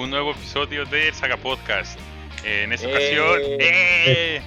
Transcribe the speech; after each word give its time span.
un 0.00 0.10
nuevo 0.10 0.30
episodio 0.32 0.84
de 0.86 1.12
Saga 1.12 1.36
Podcast. 1.36 1.98
En 2.44 2.72
esta 2.72 2.88
ocasión, 2.88 3.38
¡eh! 3.60 4.40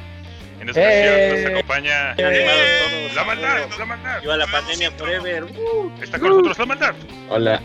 en 0.59 0.70
esta 0.70 0.81
ocasión 0.81 1.44
nos 1.44 1.52
acompaña 1.52 2.13
¡Eh! 2.17 3.11
la 3.13 3.23
maldad, 3.23 3.70
la 3.77 3.85
maldad. 3.85 4.21
Viva 4.21 4.38
la 4.38 4.47
pandemia 4.47 4.91
forever. 4.91 5.44
Uh. 5.44 5.91
Está 6.02 6.17
con 6.17 6.30
nosotros 6.30 6.58
la 6.58 6.66
maldad. 6.66 6.95
Hola. 7.30 7.61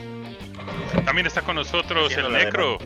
También 1.06 1.26
está 1.26 1.40
con 1.40 1.56
nosotros 1.56 2.12
el 2.14 2.30
Necro. 2.30 2.78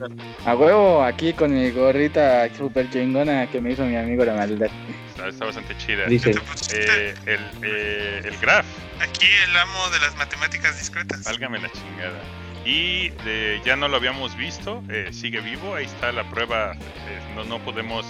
A 0.46 0.54
huevo, 0.54 1.02
aquí 1.02 1.32
con 1.32 1.52
mi 1.52 1.70
gorrita 1.70 2.48
super 2.54 2.88
chingona 2.90 3.48
que 3.48 3.60
me 3.60 3.72
hizo 3.72 3.84
mi 3.84 3.96
amigo 3.96 4.24
la 4.24 4.34
maldad. 4.34 4.70
Está, 5.08 5.28
está 5.28 5.46
bastante 5.46 5.76
chida. 5.78 6.06
Dice, 6.06 6.30
Eh, 6.74 7.14
el, 7.26 7.40
eh, 7.62 8.22
el 8.24 8.36
Graf, 8.38 8.64
Aquí 9.00 9.26
el 9.48 9.56
amo 9.56 9.90
de 9.90 9.98
las 9.98 10.14
matemáticas 10.16 10.78
discretas. 10.78 11.24
válgame 11.24 11.58
la 11.58 11.70
chingada. 11.70 12.20
Y 12.64 13.12
eh, 13.26 13.60
ya 13.64 13.74
no 13.76 13.88
lo 13.88 13.96
habíamos 13.96 14.36
visto, 14.36 14.82
eh, 14.88 15.08
sigue 15.12 15.40
vivo, 15.40 15.74
ahí 15.74 15.84
está 15.86 16.12
la 16.12 16.28
prueba. 16.30 16.74
eh, 16.74 17.20
no, 17.34 17.44
no 17.44 17.58
podemos, 17.58 18.06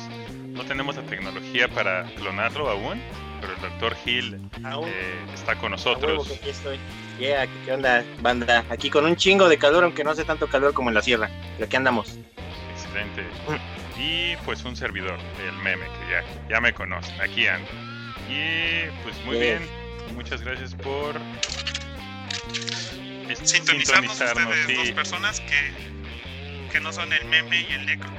no 0.49 0.65
tenemos 0.65 0.97
la 0.97 1.03
tecnología 1.03 1.69
para 1.69 2.05
clonarlo 2.17 2.69
aún, 2.69 3.01
pero 3.41 3.55
el 3.55 3.61
Dr. 3.61 3.97
Hill 4.05 4.41
está 5.33 5.57
con 5.57 5.71
nosotros. 5.71 6.31
aquí 6.31 6.51
estoy. 6.51 6.79
Yeah, 7.19 7.47
¿qué 7.65 7.73
onda, 7.73 8.05
banda? 8.21 8.65
Aquí 8.69 8.91
con 8.91 9.07
un 9.07 9.17
chingo 9.17 9.49
de 9.49 9.57
calor, 9.57 9.85
aunque 9.85 10.05
no 10.05 10.11
hace 10.11 10.25
tanto 10.25 10.47
calor 10.49 10.75
como 10.75 10.91
en 10.91 10.95
la 10.95 11.03
sierra. 11.03 11.31
Pero 11.55 11.67
aquí 11.67 11.77
andamos. 11.77 12.19
Excelente. 12.75 13.25
Y 13.99 14.37
pues 14.45 14.65
un 14.65 14.77
servidor, 14.77 15.19
el 15.47 15.57
meme, 15.63 15.85
que 15.85 16.11
ya, 16.11 16.49
ya 16.49 16.61
me 16.61 16.73
conocen, 16.75 17.19
aquí 17.21 17.47
ando. 17.47 17.71
Y 18.29 18.89
pues 19.03 19.17
muy 19.25 19.39
bien, 19.39 19.63
muchas 20.15 20.43
gracias 20.43 20.75
por 20.75 21.15
Sintonizarnos 23.37 24.17
sintonizarnos, 24.17 24.57
ustedes 24.59 24.67
sí, 24.67 24.75
dos 24.75 24.91
personas 24.93 25.41
que, 25.41 25.73
que 26.73 26.81
no 26.81 26.93
son 26.93 27.13
el 27.13 27.25
meme 27.27 27.61
y 27.69 27.73
el 27.73 27.87
necro. 27.87 28.11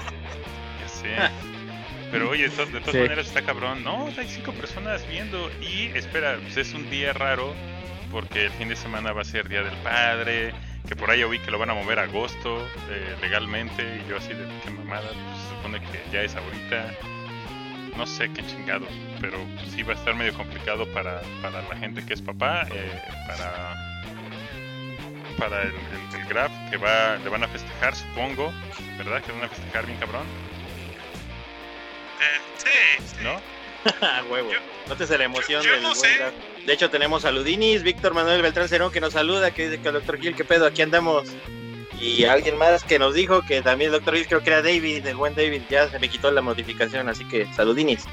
ya 0.82 0.88
sé. 0.88 1.16
Pero 2.12 2.30
oye, 2.30 2.44
de 2.50 2.56
to- 2.56 2.66
de 2.68 2.80
todas 2.80 2.94
Sí. 2.94 3.00
maneras 3.00 3.28
está 3.28 3.42
cabrón. 3.42 3.84
No, 3.84 4.08
hay 4.18 4.28
cinco 4.28 4.54
personas 4.54 5.08
viendo. 5.08 5.52
Y 5.62 5.86
espera, 5.96 6.38
pues 6.42 6.58
es 6.58 6.74
un 6.74 6.90
día 6.90 7.12
raro 7.14 7.56
porque 8.12 8.46
el 8.46 8.52
fin 8.52 8.70
de 8.70 8.76
semana 8.76 9.12
va 9.14 9.22
a 9.22 9.26
ser 9.26 9.50
Día 9.50 9.64
del 9.64 9.76
Padre. 9.78 10.54
Que 10.88 10.96
por 10.96 11.10
ahí 11.10 11.24
oí 11.24 11.40
que 11.40 11.50
lo 11.50 11.58
van 11.58 11.70
a 11.72 11.74
mover 11.74 11.98
a 11.98 12.04
agosto 12.04 12.68
eh, 12.90 13.16
legalmente. 13.22 14.02
Y 14.06 14.10
yo 14.10 14.18
así 14.18 14.30
de 14.30 14.46
qué 14.64 14.70
mamada. 14.70 15.08
Pues 15.08 15.42
se 15.44 15.50
supone 15.56 15.80
que 15.80 16.04
ya 16.12 16.22
es 16.22 16.36
ahorita. 16.36 16.94
No 17.98 18.06
sé 18.06 18.30
qué 18.32 18.46
chingado. 18.46 18.88
Pero 19.20 19.38
sí 19.74 19.82
va 19.82 19.94
a 19.94 19.96
estar 19.96 20.14
medio 20.14 20.34
complicado 20.36 20.86
para, 20.94 21.22
para 21.42 21.62
la 21.64 21.76
gente 21.78 22.06
que 22.06 22.14
es 22.14 22.22
papá. 22.22 22.68
eh, 22.72 23.02
para 23.28 23.93
para 25.34 25.64
el, 25.64 25.70
el, 25.70 26.22
el 26.22 26.28
Graf 26.28 26.52
que 26.70 26.78
va, 26.78 27.18
le 27.18 27.30
van 27.30 27.44
a 27.44 27.48
festejar, 27.48 27.96
supongo. 27.96 28.54
¿Verdad? 28.98 29.22
Que 29.24 29.32
van 29.32 29.44
a 29.44 29.50
festejar 29.50 29.86
bien 29.86 29.98
cabrón. 30.00 30.26
Eh, 32.22 32.40
sí, 32.58 33.06
sí. 33.06 33.16
¿No? 33.24 33.42
A 34.08 34.24
huevo. 34.30 34.52
Yo- 34.52 34.60
Nótese 34.88 35.18
la 35.18 35.26
emoción 35.26 35.64
yo 35.64 35.72
del 35.72 35.82
no 35.84 35.90
buen 35.90 36.00
sé. 36.00 36.18
Gaf. 36.18 36.34
De 36.66 36.74
hecho, 36.74 36.90
tenemos 36.90 37.24
saludinis. 37.24 37.84
Víctor 37.84 38.14
Manuel 38.14 38.42
Beltrán 38.42 38.68
Cerón 38.70 38.92
que 38.92 39.02
nos 39.02 39.14
saluda, 39.14 39.52
que 39.52 39.70
dice 39.70 39.82
que 39.82 39.88
el 39.90 39.94
doctor 39.96 40.20
Gil, 40.20 40.36
¿qué 40.36 40.44
pedo? 40.46 40.66
Aquí 40.66 40.82
andamos. 40.82 41.30
Y 42.00 42.26
alguien 42.26 42.58
más 42.58 42.84
que 42.84 43.00
nos 43.00 43.14
dijo 43.14 43.44
que 43.44 43.62
también 43.62 43.90
el 43.90 43.98
doctor 43.98 44.16
Gil, 44.16 44.28
creo 44.28 44.42
que 44.44 44.50
era 44.50 44.62
David, 44.62 45.06
el 45.08 45.16
buen 45.16 45.36
David, 45.36 45.62
ya 45.70 45.88
se 45.90 46.00
me 46.00 46.10
quitó 46.10 46.32
la 46.32 46.42
notificación, 46.42 47.08
así 47.08 47.24
que 47.26 47.46
saludinis. 47.54 48.06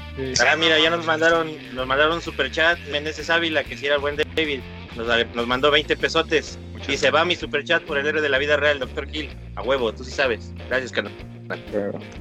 Ah, 0.45 0.55
mira, 0.55 0.79
ya 0.79 0.89
nos 0.89 1.05
mandaron, 1.05 1.51
nos 1.75 1.85
mandaron 1.87 2.13
un 2.15 2.21
super 2.21 2.49
chat, 2.51 2.79
Meneses 2.89 3.29
Ávila, 3.29 3.65
que 3.65 3.75
si 3.75 3.87
era 3.87 3.95
el 3.95 4.01
buen 4.01 4.15
David, 4.15 4.61
nos, 4.95 5.35
nos 5.35 5.47
mandó 5.47 5.71
20 5.71 5.95
pesotes. 5.97 6.57
Muchas 6.73 6.89
Y 6.89 6.97
se 6.97 7.11
va 7.11 7.25
mi 7.25 7.35
super 7.35 7.63
chat 7.63 7.83
por 7.83 7.97
el 7.97 8.07
héroe 8.07 8.21
de 8.21 8.29
la 8.29 8.37
vida 8.37 8.57
real, 8.57 8.79
doctor 8.79 9.07
Gil. 9.09 9.29
A 9.55 9.61
huevo, 9.61 9.93
tú 9.93 10.03
sí 10.03 10.11
sabes. 10.11 10.51
Gracias, 10.67 10.91
Cano. 10.91 11.09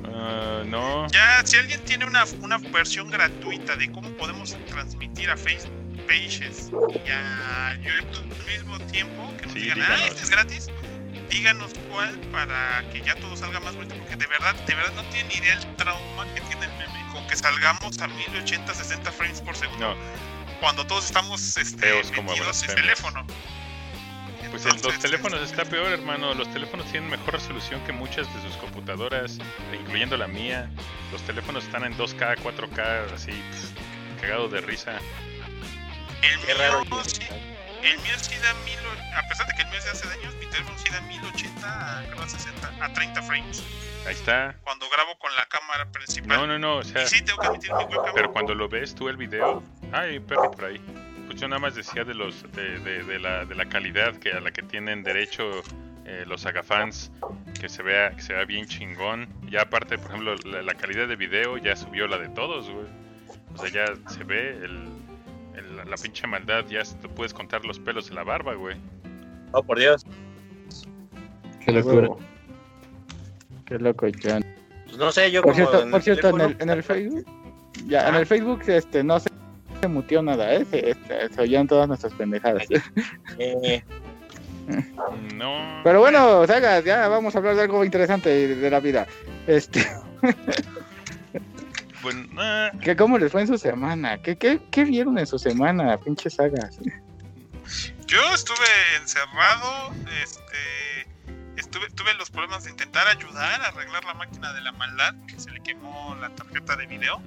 Ah, 0.04 0.62
no. 0.66 1.06
Ya, 1.10 1.42
si 1.44 1.56
alguien 1.56 1.80
tiene 1.84 2.04
una, 2.04 2.24
una 2.40 2.58
versión 2.58 3.10
gratuita 3.10 3.76
de 3.76 3.90
cómo 3.92 4.08
podemos 4.16 4.56
transmitir 4.66 5.30
a 5.30 5.36
Facebook 5.36 5.70
Pages 6.06 6.70
y 7.04 7.10
a 7.10 7.76
YouTube 7.82 8.32
al 8.32 8.46
mismo 8.46 8.78
tiempo, 8.90 9.32
que 9.38 9.46
nos 9.46 9.52
Sí, 9.54 9.60
digan, 9.60 9.80
ah, 9.82 9.84
díganos. 9.84 10.06
este 10.08 10.22
es 10.24 10.30
gratis, 10.30 10.66
díganos 11.30 11.70
cuál 11.88 12.18
para 12.32 12.82
que 12.92 13.00
ya 13.02 13.14
todo 13.16 13.36
salga 13.36 13.60
más 13.60 13.76
bonito, 13.76 13.94
porque 13.96 14.16
de 14.16 14.26
verdad, 14.26 14.54
de 14.66 14.74
verdad 14.74 14.92
no 14.96 15.02
tienen 15.10 15.28
ni 15.28 15.34
idea 15.36 15.54
el 15.54 15.76
trauma 15.76 16.26
que 16.34 16.40
tiene 16.40 16.66
el 16.66 16.72
meme 16.72 17.06
con 17.12 17.24
que 17.28 17.36
salgamos 17.36 18.00
a 18.00 18.08
1080, 18.08 18.74
60 18.74 19.12
frames 19.12 19.40
por 19.40 19.56
segundo 19.56 19.94
No, 19.94 19.96
cuando 20.60 20.86
todos 20.86 21.04
estamos 21.06 21.56
este, 21.56 22.02
como 22.14 22.32
metidos 22.32 22.62
en 22.68 22.74
teléfono. 22.74 23.26
pues 24.50 24.62
el- 24.64 24.68
los 24.68 24.76
Entonces, 24.76 25.00
teléfonos 25.00 25.40
este, 25.42 25.54
está 25.60 25.70
peor, 25.70 25.92
hermano. 25.92 26.34
Los 26.34 26.52
teléfonos 26.52 26.90
tienen 26.90 27.08
mejor 27.08 27.34
resolución 27.34 27.80
que 27.84 27.92
muchas 27.92 28.26
de 28.34 28.42
sus 28.42 28.56
computadoras, 28.56 29.38
incluyendo 29.72 30.16
la 30.16 30.26
mía. 30.26 30.68
Los 31.12 31.22
teléfonos 31.22 31.64
están 31.64 31.84
en 31.84 31.96
2K, 31.96 32.36
4K, 32.42 33.14
así, 33.14 33.30
pff, 33.30 34.20
cagado 34.20 34.48
de 34.48 34.60
risa. 34.60 34.98
El 36.22 36.40
Qué 36.40 36.54
raro. 36.54 36.84
mío, 36.84 37.02
sí, 37.04 37.22
el 37.82 37.98
mío 38.00 38.14
sí 38.20 38.34
da 38.42 38.52
mil, 38.64 38.78
o- 38.86 39.16
a 39.18 39.28
pesar 39.28 39.46
de 39.46 39.54
que 39.54 39.62
el 39.62 39.68
mío 39.68 39.78
es 39.78 39.84
de 39.84 39.90
hace 39.92 40.08
años, 40.18 40.34
mi 40.34 40.46
teléfono 40.46 40.76
sí 40.78 40.92
da 40.92 41.00
1080 41.02 41.98
a, 42.00 42.02
creo, 42.08 42.22
a 42.22 42.28
60, 42.28 42.72
a 42.84 42.92
30 42.92 43.22
frames. 43.22 43.62
Ahí 44.06 44.14
está. 44.14 44.54
Cuando 44.64 44.88
grabo 44.90 45.16
con 45.18 45.34
la 45.36 45.46
cámara 45.46 45.90
principal. 45.92 46.28
No, 46.38 46.46
no, 46.46 46.58
no, 46.58 46.76
o 46.78 46.82
sea, 46.82 47.04
Y 47.04 47.08
sí, 47.08 47.22
tengo 47.22 47.38
que 47.40 47.46
admitir 47.46 47.72
mi 47.74 47.84
pero 48.14 48.32
cuando 48.32 48.54
lo 48.54 48.68
ves 48.68 48.94
tú 48.94 49.08
el 49.08 49.16
video, 49.16 49.62
ay, 49.92 50.20
perro 50.20 50.50
por 50.50 50.64
ahí. 50.66 50.80
Pues 51.26 51.40
yo 51.40 51.48
nada 51.48 51.60
más 51.60 51.74
decía 51.74 52.04
de 52.04 52.14
los 52.14 52.42
de, 52.52 52.78
de, 52.80 53.04
de 53.04 53.18
la, 53.20 53.44
de 53.44 53.54
la 53.54 53.64
calidad 53.66 54.14
que 54.16 54.32
a 54.32 54.40
la 54.40 54.50
que 54.50 54.62
tienen 54.62 55.02
derecho 55.04 55.62
eh, 56.04 56.24
los 56.26 56.40
sagafans, 56.42 57.12
que 57.60 57.68
se 57.68 57.82
vea 57.82 58.10
que 58.10 58.22
se 58.22 58.32
vea 58.32 58.44
bien 58.44 58.66
chingón. 58.66 59.28
Ya 59.48 59.62
aparte, 59.62 59.96
por 59.98 60.08
ejemplo, 60.10 60.34
la, 60.44 60.62
la 60.62 60.74
calidad 60.74 61.06
de 61.06 61.16
video 61.16 61.56
ya 61.58 61.76
subió 61.76 62.06
la 62.08 62.18
de 62.18 62.28
todos, 62.30 62.68
güey. 62.70 62.86
O 63.54 63.58
sea, 63.58 63.68
ya 63.70 64.10
se 64.10 64.24
ve 64.24 64.50
el, 64.56 64.64
el- 65.56 65.88
la 65.88 65.96
pinche 65.96 66.26
maldad, 66.26 66.64
ya 66.68 66.82
te 66.84 67.08
puedes 67.08 67.32
contar 67.34 67.64
los 67.64 67.78
pelos 67.78 68.08
de 68.08 68.14
la 68.14 68.22
barba, 68.24 68.54
güey. 68.54 68.76
Oh, 69.52 69.62
por 69.62 69.78
Dios. 69.78 70.04
Qué 71.64 71.72
locura. 71.72 72.08
Qué 73.66 73.78
loco, 73.78 74.06
John. 74.22 74.44
Pues 74.86 74.98
no 74.98 75.12
sé, 75.12 75.30
yo 75.30 75.42
Por 75.42 75.52
como 75.52 75.66
cierto, 75.68 75.82
en 75.84 75.90
por 75.92 76.02
cierto, 76.02 76.28
en 76.30 76.40
el, 76.40 76.56
en 76.60 76.70
el 76.70 76.82
Facebook, 76.82 77.24
ya, 77.86 78.08
en 78.08 78.14
Ah. 78.16 78.18
el 78.18 78.26
Facebook, 78.26 78.62
este, 78.66 79.04
no 79.04 79.20
se, 79.20 79.30
se 79.80 79.88
mutió 79.88 80.22
nada, 80.22 80.52
¿eh? 80.52 80.64
Se, 80.70 80.90
este, 80.90 81.32
se 81.32 81.40
oían 81.40 81.66
todas 81.66 81.88
nuestras 81.88 82.12
pendejadas. 82.14 82.64
Eh, 83.38 83.82
No. 85.34 85.80
Pero 85.82 85.98
bueno, 85.98 86.46
sagas, 86.46 86.84
ya 86.84 87.08
vamos 87.08 87.34
a 87.34 87.38
hablar 87.38 87.56
de 87.56 87.62
algo 87.62 87.84
interesante 87.84 88.54
de 88.54 88.70
la 88.70 88.78
vida. 88.78 89.06
Este, 89.46 89.84
Bueno, 92.02 92.28
ah, 92.38 92.70
¿qué, 92.80 92.96
¿cómo 92.96 93.18
les 93.18 93.30
fue 93.30 93.42
en 93.42 93.46
su 93.46 93.58
semana? 93.58 94.22
¿Qué, 94.22 94.36
qué, 94.36 94.60
qué 94.70 94.84
vieron 94.84 95.18
en 95.18 95.26
su 95.26 95.38
semana, 95.38 95.98
pinches 95.98 96.34
sagas? 96.34 96.78
Yo 98.06 98.34
estuve 98.34 98.66
encerrado, 98.98 99.92
este, 100.22 101.06
estuve, 101.56 101.90
tuve 101.90 102.14
los 102.14 102.30
problemas 102.30 102.64
de 102.64 102.70
intentar 102.70 103.06
ayudar 103.06 103.60
a 103.60 103.66
arreglar 103.66 104.02
la 104.04 104.14
máquina 104.14 104.52
de 104.54 104.62
la 104.62 104.72
maldad, 104.72 105.14
que 105.26 105.38
se 105.38 105.50
le 105.50 105.60
quemó 105.60 106.16
la 106.20 106.30
tarjeta 106.30 106.74
de 106.76 106.86
video. 106.86 107.20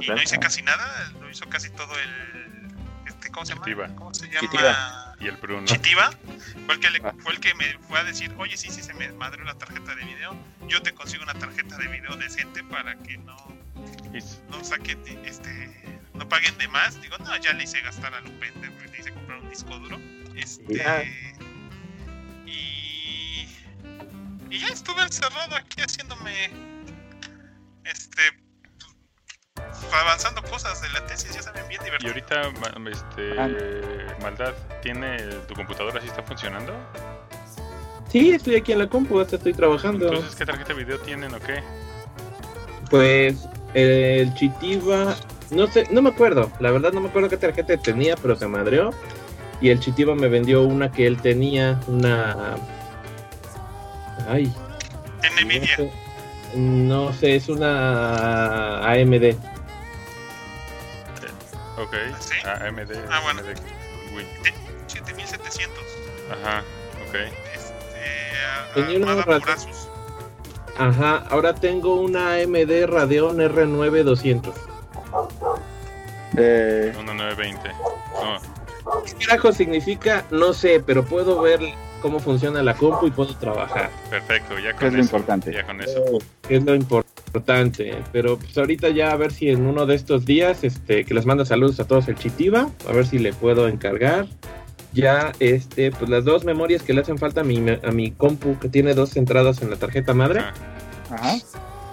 Y 0.00 0.08
no 0.10 0.22
hice 0.22 0.38
casi 0.38 0.62
nada, 0.62 1.12
lo 1.20 1.30
hizo 1.30 1.48
casi 1.48 1.70
todo 1.70 1.92
el, 1.98 2.74
este, 3.06 3.30
¿cómo 3.30 3.44
se 3.46 3.52
llama? 3.54 3.64
Chitiva. 3.66 3.88
¿Cómo 3.96 4.14
se 4.14 4.26
llama? 4.26 4.40
Chitiva. 4.40 5.14
y 5.20 5.26
el 5.28 5.36
Bruno. 5.36 5.64
Chitiva, 5.66 6.10
fue 6.66 6.74
el, 6.74 6.80
que 6.80 6.90
le- 6.90 7.00
Ah. 7.04 7.14
fue 7.20 7.32
el 7.32 7.38
que 7.40 7.54
me 7.54 7.78
fue 7.88 7.98
a 8.00 8.04
decir, 8.04 8.34
oye, 8.38 8.56
sí, 8.56 8.70
sí, 8.70 8.82
se 8.82 8.92
me 8.94 9.12
madrió 9.12 9.44
la 9.44 9.54
tarjeta 9.54 9.94
de 9.94 10.04
video, 10.04 10.36
yo 10.68 10.82
te 10.82 10.92
consigo 10.92 11.22
una 11.22 11.34
tarjeta 11.34 11.76
de 11.78 11.86
video 11.88 12.16
decente 12.16 12.64
para 12.64 12.96
que 12.96 13.18
no, 13.18 13.36
no 14.50 14.64
saquen, 14.64 14.98
este, 15.24 16.00
no 16.14 16.28
paguen 16.28 16.56
de 16.58 16.66
más. 16.68 17.00
Digo, 17.00 17.18
no, 17.18 17.36
ya 17.36 17.52
le 17.52 17.62
hice 17.64 17.80
gastar 17.82 18.12
a 18.14 18.20
lo 18.20 18.30
pendejo, 18.40 18.74
le 18.90 18.98
hice 18.98 19.12
comprar 19.12 19.38
un 19.40 19.48
disco 19.50 19.78
duro. 19.78 20.00
Este, 20.34 20.82
y, 22.46 23.46
y 24.50 24.58
ya 24.58 24.68
estuve 24.68 25.02
encerrado 25.02 25.54
aquí 25.56 25.80
haciéndome, 25.82 26.50
este, 27.84 28.22
pues, 28.32 28.41
avanzando 30.00 30.42
cosas 30.42 30.80
de 30.82 30.88
la 30.90 31.04
tesis, 31.06 31.34
ya 31.34 31.42
saben, 31.42 31.66
bien 31.68 31.80
Y 31.80 31.84
divertido. 31.84 32.12
ahorita, 32.12 32.60
ma- 32.78 32.90
este, 32.90 33.38
Ah. 33.40 33.48
maldad, 34.22 34.52
¿tiene 34.82 35.18
tu 35.48 35.54
computadora 35.54 36.00
sí 36.00 36.06
está 36.08 36.22
funcionando? 36.22 36.72
Sí, 38.10 38.30
estoy 38.32 38.56
aquí 38.56 38.72
en 38.72 38.78
la 38.80 38.86
compu, 38.88 39.20
hasta 39.20 39.36
estoy 39.36 39.54
trabajando. 39.54 40.06
Entonces, 40.08 40.34
¿qué 40.36 40.44
tarjeta 40.44 40.74
de 40.74 40.84
video 40.84 40.98
tienen 40.98 41.32
o 41.34 41.40
qué? 41.40 41.62
Pues 42.90 43.48
el 43.74 44.34
Chitiba, 44.34 45.16
no 45.50 45.66
sé, 45.66 45.86
no 45.90 46.02
me 46.02 46.10
acuerdo, 46.10 46.50
la 46.60 46.70
verdad 46.70 46.92
no 46.92 47.00
me 47.00 47.08
acuerdo 47.08 47.28
qué 47.30 47.38
tarjeta 47.38 47.76
tenía, 47.78 48.16
pero 48.16 48.36
se 48.36 48.46
madreó. 48.46 48.90
Y 49.62 49.70
el 49.70 49.78
Chitiba 49.80 50.14
me 50.14 50.28
vendió 50.28 50.62
una 50.62 50.90
que 50.90 51.06
él 51.06 51.16
tenía, 51.22 51.80
una... 51.86 52.56
Ay, 54.28 54.52
En 55.22 55.34
no 55.34 55.40
Nvidia. 55.46 55.76
sé, 55.76 55.92
no 56.54 57.12
sé, 57.14 57.36
es 57.36 57.48
una 57.48 58.78
AMD. 58.90 59.36
Ok. 61.82 61.94
¿Sí? 62.20 62.34
Ah, 62.44 62.66
AMD. 62.66 62.90
Ah, 63.10 63.20
bueno. 63.22 63.40
AMD 63.40 63.58
Win. 64.14 64.26
de 64.42 64.52
7700. 64.88 65.78
Ajá, 66.30 66.62
ok. 67.08 67.14
Este, 67.54 68.74
Tenía 68.74 68.96
una 68.98 69.12
armada 69.12 69.40
por 69.40 69.50
Asus. 69.50 69.88
Ajá, 70.78 71.24
ahora 71.28 71.54
tengo 71.54 71.96
una 72.00 72.34
AMD 72.34 72.86
Radeon 72.86 73.38
R9 73.38 74.02
200. 74.02 74.54
Eh, 76.36 76.92
1920. 76.96 77.68
No, 77.72 79.02
¿Qué 79.04 79.26
carajo 79.26 79.52
significa? 79.52 80.24
No 80.30 80.52
sé, 80.54 80.82
pero 80.84 81.04
puedo 81.04 81.40
ver 81.42 81.60
cómo 82.00 82.18
funciona 82.20 82.62
la 82.62 82.74
compu 82.74 83.06
y 83.06 83.10
puedo 83.10 83.36
trabajar. 83.36 83.90
perfecto, 84.10 84.58
ya 84.58 84.72
con 84.74 84.86
es 84.88 84.92
lo 84.94 84.98
eso. 85.00 85.08
importante. 85.16 85.52
Ya 85.52 85.64
con 85.64 85.80
eso. 85.80 86.02
es 86.48 86.64
lo 86.64 86.74
importante. 86.74 87.11
Pero 88.12 88.38
pues 88.38 88.56
ahorita 88.58 88.90
ya 88.90 89.12
a 89.12 89.16
ver 89.16 89.32
si 89.32 89.48
en 89.48 89.66
uno 89.66 89.86
de 89.86 89.94
estos 89.94 90.24
días, 90.24 90.64
este, 90.64 91.04
que 91.04 91.14
les 91.14 91.26
manda 91.26 91.44
saludos 91.44 91.80
a 91.80 91.86
todos 91.86 92.08
el 92.08 92.16
Chitiba, 92.16 92.68
a 92.88 92.92
ver 92.92 93.06
si 93.06 93.18
le 93.18 93.32
puedo 93.32 93.68
encargar. 93.68 94.26
Ya, 94.92 95.32
este, 95.40 95.90
pues 95.90 96.10
las 96.10 96.24
dos 96.24 96.44
memorias 96.44 96.82
que 96.82 96.92
le 96.92 97.00
hacen 97.00 97.16
falta 97.16 97.40
a 97.40 97.44
mi, 97.44 97.64
a 97.70 97.90
mi 97.92 98.10
compu, 98.10 98.58
que 98.58 98.68
tiene 98.68 98.92
dos 98.92 99.16
entradas 99.16 99.62
en 99.62 99.70
la 99.70 99.76
tarjeta 99.76 100.12
madre. 100.12 100.40
Ajá. 101.10 101.36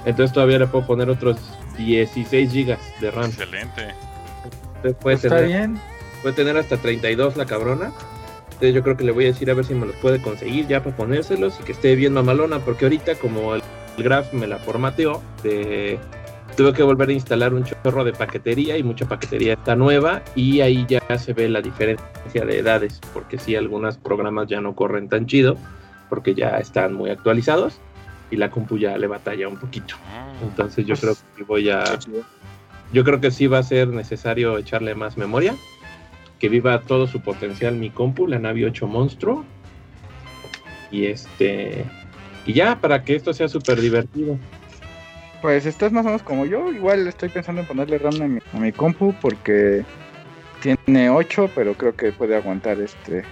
Entonces 0.05 0.33
todavía 0.33 0.59
le 0.59 0.67
puedo 0.67 0.85
poner 0.85 1.09
otros 1.09 1.37
16 1.77 2.51
gigas 2.51 2.79
de 2.99 3.11
RAM. 3.11 3.25
excelente. 3.29 3.93
Entonces 4.75 4.95
puede 5.01 5.15
Está 5.15 5.29
tener, 5.29 5.45
bien. 5.45 5.79
puede 6.21 6.35
tener 6.35 6.57
hasta 6.57 6.77
32 6.77 7.37
la 7.37 7.45
cabrona. 7.45 7.91
Entonces 8.45 8.73
yo 8.75 8.83
creo 8.83 8.97
que 8.97 9.05
le 9.05 9.13
voy 9.13 9.25
a 9.25 9.27
decir 9.27 9.49
a 9.49 9.53
ver 9.53 9.63
si 9.65 9.73
me 9.73 9.85
los 9.85 9.95
puede 9.97 10.21
conseguir 10.21 10.67
ya 10.67 10.83
para 10.83 10.95
ponérselos 10.95 11.57
y 11.61 11.63
que 11.63 11.71
esté 11.71 11.95
bien 11.95 12.11
mamalona, 12.13 12.59
porque 12.59 12.83
ahorita 12.85 13.15
como 13.15 13.55
el, 13.55 13.61
el 13.99 14.03
Graph 14.03 14.33
me 14.33 14.47
la 14.47 14.57
formateó, 14.57 15.21
de, 15.43 15.99
tuve 16.55 16.73
que 16.73 16.83
volver 16.83 17.09
a 17.09 17.13
instalar 17.13 17.53
un 17.53 17.65
chorro 17.65 18.03
de 18.03 18.13
paquetería 18.13 18.77
y 18.77 18.83
mucha 18.83 19.05
paquetería 19.05 19.53
está 19.53 19.75
nueva 19.75 20.21
y 20.35 20.61
ahí 20.61 20.85
ya 20.87 21.01
se 21.17 21.33
ve 21.33 21.49
la 21.49 21.61
diferencia 21.61 22.45
de 22.45 22.59
edades, 22.59 23.01
porque 23.13 23.37
sí, 23.37 23.55
algunos 23.55 23.97
programas 23.97 24.47
ya 24.47 24.61
no 24.61 24.73
corren 24.73 25.09
tan 25.09 25.25
chido, 25.25 25.57
porque 26.09 26.33
ya 26.33 26.57
están 26.59 26.93
muy 26.93 27.09
actualizados 27.09 27.79
y 28.31 28.37
la 28.37 28.49
compu 28.49 28.77
ya 28.77 28.97
le 28.97 29.07
batalla 29.07 29.47
un 29.47 29.57
poquito. 29.57 29.95
Ah, 30.13 30.31
Entonces 30.41 30.85
yo 30.85 30.95
creo 30.95 31.15
que 31.35 31.43
voy 31.43 31.69
a... 31.69 31.83
Yo 32.91 33.03
creo 33.03 33.19
que 33.19 33.31
sí 33.31 33.47
va 33.47 33.59
a 33.59 33.63
ser 33.63 33.89
necesario 33.89 34.57
echarle 34.57 34.95
más 34.95 35.17
memoria. 35.17 35.55
Que 36.39 36.49
viva 36.49 36.81
todo 36.81 37.05
su 37.05 37.21
potencial 37.21 37.75
mi 37.75 37.89
compu, 37.89 38.25
la 38.25 38.39
Navi 38.39 38.63
8 38.63 38.87
Monstruo. 38.87 39.45
Y 40.89 41.05
este. 41.05 41.85
Y 42.45 42.53
ya, 42.53 42.79
para 42.79 43.03
que 43.03 43.15
esto 43.15 43.33
sea 43.33 43.47
súper 43.47 43.79
divertido. 43.79 44.37
Pues 45.41 45.65
estás 45.65 45.91
más 45.91 46.03
o 46.05 46.09
menos 46.09 46.23
como 46.23 46.45
yo. 46.45 46.71
Igual 46.71 47.07
estoy 47.07 47.29
pensando 47.29 47.61
en 47.61 47.67
ponerle 47.67 47.97
RAM 47.97 48.21
a 48.21 48.27
mi, 48.27 48.39
a 48.53 48.59
mi 48.59 48.71
compu 48.71 49.13
porque 49.21 49.85
tiene 50.61 51.09
8, 51.09 51.49
pero 51.55 51.73
creo 51.75 51.95
que 51.95 52.11
puede 52.11 52.35
aguantar 52.35 52.79
este 52.79 53.23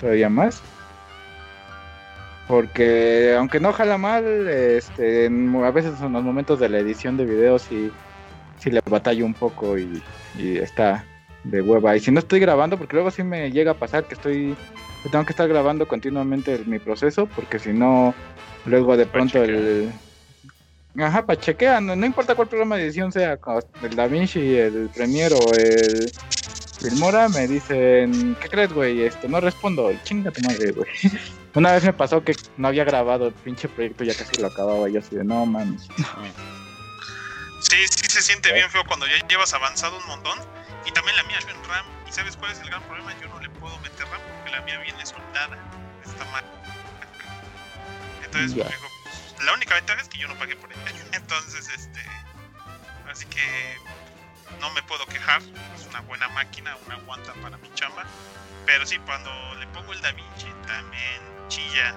todavía 0.00 0.28
más. 0.28 0.62
Porque 2.48 3.34
aunque 3.36 3.60
no 3.60 3.72
jala 3.72 3.98
mal, 3.98 4.24
este, 4.48 5.26
a 5.26 5.70
veces 5.70 6.00
en 6.00 6.12
los 6.12 6.22
momentos 6.22 6.60
de 6.60 6.68
la 6.68 6.78
edición 6.78 7.16
de 7.16 7.24
videos 7.24 7.62
sí, 7.62 7.90
sí 8.58 8.70
le 8.70 8.80
batallo 8.88 9.24
un 9.24 9.34
poco 9.34 9.78
y, 9.78 10.02
y 10.36 10.58
está 10.58 11.04
de 11.44 11.62
hueva. 11.62 11.96
Y 11.96 12.00
si 12.00 12.10
no 12.10 12.18
estoy 12.18 12.40
grabando, 12.40 12.76
porque 12.76 12.96
luego 12.96 13.10
sí 13.10 13.22
me 13.22 13.50
llega 13.50 13.72
a 13.72 13.78
pasar 13.78 14.04
que 14.04 14.14
estoy 14.14 14.56
tengo 15.10 15.24
que 15.24 15.32
estar 15.32 15.48
grabando 15.48 15.86
continuamente 15.88 16.54
el- 16.54 16.66
mi 16.66 16.78
proceso, 16.78 17.26
porque 17.26 17.58
si 17.58 17.72
no, 17.72 18.14
luego 18.66 18.96
de 18.96 19.06
pronto 19.06 19.42
el... 19.42 19.92
Ajá, 20.98 21.24
para 21.24 21.40
chequear, 21.40 21.82
no, 21.82 21.96
no 21.96 22.04
importa 22.06 22.34
cuál 22.34 22.48
programa 22.48 22.76
de 22.76 22.84
edición 22.84 23.10
sea, 23.12 23.38
el 23.82 23.96
DaVinci, 23.96 24.56
el 24.56 24.90
Premiere 24.94 25.34
o 25.34 25.54
el 25.54 26.12
Filmora, 26.80 27.28
me 27.28 27.46
dicen, 27.48 28.36
¿qué 28.40 28.48
crees, 28.48 28.72
güey? 28.72 29.02
Esto, 29.02 29.28
no 29.28 29.40
respondo, 29.40 29.90
chinga 30.04 30.30
tu 30.30 30.42
madre, 30.42 30.72
güey. 30.72 30.88
Una 31.54 31.72
vez 31.72 31.84
me 31.84 31.92
pasó 31.92 32.22
que 32.24 32.34
no 32.56 32.68
había 32.68 32.84
grabado 32.84 33.28
el 33.28 33.32
pinche 33.34 33.68
proyecto, 33.68 34.04
ya 34.04 34.14
casi 34.14 34.36
lo 34.36 34.46
acababa, 34.48 34.88
y 34.88 34.94
yo 34.94 35.00
así 35.00 35.16
de, 35.16 35.24
no 35.24 35.46
mames. 35.46 35.88
Sí, 37.60 37.76
sí 37.88 38.06
se 38.10 38.20
siente 38.20 38.52
bien 38.52 38.68
feo 38.68 38.82
cuando 38.86 39.06
ya 39.06 39.24
llevas 39.28 39.54
avanzado 39.54 39.96
un 39.96 40.06
montón. 40.06 40.36
Y 40.84 40.90
también 40.90 41.16
la 41.16 41.22
mía 41.22 41.38
yo 41.40 41.54
en 41.54 41.64
RAM. 41.70 41.86
¿Y 42.08 42.12
sabes 42.12 42.36
cuál 42.36 42.50
es 42.50 42.60
el 42.60 42.68
gran 42.68 42.82
problema? 42.82 43.12
Yo 43.22 43.28
no 43.28 43.38
le 43.40 43.48
puedo 43.50 43.78
meter 43.78 44.04
RAM 44.10 44.20
la 44.52 44.60
mía 44.62 44.78
viene 44.78 45.04
soldada. 45.04 45.58
Está 46.04 46.24
mal. 46.26 46.44
Entonces, 48.24 48.54
pues, 48.54 48.68
digo, 48.68 48.88
pues, 49.02 49.44
la 49.44 49.52
única 49.54 49.74
ventaja 49.74 50.00
es 50.00 50.08
que 50.08 50.18
yo 50.18 50.28
no 50.28 50.36
pagué 50.36 50.54
por 50.56 50.70
ella. 50.72 50.82
Entonces, 51.12 51.68
este. 51.68 52.00
Así 53.10 53.26
que 53.26 53.78
no 54.60 54.70
me 54.70 54.82
puedo 54.84 55.04
quejar. 55.06 55.42
Es 55.74 55.86
una 55.86 56.00
buena 56.02 56.28
máquina, 56.28 56.76
una 56.86 56.94
aguanta 56.96 57.32
para 57.34 57.56
mi 57.56 57.72
chamba. 57.74 58.04
Pero 58.66 58.86
sí, 58.86 58.98
cuando 59.00 59.30
le 59.56 59.66
pongo 59.68 59.92
el 59.92 60.00
DaVinci 60.00 60.46
también 60.66 61.48
chilla. 61.48 61.94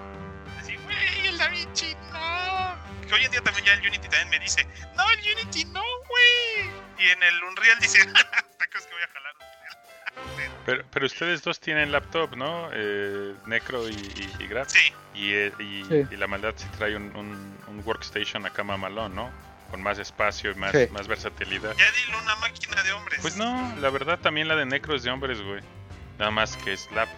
Así, 0.59 0.75
güey, 0.77 1.27
el 1.27 1.37
DaVinci 1.37 1.95
no. 2.11 2.75
Que 3.07 3.13
hoy 3.13 3.25
en 3.25 3.31
día 3.31 3.41
también 3.41 3.65
ya 3.65 3.73
el 3.73 3.81
Unity 3.81 4.07
también 4.09 4.29
me 4.29 4.39
dice, 4.39 4.67
no, 4.95 5.09
el 5.11 5.19
Unity 5.19 5.65
no, 5.65 5.83
güey. 6.07 6.71
Y 6.97 7.09
en 7.09 7.21
el 7.21 7.43
Unreal 7.43 7.79
dice, 7.79 7.99
¿te 8.59 8.69
crees 8.69 8.85
que 8.87 8.93
voy 8.93 9.03
a 9.03 9.07
jalar? 9.07 9.35
Pero, 10.65 10.83
pero 10.91 11.05
ustedes 11.05 11.43
dos 11.43 11.59
tienen 11.59 11.91
laptop, 11.91 12.35
¿no? 12.35 12.69
Eh, 12.73 13.33
Necro 13.45 13.87
y, 13.87 13.93
y, 13.93 14.43
y 14.43 14.47
Graf. 14.47 14.69
Sí, 14.69 14.91
Y, 15.13 15.31
eh, 15.33 15.51
y, 15.59 15.83
Sí. 15.85 16.07
y 16.11 16.15
la 16.17 16.25
maldad 16.27 16.53
sí 16.57 16.65
trae 16.77 16.95
un, 16.95 17.15
un, 17.15 17.57
un 17.67 17.81
workstation 17.85 18.45
acá 18.45 18.63
mamalón, 18.63 19.13
¿no? 19.15 19.29
Con 19.69 19.81
más 19.83 19.99
espacio 19.99 20.51
y 20.51 20.55
más, 20.55 20.71
Sí. 20.71 20.87
más 20.91 21.07
versatilidad. 21.07 21.75
ya 21.77 21.85
dilo 22.05 22.17
una 22.21 22.35
máquina 22.37 22.81
de 22.83 22.91
hombres. 22.93 23.19
Pues 23.21 23.37
no, 23.37 23.75
la 23.79 23.89
verdad 23.91 24.17
también 24.19 24.47
la 24.47 24.55
de 24.55 24.65
Necro 24.65 24.95
es 24.95 25.03
de 25.03 25.11
hombres, 25.11 25.39
güey. 25.41 25.61
Nada 26.17 26.31
más 26.31 26.57
que 26.57 26.73
es 26.73 26.89
lap, 26.93 27.09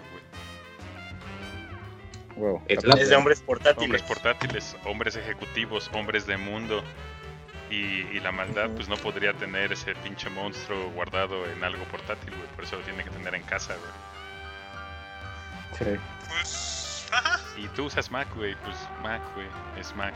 güey. 2.35 2.57
Es 2.67 3.09
de 3.09 3.15
hombres 3.15 3.41
portátiles. 3.41 3.83
Hombres 3.83 4.01
portátiles, 4.03 4.75
hombres 4.85 5.15
ejecutivos, 5.15 5.89
hombres 5.93 6.27
de 6.27 6.37
mundo. 6.37 6.83
Y, 7.69 7.75
y 8.15 8.19
la 8.21 8.31
maldad, 8.31 8.69
pues 8.69 8.87
no 8.87 8.95
podría 8.95 9.33
tener 9.33 9.73
ese 9.73 9.93
pinche 9.95 10.29
monstruo 10.29 10.89
guardado 10.91 11.45
en 11.49 11.63
algo 11.63 11.83
portátil, 11.85 12.33
güey. 12.35 12.47
Por 12.55 12.63
eso 12.63 12.77
lo 12.77 12.83
tiene 12.83 13.03
que 13.03 13.09
tener 13.09 13.35
en 13.35 13.43
casa, 13.43 13.75
güey. 13.75 13.91
Sí. 15.95 15.99
Pues, 16.29 17.07
ajá. 17.11 17.39
Y 17.57 17.67
tú 17.69 17.85
usas 17.85 18.09
Mac, 18.09 18.27
güey. 18.35 18.55
Pues 18.63 18.77
Mac, 19.03 19.21
güey. 19.35 19.47
Es 19.79 19.93
Mac. 19.95 20.13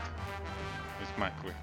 Es 1.02 1.18
Mac, 1.18 1.32
güey. 1.42 1.54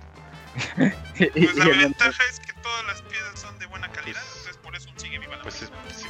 Pues 1.34 1.56
la 1.56 1.66
ventaja 1.66 2.24
es 2.30 2.40
que 2.40 2.54
todas 2.54 2.86
las 2.86 3.02
piezas 3.04 3.40
son 3.40 3.58
de 3.60 3.66
buena 3.66 3.90
calidad. 3.92 4.22
Pues- 4.22 4.38
Entonces, 4.38 4.58
por 4.58 4.76
eso 4.76 4.90
sigue 4.96 5.20
viva 5.20 5.36
la 5.38 5.42
Pues, 5.44 5.62
es- 5.62 5.72
máquina. 5.72 5.94
sí, 5.96 6.06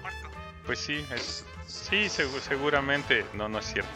Muerto. 0.00 0.30
pues 0.66 0.78
sí, 0.78 1.04
es, 1.14 1.44
sí, 1.66 2.06
segu- 2.06 2.40
seguramente. 2.40 3.24
No, 3.34 3.48
no 3.48 3.58
es 3.58 3.66
cierto. 3.66 3.90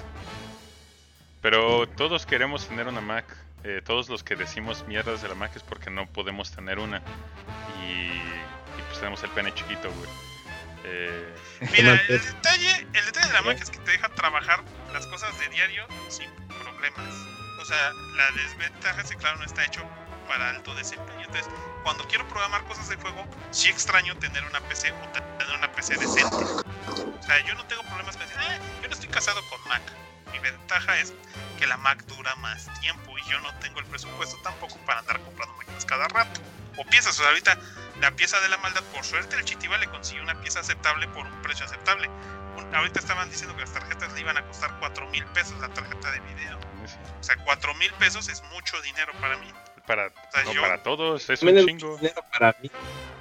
Pero 1.41 1.87
todos 1.89 2.27
queremos 2.27 2.67
tener 2.69 2.87
una 2.89 3.01
Mac. 3.01 3.25
Eh, 3.65 3.81
todos 3.85 4.09
los 4.09 4.25
que 4.25 4.35
decimos 4.37 4.85
mierdas 4.89 5.23
de 5.23 5.29
la 5.29 5.35
Mac 5.35 5.53
es 5.55 5.63
porque 5.63 5.91
no 5.91 6.07
podemos 6.07 6.51
tener 6.51 6.79
una. 6.79 6.99
Y, 7.85 7.93
y 7.93 8.83
pues 8.89 8.99
tenemos 8.99 9.23
el 9.23 9.31
pene 9.31 9.55
chiquito, 9.55 9.91
güey. 9.93 10.11
Eh, 10.85 11.35
Mira, 11.73 11.93
el 12.09 12.21
detalle, 12.21 12.87
el 12.93 13.05
detalle 13.05 13.27
de 13.29 13.33
la 13.33 13.43
Mac 13.43 13.59
es 13.61 13.71
que 13.71 13.79
te 13.79 13.93
deja 13.93 14.09
trabajar 14.11 14.63
las 14.93 15.07
cosas 15.07 15.39
de 15.39 15.49
diario 15.49 15.87
sin 16.09 16.31
problemas. 16.49 17.15
O 17.61 17.65
sea, 17.65 17.93
la 18.17 18.31
desventaja 18.33 19.01
es 19.03 19.11
que 19.11 19.17
claro 19.17 19.39
no 19.39 19.45
está 19.45 19.65
hecho 19.65 19.89
para 20.27 20.51
alto 20.51 20.75
desempeño. 20.75 21.21
Entonces, 21.21 21.47
cuando 21.85 22.05
quiero 22.09 22.27
programar 22.27 22.65
cosas 22.65 22.89
de 22.89 22.97
juego, 22.97 23.25
sí 23.53 23.69
extraño 23.69 24.17
tener 24.17 24.43
una 24.45 24.61
PC 24.61 24.91
o 24.93 25.09
tener 25.39 25.57
una 25.57 25.71
PC 25.71 25.97
decente. 25.99 26.35
O 26.37 27.23
sea, 27.23 27.39
yo 27.47 27.55
no 27.55 27.65
tengo 27.67 27.83
problemas 27.85 28.17
con 28.17 28.27
decir, 28.27 28.41
"Ah, 28.41 28.59
yo 28.83 28.89
no 28.89 28.95
estoy 28.95 29.09
casado 29.09 29.41
con 29.49 29.61
Mac. 29.69 29.83
Mi 30.33 30.39
ventaja 30.39 30.99
es 30.99 31.13
que 31.59 31.67
la 31.67 31.77
Mac 31.77 32.05
dura 32.07 32.35
más 32.37 32.69
tiempo 32.81 33.17
y 33.19 33.31
yo 33.31 33.39
no 33.41 33.55
tengo 33.61 33.79
el 33.81 33.87
presupuesto 33.87 34.37
tampoco 34.43 34.77
para 34.87 35.01
andar 35.01 35.21
comprando 35.21 35.55
máquinas 35.57 35.85
cada 35.85 36.09
rato. 36.09 36.41
O 36.79 36.85
piezas, 36.85 37.15
o 37.19 37.23
sea, 37.23 37.29
ahorita 37.29 37.59
la 38.01 38.11
pieza 38.13 38.41
de 38.41 38.49
la 38.49 38.57
maldad, 38.59 38.83
por 38.95 39.05
suerte 39.05 39.37
el 39.37 39.45
Chitiba 39.45 39.77
le 39.79 39.87
consiguió 39.89 40.23
una 40.23 40.41
pieza 40.41 40.61
aceptable 40.61 41.07
por 41.09 41.27
un 41.27 41.43
precio 41.43 41.67
aceptable. 41.67 42.09
Un- 42.57 42.75
ahorita 42.75 42.99
estaban 43.01 43.29
diciendo 43.31 43.55
que 43.55 43.63
las 43.63 43.73
tarjetas 43.73 44.13
le 44.15 44.21
iban 44.21 44.37
a 44.39 44.43
costar 44.47 44.75
4 44.81 45.09
mil 45.11 45.25
pesos 45.27 45.59
la 45.61 45.69
tarjeta 45.69 46.11
de 46.11 46.21
video. 46.21 46.59
es- 46.85 46.99
O 47.21 47.23
sea, 47.23 47.37
4 47.45 47.75
mil 47.75 47.93
pesos 47.93 48.29
es 48.29 48.43
mucho 48.53 48.81
dinero 48.83 49.13
para 49.21 49.37
mí. 49.37 49.53
para, 49.87 50.11
sea, 50.33 50.45
no 50.45 50.53
yo- 50.53 50.61
para 50.63 50.83
todos, 50.83 51.29
es 51.29 51.43
un 51.43 51.57
chingo. 51.67 51.97
dinero 51.99 52.25
para 52.33 52.55
mí. 52.63 52.71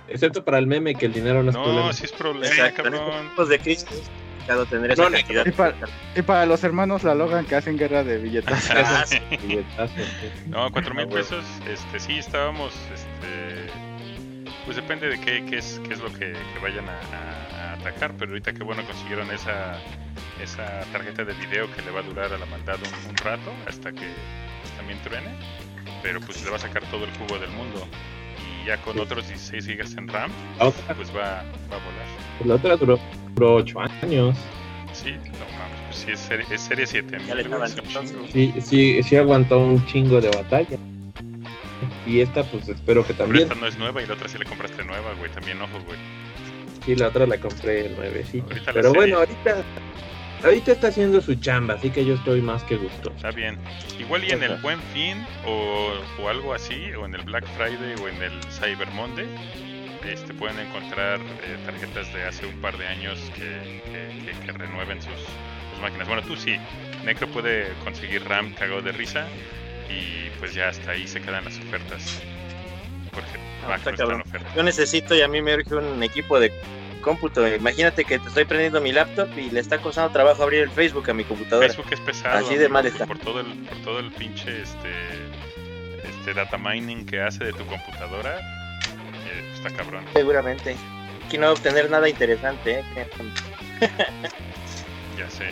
Excepto 0.07 0.43
para 0.45 0.57
el 0.59 0.67
meme, 0.67 0.93
que 0.95 1.05
el 1.07 1.13
dinero 1.13 1.41
no 1.43 1.49
es 1.49 1.55
No, 1.55 1.63
problema. 1.63 1.93
si 1.93 2.05
es 2.05 2.11
problema, 2.11 2.53
estos 2.67 2.71
cabrón. 2.83 3.09
tiempos 3.11 3.49
de 3.49 3.59
crisis 3.59 3.89
es 3.91 4.09
complicado 4.41 4.65
tener 4.65 4.91
esa 4.91 5.03
No, 5.03 5.11
cantidad. 5.11 5.45
Y 5.45 5.51
para, 5.51 5.75
y 6.15 6.21
para 6.21 6.45
los 6.45 6.63
hermanos 6.63 7.03
la 7.03 7.15
Logan 7.15 7.45
que 7.45 7.55
hacen 7.55 7.77
guerra 7.77 8.03
de 8.03 8.17
billetas. 8.17 8.69
Ah. 9.77 9.87
No, 10.47 10.71
cuatro 10.71 10.93
mil 10.93 11.05
Ah, 11.05 11.09
pesos, 11.09 11.43
este, 11.67 11.99
sí 11.99 12.17
estábamos, 12.17 12.73
este, 12.93 13.71
pues 14.65 14.75
depende 14.75 15.07
de 15.07 15.19
qué, 15.19 15.45
qué 15.45 15.57
es, 15.57 15.81
qué 15.87 15.93
es 15.93 15.99
lo 15.99 16.11
que, 16.11 16.33
que 16.33 16.59
vayan 16.61 16.85
a, 16.87 17.73
atacar, 17.73 18.13
pero 18.17 18.31
ahorita 18.31 18.53
que 18.53 18.63
bueno 18.63 18.85
consiguieron 18.85 19.31
esa, 19.31 19.79
esa 20.41 20.81
tarjeta 20.91 21.23
de 21.23 21.33
video 21.33 21.71
que 21.73 21.81
le 21.81 21.91
va 21.91 22.01
a 22.01 22.03
durar 22.03 22.31
a 22.31 22.37
la 22.37 22.45
maldad 22.45 22.77
un, 22.77 23.09
un 23.09 23.17
rato 23.17 23.51
hasta 23.67 23.91
que 23.91 24.07
pues, 24.61 24.73
también 24.77 24.99
truene, 25.03 25.29
pero 26.03 26.19
pues 26.21 26.43
le 26.43 26.49
va 26.51 26.57
a 26.57 26.59
sacar 26.59 26.83
todo 26.91 27.05
el 27.05 27.11
jugo 27.11 27.39
del 27.39 27.49
mundo 27.51 27.87
y 28.61 28.67
ya 28.67 28.77
con 28.77 28.97
otros 28.99 29.27
16 29.27 29.65
gigas 29.65 29.93
en 29.97 30.07
RAM, 30.07 30.31
La 30.59 30.67
otra, 30.67 30.93
pues 30.95 31.09
va, 31.09 31.21
va 31.21 31.77
a 31.77 31.79
volar. 31.79 32.07
la 32.45 32.55
otra 32.55 32.75
duró, 32.77 32.99
duró 33.35 33.55
8 33.55 33.79
años. 34.03 34.37
Sí, 34.93 35.11
no 35.11 35.17
mames. 35.57 35.79
pues 35.87 35.95
sí, 35.97 36.11
es, 36.11 36.19
serie, 36.19 36.45
es 36.51 36.61
serie 36.61 36.85
7. 36.85 37.17
Ya 37.27 37.35
le 37.35 37.41
estaban 37.43 37.67
es 37.67 37.73
un 37.73 37.79
entonces. 37.85 38.11
chingo. 38.11 38.27
Sí, 38.31 38.53
sí, 38.61 39.03
sí 39.03 39.15
aguantó 39.15 39.59
un 39.59 39.85
chingo 39.85 40.19
de 40.21 40.29
batalla. 40.29 40.77
Y 42.05 42.19
esta, 42.19 42.43
pues 42.43 42.67
espero 42.67 43.05
que 43.05 43.13
Pero 43.13 43.25
también. 43.25 43.43
esta 43.43 43.55
no 43.55 43.67
es 43.67 43.77
nueva 43.77 44.01
y 44.01 44.05
la 44.07 44.13
otra 44.15 44.27
sí 44.27 44.37
le 44.37 44.45
compraste 44.45 44.83
nueva, 44.83 45.13
güey. 45.17 45.31
También 45.31 45.61
ojo, 45.61 45.79
güey. 45.85 45.97
Sí, 46.85 46.95
la 46.95 47.07
otra 47.09 47.25
la 47.27 47.37
compré 47.39 47.85
el 47.87 47.93
9, 47.95 48.25
sí. 48.31 48.39
Ahorita 48.41 48.65
la 48.65 48.73
Pero 48.73 48.81
serie. 48.89 48.97
bueno, 48.99 49.17
ahorita, 49.17 49.63
ahorita 50.43 50.71
está 50.71 50.87
haciendo 50.87 51.21
su 51.21 51.35
chamba, 51.35 51.75
así 51.75 51.89
que 51.91 52.05
yo 52.05 52.15
estoy 52.15 52.41
más 52.41 52.63
que 52.63 52.75
gusto. 52.77 53.11
Está 53.15 53.31
bien. 53.31 53.57
Igual 53.99 54.23
y 54.23 54.31
en 54.31 54.43
el. 54.43 54.55
Buen 54.57 54.79
Fin 54.93 55.25
o, 55.45 55.93
o 56.21 56.29
algo 56.29 56.53
así, 56.53 56.91
o 56.93 57.05
en 57.05 57.15
el 57.15 57.21
Black 57.23 57.45
Friday 57.55 57.95
o 58.01 58.07
en 58.07 58.21
el 58.21 58.31
Cyber 58.51 58.89
Monday, 58.91 59.27
este, 60.07 60.33
pueden 60.33 60.59
encontrar 60.59 61.19
eh, 61.19 61.57
tarjetas 61.65 62.11
de 62.13 62.23
hace 62.23 62.45
un 62.45 62.59
par 62.61 62.77
de 62.77 62.87
años 62.87 63.19
que, 63.35 63.81
que- 63.91 64.31
que- 64.31 64.45
que 64.45 64.51
renueven 64.51 65.01
sus, 65.01 65.13
sus 65.71 65.81
máquinas. 65.81 66.07
Bueno, 66.07 66.23
tú 66.23 66.35
sí. 66.35 66.55
Necro 67.05 67.27
puede 67.27 67.67
conseguir 67.83 68.23
RAM 68.27 68.53
cagado 68.53 68.81
de 68.81 68.91
risa 68.91 69.27
y 69.89 70.29
pues 70.39 70.53
ya 70.53 70.69
hasta 70.69 70.91
ahí 70.91 71.07
se 71.07 71.19
quedan 71.21 71.45
las 71.45 71.57
ofertas. 71.57 72.21
Porque 73.13 73.29
Ah, 73.37 73.37
está 73.61 73.67
no 73.67 73.75
está 73.75 73.89
en 73.91 73.95
cabrón. 73.97 74.21
oferta. 74.21 74.47
Yo 74.55 74.63
necesito 74.63 75.15
y 75.15 75.21
a 75.21 75.27
mí 75.27 75.41
me 75.41 75.53
urge 75.55 75.75
un 75.75 76.01
equipo 76.03 76.39
de 76.39 76.51
cómputo. 77.01 77.47
Imagínate 77.47 78.05
que 78.05 78.19
te 78.19 78.27
estoy 78.27 78.45
prendiendo 78.45 78.79
mi 78.81 78.91
laptop 78.91 79.27
y 79.37 79.49
le 79.49 79.59
está 79.59 79.79
costando 79.79 80.11
trabajo 80.11 80.43
abrir 80.43 80.61
el 80.61 80.71
Facebook 80.71 81.09
a 81.09 81.13
mi 81.13 81.23
computadora. 81.23 81.67
Facebook 81.67 81.91
es 81.91 81.99
pesado. 81.99 82.45
Así 82.45 82.55
de 82.55 82.69
mal 82.69 82.85
está. 82.85 83.05
Por 83.05 83.19
todo 83.19 83.39
el, 83.41 83.47
por 83.47 83.77
todo 83.79 83.99
el 83.99 84.11
pinche 84.11 84.61
este, 84.61 84.91
este 86.03 86.33
data 86.33 86.57
mining 86.57 87.05
que 87.05 87.21
hace 87.21 87.43
de 87.45 87.53
tu 87.53 87.65
computadora. 87.65 88.39
eh, 88.39 89.51
está 89.53 89.69
cabrón. 89.71 90.05
Seguramente. 90.13 90.75
Aquí 91.25 91.37
no 91.37 91.43
va 91.45 91.49
a 91.49 91.53
obtener 91.53 91.89
nada 91.89 92.07
interesante. 92.09 92.79
¿eh? 92.95 93.07
Ya 95.17 95.29
sé. 95.29 95.49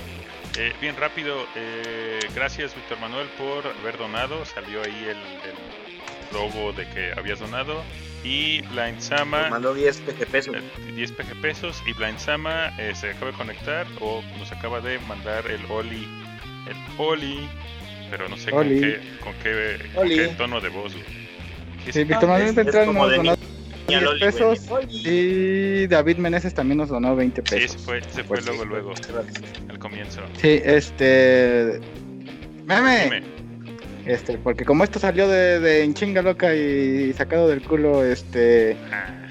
Eh, 0.58 0.74
bien 0.82 0.96
rápido, 0.98 1.46
eh, 1.56 2.20
gracias 2.34 2.76
Víctor 2.76 3.00
Manuel 3.00 3.28
por 3.38 3.66
haber 3.68 3.98
donado. 3.98 4.44
Salió 4.46 4.82
ahí 4.84 5.04
el, 5.06 5.18
el 5.18 6.34
logo 6.34 6.74
de 6.74 6.88
que 6.90 7.14
habías 7.18 7.40
donado. 7.40 7.84
Y 8.24 8.62
Blind 8.74 9.00
Sama, 9.00 9.50
mandó 9.50 9.74
10 9.74 10.02
PG 10.02 10.26
pesos. 10.28 10.56
eh, 10.56 10.92
10 10.96 11.12
PG 11.14 11.42
pesos. 11.42 11.82
Y 11.88 11.94
Blind 11.94 12.18
Sama 12.20 12.74
eh, 12.78 12.94
se 12.96 13.12
acaba 13.12 13.32
de 13.32 13.38
conectar 13.38 13.88
o 14.02 14.22
nos 14.38 14.52
acaba 14.52 14.82
de 14.82 15.00
mandar 15.08 15.46
el 15.50 15.62
Oli. 15.72 16.06
El 16.68 16.76
Oli. 16.98 17.48
Pero 18.12 18.28
no 18.28 18.36
sé 18.38 18.52
Oli. 18.52 18.80
con 18.82 18.90
qué, 18.90 19.00
con 19.24 19.34
qué, 19.44 19.90
con 19.96 20.08
qué 20.10 20.28
tono 20.38 20.60
de 20.62 20.70
voz. 20.70 20.94
güey. 20.94 21.06
¿Qué 21.86 21.94
Sí, 21.94 22.02
es- 22.02 22.08
Víctor 22.08 22.30
Manuel 22.30 22.54
Beltrán 22.54 22.88
como 22.88 23.04
nos 23.04 23.12
de 23.12 23.18
donó 23.18 23.36
Niña 23.36 23.40
10 23.88 24.02
Loli, 24.04 24.20
güey. 24.20 24.32
pesos 24.32 24.68
Oli. 24.70 25.02
y 25.06 25.88
David 25.88 26.18
Meneses 26.18 26.54
también 26.54 26.78
nos 26.80 26.90
donó 26.90 27.16
20 27.16 27.42
Sí, 27.46 27.56
pesos. 27.56 27.76
ese 27.76 27.86
fue, 27.86 27.98
ese 28.00 28.10
fue 28.24 28.38
Pues 28.38 28.42
sí. 28.46 28.50
luego, 28.50 28.66
luego, 28.66 28.94
al 29.70 29.80
comienzo. 29.80 30.22
Sí, 30.42 30.60
este... 30.64 31.80
Meme. 32.66 33.04
Dime. 33.06 33.24
Este, 34.06 34.38
porque 34.38 34.66
como 34.66 34.84
esto 34.84 34.98
salió 35.00 35.28
de, 35.28 35.60
de 35.60 35.84
en 35.84 35.94
chinga 35.94 36.22
loca 36.22 36.56
y 36.56 37.14
sacado 37.14 37.48
del 37.48 37.62
culo, 37.62 38.04
este... 38.04 38.76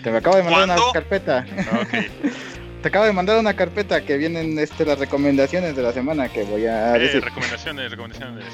Te 0.05 0.11
me 0.11 0.19
acabo 0.19 0.37
de 0.37 0.43
mandar 0.45 0.65
una 0.65 0.77
carpeta. 0.93 1.45
ok. 1.83 2.33
Te 2.83 2.89
acabo 2.89 3.07
de 3.07 3.13
mandar 3.13 3.41
una 3.41 3.55
carpeta 3.57 4.03
que 4.03 4.17
vienen 4.17 4.57
este, 4.59 4.85
las 4.85 5.01
recomendaciones 5.01 5.75
de 5.75 5.83
la 5.83 5.93
semana 5.93 6.29
que 6.29 6.45
voy 6.45 6.67
a 6.67 6.95
Eh, 6.95 7.01
decir. 7.01 7.25
recomendaciones, 7.25 7.91
recomendaciones. 7.91 8.45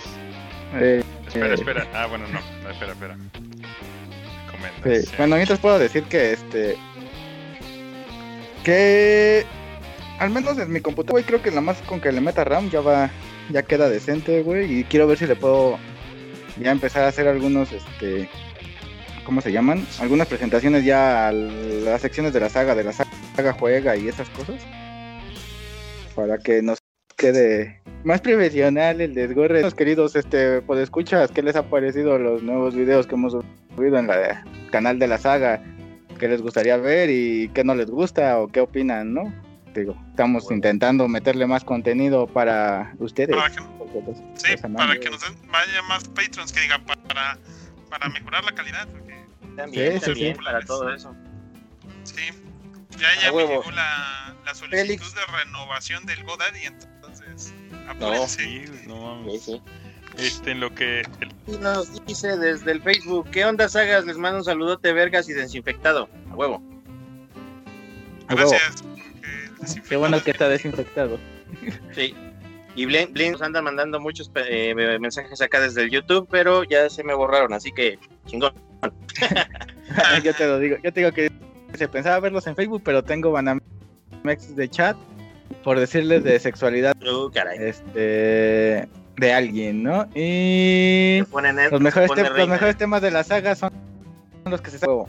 Eh, 0.77 1.03
Espera, 1.27 1.49
Eh. 1.49 1.55
espera. 1.55 1.87
Ah, 1.93 2.07
bueno, 2.07 2.25
no. 2.29 2.41
no 2.63 2.71
espera, 2.71 2.93
espera. 2.93 3.17
sí. 5.03 5.11
Bueno, 5.19 5.37
mientras 5.37 5.59
puedo 5.59 5.79
decir 5.79 6.05
que 6.05 6.33
este... 6.33 6.77
Que... 8.65 9.45
Al 10.19 10.31
menos 10.31 10.57
en 10.59 10.73
mi 10.73 10.81
computadora, 10.81 11.13
güey, 11.13 11.25
creo 11.25 11.43
que 11.43 11.51
nada 11.51 11.61
más 11.61 11.83
con 11.83 12.01
que 12.01 12.11
le 12.13 12.21
meta 12.21 12.45
RAM 12.45 12.71
ya 12.71 12.81
va... 12.81 13.11
Ya 13.51 13.63
queda 13.63 13.91
decente, 13.91 14.41
güey. 14.43 14.79
Y 14.81 14.85
quiero 14.85 15.07
ver 15.07 15.19
si 15.19 15.27
le 15.27 15.37
puedo 15.37 15.79
ya 16.61 16.71
empezar 16.71 17.05
a 17.05 17.09
hacer 17.09 17.29
algunos, 17.29 17.73
este... 17.73 18.29
¿Cómo 19.25 19.41
se 19.41 19.53
llaman? 19.53 19.87
Algunas 20.01 20.29
presentaciones 20.29 20.85
ya 20.85 21.29
a 21.29 21.33
las 21.33 22.03
secciones 22.03 22.35
de 22.35 22.41
la 22.41 22.51
saga, 22.51 22.75
de 22.75 22.85
la 22.85 22.93
saga 22.93 23.55
juega 23.59 23.97
y 23.97 24.09
esas 24.09 24.29
cosas. 24.31 24.61
Para 26.15 26.37
que 26.39 26.61
nos 26.61 26.79
quede 27.17 27.81
más 28.05 28.21
profesional 28.21 29.01
el 29.01 29.15
desgorre. 29.15 29.63
Queridos, 29.73 30.15
este, 30.15 30.61
pues 30.61 30.81
escuchas, 30.81 31.31
¿qué 31.31 31.43
les 31.43 31.57
ha 31.57 31.63
parecido 31.63 32.19
los 32.19 32.43
nuevos 32.43 32.75
videos 32.75 33.07
que 33.07 33.15
hemos 33.15 33.33
subido 33.75 33.99
en 33.99 34.11
el 34.11 34.71
canal 34.71 34.99
de 34.99 35.09
la 35.09 35.17
saga? 35.17 35.63
¿Qué 36.19 36.29
les 36.29 36.43
gustaría 36.43 36.77
ver 36.77 37.09
y 37.11 37.51
qué 37.55 37.65
no 37.65 37.75
les 37.75 37.91
gusta 37.91 38.39
o 38.39 38.49
qué 38.49 38.61
opinan, 38.61 39.15
no? 39.15 39.33
Digo, 39.75 39.97
estamos 40.11 40.45
Bueno. 40.45 40.57
intentando 40.57 41.09
meterle 41.09 41.47
más 41.47 41.65
contenido 41.65 42.27
para 42.27 42.95
ustedes. 42.99 43.35
Para 43.37 43.51
que, 43.51 43.61
pues, 44.05 44.19
sí, 44.37 44.55
para 44.77 44.99
que 45.01 45.11
nos 45.11 45.21
den, 45.21 45.37
vaya 45.51 45.83
más 45.89 46.05
patrons 46.09 46.53
que 46.53 46.61
digan 46.61 46.85
para, 46.85 47.39
para 47.91 48.09
mejorar 48.09 48.45
la 48.45 48.53
calidad. 48.53 48.87
También, 49.57 50.01
Sí, 50.01 50.07
también, 50.07 50.37
para 50.37 50.61
todo 50.65 50.93
eso. 50.93 51.15
sí, 52.05 52.17
ya, 52.99 53.09
me 53.31 53.37
huevo. 53.37 53.49
llegó 53.63 53.71
la, 53.73 54.35
la 54.45 54.55
solicitud 54.55 54.87
Félix. 54.87 55.15
de 55.15 55.21
renovación 55.45 56.07
del 56.07 56.23
GoDaddy, 56.25 56.65
entonces 56.67 57.53
No. 57.99 58.27
Sí, 58.29 58.65
no 58.87 58.95
Sí, 58.95 59.01
mames. 59.01 59.43
sí. 59.43 59.63
Este, 60.19 60.53
en 60.53 60.61
lo 60.61 60.73
que. 60.75 61.01
el- 61.01 61.33
Y 61.49 61.59
nos 61.59 62.05
dice 62.07 62.37
desde 62.37 62.71
el 62.71 62.81
Facebook, 62.83 63.29
¿qué 63.31 63.45
onda 63.45 63.69
sagas? 63.69 64.05
Les 64.05 64.17
mando 64.17 64.39
un 64.39 64.45
saludote 64.45 64.93
vergas 64.93 65.29
y 65.29 65.33
desinfectado. 65.33 66.09
A 66.31 66.35
huevo. 66.37 66.63
A 68.29 68.35
huevo. 68.35 68.51
Gracias. 68.51 68.85
Qué 69.89 69.97
bueno 69.97 70.23
que 70.23 70.31
está 70.33 70.49
desinfectado-. 70.49 71.19
Sí. 71.93 72.15
Y 72.77 72.87
Blin, 72.87 73.13
Blin 73.13 73.33
nos 73.33 73.43
anda 73.43 73.63
mandando 73.63 74.01
muchos 74.01 74.31
eh, 74.35 74.75
mensajes 74.99 75.41
acá 75.41 75.61
desde 75.61 75.83
el 75.83 75.91
YouTube, 75.91 76.27
pero 76.31 76.65
ya 76.65 76.91
se 76.91 77.05
me 77.05 77.15
borraron, 77.15 77.53
así 77.53 77.71
que 77.71 77.99
chingón. 78.27 78.53
yo 80.25 80.35
te 80.35 80.47
lo 80.47 80.59
digo, 80.59 80.77
yo 80.83 80.93
te 80.93 81.01
digo 81.01 81.13
que 81.13 81.31
se 81.75 81.87
pensaba 81.89 82.19
verlos 82.21 82.47
en 82.49 82.57
Facebook, 82.57 82.83
pero 82.85 83.03
tengo 83.05 83.31
Banamex 83.31 84.57
de 84.57 84.69
chat 84.69 84.97
por 85.63 85.79
decirles 85.79 86.25
de 86.25 86.39
sexualidad 86.41 86.95
Uh, 87.03 87.31
caray. 87.31 87.59
este 87.61 88.89
de 89.17 89.33
alguien, 89.33 89.85
¿no? 89.85 90.09
Y 90.15 91.21
los 91.71 91.81
mejores, 91.81 92.11
tem- 92.11 92.37
los 92.37 92.49
mejores 92.49 92.77
temas 92.77 93.01
de 93.03 93.13
la 93.13 93.23
saga 93.23 93.55
son 93.55 93.71
los 94.47 94.61
que 94.61 94.71
se 94.71 94.79
juego. 94.79 95.07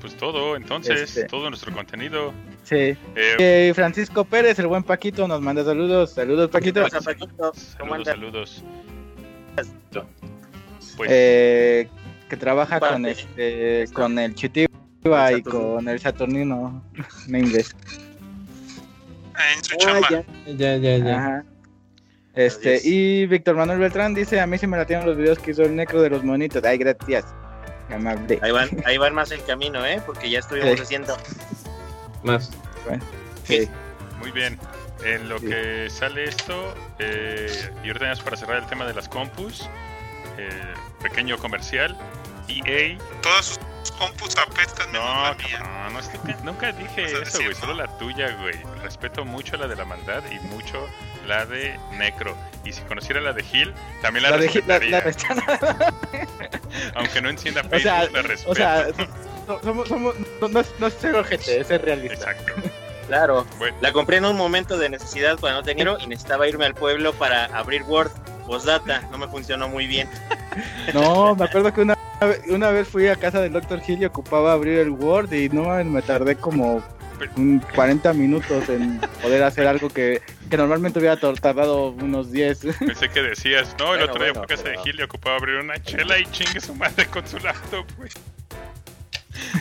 Pues 0.00 0.14
todo, 0.16 0.56
entonces, 0.56 1.00
Este. 1.02 1.24
todo 1.24 1.48
nuestro 1.48 1.72
contenido. 1.72 2.32
Sí. 2.64 2.76
Eh, 2.76 2.96
Eh, 3.38 3.72
Francisco 3.74 4.24
Pérez, 4.24 4.58
el 4.58 4.66
buen 4.66 4.82
Paquito, 4.82 5.26
nos 5.26 5.40
manda 5.40 5.64
saludos. 5.64 6.12
Saludos, 6.12 6.50
Paquito. 6.50 6.82
Pasa, 6.82 7.00
Paquito? 7.00 7.52
¿Cómo 7.78 8.04
saludos, 8.04 8.62
saludos. 9.56 10.08
Pues, 10.96 11.10
Eh, 11.12 11.88
que 12.28 12.36
trabaja 12.36 12.80
con 12.80 13.06
este 13.06 13.84
con 13.92 14.18
el 14.18 14.34
Chitiba 14.34 14.68
El 15.30 15.38
y 15.38 15.42
con 15.42 15.88
el 15.88 15.98
Saturnino 16.00 16.82
en 17.28 17.36
inglés. 17.36 17.74
En 19.56 19.64
su 19.64 19.74
Ah, 19.74 19.78
chamba. 19.78 20.08
ya, 20.10 20.24
ya, 20.54 20.76
ya, 20.76 20.96
ya. 20.98 21.18
Ajá. 21.18 21.44
Este, 22.34 22.80
y 22.84 23.26
Víctor 23.26 23.56
Manuel 23.56 23.78
Beltrán 23.78 24.12
dice, 24.14 24.40
a 24.40 24.46
mí 24.46 24.58
sí 24.58 24.66
me 24.66 24.76
la 24.76 24.84
tienen 24.86 25.06
los 25.06 25.16
videos 25.16 25.38
que 25.38 25.52
hizo 25.52 25.62
el 25.62 25.74
necro 25.74 26.02
de 26.02 26.10
los 26.10 26.22
monitos. 26.24 26.62
Ay, 26.64 26.76
gracias. 26.78 27.24
Amable. 27.92 28.38
Ahí 28.42 28.50
van, 28.50 28.68
ahí 28.84 28.98
van 28.98 29.14
más 29.14 29.30
el 29.30 29.44
camino, 29.44 29.84
¿eh? 29.86 30.02
Porque 30.04 30.28
ya 30.30 30.40
estuvimos 30.40 30.74
Sí. 30.76 30.82
haciendo. 30.82 31.16
Más. 32.22 32.50
Sí. 33.44 33.68
muy 34.18 34.30
bien. 34.32 34.58
En 35.04 35.28
lo 35.28 35.38
Sí. 35.38 35.46
que 35.46 35.88
sale 35.90 36.24
esto, 36.24 36.74
eh, 36.98 37.70
y 37.84 37.88
ahorita 37.88 38.24
para 38.24 38.36
cerrar 38.36 38.62
el 38.62 38.66
tema 38.66 38.86
de 38.86 38.94
las 38.94 39.08
compus, 39.08 39.68
eh, 40.38 40.48
pequeño 41.02 41.38
comercial, 41.38 41.96
EA 42.48 42.98
Todas 43.22 43.44
sus 43.46 43.58
compus 43.92 44.36
apestan 44.36 44.90
menos 44.92 45.06
No, 45.06 45.22
la 45.22 45.34
mía. 45.34 45.58
cabrón, 45.58 45.92
no, 45.92 45.98
es 46.00 46.08
que 46.08 46.18
nunca 46.44 46.72
dije 46.72 47.04
eso, 47.04 47.38
güey, 47.42 47.54
solo 47.54 47.74
¿no? 47.74 47.82
la 47.82 47.98
tuya, 47.98 48.30
güey. 48.40 48.54
Respeto 48.82 49.24
mucho 49.24 49.56
la 49.56 49.66
de 49.68 49.76
la 49.76 49.84
maldad 49.84 50.22
y 50.30 50.38
mucho 50.46 50.86
la 51.26 51.44
de 51.46 51.78
Necro. 51.92 52.36
Y 52.64 52.72
si 52.72 52.82
conociera 52.82 53.20
la 53.20 53.32
de 53.32 53.42
Gil, 53.42 53.74
también 54.02 54.24
la, 54.24 54.30
La 54.30 54.36
de 54.38 54.46
la, 54.46 55.00
respetaría. 55.00 55.04
la- 55.04 55.94
Aunque 56.94 57.20
no 57.20 57.28
encienda 57.30 57.60
O 57.62 57.64
Facebook, 57.68 57.82
sea, 57.82 58.10
la 58.10 58.22
respeto. 58.22 58.50
o 58.50 58.54
sea, 58.54 58.86
so- 59.46 59.60
somos, 59.62 59.88
somos, 59.88 60.14
no, 60.40 60.48
no, 60.48 60.60
es- 60.60 60.74
no 60.78 60.86
es 60.86 60.94
ser 60.94 61.14
ojete, 61.14 61.60
es 61.60 61.66
ser 61.66 61.82
realista. 61.84 62.14
Exacto. 62.32 62.52
Claro. 63.06 63.46
Bueno, 63.58 63.76
La 63.80 63.92
compré 63.92 64.16
en 64.16 64.24
un 64.24 64.36
momento 64.36 64.76
de 64.78 64.88
necesidad 64.88 65.38
cuando 65.38 65.60
no 65.60 65.64
tenía 65.64 65.84
dinero 65.84 65.98
y 66.02 66.08
necesitaba 66.08 66.48
irme 66.48 66.66
al 66.66 66.74
pueblo 66.74 67.12
para 67.12 67.44
abrir 67.46 67.82
Word. 67.84 68.10
Postdata, 68.46 69.02
no 69.10 69.18
me 69.18 69.28
funcionó 69.28 69.68
muy 69.68 69.86
bien. 69.86 70.08
No, 70.94 71.36
me 71.36 71.44
acuerdo 71.44 71.70
que 71.74 71.82
una, 71.82 71.98
una 72.48 72.70
vez 72.70 72.88
fui 72.88 73.08
a 73.08 73.16
casa 73.16 73.42
del 73.42 73.52
Dr. 73.52 73.82
Gil 73.82 74.00
y 74.00 74.06
ocupaba 74.06 74.54
abrir 74.54 74.78
el 74.78 74.88
Word 74.88 75.30
y 75.34 75.50
no 75.50 75.68
me 75.84 76.00
tardé 76.00 76.34
como 76.36 76.82
un 77.36 77.62
40 77.74 78.12
minutos 78.14 78.68
en 78.70 78.98
poder 79.22 79.42
hacer 79.42 79.66
algo 79.66 79.90
que, 79.90 80.22
que 80.48 80.56
normalmente 80.56 80.98
hubiera 80.98 81.16
tardado 81.16 81.90
unos 81.90 82.32
10. 82.32 82.60
pensé 82.78 83.10
que 83.10 83.22
decías, 83.22 83.76
no, 83.78 83.94
el 83.94 83.98
Bueno, 83.98 84.04
otro 84.04 84.24
día 84.24 84.32
bueno, 84.32 84.46
fue 84.46 84.54
a 84.54 84.56
casa 84.56 84.68
de 84.70 84.78
Gil 84.78 84.98
y 84.98 85.02
ocupaba 85.02 85.36
abrir 85.36 85.56
una 85.56 85.82
chela 85.82 86.18
y 86.18 86.24
chingue 86.26 86.60
su 86.60 86.74
madre 86.74 87.06
con 87.06 87.26
su 87.26 87.38
laptop, 87.38 87.84
güey. 87.98 88.10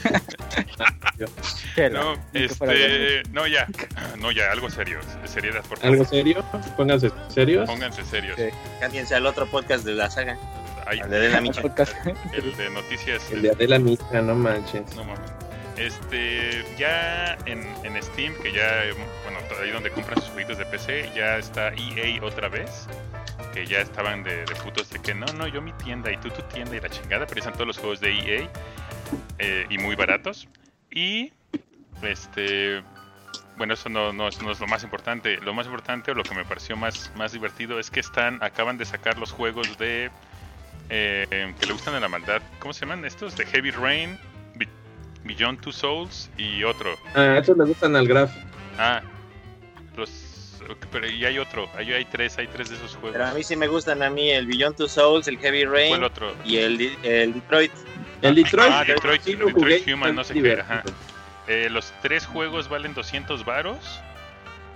No, 1.91 2.13
este, 2.34 3.24
no 3.32 3.48
ya, 3.48 3.67
no 4.17 4.32
ya, 4.32 4.51
algo 4.51 4.70
serio, 4.70 5.00
seriedad 5.25 5.62
por 5.65 5.77
favor. 5.77 5.94
¿Algo 5.94 6.05
serio? 6.05 6.46
Pónganse 6.77 7.12
serios. 7.29 7.70
Pónganse 7.70 8.03
serios. 8.05 8.38
Sí. 8.38 8.50
Cámbiense 8.79 9.15
al 9.15 9.25
otro 9.25 9.46
podcast 9.46 9.86
de 9.86 9.94
la 9.94 10.10
saga, 10.10 10.38
al 10.86 11.10
de 11.10 11.20
De 11.20 11.29
la 11.29 11.41
bueno. 11.41 11.62
Micha. 11.63 11.88
El 12.34 12.55
de 12.58 12.70
noticias. 12.70 13.32
El 13.32 13.41
de 13.41 13.51
Adela 13.51 13.79
Mija, 13.79 14.22
no 14.22 14.36
manches. 14.36 14.96
No 14.96 15.03
mames. 15.03 15.32
Este, 15.77 16.63
ya 16.77 17.38
en, 17.46 17.67
en 17.84 18.01
Steam, 18.01 18.34
que 18.41 18.53
ya, 18.53 18.84
bueno, 19.24 19.39
ahí 19.62 19.72
donde 19.72 19.91
compran 19.91 20.22
sus 20.22 20.29
jueguitos 20.29 20.58
de 20.58 20.65
PC, 20.65 21.12
ya 21.13 21.38
está 21.38 21.74
EA 21.74 22.24
otra 22.24 22.48
vez. 22.48 22.88
Que 23.53 23.65
ya 23.65 23.79
estaban 23.79 24.24
de, 24.24 24.46
de 24.46 24.55
putos 24.63 24.89
de 24.89 25.00
que 25.00 25.13
no, 25.13 25.25
no, 25.34 25.48
yo 25.48 25.62
mi 25.62 25.74
tienda 25.74 26.12
y 26.12 26.17
tú 26.17 26.29
tu 26.29 26.41
tienda 26.44 26.75
y 26.75 26.79
la 26.79 26.89
chingada, 26.89 27.25
pero 27.27 27.39
están 27.39 27.53
todos 27.53 27.67
los 27.67 27.77
juegos 27.77 28.00
de 28.00 28.12
EA 28.12 28.50
eh, 29.39 29.65
y 29.69 29.77
muy 29.77 29.95
baratos. 29.95 30.47
Y, 30.91 31.31
este, 32.01 32.81
bueno, 33.57 33.74
eso 33.74 33.89
no, 33.89 34.13
no, 34.13 34.27
es, 34.27 34.41
no 34.41 34.51
es 34.51 34.59
lo 34.59 34.67
más 34.67 34.83
importante. 34.83 35.38
Lo 35.41 35.53
más 35.53 35.65
importante 35.65 36.12
o 36.12 36.13
lo 36.13 36.24
que 36.24 36.35
me 36.35 36.45
pareció 36.45 36.75
más, 36.75 37.12
más 37.15 37.31
divertido 37.33 37.79
es 37.79 37.89
que 37.89 38.00
están, 38.00 38.41
acaban 38.43 38.77
de 38.77 38.85
sacar 38.85 39.17
los 39.17 39.31
juegos 39.31 39.77
de, 39.77 40.09
eh, 40.89 41.53
que 41.59 41.65
le 41.65 41.74
gustan 41.74 41.95
a 41.95 42.00
la 42.00 42.07
maldad. 42.07 42.41
¿Cómo 42.59 42.74
se 42.74 42.81
llaman 42.81 43.03
estos? 43.05 43.35
De 43.35 43.45
Heavy 43.45 43.71
Rain, 43.71 44.17
Be- 44.55 44.67
Beyond 45.24 45.62
Two 45.62 45.71
Souls 45.74 46.29
y 46.38 46.63
otro. 46.63 46.95
Ah, 47.13 47.38
estos 47.39 47.57
le 47.57 47.65
gustan 47.65 47.95
al 47.95 48.07
Graf. 48.07 48.31
Ah, 48.77 49.01
los. 49.95 50.31
Pero 50.91 51.07
y 51.07 51.24
hay 51.24 51.38
otro, 51.38 51.69
hay, 51.75 51.93
hay 51.93 52.05
tres, 52.05 52.39
hay 52.39 52.47
tres 52.47 52.69
de 52.69 52.75
esos 52.77 52.91
juegos. 52.95 53.12
Pero 53.12 53.25
a 53.25 53.33
mí 53.35 53.43
sí 53.43 53.55
me 53.55 53.67
gustan 53.67 54.01
a 54.01 54.09
mí 54.09 54.31
el 54.31 54.47
Beyond 54.47 54.75
Two 54.77 54.88
Souls, 54.88 55.27
el 55.27 55.38
Heavy 55.38 55.62
¿Cuál 55.63 55.71
Rain 55.74 56.03
otro? 56.03 56.33
y 56.43 56.57
el, 56.57 56.97
el 57.03 57.33
Detroit. 57.33 57.71
El 58.29 58.36
Detroit. 58.36 58.72
Ah, 58.72 58.84
Detroit, 58.86 59.24
Detroit 59.24 59.88
Human, 59.88 60.15
no 60.15 60.24
sé 60.24 60.34
qué, 60.34 60.60
ajá. 60.60 60.84
Eh, 61.48 61.70
los 61.70 61.94
tres 62.01 62.25
juegos 62.25 62.70
valen 62.70 62.94
200 62.94 63.46
varos. 63.46 64.00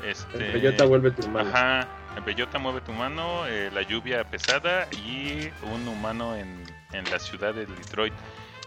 Este, 0.05 0.37
El 0.47 0.53
Bellota 0.53 0.85
vuelve 0.85 1.11
tu 1.11 1.27
mano. 1.27 1.49
Ajá, 1.49 1.87
el 2.15 2.23
Bellota 2.23 2.57
mueve 2.59 2.81
tu 2.81 2.93
mano, 2.93 3.45
eh, 3.47 3.69
la 3.73 3.81
lluvia 3.81 4.23
pesada 4.23 4.87
y 5.05 5.49
un 5.63 5.87
humano 5.87 6.35
en, 6.35 6.63
en 6.93 7.09
la 7.11 7.19
ciudad 7.19 7.53
de 7.53 7.65
Detroit. 7.65 8.13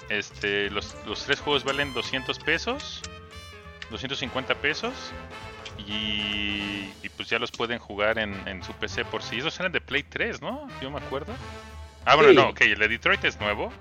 Este, 0.09 0.69
los, 0.71 0.95
los 1.07 1.25
tres 1.25 1.41
juegos 1.41 1.65
valen 1.65 1.95
200 1.95 2.39
pesos, 2.41 3.01
250 3.91 4.55
pesos 4.57 4.93
y, 5.79 6.91
y 7.03 7.09
pues 7.17 7.29
ya 7.31 7.39
los 7.39 7.51
pueden 7.51 7.79
jugar 7.79 8.19
en, 8.19 8.35
en 8.47 8.63
su 8.63 8.73
PC 8.75 9.05
por 9.07 9.23
sí. 9.23 9.39
Esos 9.39 9.59
eran 9.61 9.73
de 9.73 9.81
Play 9.81 10.03
3, 10.03 10.43
¿no? 10.43 10.69
Yo 10.81 10.91
me 10.91 10.99
acuerdo. 10.99 11.33
Ah, 12.05 12.15
bueno, 12.17 12.31
Sí. 12.31 12.37
no, 12.37 12.49
ok, 12.49 12.61
el 12.63 12.79
de 12.79 12.89
Detroit 12.89 13.25
es 13.25 13.41
nuevo. 13.41 13.73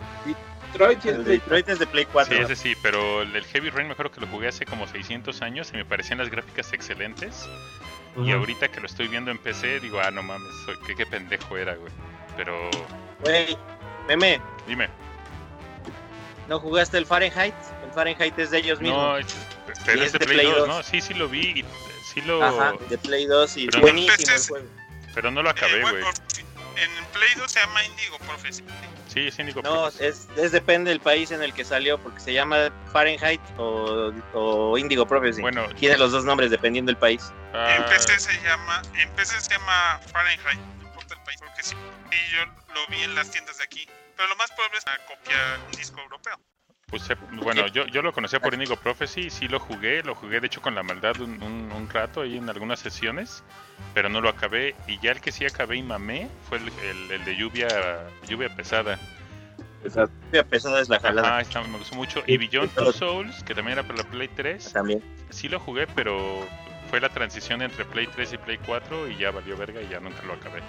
Detroit 0.71 1.01
sí 1.01 1.09
es 1.09 1.15
El 1.15 1.23
Play- 1.23 1.37
Detroit 1.39 1.69
es 1.69 1.79
de 1.79 1.87
Play 1.87 2.05
4. 2.05 2.35
Sí, 2.35 2.41
ese 2.43 2.55
sí, 2.55 2.75
pero 2.81 3.21
el, 3.21 3.43
Heavy 3.45 3.69
Rain 3.69 3.87
me 3.87 3.93
acuerdo 3.93 4.11
que 4.11 4.21
lo 4.21 4.27
jugué 4.27 4.47
hace 4.47 4.65
como 4.65 4.87
600 4.87 5.41
años 5.41 5.69
y 5.73 5.77
me 5.77 5.85
parecían 5.85 6.17
las 6.19 6.29
gráficas 6.29 6.71
excelentes. 6.73 7.47
Y 8.17 8.31
ahorita 8.31 8.67
que 8.69 8.81
lo 8.81 8.87
estoy 8.87 9.07
viendo 9.07 9.31
en 9.31 9.37
PC, 9.37 9.79
digo, 9.79 9.99
ah, 10.03 10.11
no 10.11 10.21
mames, 10.23 10.49
soy- 10.65 10.77
qué, 10.85 10.95
qué 10.95 11.05
pendejo 11.05 11.57
era, 11.57 11.75
güey. 11.75 11.91
Pero, 12.35 12.69
Güey, 13.23 13.57
meme, 14.07 14.41
dime, 14.67 14.89
¿no 16.47 16.59
jugaste 16.59 16.97
el 16.97 17.05
Fahrenheit? 17.05 17.53
El 17.85 17.91
Fahrenheit 17.93 18.37
es 18.39 18.51
de 18.51 18.57
ellos 18.59 18.79
mismos. 18.81 18.97
no, 19.01 19.17
es, 19.17 19.27
pero 19.85 20.01
es 20.01 20.07
es 20.07 20.13
de 20.13 20.19
Play, 20.19 20.37
Play 20.39 20.45
2, 20.47 20.57
2. 20.59 20.67
¿no? 20.67 20.83
Sí, 20.83 20.99
sí 21.01 21.13
lo 21.13 21.29
vi, 21.29 21.59
y 21.61 21.65
sí 22.13 22.21
lo... 22.21 22.43
Ajá, 22.43 22.73
de 22.89 22.97
Play 22.97 23.25
2 23.25 23.57
y 23.57 23.65
Pero 23.67 23.77
no- 23.77 23.81
buenísimo 23.83 24.13
el 24.15 24.19
Este 24.21 24.35
es- 24.35 24.47
juego. 24.49 24.65
Pero 25.13 25.31
no 25.31 25.43
lo 25.43 25.49
acabé, 25.49 25.77
Eh, 25.79 25.81
güey. 25.81 25.93
bueno, 26.01 26.07
en 26.77 27.05
Play 27.13 27.29
2 27.37 27.51
se 27.51 27.59
llama 27.59 27.83
Indigo 27.85 28.17
Prophecy. 28.19 28.63
Sí, 29.13 29.29
No, 29.61 29.89
es, 29.89 30.29
es 30.37 30.51
depende 30.53 30.89
del 30.89 31.01
país 31.01 31.31
en 31.31 31.43
el 31.43 31.53
que 31.53 31.65
salió, 31.65 31.97
porque 31.97 32.21
se 32.21 32.33
llama 32.33 32.71
Fahrenheit 32.93 33.41
o, 33.57 34.13
o 34.33 34.77
Indigo 34.77 35.05
Prophecy. 35.05 35.41
Bueno, 35.41 35.67
Tiene 35.75 35.97
los 35.97 36.13
dos 36.13 36.23
nombres 36.23 36.49
dependiendo 36.49 36.89
del 36.91 36.97
país. 36.97 37.33
ah, 37.53 37.75
En 37.75 37.83
PC 37.85 38.19
se 38.19 38.33
llama, 38.41 38.81
en 38.97 39.09
PC 39.11 39.41
se 39.41 39.51
llama 39.51 39.99
Fahrenheit, 40.13 40.59
no 40.79 40.87
importa 40.87 41.15
el 41.15 41.21
país, 41.23 41.39
porque 41.41 41.61
sí, 41.61 41.75
yo 42.31 42.45
lo 42.73 42.87
vi 42.87 43.01
en 43.01 43.13
las 43.15 43.29
tiendas 43.29 43.57
de 43.57 43.65
aquí. 43.65 43.85
Pero 44.15 44.29
lo 44.29 44.35
más 44.37 44.49
probable 44.51 44.77
es 44.77 44.85
una 44.85 44.97
copia 45.05 45.37
un 45.65 45.71
disco 45.73 45.99
europeo. 45.99 46.39
Pues, 46.91 47.09
eh, 47.09 47.15
bueno, 47.31 47.65
yo, 47.67 47.87
yo 47.87 48.01
lo 48.03 48.13
conocía 48.13 48.39
por 48.39 48.53
Indigo 48.53 48.75
Prophecy, 48.75 49.29
sí 49.31 49.47
lo 49.47 49.59
jugué, 49.59 50.03
lo 50.03 50.13
jugué 50.13 50.39
de 50.39 50.45
hecho 50.47 50.61
con 50.61 50.75
la 50.75 50.83
maldad 50.83 51.19
un, 51.21 51.41
un- 51.41 51.71
un 51.71 51.89
rato 51.89 52.21
ahí 52.21 52.37
en 52.37 52.47
algunas 52.49 52.79
sesiones, 52.79 53.43
pero 53.95 54.09
no 54.09 54.21
lo 54.21 54.29
acabé. 54.29 54.75
Y 54.87 54.99
ya 54.99 55.11
el 55.11 55.21
que 55.21 55.31
sí 55.31 55.45
acabé 55.45 55.77
y 55.77 55.83
mamé 55.83 56.29
fue 56.47 56.59
el, 56.59 56.67
el- 56.83 57.11
el 57.11 57.25
de 57.25 57.35
lluvia 57.35 58.01
lluvia 58.27 58.55
pesada. 58.55 58.99
La 60.31 60.43
pesada 60.43 60.79
es 60.79 60.89
la 60.89 60.99
jalada 60.99 61.41
está- 61.41 61.63
me 61.63 61.77
gustó 61.79 61.95
mucho. 61.95 62.21
Y 62.27 62.37
Beyond 62.37 62.71
Two 62.75 62.91
Souls, 62.91 63.43
que 63.43 63.55
también 63.55 63.79
era 63.79 63.87
para 63.87 64.03
la 64.03 64.09
Play 64.09 64.27
3, 64.27 64.71
también. 64.73 65.01
sí 65.31 65.49
lo 65.49 65.59
jugué, 65.59 65.87
pero 65.87 66.45
fue 66.91 66.99
la 67.01 67.09
transición 67.09 67.61
entre 67.63 67.85
Play 67.85 68.05
3 68.07 68.33
y 68.33 68.37
Play 68.37 68.59
4 68.65 69.07
y 69.07 69.17
ya 69.17 69.31
valió 69.31 69.57
verga 69.57 69.81
y 69.81 69.87
ya 69.87 69.99
nunca 69.99 70.21
lo 70.23 70.33
acabé. 70.33 70.61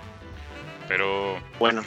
Pero, 0.88 1.38
Bueno, 1.58 1.82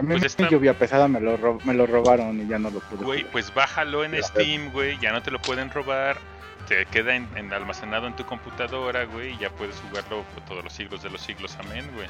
A 0.00 0.02
mí 0.02 0.08
Pues 0.12 0.22
mi 0.22 0.26
está- 0.26 0.48
lluvia 0.48 0.72
pesada 0.78 1.08
me 1.08 1.20
lo, 1.20 1.58
me 1.64 1.74
lo 1.74 1.86
robaron 1.86 2.40
y 2.40 2.48
ya 2.48 2.58
no 2.58 2.70
lo 2.70 2.80
pude. 2.80 3.04
güey, 3.04 3.18
jugar. 3.20 3.32
pues 3.32 3.52
bájalo 3.54 4.02
en 4.02 4.22
Steam, 4.22 4.72
güey, 4.72 4.98
ya 4.98 5.12
no 5.12 5.22
te 5.22 5.30
lo 5.30 5.40
pueden 5.42 5.70
robar. 5.70 6.16
Te 6.66 6.86
queda 6.86 7.14
en, 7.16 7.28
en- 7.36 7.52
almacenado 7.52 8.06
en 8.06 8.16
tu 8.16 8.24
computadora, 8.24 9.04
güey, 9.04 9.34
y 9.34 9.38
ya 9.38 9.50
puedes 9.50 9.76
jugarlo 9.76 10.22
por 10.34 10.42
todos 10.46 10.64
los 10.64 10.72
siglos 10.72 11.02
de 11.02 11.10
los 11.10 11.20
siglos, 11.20 11.54
amén, 11.60 11.86
güey. 11.94 12.06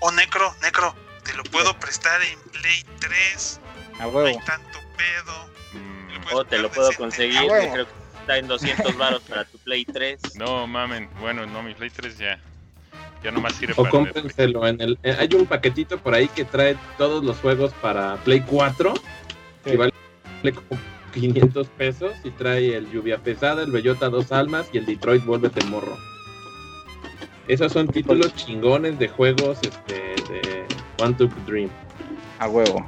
O 0.00 0.10
Necro, 0.12 0.54
Necro, 0.60 0.94
te 1.24 1.32
lo 1.34 1.42
puedo 1.44 1.72
prestar 1.78 2.20
en 2.20 2.38
Play 2.52 2.84
3, 3.00 3.60
A 3.98 4.02
no 4.02 4.08
hay 4.08 4.14
huevo. 4.14 4.42
tanto 4.44 4.78
pedo. 4.98 5.50
Mm, 5.72 6.34
o 6.34 6.44
te 6.44 6.58
lo 6.58 6.68
puedo 6.70 6.88
decente. 6.88 7.02
conseguir, 7.02 7.50
huevo. 7.50 7.72
creo 7.72 7.86
que 7.86 7.92
está 8.20 8.36
en 8.36 8.46
200 8.46 8.96
baros 8.98 9.22
para 9.22 9.44
tu 9.46 9.56
Play 9.58 9.86
3. 9.86 10.20
no, 10.36 10.66
mamen, 10.66 11.08
bueno, 11.20 11.46
no, 11.46 11.62
mi 11.62 11.72
Play 11.74 11.88
3 11.90 12.18
ya, 12.18 12.38
ya 13.24 13.30
nomás 13.30 13.54
sirve 13.54 13.72
O 13.76 13.82
para 13.84 13.90
Netflix. 13.98 14.12
cómprenselo 14.14 14.66
en 14.66 14.80
el. 14.80 14.98
eh, 15.02 15.16
hay 15.18 15.28
un 15.34 15.46
paquetito 15.46 15.98
por 15.98 16.14
ahí 16.14 16.28
que 16.28 16.44
trae 16.44 16.76
todos 16.98 17.24
los 17.24 17.36
juegos 17.38 17.72
para 17.80 18.16
Play 18.18 18.40
4. 18.46 18.94
Sí. 19.64 19.70
Y 19.72 19.76
vale 19.76 19.92
como 20.54 20.80
500 21.12 21.66
pesos. 21.68 22.12
Y 22.24 22.30
trae 22.30 22.76
el 22.76 22.90
Lluvia 22.90 23.18
Pesada, 23.18 23.62
el 23.62 23.72
Bellota 23.72 24.08
Dos 24.08 24.30
Almas 24.32 24.68
y 24.72 24.78
el 24.78 24.86
Detroit 24.86 25.24
Vuélvete 25.24 25.64
Morro. 25.66 25.96
Esos 27.48 27.72
son 27.72 27.88
títulos 27.88 28.34
chingones 28.34 28.98
de 28.98 29.08
juegos 29.08 29.58
este, 29.62 29.94
de 30.32 30.64
One 30.98 31.14
to 31.14 31.28
Dream. 31.46 31.70
A 32.38 32.48
huevo. 32.48 32.86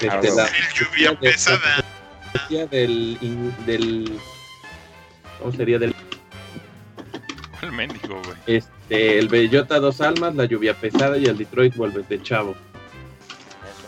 Desde 0.00 0.34
la 0.36 0.46
lluvia 0.74 1.10
de- 1.12 1.16
pesada. 1.16 1.84
del, 2.70 3.16
in- 3.20 3.54
del. 3.64 4.18
¿Cómo 5.38 5.52
sería? 5.52 5.78
Del 5.78 5.94
¿Cuál 7.60 7.72
mendigo, 7.72 8.20
güey? 8.22 8.36
Este, 8.46 8.70
el 8.90 9.28
Bellota 9.28 9.78
Dos 9.80 10.00
Almas, 10.00 10.34
la 10.34 10.44
Lluvia 10.44 10.74
Pesada 10.74 11.16
y 11.18 11.24
el 11.26 11.36
Detroit 11.36 11.74
Vuélvete 11.76 12.22
Chavo. 12.22 12.54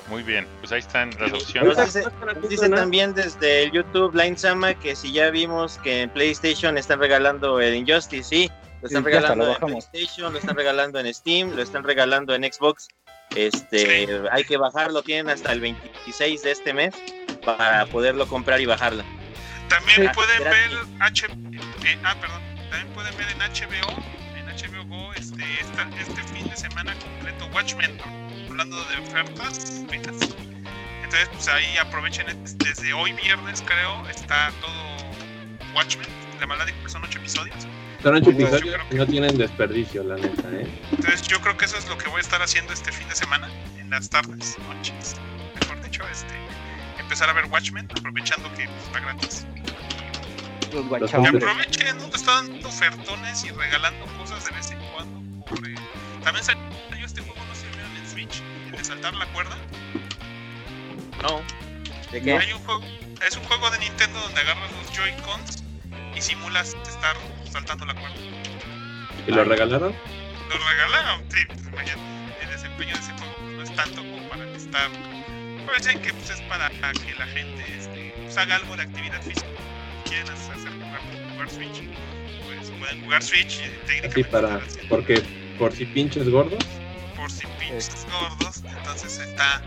Muy 0.09 0.23
bien, 0.23 0.47
pues 0.61 0.73
ahí 0.73 0.79
están 0.79 1.11
las 1.21 1.33
opciones. 1.35 1.77
dice, 1.85 2.03
nos 2.25 2.49
dice 2.49 2.69
también 2.71 3.13
desde 3.15 3.65
el 3.65 3.73
YouTube 3.73 4.15
Line 4.15 4.39
Sama 4.39 4.73
que 4.73 4.97
si 4.97 5.13
ya 5.13 5.31
vimos 5.31 5.77
que 5.79 6.03
en 6.03 6.11
PlayStation 6.11 6.79
están 6.79 6.99
regalando 6.99 7.61
el 7.61 7.75
Injustice, 7.75 8.25
sí, 8.27 8.51
lo 8.81 8.87
están 8.89 9.03
Sí, 9.05 9.11
regalando 9.11 9.45
lo 9.45 9.53
en. 9.53 9.59
PlayStation, 9.83 10.33
lo 10.33 10.39
están 10.39 10.57
regalando 10.57 10.99
en 10.99 11.13
Steam, 11.13 11.55
lo 11.55 11.63
están 11.63 11.85
regalando 11.85 12.35
en 12.35 12.43
Xbox. 12.51 12.89
Este, 13.37 14.09
hay 14.33 14.45
que 14.45 14.57
bajarlo, 14.57 15.03
tienen 15.03 15.29
hasta 15.29 15.53
el 15.53 15.61
26 15.61 16.43
de 16.43 16.51
este 16.53 16.73
mes 16.73 16.95
para 17.45 17.85
poderlo 17.87 18.27
comprar 18.27 18.61
y 18.63 18.67
bajarlo. 18.67 19.05
También 19.69 20.05
Sí. 20.05 20.15
pueden 20.15 20.45
ver 20.45 20.71
H 21.01 21.27
eh, 21.27 21.99
ah, 22.03 22.17
perdón. 22.19 22.41
También 22.71 22.95
pueden 22.95 23.15
ver 23.19 23.27
en 23.31 23.39
HBO, 23.41 24.03
Go, 24.89 25.13
este, 25.15 25.43
esta- 25.61 25.89
este 26.01 26.23
fin 26.35 26.49
de 26.49 26.57
semana 26.57 26.95
completo 26.99 27.47
Watchmen, 27.55 27.99
hablando 28.49 28.77
de 28.85 28.97
ofertas. 28.99 29.83
Entonces, 29.91 31.29
pues 31.33 31.49
ahí 31.49 31.77
aprovechen 31.79 32.29
es- 32.29 32.57
desde 32.59 32.93
hoy 32.93 33.13
viernes, 33.13 33.63
creo, 33.67 34.07
está 34.09 34.51
todo 34.61 34.73
Watchmen, 35.75 36.07
la 36.41 36.47
maldad 36.47 36.67
que 36.67 36.89
son 36.89 37.03
ocho 37.05 37.19
episodios. 37.19 37.57
Son 38.03 38.15
ocho 38.15 38.31
episodios 38.31 38.77
que- 38.89 38.97
no 38.97 39.07
tienen 39.07 39.37
desperdicio, 39.39 40.03
la 40.05 40.17
neta, 40.17 40.49
¿eh? 40.53 40.69
Entonces, 40.93 41.23
yo 41.23 41.41
creo 41.41 41.57
que 41.57 41.65
eso 41.65 41.77
es 41.77 41.89
lo 41.89 41.99
que 41.99 42.09
voy 42.09 42.19
a 42.19 42.21
estar 42.23 42.41
haciendo 42.43 42.73
este 42.73 42.93
fin 42.93 43.09
de 43.09 43.15
semana, 43.17 43.49
en 43.79 43.91
las 43.91 44.09
tardes, 44.09 44.57
noches, 44.69 45.17
mejor 45.61 45.83
dicho, 45.83 46.03
este, 46.09 46.35
empezar 46.99 47.29
a 47.31 47.33
ver 47.33 47.47
Watchmen, 47.47 47.89
aprovechando 47.99 48.49
que 48.55 48.67
pues, 48.67 48.83
está 48.87 49.01
gratis. 49.01 49.47
Los 50.73 51.11
Que 51.11 51.17
aprovechen, 51.17 51.97
¿no? 51.97 52.07
Están 52.15 52.53
dando 52.53 52.69
ofertones 52.69 53.43
y 53.45 53.49
regalando 53.51 54.05
cosas 54.19 54.45
de 54.45 54.51
vez 54.51 54.71
También 56.29 56.45
salió 56.45 57.07
este 57.07 57.23
juego, 57.23 57.41
no 57.49 57.55
sé 57.55 57.63
si 57.63 57.69
vieron 57.75 57.97
en 57.97 58.07
Switch, 58.07 58.43
el 58.67 58.73
de 58.73 58.85
saltar 58.85 59.15
la 59.15 59.25
cuerda. 59.33 59.57
No. 61.23 61.41
¿De 62.13 62.21
qué? 62.21 62.33
Hay 62.37 62.53
un 62.53 62.59
juego, 62.65 62.85
es 63.27 63.35
un 63.35 63.45
juego 63.45 63.71
de 63.71 63.79
Nintendo 63.79 64.21
donde 64.21 64.39
agarras 64.43 64.71
los 64.73 64.93
Joy-Cons 64.95 65.65
y 66.15 66.21
simulas 66.21 66.77
estar 66.87 67.17
saltando 67.51 67.87
la 67.87 67.95
cuerda. 67.95 68.15
¿Y 69.27 69.31
lo 69.31 69.43
regalaron? 69.43 69.95
Lo 70.51 70.69
regalaron, 70.69 71.23
sí, 71.31 71.39
pues, 71.47 71.61
imagínate, 71.67 72.43
el 72.43 72.51
desempeño 72.51 72.93
de 72.93 73.01
ese 73.01 73.13
juego 73.13 73.35
pues, 73.39 73.53
no 73.57 73.63
es 73.63 73.75
tanto 73.75 74.03
como 74.03 74.29
para 74.29 74.45
estar 74.55 74.91
Acuérdense 75.63 75.99
que 76.03 76.13
pues, 76.13 76.29
es 76.29 76.41
para 76.43 76.69
que 76.69 77.15
la 77.19 77.27
gente 77.29 77.65
este, 77.79 78.13
pues, 78.23 78.37
haga 78.37 78.57
algo 78.57 78.77
de 78.77 78.83
actividad 78.83 79.23
física. 79.23 79.47
Quieren 80.05 80.29
hacer 80.29 80.73
jugar, 80.75 81.01
jugar 81.33 81.51
Switch, 81.51 81.83
pues 82.45 82.71
pueden 82.79 83.03
jugar 83.03 83.23
Switch 83.23 83.61
y 83.61 83.63
Así 83.63 83.71
técnicamente 83.87 84.25
para, 84.25 84.49
están 84.49 84.69
haciendo- 84.69 84.89
porque 84.91 85.48
por 85.59 85.73
si 85.73 85.85
pinches 85.87 86.29
gordos. 86.31 86.65
por 87.17 87.31
si 87.31 87.47
pinches 87.59 88.07
gordos. 88.11 88.63
Entonces 88.77 89.19
está, 89.19 89.63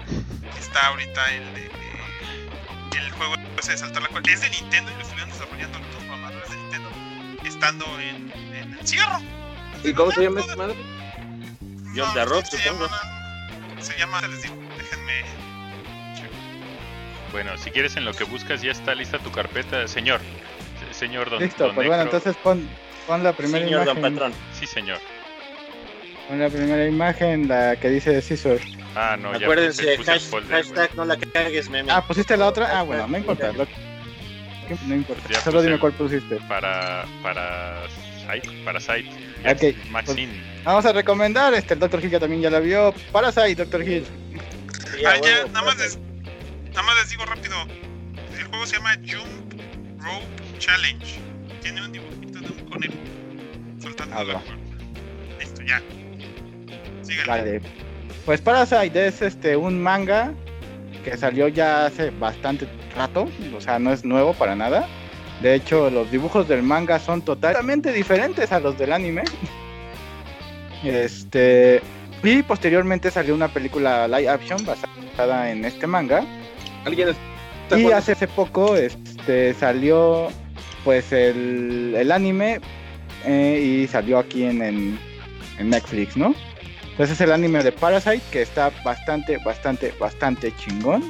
está 0.59 0.87
ahorita 0.87 1.33
el, 1.33 1.53
de- 1.53 1.61
de- 1.61 2.97
el 3.05 3.11
juego 3.11 3.35
ese 3.59 3.71
de 3.73 3.77
saltar 3.77 4.01
la 4.01 4.07
cuerda. 4.09 4.31
Es 4.31 4.41
de 4.41 4.49
Nintendo 4.49 4.91
y 4.91 4.95
lo 4.95 5.01
estuvieron 5.01 5.29
desarrollando 5.29 5.79
los 5.79 5.87
programadores 5.89 6.49
de 6.49 6.57
Nintendo 6.57 6.89
estando 7.45 7.85
en, 7.99 8.31
en 8.55 8.73
encierro. 8.79 9.19
¿Y 9.83 9.93
cómo 9.93 10.11
se 10.11 10.23
llama 10.23 10.39
esa 10.41 10.55
madre? 10.55 10.75
Jump 11.95 12.13
the 12.13 12.25
Rope, 12.25 12.45
se 12.45 12.57
supongo. 12.57 12.85
Llama, 12.85 13.81
se 13.81 13.97
llama, 13.97 14.21
les 14.27 14.41
digo, 14.43 14.55
déjenme. 14.77 15.21
Bueno, 17.31 17.57
si 17.57 17.71
quieres 17.71 17.95
en 17.97 18.05
lo 18.05 18.13
que 18.13 18.23
buscas 18.25 18.61
ya 18.61 18.71
está 18.71 18.93
lista 18.95 19.17
tu 19.19 19.31
carpeta, 19.31 19.87
señor. 19.87 20.19
Se- 20.87 20.93
Señor 20.93 21.29
don, 21.29 21.39
Listo, 21.41 21.65
don 21.67 21.75
pues 21.75 21.87
bueno, 21.87 22.03
entonces 22.03 22.35
pon, 22.43 22.67
pon 23.07 23.23
la 23.23 23.33
primera 23.33 23.63
Señor 23.65 23.85
Don 23.85 23.97
imagen. 23.97 24.13
Patrón. 24.15 24.33
Sí, 24.59 24.67
señor. 24.67 24.99
La 26.29 26.49
primera 26.49 26.85
imagen, 26.87 27.47
la 27.47 27.75
que 27.75 27.89
dice 27.89 28.21
Scissor. 28.21 28.59
Ah, 28.95 29.17
no, 29.19 29.31
ya 29.37 29.45
Acuérdense, 29.45 29.83
puse, 29.83 29.97
puse 29.97 30.11
el 30.11 30.17
hash- 30.17 30.29
folder, 30.29 30.51
hashtag 30.63 30.95
no 30.95 31.05
la 31.05 31.17
cagues, 31.17 31.69
meme. 31.69 31.91
Ah, 31.91 32.05
¿pusiste 32.05 32.37
la 32.37 32.47
otra? 32.47 32.79
Ah, 32.79 32.83
bueno, 32.83 33.07
no 33.07 33.17
importa. 33.17 33.51
lo- 33.51 33.67
No 34.87 34.95
importa. 34.95 35.23
Ya 35.29 35.41
Solo 35.41 35.61
dime 35.61 35.77
cuál 35.79 35.91
pusiste. 35.93 36.37
Para, 36.47 37.05
para 37.21 37.83
Site, 38.19 38.49
para 38.63 38.79
Site. 38.79 39.09
Ok, 39.45 39.75
Maxine. 39.89 40.31
Vamos 40.63 40.85
a 40.85 40.93
recomendar, 40.93 41.53
este, 41.53 41.73
el 41.73 41.79
Dr. 41.81 42.01
Hill 42.03 42.11
ya 42.11 42.19
también 42.21 42.41
ya 42.41 42.49
la 42.49 42.59
vio. 42.61 42.93
Parasite, 43.11 43.55
Dr. 43.65 43.81
Hill. 43.81 44.05
Sí, 44.95 45.05
Ah, 45.05 45.15
ya, 45.21 45.45
nada 45.47 45.63
más, 45.65 45.77
les, 45.77 45.99
nada 46.69 46.83
más 46.83 46.95
les 46.97 47.09
digo 47.09 47.25
rápido. 47.25 47.55
El 48.37 48.43
juego 48.45 48.65
se 48.65 48.77
llama 48.77 48.93
Jump 49.05 49.61
Rope 50.01 50.57
Challenge. 50.59 51.19
Tiene 51.61 51.81
un 51.83 51.91
dibujito 51.91 52.39
de 52.39 52.47
un 52.47 52.69
conejo 52.69 52.93
saltando 53.79 54.15
Ah, 54.17 54.23
la. 54.23 54.41
Listo, 55.39 55.61
ya. 55.63 55.81
Vale. 57.27 57.61
Pues 58.25 58.41
Parasite 58.41 59.07
es 59.07 59.21
este 59.21 59.55
un 59.55 59.81
manga 59.81 60.33
que 61.03 61.17
salió 61.17 61.47
ya 61.47 61.87
hace 61.87 62.11
bastante 62.11 62.67
rato, 62.95 63.27
o 63.55 63.61
sea, 63.61 63.79
no 63.79 63.91
es 63.91 64.05
nuevo 64.05 64.33
para 64.33 64.55
nada. 64.55 64.87
De 65.41 65.55
hecho, 65.55 65.89
los 65.89 66.11
dibujos 66.11 66.47
del 66.47 66.61
manga 66.61 66.99
son 66.99 67.23
totalmente 67.23 67.91
diferentes 67.91 68.51
a 68.51 68.59
los 68.59 68.77
del 68.77 68.93
anime. 68.93 69.23
Este 70.83 71.81
y 72.23 72.43
posteriormente 72.43 73.09
salió 73.09 73.33
una 73.33 73.47
película 73.47 74.07
live 74.07 74.29
action 74.29 74.59
basada 74.65 75.51
en 75.51 75.65
este 75.65 75.87
manga. 75.87 76.23
¿Alguien 76.85 77.09
está 77.09 77.79
Y 77.79 77.91
hace, 77.91 78.11
hace 78.11 78.27
poco 78.27 78.75
este, 78.75 79.53
salió 79.55 80.29
pues 80.83 81.11
el, 81.11 81.95
el 81.97 82.11
anime 82.11 82.59
eh, 83.25 83.81
y 83.83 83.87
salió 83.87 84.19
aquí 84.19 84.43
en, 84.43 84.61
en, 84.61 84.99
en 85.57 85.69
Netflix, 85.69 86.15
¿no? 86.15 86.35
Entonces 87.01 87.19
es 87.19 87.25
el 87.25 87.31
anime 87.33 87.63
de 87.63 87.71
Parasite 87.71 88.21
que 88.31 88.43
está 88.43 88.71
bastante, 88.85 89.37
bastante, 89.37 89.91
bastante 89.99 90.55
chingón. 90.55 91.01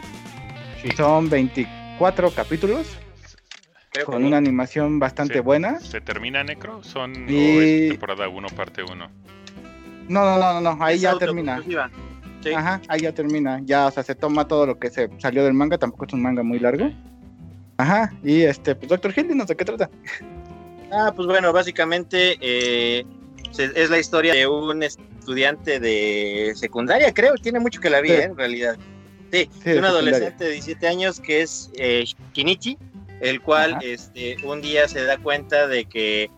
Son 0.96 1.30
24 1.30 2.32
capítulos 2.32 2.88
Creo 3.90 4.06
con 4.06 4.22
sí. 4.22 4.24
una 4.28 4.38
animación 4.38 5.00
bastante 5.00 5.34
Sí. 5.34 5.40
buena. 5.42 5.82
¿Se 5.82 6.00
termina 6.00 6.46
Necro? 6.46 6.82
¿Son 6.82 7.12
Y- 7.30 7.58
o 7.58 7.62
es 7.62 7.90
temporada 7.90 8.30
1, 8.30 8.48
parte 8.56 8.84
1? 8.84 9.10
No, 10.08 10.22
no, 10.24 10.38
no, 10.38 10.62
no, 10.62 10.76
no, 10.78 10.82
ahí 10.82 10.96
Es 10.96 11.02
ya 11.02 11.18
termina. 11.18 11.62
Sí. 12.42 12.54
Ajá, 12.54 12.80
ahí 12.88 13.02
ya 13.02 13.12
termina. 13.14 13.60
Ya, 13.66 13.88
o 13.88 13.92
sea, 13.92 14.02
se 14.04 14.16
toma 14.16 14.48
todo 14.48 14.66
lo 14.66 14.80
que 14.80 14.90
se 14.90 15.10
salió 15.18 15.44
del 15.44 15.54
manga, 15.54 15.78
tampoco 15.78 16.06
es 16.06 16.14
un 16.14 16.22
manga 16.22 16.42
muy 16.42 16.60
largo. 16.60 16.90
Ajá, 17.76 18.14
y 18.24 18.44
este, 18.44 18.76
pues 18.76 18.88
Doctor 18.88 19.12
Hill, 19.14 19.36
no 19.36 19.46
sé 19.46 19.58
qué 19.58 19.66
trata. 19.66 19.90
Ah, 20.90 21.12
pues 21.14 21.28
bueno, 21.28 21.52
básicamente 21.52 22.38
eh, 22.40 23.06
es 23.60 23.90
la 23.90 24.00
historia 24.00 24.34
de 24.34 24.48
un 24.48 24.82
estudiante 24.84 25.80
de 25.80 26.54
secundaria, 26.56 27.14
creo, 27.14 27.36
tiene 27.36 27.60
mucho 27.60 27.80
que 27.82 27.90
la 27.90 28.02
vi, 28.02 28.10
Sí. 28.10 28.16
¿eh? 28.16 28.24
en 28.24 28.38
realidad. 28.38 28.78
Sí, 29.32 29.50
Sí, 29.64 29.70
de 29.72 29.80
un 29.80 29.86
adolescente 29.86 30.44
de 30.46 30.52
17 30.52 30.88
años 30.88 31.20
que 31.20 31.42
es 31.42 31.70
eh, 31.76 32.04
Shinichi, 32.34 32.78
el 33.22 33.42
cual 33.42 33.74
Ajá. 33.74 33.82
este, 33.84 34.36
un 34.44 34.62
día 34.62 34.88
se 34.88 35.04
da 35.04 35.18
cuenta 35.18 35.68
de 35.68 35.86
que 35.86 36.30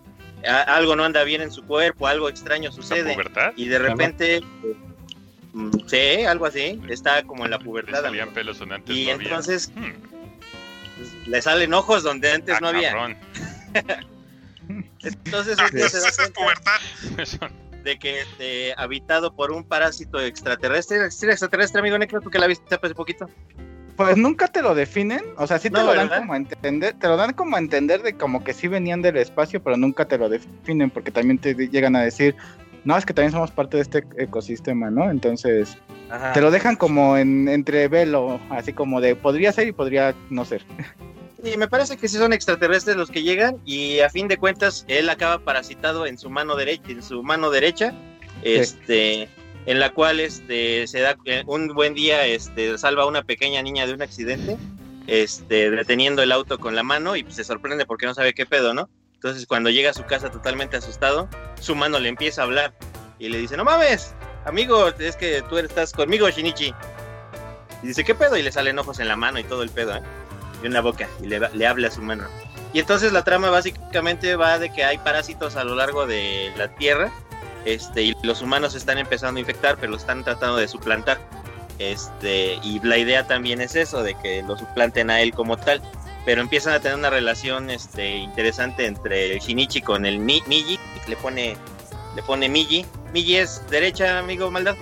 a- 0.47 0.61
algo 0.75 0.95
no 0.95 1.03
anda 1.03 1.23
bien 1.23 1.41
en 1.41 1.51
su 1.51 1.63
cuerpo, 1.63 2.05
algo 2.07 2.29
extraño 2.29 2.69
¿La 2.69 2.75
sucede 2.75 3.13
pubertad? 3.13 3.53
y 3.55 3.65
de 3.67 3.79
repente, 3.79 4.41
mm, 5.53 5.71
sí, 5.87 6.23
algo 6.25 6.45
así, 6.45 6.79
está 6.89 7.23
como 7.23 7.45
en 7.45 7.51
la 7.51 7.57
Le 7.57 7.63
pubertad. 7.63 8.01
salían 8.01 8.31
pelos 8.33 8.59
donde 8.59 8.75
antes 8.75 8.95
Y 8.95 9.05
no 9.05 9.13
había. 9.13 9.27
entonces 9.29 9.71
Hmm, 9.73 9.91
pues, 10.97 11.27
le 11.27 11.41
salen 11.41 11.73
ojos 11.73 12.03
donde 12.03 12.31
antes 12.31 12.55
ah, 12.55 12.59
no 12.61 12.67
había. 12.67 12.93
Entonces 15.03 15.57
Ah, 15.59 15.67
un 15.71 15.77
día 15.77 15.89
se 15.89 15.99
da 15.99 16.09
cuenta 16.11 16.71
de 17.83 17.99
que 17.99 18.21
este, 18.21 18.73
habitado 18.77 19.35
por 19.35 19.51
un 19.51 19.63
parásito 19.63 20.19
extraterrestre. 20.19 21.11
¿Sí, 21.11 21.25
extraterrestre, 21.25 21.79
amigo 21.81 21.97
Necro? 21.97 22.21
¿Tú 22.21 22.29
que 22.29 22.39
la 22.39 22.47
viste 22.47 22.75
hace 22.75 22.95
poquito? 22.95 23.29
Pues 23.95 24.17
nunca 24.17 24.47
te 24.47 24.63
lo 24.63 24.73
definen, 24.73 25.21
o 25.37 25.45
sea, 25.45 25.59
sí 25.59 25.69
te 25.69 25.77
No, 25.77 25.83
lo 25.85 25.93
dan 25.93 26.07
¿verdad? 26.07 26.21
como 26.21 26.33
a 26.33 26.37
entender, 26.37 26.95
te 26.95 27.07
lo 27.07 27.15
dan 27.15 27.33
como 27.33 27.55
a 27.57 27.59
entender 27.59 28.01
de 28.01 28.13
como 28.13 28.43
que 28.43 28.53
sí 28.53 28.67
venían 28.67 29.03
del 29.03 29.17
espacio, 29.17 29.61
pero 29.61 29.77
nunca 29.77 30.05
te 30.05 30.17
lo 30.17 30.29
definen 30.29 30.89
porque 30.89 31.11
también 31.11 31.37
te 31.37 31.53
llegan 31.53 31.95
a 31.95 32.01
decir, 32.01 32.35
no, 32.85 32.97
es 32.97 33.05
que 33.05 33.13
también 33.13 33.31
somos 33.33 33.51
parte 33.51 33.77
de 33.77 33.83
este 33.83 34.03
ecosistema, 34.17 34.89
¿no? 34.89 35.11
Entonces, 35.11 35.77
Ajá. 36.09 36.33
te 36.33 36.41
lo 36.41 36.49
dejan 36.49 36.75
como 36.75 37.17
en 37.17 37.47
entre 37.47 37.87
velo, 37.87 38.39
así 38.49 38.73
como 38.73 38.99
de 38.99 39.15
podría 39.15 39.51
ser 39.51 39.67
y 39.67 39.71
podría 39.73 40.15
no 40.31 40.43
ser. 40.43 40.65
Y 41.43 41.57
me 41.57 41.67
parece 41.67 41.97
que 41.97 42.07
sí 42.07 42.17
son 42.17 42.31
extraterrestres 42.31 42.95
los 42.95 43.11
que 43.11 43.21
llegan 43.21 43.59
y 43.65 43.99
a 43.99 44.09
fin 44.09 44.29
de 44.29 44.37
cuentas 44.37 44.85
él 44.87 45.09
acaba 45.09 45.39
parasitado 45.39 46.05
en 46.07 46.17
su 46.17 46.29
mano 46.29 46.55
derecha, 46.55 46.91
en 46.91 47.03
su 47.03 47.21
mano 47.21 47.49
derecha, 47.49 47.93
este, 48.43 49.27
en 49.65 49.79
la 49.79 49.91
cual 49.91 50.21
este 50.21 50.87
se 50.87 51.01
da 51.01 51.17
eh, 51.25 51.43
un 51.45 51.67
buen 51.73 51.95
día, 51.95 52.25
este, 52.25 52.77
salva 52.77 53.03
a 53.03 53.07
una 53.07 53.23
pequeña 53.23 53.61
niña 53.61 53.85
de 53.85 53.93
un 53.93 54.01
accidente, 54.01 54.57
este, 55.07 55.69
deteniendo 55.69 56.23
el 56.23 56.31
auto 56.31 56.59
con 56.59 56.75
la 56.75 56.83
mano 56.83 57.17
y 57.17 57.23
pues, 57.23 57.35
se 57.35 57.43
sorprende 57.43 57.85
porque 57.85 58.05
no 58.05 58.13
sabe 58.13 58.33
qué 58.33 58.45
pedo, 58.45 58.73
¿no? 58.73 58.89
Entonces 59.15 59.45
cuando 59.45 59.69
llega 59.69 59.91
a 59.91 59.93
su 59.93 60.05
casa 60.05 60.31
totalmente 60.31 60.77
asustado, 60.77 61.27
su 61.59 61.75
mano 61.75 61.99
le 61.99 62.07
empieza 62.07 62.41
a 62.41 62.45
hablar 62.45 62.73
y 63.19 63.27
le 63.27 63.37
dice, 63.37 63.57
no 63.57 63.65
mames, 63.65 64.15
amigo, 64.45 64.87
es 64.97 65.17
que 65.17 65.43
tú 65.49 65.57
estás 65.57 65.91
conmigo, 65.91 66.29
Shinichi. 66.29 66.73
Y 67.83 67.87
dice, 67.87 68.05
¿qué 68.05 68.15
pedo? 68.15 68.37
Y 68.37 68.43
le 68.43 68.51
salen 68.53 68.79
ojos 68.79 68.99
en 68.99 69.09
la 69.09 69.17
mano 69.17 69.39
y 69.39 69.43
todo 69.43 69.61
el 69.61 69.69
pedo, 69.69 69.97
¿eh? 69.97 70.01
Y 70.63 70.65
en 70.65 70.73
la 70.73 70.81
boca, 70.81 71.07
y 71.21 71.27
le, 71.27 71.39
le 71.53 71.67
habla 71.67 71.89
a 71.89 71.91
su 71.91 72.01
mano. 72.01 72.23
Y 72.73 72.79
entonces 72.79 73.11
la 73.11 73.23
trama 73.23 73.49
básicamente 73.51 74.35
va 74.35 74.57
de 74.57 74.71
que 74.71 74.83
hay 74.83 74.97
parásitos 74.97 75.55
a 75.57 75.63
lo 75.63 75.75
largo 75.75 76.07
de 76.07 76.51
la 76.57 76.69
Tierra, 76.75 77.11
este, 77.65 78.01
y 78.03 78.15
los 78.23 78.41
humanos 78.41 78.73
están 78.73 78.97
empezando 78.97 79.37
a 79.37 79.41
infectar, 79.41 79.77
pero 79.77 79.91
lo 79.91 79.97
están 79.97 80.23
tratando 80.23 80.57
de 80.57 80.67
suplantar. 80.67 81.19
Este, 81.79 82.59
y 82.63 82.79
la 82.83 82.97
idea 82.97 83.27
también 83.27 83.61
es 83.61 83.75
eso, 83.75 84.03
de 84.03 84.15
que 84.15 84.41
lo 84.43 84.57
suplanten 84.57 85.09
a 85.09 85.21
él 85.21 85.33
como 85.33 85.57
tal. 85.57 85.81
Pero 86.25 86.41
empiezan 86.41 86.73
a 86.73 86.79
tener 86.79 86.97
una 86.97 87.09
relación 87.09 87.69
este, 87.69 88.15
interesante 88.15 88.85
entre 88.85 89.33
el 89.33 89.39
Shinichi 89.39 89.81
con 89.81 90.05
el 90.05 90.19
Mi- 90.19 90.41
Miji, 90.47 90.79
le 91.07 91.15
pone, 91.17 91.57
le 92.15 92.23
pone 92.23 92.47
Miji. 92.47 92.85
Miji 93.13 93.35
es 93.37 93.61
derecha, 93.69 94.19
amigo 94.19 94.49
Maldad, 94.49 94.75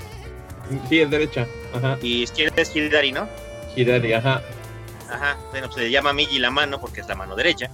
Sí, 0.88 1.02
es 1.02 1.10
derecha. 1.10 1.48
Ajá. 1.74 1.98
y 2.02 2.22
izquierda 2.24 2.62
es 2.62 2.74
Hidari, 2.76 3.12
¿no? 3.12 3.28
Hirari, 3.76 4.14
ajá. 4.14 4.42
Ajá, 5.12 5.38
bueno, 5.52 5.68
pues 5.68 5.76
se 5.76 5.82
le 5.84 5.92
llama 5.92 6.14
Migi 6.14 6.40
la 6.40 6.50
mano 6.52 6.80
porque 6.80 7.02
es 7.02 7.08
la 7.08 7.16
mano 7.16 7.36
derecha. 7.36 7.70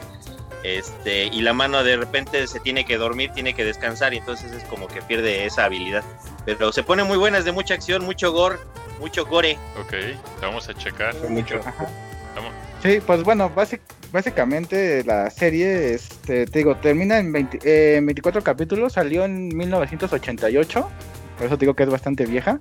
Este, 0.64 1.26
y 1.26 1.42
la 1.42 1.54
mano 1.54 1.84
de 1.84 1.96
repente 1.98 2.46
se 2.48 2.60
tiene 2.60 2.84
que 2.84 2.98
dormir, 2.98 3.32
tiene 3.34 3.54
que 3.54 3.64
descansar 3.64 4.14
y 4.14 4.18
entonces 4.18 4.52
es 4.52 4.64
como 4.66 4.88
que 4.88 5.02
pierde 5.02 5.46
esa 5.46 5.66
habilidad. 5.66 6.04
Pero 6.46 6.72
se 6.74 6.84
pone 6.84 7.04
muy 7.04 7.18
buena, 7.18 7.38
es 7.38 7.46
de 7.46 7.52
mucha 7.52 7.76
acción, 7.76 8.04
mucho 8.04 8.32
gore, 8.32 8.58
mucho 9.00 9.26
gore. 9.26 9.58
Ok, 9.80 9.94
vamos 10.42 10.68
a 10.68 10.74
checar. 10.74 11.16
Mucho. 11.30 11.60
Ajá. 11.64 11.88
Vamos. 12.36 12.52
Sí, 12.84 13.00
pues 13.06 13.24
bueno, 13.24 13.52
basic- 13.56 13.82
básicamente 14.12 15.04
la 15.04 15.30
serie, 15.30 15.94
este, 15.94 16.46
te 16.48 16.60
digo, 16.60 16.76
termina 16.78 17.18
en 17.20 17.32
20 17.32 17.60
eh, 17.64 17.98
en 17.98 18.06
24 18.08 18.44
capítulos, 18.44 18.94
salió 18.94 19.26
en 19.26 19.56
1988, 19.56 20.90
por 21.38 21.46
eso 21.48 21.58
te 21.58 21.66
digo 21.66 21.76
que 21.76 21.84
es 21.84 21.90
bastante 21.90 22.26
vieja, 22.26 22.60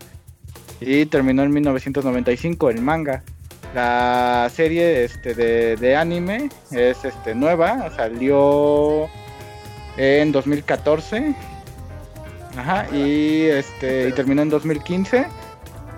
y 0.81 1.07
terminó 1.07 1.43
en 1.43 1.51
1995 1.53 2.71
el 2.71 2.83
manga. 2.83 3.23
La 3.77 4.49
serie 4.51 5.05
este, 5.05 5.35
de, 5.35 5.77
de 5.77 5.95
anime 5.97 6.49
es 6.71 7.05
este, 7.05 7.35
nueva, 7.35 7.91
salió 7.95 9.07
en 9.99 10.33
2014, 10.33 11.35
ajá, 12.57 12.87
y, 12.91 13.43
este, 13.43 14.09
y 14.09 14.13
terminó 14.13 14.41
en 14.41 14.49
2015. 14.49 15.27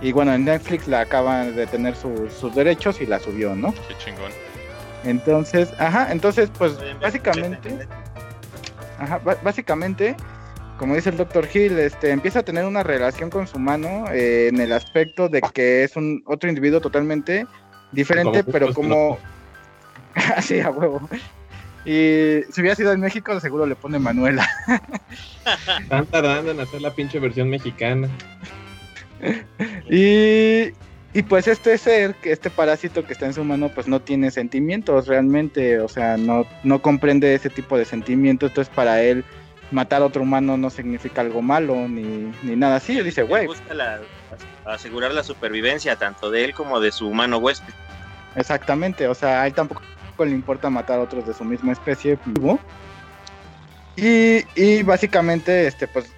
Y 0.00 0.10
bueno, 0.10 0.34
en 0.34 0.44
Netflix 0.46 0.88
la 0.88 1.02
acaban 1.02 1.54
de 1.54 1.68
tener 1.68 1.94
sus- 1.94 2.32
sus 2.32 2.52
derechos 2.52 3.00
y 3.00 3.06
la 3.06 3.20
subió, 3.20 3.54
¿no? 3.54 3.72
Qué 3.72 3.96
chingón. 4.04 4.32
Entonces, 5.04 5.72
ajá, 5.78 6.10
entonces 6.10 6.50
pues 6.58 6.72
básicamente, 7.00 7.86
ajá, 8.98 9.20
básicamente 9.44 10.16
como 10.78 10.96
dice 10.96 11.10
el 11.10 11.16
Dr. 11.16 11.48
Hill, 11.54 11.78
este, 11.78 12.10
empieza 12.10 12.40
a 12.40 12.42
tener 12.42 12.64
una 12.64 12.82
relación 12.82 13.30
con 13.30 13.46
su 13.46 13.60
mano 13.60 14.04
eh, 14.12 14.48
en 14.48 14.60
el 14.60 14.72
aspecto 14.72 15.28
de 15.28 15.42
que 15.42 15.84
es 15.84 15.94
un 15.94 16.24
otro 16.26 16.48
individuo 16.48 16.80
totalmente 16.80 17.46
diferente, 17.92 18.40
Como 18.42 18.52
pero 18.52 18.74
como... 18.74 19.18
Así, 20.36 20.60
a 20.60 20.70
huevo. 20.70 21.08
Y 21.84 22.42
si 22.50 22.60
hubiera 22.60 22.74
sido 22.74 22.92
en 22.92 23.00
México, 23.00 23.38
seguro 23.40 23.66
le 23.66 23.76
pone 23.76 23.98
Manuela. 23.98 24.48
Están 25.80 26.06
tardando 26.06 26.50
en 26.50 26.60
hacer 26.60 26.82
la 26.82 26.90
pinche 26.92 27.18
versión 27.18 27.48
mexicana. 27.48 28.08
Y, 29.90 30.70
y 31.14 31.22
pues 31.28 31.48
este 31.48 31.76
ser, 31.78 32.14
que 32.16 32.30
este 32.30 32.50
parásito 32.50 33.04
que 33.04 33.14
está 33.14 33.26
en 33.26 33.34
su 33.34 33.42
mano, 33.42 33.70
pues 33.70 33.88
no 33.88 34.00
tiene 34.00 34.30
sentimientos 34.30 35.06
realmente, 35.08 35.80
o 35.80 35.88
sea, 35.88 36.16
no, 36.16 36.46
no 36.62 36.80
comprende 36.82 37.34
ese 37.34 37.48
tipo 37.50 37.78
de 37.78 37.84
sentimientos, 37.84 38.50
entonces 38.50 38.72
para 38.74 39.02
él 39.02 39.24
matar 39.70 40.02
a 40.02 40.06
otro 40.06 40.22
humano 40.22 40.56
no 40.56 40.70
significa 40.70 41.22
algo 41.22 41.42
malo 41.42 41.88
ni, 41.88 42.30
ni 42.42 42.54
nada 42.54 42.76
así. 42.76 42.98
Él 42.98 43.04
dice, 43.04 43.22
güey, 43.22 43.46
busca 43.46 43.74
la- 43.74 44.00
asegurar 44.68 45.12
la 45.12 45.22
supervivencia 45.22 45.96
tanto 45.96 46.30
de 46.30 46.44
él 46.44 46.54
como 46.54 46.80
de 46.80 46.92
su 46.92 47.08
humano 47.08 47.38
huésped. 47.38 47.72
exactamente, 48.36 49.08
o 49.08 49.14
sea, 49.14 49.42
a 49.42 49.46
él 49.46 49.54
tampoco 49.54 49.82
le 50.18 50.30
importa 50.30 50.70
matar 50.70 50.98
a 50.98 51.02
otros 51.02 51.26
de 51.26 51.34
su 51.34 51.44
misma 51.44 51.72
especie 51.72 52.18
vivo. 52.26 52.58
Y, 53.96 54.44
y 54.54 54.82
básicamente, 54.82 55.66
este, 55.66 55.88
pues, 55.88 56.12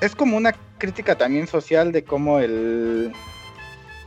es 0.00 0.16
como 0.16 0.36
una 0.36 0.52
crítica 0.78 1.16
también 1.16 1.46
social 1.46 1.92
de 1.92 2.02
cómo 2.02 2.40
el, 2.40 3.12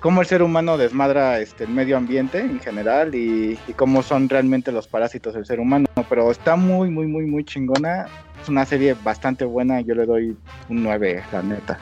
cómo 0.01 0.19
el 0.19 0.27
ser 0.27 0.43
humano 0.43 0.77
desmadra 0.77 1.39
este, 1.39 1.63
el 1.63 1.69
medio 1.69 1.95
ambiente 1.95 2.39
en 2.39 2.59
general 2.59 3.15
y, 3.15 3.57
y 3.67 3.73
cómo 3.73 4.03
son 4.03 4.27
realmente 4.27 4.73
los 4.73 4.87
parásitos 4.87 5.33
del 5.33 5.45
ser 5.45 5.61
humano. 5.61 5.85
Pero 6.09 6.29
está 6.29 6.57
muy, 6.57 6.89
muy, 6.89 7.07
muy, 7.07 7.25
muy 7.25 7.45
chingona. 7.45 8.07
Es 8.41 8.49
una 8.49 8.65
serie 8.65 8.95
bastante 9.01 9.45
buena. 9.45 9.79
Yo 9.79 9.95
le 9.95 10.05
doy 10.05 10.37
un 10.67 10.83
9, 10.83 11.23
la 11.31 11.41
neta. 11.41 11.79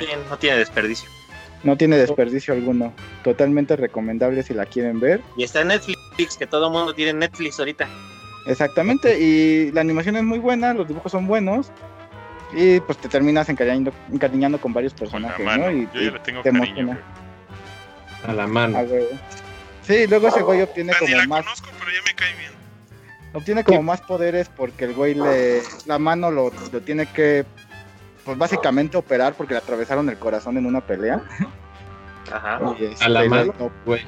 Sí, 0.00 0.06
No 0.28 0.38
tiene 0.38 0.58
desperdicio. 0.58 1.08
No 1.64 1.76
tiene 1.76 1.96
desperdicio 1.96 2.54
alguno. 2.54 2.92
Totalmente 3.24 3.76
recomendable 3.76 4.42
si 4.42 4.54
la 4.54 4.66
quieren 4.66 5.00
ver. 5.00 5.20
Y 5.36 5.42
está 5.42 5.62
en 5.62 5.68
Netflix, 5.68 6.36
que 6.38 6.46
todo 6.46 6.70
mundo 6.70 6.94
tiene 6.94 7.12
Netflix 7.12 7.58
ahorita. 7.58 7.88
Exactamente. 8.46 9.18
Y 9.18 9.72
la 9.72 9.80
animación 9.80 10.16
es 10.16 10.22
muy 10.22 10.38
buena, 10.38 10.72
los 10.72 10.86
dibujos 10.86 11.10
son 11.12 11.26
buenos. 11.26 11.72
Y 12.52 12.80
pues 12.80 12.96
te 12.98 13.08
terminas 13.08 13.48
encariñando, 13.48 13.92
encariñando 14.10 14.60
con 14.60 14.72
varios 14.72 14.94
Con 14.94 15.06
la 15.06 15.10
personajes, 15.10 15.44
mano. 15.44 15.64
¿no? 15.64 15.72
Y, 15.72 15.88
Yo 15.92 16.00
y 16.00 16.04
ya 16.06 16.10
le 16.12 16.18
tengo 16.20 16.42
te 16.42 16.50
cariño, 16.50 16.86
güey. 16.86 16.98
A 18.26 18.32
la 18.32 18.46
mano. 18.46 18.78
Sí, 19.82 20.06
luego 20.06 20.28
ese 20.28 20.42
güey 20.42 20.62
obtiene 20.62 20.92
como 20.98 21.16
la 21.16 21.26
más 21.26 21.44
conozco, 21.44 21.68
pero 21.78 21.90
ya 21.90 22.02
me 22.04 22.14
cae 22.14 22.34
bien. 22.36 22.52
obtiene 23.32 23.64
como 23.64 23.82
más 23.82 24.00
poderes 24.00 24.48
porque 24.48 24.84
el 24.84 24.94
güey 24.94 25.14
le 25.14 25.62
la 25.86 25.98
mano 25.98 26.30
lo, 26.30 26.52
lo 26.72 26.80
tiene 26.80 27.06
que 27.06 27.44
pues 28.28 28.36
básicamente 28.36 28.98
operar 28.98 29.32
porque 29.32 29.54
le 29.54 29.58
atravesaron 29.60 30.06
el 30.10 30.18
corazón 30.18 30.58
en 30.58 30.66
una 30.66 30.82
pelea 30.82 31.22
Ajá. 32.30 32.60
Y, 32.78 32.84
este, 32.84 33.02
A 33.02 33.08
la 33.08 33.24
mano, 33.24 33.54
güey. 33.86 34.02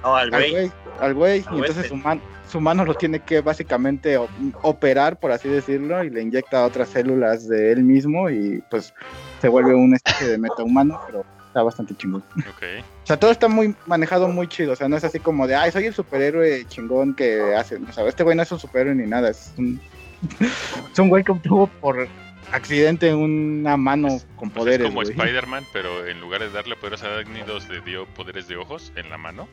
No, 0.00 0.14
al 0.14 0.32
al 0.32 0.50
güey. 0.52 0.72
al 1.00 1.14
güey 1.14 1.44
y 1.50 1.56
entonces 1.56 1.88
su 1.88 1.96
mano 1.96 2.20
su 2.48 2.60
mano 2.60 2.84
lo 2.84 2.94
tiene 2.94 3.18
que 3.18 3.40
básicamente 3.40 4.16
operar 4.62 5.18
por 5.18 5.32
así 5.32 5.48
decirlo 5.48 6.04
y 6.04 6.10
le 6.10 6.22
inyecta 6.22 6.64
otras 6.64 6.90
células 6.90 7.48
de 7.48 7.72
él 7.72 7.82
mismo 7.82 8.30
y 8.30 8.62
pues 8.70 8.94
se 9.40 9.48
vuelve 9.48 9.74
una 9.74 9.96
especie 9.96 10.28
de 10.28 10.38
metahumano 10.38 11.00
pero 11.06 11.24
está 11.48 11.64
bastante 11.64 11.96
chingón 11.96 12.22
Ok. 12.38 12.62
o 13.02 13.06
sea 13.06 13.18
todo 13.18 13.32
está 13.32 13.48
muy 13.48 13.74
manejado 13.86 14.28
muy 14.28 14.46
chido 14.46 14.74
o 14.74 14.76
sea 14.76 14.88
no 14.88 14.96
es 14.96 15.02
así 15.02 15.18
como 15.18 15.48
de 15.48 15.56
ay 15.56 15.72
soy 15.72 15.86
el 15.86 15.94
superhéroe 15.94 16.64
chingón 16.68 17.12
que 17.12 17.56
hace 17.56 17.74
o 17.76 17.92
sea 17.92 18.06
este 18.06 18.22
güey 18.22 18.36
no 18.36 18.44
es 18.44 18.52
un 18.52 18.60
superhéroe 18.60 18.94
ni 18.94 19.08
nada 19.08 19.30
es 19.30 19.52
un 19.58 19.80
es 20.92 20.98
un 21.00 21.08
güey 21.08 21.24
que 21.24 21.32
obtuvo 21.32 21.66
por 21.66 22.06
accidente 22.52 23.14
una 23.14 23.76
mano 23.76 24.20
con 24.36 24.50
poderes 24.50 24.86
es 24.86 24.94
como. 24.94 25.02
Spider-Man, 25.02 25.66
pero 25.72 26.06
en 26.06 26.20
lugar 26.20 26.40
de 26.40 26.50
darle 26.50 26.76
poderes 26.76 27.02
a 27.02 27.18
Agnidos, 27.18 27.68
le 27.68 27.80
dio 27.80 28.06
poderes 28.06 28.48
de 28.48 28.56
ojos 28.56 28.92
en 28.96 29.10
la 29.10 29.18
mano. 29.18 29.48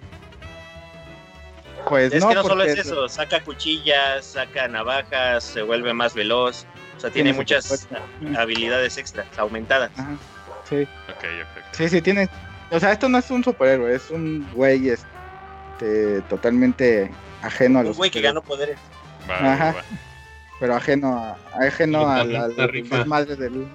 pues 1.88 2.14
Es 2.14 2.22
no 2.22 2.30
que 2.30 2.36
no 2.36 2.44
solo 2.44 2.64
es 2.64 2.78
eso, 2.78 3.10
saca 3.10 3.42
cuchillas, 3.44 4.26
saca 4.26 4.68
navajas, 4.68 5.44
se 5.44 5.62
vuelve 5.62 5.94
más 5.94 6.14
veloz. 6.14 6.66
O 6.98 7.00
sea, 7.00 7.10
tiene 7.10 7.32
Tiene 7.32 7.38
muchas 7.38 7.88
habilidades 8.38 8.98
extras, 8.98 9.28
aumentadas. 9.38 9.92
Ajá, 9.98 10.16
sí 10.70 10.84
Ok, 11.10 11.24
ok. 11.24 11.64
Sí, 11.72 11.90
sí, 11.90 12.02
tiene. 12.02 12.30
O 12.70 12.80
sea, 12.80 12.92
esto 12.92 13.10
no 13.10 13.18
es 13.18 13.30
un 13.32 13.44
superhéroe, 13.44 13.96
es 13.96 14.12
un 14.12 14.48
güey 14.54 14.90
este, 14.90 16.22
totalmente 16.30 17.12
ajeno 17.42 17.80
a 17.80 17.82
Un 17.82 17.88
los. 17.88 17.98
güey 17.98 18.12
que 18.12 18.22
ganó 18.22 18.42
poderes. 18.42 18.78
Ajá. 19.28 19.76
Pero 20.62 20.76
ajeno, 20.76 21.18
a, 21.18 21.38
ajeno 21.66 22.22
está 22.22 22.68
rifa. 22.68 22.98
desmadre 23.00 23.36
del, 23.36 23.68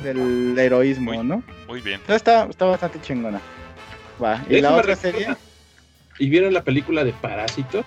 del 0.00 0.58
heroísmo, 0.58 1.12
Muy- 1.14 1.24
¿no? 1.26 1.42
Muy 1.66 1.80
bien. 1.80 1.94
Entonces 2.00 2.16
está, 2.16 2.44
está 2.44 2.66
bastante 2.66 3.00
chingona. 3.00 3.40
Va. 4.22 4.40
Y 4.48 4.60
la 4.60 4.74
otra 4.74 4.94
serie, 4.94 5.34
¿Y 6.18 6.28
vieron 6.28 6.52
la 6.52 6.62
película 6.62 7.02
de 7.02 7.12
Parásitos? 7.14 7.84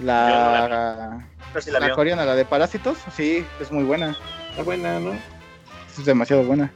la, 0.00 1.24
No 1.54 1.60
si 1.60 1.70
la 1.70 1.80
la 1.80 1.90
coreana, 1.92 2.24
la 2.24 2.34
de 2.36 2.44
Parásitos, 2.44 2.98
sí, 3.16 3.44
es 3.58 3.72
muy 3.72 3.84
buena. 3.84 4.14
Está 4.50 4.62
buena, 4.62 5.00
¿no? 5.00 5.12
Es 5.96 6.04
demasiado 6.04 6.44
buena. 6.44 6.70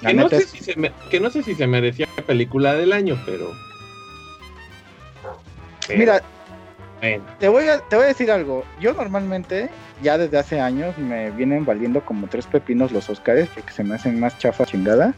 La 0.00 0.08
Que 0.08 0.14
no, 0.14 0.28
sé 0.30 0.36
es- 0.38 0.50
si 0.50 0.58
se 0.64 0.76
me- 0.76 0.92
que 1.10 1.20
no 1.20 1.30
sé 1.30 1.42
si 1.42 1.54
se 1.54 1.66
merecía 1.66 2.08
película 2.26 2.72
del 2.74 2.92
año, 2.92 3.20
pero. 3.26 3.52
pero, 5.86 5.98
Mira, 5.98 6.22
bueno. 7.00 7.24
Te 7.38 7.48
voy, 7.48 7.68
a, 7.68 7.80
te 7.80 7.96
voy 7.96 8.04
a 8.04 8.08
decir 8.08 8.30
algo. 8.30 8.64
Yo 8.80 8.92
normalmente, 8.94 9.68
ya 10.02 10.18
desde 10.18 10.38
hace 10.38 10.60
años, 10.60 10.96
me 10.98 11.30
vienen 11.30 11.64
valiendo 11.64 12.04
como 12.04 12.26
tres 12.26 12.46
pepinos 12.46 12.92
los 12.92 13.08
Oscars, 13.10 13.48
porque 13.54 13.72
se 13.72 13.84
me 13.84 13.94
hacen 13.94 14.18
más 14.18 14.38
chafa 14.38 14.64
chingada. 14.64 15.14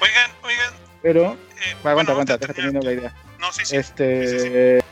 Oigan, 0.00 0.30
oigan. 0.42 0.74
Pero, 1.02 1.22
eh, 1.22 1.76
aguanta, 1.84 1.92
bueno, 1.94 2.10
aguanta, 2.12 2.32
ahorita 2.34 2.52
déjate 2.62 2.84
la 2.84 2.92
idea. 2.92 3.14
No, 3.38 3.52
sí, 3.52 3.64
sí. 3.64 3.76
Este. 3.76 4.82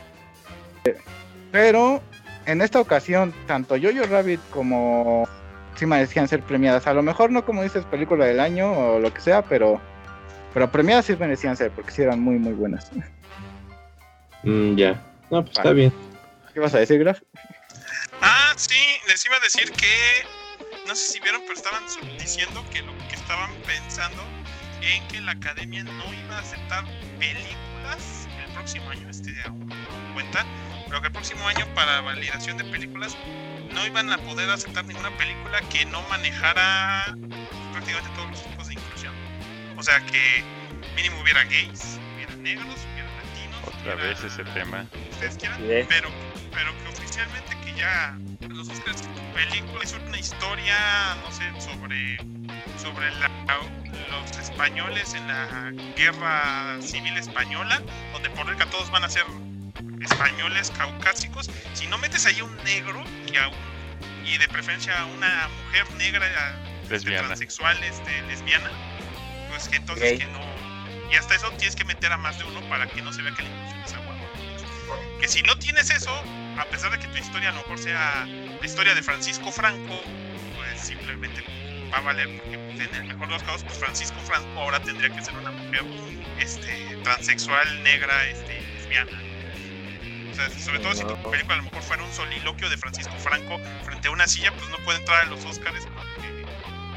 Pero, 1.51 2.01
en 2.45 2.61
esta 2.61 2.79
ocasión, 2.79 3.33
tanto 3.47 3.75
Jojo 3.75 4.05
Rabbit 4.09 4.39
como. 4.49 5.27
Sí 5.75 5.87
merecían 5.87 6.27
ser 6.27 6.41
premiadas. 6.41 6.85
A 6.85 6.93
lo 6.93 7.01
mejor 7.01 7.31
no 7.31 7.43
como 7.45 7.63
dices 7.63 7.83
película 7.85 8.25
del 8.25 8.39
año 8.39 8.71
o 8.71 8.99
lo 8.99 9.13
que 9.13 9.21
sea, 9.21 9.41
pero. 9.41 9.81
Pero 10.53 10.71
premiadas 10.71 11.05
sí 11.05 11.15
merecían 11.19 11.57
ser, 11.57 11.71
porque 11.71 11.91
sí 11.91 12.03
eran 12.03 12.19
muy, 12.19 12.37
muy 12.37 12.53
buenas. 12.53 12.91
Mm, 14.43 14.75
ya. 14.75 15.01
No, 15.31 15.43
pues 15.43 15.57
está 15.57 15.71
bien. 15.71 15.91
¿Qué 16.53 16.59
vas 16.59 16.73
a 16.75 16.79
decir, 16.79 16.99
Graf? 16.99 17.19
Ah, 18.21 18.53
sí, 18.55 18.79
les 19.07 19.25
iba 19.25 19.35
a 19.35 19.39
decir 19.39 19.71
que. 19.71 20.25
No 20.87 20.95
sé 20.95 21.13
si 21.13 21.19
vieron, 21.19 21.41
pero 21.41 21.53
estaban 21.53 21.83
diciendo 22.19 22.63
que 22.71 22.81
lo 22.81 22.95
que 23.07 23.15
estaban 23.15 23.51
pensando 23.65 24.23
en 24.81 25.07
que 25.07 25.21
la 25.21 25.31
academia 25.31 25.83
no 25.83 26.13
iba 26.13 26.35
a 26.35 26.39
aceptar 26.39 26.83
películas 27.17 28.27
el 28.45 28.53
próximo 28.53 28.89
año, 28.89 29.09
este 29.09 29.33
aún 29.45 29.67
no 29.67 30.13
cuenta, 30.13 30.45
pero 30.87 31.01
que 31.01 31.07
el 31.07 31.13
próximo 31.13 31.47
año 31.47 31.65
para 31.73 32.01
validación 32.01 32.57
de 32.57 32.65
películas 32.65 33.17
no 33.71 33.87
iban 33.87 34.11
a 34.11 34.17
poder 34.19 34.49
aceptar 34.49 34.85
ninguna 34.85 35.15
película 35.17 35.61
que 35.69 35.85
no 35.85 36.01
manejara 36.03 37.15
prácticamente 37.71 38.09
todos 38.15 38.29
los 38.29 38.43
tipos 38.43 38.67
de 38.67 38.73
inclusión. 38.73 39.13
O 39.77 39.83
sea 39.83 39.99
que 40.05 40.43
mínimo 40.95 41.19
hubiera 41.21 41.43
gays, 41.45 41.97
hubiera 42.15 42.35
negros. 42.35 42.75
Otra 43.65 43.95
vez 43.95 44.23
ese 44.23 44.43
tema. 44.45 44.85
ustedes 45.11 45.37
quieran, 45.37 45.57
Sí. 45.59 45.85
pero, 45.89 46.09
pero 46.51 46.71
que 46.83 46.87
oficialmente 46.89 47.57
que 47.63 47.73
ya 47.73 48.17
los 48.49 48.69
Oscars 48.69 49.01
tu 49.01 49.33
película 49.33 49.83
es 49.83 49.93
una 49.93 50.17
historia, 50.17 50.75
no 51.23 51.31
sé, 51.31 51.43
sobre 51.59 52.17
sobre 52.77 53.09
la- 53.15 53.29
los 54.09 54.37
españoles 54.37 55.13
en 55.13 55.27
la 55.27 55.71
guerra 55.95 56.77
civil 56.81 57.15
española, 57.17 57.81
donde 58.11 58.29
por 58.31 58.45
regla 58.47 58.65
todos 58.67 58.91
van 58.91 59.03
a 59.03 59.09
ser 59.09 59.23
españoles 60.01 60.71
caucásicos. 60.77 61.49
Si 61.73 61.87
no 61.87 61.97
metes 61.97 62.25
ahí 62.25 62.41
un 62.41 62.55
negro 62.63 63.03
y, 63.31 63.37
a 63.37 63.47
un- 63.47 64.27
y 64.27 64.37
de 64.37 64.47
preferencia 64.49 64.99
a 64.99 65.05
una 65.05 65.47
mujer 65.65 65.89
negra 65.95 66.27
este, 66.83 66.89
Lesbiana. 66.93 67.27
transexual, 67.27 67.81
este, 67.83 68.21
lesbiana, 68.23 68.69
pues 69.49 69.69
que 69.69 69.77
entonces 69.77 70.19
que 70.19 70.25
no. 70.27 70.41
Y 71.13 71.15
hasta 71.15 71.35
eso 71.35 71.47
tienes 71.51 71.75
que 71.75 71.85
meter 71.85 72.11
a 72.11 72.17
más 72.17 72.39
de 72.39 72.43
uno 72.43 72.59
para 72.69 72.87
que 72.87 72.99
no 73.03 73.13
se 73.13 73.21
vea 73.21 73.31
que 73.35 73.43
la 73.43 73.49
inclusión 73.49 73.83
es 73.85 73.93
agua. 73.93 74.15
Que 75.19 75.27
si 75.27 75.43
no 75.43 75.55
tienes 75.59 75.91
eso, 75.91 76.11
a 76.57 76.65
pesar 76.65 76.89
de 76.89 76.97
que 76.97 77.07
tu 77.07 77.17
historia 77.19 77.49
a 77.49 77.51
lo 77.51 77.59
mejor 77.59 77.77
sea 77.77 78.25
la 78.25 78.65
historia 78.65 78.95
de 78.95 79.03
Francisco 79.03 79.51
Franco, 79.51 80.01
pues 80.55 80.81
simplemente 80.81 81.43
va 81.93 81.99
a 81.99 82.01
valer 82.01 82.41
porque 82.41 82.55
en 82.55 82.95
el 82.95 83.03
mejor 83.03 83.27
de 83.27 83.33
los 83.33 83.43
casos, 83.43 83.63
pues 83.63 83.77
Francisco 83.77 84.19
Franco 84.21 84.59
ahora 84.59 84.79
tendría 84.79 85.15
que 85.15 85.21
ser 85.21 85.35
una 85.35 85.51
mujer 85.51 85.83
este, 86.39 86.97
transexual, 87.03 87.83
negra, 87.83 88.25
este, 88.25 88.59
lesbiana. 88.73 89.21
O 90.31 90.35
sea, 90.35 90.49
sobre 90.49 90.79
todo 90.79 90.95
si 90.95 91.03
tu 91.03 91.29
película 91.29 91.53
a 91.53 91.57
lo 91.57 91.63
mejor 91.65 91.83
fuera 91.83 92.03
un 92.03 92.11
soliloquio 92.11 92.71
de 92.71 92.77
Francisco 92.77 93.13
Franco 93.19 93.59
frente 93.83 94.07
a 94.07 94.11
una 94.11 94.25
silla, 94.25 94.51
pues 94.51 94.67
no 94.69 94.77
puede 94.77 94.97
entrar 94.97 95.21
a 95.21 95.25
los 95.25 95.45
Oscars 95.45 95.85
porque 95.85 96.43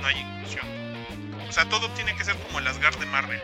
no 0.01 0.07
hay 0.07 0.19
inclusión. 0.21 0.65
O 1.47 1.53
sea, 1.53 1.69
todo 1.69 1.91
tiene 1.91 2.17
que 2.17 2.25
ser 2.25 2.35
como 2.37 2.61
el 2.61 2.67
Asgard 2.67 2.97
de 2.97 3.05
Marvel. 3.05 3.43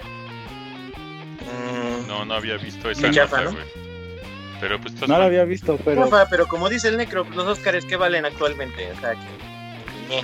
Mm, 1.44 2.06
No, 2.08 2.24
no 2.24 2.34
había 2.34 2.56
visto 2.56 2.90
esa 2.90 3.10
chafa, 3.10 3.42
nota, 3.42 3.56
¿no? 3.56 3.58
Pero 4.60 4.80
pues 4.80 4.94
No 4.94 5.06
son- 5.06 5.22
había 5.22 5.44
visto, 5.44 5.76
pero 5.84 6.08
pero 6.30 6.46
como 6.46 6.68
dice 6.68 6.88
el 6.88 6.96
Necro, 6.96 7.24
los 7.34 7.46
Oscars, 7.46 7.84
¿qué 7.84 7.96
valen 7.96 8.24
actualmente? 8.24 8.90
O 8.92 9.00
sea, 9.00 9.12
que... 9.12 10.22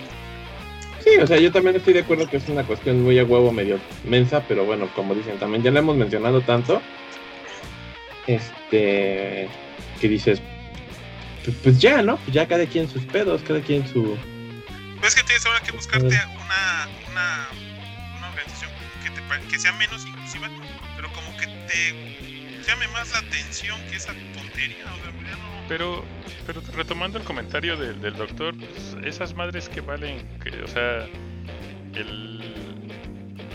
Sí, 1.02 1.16
o 1.20 1.26
sea, 1.26 1.38
yo 1.38 1.50
también 1.50 1.76
estoy 1.76 1.94
de 1.94 2.00
acuerdo 2.00 2.28
que 2.28 2.36
es 2.36 2.48
una 2.48 2.62
cuestión 2.64 3.02
muy 3.02 3.18
a 3.18 3.24
huevo 3.24 3.50
medio 3.52 3.80
mensa, 4.04 4.44
pero 4.46 4.64
bueno, 4.64 4.88
como 4.94 5.14
dicen, 5.14 5.38
también 5.38 5.62
ya 5.62 5.70
lo 5.70 5.78
hemos 5.80 5.96
mencionado 5.96 6.40
tanto. 6.42 6.82
Este. 8.26 9.48
Que 10.00 10.08
dices. 10.08 10.40
Pues, 11.44 11.56
pues 11.62 11.78
ya, 11.80 12.02
¿no? 12.02 12.16
Pues 12.18 12.34
ya 12.34 12.46
cada 12.46 12.66
quien 12.66 12.88
sus 12.88 13.04
pedos, 13.04 13.42
cada 13.42 13.60
quien 13.60 13.86
su. 13.88 14.16
Pues 15.00 15.14
es 15.14 15.20
que 15.20 15.26
tienes 15.26 15.46
ahora 15.46 15.60
que 15.60 15.72
buscarte 15.72 16.06
una, 16.06 16.88
una, 17.10 17.48
una 18.18 18.28
organización 18.28 18.70
que, 19.02 19.10
te, 19.10 19.48
que 19.48 19.58
sea 19.58 19.72
menos 19.72 20.04
inclusiva, 20.06 20.48
que 20.48 20.54
te 21.68 22.66
llame 22.66 22.88
más 22.88 23.12
la 23.12 23.18
atención 23.18 23.78
que 23.90 23.96
esa 23.96 24.12
tontería. 24.34 24.84
O 24.86 25.02
sea, 25.02 25.12
ya 25.30 25.36
no- 25.36 25.68
Pero, 25.68 26.04
pero 26.46 26.62
retomando 26.74 27.18
el 27.18 27.24
comentario 27.24 27.76
del, 27.76 28.00
del 28.00 28.14
doctor, 28.16 28.54
pues, 28.56 28.96
esas 29.04 29.34
madres 29.34 29.68
que 29.68 29.80
valen, 29.80 30.26
que, 30.42 30.50
o 30.62 30.66
sea, 30.68 31.06
el, 31.94 32.38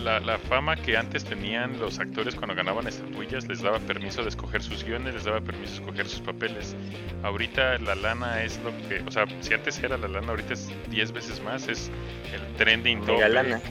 la, 0.03 0.19
la 0.19 0.37
fama 0.37 0.75
que 0.75 0.97
antes 0.97 1.23
tenían 1.23 1.79
los 1.79 1.99
actores 1.99 2.35
cuando 2.35 2.55
ganaban 2.55 2.85
estatuillas 2.87 3.47
les 3.47 3.61
daba 3.61 3.79
permiso 3.79 4.21
de 4.21 4.29
escoger 4.29 4.61
sus 4.61 4.83
guiones, 4.83 5.13
les 5.13 5.23
daba 5.23 5.39
permiso 5.41 5.73
de 5.75 5.79
escoger 5.79 6.07
sus 6.07 6.19
papeles. 6.21 6.75
Ahorita 7.23 7.77
la 7.79 7.95
lana 7.95 8.43
es 8.43 8.59
lo 8.59 8.71
que, 8.89 9.01
o 9.07 9.11
sea, 9.11 9.25
si 9.41 9.53
antes 9.53 9.79
era 9.79 9.97
la 9.97 10.07
lana, 10.07 10.27
ahorita 10.29 10.53
es 10.53 10.69
10 10.89 11.11
veces 11.13 11.41
más, 11.41 11.67
es 11.69 11.89
el 12.33 12.41
trending 12.57 12.99
lana. 13.29 13.61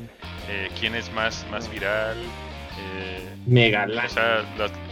eh, 0.48 0.70
quién 0.80 0.94
es 0.94 1.12
más, 1.12 1.46
más 1.50 1.70
viral. 1.70 2.16
Eh, 2.78 3.28
Mega 3.46 3.86
o 3.86 4.08
sea, 4.08 4.44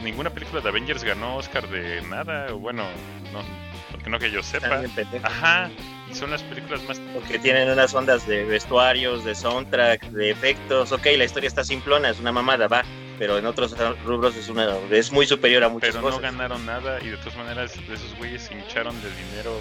ninguna 0.02 0.30
película 0.30 0.60
de 0.60 0.68
Avengers 0.68 1.04
ganó 1.04 1.36
Oscar 1.36 1.68
de 1.68 2.02
nada, 2.02 2.52
o 2.52 2.58
bueno, 2.58 2.84
no, 3.32 3.42
porque 3.90 4.10
no 4.10 4.18
que 4.18 4.30
yo 4.30 4.42
sepa. 4.42 4.82
Ajá, 5.22 5.70
y 6.10 6.14
son 6.14 6.30
las 6.30 6.42
películas 6.42 6.82
más... 6.88 7.00
Porque 7.14 7.38
tienen 7.38 7.70
unas 7.70 7.94
ondas 7.94 8.26
de 8.26 8.44
vestuarios, 8.44 9.24
de 9.24 9.34
soundtrack, 9.34 10.02
de 10.10 10.30
efectos. 10.30 10.90
Ok, 10.90 11.06
la 11.16 11.24
historia 11.24 11.46
está 11.46 11.62
simplona, 11.62 12.10
es 12.10 12.18
una 12.18 12.32
mamada, 12.32 12.66
va. 12.66 12.82
Pero 13.18 13.38
en 13.38 13.46
otros 13.46 13.76
rubros 14.04 14.34
es 14.34 14.48
una 14.48 14.66
es 14.90 15.12
muy 15.12 15.26
superior 15.26 15.62
a 15.62 15.68
muchas 15.68 15.90
Pero 15.90 16.00
no 16.00 16.06
cosas. 16.06 16.22
ganaron 16.22 16.64
nada 16.64 16.98
y 17.02 17.10
de 17.10 17.18
todas 17.18 17.36
maneras 17.36 17.76
esos 17.76 18.16
güeyes 18.16 18.42
se 18.42 18.54
hincharon 18.54 18.94
de 19.02 19.10
dinero 19.10 19.54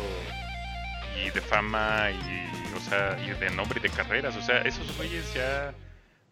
y 1.21 1.29
de 1.29 1.41
fama 1.41 2.09
y, 2.09 2.73
o 2.73 2.79
sea, 2.79 3.17
y 3.21 3.31
de 3.37 3.49
nombre 3.51 3.79
y 3.79 3.83
de 3.83 3.89
carreras. 3.89 4.37
O 4.37 4.41
sea, 4.41 4.61
esos 4.61 4.95
güeyes 4.95 5.33
ya, 5.33 5.73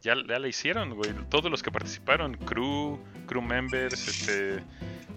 ya, 0.08 0.16
ya 0.28 0.40
la 0.40 0.48
hicieron, 0.48 0.96
güey. 0.96 1.12
Todos 1.30 1.52
los 1.52 1.62
que 1.62 1.72
participaron, 1.72 2.36
crew, 2.38 3.00
crew 3.28 3.42
members, 3.42 4.08
este, 4.08 4.64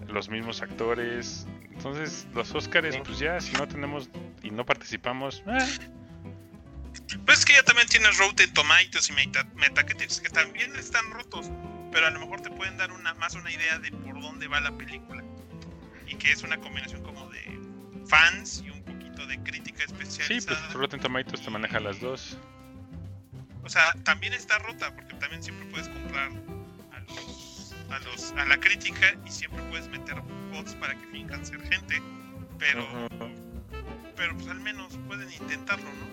los 0.07 0.29
mismos 0.29 0.61
actores. 0.61 1.47
Entonces, 1.73 2.27
los 2.35 2.53
Oscars, 2.53 2.93
Sí. 2.95 3.01
pues 3.03 3.17
ya, 3.19 3.39
si 3.41 3.53
no 3.53 3.67
tenemos 3.67 4.09
y 4.43 4.51
no 4.51 4.65
participamos, 4.65 5.43
ah, 5.47 5.65
Pues 7.25 7.39
es 7.39 7.45
que 7.45 7.53
ya 7.53 7.63
también 7.63 7.87
tienes 7.87 8.17
Rotten 8.17 8.53
Tomatoes 8.53 9.09
y 9.09 9.13
Meta- 9.13 9.47
Metacritic 9.55 10.21
que 10.21 10.29
también 10.29 10.75
están 10.75 11.09
rotos, 11.11 11.49
pero 11.91 12.07
a 12.07 12.09
lo 12.11 12.19
mejor 12.19 12.41
te 12.41 12.49
pueden 12.49 12.77
dar 12.77 12.91
una 12.91 13.13
más 13.15 13.33
una 13.35 13.51
idea 13.51 13.79
de 13.79 13.91
por 13.91 14.19
dónde 14.21 14.47
va 14.47 14.59
la 14.61 14.71
película. 14.77 15.23
Y 16.07 16.15
que 16.15 16.31
es 16.31 16.43
una 16.43 16.57
combinación 16.57 17.01
como 17.03 17.29
de 17.29 17.59
fans 18.07 18.61
y 18.65 18.69
un 18.69 18.83
poquito 18.83 19.25
de 19.25 19.41
crítica 19.43 19.79
sí, 19.79 19.85
especializada. 19.93 20.59
pues 20.65 20.73
Rotten 20.73 20.99
Tomatoes 20.99 21.41
te 21.41 21.49
maneja 21.49 21.79
las 21.79 21.99
dos. 22.01 22.37
O 23.63 23.69
sea, 23.69 23.93
también 24.03 24.33
está 24.33 24.57
rota 24.59 24.93
porque 24.95 25.13
también 25.15 25.41
siempre 25.43 25.65
puedes 25.69 25.87
comprar 25.89 26.29
a 26.91 26.99
los, 27.01 27.73
a 27.89 27.99
los 27.99 28.31
a 28.33 28.45
la 28.45 28.57
crítica 28.59 29.15
y 29.25 29.31
siempre 29.31 29.61
puedes 29.69 29.87
meter 29.89 30.15
bots 30.51 30.73
para 30.75 30.93
que 30.95 31.05
finjan 31.07 31.45
ser 31.45 31.61
gente, 31.61 32.01
pero 32.59 32.85
pero 34.15 34.35
pues 34.35 34.47
al 34.49 34.59
menos 34.59 34.97
pueden 35.07 35.31
intentarlo, 35.31 35.85
¿no? 35.85 36.11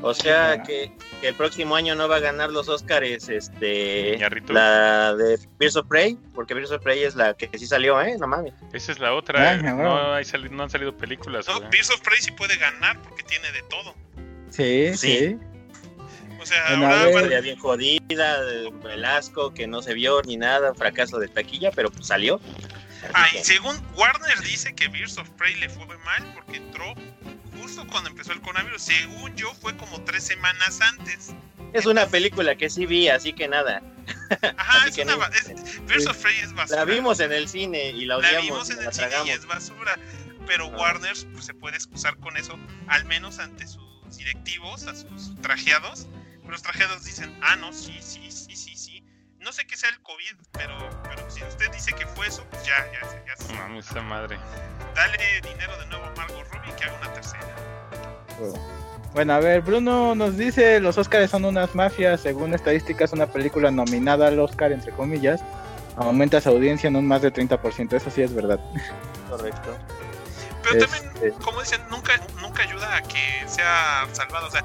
O 0.00 0.14
sea 0.14 0.62
que, 0.62 0.92
que 1.20 1.28
el 1.28 1.34
próximo 1.34 1.74
año 1.74 1.96
no 1.96 2.08
va 2.08 2.16
a 2.16 2.20
ganar 2.20 2.50
los 2.50 2.68
Oscars 2.68 3.28
este 3.28 4.16
la 4.48 5.14
de 5.16 5.38
Birds 5.58 5.74
of 5.76 5.88
Prey, 5.88 6.16
porque 6.34 6.54
Birds 6.54 6.70
of 6.70 6.82
Prey 6.82 7.02
es 7.02 7.16
la 7.16 7.34
que 7.36 7.50
sí 7.58 7.66
salió, 7.66 8.00
¿eh? 8.00 8.16
No 8.18 8.28
mames. 8.28 8.54
Esa 8.72 8.92
es 8.92 9.00
la 9.00 9.12
otra. 9.14 9.50
Ay, 9.50 9.62
no, 9.62 10.12
hay 10.14 10.24
sali- 10.24 10.50
no 10.50 10.62
han 10.62 10.70
salido 10.70 10.96
películas, 10.96 11.48
No. 11.48 11.60
Birds 11.68 11.90
of 11.90 12.00
Prey 12.02 12.20
sí 12.20 12.30
puede 12.30 12.56
ganar 12.58 13.00
porque 13.02 13.24
tiene 13.24 13.50
de 13.50 13.62
todo. 13.62 13.94
sí, 14.50 14.96
Sí. 14.96 15.18
sí. 15.18 15.38
Sea, 16.48 16.66
a 16.68 16.74
ahora 16.76 17.10
Historia 17.10 17.40
bien 17.40 17.58
jodida, 17.58 18.40
Velasco, 18.82 19.52
que 19.52 19.66
no 19.66 19.82
se 19.82 19.94
vio 19.94 20.22
ni 20.22 20.36
nada, 20.36 20.74
fracaso 20.74 21.18
de 21.18 21.28
taquilla, 21.28 21.70
pero 21.72 21.90
pues 21.90 22.06
salió. 22.06 22.40
Ah, 23.14 23.26
y 23.34 23.38
según 23.44 23.76
Warner 23.96 24.40
dice 24.40 24.74
que 24.74 24.88
Birds 24.88 25.18
of 25.18 25.28
Prey 25.30 25.54
le 25.56 25.68
fue 25.68 25.86
mal 25.98 26.32
porque 26.34 26.56
entró 26.56 26.94
justo 27.60 27.86
cuando 27.90 28.10
empezó 28.10 28.32
el 28.32 28.40
coronavirus. 28.40 28.82
Según 28.82 29.34
yo, 29.36 29.52
fue 29.54 29.76
como 29.76 30.02
tres 30.04 30.24
semanas 30.24 30.80
antes. 30.80 31.30
Es 31.72 31.86
una 31.86 32.06
película 32.06 32.54
que 32.56 32.70
sí 32.70 32.86
vi, 32.86 33.08
así 33.08 33.32
que 33.32 33.46
nada. 33.46 33.82
Ajá, 34.56 34.88
es 34.88 34.96
que 34.96 35.02
una 35.02 35.16
no- 35.16 35.26
es- 35.26 35.80
Birds 35.86 36.06
of 36.06 36.16
Prey 36.16 36.38
es 36.40 36.52
basura. 36.54 36.78
La 36.78 36.84
vimos 36.86 37.20
en 37.20 37.32
el 37.32 37.48
cine 37.48 37.90
y 37.90 38.04
la 38.06 38.14
La 38.18 38.20
odiamos, 38.28 38.42
vimos 38.46 38.70
en 38.70 38.76
la 38.78 38.84
el 38.86 38.92
cine 38.92 39.06
y 39.06 39.10
tragamos. 39.10 39.30
es 39.34 39.46
basura. 39.46 39.98
Pero 40.46 40.64
Ah. 40.66 40.76
Warner 40.78 41.14
pues, 41.34 41.44
se 41.44 41.52
puede 41.54 41.76
excusar 41.76 42.16
con 42.18 42.36
eso, 42.38 42.58
al 42.86 43.04
menos 43.04 43.38
ante 43.38 43.66
sus 43.66 43.82
directivos, 44.16 44.86
a 44.86 44.94
sus 44.94 45.34
trajeados. 45.42 46.06
Los 46.48 46.62
trajeados 46.62 47.04
dicen, 47.04 47.38
ah, 47.42 47.56
no, 47.56 47.72
sí, 47.72 47.98
sí, 48.00 48.30
sí, 48.30 48.56
sí, 48.56 48.76
sí. 48.76 49.04
No 49.40 49.52
sé 49.52 49.66
qué 49.66 49.76
sea 49.76 49.90
el 49.90 50.00
COVID, 50.02 50.36
pero, 50.52 50.76
pero 51.04 51.30
si 51.30 51.42
usted 51.44 51.70
dice 51.70 51.92
que 51.92 52.06
fue 52.06 52.26
eso, 52.26 52.44
pues 52.50 52.64
ya, 52.64 52.74
ya, 52.92 53.24
ya. 53.26 53.46
No 53.46 53.54
mames, 53.54 53.88
esa 53.90 54.02
madre. 54.02 54.38
Dale 54.94 55.18
dinero 55.42 55.78
de 55.78 55.86
nuevo 55.86 56.04
a 56.04 56.10
Margot 56.16 56.46
Robbie 56.52 56.74
que 56.74 56.84
haga 56.84 56.98
una 56.98 57.12
tercera. 57.12 57.46
Bueno, 59.12 59.32
a 59.34 59.40
ver, 59.40 59.60
Bruno 59.62 60.14
nos 60.14 60.36
dice, 60.36 60.80
los 60.80 60.98
Oscars 60.98 61.30
son 61.30 61.44
unas 61.44 61.74
mafias, 61.74 62.20
según 62.20 62.54
estadísticas, 62.54 63.12
una 63.12 63.26
película 63.26 63.70
nominada 63.70 64.28
al 64.28 64.38
Oscar, 64.38 64.72
entre 64.72 64.92
comillas, 64.92 65.40
aumenta 65.96 66.40
su 66.40 66.48
audiencia 66.48 66.88
en 66.88 66.96
un 66.96 67.06
más 67.06 67.22
de 67.22 67.32
30%, 67.32 67.92
eso 67.92 68.10
sí 68.10 68.22
es 68.22 68.34
verdad. 68.34 68.60
Correcto. 69.28 69.76
Pero 70.62 70.86
también, 70.86 71.12
Este, 71.14 71.30
como 71.42 71.60
dicen, 71.60 71.80
nunca, 71.90 72.12
nunca 72.40 72.62
ayuda 72.62 72.96
a 72.96 73.02
que 73.02 73.44
sea 73.46 74.06
salvado. 74.12 74.48
O 74.48 74.50
sea, 74.50 74.64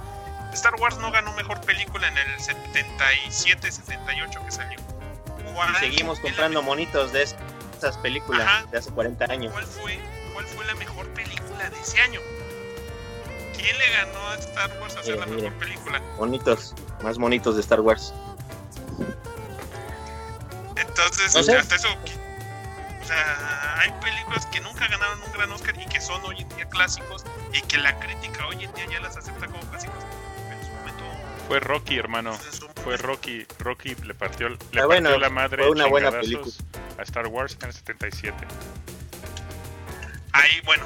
Star 0.54 0.76
Wars 0.80 0.98
no 0.98 1.12
ganó 1.12 1.34
mejor 1.34 1.60
película 1.62 2.08
en 2.08 2.18
el 2.18 2.40
77, 2.40 3.72
78 3.72 4.46
que 4.46 4.52
salió. 4.52 4.80
¿Cuál- 5.54 5.72
Y 5.76 5.80
seguimos 5.80 6.18
la 6.18 6.24
comprando 6.24 6.62
monitos 6.64 7.12
de 7.12 7.24
es- 7.24 7.36
esas 7.78 7.98
películas 7.98 8.48
Ajá. 8.48 8.66
de 8.72 8.78
hace 8.78 8.92
40 8.92 9.26
años. 9.26 9.52
¿Cuál 9.52 9.66
fue, 9.66 10.00
¿Cuál 10.34 10.46
fue 10.48 10.66
la 10.66 10.74
mejor 10.76 11.08
película 11.10 11.70
de 11.70 11.80
ese 11.80 12.00
año? 12.02 12.20
¿Quién 13.56 13.78
le 13.78 13.90
ganó 13.92 14.28
a 14.30 14.36
Star 14.36 14.72
Wars 14.82 14.96
a 14.96 15.00
hacer 15.02 15.14
Mira, 15.16 15.26
la 15.26 15.32
mira. 15.32 15.50
mejor 15.50 15.60
película? 15.60 16.02
Monitos, 16.18 16.74
más 17.04 17.18
monitos 17.18 17.56
de 17.56 17.62
Star 17.62 17.82
Wars. 17.82 18.14
Entonces, 20.76 21.36
No 21.36 21.44
sé. 21.44 21.56
hasta 21.58 21.76
eso. 21.76 21.88
O 21.90 23.06
sea, 23.06 23.80
hay 23.80 23.92
películas 24.02 24.46
que 24.48 24.60
nunca 24.62 24.88
ganaron 24.88 25.22
un 25.22 25.32
gran 25.34 25.52
Oscar 25.52 25.78
y 25.80 25.86
que 25.86 26.00
son 26.02 26.24
hoy 26.24 26.42
en 26.42 26.50
día 26.50 26.66
clásicos 26.70 27.24
y 27.52 27.62
que 27.62 27.78
la 27.78 28.00
crítica 28.00 28.48
hoy 28.48 28.64
en 28.64 28.74
día 28.74 28.86
ya 28.90 29.00
las 29.02 29.18
acepta 29.18 29.48
como 29.48 29.60
clásicos. 29.70 30.03
Fue 31.54 31.60
Rocky, 31.60 32.00
hermano. 32.00 32.34
Fue 32.84 32.98
Rocky. 32.98 33.46
Rocky 33.60 33.94
le 33.94 34.16
partió, 34.16 34.50
le 34.50 34.56
Ah, 34.82 34.88
partió 34.88 35.20
la 35.20 35.30
madre 35.30 35.62
fue 35.62 35.72
una 35.72 35.86
buena 35.86 36.10
chingadazos 36.20 36.58
a 36.98 37.04
Star 37.04 37.28
Wars 37.28 37.56
en 37.62 37.68
el 37.68 37.74
77. 37.74 38.36
Ahí, 40.32 40.62
bueno, 40.66 40.84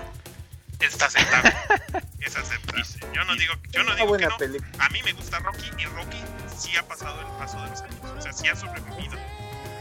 está 0.82 1.06
aceptable. 1.06 1.54
es 2.20 2.36
aceptable. 2.36 2.84
Yo 3.14 3.24
no 3.24 3.36
digo, 3.38 3.54
yo 3.72 3.82
no 3.84 3.92
Una 3.92 3.96
digo 3.96 3.96
que 3.96 4.04
buena 4.10 4.28
no. 4.28 4.36
película. 4.38 4.86
A 4.86 4.90
mí 4.90 5.02
me 5.04 5.14
gusta 5.14 5.40
Rocky 5.40 5.72
y 5.78 5.86
Rocky 5.86 6.22
sí 6.58 6.76
ha 6.76 6.86
pasado 6.86 7.18
el 7.22 7.28
paso 7.38 7.62
de 7.64 7.70
los 7.70 7.82
años. 7.84 7.96
O 8.18 8.22
sea, 8.22 8.34
sí 8.34 8.50
ha 8.50 8.56
sobrevivido. 8.58 9.18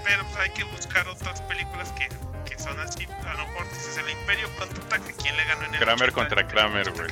Pero 0.04 0.22
pues, 0.22 0.36
hay 0.36 0.50
que 0.50 0.62
buscar 0.70 1.08
otras 1.08 1.40
películas 1.42 1.90
que, 1.98 2.08
que 2.48 2.56
son 2.62 2.78
así. 2.78 3.08
A 3.26 3.32
lo 3.34 3.44
mejor 3.48 3.68
dices 3.70 3.98
el 3.98 4.08
Imperio 4.08 4.48
contraataque. 4.56 5.12
¿Quién 5.20 5.36
le 5.36 5.44
ganó 5.46 5.64
en 5.64 5.74
el 5.74 5.80
Kramer 5.80 6.10
80? 6.10 6.14
contra 6.14 6.46
Kramer, 6.46 6.92
güey. 6.92 7.10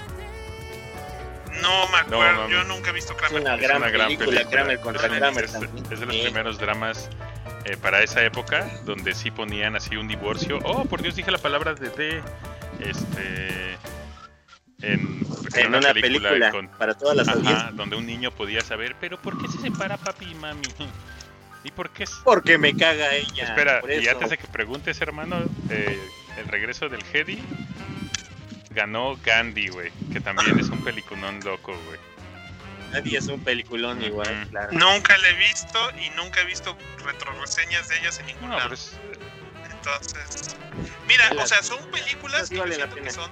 No 1.62 1.88
me 1.88 1.98
acuerdo. 1.98 2.42
no, 2.44 2.48
yo 2.48 2.64
nunca 2.64 2.90
he 2.90 2.92
visto 2.92 3.12
Es 3.12 3.18
Kramer. 3.18 3.40
una 3.42 3.54
Es 3.54 3.60
gran 3.62 3.76
una 3.78 3.90
gran 3.90 4.06
película, 4.08 4.26
película. 4.30 4.50
Kramer 4.50 4.80
contra 4.80 5.08
No, 5.08 5.14
Kramer 5.16 5.44
Es, 5.44 5.52
también. 5.52 5.84
es 5.92 6.00
de 6.00 6.06
los 6.06 6.16
primeros 6.16 6.58
dramas 6.58 7.08
eh, 7.64 7.76
para 7.76 8.02
esa 8.02 8.22
época 8.24 8.68
donde 8.84 9.14
sí 9.14 9.30
ponían 9.30 9.76
así 9.76 9.96
un 9.96 10.08
divorcio. 10.08 10.58
Oh, 10.64 10.84
por 10.84 11.00
Dios, 11.02 11.14
dije 11.16 11.30
la 11.30 11.38
palabra 11.38 11.74
de 11.74 11.88
D. 11.90 12.22
Este. 12.80 13.78
En, 14.82 15.24
En 15.54 15.74
una 15.74 15.94
película, 15.94 16.50
con- 16.50 16.68
para 16.68 16.94
todas 16.94 17.16
las 17.16 17.28
Ajá, 17.28 17.38
audiencias. 17.38 17.76
donde 17.76 17.96
un 17.96 18.04
niño 18.04 18.30
podía 18.32 18.60
saber, 18.60 18.96
pero 19.00 19.16
¿por 19.22 19.40
qué 19.40 19.48
se 19.48 19.58
separa 19.58 19.96
papi 19.96 20.26
y 20.32 20.34
mami? 20.34 20.62
¿Y 21.62 21.70
por 21.70 21.88
qué? 21.90 22.04
Porque 22.24 22.58
me 22.58 22.76
caga 22.76 23.14
ella. 23.14 23.44
Espera, 23.44 23.80
y 23.98 24.06
antes 24.08 24.28
de 24.28 24.36
que 24.36 24.46
preguntes, 24.48 25.00
hermano, 25.00 25.36
eh, 25.70 25.98
el 26.36 26.48
regreso 26.48 26.90
del 26.90 27.02
Jedi 27.04 27.40
ganó 28.74 29.16
Gandhi, 29.16 29.68
güey, 29.68 29.92
que 30.12 30.20
también 30.20 30.58
es 30.58 30.68
un 30.68 30.82
peliculón 30.84 31.40
loco, 31.40 31.74
güey. 31.86 31.98
Nadie 32.92 33.18
es 33.18 33.26
un 33.26 33.42
peliculón 33.42 34.02
igual, 34.02 34.48
claro. 34.50 34.72
Nunca 34.72 35.16
la 35.18 35.28
he 35.28 35.34
visto 35.34 35.90
y 35.98 36.10
nunca 36.10 36.40
he 36.40 36.44
visto 36.44 36.76
retroreseñas 37.04 37.88
de 37.88 37.98
ellas 37.98 38.18
en 38.20 38.26
ningún 38.26 38.50
No, 38.50 38.58
lado. 38.58 38.74
Entonces, 39.70 40.56
mira, 41.08 41.32
o 41.38 41.46
sea, 41.46 41.62
son 41.62 41.78
películas 41.90 42.48
que, 42.48 42.56
yo 42.56 42.64
que 42.64 43.10
son 43.10 43.30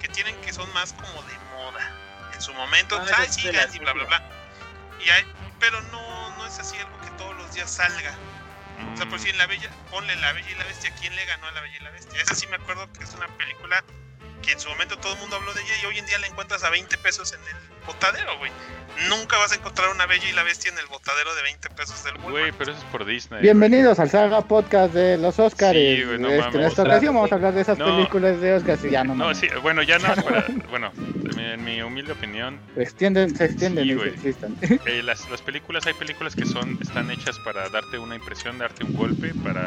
que 0.00 0.08
tienen 0.08 0.36
que 0.42 0.52
son 0.52 0.72
más 0.72 0.92
como 0.92 1.22
de 1.24 1.34
moda. 1.56 2.30
En 2.34 2.40
su 2.40 2.52
momento, 2.54 2.96
Ah, 3.00 3.06
ay, 3.18 3.28
sí, 3.30 3.50
Gandhi, 3.50 3.78
bla 3.78 3.92
bla 3.92 4.04
bla. 4.04 4.22
Y 5.04 5.10
hay, 5.10 5.24
pero 5.58 5.80
no, 5.82 6.36
no 6.36 6.46
es 6.46 6.58
así 6.58 6.76
algo 6.78 7.00
que 7.00 7.10
todos 7.18 7.36
los 7.36 7.52
días 7.54 7.70
salga. 7.70 8.14
O 8.94 8.96
sea, 8.96 9.06
por 9.06 9.18
Mm, 9.18 9.22
si 9.22 9.30
en 9.30 9.38
la 9.38 9.46
bella, 9.46 9.70
ponle 9.90 10.14
la 10.16 10.32
bella 10.32 10.50
y 10.50 10.54
la 10.54 10.64
bestia, 10.64 10.94
¿quién 11.00 11.14
le 11.16 11.24
ganó 11.26 11.46
a 11.46 11.52
la 11.52 11.60
bella 11.60 11.76
y 11.76 11.84
la 11.84 11.90
bestia? 11.90 12.20
Esa 12.20 12.34
sí 12.34 12.46
me 12.48 12.56
acuerdo 12.56 12.92
que 12.92 13.04
es 13.04 13.14
una 13.14 13.28
película 13.36 13.84
que 14.42 14.52
en 14.52 14.60
su 14.60 14.68
momento 14.68 14.98
todo 14.98 15.14
el 15.14 15.18
mundo 15.20 15.36
habló 15.36 15.54
de 15.54 15.62
ella 15.62 15.72
y 15.82 15.86
hoy 15.86 15.98
en 15.98 16.06
día 16.06 16.18
la 16.18 16.26
encuentras 16.26 16.64
a 16.64 16.70
20 16.70 16.98
pesos 16.98 17.32
en 17.32 17.40
el 17.40 17.81
botadero, 17.86 18.38
güey. 18.38 18.50
Nunca 19.08 19.36
vas 19.38 19.50
a 19.52 19.54
encontrar 19.56 19.88
una 19.90 20.06
bella 20.06 20.28
y 20.28 20.32
la 20.32 20.42
bestia 20.42 20.70
en 20.70 20.78
el 20.78 20.86
botadero 20.86 21.34
de 21.34 21.42
20 21.42 21.70
pesos 21.70 22.04
del 22.04 22.14
Güey, 22.18 22.34
Walmart. 22.34 22.54
pero 22.58 22.72
eso 22.72 22.80
es 22.80 22.86
por 22.86 23.04
Disney. 23.06 23.40
Bienvenidos 23.40 23.98
al 23.98 24.10
Saga 24.10 24.42
Podcast 24.42 24.92
de 24.94 25.16
los 25.16 25.38
Oscars. 25.38 25.72
Sí, 25.76 26.04
güey, 26.04 26.18
no 26.18 26.28
Este, 26.28 26.40
mames. 26.40 26.54
en 26.54 26.60
esta 26.62 26.82
ocasión 26.82 27.14
vamos 27.14 27.32
a 27.32 27.34
hablar 27.36 27.54
de 27.54 27.60
esas 27.62 27.78
No. 27.78 27.86
películas 27.86 28.40
de 28.40 28.54
Oscars 28.54 28.84
y 28.84 28.90
ya 28.90 29.02
no, 29.02 29.14
No, 29.14 29.24
mames. 29.24 29.38
sí, 29.38 29.48
bueno, 29.62 29.82
ya 29.82 29.98
no, 29.98 30.14
para- 30.22 30.44
bueno, 30.70 30.92
en 31.38 31.64
mi, 31.64 31.82
humilde 31.82 32.12
opinión, 32.12 32.60
Se 32.74 32.82
extienden, 32.82 33.34
se 33.34 33.46
extienden 33.46 33.84
Sí, 33.84 33.90
y 33.90 33.94
güey. 33.94 34.10
se 34.10 34.14
existen. 34.28 34.56
eh, 34.86 35.02
las, 35.02 35.28
las 35.30 35.40
películas, 35.42 35.86
hay 35.86 35.94
películas 35.94 36.36
que 36.36 36.44
son 36.44 36.78
están 36.80 37.10
hechas 37.10 37.38
para 37.40 37.68
darte 37.70 37.98
una 37.98 38.14
impresión, 38.14 38.58
darte 38.58 38.84
un 38.84 38.92
golpe, 38.94 39.32
para 39.42 39.64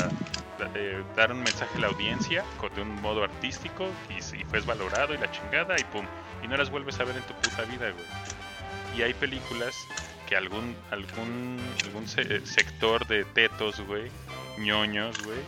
eh, 0.76 1.04
dar 1.18 1.32
un 1.32 1.40
mensaje 1.40 1.78
a 1.78 1.82
la 1.82 1.88
audiencia 1.88 2.44
con- 2.60 2.74
de 2.76 2.82
un 2.84 3.02
modo 3.02 3.24
artístico 3.24 3.90
y, 4.16 4.22
si 4.22 4.44
fue 4.46 4.62
valorado 4.62 5.14
y 5.14 5.18
la 5.18 5.30
chingada 5.32 5.76
y 5.80 5.84
pum, 5.86 6.06
y 6.46 6.48
no 6.48 6.56
las 6.58 6.70
vuelves 6.70 7.00
a 7.00 7.04
ver 7.04 7.18
en 7.18 7.24
tu 7.24 7.34
puta 7.34 7.64
vida, 7.64 7.90
güey. 7.92 8.06
Y 8.98 9.02
hay 9.02 9.14
películas 9.16 9.76
que 10.30 10.36
algún 10.36 10.76
algún 10.92 11.60
algún 11.84 12.08
se- 12.08 12.46
sector 12.46 13.06
de 13.08 13.26
tetos, 13.26 13.82
güey, 13.82 14.10
ñoños, 14.60 15.20
güey, 15.22 15.40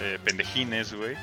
eh, 0.00 0.18
pendejines, 0.24 0.94
güey, 0.94 1.14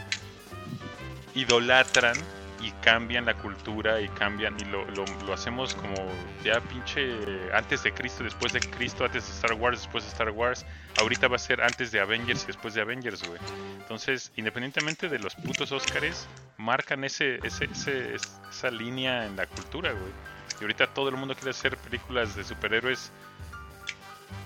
idolatran 1.34 2.17
y 2.60 2.72
cambian 2.74 3.26
la 3.26 3.36
cultura 3.38 4.01
y 4.01 4.10
cambian 4.10 4.60
y 4.60 4.66
lo, 4.66 4.86
lo, 4.91 5.06
lo 5.22 5.34
hacemos 5.34 5.76
como 5.76 6.30
ya 6.41 6.62
pinche 6.62 7.51
antes 7.53 7.84
de 7.84 7.93
Cristo, 7.93 8.24
después 8.24 8.53
de 8.53 8.62
Cristo, 8.70 9.03
antes 9.06 9.26
de 9.28 9.32
Star 9.34 9.53
Wars, 9.53 9.80
después 9.82 10.03
de 10.06 10.10
Star 10.10 10.30
Wars. 10.32 10.66
Ahorita 10.95 11.28
va 11.28 11.36
a 11.36 11.39
ser 11.39 11.62
antes 11.62 11.91
de 11.91 11.99
Avengers 11.99 12.43
y 12.43 12.47
después 12.47 12.74
de 12.74 12.82
Avengers, 12.82 13.24
güey. 13.24 13.41
Entonces, 13.82 14.32
independientemente 14.36 15.10
de 15.10 15.20
los 15.20 15.36
putos 15.36 15.72
Óscares, 15.72 16.30
marcan 16.58 17.03
ese, 17.03 17.39
ese, 17.45 17.66
ese- 17.72 18.16
es- 18.16 18.41
esa 18.49 18.72
línea 18.72 19.26
en 19.26 19.36
la 19.36 19.47
cultura, 19.47 19.91
güey. 19.93 20.16
Y 20.60 20.64
ahorita 20.64 20.93
todo 20.93 21.10
el 21.10 21.18
mundo 21.18 21.36
quiere 21.36 21.51
hacer 21.51 21.80
películas 21.82 22.36
de 22.36 22.43
superhéroes 22.43 23.14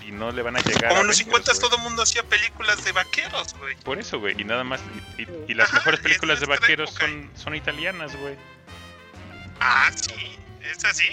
y 0.06 0.12
no 0.12 0.30
le 0.32 0.42
van 0.42 0.56
a 0.56 0.60
llegar 0.60 0.88
Como 0.88 0.96
a 0.96 1.00
en 1.02 1.06
los 1.08 1.16
Avengers, 1.20 1.46
50 1.46 1.52
güey. 1.52 1.60
todo 1.60 1.76
el 1.76 1.82
mundo 1.82 2.02
hacía 2.02 2.22
películas 2.24 2.84
de 2.84 2.92
vaqueros, 2.92 3.54
güey. 3.58 3.76
Por 3.76 3.98
eso, 3.98 4.18
güey, 4.18 4.34
y 4.40 4.44
nada 4.44 4.64
más. 4.64 4.80
Y, 5.18 5.22
y- 5.22 5.44
y 5.48 5.54
las 5.54 5.68
Ajá, 5.68 5.78
mejores 5.78 6.00
películas 6.00 6.40
de 6.40 6.44
es 6.44 6.48
vaqueros 6.60 6.90
época. 6.90 7.06
son, 7.06 7.30
son 7.34 7.54
italianas, 7.54 8.16
güey. 8.16 8.36
Ah, 9.60 9.90
sí, 9.94 10.36
es 10.62 10.84
así. 10.84 11.08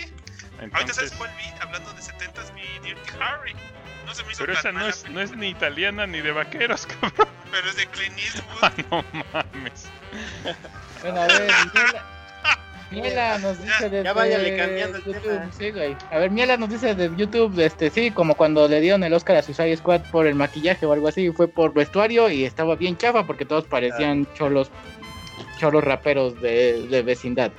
Ahorita 0.60 0.64
Entonces, 0.80 0.96
sabes 0.96 1.12
cuál 1.14 1.30
vi, 1.38 1.44
hablando 1.62 1.94
de 1.94 2.02
70s, 2.02 2.54
vi 2.56 2.62
Dirty 2.88 3.12
Harry. 3.20 3.54
No 4.06 4.16
se 4.16 4.24
me 4.24 4.32
hizo 4.32 4.40
pero 4.46 4.54
esa 4.54 4.72
no 4.72 4.88
es, 4.88 5.08
no 5.10 5.20
es 5.20 5.32
ni 5.36 5.50
italiana 5.50 6.08
ni 6.08 6.22
de 6.22 6.32
vaqueros, 6.32 6.88
cabrón. 7.02 7.28
pero 7.52 7.70
es 7.70 7.76
de 7.76 7.88
Clint 7.88 8.18
Eastwood. 8.18 8.46
Ah, 8.62 8.72
no 8.90 9.04
mames. 9.34 9.86
Bueno, 11.02 11.22
a 11.22 11.28
ver, 11.28 11.52
Miela, 12.92 13.08
Miela 13.08 13.38
nos 13.40 13.62
dice 13.62 13.90
desde 13.90 14.04
ya 14.04 14.14
váyale 14.14 14.58
cambiando 14.58 14.98
el 14.98 15.04
YouTube, 15.04 15.22
tema. 15.24 15.52
sí, 15.52 15.72
güey. 15.72 15.98
A 16.10 16.18
ver, 16.20 16.32
Miela 16.32 16.58
nos 16.58 16.70
dice 16.70 16.96
de 16.96 17.12
YouTube, 17.16 17.60
este, 17.60 17.90
sí, 17.90 18.12
como 18.12 18.36
cuando 18.36 18.68
le 18.68 18.80
dieron 18.80 19.04
el 19.04 19.14
Oscar 19.14 19.36
a 19.38 19.42
Suicide 19.42 19.76
Squad 19.78 20.02
por 20.12 20.26
el 20.26 20.36
maquillaje 20.36 20.86
o 20.86 20.94
algo 20.94 21.08
así, 21.08 21.30
fue 21.32 21.48
por 21.48 21.74
vestuario 21.74 22.30
y 22.30 22.46
estaba 22.46 22.76
bien 22.76 22.98
chafa 22.98 23.26
porque 23.28 23.46
todos 23.46 23.66
parecían 23.66 24.26
cholos, 24.36 24.72
cholos 25.60 25.84
raperos 25.84 26.40
de, 26.42 26.88
de 26.88 27.02
vecindad. 27.02 27.52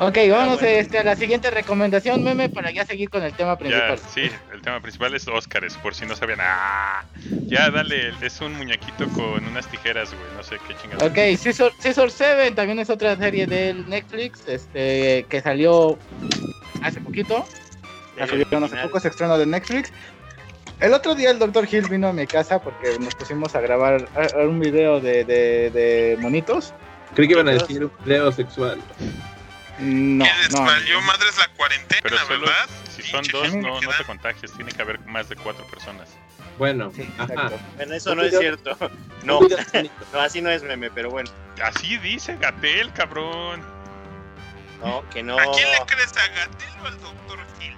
Ok, 0.00 0.18
vamos 0.28 0.60
bueno. 0.60 0.76
este, 0.76 0.98
a 0.98 1.04
la 1.04 1.14
siguiente 1.14 1.50
recomendación, 1.52 2.24
meme, 2.24 2.48
para 2.48 2.72
ya 2.72 2.84
seguir 2.84 3.10
con 3.10 3.22
el 3.22 3.32
tema 3.32 3.52
Ya, 3.52 3.58
principal. 3.58 3.98
sí, 4.12 4.28
el 4.52 4.60
tema 4.60 4.80
principal 4.80 5.14
es 5.14 5.28
Óscares, 5.28 5.74
por 5.76 5.94
si 5.94 6.04
no 6.04 6.16
sabían. 6.16 6.40
¡Ah! 6.42 7.04
Ya, 7.46 7.70
dale, 7.70 8.12
es 8.20 8.40
un 8.40 8.54
muñequito 8.56 9.08
con 9.10 9.46
unas 9.46 9.68
tijeras, 9.68 10.10
güey, 10.10 10.24
no 10.36 10.42
sé 10.42 10.56
qué 10.66 10.74
chingados. 10.82 11.04
Ok, 11.04 11.16
Scissor, 11.38 11.72
Scissor 11.78 12.10
7 12.10 12.50
también 12.56 12.80
es 12.80 12.90
otra 12.90 13.16
serie 13.16 13.46
del 13.46 13.88
Netflix, 13.88 14.42
este, 14.48 15.26
que 15.28 15.40
salió 15.40 15.96
hace 16.82 17.00
poquito. 17.00 17.44
La 18.18 18.26
subieron 18.26 18.64
hace 18.64 18.76
poco, 18.78 18.98
se 18.98 19.08
estrenó 19.08 19.38
de 19.38 19.46
Netflix. 19.46 19.92
El 20.80 20.92
otro 20.92 21.14
día 21.14 21.30
el 21.30 21.38
Dr. 21.38 21.68
Hill 21.70 21.88
vino 21.88 22.08
a 22.08 22.12
mi 22.12 22.26
casa 22.26 22.60
porque 22.60 22.98
nos 22.98 23.14
pusimos 23.14 23.54
a 23.54 23.60
grabar 23.60 24.08
un 24.44 24.58
video 24.58 25.00
de, 25.00 25.24
de, 25.24 25.70
de 25.70 26.16
monitos. 26.20 26.74
Creí 27.14 27.28
que 27.28 27.34
iban 27.34 27.48
a 27.48 27.52
decir 27.52 27.84
un 27.84 27.92
video 28.04 28.32
sexual. 28.32 28.80
No, 29.78 30.24
que 30.24 30.30
les 30.42 30.50
no. 30.52 30.62
valió 30.64 31.00
madres 31.02 31.36
la 31.38 31.48
cuarentena, 31.48 32.00
Pero 32.02 32.18
solo 32.18 32.40
¿verdad? 32.40 32.68
si 32.94 33.02
son 33.02 33.24
dos, 33.32 33.54
no, 33.54 33.80
no 33.80 33.90
te 33.90 34.04
contagies, 34.04 34.52
tiene 34.52 34.70
que 34.72 34.82
haber 34.82 35.00
más 35.00 35.28
de 35.28 35.36
cuatro 35.36 35.66
personas. 35.66 36.08
Bueno, 36.58 36.92
Sí, 36.94 37.02
ajá. 37.18 37.32
exacto. 37.32 37.58
Bueno, 37.76 37.94
eso 37.94 38.14
no 38.14 38.22
es 38.22 38.38
cierto. 38.38 38.76
No, 39.24 39.40
no, 40.12 40.20
así 40.20 40.42
no 40.42 40.50
es 40.50 40.62
meme, 40.62 40.90
pero 40.90 41.08
bueno. 41.10 41.30
Así 41.62 41.96
dice 41.96 42.36
Gatel, 42.36 42.92
cabrón. 42.92 43.62
No, 44.84 45.02
que 45.08 45.22
no. 45.22 45.38
¿A 45.38 45.44
quién 45.54 45.66
le 45.70 45.78
crees 45.86 46.12
a 46.12 46.28
Gatel 46.28 46.68
o 46.82 46.86
al 46.86 47.00
Dr. 47.00 47.38
Hill? 47.58 47.74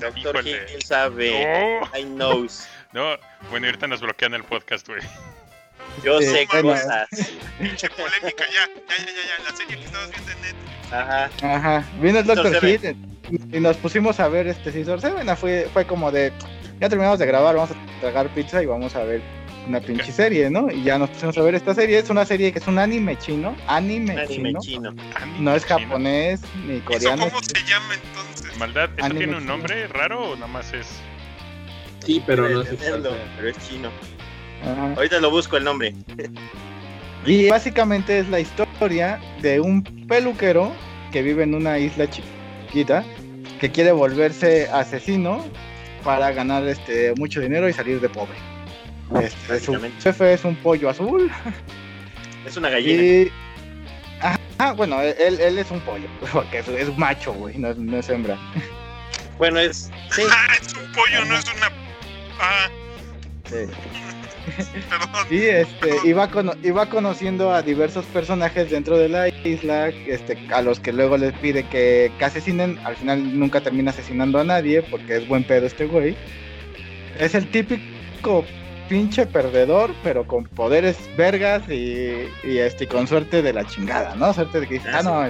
Doctor 0.00 0.16
Híjole. 0.16 0.72
Hill 0.72 0.82
sabe. 0.82 1.80
No, 1.82 1.98
I 1.98 2.04
knows. 2.04 2.66
no, 2.94 3.18
bueno, 3.50 3.66
ahorita 3.66 3.86
nos 3.88 4.00
bloquean 4.00 4.32
el 4.32 4.42
podcast, 4.44 4.88
güey. 4.88 5.02
Yo 6.04 6.20
Sí, 6.20 6.26
sé 6.26 6.48
bueno. 6.52 6.70
cosas. 6.72 7.08
Pinche 7.58 7.88
polémica, 7.90 8.44
ya, 8.52 8.66
ya, 8.66 8.96
ya, 8.96 9.04
ya, 9.06 9.38
ya. 9.38 9.50
La 9.50 9.56
serie 9.56 9.76
que 9.78 9.84
estabas 9.84 10.10
viendo 10.10 10.32
en 10.32 10.40
Netflix. 10.42 10.92
Ajá. 10.92 11.30
Ajá, 11.42 11.84
vino 12.00 12.18
el. 12.18 12.24
Scissor 12.26 12.64
Hill 12.64 12.96
y 13.52 13.60
nos 13.60 13.76
pusimos 13.78 14.20
a 14.20 14.28
ver 14.28 14.46
este 14.46 14.70
Scissor 14.70 15.00
7. 15.00 15.36
Fue, 15.36 15.68
fue 15.72 15.84
como 15.84 16.12
de, 16.12 16.32
ya 16.80 16.88
terminamos 16.88 17.18
de 17.18 17.26
grabar, 17.26 17.56
vamos 17.56 17.70
a 17.72 18.00
tragar 18.00 18.28
pizza 18.34 18.62
y 18.62 18.66
vamos 18.66 18.94
a 18.94 19.02
ver 19.02 19.20
una 19.66 19.80
pinche 19.80 20.12
serie, 20.12 20.48
¿no? 20.48 20.70
Y 20.70 20.84
ya 20.84 20.96
nos 20.96 21.10
pusimos 21.10 21.36
a 21.38 21.42
ver 21.42 21.56
esta 21.56 21.74
serie. 21.74 21.98
Es 21.98 22.08
una 22.08 22.24
serie 22.24 22.52
que 22.52 22.60
es 22.60 22.66
un 22.68 22.78
anime 22.78 23.18
chino. 23.18 23.56
Anime, 23.66 24.12
Anime 24.12 24.28
chino. 24.60 24.60
chino. 24.60 24.88
Anime 25.16 25.40
No 25.40 25.54
es 25.56 25.66
chino. 25.66 25.78
japonés 25.80 26.40
ni 26.66 26.74
¿Eso 26.76 26.84
coreano. 26.84 27.24
cómo 27.30 27.40
se 27.42 27.64
llama 27.64 27.94
entonces? 27.94 28.56
Maldad, 28.58 28.90
¿eso 28.96 29.04
Anime 29.06 29.18
tiene 29.18 29.32
un 29.34 29.40
chino. 29.40 29.52
nombre 29.56 29.88
raro 29.88 30.30
o 30.30 30.34
nada 30.36 30.46
más 30.46 30.72
es? 30.72 30.86
Sí, 32.04 32.22
pero 32.24 32.48
no 32.48 32.62
sea. 32.62 32.76
pero 33.36 33.48
es 33.48 33.56
chino. 33.68 33.90
Ajá. 34.62 34.94
Ahorita 34.96 35.20
lo 35.20 35.30
busco 35.30 35.56
el 35.56 35.64
nombre. 35.64 35.94
Y 37.24 37.48
básicamente 37.48 38.18
es 38.20 38.28
la 38.28 38.40
historia 38.40 39.20
de 39.42 39.60
un 39.60 39.82
peluquero 40.06 40.72
que 41.12 41.22
vive 41.22 41.42
en 41.42 41.54
una 41.54 41.78
isla 41.78 42.06
chiquita 42.08 43.04
que 43.60 43.70
quiere 43.70 43.92
volverse 43.92 44.68
asesino 44.68 45.44
para 46.04 46.30
ganar 46.32 46.66
este 46.68 47.12
mucho 47.16 47.40
dinero 47.40 47.68
y 47.68 47.72
salir 47.72 48.00
de 48.00 48.08
pobre. 48.08 48.34
Este, 49.22 49.60
su 49.60 49.72
Básicamente. 49.72 50.02
jefe 50.02 50.32
es 50.32 50.44
un 50.44 50.56
pollo 50.56 50.90
azul 50.90 51.30
Es 52.44 52.56
una 52.56 52.70
gallina. 52.70 53.02
y 53.02 53.32
ajá, 54.20 54.72
bueno, 54.72 55.00
él, 55.00 55.38
él 55.40 55.58
es 55.58 55.70
un 55.70 55.80
pollo, 55.80 56.06
porque 56.32 56.58
es, 56.58 56.68
es 56.68 56.96
macho, 56.98 57.32
güey, 57.32 57.56
no, 57.58 57.70
es- 57.70 57.76
no 57.76 57.98
es 57.98 58.08
hembra. 58.08 58.36
Bueno, 59.38 59.58
es. 59.60 59.90
Sí. 60.10 60.22
Ah, 60.30 60.54
es 60.60 60.72
un 60.74 60.92
pollo, 60.92 61.24
no 61.26 61.36
es 61.36 61.44
una. 61.56 61.66
Ah, 62.40 62.68
Sí. 63.44 63.56
Perdón. 64.88 65.26
Y 65.30 65.38
este, 65.42 65.90
iba, 66.04 66.30
cono- 66.30 66.54
iba 66.62 66.86
conociendo 66.88 67.52
a 67.52 67.62
diversos 67.62 68.04
personajes 68.06 68.70
dentro 68.70 68.96
de 68.98 69.08
la 69.08 69.28
isla, 69.28 69.88
este, 69.88 70.38
a 70.52 70.62
los 70.62 70.80
que 70.80 70.92
luego 70.92 71.16
les 71.16 71.32
pide 71.34 71.64
que, 71.64 72.10
que 72.18 72.24
asesinen. 72.24 72.78
Al 72.84 72.96
final 72.96 73.38
nunca 73.38 73.60
termina 73.60 73.90
asesinando 73.90 74.38
a 74.38 74.44
nadie 74.44 74.82
porque 74.82 75.16
es 75.16 75.28
buen 75.28 75.44
pedo 75.44 75.66
este 75.66 75.86
güey. 75.86 76.16
Es 77.18 77.34
el 77.34 77.48
típico 77.50 78.44
pinche 78.88 79.26
perdedor, 79.26 79.90
pero 80.04 80.26
con 80.26 80.44
poderes 80.44 80.96
vergas 81.16 81.68
y, 81.68 82.28
y, 82.44 82.58
este, 82.58 82.86
con 82.86 83.08
suerte 83.08 83.42
de 83.42 83.52
la 83.52 83.64
chingada, 83.64 84.14
¿no? 84.14 84.32
Suerte 84.32 84.60
de 84.60 84.66
que 84.68 84.74
dices, 84.74 84.92
Ah, 84.94 85.02
no, 85.02 85.24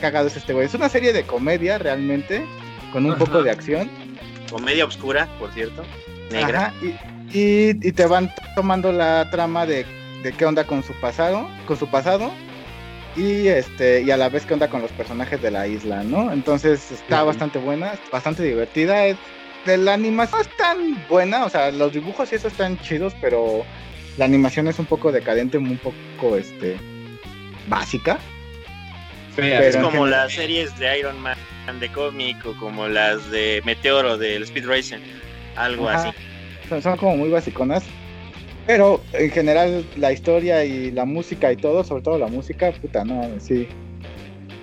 cagado 0.00 0.28
es 0.28 0.36
este 0.36 0.52
güey. 0.52 0.66
Es 0.66 0.74
una 0.74 0.88
serie 0.88 1.12
de 1.12 1.24
comedia 1.24 1.78
realmente, 1.78 2.44
con 2.92 3.04
un 3.06 3.12
Ajá. 3.12 3.24
poco 3.24 3.42
de 3.42 3.50
acción. 3.50 3.90
Comedia 4.50 4.84
oscura, 4.84 5.28
por 5.38 5.52
cierto. 5.52 5.84
Negra. 6.30 6.66
Ajá, 6.66 6.74
y, 7.32 7.38
y, 7.38 7.70
y 7.82 7.92
te 7.92 8.06
van 8.06 8.30
tomando 8.54 8.92
la 8.92 9.28
trama 9.30 9.66
de, 9.66 9.86
de 10.22 10.32
qué 10.32 10.44
onda 10.44 10.64
con 10.64 10.82
su 10.82 10.92
pasado, 10.94 11.48
con 11.66 11.78
su 11.78 11.86
pasado 11.88 12.30
y 13.16 13.48
este 13.48 14.02
y 14.02 14.10
a 14.10 14.16
la 14.16 14.28
vez 14.28 14.46
qué 14.46 14.54
onda 14.54 14.68
con 14.68 14.82
los 14.82 14.90
personajes 14.92 15.40
de 15.42 15.50
la 15.50 15.66
isla, 15.66 16.02
¿no? 16.04 16.32
Entonces 16.32 16.90
está 16.90 17.22
bastante 17.22 17.58
buena, 17.58 17.94
bastante 18.12 18.42
divertida. 18.42 19.06
Es, 19.06 19.16
de 19.66 19.76
la 19.76 19.94
animación 19.94 20.38
no 20.38 20.42
es 20.42 20.56
tan 20.56 21.08
buena, 21.08 21.44
o 21.44 21.50
sea, 21.50 21.70
los 21.70 21.92
dibujos 21.92 22.32
y 22.32 22.36
eso 22.36 22.48
están 22.48 22.78
chidos, 22.80 23.14
pero 23.20 23.64
la 24.16 24.24
animación 24.24 24.68
es 24.68 24.78
un 24.78 24.86
poco 24.86 25.12
decadente, 25.12 25.58
un 25.58 25.78
poco 25.78 26.36
este 26.36 26.76
básica. 27.68 28.18
Fea. 29.34 29.64
Es 29.64 29.76
como 29.76 30.06
las 30.06 30.32
series 30.32 30.76
de 30.78 30.98
Iron 30.98 31.20
Man 31.20 31.36
de 31.78 31.92
cómic 31.92 32.36
o 32.46 32.56
como 32.58 32.88
las 32.88 33.30
de 33.30 33.62
Meteoro 33.64 34.18
del 34.18 34.42
Speed 34.42 34.66
Racing. 34.66 34.98
Algo 35.56 35.88
Ajá. 35.88 36.08
así. 36.08 36.18
Son, 36.68 36.82
son 36.82 36.96
como 36.96 37.16
muy 37.16 37.28
basiconas. 37.28 37.84
Pero 38.66 39.02
en 39.12 39.30
general 39.30 39.84
la 39.96 40.12
historia 40.12 40.64
y 40.64 40.90
la 40.90 41.04
música 41.04 41.52
y 41.52 41.56
todo, 41.56 41.82
sobre 41.84 42.02
todo 42.02 42.18
la 42.18 42.28
música, 42.28 42.72
puta, 42.72 43.04
no, 43.04 43.28
sí. 43.38 43.68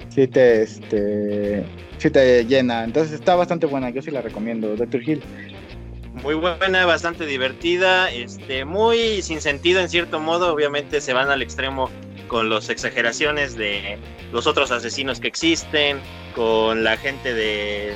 Sí 0.09 0.27
te, 0.27 0.63
este, 0.63 1.63
sí 1.97 2.09
te 2.09 2.45
llena. 2.45 2.83
Entonces 2.83 3.13
está 3.13 3.35
bastante 3.35 3.67
buena, 3.67 3.89
yo 3.89 4.01
sí 4.01 4.11
la 4.11 4.21
recomiendo, 4.21 4.75
Doctor 4.75 5.01
Hill. 5.07 5.21
Muy 6.23 6.33
buena, 6.33 6.85
bastante 6.85 7.25
divertida, 7.25 8.09
este, 8.11 8.65
muy 8.65 9.21
sin 9.21 9.39
sentido 9.39 9.81
en 9.81 9.89
cierto 9.89 10.19
modo, 10.19 10.51
obviamente 10.51 10.99
se 10.99 11.13
van 11.13 11.29
al 11.29 11.43
extremo 11.43 11.91
con 12.27 12.49
las 12.49 12.69
exageraciones 12.69 13.55
de 13.55 13.97
los 14.31 14.47
otros 14.47 14.71
asesinos 14.71 15.19
que 15.19 15.27
existen, 15.27 15.99
con 16.35 16.83
la 16.83 16.97
gente 16.97 17.33
de 17.33 17.93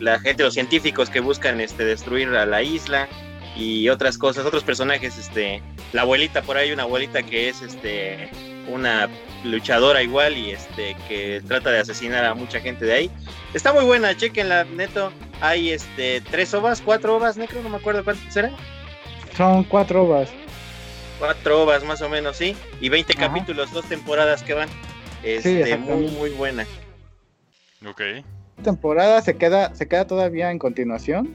la 0.00 0.18
gente, 0.20 0.42
los 0.42 0.54
científicos 0.54 1.10
que 1.10 1.20
buscan 1.20 1.60
este 1.60 1.84
destruir 1.84 2.28
a 2.28 2.46
la 2.46 2.62
isla 2.62 3.08
y 3.56 3.88
otras 3.88 4.18
cosas, 4.18 4.46
otros 4.46 4.64
personajes, 4.64 5.18
este, 5.18 5.62
la 5.92 6.02
abuelita 6.02 6.42
por 6.42 6.56
ahí, 6.56 6.72
una 6.72 6.84
abuelita 6.84 7.22
que 7.22 7.48
es 7.48 7.62
este 7.62 8.30
una 8.66 9.08
luchadora 9.44 10.02
igual 10.02 10.36
y 10.36 10.50
este 10.50 10.96
que 11.06 11.42
trata 11.46 11.70
de 11.70 11.80
asesinar 11.80 12.24
a 12.24 12.34
mucha 12.34 12.60
gente 12.60 12.84
de 12.84 12.92
ahí. 12.94 13.10
Está 13.52 13.72
muy 13.72 13.84
buena, 13.84 14.16
chequenla, 14.16 14.64
neto. 14.64 15.12
Hay 15.40 15.70
este 15.70 16.22
tres 16.22 16.54
ovas, 16.54 16.80
cuatro 16.80 17.16
ovas, 17.16 17.36
necro, 17.36 17.62
no 17.62 17.68
me 17.68 17.76
acuerdo 17.76 18.04
cuántas 18.04 18.34
eran. 18.36 18.52
Son 19.36 19.64
cuatro 19.64 20.04
ovas. 20.04 20.30
Cuatro 21.18 21.62
ovas 21.62 21.84
más 21.84 22.02
o 22.02 22.08
menos, 22.08 22.36
sí. 22.36 22.56
Y 22.80 22.88
20 22.88 23.14
Ajá. 23.16 23.28
capítulos, 23.28 23.72
dos 23.72 23.86
temporadas 23.86 24.42
que 24.42 24.54
van. 24.54 24.68
Este, 25.22 25.76
muy, 25.78 26.08
muy 26.08 26.30
buena. 26.30 26.66
Ok. 27.88 28.00
temporada 28.62 29.20
se 29.22 29.36
queda, 29.36 29.74
se 29.74 29.88
queda 29.88 30.06
todavía 30.06 30.50
en 30.50 30.58
continuación. 30.58 31.34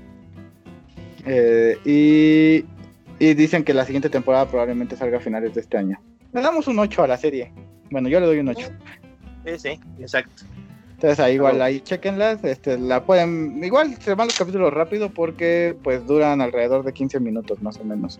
Eh, 1.25 1.77
y, 1.85 2.65
y 3.23 3.33
dicen 3.33 3.63
que 3.63 3.73
la 3.73 3.85
siguiente 3.85 4.09
temporada 4.09 4.47
probablemente 4.47 4.95
salga 4.95 5.17
a 5.17 5.21
finales 5.21 5.53
de 5.53 5.61
este 5.61 5.77
año. 5.77 5.99
Le 6.33 6.41
damos 6.41 6.67
un 6.67 6.79
8 6.79 7.03
a 7.03 7.07
la 7.07 7.17
serie. 7.17 7.51
Bueno, 7.89 8.09
yo 8.09 8.19
le 8.19 8.25
doy 8.27 8.39
un 8.39 8.49
8. 8.49 8.69
Sí, 9.45 9.57
sí, 9.57 9.79
exacto. 9.99 10.43
Entonces 10.99 11.19
ahí 11.21 11.35
igual 11.35 11.61
ahí 11.61 11.79
chequenlas, 11.79 12.43
este 12.43 12.77
la 12.77 13.05
pueden 13.05 13.63
igual 13.63 13.95
se 14.01 14.15
van 14.15 14.27
los 14.27 14.37
capítulos 14.37 14.73
rápido 14.73 15.09
porque 15.09 15.73
pues 15.81 16.05
duran 16.05 16.41
alrededor 16.41 16.83
de 16.83 16.91
15 16.91 17.21
minutos 17.21 17.61
más 17.61 17.77
o 17.77 17.85
menos. 17.85 18.19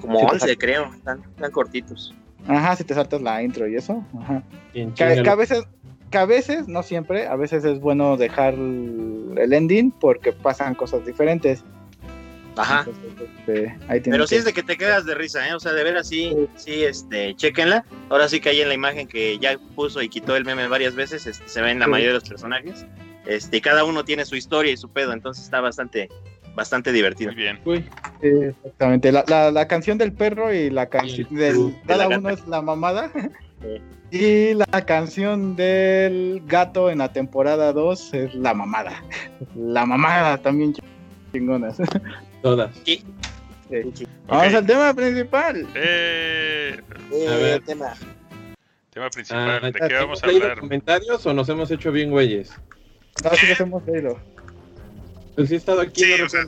Como 0.00 0.18
Sí, 0.18 0.24
11 0.24 0.34
exacto. 0.36 0.58
creo, 0.58 0.94
están, 0.94 1.22
están 1.34 1.50
cortitos. 1.50 2.14
Ajá, 2.46 2.76
si 2.76 2.84
te 2.84 2.94
saltas 2.94 3.20
la 3.22 3.42
intro 3.42 3.66
y 3.68 3.76
eso. 3.76 4.04
Ajá. 4.20 4.42
Bien 4.72 4.92
Que, 4.92 5.22
que 5.22 5.30
a 5.30 5.34
veces 5.34 5.64
que 6.10 6.16
a 6.16 6.24
veces, 6.24 6.68
no 6.68 6.82
siempre, 6.82 7.26
a 7.26 7.36
veces 7.36 7.64
es 7.66 7.80
bueno 7.80 8.16
dejar 8.16 8.54
el 8.54 9.52
ending 9.52 9.90
porque 9.90 10.32
pasan 10.32 10.74
cosas 10.74 11.04
diferentes. 11.04 11.62
Ajá. 12.56 12.86
Entonces, 12.86 13.28
este, 13.46 13.78
ahí 13.88 14.00
Pero 14.00 14.26
sí 14.26 14.34
que- 14.34 14.38
es 14.38 14.44
de 14.46 14.52
que 14.54 14.62
te 14.62 14.76
quedas 14.78 15.04
de 15.04 15.14
risa, 15.14 15.46
¿eh? 15.46 15.54
O 15.54 15.60
sea, 15.60 15.72
de 15.74 15.84
veras 15.84 16.08
sí, 16.08 16.34
sí, 16.56 16.82
este, 16.82 17.34
chequenla. 17.36 17.84
Ahora 18.08 18.26
sí 18.28 18.40
que 18.40 18.48
ahí 18.48 18.60
en 18.62 18.68
la 18.68 18.74
imagen 18.74 19.06
que 19.06 19.38
ya 19.38 19.58
puso 19.76 20.00
y 20.02 20.08
quitó 20.08 20.34
el 20.34 20.44
meme 20.46 20.66
varias 20.66 20.94
veces, 20.94 21.26
este, 21.26 21.46
se 21.46 21.60
ven 21.60 21.78
la 21.78 21.84
Sí. 21.84 21.90
mayoría 21.90 22.14
de 22.14 22.20
los 22.20 22.28
personajes. 22.28 22.86
Este, 23.26 23.58
y 23.58 23.60
cada 23.60 23.84
uno 23.84 24.02
tiene 24.04 24.24
su 24.24 24.34
historia 24.34 24.72
y 24.72 24.76
su 24.78 24.88
pedo, 24.88 25.12
entonces 25.12 25.44
está 25.44 25.60
bastante, 25.60 26.08
bastante 26.58 26.92
divertido. 26.92 27.32
Muy 27.32 27.42
bien. 27.42 27.58
Uy, 27.64 27.84
Sí, 28.20 28.28
exactamente. 28.28 29.10
La, 29.12 29.24
la, 29.28 29.50
la 29.50 29.66
canción 29.68 29.96
del 29.96 30.12
perro 30.12 30.52
y 30.52 30.70
la 30.70 30.86
canción 30.86 31.28
del 31.34 31.56
de 31.72 31.74
cada 31.86 32.08
la 32.08 32.18
uno 32.18 32.28
es 32.30 32.46
la 32.46 32.60
mamada. 32.62 33.10
Sí. 33.14 33.20
Y 34.10 34.54
la 34.54 34.86
canción 34.86 35.54
del 35.54 36.40
gato 36.46 36.88
en 36.88 36.96
la 36.98 37.12
temporada 37.12 37.74
2 37.74 38.14
es 38.14 38.34
la 38.34 38.54
mamada. 38.54 39.04
La 39.54 39.84
mamada 39.84 40.38
también 40.38 40.72
chingonas. 41.30 41.76
todas. 42.42 42.74
Sí. 42.84 43.04
Sí. 43.68 44.06
Vamos 44.26 44.54
al 44.54 44.64
tema 44.64 44.94
principal. 44.94 45.66
Eh, 45.74 46.80
Eh, 47.12 47.28
A 47.28 47.36
ver. 47.36 47.60
tema. 47.64 47.92
tema 48.94 49.10
principal. 49.10 49.60
Ah, 49.62 49.66
¿De 49.70 49.72
qué 49.74 49.94
vamos 49.94 49.98
a 49.98 50.00
¿hemos 50.00 50.22
leído 50.26 50.42
hablar? 50.44 50.60
comentarios 50.60 51.26
o 51.26 51.34
nos 51.34 51.46
hemos 51.50 51.70
hecho 51.70 51.92
bien 51.92 52.10
güeyes? 52.10 52.50
No, 53.22 53.30
sí 53.34 53.46
les 53.46 53.60
hemos 53.60 53.84
leído. 53.86 54.18
Pues 55.38 55.50
sí 55.50 55.54
he 55.54 55.58
estado 55.58 55.80
aquí. 55.82 56.02
Sí, 56.02 56.14
no 56.18 56.26
o 56.26 56.28
sea. 56.28 56.44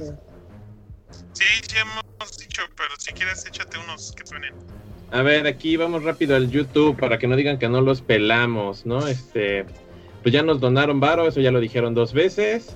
Sí, 1.32 1.45
sí 1.62 1.76
hemos 1.78 2.38
dicho, 2.38 2.62
pero 2.76 2.91
si 2.99 3.12
quieres 3.12 3.47
échate 3.47 3.78
unos 3.78 4.12
que 4.16 4.26
suenen. 4.26 4.53
A 5.12 5.22
ver, 5.22 5.47
aquí 5.47 5.76
vamos 5.76 6.03
rápido 6.03 6.34
al 6.34 6.51
YouTube 6.51 6.99
para 6.99 7.16
que 7.16 7.28
no 7.28 7.36
digan 7.36 7.57
que 7.61 7.68
no 7.68 7.82
los 7.82 8.01
pelamos, 8.03 8.84
¿no? 8.86 9.07
Este, 9.07 9.64
pues 10.24 10.32
ya 10.32 10.43
nos 10.43 10.59
donaron 10.59 10.99
varo, 10.99 11.28
eso 11.28 11.41
ya 11.41 11.53
lo 11.53 11.61
dijeron 11.61 11.95
dos 11.95 12.12
veces. 12.12 12.74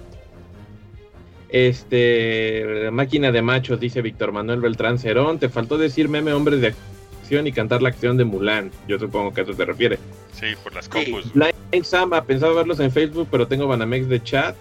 Este, 1.48 2.90
máquina 2.92 3.32
de 3.32 3.42
machos, 3.42 3.80
dice 3.80 4.00
Víctor 4.00 4.30
Manuel 4.30 4.60
Beltrán 4.60 5.00
Cerón. 5.00 5.40
Te 5.40 5.48
faltó 5.48 5.78
decir 5.78 6.08
meme 6.08 6.32
hombres 6.32 6.60
de 6.60 6.74
acción 7.22 7.48
y 7.48 7.52
cantar 7.52 7.82
la 7.82 7.88
acción 7.88 8.16
de 8.16 8.24
Mulan. 8.24 8.70
Yo 8.86 9.00
supongo 9.00 9.34
que 9.34 9.40
a 9.40 9.44
eso 9.44 9.54
te 9.54 9.64
refiere. 9.64 9.98
Sí, 10.32 10.46
por 10.62 10.74
las 10.74 10.84
Sí. 10.84 10.90
compus. 10.92 11.32
Blind 11.32 11.84
Samba, 11.84 12.22
pensaba 12.22 12.54
verlos 12.54 12.78
en 12.78 12.92
Facebook, 12.92 13.26
pero 13.32 13.48
tengo 13.48 13.66
Banamex 13.66 14.08
de 14.08 14.22
chat 14.22 14.54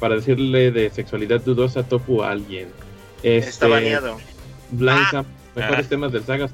para 0.00 0.16
decirle 0.16 0.70
de 0.72 0.90
sexualidad 0.90 1.40
dudosa 1.42 1.82
tofu 1.84 2.22
a 2.22 2.30
alguien. 2.32 2.68
Está 3.22 3.48
Este, 3.50 3.66
baneado. 3.68 4.16
Blind 4.72 4.98
Ah. 5.12 5.24
Mejores 5.54 5.86
Ah. 5.86 5.88
temas 5.88 6.12
del 6.12 6.22
saga 6.24 6.48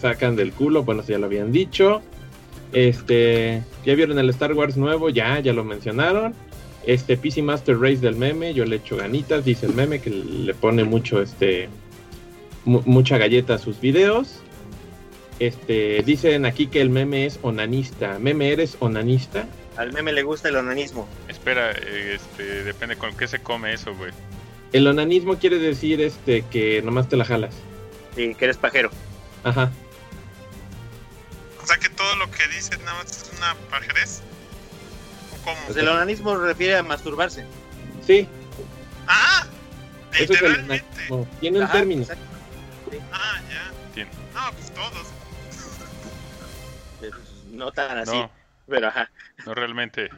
sacan 0.00 0.36
del 0.36 0.52
culo, 0.52 0.84
bueno, 0.84 1.00
eso 1.00 1.12
ya 1.12 1.18
lo 1.18 1.26
habían 1.26 1.50
dicho. 1.50 2.02
Este, 2.72 3.62
ya 3.84 3.94
vieron 3.94 4.18
el 4.18 4.28
Star 4.30 4.52
Wars 4.52 4.76
nuevo, 4.76 5.08
ya, 5.08 5.38
ya 5.40 5.52
lo 5.52 5.64
mencionaron. 5.64 6.34
Este 6.86 7.16
PC 7.16 7.40
Master 7.42 7.78
Race 7.78 7.96
del 7.98 8.16
meme, 8.16 8.52
yo 8.52 8.64
le 8.66 8.76
echo 8.76 8.96
ganitas, 8.96 9.44
dice 9.44 9.66
el 9.66 9.72
meme 9.74 10.00
que 10.00 10.10
le 10.10 10.52
pone 10.54 10.84
mucho 10.84 11.22
este 11.22 11.68
mu- 12.64 12.82
mucha 12.84 13.16
galleta 13.16 13.54
a 13.54 13.58
sus 13.58 13.80
videos. 13.80 14.40
Este, 15.38 16.02
dicen 16.04 16.44
aquí 16.44 16.66
que 16.66 16.80
el 16.80 16.90
meme 16.90 17.26
es 17.26 17.38
onanista. 17.42 18.18
Meme 18.18 18.52
eres 18.52 18.76
onanista. 18.80 19.46
Al 19.76 19.92
meme 19.92 20.12
le 20.12 20.22
gusta 20.22 20.48
el 20.48 20.56
onanismo. 20.56 21.08
Espera, 21.28 21.72
eh, 21.72 22.14
este, 22.14 22.62
depende 22.64 22.96
con 22.96 23.16
qué 23.16 23.26
se 23.26 23.40
come 23.40 23.72
eso, 23.72 23.94
güey. 23.94 24.12
El 24.72 24.86
onanismo 24.86 25.36
quiere 25.38 25.58
decir 25.58 26.00
este 26.00 26.42
que 26.50 26.80
nomás 26.82 27.08
te 27.08 27.16
la 27.16 27.24
jalas. 27.24 27.54
Sí, 28.14 28.34
que 28.34 28.44
eres 28.44 28.56
pajero. 28.56 28.90
Ajá. 29.42 29.70
O 31.62 31.66
sea 31.66 31.76
que 31.78 31.88
todo 31.88 32.14
lo 32.16 32.30
que 32.30 32.46
dices 32.48 32.78
nada 32.80 33.02
más 33.02 33.10
es 33.10 33.30
una 33.38 33.54
pajerez. 33.70 34.20
¿O 35.32 35.44
cómo? 35.44 35.56
Pues 35.66 35.76
el 35.76 35.88
onanismo 35.88 36.36
refiere 36.36 36.76
a 36.76 36.82
masturbarse. 36.82 37.44
Sí, 38.06 38.28
¡Ah! 39.06 39.46
eso 40.12 40.32
es 40.34 40.42
el 40.42 40.54
onanismo. 40.60 41.28
Tiene 41.40 41.58
un 41.58 41.64
Ajá, 41.64 41.72
término. 41.72 42.02
exacto. 42.02 42.24
Ah, 43.12 43.40
ya. 43.50 43.72
Tiene. 43.94 44.10
No, 44.34 44.52
pues 44.52 44.70
todos. 44.74 45.06
Pues, 47.00 47.12
No 47.52 47.72
tan 47.72 47.98
así, 47.98 48.10
No, 48.12 48.30
pero 48.68 48.88
ajá. 48.88 49.10
no 49.46 49.54
realmente. 49.54 50.08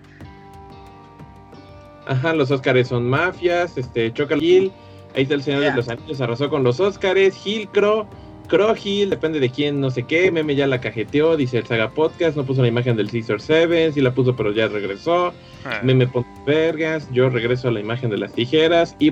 Ajá, 2.06 2.34
los 2.34 2.50
Óscares 2.50 2.88
son 2.88 3.08
mafias, 3.08 3.76
este, 3.76 4.12
Choca 4.12 4.36
Gil, 4.38 4.70
ahí 5.14 5.22
está 5.24 5.34
el 5.34 5.42
Señor 5.42 5.62
Yeah. 5.62 5.70
de 5.72 5.76
los 5.78 5.88
Anillos, 5.88 6.20
arrasó 6.20 6.48
con 6.48 6.62
los 6.62 6.78
Óscares, 6.78 7.34
Gil, 7.34 7.68
Cro, 7.68 8.08
Cro 8.48 8.72
Gil, 8.76 9.10
depende 9.10 9.40
de 9.40 9.50
quién, 9.50 9.80
no 9.80 9.90
sé 9.90 10.04
qué, 10.04 10.30
Meme 10.30 10.54
ya 10.54 10.68
la 10.68 10.80
cajeteó, 10.80 11.36
dice 11.36 11.58
el 11.58 11.66
Saga 11.66 11.90
Podcast, 11.90 12.36
no 12.36 12.44
puso 12.44 12.62
la 12.62 12.68
imagen 12.68 12.96
del 12.96 13.10
Caesar 13.10 13.40
7, 13.40 13.90
sí 13.92 14.00
la 14.00 14.14
puso 14.14 14.36
pero 14.36 14.52
ya 14.52 14.68
regresó, 14.68 15.34
Ah, 15.64 15.80
Meme 15.82 16.06
Ponte 16.06 16.30
Vergas, 16.46 17.08
yo 17.10 17.28
regreso 17.28 17.66
a 17.68 17.72
la 17.72 17.80
imagen 17.80 18.08
de 18.10 18.18
las 18.18 18.32
tijeras, 18.32 18.94
y 19.00 19.10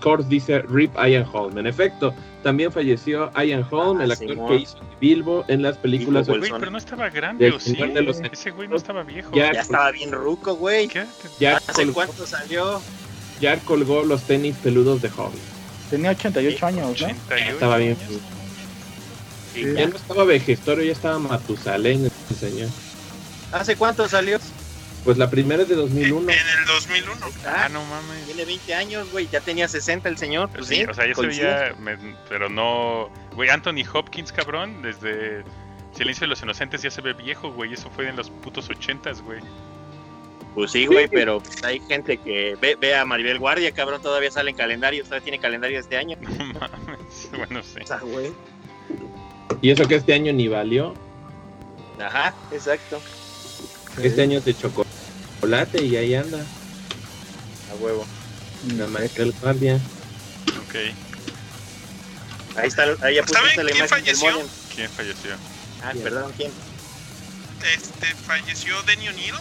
Course 0.00 0.28
dice 0.28 0.60
Rip 0.62 0.94
Ian 0.96 1.26
Holm, 1.32 1.56
en 1.58 1.66
efecto, 1.66 2.14
también 2.42 2.70
falleció 2.70 3.30
Ian 3.42 3.66
Holm, 3.70 4.00
Ah, 4.00 4.04
el 4.04 4.12
actor 4.12 4.46
que 4.48 4.56
hizo 4.56 4.78
Bilbo 5.00 5.44
en 5.48 5.62
las 5.62 5.76
películas 5.78 6.26
Bilbo 6.26 6.38
Güey, 6.38 6.50
Bolsón. 6.50 6.60
pero 6.60 6.70
no 6.72 6.78
estaba 6.78 7.08
grande, 7.10 7.50
¿o 7.50 7.58
sí? 7.60 7.74
De 7.74 8.02
los 8.02 8.20
Ese 8.20 8.50
güey 8.50 8.68
no 8.68 8.76
estaba 8.76 9.02
viejo. 9.02 9.30
Ya. 9.34 9.52
Ya 9.52 9.60
estaba 9.62 9.90
bien 9.90 10.12
ruco, 10.12 10.54
güey. 10.56 10.88
¿Qué? 10.88 11.04
ya, 11.40 11.56
¿Hace 11.56 11.72
colgó, 11.84 11.94
cuánto 11.94 12.26
salió? 12.26 12.80
ya 13.40 13.58
colgó 13.60 14.02
los 14.04 14.22
tenis 14.22 14.54
peludos 14.62 15.00
de 15.02 15.08
Holm. 15.16 15.32
Tenía 15.90 16.10
88 16.10 16.66
años, 16.66 16.86
¿no? 17.00 17.06
88 17.06 17.50
Estaba 17.52 17.76
bien. 17.78 17.96
años. 18.08 18.20
Sí. 19.54 19.62
Ya 19.76 19.86
no 19.86 19.96
estaba 19.96 20.24
vejestorio, 20.24 20.84
ya 20.84 20.92
estaba 20.92 21.18
Matusalén 21.18 22.04
el 22.30 22.36
señor. 22.36 22.68
¿Hace 23.52 23.76
cuánto 23.76 24.08
salió? 24.08 24.38
Pues 25.04 25.18
la 25.18 25.28
primera 25.28 25.62
es 25.62 25.68
de 25.68 25.74
En 25.74 25.80
2001. 25.80 26.30
el 26.32 26.66
2001. 26.66 27.26
Ah, 27.46 27.64
Ah, 27.64 27.68
no 27.68 27.84
mames. 27.84 28.24
tiene 28.24 28.44
20 28.46 28.74
años, 28.74 29.10
güey. 29.12 29.28
Ya 29.30 29.40
tenía 29.40 29.68
60 29.68 30.08
el 30.08 30.16
señor. 30.16 30.48
Pues 30.50 30.66
Sí, 30.66 30.76
sí, 30.76 30.84
o 30.84 30.94
sea, 30.94 31.04
ya 31.06 31.10
se 31.14 31.20
coincide. 31.20 31.44
veía, 31.46 31.74
me- 31.78 32.16
pero 32.28 32.48
no... 32.48 33.10
Güey, 33.34 33.50
Anthony 33.50 33.84
Hopkins, 33.92 34.32
cabrón, 34.32 34.80
desde 34.82 35.44
Silencio 35.94 36.22
de 36.22 36.28
los 36.28 36.42
Inocentes 36.42 36.80
ya 36.82 36.90
se 36.90 37.02
ve 37.02 37.12
viejo, 37.12 37.52
güey. 37.52 37.74
Eso 37.74 37.90
fue 37.90 38.08
en 38.08 38.16
los 38.16 38.30
putos 38.30 38.68
ochentas, 38.70 39.20
güey. 39.20 39.40
Pues 40.54 40.70
sí, 40.70 40.86
güey, 40.86 41.08
pero 41.08 41.40
pues, 41.40 41.62
hay 41.64 41.80
gente 41.80 42.16
que 42.16 42.56
ve, 42.60 42.76
ve 42.76 42.94
a 42.96 43.04
Maribel 43.04 43.38
Guardia, 43.38 43.72
cabrón. 43.72 44.00
Todavía 44.00 44.30
sale 44.30 44.50
en 44.50 44.56
calendario. 44.56 45.02
Todavía 45.04 45.24
tiene 45.24 45.38
calendario 45.38 45.78
este 45.80 45.96
año. 45.98 46.16
No 46.22 46.60
mames. 46.60 47.28
Bueno, 47.36 47.62
sí. 47.62 47.80
O 47.82 47.86
sea, 47.86 47.98
güey. 47.98 48.32
Y 49.60 49.70
eso 49.70 49.86
que 49.86 49.96
este 49.96 50.14
año 50.14 50.32
ni 50.32 50.48
valió. 50.48 50.94
Ajá, 52.00 52.34
exacto. 52.52 53.00
Este 54.02 54.22
año 54.22 54.38
es 54.38 54.44
de 54.44 54.54
chocolate 55.44 55.82
y 55.84 55.96
ahí 55.96 56.14
anda. 56.14 56.38
A 57.70 57.74
huevo. 57.76 58.06
La 58.76 58.86
Maribel 58.86 59.32
Guardia. 59.40 59.76
Ok. 60.66 60.74
Ahí 62.56 62.68
está, 62.68 62.84
ahí 63.02 63.16
ya 63.16 63.26
¿Saben 63.26 63.52
quién 63.54 63.68
imagen 63.76 63.78
del 63.78 63.88
falleció? 63.88 64.30
modem. 64.32 64.46
¿Quién 64.74 64.90
falleció? 64.90 65.32
Ah, 65.82 65.90
¿Quién? 65.92 66.04
perdón, 66.04 66.32
¿quién? 66.36 66.52
Este, 67.74 68.06
falleció 68.26 68.80
Denny 68.82 69.08
O'Neill, 69.08 69.34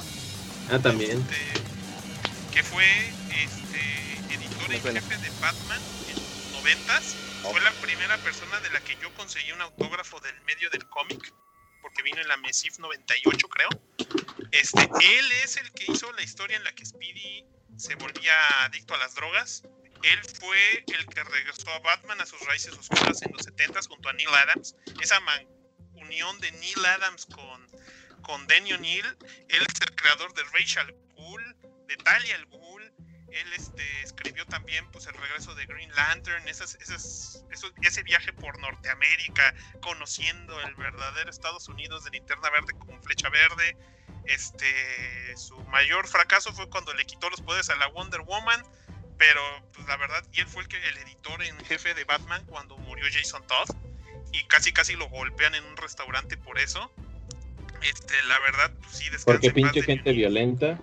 Ah, 0.72 0.80
también. 0.80 1.20
este, 1.20 1.36
que 2.54 2.64
fue 2.64 2.86
este, 3.30 4.34
editor 4.36 4.74
en 4.74 4.82
jefe 4.96 5.18
de 5.18 5.30
Batman 5.42 5.80
en 6.10 6.16
los 6.16 6.52
noventas. 6.60 7.16
Fue 7.44 7.60
la 7.62 7.72
primera 7.74 8.18
persona 8.20 8.60
de 8.62 8.70
la 8.72 8.80
que 8.82 8.98
yo 9.02 9.14
conseguí 9.16 9.52
un 9.52 9.62
autógrafo 9.62 10.20
del 10.22 10.34
medio 10.46 10.70
del 10.70 10.88
cómic, 10.88 11.34
porque 11.84 12.02
vino 12.02 12.20
en 12.20 12.28
la 12.28 12.38
MESIF 12.38 12.80
98, 12.80 13.48
creo. 13.50 13.70
Este, 14.52 14.82
él 14.82 15.32
es 15.44 15.58
el 15.58 15.72
que 15.74 15.92
hizo 15.92 16.12
la 16.14 16.24
historia 16.24 16.58
en 16.58 16.64
la 16.64 16.74
que 16.74 16.86
Speedy 16.86 17.46
se 17.78 17.94
volvía 17.96 18.34
adicto 18.62 18.96
a 18.96 18.98
las 18.98 19.14
drogas. 19.14 19.64
Él 20.02 20.20
fue 20.40 20.84
el 20.88 21.06
que 21.06 21.24
regresó 21.24 21.70
a 21.72 21.80
Batman 21.80 22.20
a 22.22 22.26
sus 22.26 22.40
raíces 22.42 22.74
oscuras 22.74 23.22
en 23.22 23.34
los 23.34 23.46
70s 23.46 23.88
junto 23.88 24.10
a 24.10 24.14
Neil 24.14 24.30
Adams. 24.30 24.76
Esa 25.02 25.20
unión 25.94 26.40
de 26.40 26.52
Neil 26.54 26.86
Adams 26.86 27.26
con, 27.28 27.68
con 28.22 28.48
Denny 28.48 28.74
O'Neill. 28.74 29.06
Él 29.50 29.62
es 29.68 29.82
el 29.82 29.96
creador 29.96 30.34
de 30.34 30.44
Rachel 30.54 30.96
Ghoul, 31.16 31.56
de 31.88 31.98
Talia 31.98 32.36
al 32.36 32.46
Ghul. 32.48 32.83
Él 33.34 33.52
este, 33.54 33.84
escribió 34.04 34.46
también 34.46 34.86
pues, 34.92 35.08
el 35.08 35.14
regreso 35.16 35.56
de 35.56 35.66
Green 35.66 35.90
Lantern, 35.96 36.48
esas, 36.48 36.76
esas, 36.76 37.44
eso- 37.52 37.72
ese 37.82 38.04
viaje 38.04 38.32
por 38.32 38.60
Norteamérica, 38.60 39.54
conociendo 39.82 40.60
el 40.62 40.76
verdadero 40.76 41.30
Estados 41.30 41.68
Unidos 41.68 42.04
de 42.04 42.12
linterna 42.12 42.50
verde 42.52 42.74
con 42.78 43.02
flecha 43.02 43.30
verde. 43.30 43.76
Este, 44.26 45.36
su 45.36 45.60
mayor 45.66 46.08
fracaso 46.08 46.54
fue 46.54 46.70
cuando 46.70 46.94
le 46.94 47.06
quitó 47.06 47.30
los 47.30 47.42
poderes 47.42 47.70
a 47.70 47.76
la 47.76 47.88
Wonder 47.88 48.22
Woman, 48.22 48.64
pero 49.18 49.42
pues, 49.74 49.88
la 49.88 49.98
verdad, 49.98 50.24
y 50.32 50.42
él 50.42 50.48
fue 50.48 50.62
el, 50.64 50.68
que, 50.68 50.78
el 50.78 50.98
editor 50.98 51.42
en 51.44 51.58
jefe 51.66 51.94
de 51.94 52.04
Batman 52.04 52.46
cuando 52.46 52.78
murió 52.78 53.06
Jason 53.12 53.46
Todd, 53.48 53.70
y 54.32 54.44
casi 54.46 54.72
casi 54.72 54.96
lo 54.96 55.10
golpean 55.10 55.56
en 55.56 55.64
un 55.66 55.78
restaurante 55.78 56.38
por 56.38 56.60
eso. 56.60 56.92
Este, 57.82 58.22
la 58.24 58.40
verdad, 58.40 58.72
pues 58.82 58.98
sí, 58.98 59.10
Porque 59.26 59.52
pinche 59.52 59.82
gente 59.82 60.12
violenta. 60.14 60.80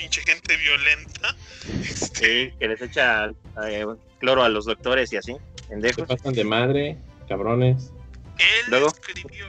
Pinche 0.00 0.22
gente 0.22 0.56
violenta. 0.56 1.36
Este, 1.82 2.50
Sí, 2.50 2.54
que 2.58 2.68
les 2.68 2.80
echa 2.80 3.26
eh, 3.66 3.86
cloro 4.18 4.42
a 4.42 4.48
los 4.48 4.64
doctores 4.64 5.12
y 5.12 5.16
así, 5.18 5.34
Se 5.56 5.68
pendejos. 5.68 6.08
pasan 6.08 6.32
de 6.32 6.44
madre, 6.44 6.96
cabrones. 7.28 7.90
Él 8.38 8.64
Luego. 8.68 8.88
escribió 8.88 9.46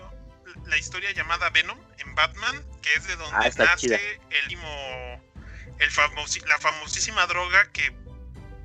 la 0.68 0.78
historia 0.78 1.12
llamada 1.14 1.50
Venom 1.52 1.78
en 2.00 2.14
Batman, 2.16 2.64
que 2.82 2.94
es 2.96 3.08
de 3.08 3.16
donde 3.16 3.34
Ah, 3.36 3.50
nace 3.58 3.88
chida. 3.88 3.98
el, 3.98 4.44
último- 4.44 5.24
el 5.80 5.90
famosi- 5.90 6.46
la 6.48 6.58
famosísima 6.60 7.26
droga 7.28 7.70
que 7.72 7.92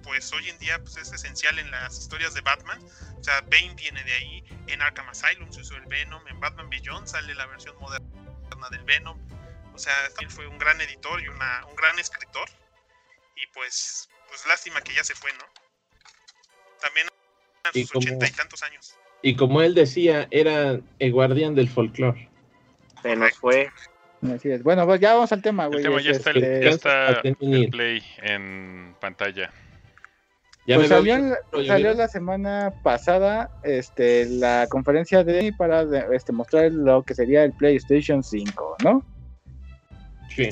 pues 0.03 0.33
hoy 0.33 0.49
en 0.49 0.59
día 0.59 0.79
pues, 0.81 0.97
es 0.99 1.13
esencial 1.13 1.59
en 1.59 1.69
las 1.71 1.99
historias 1.99 2.33
de 2.35 2.41
Batman. 2.41 2.79
O 3.19 3.25
sea, 3.25 3.41
Bane 3.43 3.75
viene 3.77 4.03
de 4.05 4.13
ahí, 4.13 4.45
en 4.69 4.81
Arkham 4.83 5.09
Asylum 5.09 5.51
se 5.53 5.61
usó 5.63 5.77
el 5.77 5.87
Venom, 5.87 6.23
en 6.29 6.39
Batman 6.39 6.69
Beyond 6.71 7.07
sale 7.09 7.35
la 7.35 7.47
versión 7.47 7.75
moderna 7.81 8.69
del 8.71 8.85
Venom. 8.85 9.19
O 9.77 9.79
sea, 9.79 9.93
él 10.21 10.31
fue 10.31 10.47
un 10.47 10.59
gran 10.59 10.81
editor 10.81 11.21
y 11.23 11.29
una, 11.29 11.65
un 11.69 11.77
gran 11.77 11.99
escritor. 11.99 12.49
Y 13.37 13.47
pues, 13.53 14.09
pues 14.29 14.47
lástima 14.49 14.81
que 14.81 14.95
ya 14.95 15.05
se 15.05 15.15
fue, 15.15 15.31
¿no? 15.35 15.45
También 16.81 17.07
a 17.65 17.69
Y 17.75 17.83
sus 17.83 17.93
como- 17.93 18.07
ochenta 18.07 18.27
y 18.27 18.31
tantos 18.33 18.63
años. 18.63 18.97
Y 19.23 19.37
como 19.37 19.61
él 19.61 19.75
decía, 19.75 20.29
era 20.31 20.81
el 20.99 21.13
guardián 21.13 21.55
del 21.55 21.69
folclore. 21.69 22.29
Se 23.03 23.15
nos 23.17 23.33
fue. 23.39 23.71
Así 24.35 24.51
es. 24.51 24.63
Bueno, 24.63 24.87
pues 24.87 24.99
ya 25.01 25.13
vamos 25.15 25.31
al 25.33 25.43
tema, 25.43 25.65
El 25.65 25.71
güey. 25.73 25.83
tema 25.83 26.01
ya 26.01 26.11
Es, 26.13 26.17
está, 26.19 26.31
el- 26.31 26.43
este, 26.45 26.65
ya 26.65 26.71
está 26.71 27.09
a 27.09 27.23
Denny 27.23 27.65
el 27.65 27.71
play 27.71 28.03
en 28.23 28.97
pantalla. 29.01 29.53
Ya 30.67 30.77
pues 30.77 30.89
salió, 30.89 31.17
la- 31.19 31.39
salió 31.67 31.95
la 31.95 32.09
semana 32.09 32.73
pasada 32.83 33.51
este, 33.63 34.25
la 34.27 34.67
conferencia 34.69 35.23
de 35.23 35.53
para 35.57 35.83
este, 36.13 36.33
mostrar 36.33 36.73
lo 36.73 37.03
que 37.05 37.15
sería 37.15 37.45
el 37.45 37.53
PlayStation 37.53 38.23
5, 38.25 38.77
¿no? 38.83 39.05
Sí. 40.35 40.49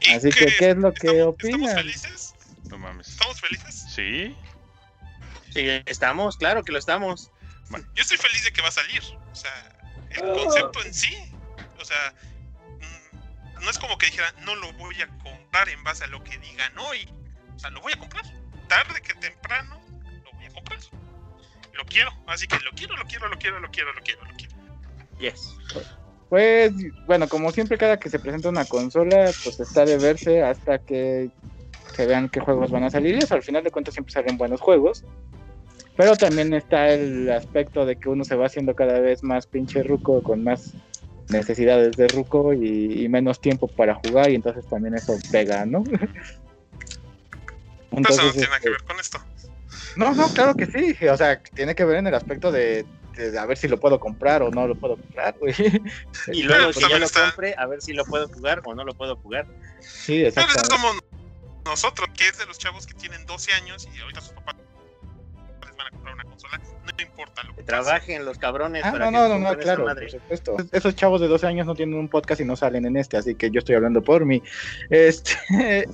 ¿Y 0.00 0.12
Así 0.12 0.30
que, 0.30 0.46
¿qué 0.58 0.70
es 0.70 0.76
lo 0.76 0.92
que 0.92 1.08
estamos, 1.08 1.34
opinan? 1.34 1.60
¿Estamos 1.60 1.82
felices? 1.82 2.34
No 2.68 2.78
mames. 2.78 3.08
¿Estamos 3.08 3.40
felices? 3.40 3.86
¿Sí? 3.94 4.36
Sí, 5.52 5.82
estamos, 5.86 6.36
claro 6.36 6.62
que 6.62 6.72
lo 6.72 6.78
estamos. 6.78 7.30
Yo 7.70 8.02
estoy 8.02 8.16
feliz 8.16 8.44
de 8.44 8.52
que 8.52 8.62
va 8.62 8.68
a 8.68 8.72
salir. 8.72 9.02
O 9.32 9.34
sea, 9.34 9.78
el 10.10 10.20
concepto 10.20 10.82
en 10.84 10.94
sí. 10.94 11.16
O 11.78 11.84
sea, 11.84 12.14
mm, 12.78 13.64
no 13.64 13.70
es 13.70 13.78
como 13.78 13.98
que 13.98 14.06
dijera, 14.06 14.32
no 14.44 14.54
lo 14.56 14.72
voy 14.74 15.00
a 15.02 15.08
comprar 15.18 15.68
en 15.68 15.82
base 15.84 16.04
a 16.04 16.06
lo 16.06 16.22
que 16.22 16.38
digan 16.38 16.76
hoy. 16.78 17.08
O 17.54 17.58
sea, 17.58 17.70
lo 17.70 17.80
voy 17.80 17.92
a 17.92 17.98
comprar. 17.98 18.24
Tarde 18.68 19.00
que 19.00 19.14
temprano, 19.14 19.80
lo 20.24 20.32
voy 20.32 20.46
a 20.46 20.50
comprar. 20.50 20.78
Lo 21.74 21.84
quiero. 21.86 22.12
Así 22.26 22.46
que 22.46 22.58
lo 22.60 22.72
quiero, 22.72 22.96
lo 22.96 23.04
quiero, 23.06 23.28
lo 23.28 23.38
quiero, 23.38 23.60
lo 23.60 23.70
quiero, 23.70 23.92
lo 23.92 24.02
quiero, 24.02 24.24
lo 24.24 24.34
quiero. 24.36 24.54
Yes. 25.18 25.54
Pues, 26.28 26.72
bueno, 27.06 27.28
como 27.28 27.50
siempre, 27.52 27.78
cada 27.78 27.98
que 27.98 28.10
se 28.10 28.18
presenta 28.18 28.48
una 28.48 28.64
consola, 28.66 29.30
pues 29.42 29.60
está 29.60 29.84
de 29.84 29.96
verse 29.96 30.42
hasta 30.42 30.78
que 30.78 31.30
se 31.94 32.06
vean 32.06 32.28
qué 32.28 32.40
juegos 32.40 32.70
van 32.70 32.84
a 32.84 32.90
salir. 32.90 33.14
Y 33.14 33.20
eso, 33.20 33.34
al 33.34 33.42
final 33.42 33.64
de 33.64 33.70
cuentas, 33.70 33.94
siempre 33.94 34.12
salen 34.12 34.36
buenos 34.36 34.60
juegos. 34.60 35.04
Pero 35.96 36.16
también 36.16 36.52
está 36.54 36.90
el 36.90 37.30
aspecto 37.30 37.86
de 37.86 37.96
que 37.96 38.08
uno 38.08 38.24
se 38.24 38.36
va 38.36 38.46
haciendo 38.46 38.74
cada 38.76 39.00
vez 39.00 39.22
más 39.22 39.46
pinche 39.46 39.82
ruco, 39.82 40.22
con 40.22 40.44
más 40.44 40.74
necesidades 41.28 41.96
de 41.96 42.08
ruco 42.08 42.52
y, 42.52 43.04
y 43.04 43.08
menos 43.08 43.40
tiempo 43.40 43.66
para 43.66 43.94
jugar, 43.94 44.30
y 44.30 44.36
entonces 44.36 44.66
también 44.66 44.94
eso 44.94 45.14
pega, 45.30 45.66
¿no? 45.66 45.82
Entonces 47.90 48.22
no 48.24 48.30
Entonces, 48.30 48.32
tiene 48.32 48.46
nada 48.46 48.60
que 48.60 48.68
este, 48.68 48.70
ver 48.70 48.82
con 48.84 49.00
esto. 49.00 49.18
no, 49.96 50.14
no, 50.14 50.28
claro 50.28 50.54
que 50.54 50.66
sí. 50.66 50.94
O 51.08 51.16
sea, 51.16 51.40
tiene 51.42 51.74
que 51.74 51.84
ver 51.84 51.96
en 51.96 52.06
el 52.06 52.14
aspecto 52.14 52.52
de, 52.52 52.84
de 53.18 53.38
a 53.38 53.46
ver 53.46 53.56
si 53.56 53.68
lo 53.68 53.78
puedo 53.78 53.98
comprar 54.00 54.42
o 54.42 54.50
no 54.50 54.66
lo 54.66 54.74
puedo 54.74 54.96
comprar, 54.96 55.36
güey. 55.38 55.54
Y 56.32 56.42
luego, 56.42 56.60
Pero 56.68 56.72
si 56.72 56.80
ya 56.80 56.82
también 56.82 57.00
lo 57.00 57.06
está- 57.06 57.22
compre, 57.26 57.54
a 57.58 57.66
ver 57.66 57.82
si 57.82 57.92
lo 57.92 58.04
puedo 58.04 58.28
jugar 58.28 58.62
o 58.64 58.74
no 58.74 58.84
lo 58.84 58.94
puedo 58.94 59.16
jugar. 59.16 59.46
Sí, 59.80 60.16
Pero 60.18 60.28
exacto. 60.28 60.52
eso 60.56 60.64
somos 60.76 60.96
nosotros, 61.64 62.08
que 62.16 62.28
es 62.28 62.38
de 62.38 62.46
los 62.46 62.58
chavos 62.58 62.86
que 62.86 62.94
tienen 62.94 63.26
12 63.26 63.52
años 63.52 63.88
y 63.94 64.00
ahorita 64.00 64.20
sus 64.22 64.32
papás 64.32 64.56
les 65.66 65.76
van 65.76 65.86
a 65.86 65.90
comprar 65.90 66.14
una 66.14 66.24
consola. 66.24 66.60
No 66.84 67.04
importa 67.04 67.42
lo 67.44 67.54
que 67.54 67.62
trabajen 67.62 68.24
los 68.24 68.38
cabrones 68.38 68.82
Ah, 68.84 68.90
para 68.92 69.10
no, 69.10 69.22
que 69.24 69.28
no, 69.28 69.38
no, 69.38 69.58
claro, 69.58 69.84
madre. 69.84 70.06
por 70.06 70.10
supuesto. 70.20 70.56
Esos 70.72 70.96
chavos 70.96 71.20
de 71.20 71.28
12 71.28 71.46
años 71.46 71.66
no 71.66 71.74
tienen 71.74 71.96
un 71.96 72.08
podcast 72.08 72.40
y 72.40 72.44
no 72.44 72.56
salen 72.56 72.86
en 72.86 72.96
este, 72.96 73.16
así 73.18 73.34
que 73.34 73.50
yo 73.50 73.58
estoy 73.58 73.74
hablando 73.74 74.02
por 74.02 74.24
mí. 74.24 74.42
Este, 74.90 75.34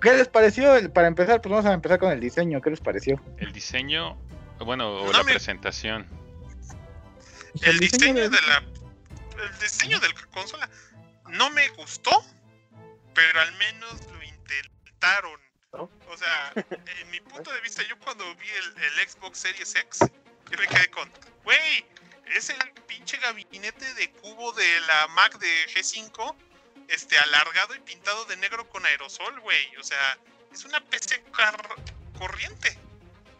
¿Qué 0.00 0.12
les 0.12 0.28
pareció? 0.28 0.74
El- 0.76 0.90
Para 0.90 1.08
empezar, 1.08 1.40
pues 1.40 1.50
vamos 1.50 1.64
a 1.66 1.72
empezar 1.72 1.98
con 1.98 2.10
el 2.12 2.20
diseño. 2.20 2.60
¿Qué 2.60 2.70
les 2.70 2.80
pareció? 2.80 3.20
El 3.38 3.52
diseño, 3.52 4.16
bueno, 4.64 4.90
o 5.02 5.06
No 5.06 5.12
la 5.12 5.22
me- 5.22 5.32
presentación. 5.32 6.06
El 7.62 7.78
diseño 7.78 8.28
de- 8.30 8.40
la 8.42 8.58
el 9.42 9.58
diseño 9.58 10.00
de 10.00 10.08
la 10.08 10.14
consola 10.32 10.68
no 11.28 11.50
me 11.50 11.68
gustó 11.70 12.24
pero 13.14 13.40
al 13.40 13.52
menos 13.54 14.06
lo 14.12 14.22
intentaron. 14.22 15.40
¿No? 15.72 15.90
o 16.08 16.16
sea 16.16 16.52
en 17.00 17.10
mi 17.10 17.20
punto 17.20 17.52
de 17.52 17.60
vista 17.60 17.82
yo 17.82 17.98
cuando 17.98 18.24
vi 18.36 18.48
el, 18.48 18.82
el 18.84 19.08
Xbox 19.08 19.38
Series 19.40 19.74
X 19.74 19.98
yo 20.50 20.58
me 20.58 20.66
quedé 20.68 20.88
con 20.90 21.10
güey 21.44 21.84
es 22.34 22.48
el 22.50 22.56
pinche 22.86 23.16
gabinete 23.18 23.92
de 23.94 24.10
cubo 24.12 24.52
de 24.52 24.80
la 24.82 25.06
Mac 25.08 25.38
de 25.38 25.66
G5 25.74 26.34
este 26.88 27.18
alargado 27.18 27.74
y 27.74 27.80
pintado 27.80 28.24
de 28.26 28.36
negro 28.36 28.68
con 28.70 28.86
aerosol 28.86 29.38
güey. 29.40 29.76
O 29.76 29.82
sea 29.82 30.18
es 30.52 30.64
una 30.64 30.80
PC 30.80 31.22
car- 31.36 31.74
corriente. 32.18 32.78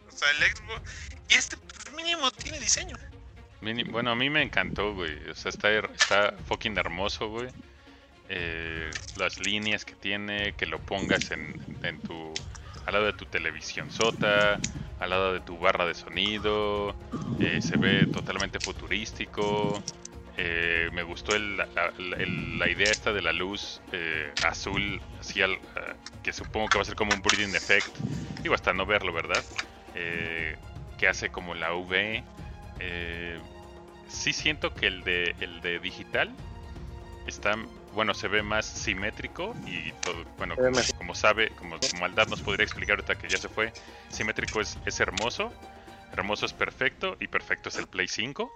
O 0.07 0.11
sea 0.17 0.29
el 0.31 0.55
Xbox 0.55 0.81
y 1.29 1.33
este 1.35 1.57
pues, 1.57 1.91
mínimo 1.93 2.29
tiene 2.31 2.59
diseño 2.59 2.95
Bueno, 3.61 4.11
a 4.11 4.15
mí 4.15 4.29
me 4.29 4.41
encantó, 4.43 4.93
güey. 4.93 5.29
O 5.29 5.33
sea, 5.35 5.49
está, 5.49 5.71
está 5.79 6.33
fucking 6.45 6.77
hermoso, 6.77 7.29
güey. 7.29 7.49
Eh, 8.29 8.93
las 9.15 9.39
líneas 9.39 9.85
que 9.85 9.95
tiene, 9.95 10.53
que 10.53 10.65
lo 10.65 10.79
pongas 10.79 11.31
en, 11.31 11.57
en 11.83 11.99
tu, 12.01 12.39
al 12.85 12.93
lado 12.93 13.05
de 13.05 13.13
tu 13.13 13.25
televisión 13.25 13.89
sota, 13.89 14.59
al 14.99 15.09
lado 15.09 15.33
de 15.33 15.39
tu 15.39 15.57
barra 15.57 15.85
de 15.85 15.93
sonido. 15.93 16.95
eh, 17.39 17.59
se 17.61 17.77
ve 17.77 18.07
totalmente 18.07 18.59
futurístico. 18.59 19.81
eh, 20.39 20.89
me 20.93 21.01
gustó 21.03 21.33
el- 21.35 21.57
la, 21.57 21.65
la- 21.75 21.91
la 21.97 22.69
idea 22.69 22.91
esta 22.91 23.11
de 23.11 23.21
la 23.23 23.33
luz 23.33 23.81
azul, 24.41 25.01
así 25.19 25.41
al- 25.41 25.57
que 26.23 26.31
supongo 26.31 26.69
que 26.69 26.77
va 26.77 26.83
a 26.83 26.85
ser 26.85 26.95
como 26.95 27.13
un 27.13 27.21
breathing 27.23 27.55
effect. 27.55 27.95
Digo, 28.43 28.53
hasta 28.53 28.71
no 28.73 28.85
verlo, 28.85 29.13
¿verdad? 29.13 29.43
Que 29.95 31.07
hace 31.07 31.29
como 31.29 31.55
la 31.55 31.73
UV. 31.73 32.23
Eh, 32.79 33.39
sí 34.07 34.33
siento 34.33 34.73
que 34.73 34.87
el 34.87 35.03
de 35.03 35.35
el 35.41 35.61
de 35.61 35.79
digital 35.79 36.31
está 37.27 37.55
bueno 37.93 38.13
se 38.13 38.27
ve 38.27 38.41
más 38.41 38.65
simétrico 38.65 39.55
y 39.65 39.91
todo 40.03 40.23
bueno 40.37 40.55
como, 40.97 41.15
sabe 41.15 41.49
como, 41.57 41.79
como 41.79 42.05
Aldad 42.05 42.27
nos 42.27 42.41
podría 42.41 42.63
explicar 42.63 42.95
ahorita 42.97 43.15
que 43.15 43.29
ya 43.29 43.37
se 43.39 43.49
fue 43.49 43.73
simétrico 44.09 44.61
es, 44.61 44.77
es 44.85 44.99
hermoso 44.99 45.51
hermoso 46.13 46.45
es 46.45 46.53
perfecto 46.53 47.17
y 47.19 47.27
perfecto 47.27 47.69
es 47.69 47.77
el 47.77 47.87
Play 47.87 48.07
5 48.07 48.51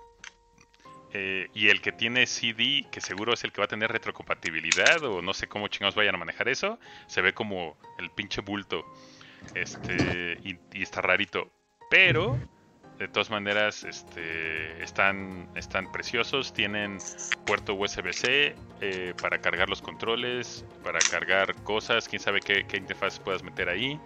Eh, 1.14 1.50
y 1.54 1.68
el 1.68 1.82
que 1.82 1.92
tiene 1.92 2.26
CD 2.26 2.86
que 2.90 3.02
seguro 3.02 3.34
es 3.34 3.44
el 3.44 3.52
que 3.52 3.60
va 3.60 3.66
a 3.66 3.68
tener 3.68 3.92
retrocompatibilidad 3.92 5.04
o 5.04 5.22
no 5.22 5.34
sé 5.34 5.46
cómo 5.48 5.68
chingados 5.68 5.96
vayan 5.96 6.16
a 6.16 6.18
manejar 6.18 6.48
eso 6.48 6.80
se 7.08 7.22
ve 7.22 7.34
como 7.34 7.76
el 7.98 8.10
pinche 8.12 8.40
bulto 8.40 8.86
este 9.54 10.40
y, 10.42 10.58
y 10.72 10.84
está 10.84 11.02
rarito 11.02 11.52
pero 11.90 12.40
De 13.02 13.08
todas 13.08 13.32
maneras, 13.32 13.84
este, 13.84 14.84
están, 14.84 15.50
están 15.56 15.92
preciosos. 15.92 16.54
Tienen 16.54 17.00
puerto 17.48 17.74
USB-C 17.74 18.54
eh, 18.80 19.14
para 19.20 19.42
cargar 19.42 19.68
los 19.70 19.82
controles, 19.82 20.64
para 20.84 21.00
cargar 21.00 21.56
cosas. 21.64 22.08
Quién 22.08 22.22
sabe 22.22 22.42
qué, 22.42 22.64
qué 22.68 22.78
interfaz 22.78 23.18
puedas 23.18 23.42
meter 23.42 23.70
ahí. 23.70 24.00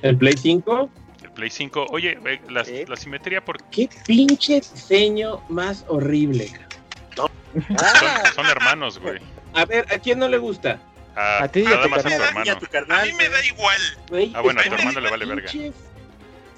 El 0.00 0.16
Play 0.16 0.38
5, 0.38 0.88
El 1.22 1.30
Play 1.32 1.50
5, 1.50 1.88
oye, 1.90 2.18
eh, 2.24 2.40
la, 2.48 2.64
la 2.88 2.96
simetría, 2.96 3.44
por, 3.44 3.62
qué 3.64 3.90
pinche 4.06 4.54
diseño 4.54 5.42
más 5.50 5.84
horrible. 5.88 6.50
son, 7.14 7.28
son 8.34 8.46
hermanos, 8.46 8.98
güey. 8.98 9.18
A 9.52 9.66
ver, 9.66 9.84
¿a 9.92 9.98
quién 9.98 10.18
no 10.18 10.28
le 10.28 10.38
gusta? 10.38 10.80
A, 11.14 11.44
A 11.44 11.48
ti 11.48 11.60
y 11.60 11.66
a 11.66 11.82
tu 11.82 11.94
a 11.94 12.02
tu 12.02 12.08
a 12.08 12.12
hermano. 12.78 13.02
A 13.02 13.04
mí 13.04 13.12
me 13.12 13.28
da 13.28 13.44
igual. 13.44 13.80
Ah, 14.32 14.40
bueno, 14.40 14.62
a 14.62 14.64
tu 14.64 14.74
hermano 14.76 14.98
le 14.98 15.10
vale 15.10 15.26
verga. 15.26 15.52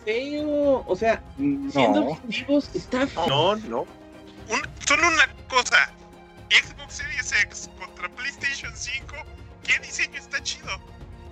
Feo, 0.04 0.84
o 0.86 0.96
sea, 0.96 1.22
siendo 1.36 2.00
No. 2.00 2.06
objetivos, 2.10 2.70
está 2.74 3.06
feo. 3.06 3.26
No, 3.28 3.56
no. 3.56 3.80
Un- 3.82 4.62
solo 4.86 5.02
una 5.08 5.28
cosa. 5.48 5.92
Xbox 6.50 6.94
Series 6.94 7.32
X 7.44 7.70
contra 7.78 8.08
PlayStation 8.10 8.72
5. 8.74 9.14
¿Qué 9.64 9.78
diseño 9.78 10.18
está 10.18 10.42
chido? 10.42 10.68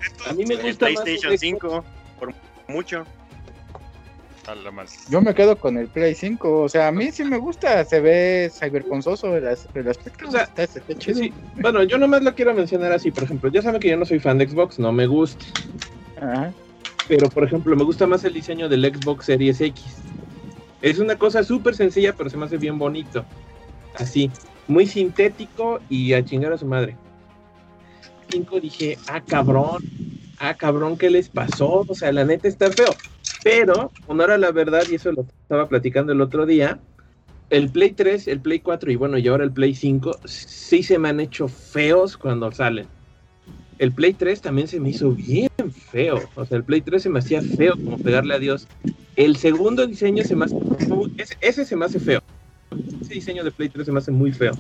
Entonces, 0.05 0.29
A 0.29 0.35
mí 0.35 0.45
me 0.47 0.55
El 0.55 0.63
gusta 0.63 0.87
PlayStation 0.87 1.33
el 1.33 1.39
5, 1.39 1.85
por 2.19 2.33
mucho. 2.69 3.05
A 4.47 4.55
la 4.55 4.71
mal. 4.71 4.87
Yo 5.11 5.21
me 5.21 5.35
quedo 5.35 5.57
con 5.59 5.77
el 5.77 5.89
Play 5.89 6.15
5, 6.15 6.63
o 6.63 6.69
sea, 6.69 6.89
a 6.89 6.93
mí 6.93 7.13
sí 7.13 7.23
me 7.25 7.37
gusta, 7.37 7.85
se 7.85 8.01
ve 8.01 8.51
cyberponzoso 8.53 9.37
el, 9.37 9.47
as- 9.47 9.69
el 9.75 9.87
aspecto, 9.89 10.27
O 10.27 10.31
sea, 10.31 10.45
está, 10.45 10.63
está 10.63 10.95
chido. 10.99 11.19
Sí, 11.19 11.33
bueno, 11.57 11.83
yo 11.85 11.99
nomás 11.99 12.23
lo 12.23 12.35
quiero 12.35 12.55
mencionar 12.55 12.91
así, 12.93 13.11
por 13.11 13.25
ejemplo, 13.25 13.51
ya 13.51 13.61
saben 13.63 13.81
que 13.81 13.91
yo 13.91 13.97
no 13.99 14.07
soy 14.07 14.19
fan 14.19 14.39
de 14.39 14.49
Xbox, 14.49 14.79
no 14.79 14.91
me 14.93 15.07
gusta, 15.07 15.45
Ajá. 16.21 16.53
Pero 17.11 17.29
por 17.29 17.43
ejemplo, 17.43 17.75
me 17.75 17.83
gusta 17.83 18.07
más 18.07 18.23
el 18.23 18.33
diseño 18.33 18.69
del 18.69 18.85
Xbox 18.85 19.25
Series 19.25 19.61
X. 19.61 19.85
Es 20.81 21.01
una 21.01 21.17
cosa 21.17 21.43
súper 21.43 21.75
sencilla, 21.75 22.15
pero 22.17 22.31
se 22.31 22.37
me 22.37 22.45
hace 22.45 22.57
bien 22.57 22.79
bonito. 22.79 23.25
Así, 23.97 24.31
muy 24.69 24.87
sintético 24.87 25.81
y 25.89 26.13
a 26.13 26.25
chingar 26.25 26.53
a 26.53 26.59
su 26.59 26.67
madre. 26.67 26.97
5 28.31 28.61
dije, 28.61 28.97
ah, 29.09 29.21
cabrón, 29.27 29.83
ah, 30.39 30.55
cabrón, 30.55 30.97
¿qué 30.97 31.11
les 31.11 31.29
pasó? 31.29 31.85
O 31.89 31.95
sea, 31.97 32.13
la 32.13 32.25
neta 32.25 32.47
está 32.47 32.71
feo. 32.71 32.95
Pero, 33.43 33.91
honor 34.07 34.31
a 34.31 34.39
la 34.39 34.53
verdad, 34.53 34.85
y 34.89 34.95
eso 34.95 35.11
lo 35.11 35.23
estaba 35.23 35.69
platicando 35.69 36.13
el 36.13 36.21
otro 36.21 36.47
día, 36.47 36.79
el 37.51 37.71
Play 37.71 37.91
3, 37.91 38.29
el 38.29 38.39
Play 38.39 38.61
4 38.61 38.93
y 38.93 38.95
bueno, 38.95 39.19
y 39.19 39.27
ahora 39.27 39.43
el 39.43 39.51
Play 39.51 39.75
5, 39.75 40.21
sí 40.27 40.85
se 40.85 40.97
me 40.97 41.09
han 41.09 41.19
hecho 41.19 41.49
feos 41.49 42.17
cuando 42.17 42.53
salen. 42.53 42.87
El 43.81 43.93
Play 43.93 44.13
3 44.13 44.43
también 44.43 44.69
se 44.69 44.79
me 44.79 44.91
hizo 44.91 45.11
bien 45.13 45.49
feo. 45.91 46.21
O 46.35 46.45
sea, 46.45 46.59
el 46.59 46.65
Play 46.65 46.83
3 46.83 47.03
se 47.03 47.09
me 47.09 47.19
hacía 47.19 47.41
feo 47.41 47.73
como 47.83 47.97
pegarle 47.97 48.35
a 48.35 48.39
Dios. 48.39 48.69
El 49.17 49.37
segundo 49.37 49.87
diseño 49.87 50.23
se 50.23 50.37
me 50.37 50.45
hace... 50.45 50.57
Ese, 51.17 51.35
ese 51.41 51.65
se 51.65 51.77
me 51.77 51.87
hace 51.87 51.99
feo. 51.99 52.21
Ese 53.01 53.15
diseño 53.15 53.43
de 53.43 53.51
Play 53.51 53.71
3 53.71 53.87
se 53.87 53.91
me 53.93 53.99
hace 53.99 54.11
muy 54.11 54.33
feo. 54.33 54.53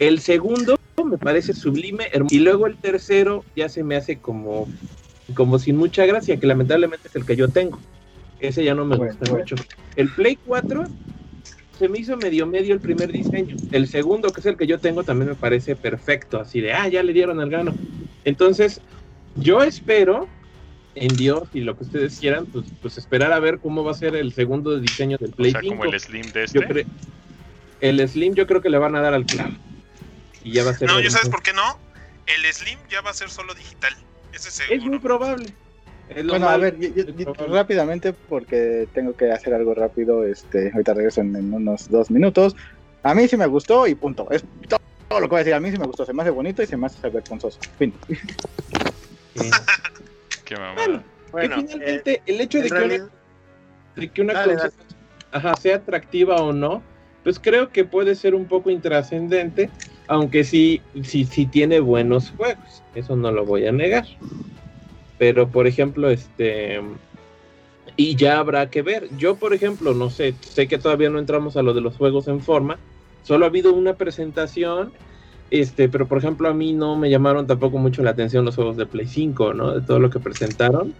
El 0.00 0.18
segundo 0.18 0.76
me 1.08 1.18
parece 1.18 1.52
sublime. 1.52 2.08
hermoso. 2.12 2.34
Y 2.34 2.40
luego 2.40 2.66
el 2.66 2.76
tercero 2.76 3.44
ya 3.54 3.68
se 3.68 3.84
me 3.84 3.94
hace 3.94 4.18
como, 4.18 4.66
como 5.34 5.60
sin 5.60 5.76
mucha 5.76 6.04
gracia, 6.04 6.36
que 6.36 6.46
lamentablemente 6.48 7.06
es 7.06 7.14
el 7.14 7.24
que 7.24 7.36
yo 7.36 7.48
tengo. 7.48 7.78
Ese 8.40 8.64
ya 8.64 8.74
no 8.74 8.84
me 8.84 8.96
Bueno, 8.96 9.12
gusta 9.12 9.30
bueno. 9.30 9.44
mucho. 9.44 9.54
El 9.94 10.08
Play 10.10 10.36
4 10.44 10.82
se 11.78 11.88
me 11.88 11.98
hizo 11.98 12.16
medio 12.16 12.46
medio 12.46 12.74
el 12.74 12.80
primer 12.80 13.12
diseño. 13.12 13.56
El 13.70 13.86
segundo, 13.88 14.32
que 14.32 14.40
es 14.40 14.46
el 14.46 14.56
que 14.56 14.66
yo 14.66 14.80
tengo, 14.80 15.04
también 15.04 15.30
me 15.30 15.36
parece 15.36 15.76
perfecto. 15.76 16.40
Así 16.40 16.60
de, 16.60 16.72
ah, 16.72 16.88
ya 16.88 17.02
le 17.02 17.12
dieron 17.12 17.40
el 17.40 17.50
gano. 17.50 17.74
Entonces, 18.24 18.80
yo 19.36 19.62
espero 19.62 20.28
en 20.94 21.16
Dios 21.16 21.48
y 21.52 21.60
lo 21.60 21.76
que 21.76 21.84
ustedes 21.84 22.18
quieran, 22.18 22.46
pues, 22.46 22.66
pues 22.82 22.98
esperar 22.98 23.32
a 23.32 23.38
ver 23.38 23.58
cómo 23.60 23.84
va 23.84 23.92
a 23.92 23.94
ser 23.94 24.16
el 24.16 24.32
segundo 24.32 24.78
diseño 24.80 25.16
del 25.18 25.30
O 25.30 25.36
Play 25.36 25.52
sea, 25.52 25.60
5. 25.60 25.76
como 25.76 25.92
el 25.92 26.00
Slim 26.00 26.26
de 26.32 26.46
Yo 26.52 26.60
este. 26.60 26.66
cre- 26.74 26.86
el 27.80 28.08
Slim 28.08 28.34
yo 28.34 28.46
creo 28.46 28.60
que 28.60 28.70
le 28.70 28.78
van 28.78 28.96
a 28.96 29.00
dar 29.00 29.14
al 29.14 29.24
clavo. 29.24 29.54
Y 30.42 30.52
ya 30.52 30.64
va 30.64 30.72
a 30.72 30.74
ser... 30.74 30.88
no, 30.88 31.00
¿ya 31.00 31.10
sabes 31.10 31.28
por 31.28 31.42
qué 31.42 31.52
no? 31.52 31.78
El 32.26 32.52
Slim 32.52 32.78
ya 32.90 33.00
va 33.00 33.10
a 33.10 33.14
ser 33.14 33.30
solo 33.30 33.54
digital. 33.54 33.94
Ese 34.32 34.50
seguro. 34.50 34.76
Es 34.76 34.84
muy 34.84 34.98
probable. 34.98 35.46
Es 36.08 36.24
lo 36.24 36.32
Bueno, 36.32 36.48
a 36.48 36.56
ver, 36.56 36.78
yo- 36.78 36.88
yo- 37.04 37.32
rápidamente, 37.48 38.12
porque 38.12 38.88
tengo 38.94 39.14
que 39.14 39.30
hacer 39.30 39.52
algo 39.54 39.74
rápido, 39.74 40.24
este, 40.24 40.70
ahorita 40.72 40.94
regreso 40.94 41.20
en, 41.20 41.36
en 41.36 41.52
unos 41.52 41.88
dos 41.90 42.10
minutos. 42.10 42.56
A 43.02 43.14
mí 43.14 43.28
sí 43.28 43.36
me 43.36 43.46
gustó 43.46 43.86
y 43.86 43.94
punto. 43.94 44.26
Es 44.30 44.44
todo, 44.68 44.78
todo 45.08 45.20
lo 45.20 45.26
que 45.26 45.30
voy 45.30 45.36
a 45.36 45.44
decir. 45.44 45.54
A 45.54 45.60
mí 45.60 45.70
sí 45.70 45.78
me 45.78 45.86
gustó, 45.86 46.04
se 46.04 46.12
me 46.14 46.22
hace 46.22 46.30
bonito 46.30 46.62
y 46.62 46.66
se 46.66 46.76
me 46.76 46.86
hace 46.86 46.98
cyberponzoso. 47.00 47.60
Fin. 47.78 47.94
Sí. 48.08 48.20
Qué 50.44 50.56
mamada. 50.56 50.76
Bueno, 50.76 51.04
Bueno, 51.30 51.54
que 51.56 51.60
eh, 51.60 51.66
finalmente 51.68 52.22
el 52.26 52.40
hecho 52.40 52.58
de 52.62 52.70
que, 52.70 52.74
una, 52.84 53.10
de 53.96 54.08
que 54.08 54.22
una 54.22 54.32
Dale, 54.32 54.54
consola 54.54 54.72
ajá, 55.32 55.56
sea 55.56 55.76
atractiva 55.76 56.40
o 56.40 56.52
no, 56.54 56.82
pues 57.22 57.38
creo 57.38 57.68
que 57.70 57.84
puede 57.84 58.14
ser 58.14 58.34
un 58.34 58.46
poco 58.46 58.70
intrascendente, 58.70 59.70
aunque 60.06 60.42
sí, 60.42 60.80
sí, 61.02 61.26
sí 61.26 61.44
tiene 61.46 61.80
buenos 61.80 62.30
juegos, 62.30 62.82
eso 62.94 63.14
no 63.14 63.30
lo 63.30 63.44
voy 63.44 63.66
a 63.66 63.72
negar. 63.72 64.06
Pero, 65.18 65.48
por 65.48 65.66
ejemplo, 65.66 66.10
este... 66.10 66.80
Y 67.96 68.14
ya 68.14 68.38
habrá 68.38 68.70
que 68.70 68.82
ver. 68.82 69.08
Yo, 69.16 69.36
por 69.36 69.52
ejemplo, 69.54 69.92
no 69.92 70.08
sé, 70.08 70.34
sé 70.40 70.68
que 70.68 70.78
todavía 70.78 71.10
no 71.10 71.18
entramos 71.18 71.56
a 71.56 71.62
lo 71.62 71.74
de 71.74 71.80
los 71.80 71.96
juegos 71.96 72.28
en 72.28 72.40
forma. 72.40 72.78
Solo 73.24 73.44
ha 73.44 73.48
habido 73.48 73.72
una 73.72 73.94
presentación, 73.94 74.92
este, 75.50 75.88
pero 75.88 76.06
por 76.06 76.18
ejemplo 76.18 76.48
a 76.48 76.54
mí 76.54 76.72
no 76.72 76.96
me 76.96 77.10
llamaron 77.10 77.46
tampoco 77.46 77.78
mucho 77.78 78.02
la 78.02 78.10
atención 78.10 78.44
los 78.44 78.54
juegos 78.54 78.76
de 78.76 78.86
Play 78.86 79.06
5, 79.06 79.54
¿no? 79.54 79.74
De 79.74 79.80
todo 79.80 79.98
lo 79.98 80.10
que 80.10 80.20
presentaron. 80.20 80.94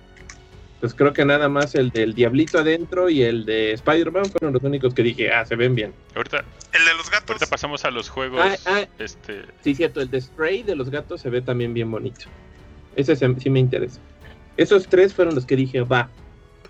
Pues 0.80 0.94
creo 0.94 1.12
que 1.12 1.24
nada 1.24 1.48
más 1.48 1.74
el 1.74 1.90
del 1.90 2.14
Diablito 2.14 2.58
adentro 2.58 3.10
y 3.10 3.22
el 3.22 3.44
de 3.44 3.72
Spider-Man 3.72 4.26
fueron 4.26 4.52
los 4.52 4.62
únicos 4.62 4.94
que 4.94 5.02
dije, 5.02 5.32
ah, 5.32 5.44
se 5.44 5.56
ven 5.56 5.74
bien. 5.74 5.92
Ahorita, 6.14 6.44
El 6.72 6.84
de 6.84 6.94
los 6.96 7.10
gatos. 7.10 7.30
ahorita 7.30 7.46
pasamos 7.46 7.84
a 7.84 7.90
los 7.90 8.08
juegos. 8.08 8.40
Ah, 8.42 8.56
ah, 8.66 8.86
Este, 8.98 9.42
sí, 9.62 9.74
cierto, 9.74 10.00
el 10.00 10.10
de 10.10 10.20
Stray 10.20 10.62
de 10.62 10.76
los 10.76 10.90
gatos 10.90 11.20
se 11.20 11.30
ve 11.30 11.42
también 11.42 11.74
bien 11.74 11.90
bonito. 11.90 12.26
Ese 12.98 13.14
se- 13.14 13.34
sí 13.40 13.48
me 13.48 13.60
interesa. 13.60 14.00
Esos 14.56 14.88
tres 14.88 15.14
fueron 15.14 15.34
los 15.36 15.46
que 15.46 15.54
dije, 15.54 15.80
va. 15.82 16.10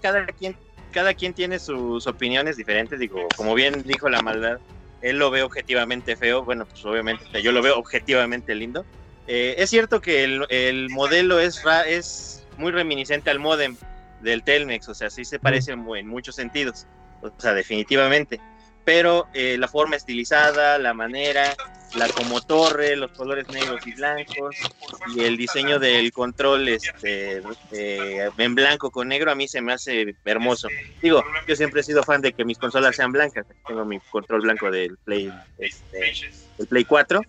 cada 0.02 0.26
quien, 0.26 0.54
cada 0.92 1.14
quien 1.14 1.32
tiene 1.32 1.58
sus 1.58 2.06
opiniones 2.06 2.56
diferentes. 2.58 3.00
Digo, 3.00 3.26
como 3.36 3.54
bien 3.54 3.82
dijo 3.82 4.08
la 4.10 4.20
maldad, 4.22 4.58
él 5.00 5.18
lo 5.18 5.30
ve 5.30 5.42
objetivamente 5.42 6.16
feo. 6.16 6.44
Bueno, 6.44 6.66
pues 6.66 6.84
obviamente 6.84 7.42
yo 7.42 7.50
lo 7.50 7.62
veo 7.62 7.76
objetivamente 7.78 8.54
lindo. 8.54 8.84
Eh, 9.26 9.54
es 9.58 9.70
cierto 9.70 10.00
que 10.02 10.22
el, 10.24 10.44
el 10.50 10.90
modelo 10.90 11.40
es, 11.40 11.62
ra- 11.64 11.86
es 11.88 12.46
muy 12.58 12.72
reminiscente 12.72 13.30
al 13.30 13.38
modem 13.38 13.76
del 14.20 14.42
Telmex, 14.42 14.88
o 14.88 14.94
sea, 14.94 15.08
sí 15.10 15.24
se 15.24 15.38
parece 15.38 15.76
mu- 15.76 15.94
en 15.94 16.08
muchos 16.08 16.34
sentidos, 16.34 16.86
o 17.22 17.30
sea, 17.38 17.54
definitivamente. 17.54 18.38
Pero 18.84 19.28
eh, 19.34 19.56
la 19.58 19.68
forma 19.68 19.96
estilizada, 19.96 20.78
la 20.78 20.92
manera, 20.94 21.54
la 21.94 22.08
como 22.10 22.40
torre, 22.40 22.96
los 22.96 23.10
colores 23.12 23.48
negros 23.48 23.80
y 23.86 23.92
blancos, 23.92 24.56
y 25.14 25.24
el 25.24 25.36
diseño 25.36 25.78
del 25.78 26.12
control 26.12 26.68
este 26.68 27.40
eh, 27.72 28.30
en 28.36 28.54
blanco 28.54 28.90
con 28.90 29.08
negro 29.08 29.30
a 29.30 29.34
mí 29.34 29.48
se 29.48 29.60
me 29.60 29.72
hace 29.72 30.14
hermoso. 30.24 30.68
Digo, 31.00 31.22
yo 31.46 31.56
siempre 31.56 31.80
he 31.80 31.84
sido 31.84 32.02
fan 32.02 32.20
de 32.20 32.32
que 32.32 32.44
mis 32.44 32.58
consolas 32.58 32.96
sean 32.96 33.12
blancas. 33.12 33.46
Tengo 33.66 33.84
mi 33.84 33.98
control 34.10 34.42
blanco 34.42 34.70
del 34.70 34.96
Play, 35.04 35.30
este, 35.58 36.12
del 36.58 36.66
Play 36.66 36.84
4, 36.84 37.22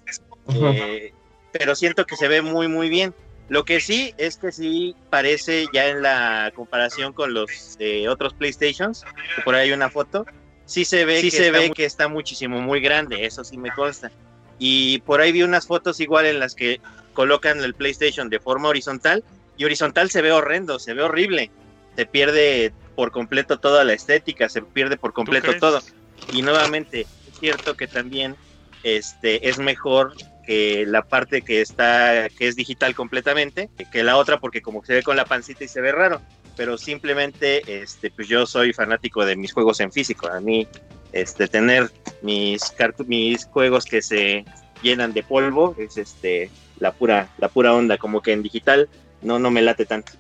eh, 0.55 1.11
pero 1.51 1.75
siento 1.75 2.05
que 2.05 2.15
se 2.15 2.27
ve 2.27 2.41
muy 2.41 2.67
muy 2.67 2.89
bien. 2.89 3.13
Lo 3.47 3.63
que 3.63 3.79
sí 3.79 4.13
es 4.17 4.37
que 4.37 4.51
sí 4.51 4.95
parece 5.09 5.65
ya 5.73 5.87
en 5.87 6.03
la 6.03 6.51
comparación 6.53 7.13
con 7.13 7.33
los 7.33 7.75
eh, 7.79 8.07
otros 8.07 8.33
PlayStations, 8.33 9.03
que 9.35 9.41
por 9.41 9.55
ahí 9.55 9.69
hay 9.69 9.73
una 9.73 9.89
foto, 9.89 10.23
sí 10.65 10.85
se 10.85 11.03
ve, 11.03 11.19
que, 11.19 11.31
se 11.31 11.47
está 11.47 11.57
ve 11.59 11.65
muy- 11.67 11.73
que 11.73 11.85
está 11.85 12.07
muchísimo 12.07 12.61
muy 12.61 12.79
grande, 12.79 13.25
eso 13.25 13.43
sí 13.43 13.57
me 13.57 13.71
consta. 13.71 14.11
Y 14.59 14.99
por 14.99 15.21
ahí 15.21 15.31
vi 15.31 15.41
unas 15.43 15.65
fotos 15.65 15.99
igual 15.99 16.25
en 16.25 16.39
las 16.39 16.53
que 16.53 16.81
colocan 17.13 17.63
el 17.63 17.73
PlayStation 17.73 18.29
de 18.29 18.39
forma 18.39 18.69
horizontal 18.69 19.23
y 19.57 19.65
horizontal 19.65 20.09
se 20.09 20.21
ve 20.21 20.31
horrendo, 20.31 20.79
se 20.79 20.93
ve 20.93 21.03
horrible. 21.03 21.49
Se 21.95 22.05
pierde 22.05 22.73
por 22.95 23.11
completo 23.11 23.59
toda 23.59 23.83
la 23.83 23.93
estética, 23.93 24.49
se 24.49 24.61
pierde 24.61 24.97
por 24.97 25.11
¿tú 25.11 25.15
completo 25.15 25.57
todo. 25.59 25.81
Y 26.29 26.41
nuevamente, 26.41 27.01
es 27.01 27.39
cierto 27.39 27.75
que 27.75 27.87
también 27.87 28.35
este 28.83 29.49
es 29.49 29.57
mejor 29.57 30.13
que 30.45 30.85
la 30.87 31.03
parte 31.03 31.41
que 31.41 31.61
está 31.61 32.29
que 32.29 32.47
es 32.47 32.55
digital 32.55 32.95
completamente 32.95 33.69
que 33.91 34.03
la 34.03 34.17
otra 34.17 34.39
porque 34.39 34.61
como 34.61 34.83
se 34.83 34.93
ve 34.93 35.03
con 35.03 35.17
la 35.17 35.25
pancita 35.25 35.63
y 35.63 35.67
se 35.67 35.81
ve 35.81 35.91
raro, 35.91 36.21
pero 36.59 36.77
simplemente 36.77 37.61
este 37.81 38.11
pues 38.11 38.27
yo 38.27 38.45
soy 38.45 38.73
fanático 38.73 39.23
de 39.23 39.37
mis 39.37 39.53
juegos 39.53 39.79
en 39.79 39.93
físico. 39.93 40.27
A 40.27 40.41
mí 40.41 40.67
este 41.13 41.47
tener 41.47 41.89
mis 42.21 42.61
mis 43.07 43.45
juegos 43.45 43.85
que 43.85 44.01
se 44.01 44.43
llenan 44.83 45.13
de 45.13 45.23
polvo 45.23 45.73
es 45.79 45.95
este 45.95 46.51
la 46.79 46.91
pura 46.91 47.29
la 47.37 47.47
pura 47.47 47.73
onda 47.73 47.97
como 47.97 48.21
que 48.21 48.33
en 48.33 48.43
digital 48.43 48.89
no 49.21 49.39
no 49.39 49.51
me 49.51 49.61
late 49.61 49.85
tanto 49.85 50.11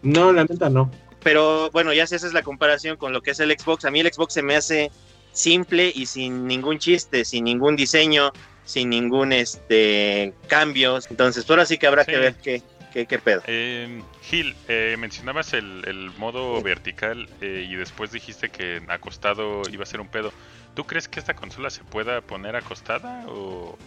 No, 0.00 0.32
la 0.32 0.44
neta 0.44 0.70
no. 0.70 0.90
pero 1.22 1.70
bueno 1.72 1.92
ya 1.92 2.06
si 2.06 2.14
esa 2.14 2.26
es 2.26 2.32
la 2.32 2.42
comparación 2.42 2.96
con 2.96 3.12
lo 3.12 3.20
que 3.20 3.32
es 3.32 3.40
el 3.40 3.50
Xbox 3.52 3.84
a 3.84 3.90
mí 3.90 4.00
el 4.00 4.10
Xbox 4.10 4.32
se 4.32 4.42
me 4.42 4.56
hace 4.56 4.90
simple 5.32 5.92
y 5.94 6.06
sin 6.06 6.46
ningún 6.46 6.78
chiste 6.78 7.26
sin 7.26 7.44
ningún 7.44 7.76
diseño 7.76 8.32
sin 8.64 8.88
ningún 8.88 9.32
este 9.34 10.32
cambios 10.48 11.06
entonces 11.10 11.48
ahora 11.50 11.66
sí 11.66 11.76
que 11.76 11.86
habrá 11.86 12.04
Sí. 12.04 12.12
que 12.12 12.18
ver 12.18 12.34
qué 12.36 12.62
¿Qué, 12.92 13.06
qué 13.06 13.18
pedo? 13.18 13.42
Eh, 13.46 14.02
Gil, 14.22 14.54
eh, 14.68 14.96
mencionabas 14.98 15.52
el, 15.54 15.82
el 15.86 16.10
modo 16.18 16.60
vertical 16.62 17.28
eh, 17.40 17.66
y 17.68 17.74
después 17.76 18.12
dijiste 18.12 18.50
que 18.50 18.82
acostado 18.88 19.62
iba 19.70 19.82
a 19.84 19.86
ser 19.86 20.00
un 20.00 20.08
pedo. 20.08 20.32
¿Tú 20.74 20.84
crees 20.84 21.08
que 21.08 21.18
esta 21.20 21.34
consola 21.34 21.70
se 21.70 21.84
pueda 21.84 22.20
poner 22.20 22.56
acostada 22.56 23.24
o...? 23.28 23.78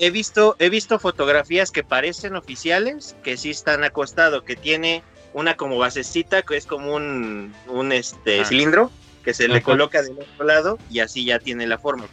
He 0.00 0.10
visto, 0.10 0.56
he 0.58 0.70
visto 0.70 0.98
fotografías 0.98 1.70
que 1.70 1.84
parecen 1.84 2.34
oficiales, 2.34 3.16
que 3.22 3.36
sí 3.36 3.50
están 3.50 3.84
acostados, 3.84 4.42
que 4.42 4.56
tiene 4.56 5.02
una 5.32 5.56
como 5.56 5.78
basecita, 5.78 6.42
que 6.42 6.56
es 6.56 6.66
como 6.66 6.94
un, 6.94 7.54
un 7.68 7.92
este, 7.92 8.40
Ah. 8.40 8.44
cilindro, 8.44 8.90
que 9.24 9.32
se 9.32 9.48
le 9.48 9.62
coloca 9.62 10.02
del 10.02 10.18
otro 10.18 10.44
lado 10.44 10.78
y 10.90 11.00
así 11.00 11.24
ya 11.24 11.38
tiene 11.38 11.66
la 11.66 11.78
forma. 11.78 12.06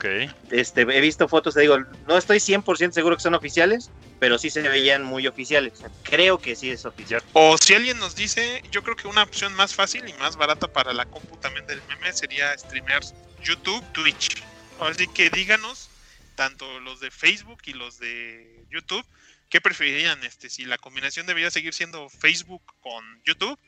Este, 0.49 0.81
he 0.81 1.01
visto 1.01 1.27
fotos, 1.27 1.53
te 1.53 1.61
digo, 1.61 1.77
no 2.07 2.17
estoy 2.17 2.37
100% 2.37 2.91
seguro 2.91 3.17
que 3.17 3.23
son 3.23 3.33
oficiales, 3.33 3.91
pero 4.19 4.37
sí 4.37 4.49
se 4.49 4.61
veían 4.61 5.03
muy 5.03 5.27
oficiales. 5.27 5.73
Creo 6.03 6.37
que 6.37 6.55
sí 6.55 6.71
es 6.71 6.85
oficial. 6.85 7.21
O 7.33 7.57
si 7.57 7.73
alguien 7.73 7.99
nos 7.99 8.15
dice, 8.15 8.63
yo 8.71 8.81
creo 8.81 8.95
que 8.95 9.07
una 9.07 9.23
opción 9.23 9.53
más 9.53 9.75
fácil 9.75 10.07
y 10.07 10.13
más 10.13 10.37
barata 10.37 10.67
para 10.67 10.93
la 10.93 11.05
compu 11.05 11.35
también 11.37 11.67
del 11.67 11.81
meme 11.89 12.13
sería 12.13 12.57
streamer 12.57 13.01
YouTube, 13.43 13.83
Twitch. 13.91 14.41
Así 14.79 15.07
que 15.07 15.29
díganos, 15.29 15.89
tanto 16.35 16.79
los 16.79 17.01
de 17.01 17.11
Facebook 17.11 17.61
y 17.65 17.73
los 17.73 17.99
de 17.99 18.63
YouTube, 18.71 19.05
¿qué 19.49 19.59
preferirían? 19.59 20.23
Este, 20.23 20.49
si 20.49 20.63
la 20.63 20.77
combinación 20.77 21.27
debería 21.27 21.51
seguir 21.51 21.73
siendo 21.73 22.09
Facebook 22.09 22.63
con 22.79 23.03
YouTube 23.25 23.59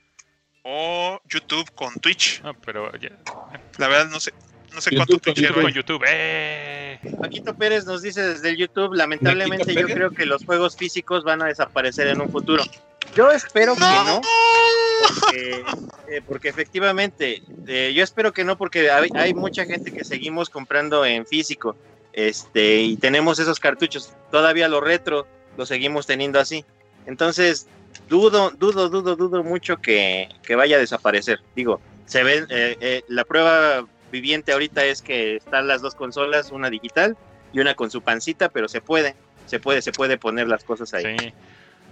o 0.64 1.22
YouTube 1.30 1.70
con 1.76 1.94
Twitch. 1.96 2.42
No, 2.42 2.54
pero 2.54 2.92
ya. 2.98 3.10
La 3.78 3.88
verdad 3.88 4.08
no 4.10 4.20
sé, 4.20 4.34
no 4.74 4.82
sé 4.82 4.92
YouTube 4.92 5.08
cuánto 5.08 5.20
con 5.20 5.34
Twitch 5.34 5.54
con 5.54 5.72
YouTube. 5.72 6.04
¡Eh! 6.08 7.00
Paquito 7.20 7.54
Pérez 7.54 7.86
nos 7.86 8.02
dice 8.02 8.22
desde 8.22 8.50
el 8.50 8.58
YouTube, 8.58 8.94
lamentablemente 8.94 9.66
¿Paquito 9.66 9.82
yo 9.82 9.88
Pérez? 9.88 9.98
creo 9.98 10.12
que 10.12 10.26
los 10.26 10.46
juegos 10.46 10.76
físicos 10.76 11.24
van 11.24 11.42
a 11.42 11.46
desaparecer 11.46 12.08
en 12.08 12.22
un 12.22 12.30
futuro. 12.30 12.64
Yo 13.16 13.30
espero 13.32 13.76
que 13.76 13.82
no, 13.82 14.22
porque, 15.20 15.64
eh, 16.08 16.22
porque 16.26 16.50
efectivamente, 16.50 17.44
eh, 17.68 17.94
yo 17.94 18.04
espero 18.04 18.34
que 18.34 18.44
no, 18.44 18.58
porque 18.58 18.90
hay, 18.90 19.10
hay 19.14 19.34
mucha 19.34 19.66
gente 19.66 19.92
que 19.92 20.04
seguimos 20.04 20.50
comprando 20.50 21.06
en 21.06 21.26
físico, 21.28 21.76
este, 22.14 22.78
y 22.82 22.98
tenemos 22.98 23.38
esos 23.40 23.60
cartuchos, 23.60 24.14
todavía 24.32 24.68
los 24.68 24.84
retro 24.84 25.28
los 25.58 25.68
seguimos 25.68 26.08
teniendo 26.08 26.40
así. 26.40 26.66
Entonces, 27.06 27.68
dudo, 28.10 28.52
dudo, 28.52 28.90
dudo, 28.90 29.16
dudo 29.16 29.44
mucho 29.44 29.78
que, 29.78 30.30
que 30.44 30.56
vaya 30.56 30.78
a 30.78 30.80
desaparecer. 30.80 31.40
Digo, 31.56 31.82
se 32.06 32.24
ven, 32.24 32.46
eh, 32.50 32.78
eh, 32.80 33.04
la 33.08 33.24
prueba 33.24 33.86
viviente 34.12 34.52
ahorita 34.52 34.86
es 34.86 35.02
que 35.02 35.38
están 35.38 35.68
las 35.68 35.82
dos 35.82 35.96
consolas, 35.96 36.52
una 36.52 36.70
digital 36.70 37.18
y 37.52 37.60
una 37.60 37.76
con 37.76 37.90
su 37.90 38.02
pancita, 38.02 38.50
pero 38.50 38.68
se 38.68 38.82
puede, 38.82 39.16
se 39.46 39.60
puede, 39.60 39.82
se 39.82 39.92
puede 39.92 40.18
poner 40.18 40.48
las 40.48 40.64
cosas 40.64 40.94
ahí. 40.94 41.18
Sí. 41.18 41.34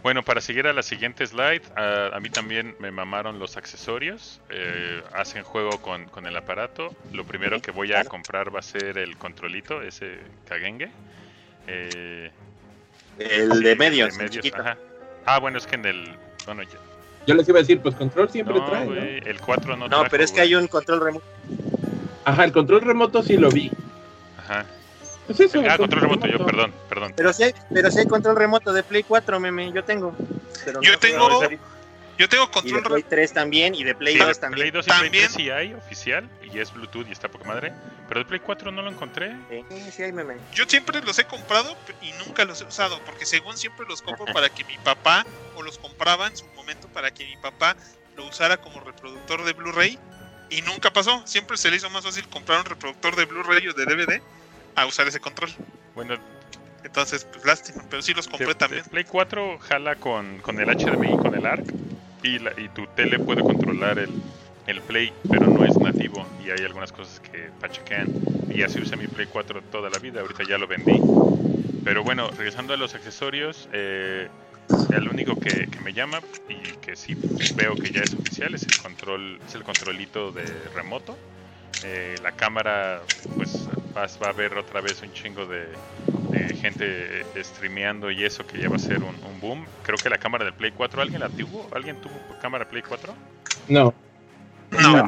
Bueno, 0.04 0.24
para 0.24 0.42
seguir 0.42 0.66
a 0.66 0.74
la 0.74 0.82
siguiente 0.82 1.28
slide, 1.28 1.62
a, 1.76 2.08
a 2.16 2.20
mí 2.20 2.32
también 2.32 2.76
me 2.80 2.90
mamaron 2.90 3.38
los 3.38 3.56
accesorios. 3.56 4.42
eh, 4.50 5.02
hacen 5.14 5.44
juego 5.44 5.80
con, 5.80 6.06
con 6.06 6.26
el 6.26 6.36
aparato. 6.36 6.96
Lo 7.14 7.24
primero 7.24 7.62
que 7.62 7.70
voy 7.70 7.94
a 7.94 8.04
comprar 8.06 8.54
va 8.54 8.60
a 8.60 8.64
ser 8.64 8.98
el 8.98 9.16
controlito, 9.18 9.84
ese 9.84 10.18
Kagenge. 10.48 10.90
Eh, 11.68 12.32
El 13.20 13.62
de 13.62 13.76
medios, 13.76 14.18
de 14.18 14.24
medios, 14.24 14.46
ajá. 14.56 14.76
Ah, 15.26 15.40
bueno, 15.40 15.58
es 15.58 15.68
que 15.68 15.76
en 15.76 15.86
el. 15.86 16.16
Bueno, 16.46 16.64
ya- 16.64 16.80
Yo 17.28 17.36
les 17.36 17.48
iba 17.48 17.60
a 17.60 17.62
decir, 17.62 17.80
pues 17.82 17.96
control 17.96 18.30
siempre 18.30 18.56
no, 18.56 18.66
trae, 18.66 18.86
¿no? 18.86 18.94
güey, 18.96 19.18
el 19.26 19.40
4 19.40 19.76
no 19.78 19.88
No, 19.88 19.90
trajo, 19.90 20.06
pero 20.10 20.24
es 20.24 20.32
que 20.32 20.42
hay 20.42 20.56
un 20.56 20.68
control 20.68 21.02
remoto. 21.02 21.26
Ajá, 22.26 22.44
el 22.44 22.52
control 22.52 22.82
remoto 22.82 23.22
sí 23.24 23.38
lo 23.38 23.50
vi. 23.50 23.72
Ajá. 24.40 24.66
Pues 25.28 25.40
eso, 25.40 25.62
Ah, 25.62 25.74
el 25.74 25.78
control 25.78 26.02
remoto, 26.02 26.28
yo, 26.28 26.44
perdón, 26.46 26.74
perdón. 26.90 27.14
Pero 27.16 27.32
sí, 27.32 27.46
pero 27.72 27.92
sí 27.92 28.00
hay 28.00 28.08
control 28.08 28.36
remoto 28.36 28.74
de 28.74 28.82
Play 28.84 29.04
4, 29.04 29.40
meme, 29.40 29.72
yo 29.72 29.84
tengo. 29.84 30.16
Pero 30.66 30.82
Yo 30.82 30.92
no 30.94 30.98
tengo- 31.00 31.28
puedo. 31.30 31.50
Yo 32.22 32.30
tengo 32.30 32.44
Y 32.44 32.48
de 32.48 32.52
control 32.52 32.84
Play 32.84 33.04
3 33.10 33.34
también, 33.34 33.74
y 33.74 33.84
de 33.84 33.96
Play 33.96 34.14
Sí, 34.14 34.20
2 34.20 34.28
de 34.28 34.36
también. 34.36 34.60
Play 34.60 34.72
2 34.72 34.86
y 34.86 34.90
Play 34.90 35.02
También. 35.02 35.26
3 35.26 35.34
sí 35.34 35.50
hay 35.50 35.74
oficial 35.74 36.30
y 36.44 36.60
es 36.60 36.72
Bluetooth 36.72 37.08
y 37.10 37.12
está 37.12 37.30
poca 37.30 37.46
madre. 37.46 37.74
Pero 38.08 38.20
de 38.20 38.26
Play 38.28 38.40
4 38.40 38.72
no 38.72 38.84
lo 38.84 38.92
encontré. 38.92 39.36
Sí, 39.50 39.92
sí 39.92 40.04
hay 40.04 40.12
meme. 40.12 40.36
Yo 40.54 40.66
siempre 40.68 41.02
los 41.02 41.18
he 41.18 41.26
comprado 41.26 41.76
y 42.00 42.12
nunca 42.24 42.46
los 42.46 42.62
he 42.62 42.66
usado, 42.66 43.02
porque 43.08 43.26
según 43.26 43.58
siempre 43.58 43.88
los 43.90 44.04
compro 44.04 44.26
para 44.32 44.50
que 44.50 44.64
mi 44.66 44.78
papá, 44.78 45.26
o 45.56 45.64
los 45.64 45.80
compraba 45.80 46.28
en 46.28 46.38
su 46.38 46.46
momento 46.56 46.88
para 46.90 47.10
que 47.12 47.26
mi 47.26 47.38
papá 47.38 47.76
lo 48.16 48.28
usara 48.28 48.58
como 48.58 48.82
reproductor 48.82 49.44
de 49.44 49.54
Blu-ray, 49.54 49.98
y 50.52 50.62
nunca 50.62 50.94
pasó. 50.94 51.26
Siempre 51.26 51.58
se 51.58 51.72
le 51.72 51.78
hizo 51.78 51.90
más 51.90 52.04
fácil 52.04 52.28
comprar 52.28 52.60
un 52.60 52.66
reproductor 52.66 53.16
de 53.16 53.26
Blu-ray 53.26 53.68
o 53.68 53.74
de 53.74 53.86
DVD 53.86 54.22
a 54.76 54.86
usar 54.86 55.08
ese 55.08 55.20
control. 55.20 55.50
Bueno, 55.96 56.18
Entonces, 56.84 57.26
pues 57.26 57.46
lástima, 57.46 57.84
pero 57.90 58.02
sí 58.02 58.14
los 58.14 58.28
compré 58.28 58.48
de 58.48 58.56
también. 58.56 58.84
Play 58.86 59.06
4 59.06 59.58
jala 59.60 59.96
con, 59.96 60.40
con 60.40 60.60
el 60.60 60.68
HDMI 60.68 61.14
y 61.14 61.18
con 61.18 61.36
el 61.36 61.46
ARC. 61.46 61.66
Y, 62.24 62.36
y 62.36 62.70
tu 62.70 62.86
tele 62.96 63.20
puede 63.20 63.42
controlar 63.42 64.00
el, 64.00 64.10
el 64.68 64.82
Play, 64.82 65.14
pero 65.30 65.48
no 65.48 65.66
es 65.66 65.78
nativo. 65.78 66.26
Y 66.46 66.50
hay 66.50 66.64
algunas 66.64 66.92
cosas 66.92 67.20
que 67.20 67.50
pachequean. 67.60 68.10
Y 68.50 68.64
así 68.64 68.82
usé 68.82 68.96
mi 68.98 69.08
Play 69.08 69.28
4 69.28 69.62
toda 69.64 69.90
la 69.90 70.00
vida. 70.00 70.22
Ahorita 70.22 70.44
ya 70.44 70.58
lo 70.58 70.68
vendí. 70.68 71.00
Pero 71.84 72.04
bueno, 72.04 72.30
regresando 72.32 72.74
a 72.74 72.78
los 72.78 72.94
accesorios, 72.96 73.70
eh, 73.74 74.30
el 74.90 75.08
único 75.08 75.40
que, 75.40 75.68
que 75.68 75.80
me 75.80 75.94
llama 75.94 76.22
y 76.48 76.76
que 76.78 76.96
sí 76.96 77.16
veo 77.56 77.78
que 77.78 77.92
ya 77.92 78.04
es 78.04 78.14
oficial 78.14 78.54
es 78.54 78.64
el 78.68 78.76
control, 78.78 79.40
es 79.48 79.56
el 79.56 79.64
controlito 79.64 80.32
de 80.32 80.70
remoto. 80.74 81.18
Eh, 81.82 82.20
la 82.22 82.34
cámara, 82.34 83.02
pues 83.36 83.68
vas, 83.94 84.20
va 84.22 84.30
a 84.30 84.34
ver 84.34 84.58
otra 84.58 84.82
vez 84.82 85.02
un 85.02 85.12
chingo 85.14 85.46
de, 85.48 85.80
de 86.48 86.56
gente 86.56 87.22
eh, 87.22 87.44
streameando 87.44 88.12
y 88.12 88.24
eso 88.24 88.46
que 88.46 88.60
ya 88.60 88.70
va 88.70 88.76
a 88.76 88.80
ser 88.80 88.98
un, 89.04 89.16
un 89.24 89.40
boom. 89.40 89.66
Creo 89.84 90.00
que 90.00 90.10
la 90.10 90.18
cámara 90.18 90.46
del 90.46 90.54
Play 90.54 90.72
4, 90.72 91.02
¿alguien 91.02 91.20
la 91.22 91.30
tuvo? 91.30 91.68
¿Alguien 91.74 91.98
tuvo 92.02 92.14
cámara 92.42 92.68
Play 92.68 92.82
4? 92.84 93.14
No. 93.68 93.94
No. 94.72 95.06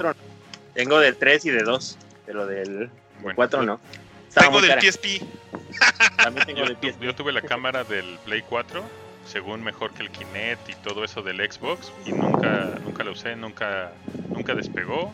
Tengo 0.73 0.99
del 0.99 1.15
3 1.17 1.45
y 1.45 1.51
de 1.51 1.63
2, 1.63 1.97
pero 2.25 2.45
del 2.47 2.89
Bueno, 3.21 3.35
4 3.35 3.59
yo- 3.61 3.65
no. 3.65 3.79
Estaba 4.27 4.47
tengo 4.47 4.61
del. 4.61 4.79
PSP. 4.81 5.21
También 6.17 6.45
tengo 6.45 6.59
Yo, 6.61 6.65
del 6.65 6.77
PSP. 6.77 7.01
yo 7.03 7.15
tuve 7.15 7.31
la 7.31 7.41
cámara 7.41 7.83
del 7.83 8.17
Play 8.25 8.41
4, 8.49 8.83
según 9.25 9.63
mejor 9.63 9.91
que 9.93 10.01
el 10.03 10.09
Kinect 10.09 10.69
y 10.69 10.75
todo 10.75 11.03
eso 11.03 11.21
del 11.21 11.37
Xbox, 11.39 11.91
y 12.05 12.11
nunca, 12.11 12.75
nunca 12.83 13.03
la 13.03 13.11
usé, 13.11 13.35
nunca, 13.35 13.91
nunca 14.29 14.55
despegó. 14.55 15.13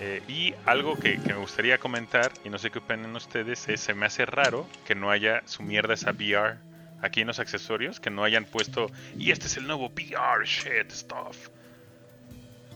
Eh, 0.00 0.22
y 0.28 0.54
algo 0.64 0.96
que, 0.96 1.20
que 1.20 1.34
me 1.34 1.38
gustaría 1.38 1.78
comentar, 1.78 2.32
y 2.42 2.48
no 2.48 2.58
sé 2.58 2.70
qué 2.70 2.78
opinan 2.78 3.14
ustedes, 3.14 3.68
es 3.68 3.80
se 3.80 3.92
me 3.92 4.06
hace 4.06 4.24
raro 4.24 4.66
que 4.86 4.94
no 4.94 5.10
haya 5.10 5.42
su 5.44 5.62
mierda 5.62 5.92
esa 5.92 6.12
VR 6.12 6.56
aquí 7.02 7.20
en 7.20 7.26
los 7.26 7.38
accesorios, 7.38 8.00
que 8.00 8.10
no 8.10 8.24
hayan 8.24 8.46
puesto, 8.46 8.90
y 9.18 9.30
este 9.30 9.46
es 9.46 9.58
el 9.58 9.66
nuevo 9.66 9.90
VR 9.90 10.44
shit 10.46 10.90
stuff. 10.90 11.48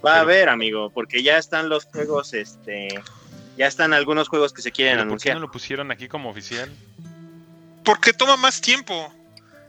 Va 0.04 0.16
a 0.16 0.20
haber, 0.20 0.50
amigo, 0.50 0.90
porque 0.90 1.22
ya 1.22 1.38
están 1.38 1.70
los 1.70 1.86
juegos, 1.86 2.34
este, 2.34 2.88
ya 3.56 3.66
están 3.66 3.94
algunos 3.94 4.28
juegos 4.28 4.52
que 4.52 4.60
se 4.60 4.70
quieren 4.70 4.96
Pero 4.98 5.08
¿Por 5.08 5.08
qué 5.08 5.30
anunciar. 5.30 5.34
no 5.36 5.40
lo 5.40 5.50
pusieron 5.50 5.90
aquí 5.90 6.08
como 6.08 6.28
oficial? 6.28 6.70
Porque 7.84 8.12
toma 8.12 8.36
más 8.36 8.60
tiempo. 8.60 9.12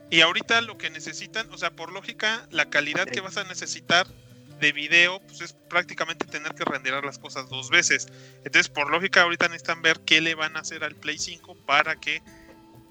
Y 0.09 0.21
ahorita 0.21 0.59
lo 0.61 0.77
que 0.77 0.89
necesitan, 0.89 1.51
o 1.53 1.57
sea, 1.57 1.71
por 1.71 1.91
lógica, 1.91 2.45
la 2.51 2.65
calidad 2.65 3.05
que 3.05 3.21
vas 3.21 3.37
a 3.37 3.45
necesitar 3.45 4.07
de 4.59 4.71
video, 4.71 5.19
pues 5.21 5.41
es 5.41 5.53
prácticamente 5.53 6.25
tener 6.25 6.53
que 6.53 6.63
renderar 6.63 7.03
las 7.03 7.19
cosas 7.19 7.49
dos 7.49 7.69
veces. 7.69 8.07
Entonces, 8.43 8.69
por 8.69 8.89
lógica, 8.89 9.21
ahorita 9.21 9.47
necesitan 9.47 9.81
ver 9.81 9.99
qué 10.01 10.21
le 10.21 10.35
van 10.35 10.55
a 10.55 10.61
hacer 10.61 10.83
al 10.83 10.95
Play 10.95 11.17
5 11.17 11.55
para 11.65 11.95
que 11.95 12.21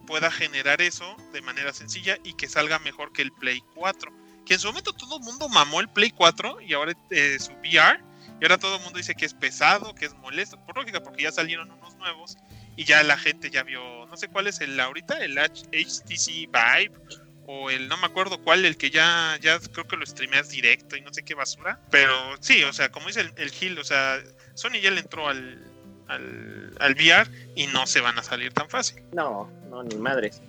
pueda 0.07 0.31
generar 0.31 0.83
eso 0.83 1.17
de 1.33 1.41
manera 1.43 1.73
sencilla 1.73 2.19
y 2.25 2.35
que 2.35 2.49
salga 2.49 2.79
mejor 2.79 3.13
que 3.13 3.23
el 3.23 3.33
Play 3.33 3.63
4. 3.75 4.13
Que 4.45 4.55
en 4.55 4.61
su 4.61 4.69
momento 4.69 4.93
todo 4.93 5.19
el 5.19 5.25
mundo 5.25 5.49
mamó 5.49 5.81
el 5.81 5.89
Play 5.89 6.11
4 6.11 6.61
y 6.61 6.75
ahora 6.75 6.93
eh, 7.11 7.39
su 7.39 7.53
VR. 7.53 8.01
Y 8.41 8.45
ahora 8.45 8.59
todo 8.59 8.77
el 8.77 8.83
mundo 8.83 8.99
dice 8.99 9.15
que 9.15 9.25
es 9.25 9.33
pesado, 9.33 9.95
que 9.95 10.07
es 10.07 10.15
molesto. 10.15 10.59
Por 10.67 10.77
lógica, 10.77 11.01
porque 11.03 11.23
ya 11.23 11.33
salieron 11.33 11.71
unos 11.71 11.97
nuevos 11.97 12.37
y 12.77 12.85
ya 12.85 13.03
la 13.03 13.17
gente 13.17 13.51
ya 13.51 13.63
vio, 13.63 14.07
no 14.07 14.17
sé 14.17 14.29
cuál 14.29 14.49
es 14.49 14.61
el 14.61 14.79
ahorita, 14.79 15.19
el 15.25 15.39
HTC 15.39 16.51
Vive 16.51 16.93
o 17.47 17.71
el 17.71 17.89
no 17.89 17.97
me 17.97 18.07
acuerdo 18.07 18.39
cuál, 18.39 18.65
el 18.65 18.77
que 18.77 18.91
ya 18.91 19.39
ya 19.41 19.59
creo 19.59 19.87
que 19.87 19.97
lo 19.97 20.07
streameas 20.07 20.49
directo 20.49 20.97
y 20.97 21.01
no 21.01 21.13
sé 21.13 21.23
qué 21.23 21.35
basura, 21.35 21.81
pero 21.91 22.13
sí, 22.41 22.63
o 22.65 22.73
sea, 22.73 22.91
como 22.91 23.09
dice 23.09 23.21
el, 23.21 23.33
el 23.37 23.51
Gil, 23.51 23.79
o 23.79 23.85
sea, 23.85 24.23
Sony 24.55 24.81
ya 24.83 24.91
le 24.91 25.01
entró 25.01 25.29
al, 25.29 25.63
al 26.09 26.55
al 26.81 26.95
VR 26.95 27.31
y 27.55 27.67
no 27.69 27.87
se 27.87 28.01
van 28.01 28.19
a 28.19 28.23
salir 28.23 28.53
tan 28.53 28.69
fácil. 28.69 29.03
No, 29.13 29.51
no, 29.71 29.83
ni 29.83 29.97
madres. 29.97 30.41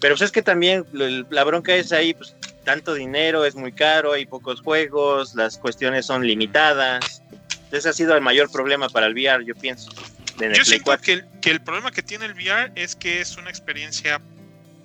Pero 0.00 0.14
pues 0.14 0.22
es 0.22 0.32
que 0.32 0.42
también 0.42 0.84
la 0.92 1.44
bronca 1.44 1.74
es 1.74 1.92
ahí, 1.92 2.14
pues 2.14 2.34
tanto 2.64 2.94
dinero, 2.94 3.44
es 3.44 3.54
muy 3.54 3.72
caro, 3.72 4.12
hay 4.12 4.26
pocos 4.26 4.60
juegos, 4.60 5.34
las 5.34 5.58
cuestiones 5.58 6.06
son 6.06 6.26
limitadas. 6.26 7.22
Entonces 7.64 7.86
ha 7.86 7.92
sido 7.92 8.14
el 8.14 8.20
mayor 8.20 8.50
problema 8.50 8.88
para 8.88 9.06
el 9.06 9.14
VR, 9.14 9.44
yo 9.44 9.54
pienso. 9.54 9.90
Yo 10.38 10.64
siento 10.64 10.86
4. 10.86 11.04
que 11.04 11.12
el, 11.12 11.24
que 11.40 11.50
el 11.50 11.60
problema 11.60 11.92
que 11.92 12.02
tiene 12.02 12.26
el 12.26 12.32
VR 12.32 12.72
es 12.74 12.96
que 12.96 13.20
es 13.20 13.36
una 13.36 13.50
experiencia 13.50 14.20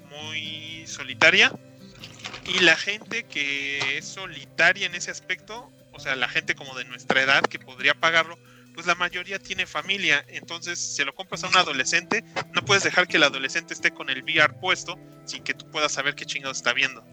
muy 0.09 0.58
solitaria 0.89 1.51
y 2.45 2.59
la 2.59 2.75
gente 2.75 3.23
que 3.25 3.97
es 3.97 4.05
solitaria 4.05 4.85
en 4.87 4.95
ese 4.95 5.11
aspecto, 5.11 5.71
o 5.93 5.99
sea, 5.99 6.15
la 6.15 6.27
gente 6.29 6.55
como 6.55 6.75
de 6.77 6.85
nuestra 6.85 7.21
edad 7.21 7.41
que 7.43 7.59
podría 7.59 7.93
pagarlo, 7.93 8.37
pues 8.73 8.87
la 8.87 8.95
mayoría 8.95 9.39
tiene 9.39 9.65
familia, 9.65 10.23
entonces 10.29 10.79
si 10.79 11.03
lo 11.03 11.13
compras 11.13 11.43
a 11.43 11.47
un 11.47 11.57
adolescente, 11.57 12.23
no 12.53 12.63
puedes 12.63 12.83
dejar 12.83 13.07
que 13.07 13.17
el 13.17 13.23
adolescente 13.23 13.73
esté 13.73 13.91
con 13.91 14.09
el 14.09 14.23
VR 14.23 14.53
puesto 14.59 14.97
sin 15.25 15.43
que 15.43 15.53
tú 15.53 15.69
puedas 15.69 15.91
saber 15.91 16.15
qué 16.15 16.25
chingados 16.25 16.57
está 16.57 16.73
viendo. 16.73 17.03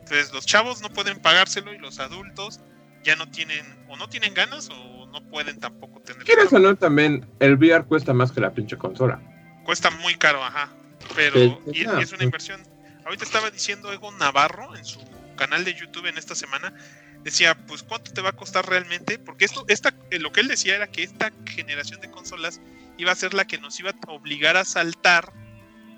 Entonces 0.00 0.32
los 0.32 0.46
chavos 0.46 0.82
no 0.82 0.90
pueden 0.90 1.18
pagárselo 1.20 1.74
y 1.74 1.78
los 1.78 1.98
adultos 1.98 2.60
ya 3.02 3.16
no 3.16 3.28
tienen, 3.30 3.64
o 3.88 3.96
no 3.96 4.08
tienen 4.08 4.34
ganas 4.34 4.68
o 4.70 5.06
no 5.06 5.20
pueden 5.30 5.58
tampoco 5.58 6.00
tener. 6.00 6.24
¿Quieres 6.24 6.52
o 6.52 6.58
no? 6.58 6.76
También 6.76 7.26
el 7.40 7.54
VR 7.56 7.84
cuesta 7.84 8.12
más 8.12 8.30
que 8.30 8.40
la 8.40 8.52
pinche 8.52 8.76
consola. 8.76 9.20
Cuesta 9.64 9.90
muy 9.90 10.14
caro, 10.14 10.44
ajá. 10.44 10.72
Pero 11.14 11.34
Sí, 11.40 11.80
y- 11.80 11.84
no, 11.84 11.98
y 11.98 12.02
es 12.02 12.12
una 12.12 12.24
inversión. 12.24 12.62
Ahorita 13.06 13.24
estaba 13.24 13.52
diciendo 13.52 13.92
Egon 13.92 14.18
Navarro 14.18 14.74
en 14.74 14.84
su 14.84 14.98
canal 15.36 15.64
de 15.64 15.74
YouTube 15.74 16.06
en 16.06 16.18
esta 16.18 16.34
semana. 16.34 16.74
Decía, 17.22 17.56
pues, 17.66 17.84
¿cuánto 17.84 18.12
te 18.12 18.20
va 18.20 18.30
a 18.30 18.32
costar 18.32 18.68
realmente? 18.68 19.16
Porque 19.20 19.44
esto, 19.44 19.64
esta, 19.68 19.94
eh, 20.10 20.18
lo 20.18 20.32
que 20.32 20.40
él 20.40 20.48
decía 20.48 20.74
era 20.74 20.88
que 20.88 21.04
esta 21.04 21.30
generación 21.44 22.00
de 22.00 22.10
consolas 22.10 22.60
iba 22.98 23.12
a 23.12 23.14
ser 23.14 23.32
la 23.32 23.46
que 23.46 23.58
nos 23.58 23.78
iba 23.78 23.90
a 23.90 24.10
obligar 24.10 24.56
a 24.56 24.64
saltar 24.64 25.32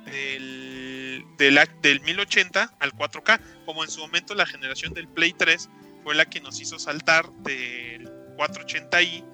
del, 0.04 1.24
del, 1.38 1.58
del 1.80 2.00
1080 2.02 2.74
al 2.78 2.92
4K, 2.92 3.40
como 3.64 3.84
en 3.84 3.90
su 3.90 4.00
momento 4.00 4.34
la 4.34 4.44
generación 4.44 4.92
del 4.92 5.08
Play 5.08 5.32
3 5.32 5.70
fue 6.04 6.14
la 6.14 6.26
que 6.26 6.42
nos 6.42 6.60
hizo 6.60 6.78
saltar 6.78 7.30
del 7.38 8.06
480i 8.36 9.24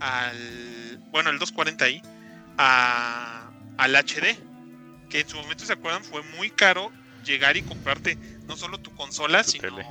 al, 0.00 0.98
bueno, 1.10 1.30
el 1.30 1.38
240i 1.38 2.02
a, 2.58 3.50
al 3.78 3.96
HD, 3.96 4.47
que 5.08 5.20
en 5.20 5.28
su 5.28 5.36
momento, 5.36 5.64
¿se 5.64 5.72
acuerdan? 5.72 6.04
Fue 6.04 6.22
muy 6.36 6.50
caro 6.50 6.92
llegar 7.24 7.56
y 7.56 7.62
comprarte 7.62 8.16
no 8.46 8.56
solo 8.56 8.78
tu 8.78 8.94
consola, 8.94 9.44
sino, 9.44 9.62
tele. 9.68 9.86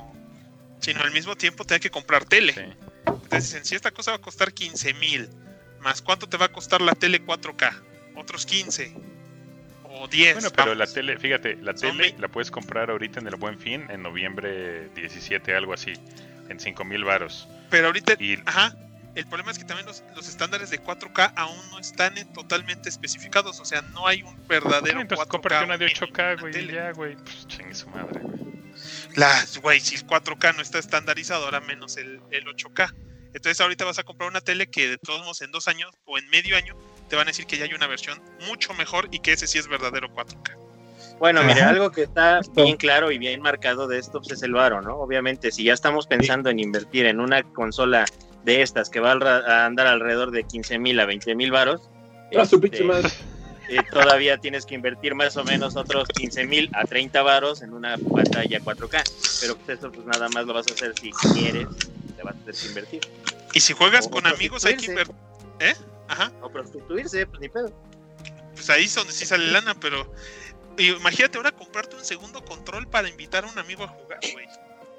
sino 0.80 1.02
al 1.02 1.12
mismo 1.12 1.36
tiempo 1.36 1.64
tener 1.64 1.80
que 1.80 1.90
comprar 1.90 2.24
tele. 2.24 2.52
Sí. 2.54 2.60
Entonces 3.06 3.44
dicen, 3.44 3.64
si 3.64 3.74
esta 3.74 3.90
cosa 3.90 4.12
va 4.12 4.16
a 4.16 4.20
costar 4.20 4.52
15 4.52 4.94
mil, 4.94 5.28
más 5.80 6.02
cuánto 6.02 6.28
te 6.28 6.36
va 6.36 6.46
a 6.46 6.52
costar 6.52 6.80
la 6.80 6.94
tele 6.94 7.24
4K, 7.24 7.82
otros 8.16 8.46
15 8.46 8.94
o 9.84 10.08
10. 10.08 10.34
Bueno, 10.34 10.50
pero 10.50 10.70
vamos. 10.70 10.78
la 10.78 10.86
tele, 10.92 11.18
fíjate, 11.18 11.56
la 11.56 11.74
tele 11.74 12.14
la 12.18 12.28
puedes 12.28 12.50
comprar 12.50 12.90
ahorita 12.90 13.20
en 13.20 13.28
el 13.28 13.36
Buen 13.36 13.58
Fin, 13.58 13.84
en 13.88 14.02
noviembre 14.02 14.88
17, 14.94 15.54
algo 15.54 15.72
así, 15.72 15.92
en 16.48 16.58
5 16.58 16.84
mil 16.84 17.04
varos. 17.04 17.48
Pero 17.70 17.86
ahorita, 17.86 18.14
Y 18.18 18.38
ajá, 18.46 18.74
el 19.14 19.26
problema 19.26 19.50
es 19.50 19.58
que 19.58 19.64
también 19.64 19.86
los, 19.86 20.02
los 20.14 20.28
estándares 20.28 20.70
de 20.70 20.80
4K 20.82 21.32
aún 21.36 21.70
no 21.70 21.78
están 21.78 22.16
en- 22.18 22.32
totalmente 22.32 22.88
especificados, 22.88 23.58
o 23.60 23.64
sea, 23.64 23.82
no 23.82 24.06
hay 24.06 24.22
un 24.22 24.36
verdadero 24.46 25.00
entonces 25.00 25.26
4K. 25.26 25.30
cómprate 25.30 25.64
una 25.64 25.76
de 25.78 25.86
mínimo 25.86 26.06
8K, 26.06 26.32
en 26.32 26.40
güey, 26.40 26.72
ya, 26.72 26.92
güey. 26.92 27.16
Pues 27.16 27.46
chingue 27.48 27.74
su 27.74 27.88
madre, 27.90 28.20
güey. 28.22 28.38
Las, 29.16 29.58
güey, 29.58 29.80
si 29.80 29.96
el 29.96 30.06
4K 30.06 30.54
no 30.56 30.62
está 30.62 30.78
estandarizado, 30.78 31.44
ahora 31.44 31.60
menos 31.60 31.96
el, 31.96 32.20
el 32.30 32.44
8K. 32.46 32.94
Entonces 33.34 33.60
ahorita 33.60 33.84
vas 33.84 33.98
a 33.98 34.04
comprar 34.04 34.30
una 34.30 34.40
tele 34.40 34.68
que 34.68 34.88
de 34.88 34.98
todos 34.98 35.20
modos 35.20 35.42
en 35.42 35.50
dos 35.50 35.68
años 35.68 35.90
o 36.06 36.16
en 36.18 36.28
medio 36.30 36.56
año 36.56 36.76
te 37.08 37.16
van 37.16 37.26
a 37.26 37.30
decir 37.30 37.46
que 37.46 37.58
ya 37.58 37.64
hay 37.64 37.74
una 37.74 37.86
versión 37.86 38.20
mucho 38.46 38.72
mejor 38.74 39.08
y 39.10 39.18
que 39.18 39.32
ese 39.32 39.46
sí 39.46 39.58
es 39.58 39.68
verdadero 39.68 40.08
4K. 40.14 40.56
Bueno, 41.18 41.42
mire, 41.42 41.62
algo 41.62 41.90
que 41.90 42.02
está 42.04 42.40
bien 42.54 42.76
claro 42.76 43.10
y 43.10 43.18
bien 43.18 43.40
marcado 43.42 43.88
de 43.88 43.98
esto 43.98 44.20
pues, 44.20 44.32
es 44.32 44.42
el 44.42 44.52
varo, 44.52 44.80
¿no? 44.80 44.94
Obviamente, 44.96 45.50
si 45.50 45.64
ya 45.64 45.72
estamos 45.74 46.06
pensando 46.06 46.48
en 46.48 46.60
invertir 46.60 47.06
en 47.06 47.18
una 47.20 47.42
consola 47.42 48.04
de 48.48 48.62
estas 48.62 48.88
que 48.88 48.98
va 48.98 49.12
a 49.12 49.66
andar 49.66 49.86
alrededor 49.86 50.30
de 50.30 50.42
15 50.42 50.78
mil 50.78 50.98
a 50.98 51.04
20 51.04 51.34
mil 51.34 51.50
varos, 51.50 51.90
Ah, 52.36 52.42
este, 52.42 52.66
eh, 53.68 53.82
todavía 53.90 54.38
tienes 54.38 54.66
que 54.66 54.74
invertir 54.74 55.14
más 55.14 55.36
o 55.36 55.44
menos 55.44 55.76
otros 55.76 56.08
15 56.08 56.46
mil 56.46 56.70
a 56.74 56.84
30 56.84 57.22
varos 57.22 57.62
en 57.62 57.72
una 57.72 57.96
pantalla 57.96 58.60
4K. 58.60 59.40
Pero 59.40 59.56
pues 59.56 59.78
eso 59.78 59.90
pues 59.90 60.06
nada 60.06 60.28
más 60.30 60.46
lo 60.46 60.54
vas 60.54 60.66
a 60.68 60.74
hacer 60.74 60.94
si 60.98 61.10
quieres, 61.32 61.68
te 62.16 62.22
vas 62.22 62.34
a 62.34 62.38
tener 62.38 62.54
que 62.54 62.66
invertir. 62.66 63.00
Y 63.54 63.60
si 63.60 63.72
juegas 63.72 64.06
O 64.06 64.10
con 64.10 64.26
amigos 64.26 64.64
hay 64.64 64.76
que 64.76 64.86
invertir. 64.86 65.14
¿Eh? 65.60 65.74
Ajá. 66.08 66.32
O 66.42 66.50
prostituirse, 66.50 67.26
pues 67.26 67.40
ni 67.40 67.48
pedo. 67.48 67.72
Pues 68.54 68.68
ahí 68.70 68.84
es 68.84 68.94
donde 68.94 69.12
sí 69.12 69.24
sale 69.24 69.46
lana, 69.50 69.74
pero 69.78 70.12
imagínate 70.78 71.38
ahora 71.38 71.52
comprarte 71.52 71.96
un 71.96 72.04
segundo 72.04 72.44
control 72.44 72.86
para 72.86 73.08
invitar 73.08 73.44
a 73.44 73.48
un 73.48 73.58
amigo 73.58 73.84
a 73.84 73.88
jugar, 73.88 74.20
güey. 74.32 74.46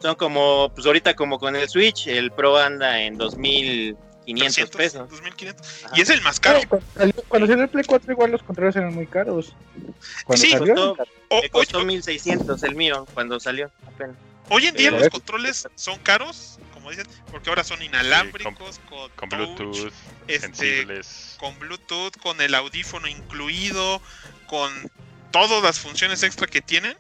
Son 0.01 0.15
como, 0.15 0.71
pues 0.73 0.85
ahorita 0.87 1.13
como 1.15 1.39
con 1.39 1.55
el 1.55 1.67
Switch, 1.67 2.07
el 2.07 2.31
Pro 2.31 2.57
anda 2.57 3.01
en 3.01 3.17
2.500 3.17 3.95
300, 4.25 4.75
pesos. 4.77 5.09
2500. 5.09 5.85
Ajá. 5.85 5.93
Y 5.97 6.01
es 6.01 6.09
el 6.09 6.21
más 6.21 6.39
caro. 6.39 6.61
Cuando 6.69 6.87
salió- 6.95 7.23
Cuando 7.27 7.47
salió 7.47 7.63
el 7.63 7.69
Play 7.69 7.83
4 7.85 8.11
igual 8.13 8.31
los 8.31 8.43
controles 8.43 8.75
eran 8.75 8.93
muy 8.93 9.07
caros. 9.07 9.53
Cuando 10.23 10.41
Sí, 10.45 10.51
salió, 10.51 10.75
costó- 10.75 11.03
O- 11.31 11.41
Me 11.41 11.49
costó 11.49 11.77
hoy, 11.79 11.85
1.600 11.85 12.63
el 12.63 12.75
mío 12.75 13.05
cuando 13.13 13.39
salió 13.39 13.69
apenas. 13.87 14.15
hoy 14.49 14.65
en 14.67 14.75
día 14.75 14.89
los 14.91 15.03
es- 15.03 15.09
controles 15.09 15.67
son 15.75 15.99
caros, 15.99 16.57
como 16.73 16.89
dicen, 16.89 17.05
porque 17.29 17.49
ahora 17.49 17.63
son 17.63 17.81
inalámbricos, 17.83 18.79
con, 18.89 19.09
Con 19.11 19.29
touch, 19.29 19.39
Bluetooth, 19.57 19.93
este, 20.27 20.39
sensibles. 20.47 21.35
con 21.39 21.57
Bluetooth, 21.59 22.15
con 22.17 22.39
el 22.41 22.55
audífono 22.55 23.07
incluido, 23.07 24.01
con 24.47 24.71
todas 25.31 25.61
las 25.61 25.77
funciones 25.79 26.23
extra 26.23 26.47
que 26.47 26.61
tienen. 26.61 26.97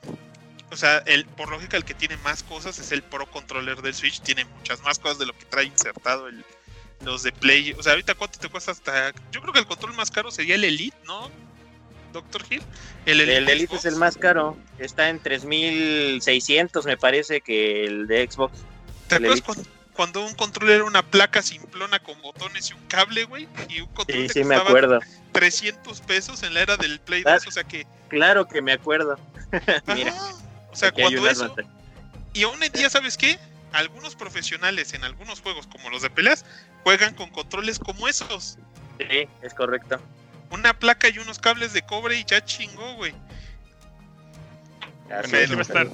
O 0.71 0.77
sea, 0.77 0.99
el, 0.99 1.25
por 1.25 1.49
lógica, 1.49 1.77
el 1.77 1.85
que 1.85 1.93
tiene 1.93 2.17
más 2.17 2.43
cosas 2.43 2.77
es 2.79 2.91
el 2.91 3.01
Pro 3.01 3.29
Controller 3.29 3.81
del 3.81 3.93
Switch. 3.93 4.21
Tiene 4.21 4.45
muchas 4.45 4.81
más 4.81 4.99
cosas 4.99 5.17
de 5.19 5.25
lo 5.25 5.33
que 5.33 5.45
trae 5.45 5.65
insertado 5.65 6.27
el, 6.27 6.45
los 7.03 7.23
de 7.23 7.31
Play. 7.31 7.73
O 7.73 7.83
sea, 7.83 7.93
ahorita 7.93 8.15
cuánto 8.15 8.39
te 8.39 8.49
cuesta 8.49 8.71
hasta. 8.71 9.11
Yo 9.31 9.41
creo 9.41 9.53
que 9.53 9.59
el 9.59 9.65
control 9.65 9.93
más 9.95 10.11
caro 10.11 10.31
sería 10.31 10.55
el 10.55 10.63
Elite, 10.63 10.97
¿no? 11.05 11.29
Doctor 12.13 12.43
Hill. 12.49 12.61
El 13.05 13.21
Elite, 13.21 13.37
El 13.37 13.49
Elite 13.49 13.75
es 13.75 13.85
el 13.85 13.95
más 13.95 14.17
caro. 14.17 14.57
Está 14.77 15.09
en 15.09 15.21
3.600 15.21 16.85
me 16.85 16.97
parece 16.97 17.41
que 17.41 17.85
el 17.85 18.07
de 18.07 18.29
Xbox. 18.29 18.59
¿Te 19.07 19.15
acuerdas 19.15 19.41
cuando, 19.41 19.63
cuando 19.93 20.25
un 20.25 20.33
control 20.35 20.69
era 20.69 20.83
una 20.83 21.03
placa 21.03 21.41
simplona 21.41 21.99
con 21.99 22.21
botones 22.21 22.69
y 22.69 22.73
un 22.73 22.85
cable, 22.87 23.25
güey? 23.25 23.47
Y 23.69 23.81
un 23.81 23.87
control 23.93 24.21
Sí, 24.21 24.27
te 24.27 24.33
sí 24.33 24.43
me 24.43 24.55
acuerdo. 24.55 24.99
300 25.31 26.01
pesos 26.01 26.43
en 26.43 26.53
la 26.53 26.61
era 26.61 26.77
del 26.77 26.99
Play 26.99 27.23
Ah. 27.25 27.33
2. 27.35 27.47
O 27.47 27.51
sea 27.51 27.63
que. 27.63 27.85
Claro 28.07 28.47
que 28.47 28.61
me 28.61 28.71
acuerdo. 28.73 29.19
Mira, 29.95 30.11
ajá, 30.11 30.35
o 30.71 30.75
sea, 30.75 30.89
aquí 30.89 31.01
cuando 31.01 31.27
eso. 31.29 31.55
Y 32.33 32.43
aún 32.43 32.61
en 32.61 32.71
día, 32.71 32.89
¿sabes 32.89 33.17
qué? 33.17 33.39
Algunos 33.71 34.15
profesionales 34.15 34.93
en 34.93 35.03
algunos 35.03 35.41
juegos, 35.41 35.67
como 35.67 35.89
los 35.89 36.01
de 36.01 36.09
peleas, 36.09 36.45
juegan 36.83 37.13
con 37.13 37.29
controles 37.29 37.79
como 37.79 38.07
esos. 38.07 38.57
Sí, 38.97 39.27
es 39.41 39.53
correcto. 39.53 39.99
Una 40.51 40.73
placa 40.73 41.09
y 41.09 41.19
unos 41.19 41.39
cables 41.39 41.73
de 41.73 41.81
cobre 41.83 42.17
y 42.19 42.23
ya 42.25 42.43
chingó, 42.43 42.95
güey. 42.95 43.13
Así 45.11 45.31
Bueno, 45.31 45.37
es. 45.37 45.43
ese 45.43 45.53
va 45.53 45.59
a 45.59 45.63
estar. 45.63 45.87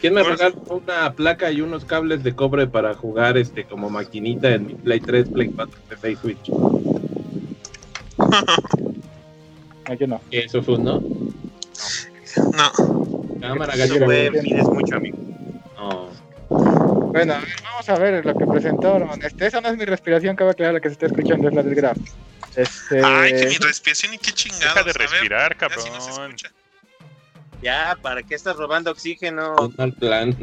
¿Quién 0.00 0.14
me 0.14 0.22
regaló 0.24 0.60
una 0.68 1.12
placa 1.12 1.52
y 1.52 1.60
unos 1.60 1.84
cables 1.84 2.24
de 2.24 2.34
cobre 2.34 2.66
para 2.66 2.92
jugar 2.94 3.36
este 3.36 3.64
como 3.64 3.88
maquinita 3.88 4.50
en 4.52 4.66
mi 4.66 4.74
Play 4.74 4.98
3, 4.98 5.28
Play 5.28 5.48
4, 5.54 5.80
Play 6.00 6.16
Switch? 6.16 6.48
no, 8.18 9.94
yo 9.98 10.06
no. 10.08 10.20
Eso 10.32 10.60
fue, 10.62 10.78
¿no? 10.78 11.00
no. 12.52 13.11
Cámara, 13.42 13.76
gallo. 13.76 14.04
fue, 14.04 14.30
pides 14.30 14.64
mucho, 14.64 14.96
amigo. 14.96 15.18
No. 15.76 16.10
Bueno, 16.48 17.34
a 17.34 17.40
ver, 17.40 17.48
vamos 17.62 17.88
a 17.88 17.98
ver 17.98 18.24
lo 18.24 18.34
que 18.34 18.46
presentaron. 18.46 19.22
Este, 19.22 19.46
esa 19.46 19.60
no 19.60 19.68
es 19.68 19.76
mi 19.76 19.84
respiración, 19.84 20.36
cabe 20.36 20.52
aclarar 20.52 20.74
la 20.74 20.80
que 20.80 20.88
se 20.88 20.92
está 20.94 21.06
escuchando, 21.06 21.48
es 21.48 21.54
la 21.54 21.62
del 21.62 21.74
Graf. 21.74 21.98
Este, 22.54 23.02
Ay, 23.04 23.32
que 23.32 23.46
mi 23.48 23.56
respiración 23.56 24.14
y 24.14 24.18
qué 24.18 24.32
chingados. 24.32 24.74
Deja 24.74 24.84
de 24.84 24.92
respirar, 24.92 25.56
ya 25.58 25.68
si 25.80 25.90
no 25.90 26.00
se 26.00 26.10
cabrón. 26.10 26.36
Ya, 27.62 27.96
¿para 28.00 28.22
qué 28.22 28.34
estás 28.34 28.56
robando 28.56 28.90
oxígeno? 28.90 29.54
Mal 29.76 29.92
plan. 29.92 30.36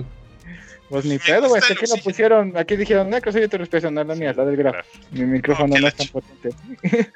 pues 0.89 1.05
ni 1.05 1.19
pedo, 1.19 1.49
gusta 1.49 1.59
este, 1.59 1.73
aquí 1.73 1.85
lo 1.87 2.03
pusieron, 2.03 2.57
aquí 2.57 2.75
dijeron, 2.75 3.09
no, 3.09 3.21
que 3.21 3.31
soy 3.31 3.47
tu 3.47 3.57
respiración, 3.57 3.93
no 3.93 4.01
es 4.01 4.07
la 4.07 4.15
mía, 4.15 4.31
es 4.31 4.37
la 4.37 4.45
del 4.45 4.57
Graf. 4.57 4.85
Mi 5.11 5.25
micrófono 5.25 5.77
no 5.77 5.87
es 5.87 5.95
tan 5.95 6.07
potente. 6.07 6.49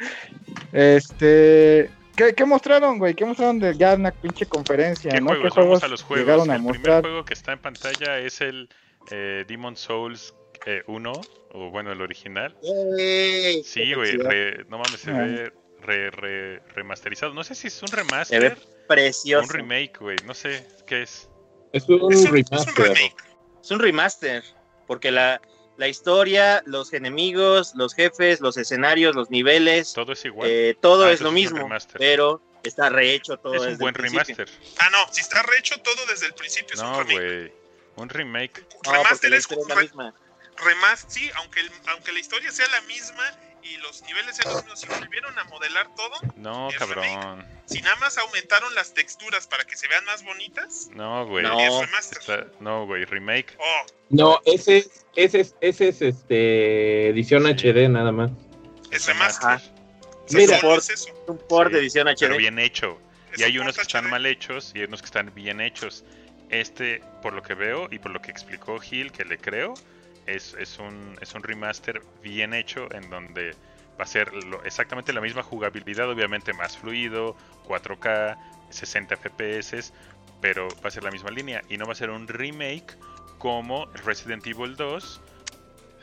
este, 0.71 1.89
¿qué, 2.16 2.34
¿qué 2.34 2.45
mostraron, 2.45 2.97
güey? 2.99 3.14
¿Qué 3.14 3.26
mostraron 3.26 3.59
de 3.59 3.76
ya 3.78 3.93
una 3.95 4.11
pinche 4.11 4.45
conferencia, 4.45 5.11
¿Qué 5.11 5.22
no? 5.22 5.28
juegos? 5.28 5.43
¿Qué 5.43 5.49
juegos 5.49 5.70
Vamos 5.82 5.84
a 5.84 5.88
los 5.88 6.03
juegos. 6.03 6.26
llegaron 6.26 6.51
a 6.51 6.55
el 6.55 6.66
primer 6.80 7.01
juego 7.01 7.26
que 7.26 7.34
está 7.34 7.53
en 7.53 7.59
pantalla 7.59 8.20
es 8.20 8.41
el 8.41 8.70
eh, 9.11 9.45
Demon 9.47 9.76
Souls 9.76 10.34
eh, 10.66 10.82
1, 10.88 11.11
o 11.51 11.70
bueno, 11.72 11.91
el 11.91 12.01
original. 12.01 12.55
¡Ey! 12.97 13.64
Sí, 13.64 13.93
güey, 13.93 14.14
re- 14.18 14.64
no 14.70 14.78
mames, 14.78 14.99
se 15.01 15.11
Ah. 15.11 15.18
ve 15.26 15.51
re- 15.82 16.11
re- 16.11 16.59
remasterizado. 16.74 17.34
No 17.34 17.43
sé 17.43 17.53
si 17.55 17.68
es 17.68 17.82
un 17.82 17.89
Se 17.89 17.95
ve 17.97 18.03
remaster 18.03 18.57
Precioso. 18.88 19.43
un 19.45 19.49
remake, 19.49 19.93
güey. 19.99 20.18
No 20.26 20.34
sé 20.34 20.66
qué 20.88 21.01
es. 21.03 21.30
Es 21.74 21.88
un 21.89 21.95
Es 21.95 22.01
un, 22.01 22.14
es 22.14 22.26
un 22.26 22.32
remaster. 22.34 22.74
remake. 22.86 23.16
Es 23.61 23.72
un 23.72 23.80
remaster, 23.80 24.43
porque 24.88 25.11
la, 25.11 25.41
la 25.78 25.88
historia, 25.88 26.61
los 26.65 26.93
enemigos, 26.93 27.74
los 27.76 27.93
jefes, 27.95 28.41
los 28.41 28.57
escenarios, 28.57 29.15
los 29.15 29.30
niveles, 29.30 29.93
Todo 29.93 30.13
es 30.13 30.24
igual. 30.26 30.47
eh, 30.49 30.78
todo 30.80 31.05
Ah, 31.05 31.11
es 31.11 31.21
lo 31.21 31.28
es 31.28 31.30
un 31.30 31.36
mismo, 31.36 31.57
remaster. 31.59 31.97
pero 31.97 32.41
está 32.63 32.89
rehecho 32.89 33.38
todo 33.38 33.55
es 33.55 33.61
un 33.61 33.67
desde 33.69 33.80
buen 33.80 33.95
el 33.95 34.01
principio. 34.01 34.36
remaster. 34.45 34.76
Ah, 34.80 34.89
no, 34.91 35.11
si 35.11 35.21
está 35.21 35.41
rehecho 35.43 35.76
todo 35.82 36.05
desde 36.07 36.28
el 36.28 36.34
principio 36.34 36.76
es 36.76 36.80
un 36.82 36.91
No, 36.91 37.03
remake. 37.03 37.38
güey. 37.38 37.53
Un 37.95 38.09
remake. 38.09 38.59
No, 38.61 38.67
porque 38.84 38.91
Remaster 38.91 39.34
es 39.34 39.49
la 39.67 39.76
re- 39.76 39.82
misma. 39.84 40.13
Remás, 40.57 41.05
sí, 41.07 41.30
aunque, 41.36 41.59
el- 41.61 41.71
aunque 41.88 42.11
la 42.11 42.19
historia 42.19 42.51
sea 42.51 42.67
la 42.69 42.82
misma 42.82 43.24
y 43.64 43.78
los 43.78 44.01
niveles 44.03 44.36
sean 44.36 44.53
los 44.53 44.64
mismos, 44.64 44.80
si 44.82 44.88
volvieron 44.88 45.38
a 45.39 45.43
modelar 45.45 45.88
todo, 45.95 46.11
No, 46.36 46.70
cabrón. 46.78 47.45
si 47.66 47.82
nada 47.82 47.95
más 47.97 48.18
aumentaron 48.18 48.74
las 48.76 48.93
texturas 48.93 49.47
para 49.47 49.64
que 49.66 49.76
se 49.78 49.88
vean 49.88 50.03
más 50.05 50.24
bonitas, 50.24 50.89
No, 50.93 51.26
güey. 51.28 51.43
No. 51.43 51.59
Está- 51.59 52.45
güey. 52.86 53.05
Remake. 53.05 53.55
Oh, 53.57 53.86
No, 54.09 54.39
ese 54.45 54.78
es, 54.80 55.05
ese 55.16 55.39
es, 55.41 55.55
ese 55.61 55.88
es 55.89 56.01
este 56.01 57.07
edición 57.09 57.43
Sí. 57.43 57.49
HD 57.70 57.89
nada 57.89 58.11
más. 58.11 58.32
es 58.91 59.05
remaster. 59.07 59.49
remaster. 59.49 59.49
Ajá. 59.49 59.61
O 60.26 60.30
sea, 60.30 60.39
Mira, 60.39 60.59
por- 60.59 60.78
es 60.80 60.89
eso. 60.89 61.24
Un 61.28 61.38
port 61.38 61.70
Sí, 61.70 61.74
de 61.76 61.80
edición 61.82 62.07
Pero 62.20 62.34
HD. 62.36 62.38
bien 62.38 62.59
hecho. 62.59 62.99
Es 63.34 63.39
Y 63.39 63.43
hay 63.43 63.57
un 63.57 63.64
unos 63.64 63.76
que 63.76 63.82
están 63.82 64.09
mal 64.09 64.26
hechos 64.26 64.72
y 64.76 64.80
hay 64.80 64.86
unos 64.86 65.01
que 65.01 65.07
están 65.07 65.34
bien 65.34 65.59
hechos. 65.61 66.03
Este, 66.49 67.01
por 67.24 67.34
lo 67.34 67.41
que 67.41 67.55
veo 67.55 67.88
y 67.89 67.97
por 67.97 68.11
lo 68.11 68.22
que 68.22 68.30
explicó 68.30 68.80
Gil, 68.80 69.11
que 69.11 69.26
le 69.26 69.39
creo, 69.39 69.74
es, 70.28 70.53
es, 70.59 70.80
un, 70.80 71.17
es 71.21 71.34
un 71.34 71.43
remaster 71.43 72.01
bien 72.21 72.53
hecho 72.53 72.88
en 72.93 73.09
donde 73.09 73.55
va 73.99 74.03
a 74.03 74.07
ser 74.07 74.34
lo- 74.34 74.63
exactamente 74.63 75.13
la 75.13 75.21
misma 75.21 75.43
jugabilidad, 75.43 76.09
obviamente 76.09 76.53
más 76.53 76.78
fluido, 76.78 77.36
4K, 77.67 78.38
60 78.69 79.15
FPS, 79.17 79.93
pero 80.41 80.67
va 80.84 80.88
a 80.88 80.91
ser 80.91 81.03
la 81.03 81.11
misma 81.11 81.30
línea 81.32 81.61
y 81.69 81.78
no 81.78 81.86
va 81.86 81.93
a 81.93 81.95
ser 81.95 82.09
un 82.09 82.28
remake 82.28 82.97
como 83.38 83.86
Resident 84.05 84.45
Evil 84.47 84.76
2 84.76 85.21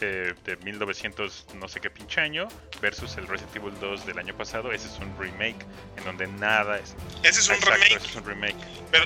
eh, 0.02 0.34
de 0.44 0.56
1900 0.58 1.46
no 1.56 1.68
sé 1.68 1.80
qué 1.80 1.90
pinche 1.90 2.20
año 2.22 2.48
versus 2.80 3.16
el 3.18 3.26
Resident 3.28 3.56
Evil 3.56 3.74
2 3.80 4.06
del 4.06 4.18
año 4.18 4.34
pasado. 4.36 4.72
Ese 4.72 4.88
es 4.88 4.98
un 4.98 5.14
remake 5.18 5.58
en 5.96 6.04
donde 6.04 6.26
nada 6.26 6.78
es... 6.78 6.94
Ese 7.22 7.40
es 7.40 7.48
un 7.48 7.56
Exacto, 7.56 7.74
remake. 7.74 7.96
ese 7.96 8.06
es 8.06 8.16
un 8.16 8.24
remake. 8.24 8.56
Pero 8.90 9.04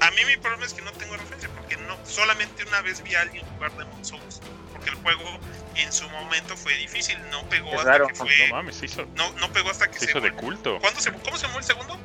a 0.00 0.10
mí 0.10 0.16
mi 0.26 0.36
problema 0.36 0.66
es 0.66 0.74
que 0.74 0.82
no 0.82 0.92
tengo 0.92 1.14
referencia, 1.16 1.48
porque 1.54 1.76
no 1.78 1.96
solamente 2.04 2.62
una 2.64 2.82
vez 2.82 3.02
vi 3.02 3.14
a 3.14 3.22
alguien 3.22 3.42
jugar 3.54 3.72
Demon 3.78 4.04
Souls, 4.04 4.40
porque 4.84 4.90
el 4.90 5.02
juego 5.02 5.38
en 5.76 5.92
su 5.92 6.08
momento 6.10 6.56
fue 6.56 6.74
difícil, 6.74 7.18
no 7.30 7.42
pegó 7.48 7.68
Es 7.70 7.78
hasta 7.78 7.90
raro. 7.90 8.06
que 8.08 8.12
No 8.14 8.18
fue, 8.18 8.48
mames, 8.50 8.76
se 8.76 8.86
hizo, 8.86 9.04
no, 9.16 9.30
no 9.40 9.52
pegó 9.52 9.70
hasta 9.70 9.88
que 9.88 9.98
se 9.98 10.04
se 10.06 10.10
hizo 10.10 10.20
de 10.20 10.32
culto. 10.32 10.78
¿Cuándo 10.80 11.00
se, 11.00 11.12
¿Cómo 11.12 11.36
se 11.36 11.46
llamó 11.46 11.58
el 11.58 11.64
segundo? 11.64 11.98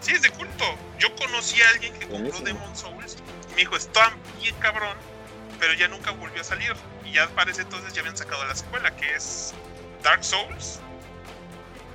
Sí, 0.00 0.12
es 0.12 0.22
de 0.22 0.30
culto. 0.30 0.64
Yo 0.98 1.14
conocí 1.16 1.60
a 1.62 1.68
alguien 1.70 1.92
que 1.98 2.08
compró. 2.08 2.38
Demon 2.40 2.76
Souls 2.76 3.16
y 3.48 3.50
me 3.52 3.56
dijo, 3.58 3.76
está 3.76 4.12
bien 4.40 4.54
cabrón, 4.58 4.96
pero 5.60 5.74
ya 5.74 5.86
nunca 5.88 6.10
volvió 6.12 6.40
a 6.40 6.44
salir. 6.44 6.74
Y 7.04 7.12
ya 7.12 7.28
parece 7.28 7.62
entonces 7.62 7.92
ya 7.92 8.00
habían 8.00 8.16
sacado 8.16 8.44
la 8.46 8.54
secuela, 8.54 8.90
que 8.96 9.14
es 9.14 9.54
Dark 10.02 10.24
Souls. 10.24 10.80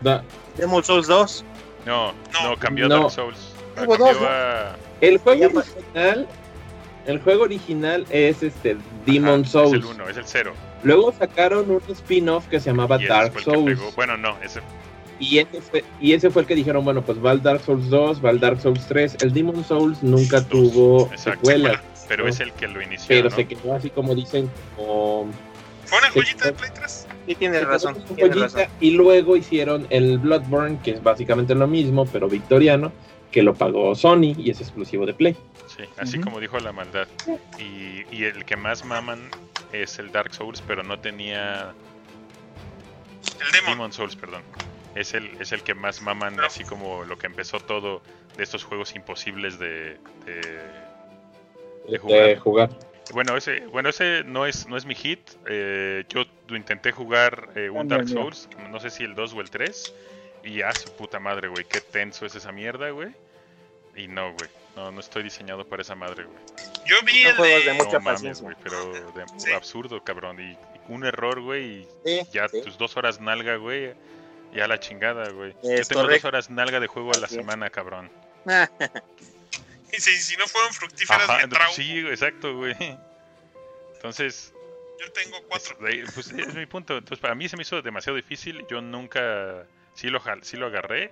Da- 0.02 0.24
Demon 0.56 0.84
Souls 0.84 1.08
2. 1.08 1.44
No, 1.86 2.14
No. 2.34 2.50
no, 2.50 2.58
cambió 2.58 2.88
No. 2.88 3.00
Dark 3.00 3.12
Souls. 3.12 3.38
Hubo 3.78 3.98
dos, 3.98 4.20
¿no? 4.22 4.28
a... 4.28 4.76
El 5.02 5.18
juego 5.20 5.60
original, 5.60 6.28
el 7.08 7.20
juego 7.22 7.44
original 7.44 8.06
es 8.10 8.44
este 8.44 8.78
Demon 9.06 9.42
Ajá, 9.42 9.50
Souls. 9.50 9.74
Es 9.74 9.80
el 9.90 9.96
1, 9.96 10.10
es 10.10 10.18
el 10.18 10.24
0. 10.26 10.54
Luego 10.84 11.14
sacaron 11.18 11.70
un 11.72 11.82
spin-off 11.90 12.48
que 12.48 12.60
se 12.60 12.70
llamaba 12.70 12.98
Y 12.98 13.06
ese 13.06 13.14
Dark 13.14 13.32
fue 13.34 13.40
el 13.42 13.46
que 13.46 13.52
Souls. 13.54 13.80
pegó. 13.80 13.92
Bueno, 13.96 14.18
no, 14.18 14.38
ese 14.44 14.60
Y 15.20 15.40
ese, 15.40 15.62
fue, 15.62 15.84
y 16.00 16.14
ese 16.14 16.30
fue 16.30 16.44
el 16.44 16.48
que 16.48 16.54
dijeron, 16.56 16.86
bueno, 16.86 17.02
pues 17.02 17.18
va 17.24 17.32
el 17.32 17.42
Dark 17.42 17.62
Souls 17.62 17.90
2, 17.90 18.24
va 18.24 18.30
el 18.30 18.40
Dark 18.40 18.62
Souls 18.62 18.86
3. 18.88 19.18
El 19.22 19.34
Demon 19.34 19.64
Souls 19.64 20.04
nunca 20.04 20.42
Dos, 20.42 20.50
tuvo 20.50 21.10
exacto. 21.12 21.40
secuelas, 21.48 21.82
pero 22.08 22.24
No. 22.26 22.30
es 22.30 22.40
el 22.40 22.52
que 22.54 22.68
lo 22.68 22.82
inició. 22.82 23.08
pero 23.08 23.30
¿no? 23.30 23.36
se 23.36 23.48
quedó 23.48 23.74
así 23.74 23.90
como 23.90 24.14
dicen, 24.14 24.50
como... 24.76 25.28
¿Fue 25.86 25.98
una 26.00 26.10
joyita 26.12 26.46
de 26.46 26.52
Play 26.54 26.70
3? 26.76 27.08
Sí, 27.28 27.36
tienes 27.36 27.66
razón. 27.66 27.96
joyita, 28.10 28.36
razón. 28.36 28.62
Y 28.82 28.92
luego 28.92 29.36
hicieron 29.38 29.88
el 29.90 30.18
Bloodborne, 30.20 30.80
que 30.84 30.92
es 30.92 31.02
básicamente 31.02 31.56
lo 31.56 31.66
mismo, 31.66 32.06
pero 32.06 32.28
victoriano, 32.28 32.92
que 33.32 33.42
lo 33.44 33.54
pagó 33.54 33.94
Sony 33.96 34.34
y 34.38 34.50
es 34.50 34.62
exclusivo 34.62 35.06
de 35.06 35.14
Play. 35.14 35.36
Sí, 35.68 35.84
así 35.98 36.20
como 36.20 36.40
dijo 36.40 36.60
la 36.60 36.72
maldad. 36.72 37.08
Y, 37.60 38.04
y 38.16 38.24
el 38.24 38.46
que 38.46 38.56
más 38.56 38.86
maman 38.86 39.30
es 39.74 40.00
el 40.00 40.12
Dark 40.12 40.34
Souls, 40.34 40.62
pero 40.66 40.82
no 40.84 41.00
tenía 41.00 41.74
El 43.46 43.52
Demon. 43.52 43.72
Demon 43.72 43.94
Souls, 43.94 44.16
perdón. 44.16 44.42
Es 44.96 45.14
el, 45.14 45.30
es 45.42 45.52
el 45.52 45.62
que 45.62 45.74
más 45.76 46.02
maman, 46.02 46.40
así 46.40 46.64
como 46.64 47.04
lo 47.04 47.18
que 47.18 47.28
empezó 47.28 47.60
todo 47.60 48.02
de 48.38 48.44
estos 48.44 48.64
juegos 48.64 48.96
imposibles 48.96 49.60
de, 49.60 49.98
de- 50.26 50.88
De 51.92 51.98
jugar. 52.00 52.38
jugar. 52.40 52.70
Bueno, 53.14 53.38
ese, 53.38 53.66
bueno, 53.68 53.90
ese 53.90 54.24
no 54.26 54.46
es, 54.46 54.68
no 54.68 54.76
es 54.78 54.86
mi 54.86 54.96
hit. 54.96 55.20
Eh, 55.48 56.04
yo 56.10 56.24
intenté 56.56 56.92
jugar 56.92 57.50
eh, 57.56 57.70
un 57.70 57.82
Anda, 57.82 57.98
Dark. 57.98 58.10
Souls, 58.10 58.50
no 58.72 58.80
sé 58.80 58.90
si 58.90 59.04
el 59.04 59.16
2 59.16 59.34
o 59.34 59.42
el 59.42 59.50
3. 59.50 59.94
Y 60.48 60.62
a 60.62 60.74
su 60.74 60.90
puta 60.96 61.20
madre, 61.20 61.48
güey, 61.50 61.66
qué 61.66 61.82
tenso 61.82 62.26
es 62.26 62.34
esa 62.36 62.52
mierda, 62.52 62.90
güey. 62.92 63.10
Y 63.96 64.08
no, 64.08 64.32
güey, 64.34 64.50
no, 64.76 64.92
no 64.92 65.00
estoy 65.00 65.24
diseñado 65.24 65.68
para 65.68 65.82
esa 65.82 65.96
madre, 65.96 66.24
güey. 66.24 66.38
Yo 66.86 66.96
vi 67.04 67.24
el 67.24 67.36
juegos 67.36 67.66
de... 67.66 67.72
de 67.72 67.78
mucha 67.78 67.94
no 67.94 68.00
mames, 68.02 68.14
paciencia. 68.22 68.44
güey, 68.44 68.56
pero 68.64 68.92
de- 68.94 69.26
Sí. 69.40 69.52
absurdo, 69.52 70.04
cabrón. 70.04 70.40
Y, 70.40 70.52
y 70.54 70.58
un 70.88 71.04
error, 71.06 71.42
güey, 71.42 71.64
y 71.82 71.88
Sí, 72.06 72.22
ya 72.32 72.48
sí. 72.48 72.62
tus 72.62 72.78
dos 72.78 72.96
horas 72.96 73.20
nalga, 73.20 73.56
güey. 73.58 73.94
Ya 74.54 74.68
la 74.68 74.80
chingada, 74.80 75.30
güey. 75.32 75.54
Yo 75.64 75.84
tengo 75.86 76.08
dos 76.08 76.24
horas 76.24 76.50
nalga 76.50 76.80
de 76.80 76.88
juego 76.88 77.12
a 77.14 77.18
la 77.20 77.28
semana, 77.28 77.70
cabrón. 77.70 78.10
Y 79.92 80.02
si, 80.02 80.18
si 80.18 80.36
no 80.36 80.46
fueron 80.48 80.74
fructíferas, 80.74 81.24
Ajá, 81.30 81.38
me 81.40 81.48
traumo. 81.48 81.74
sí, 81.74 82.00
exacto, 82.00 82.56
güey. 82.58 82.76
Entonces, 83.96 84.54
Yo 85.00 85.12
tengo 85.14 85.38
cuatro. 85.48 85.76
es, 85.88 86.12
pues, 86.14 86.30
es 86.32 86.54
mi 86.54 86.66
punto. 86.66 86.98
Entonces, 86.98 87.20
para 87.20 87.36
mí 87.36 87.48
se 87.48 87.56
me 87.56 87.62
hizo 87.62 87.82
demasiado 87.82 88.18
difícil. 88.18 88.66
Yo 88.70 88.82
nunca, 88.82 89.66
sí 89.98 90.10
lo, 90.10 90.20
jal- 90.22 90.44
sí 90.44 90.56
lo 90.58 90.68
agarré. 90.68 91.12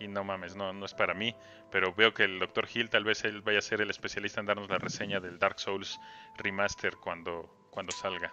Y 0.00 0.08
no 0.08 0.24
mames, 0.24 0.56
no, 0.56 0.72
no 0.72 0.84
es 0.86 0.92
para 0.92 1.14
mí. 1.14 1.34
Pero 1.70 1.94
veo 1.94 2.12
que 2.12 2.24
el 2.24 2.40
Dr. 2.40 2.68
Hill 2.72 2.90
tal 2.90 3.04
vez 3.04 3.24
él 3.24 3.40
vaya 3.42 3.60
a 3.60 3.62
ser 3.62 3.80
el 3.80 3.90
especialista 3.90 4.40
en 4.40 4.46
darnos 4.46 4.68
la 4.68 4.78
reseña 4.78 5.20
del 5.20 5.38
Dark 5.38 5.58
Souls 5.60 5.98
Remaster 6.36 6.96
cuando, 6.96 7.68
cuando 7.70 7.92
salga. 7.92 8.32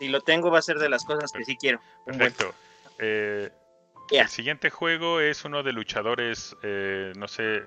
Si 0.00 0.08
lo 0.08 0.20
tengo, 0.20 0.50
va 0.50 0.58
a 0.58 0.62
ser 0.62 0.78
de 0.78 0.88
las 0.88 1.04
cosas 1.04 1.30
que 1.32 1.44
sí 1.44 1.56
quiero. 1.56 1.80
Perfecto. 2.04 2.52
Eh. 2.98 3.50
El 4.10 4.28
siguiente 4.28 4.70
juego 4.70 5.20
es 5.20 5.44
uno 5.44 5.62
de 5.62 5.72
luchadores, 5.72 6.56
eh, 6.62 7.12
no 7.16 7.28
sé. 7.28 7.62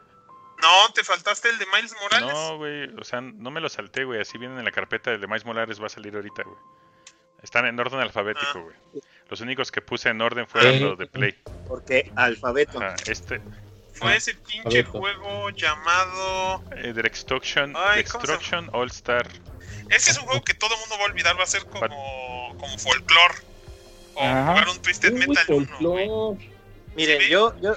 No, 0.62 0.94
te 0.94 1.04
faltaste 1.04 1.50
el 1.50 1.58
de 1.58 1.66
Miles 1.74 1.96
Morales. 2.02 2.34
No, 2.34 2.58
güey, 2.58 2.94
o 2.98 3.04
sea, 3.04 3.22
no 3.22 3.50
me 3.52 3.62
lo 3.62 3.70
salté, 3.70 4.04
güey. 4.04 4.20
Así 4.20 4.38
vienen 4.38 4.58
en 4.60 4.66
la 4.66 4.72
carpeta 4.72 5.12
de 5.18 5.26
Miles 5.28 5.46
Morales, 5.46 5.82
va 5.82 5.86
a 5.86 5.90
salir 5.90 6.16
ahorita, 6.16 6.44
güey. 6.44 6.58
Están 7.44 7.66
en 7.66 7.80
orden 7.80 8.00
alfabético, 8.00 8.46
Ah. 8.56 8.60
güey. 8.60 9.04
Los 9.30 9.42
únicos 9.42 9.72
que 9.72 9.82
puse 9.82 10.10
en 10.10 10.22
orden 10.22 10.46
fueron 10.48 10.74
Eh. 10.76 10.80
los 10.82 10.98
de 10.98 11.08
Play. 11.08 11.36
Porque 11.68 12.12
alfabeto. 12.16 12.80
Ajá, 12.82 12.96
este, 13.08 13.42
Fue 13.94 14.14
Ah, 14.14 14.16
ese 14.16 14.34
pinche 14.36 14.84
juego 14.84 15.50
llamado... 15.52 16.64
eh, 16.78 16.92
The 16.94 17.02
Extraction, 17.06 17.74
Ay, 17.76 18.04
The 18.04 18.10
¿cómo 18.10 18.26
se 18.26 18.32
Extraction 18.34 18.70
All 18.74 18.88
Star. 18.88 19.28
Ese 19.90 20.12
es 20.12 20.18
un 20.18 20.26
juego 20.26 20.42
que 20.44 20.54
todo 20.54 20.74
el 20.74 20.80
mundo 20.80 20.96
va 20.98 21.02
a 21.04 21.06
olvidar, 21.08 21.38
va 21.38 21.44
a 21.44 21.48
ser 21.48 21.66
como, 21.66 22.56
como 22.58 22.78
folclore. 22.80 23.36
O 24.16 24.22
Ajá. 24.24 24.48
jugar 24.54 24.70
un 24.70 24.82
Twisted 24.82 25.14
Uy, 25.14 25.20
Metal 25.20 25.46
1, 25.50 25.68
güey. 25.90 26.08
folclore. 26.08 26.52
Miren, 26.96 27.22
Sí. 27.22 27.30
yo, 27.30 27.54
yo, 27.62 27.76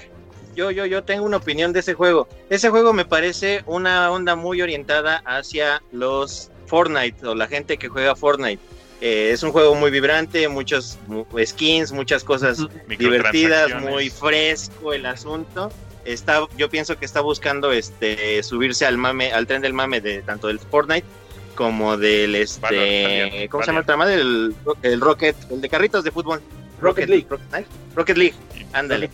yo, 0.55 0.71
yo, 0.71 0.85
yo 0.85 1.03
tengo 1.03 1.25
una 1.25 1.37
opinión 1.37 1.73
de 1.73 1.81
ese 1.81 1.93
juego. 1.93 2.27
Ese 2.49 2.69
juego 2.69 2.91
me 2.93 3.05
parece 3.05 3.63
una 3.65 4.09
onda 4.09 4.35
muy 4.35 4.61
orientada 4.61 5.21
hacia 5.25 5.83
los 5.91 6.49
Fortnite 6.67 7.27
o 7.27 7.35
la 7.35 7.47
gente 7.47 7.77
que 7.77 7.87
juega 7.89 8.15
Fortnite. 8.15 8.61
Eh, 9.07 9.29
es 9.31 9.43
un 9.43 9.51
juego 9.51 9.75
muy 9.75 9.91
vibrante, 9.91 10.47
muchos 10.47 10.97
mu- 11.05 11.25
skins, 11.45 11.91
muchas 11.91 12.23
cosas 12.23 12.57
divertidas, 12.97 13.79
muy 13.79 14.09
fresco 14.09 14.93
el 14.93 15.05
asunto. 15.05 15.71
Está, 16.05 16.47
yo 16.57 16.71
pienso 16.71 16.97
que 16.97 17.05
está 17.05 17.21
buscando 17.21 17.71
este 17.71 18.41
subirse 18.41 18.83
al 18.87 18.97
mame, 18.97 19.31
al 19.31 19.45
tren 19.45 19.61
del 19.61 19.73
mame 19.73 20.01
de 20.01 20.23
tanto 20.23 20.47
del 20.47 20.57
Fortnite 20.59 21.05
como 21.53 21.97
del 21.97 22.33
este, 22.35 23.47
¿cómo 23.51 23.63
se 23.63 23.67
llama 23.67 23.79
el 23.81 23.85
trama? 23.85 24.11
El, 24.11 24.55
el 24.81 24.99
Rocket, 25.01 25.35
el 25.51 25.61
de 25.61 25.69
carritos 25.69 26.03
de 26.03 26.09
fútbol. 26.11 26.41
Rocket 26.81 27.07
League. 27.07 27.27
Rocket, 27.29 27.51
League. 27.51 27.67
Rocket 27.95 28.17
League, 28.17 28.35
Y- 28.55 28.65
ándale. 28.73 29.09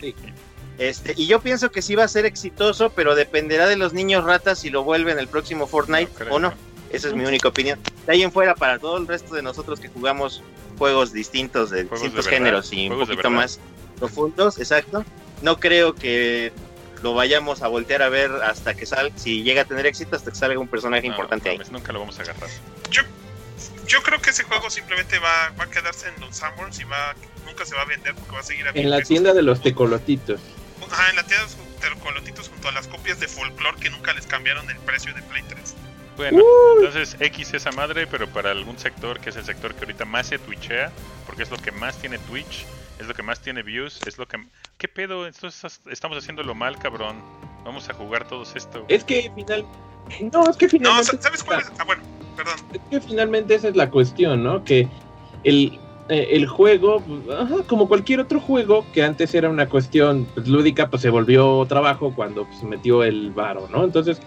Este, 0.78 1.12
y 1.18 1.26
yo 1.26 1.40
pienso 1.40 1.70
que 1.70 1.82
sí 1.82 1.94
va 1.96 2.04
a 2.04 2.08
ser 2.08 2.24
exitoso, 2.24 2.90
pero 2.90 3.14
dependerá 3.14 3.66
de 3.68 3.76
los 3.76 3.92
niños 3.92 4.24
ratas 4.24 4.58
si 4.60 4.70
lo 4.70 4.84
vuelven 4.84 5.18
el 5.18 5.28
próximo 5.28 5.66
Fortnite 5.66 6.10
No 6.28 6.34
o 6.34 6.38
no. 6.38 6.54
Esa 6.92 7.08
es 7.08 7.14
mi 7.14 7.24
única 7.24 7.48
opinión. 7.48 7.78
De 8.06 8.12
ahí 8.12 8.22
en 8.22 8.30
fuera, 8.32 8.54
para 8.54 8.78
todo 8.78 8.98
el 8.98 9.06
resto 9.06 9.34
de 9.34 9.42
nosotros 9.42 9.80
que 9.80 9.88
jugamos 9.88 10.42
juegos 10.78 11.12
distintos 11.12 11.70
de 11.70 11.82
Juegos 11.84 12.02
distintos 12.02 12.24
de 12.26 12.30
verdad, 12.30 12.44
géneros 12.44 12.72
y 12.72 12.88
un 12.88 12.98
poquito 12.98 13.30
más 13.30 13.60
profundos, 13.98 14.58
exacto, 14.58 15.04
no 15.42 15.58
creo 15.60 15.94
que 15.94 16.52
lo 17.02 17.14
vayamos 17.14 17.62
a 17.62 17.68
voltear 17.68 18.02
a 18.02 18.08
ver 18.08 18.30
hasta 18.44 18.74
que 18.74 18.86
salga, 18.86 19.16
si 19.18 19.42
llega 19.42 19.62
a 19.62 19.64
tener 19.64 19.86
éxito, 19.86 20.16
hasta 20.16 20.30
que 20.30 20.36
salga 20.36 20.58
un 20.58 20.68
personaje 20.68 21.02
No, 21.08 21.14
importante 21.14 21.50
ahí. 21.50 21.60
nunca 21.70 21.92
lo 21.92 22.00
vamos 22.00 22.18
a 22.18 22.22
agarrar. 22.22 22.48
Yo 23.86 24.02
creo 24.02 24.20
que 24.22 24.30
ese 24.30 24.44
juego 24.44 24.70
simplemente 24.70 25.18
va, 25.18 25.50
va 25.58 25.64
a 25.64 25.70
quedarse 25.70 26.08
en 26.08 26.20
los 26.20 26.36
Sanborns 26.36 26.78
y 26.80 26.84
va, 26.84 27.14
nunca 27.44 27.66
se 27.66 27.74
va 27.74 27.82
a 27.82 27.84
vender 27.84 28.14
porque 28.14 28.32
va 28.32 28.40
a 28.40 28.42
seguir 28.44 28.66
a 28.66 28.70
En 28.74 28.88
la 28.90 28.96
pesos. 28.98 29.08
tienda 29.08 29.34
de 29.34 29.42
los 29.42 29.60
tecolotitos. 29.60 30.40
Ajá, 30.90 31.10
en 31.10 31.16
la 31.16 31.24
tienda 31.26 31.46
de 31.80 31.90
los 31.90 31.98
colotitos 31.98 32.48
junto 32.48 32.68
a 32.68 32.72
las 32.72 32.86
copias 32.88 33.18
de 33.20 33.28
folklore 33.28 33.78
que 33.80 33.90
nunca 33.90 34.12
les 34.14 34.26
cambiaron 34.26 34.68
el 34.70 34.76
precio 34.78 35.12
de 35.14 35.22
Play 35.22 35.42
3. 35.48 35.74
Bueno, 36.16 36.42
entonces 36.76 37.16
X 37.20 37.54
esa 37.54 37.72
madre, 37.72 38.06
pero 38.06 38.26
para 38.28 38.50
algún 38.50 38.78
sector, 38.78 39.18
que 39.20 39.30
es 39.30 39.36
el 39.36 39.44
sector 39.44 39.74
que 39.74 39.80
ahorita 39.80 40.04
más 40.04 40.26
se 40.26 40.38
twitchea, 40.38 40.90
porque 41.26 41.42
es 41.42 41.50
lo 41.50 41.56
que 41.56 41.72
más 41.72 41.96
tiene 41.98 42.18
Twitch, 42.18 42.64
es 43.00 43.06
lo 43.06 43.14
que 43.14 43.22
más 43.22 43.40
tiene 43.40 43.62
views, 43.62 44.02
es 44.06 44.18
lo 44.18 44.26
que... 44.28 44.38
¿Qué 44.78 44.88
pedo? 44.88 45.26
Entonces 45.26 45.80
estamos 45.90 46.18
haciéndolo 46.18 46.54
mal, 46.54 46.78
cabrón. 46.78 47.16
Vamos 47.64 47.88
a 47.88 47.94
jugar 47.94 48.26
todos 48.28 48.54
esto. 48.56 48.82
güey. 48.84 48.96
Es 48.96 49.04
que 49.04 49.30
final. 49.34 49.64
No, 50.32 50.50
es 50.50 50.56
que 50.56 50.66
No, 50.66 50.70
finalmente. 50.70 51.22
¿sabes 51.22 51.44
cuál 51.44 51.60
es? 51.60 51.72
Ah, 51.78 51.84
bueno, 51.84 52.02
perdón. 52.36 52.54
Es 52.72 52.80
que 52.90 53.00
finalmente 53.00 53.54
esa 53.54 53.68
es 53.68 53.76
la 53.76 53.88
cuestión, 53.90 54.42
¿no? 54.42 54.64
Que 54.64 54.88
el, 55.44 55.78
eh, 56.08 56.28
el 56.32 56.46
juego, 56.46 57.00
pues, 57.00 57.38
ajá, 57.38 57.56
como 57.66 57.88
cualquier 57.88 58.20
otro 58.20 58.40
juego 58.40 58.84
que 58.92 59.02
antes 59.02 59.34
era 59.34 59.48
una 59.48 59.68
cuestión 59.68 60.26
pues, 60.34 60.48
lúdica, 60.48 60.90
pues 60.90 61.02
se 61.02 61.10
volvió 61.10 61.64
trabajo 61.68 62.12
cuando 62.14 62.44
pues, 62.44 62.58
se 62.58 62.66
metió 62.66 63.02
el 63.04 63.30
varo, 63.30 63.68
¿no? 63.70 63.84
Entonces, 63.84 64.20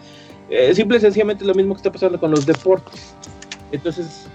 eh, 0.50 0.74
simple 0.76 0.98
y 0.98 1.02
sencillamente 1.02 1.46
lo 1.46 1.56
mismo 1.56 1.74
que 1.74 1.80
está 1.80 1.92
pasando 1.92 2.20
con 2.20 2.32
los 2.32 2.46
deportes. 2.46 3.16
Entonces, 3.72 4.28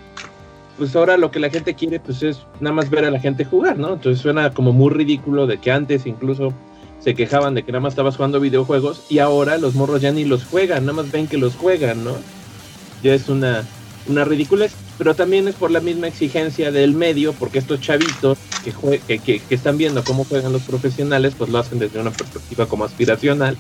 pues 0.77 0.95
ahora 0.97 1.17
lo 1.17 1.31
que 1.31 1.41
la 1.41 1.51
gente 1.51 1.75
quiere, 1.75 2.01
pues 2.01 2.23
es 2.23 2.47
nada 2.61 2.75
más 2.75 2.91
ver 2.91 3.05
a 3.05 3.11
la 3.11 3.21
gente 3.21 3.45
jugar, 3.45 3.79
¿no? 3.79 3.93
Entonces 3.95 4.21
suena 4.21 4.53
como 4.53 4.73
muy 4.73 4.91
ridículo 4.91 5.47
de 5.47 5.59
que 5.59 5.71
antes 5.71 6.07
incluso 6.07 6.53
se 6.99 7.15
quejaban 7.15 7.55
de 7.55 7.63
que 7.63 7.73
nada 7.73 7.81
más 7.83 7.93
estabas 7.93 8.17
jugando 8.17 8.41
videojuegos 8.41 9.05
y 9.09 9.19
ahora 9.19 9.57
los 9.59 9.75
morros 9.75 10.01
ya 10.03 10.13
ni 10.13 10.25
los 10.25 10.45
juegan, 10.45 10.85
nada 10.87 11.03
más 11.03 11.11
ven 11.11 11.29
que 11.29 11.39
los 11.39 11.55
juegan, 11.57 12.05
¿no? 12.05 12.13
Ya 13.03 13.15
es 13.15 13.29
una, 13.29 13.67
una 14.07 14.25
ridiculez, 14.25 14.75
pero 14.99 15.15
también 15.15 15.49
es 15.49 15.55
por 15.55 15.71
la 15.71 15.81
misma 15.81 16.09
exigencia 16.09 16.71
del 16.71 16.95
medio, 16.95 17.33
porque 17.35 17.59
estos 17.59 17.81
chavitos 17.81 18.39
que, 18.65 18.73
que, 19.07 19.19
que- 19.19 19.41
que 19.41 19.55
están 19.55 19.79
viendo 19.79 20.05
cómo 20.05 20.25
juegan 20.25 20.53
los 20.53 20.63
profesionales, 20.63 21.35
pues 21.37 21.49
lo 21.51 21.59
hacen 21.59 21.79
desde 21.79 22.01
una 22.01 22.11
perspectiva 22.11 22.67
como 22.67 22.85
aspiracional 22.85 23.57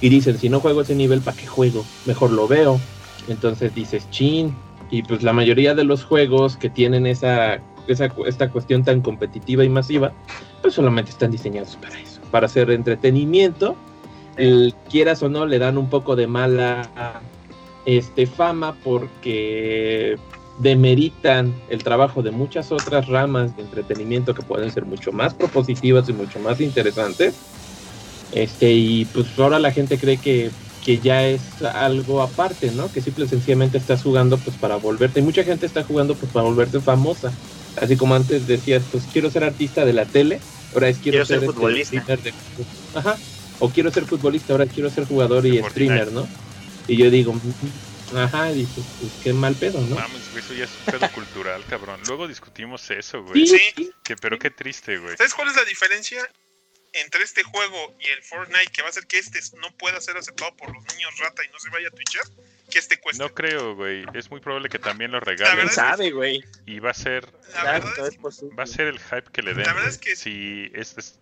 y 0.00 0.08
dicen, 0.08 0.38
si 0.38 0.48
no 0.48 0.60
juego 0.60 0.80
ese 0.80 0.94
nivel, 0.94 1.20
¿para 1.20 1.36
qué 1.36 1.46
juego? 1.46 1.84
Mejor 2.06 2.30
lo 2.30 2.48
veo. 2.48 2.80
Entonces 3.28 3.74
dices, 3.74 4.08
chin. 4.10 4.54
Y 4.90 5.02
pues 5.02 5.22
la 5.22 5.32
mayoría 5.32 5.74
de 5.74 5.84
los 5.84 6.04
juegos 6.04 6.56
que 6.56 6.70
tienen 6.70 7.06
esa, 7.06 7.60
esa 7.86 8.08
esta 8.26 8.50
cuestión 8.50 8.82
tan 8.82 9.02
competitiva 9.02 9.64
y 9.64 9.68
masiva, 9.68 10.12
pues 10.62 10.74
solamente 10.74 11.10
están 11.10 11.30
diseñados 11.30 11.76
para 11.76 12.00
eso, 12.00 12.20
para 12.30 12.46
hacer 12.46 12.70
entretenimiento. 12.70 13.76
El, 14.36 14.74
quieras 14.88 15.22
o 15.22 15.28
no, 15.28 15.46
le 15.46 15.58
dan 15.58 15.78
un 15.78 15.88
poco 15.90 16.16
de 16.16 16.26
mala 16.26 16.88
este, 17.84 18.26
fama 18.26 18.74
porque 18.82 20.16
demeritan 20.58 21.54
el 21.68 21.82
trabajo 21.82 22.22
de 22.22 22.30
muchas 22.30 22.72
otras 22.72 23.06
ramas 23.06 23.56
de 23.56 23.62
entretenimiento 23.62 24.34
que 24.34 24.42
pueden 24.42 24.70
ser 24.70 24.84
mucho 24.84 25.12
más 25.12 25.34
propositivas 25.34 26.08
y 26.08 26.12
mucho 26.12 26.38
más 26.40 26.60
interesantes. 26.60 27.59
Este, 28.32 28.70
y 28.72 29.04
pues 29.06 29.26
ahora 29.38 29.58
la 29.58 29.72
gente 29.72 29.98
cree 29.98 30.16
que, 30.18 30.50
que 30.84 30.98
ya 30.98 31.26
es 31.26 31.40
algo 31.74 32.22
aparte, 32.22 32.70
¿no? 32.70 32.90
Que 32.92 33.00
simple 33.00 33.24
y 33.24 33.28
sencillamente 33.28 33.78
estás 33.78 34.02
jugando 34.02 34.38
pues 34.38 34.56
para 34.56 34.76
volverte. 34.76 35.20
Y 35.20 35.22
mucha 35.22 35.42
gente 35.44 35.66
está 35.66 35.82
jugando 35.84 36.14
pues 36.14 36.30
para 36.32 36.44
volverse 36.44 36.80
famosa. 36.80 37.32
Así 37.80 37.96
como 37.96 38.14
antes 38.14 38.46
decías, 38.46 38.82
pues 38.90 39.04
quiero 39.12 39.30
ser 39.30 39.44
artista 39.44 39.84
de 39.84 39.92
la 39.92 40.04
tele, 40.04 40.40
ahora 40.74 40.88
es 40.88 40.98
quiero, 40.98 41.16
Quiero 41.24 41.26
ser 41.26 41.36
este, 41.38 41.46
futbolista. 41.52 42.00
streamer 42.00 42.22
de- 42.22 42.34
Ajá. 42.94 43.16
O 43.60 43.68
quiero 43.70 43.90
ser 43.90 44.04
futbolista, 44.06 44.52
ahora 44.54 44.66
quiero 44.66 44.90
ser 44.90 45.04
jugador 45.06 45.44
y 45.46 45.58
Fortnite. 45.58 45.70
streamer, 45.70 46.12
¿no? 46.12 46.26
Y 46.88 46.96
yo 46.96 47.10
digo, 47.10 47.32
"Mm, 47.34 48.16
ajá, 48.16 48.50
y 48.52 48.60
dices, 48.60 48.84
pues 49.00 49.12
qué 49.22 49.32
mal 49.32 49.54
pedo, 49.54 49.80
¿no? 49.82 49.94
Mames, 49.96 50.30
güey, 50.32 50.42
eso 50.42 50.54
ya 50.54 50.64
es 50.64 50.70
un 50.86 50.92
pedo 50.98 51.12
cultural, 51.12 51.62
cabrón. 51.68 52.00
Luego 52.08 52.26
discutimos 52.26 52.90
eso, 52.90 53.22
güey. 53.22 53.46
Sí. 53.46 53.90
Que, 54.02 54.16
pero 54.16 54.38
qué 54.38 54.50
triste, 54.50 54.98
güey. 54.98 55.16
¿Sabes 55.16 55.34
cuál 55.34 55.48
es 55.48 55.56
la 55.56 55.64
diferencia 55.64 56.22
entre 56.92 57.22
este 57.22 57.42
juego 57.42 57.94
y 58.00 58.06
el 58.06 58.22
Fortnite 58.22 58.66
que 58.72 58.82
va 58.82 58.88
a 58.88 58.90
hacer 58.90 59.06
que 59.06 59.18
este 59.18 59.38
no 59.58 59.70
pueda 59.76 60.00
ser 60.00 60.16
aceptado 60.16 60.54
por 60.56 60.72
los 60.74 60.82
niños 60.94 61.16
rata 61.18 61.44
y 61.44 61.48
no 61.52 61.58
se 61.58 61.70
vaya 61.70 61.88
a 61.88 61.90
twitchar? 61.90 62.24
Que 62.70 62.78
este 62.78 62.98
cueste. 63.00 63.22
No 63.22 63.32
creo, 63.34 63.74
güey. 63.74 64.04
Es 64.14 64.30
muy 64.30 64.40
probable 64.40 64.68
que 64.68 64.78
también 64.78 65.10
lo 65.12 65.20
regalen. 65.20 65.54
¿Quién 65.54 65.66
verdad 65.68 65.90
sabe, 65.90 66.10
güey? 66.10 66.44
Y 66.66 66.78
va 66.78 66.90
a 66.90 66.94
ser 66.94 67.26
La 67.54 67.60
Claro, 67.62 67.84
verdad 67.88 68.06
es 68.08 68.14
es 68.14 68.20
posible. 68.20 68.54
va 68.56 68.62
a 68.62 68.66
ser 68.66 68.86
el 68.88 68.98
hype 69.00 69.30
que 69.32 69.42
le 69.42 69.54
den. 69.54 69.64
La 69.66 69.72
verdad 69.72 69.88
es 69.90 69.98
que- 69.98 70.16
si 70.16 70.70
es, 70.74 70.96
es- 70.98 71.18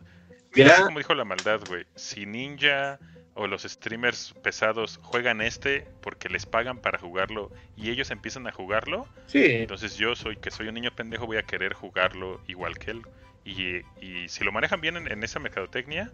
Mira, 0.54 0.74
es 0.74 0.80
como 0.80 0.98
dijo 0.98 1.14
la 1.14 1.24
maldad, 1.24 1.60
güey. 1.68 1.84
Si 1.94 2.24
Ninja 2.26 2.98
o 3.34 3.46
los 3.46 3.62
streamers 3.62 4.34
pesados 4.42 4.98
juegan 5.02 5.40
este 5.40 5.86
porque 6.02 6.28
les 6.28 6.44
pagan 6.46 6.78
para 6.80 6.98
jugarlo 6.98 7.52
y 7.76 7.90
ellos 7.90 8.10
empiezan 8.10 8.46
a 8.46 8.52
jugarlo, 8.52 9.06
sí, 9.26 9.44
entonces 9.44 9.96
yo 9.96 10.16
soy 10.16 10.36
que 10.36 10.50
soy 10.50 10.68
un 10.68 10.74
niño 10.74 10.90
pendejo 10.96 11.26
voy 11.26 11.36
a 11.36 11.42
querer 11.44 11.72
jugarlo 11.74 12.42
igual 12.48 12.78
que 12.78 12.90
él. 12.92 13.02
Y, 13.48 13.82
y 14.04 14.28
si 14.28 14.44
lo 14.44 14.52
manejan 14.52 14.80
bien 14.80 14.96
en, 14.96 15.10
en 15.10 15.22
esa 15.24 15.38
mercadotecnia, 15.38 16.12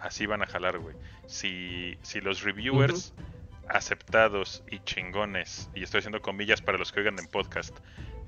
así 0.00 0.26
van 0.26 0.42
a 0.42 0.46
jalar, 0.46 0.78
güey. 0.78 0.94
Si, 1.26 1.98
si 2.02 2.20
los 2.20 2.42
reviewers 2.42 3.12
aceptados 3.68 4.62
y 4.70 4.78
chingones, 4.80 5.68
y 5.74 5.82
estoy 5.82 5.98
haciendo 5.98 6.22
comillas 6.22 6.60
para 6.62 6.78
los 6.78 6.92
que 6.92 7.00
oigan 7.00 7.18
en 7.18 7.26
podcast, 7.26 7.76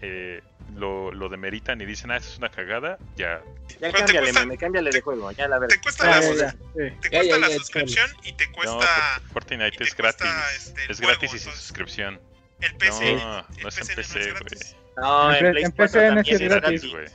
eh, 0.00 0.42
lo, 0.74 1.12
lo 1.12 1.28
demeritan 1.28 1.80
y 1.80 1.86
dicen, 1.86 2.10
ah, 2.10 2.16
eso 2.16 2.30
es 2.32 2.38
una 2.38 2.48
cagada, 2.50 2.98
ya. 3.16 3.42
Ya 3.68 3.76
Pero 3.80 3.92
te 3.92 3.98
cámbiale, 3.98 4.20
cuesta- 4.26 4.40
meme, 4.40 4.58
cámbiale 4.58 4.90
de 4.90 5.00
juego, 5.00 5.30
ya 5.32 5.46
la 5.48 5.56
Te 5.56 5.60
verdad. 5.60 5.76
cuesta, 5.82 6.04
Ya, 6.04 6.20
la, 6.20 6.20
ya, 6.20 6.34
ya, 6.34 6.52
te 6.74 6.90
Ya, 6.90 6.98
cuesta 7.10 7.22
ya, 7.24 7.38
la 7.38 7.48
ya, 7.48 7.54
suscripción 7.56 8.10
y 8.24 8.32
te 8.32 8.46
No, 8.46 8.52
cuesta 8.52 8.86
porque 9.32 9.32
Fortnite 9.32 9.76
te 9.78 9.84
es 9.84 9.94
cuesta, 9.94 10.24
gratis. 10.24 10.56
este, 10.66 10.80
es 10.92 10.98
juego, 10.98 11.12
gratis 11.12 11.34
y 11.34 11.38
sin 11.38 11.48
entonces- 11.48 11.62
suscripción. 11.64 12.20
el 12.60 12.74
PC. 12.76 13.14
No, 13.14 13.38
el 13.38 13.62
no 13.62 13.68
es 13.68 13.78
en 13.88 13.94
PC, 13.96 14.18
güey. 14.18 14.30
gratis. 14.32 14.76
No, 14.96 15.30
En 15.32 15.36
en 15.36 15.42
P- 15.44 15.50
Play 15.52 15.64
en 15.64 15.70
4 15.70 15.86
PCN 15.92 16.06
también 16.08 16.24
sí 16.24 16.32
es 16.34 16.40
es 16.40 16.48
gratis. 16.48 16.90
güey. 16.90 17.06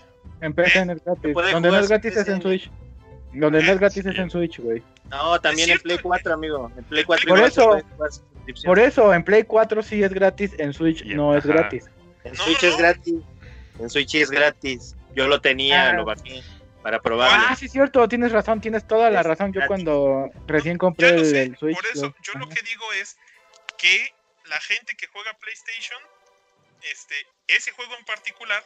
En 0.43 0.53
PC 0.53 0.79
es 0.81 1.03
gratis. 1.03 1.33
Donde 1.51 1.71
no 1.71 1.79
es 1.79 1.87
gratis 1.89 2.17
es 2.17 2.27
en. 2.27 2.41
Switch. 2.41 2.69
Donde 3.33 3.63
no 3.63 3.71
es 3.71 3.79
gratis 3.79 4.05
es 4.05 4.17
en 4.19 4.29
Switch, 4.29 4.59
güey. 4.59 4.83
No, 5.09 5.39
también 5.41 5.69
en 5.71 5.79
Play 5.79 5.95
cierto. 5.97 6.09
4, 6.09 6.33
amigo. 6.33 6.71
En 6.77 6.83
Play 6.83 7.03
4 7.03 7.27
Por 7.29 7.39
eso-. 7.39 7.81
Por 8.65 8.79
eso, 8.79 9.13
en 9.13 9.23
Play 9.23 9.43
4 9.43 9.81
sí 9.81 10.03
es 10.03 10.13
gratis, 10.13 10.51
en 10.57 10.73
Switch 10.73 11.01
en- 11.01 11.15
no 11.15 11.35
es 11.35 11.45
gratis. 11.45 11.85
En 12.25 12.35
Switch 12.35 12.61
no, 12.61 12.69
es 12.69 12.77
gratis. 12.77 13.15
En 13.79 13.89
Switch 13.89 14.15
es 14.15 14.29
gratis. 14.29 14.95
Yo 15.15 15.27
lo 15.27 15.39
tenía, 15.39 15.89
Ah. 15.89 15.93
lo 15.93 16.03
bajé 16.05 16.41
para 16.81 16.99
probarlo. 17.01 17.45
Ah, 17.49 17.55
sí, 17.55 17.69
cierto, 17.69 18.05
tienes 18.09 18.31
razón, 18.33 18.59
tienes 18.59 18.85
toda 18.85 19.09
la 19.09 19.21
Es 19.21 19.25
razón. 19.25 19.53
Yo 19.53 19.61
gratis. 19.61 19.67
cuando 19.67 20.29
recién 20.47 20.77
compré 20.77 21.09
el, 21.09 21.25
sé, 21.25 21.43
el 21.43 21.57
Switch. 21.57 21.75
por 21.77 21.85
eso 21.87 22.07
lo- 22.07 22.15
yo 22.21 22.39
lo 22.39 22.49
que 22.49 22.61
digo 22.63 22.83
es 23.01 23.15
que 23.77 24.13
la 24.49 24.59
gente 24.59 24.93
que 24.97 25.07
juega 25.07 25.31
PlayStation, 25.39 25.99
este, 26.91 27.15
ese 27.47 27.71
juego 27.71 27.93
en 27.97 28.03
particular 28.05 28.61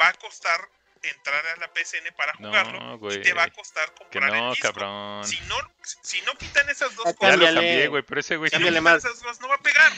va 0.00 0.08
a 0.08 0.12
costar 0.14 0.60
entrar 1.02 1.46
a 1.46 1.56
la 1.56 1.72
PCN 1.72 2.12
para 2.16 2.34
jugarlo 2.34 2.98
No, 2.98 3.12
y 3.12 3.20
te 3.22 3.32
va 3.32 3.44
a 3.44 3.50
costar 3.50 3.86
Que 3.94 3.94
comprar 3.94 4.34
el 4.34 4.40
no, 4.40 4.50
disco. 4.50 4.68
cabrón. 4.68 5.24
Si 5.26 5.40
no, 5.42 5.56
si 6.02 6.20
no 6.22 6.34
quitan 6.36 6.68
esas 6.68 6.94
dos 6.96 7.04
Ya 7.06 7.14
cosas, 7.14 7.38
lo 7.38 7.44
cambié, 7.46 7.88
güey, 7.88 8.02
pero 8.02 8.20
ese 8.20 8.36
güey 8.36 8.50
si 8.50 8.58
no 8.58 8.82
más. 8.82 8.96
esas 9.04 9.18
cosas, 9.20 9.40
no 9.40 9.48
va 9.48 9.54
a 9.54 9.58
pegar. 9.62 9.92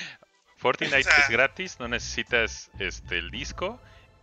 Fortnite 0.59 0.97
O 1.01 1.03
sea- 1.03 1.17
es 1.19 1.29
gratis, 1.29 1.81
no 1.81 1.89
necesitas 1.89 2.71
este 2.79 3.19
el 3.19 3.31
disco, 3.31 3.81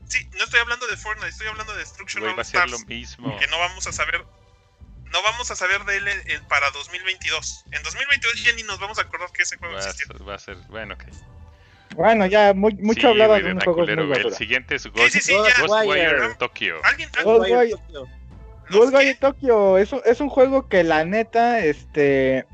Sí, 0.07 0.25
no 0.37 0.45
estoy 0.45 0.61
hablando 0.61 0.87
de 0.87 0.95
Fortnite, 0.97 1.27
estoy 1.29 1.47
hablando 1.47 1.73
de 1.73 1.79
Destruction 1.79 2.23
All 2.23 2.29
va 2.37 2.41
a 2.41 2.45
ser 2.45 2.61
Stars, 2.63 2.71
lo 2.71 2.79
mismo. 2.87 3.37
que 3.37 3.47
no 3.47 3.59
vamos 3.59 3.85
a 3.85 3.91
saber 3.91 4.25
no 5.11 5.21
vamos 5.23 5.49
a 5.51 5.55
saber 5.55 5.83
de 5.85 5.97
él 5.97 6.07
en- 6.07 6.31
en- 6.31 6.47
para 6.47 6.69
2022. 6.71 7.63
En 7.71 7.81
2022 7.83 8.43
ya 8.43 8.53
ni 8.53 8.61
nos 8.63 8.79
vamos 8.79 8.97
a 8.99 9.01
acordar 9.01 9.31
que 9.31 9.41
ese 9.43 9.57
juego 9.57 9.73
Va 9.73 9.79
existió. 9.89 10.23
va 10.25 10.35
a 10.35 10.39
ser, 10.39 10.55
bueno, 10.69 10.93
ok. 10.93 11.03
Bueno, 11.95 12.25
ya 12.27 12.53
mu- 12.53 12.69
mucho 12.81 13.01
Sí, 13.01 13.07
hablado 13.07 13.33
de 13.35 13.51
un 13.51 13.59
juego 13.59 13.79
culero, 13.79 14.05
muy. 14.05 14.17
El 14.17 14.33
siguiente 14.33 14.75
es 14.75 14.87
Ghost, 14.87 15.09
sí, 15.13 15.19
sí. 15.21 15.33
Ghostwire 15.33 15.67
Ghostwire. 15.67 16.35
Tokyo. 16.37 16.75
Ghostwire. 17.23 17.69
Tokyo. 17.71 18.05
¿Los 18.69 18.79
Ghostwire? 18.91 19.15
Tokyo 19.15 19.77
es 19.77 19.91
un, 19.93 20.01
es 20.05 20.21
un 20.21 20.29
juego 20.29 20.67
que 20.67 20.83
la 20.83 21.03
neta, 21.05 21.59
este... 21.59 22.45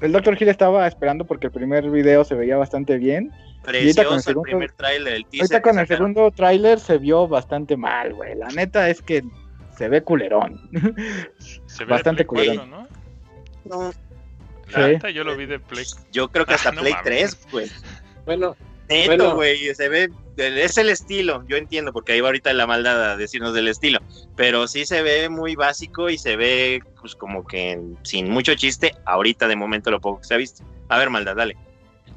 El 0.00 0.12
Dr. 0.12 0.40
Hill 0.40 0.48
estaba 0.48 0.86
esperando 0.86 1.24
porque 1.26 1.48
el 1.48 1.52
primer 1.52 1.90
video 1.90 2.22
se 2.24 2.36
veía 2.36 2.56
bastante 2.56 2.98
bien. 2.98 3.32
ahorita 3.32 3.64
con 3.64 3.74
el 3.74 3.82
Precioso 3.82 4.14
el 4.14 4.22
segundo- 4.22 4.42
primer 4.42 4.70
trailer, 4.72 5.12
el. 5.14 5.24
Ahorita 5.24 5.60
con 5.62 5.78
el 5.78 5.86
sacaron. 5.86 5.86
segundo 6.14 6.30
tráiler 6.30 6.78
se 6.78 6.98
vio 6.98 7.26
bastante 7.26 7.76
mal, 7.76 8.14
güey. 8.14 8.36
La 8.36 8.46
neta 8.50 8.88
es 8.90 9.02
que 9.02 9.24
se 9.76 9.88
ve 9.88 10.02
culerón. 10.02 10.70
Se 11.66 11.84
ve 11.84 11.90
bastante 11.90 12.22
de 12.22 12.28
Play 12.28 12.46
4, 12.56 12.62
culero. 12.62 12.66
¿no? 12.66 12.88
No, 13.64 13.92
La 14.70 14.86
Sí. 14.86 14.92
neta, 14.92 15.10
yo 15.10 15.24
lo 15.24 15.36
vi 15.36 15.46
de 15.46 15.58
Play. 15.58 15.84
yo 16.12 16.28
creo 16.28 16.46
que 16.46 16.54
hasta 16.54 16.68
Ah, 16.68 16.72
no 16.76 16.80
Play 16.82 16.92
mames. 16.92 17.04
3, 17.04 17.48
güey. 17.50 17.66
bueno, 18.24 18.56
Neto, 18.88 19.08
Bueno. 19.08 19.34
güey, 19.34 19.74
se 19.74 19.88
ve, 19.88 20.08
es 20.36 20.78
el 20.78 20.88
estilo, 20.88 21.44
yo 21.46 21.56
entiendo, 21.56 21.92
porque 21.92 22.12
ahí 22.12 22.20
va 22.20 22.28
ahorita 22.28 22.52
la 22.52 22.66
maldad 22.66 23.12
a 23.12 23.16
decirnos 23.16 23.52
del 23.54 23.68
estilo, 23.68 23.98
pero 24.36 24.66
sí 24.66 24.86
se 24.86 25.02
ve 25.02 25.28
muy 25.28 25.56
básico 25.56 26.08
y 26.08 26.16
se 26.16 26.36
ve, 26.36 26.80
pues, 27.00 27.14
como 27.14 27.44
que 27.44 27.78
sin 28.02 28.30
mucho 28.30 28.54
chiste, 28.54 28.94
ahorita 29.04 29.46
de 29.46 29.56
momento 29.56 29.90
lo 29.90 30.00
poco 30.00 30.20
que 30.20 30.26
se 30.26 30.34
ha 30.34 30.38
visto. 30.38 30.64
A 30.88 30.98
ver, 30.98 31.10
maldad, 31.10 31.36
dale. 31.36 31.56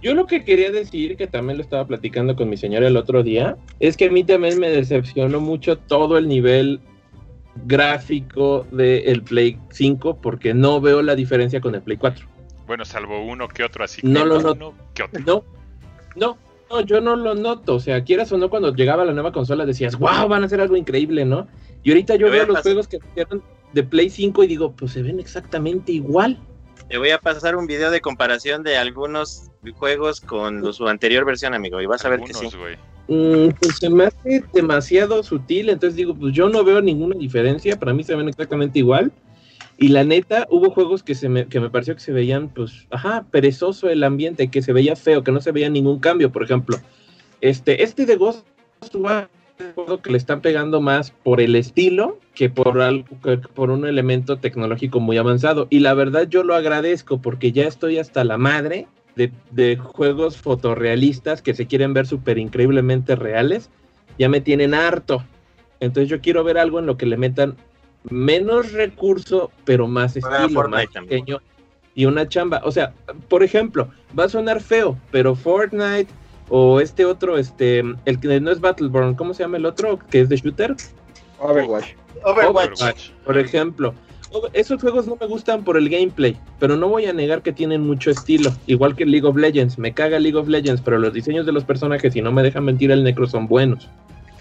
Yo 0.02 0.16
lo 0.16 0.26
que 0.26 0.44
quería 0.44 0.72
decir, 0.72 1.16
que 1.16 1.28
también 1.28 1.58
lo 1.58 1.64
estaba 1.64 1.86
platicando 1.86 2.36
con 2.36 2.50
mi 2.50 2.58
señora 2.58 2.88
el 2.88 2.98
otro 2.98 3.22
día, 3.22 3.58
es 3.80 3.98
que 3.98 4.06
a 4.06 4.12
mí 4.12 4.24
también 4.24 4.60
me 4.60 4.70
decepcionó 4.70 5.40
mucho 5.40 5.78
todo 5.78 6.18
el 6.18 6.28
nivel 6.28 6.80
gráfico 7.66 8.66
del 8.72 9.22
Play 9.24 9.60
5 9.70 10.18
porque 10.22 10.54
no 10.54 10.82
veo 10.82 11.02
la 11.02 11.16
diferencia 11.16 11.62
con 11.62 11.76
el 11.76 11.82
Play 11.82 11.98
4. 11.98 12.26
Bueno, 12.66 12.86
salvo 12.86 13.22
uno 13.22 13.48
que 13.48 13.64
otro, 13.64 13.84
así 13.84 14.02
No 14.04 14.22
que 14.22 14.26
lo 14.26 14.40
uno 14.40 14.74
que 14.94 15.04
otro. 15.04 15.22
No, 15.26 15.44
no, 16.16 16.38
no, 16.72 16.82
yo 16.82 17.02
no 17.02 17.16
lo 17.16 17.36
noto. 17.36 17.76
O 17.76 17.80
sea, 17.80 18.04
quieras 18.04 18.32
o 18.32 18.38
no, 18.38 18.50
cuando 18.50 18.74
llegaba 18.74 19.06
la 19.06 19.14
nueva 19.14 19.32
consola 19.32 19.66
decías, 19.66 19.98
wow, 19.98 20.28
van 20.28 20.44
a 20.44 20.46
hacer 20.46 20.62
algo 20.62 20.76
increíble, 20.76 21.26
¿no? 21.26 21.48
Y 21.84 21.92
ahorita 21.92 22.16
yo 22.16 22.30
veo 22.32 22.46
los 22.46 22.56
pasar- 22.58 22.64
juegos 22.64 22.88
que 22.88 22.98
hicieron 22.98 23.44
de 23.74 23.84
Play 23.84 24.10
5 24.10 24.44
y 24.44 24.48
digo, 24.48 24.74
pues 24.74 24.92
se 24.92 25.02
ven 25.02 25.20
exactamente 25.20 25.92
igual. 25.92 26.38
Te 26.88 26.98
voy 26.98 27.12
a 27.12 27.18
pasar 27.20 27.56
un 27.56 27.68
video 27.68 27.90
de 27.90 28.02
comparación 28.02 28.64
de 28.64 28.78
algunos 28.78 29.50
juegos 29.76 30.20
con 30.22 30.74
su 30.74 30.88
anterior 30.88 31.24
versión, 31.26 31.54
amigo, 31.54 31.80
y 31.82 31.86
vas 31.86 32.04
a 32.06 32.10
ver 32.10 32.22
que 32.22 32.34
sí. 32.34 32.46
Algunos. 32.48 32.78
Mm, 33.08 33.50
pues 33.60 33.78
se 33.78 33.90
me 33.90 34.06
hace 34.06 34.44
demasiado 34.54 35.24
sutil, 35.24 35.70
entonces 35.70 35.96
digo, 35.96 36.16
pues 36.16 36.34
yo 36.34 36.50
no 36.50 36.64
veo 36.64 36.82
ninguna 36.82 37.16
diferencia, 37.18 37.78
para 37.78 37.94
mí 37.94 38.04
se 38.04 38.16
ven 38.16 38.30
exactamente 38.30 38.80
igual. 38.80 39.12
Y 39.82 39.88
la 39.88 40.04
neta, 40.04 40.46
hubo 40.52 40.70
juegos 40.70 41.02
que, 41.02 41.16
se 41.16 41.28
me, 41.28 41.48
que 41.48 41.60
me 41.60 41.72
pareció 41.72 41.96
que 41.96 42.02
se 42.02 42.12
veían, 42.12 42.50
pues, 42.50 42.86
ajá, 42.92 43.26
perezoso 43.32 43.90
el 43.90 44.04
ambiente, 44.04 44.52
que 44.52 44.62
se 44.62 44.74
veía 44.74 44.96
feo, 44.96 45.24
que 45.24 45.32
no 45.32 45.42
se 45.42 45.52
veía 45.52 45.72
ningún 45.72 46.00
cambio. 46.00 46.32
Por 46.32 46.44
ejemplo, 46.44 46.78
este, 47.42 47.82
este 47.82 48.06
de 48.06 48.16
un 48.16 48.36
juego 49.74 50.00
que 50.04 50.12
le 50.12 50.20
están 50.20 50.42
pegando 50.42 50.82
más 50.82 51.10
por 51.10 51.42
el 51.42 51.56
estilo 51.56 52.20
que 52.36 52.52
por, 52.52 52.80
algo, 52.80 53.08
que 53.24 53.38
por 53.38 53.72
un 53.72 53.88
elemento 53.88 54.38
tecnológico 54.38 55.00
muy 55.00 55.18
avanzado. 55.18 55.66
Y 55.72 55.80
la 55.80 55.96
verdad 55.96 56.28
yo 56.30 56.44
lo 56.44 56.54
agradezco 56.54 57.20
porque 57.20 57.52
ya 57.52 57.64
estoy 57.64 57.98
hasta 57.98 58.24
la 58.24 58.38
madre 58.38 58.88
de, 59.16 59.32
de 59.50 59.78
juegos 59.78 60.38
fotorrealistas 60.38 61.42
que 61.42 61.56
se 61.56 61.66
quieren 61.66 61.96
ver 61.96 62.06
súper 62.06 62.38
increíblemente 62.38 63.16
reales. 63.16 63.72
Ya 64.20 64.30
me 64.30 64.42
tienen 64.42 64.76
harto. 64.76 65.24
Entonces 65.80 66.08
yo 66.08 66.22
quiero 66.22 66.44
ver 66.44 66.60
algo 66.60 66.78
en 66.78 66.86
lo 66.86 66.98
que 66.98 67.08
le 67.08 67.18
metan 67.18 67.58
menos 68.10 68.72
recurso, 68.72 69.52
pero 69.66 69.88
más 69.88 70.16
estilo, 70.16 70.50
Fortnite 70.50 70.86
más 70.86 70.94
también. 70.94 71.22
pequeño 71.22 71.42
y 71.96 72.06
una 72.06 72.28
chamba. 72.28 72.62
O 72.64 72.72
sea, 72.72 72.94
por 73.30 73.44
ejemplo, 73.44 73.90
va 74.18 74.26
a 74.26 74.30
sonar 74.30 74.62
feo, 74.62 74.98
pero 75.12 75.36
Fortnite 75.36 76.08
o 76.50 76.80
este 76.80 77.06
otro, 77.06 77.38
este, 77.38 77.80
el 78.06 78.20
que 78.20 78.40
no 78.40 78.52
es 78.52 78.60
Battleborn, 78.60 79.16
¿cómo 79.16 79.34
se 79.34 79.44
llama 79.44 79.58
el 79.58 79.66
otro? 79.66 80.00
Que 80.10 80.22
es 80.22 80.30
de 80.30 80.38
shooter. 80.38 80.76
Overwatch. 81.40 81.94
Overwatch. 82.24 82.82
Overwatch, 82.82 83.10
por 83.26 83.38
ejemplo. 83.38 83.94
Esos 84.54 84.80
juegos 84.80 85.08
no 85.08 85.18
me 85.20 85.28
gustan 85.28 85.64
por 85.66 85.76
el 85.76 85.90
gameplay, 85.90 86.38
pero 86.58 86.78
no 86.78 86.88
voy 86.88 87.06
a 87.06 87.12
negar 87.12 87.42
que 87.42 87.52
tienen 87.52 87.82
mucho 87.82 88.12
estilo. 88.12 88.54
Igual 88.66 88.96
que 88.96 89.06
League 89.06 89.28
of 89.28 89.36
Legends. 89.36 89.78
Me 89.78 89.94
caga 89.94 90.20
League 90.20 90.38
of 90.38 90.48
Legends, 90.48 90.82
pero 90.82 91.00
los 91.00 91.12
diseños 91.12 91.46
de 91.46 91.52
los 91.52 91.66
personajes, 91.66 92.14
si 92.14 92.22
no 92.22 92.32
me 92.32 92.42
dejan 92.42 92.64
mentir, 92.64 92.92
el 92.92 93.04
Necro 93.04 93.28
son 93.28 93.48
buenos. 93.48 93.90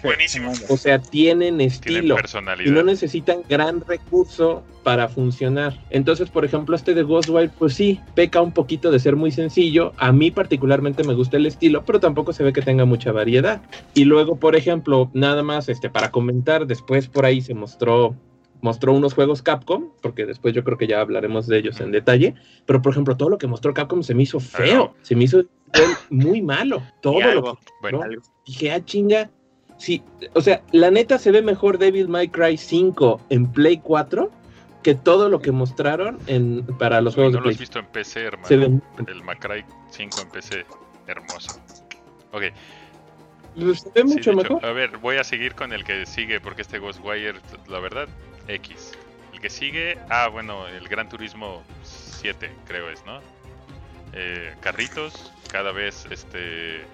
Buenísimo. 0.03 0.51
O 0.69 0.77
sea, 0.77 0.99
tienen 0.99 1.57
Tienen 1.57 1.61
estilo. 1.61 2.03
Y 2.03 2.07
no 2.09 2.15
personalidad. 2.15 2.83
necesitan 2.83 3.41
gran 3.47 3.81
recurso 3.81 4.63
para 4.83 5.07
funcionar. 5.07 5.79
Entonces, 5.89 6.29
por 6.29 6.43
ejemplo, 6.43 6.75
este 6.75 6.93
de 6.93 7.03
Ghostwire, 7.03 7.51
pues 7.57 7.75
sí, 7.75 7.99
peca 8.15 8.41
un 8.41 8.51
poquito 8.51 8.91
de 8.91 8.99
ser 8.99 9.15
muy 9.15 9.31
sencillo. 9.31 9.93
A 9.97 10.11
mí 10.11 10.31
particularmente 10.31 11.03
me 11.03 11.13
gusta 11.13 11.37
el 11.37 11.45
estilo, 11.45 11.83
pero 11.85 11.99
tampoco 11.99 12.33
se 12.33 12.43
ve 12.43 12.53
que 12.53 12.61
tenga 12.61 12.85
mucha 12.85 13.11
variedad. 13.11 13.61
Y 13.93 14.05
luego, 14.05 14.37
por 14.37 14.55
ejemplo, 14.55 15.09
nada 15.13 15.43
más 15.43 15.69
este 15.69 15.89
para 15.89 16.11
comentar, 16.11 16.65
después 16.65 17.07
por 17.07 17.25
ahí 17.25 17.41
se 17.41 17.53
mostró 17.53 18.15
mostró 18.63 18.93
unos 18.93 19.15
juegos 19.15 19.41
Capcom, 19.41 19.89
porque 20.01 20.25
después 20.27 20.53
yo 20.53 20.63
creo 20.63 20.77
que 20.77 20.85
ya 20.85 21.01
hablaremos 21.01 21.47
de 21.47 21.57
ellos 21.57 21.81
en 21.81 21.91
detalle, 21.91 22.35
pero 22.67 22.79
por 22.81 22.91
ejemplo, 22.91 23.17
todo 23.17 23.29
lo 23.29 23.39
que 23.39 23.47
mostró 23.47 23.73
Capcom 23.73 24.03
se 24.03 24.13
me 24.13 24.21
hizo 24.23 24.39
feo, 24.39 24.93
se 25.01 25.15
me 25.15 25.23
hizo 25.23 25.43
muy 26.11 26.43
malo, 26.43 26.83
todo 27.01 27.19
lo 27.19 27.43
que 27.43 27.59
Bueno, 27.81 28.03
algo. 28.03 28.21
dije, 28.45 28.71
ah, 28.71 28.85
chinga. 28.85 29.31
Sí, 29.81 30.03
o 30.35 30.41
sea, 30.41 30.61
la 30.73 30.91
neta 30.91 31.17
se 31.17 31.31
ve 31.31 31.41
mejor 31.41 31.79
Devil 31.79 32.07
May 32.07 32.27
Cry 32.27 32.55
5 32.55 33.19
en 33.31 33.51
Play 33.51 33.79
4 33.79 34.29
que 34.83 34.93
todo 34.93 35.27
lo 35.27 35.41
que 35.41 35.51
mostraron 35.51 36.19
en, 36.27 36.63
para 36.77 37.01
los 37.01 37.15
juegos 37.15 37.33
no 37.33 37.39
de 37.39 37.45
lo 37.45 37.49
has 37.49 37.55
Play. 37.55 37.61
visto 37.61 37.79
en 37.79 37.87
PC, 37.87 38.21
hermano. 38.25 38.47
Se 38.47 38.57
ven, 38.57 38.83
El 39.07 39.23
Macray 39.23 39.65
5 39.89 40.21
en 40.21 40.29
PC. 40.29 40.65
Hermoso. 41.07 41.59
Ok. 42.31 42.43
se 42.43 42.51
ve 43.63 43.73
sí, 43.95 44.03
mucho 44.03 44.19
hecho, 44.19 44.33
mejor. 44.33 44.63
a 44.63 44.71
ver, 44.71 44.99
voy 44.99 45.15
a 45.17 45.23
seguir 45.23 45.55
con 45.55 45.73
el 45.73 45.83
que 45.83 46.05
sigue 46.05 46.39
porque 46.39 46.61
este 46.61 46.77
Ghostwire, 46.77 47.39
la 47.67 47.79
verdad, 47.79 48.07
X. 48.49 48.91
El 49.33 49.41
que 49.41 49.49
sigue, 49.49 49.97
ah, 50.11 50.27
bueno, 50.27 50.67
el 50.67 50.87
Gran 50.89 51.09
Turismo 51.09 51.63
7, 51.81 52.51
creo 52.67 52.87
es, 52.91 53.03
¿no? 53.07 53.19
Eh, 54.13 54.53
carritos, 54.59 55.33
cada 55.51 55.71
vez, 55.71 56.05
este... 56.11 56.85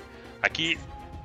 Aquí 0.41 0.77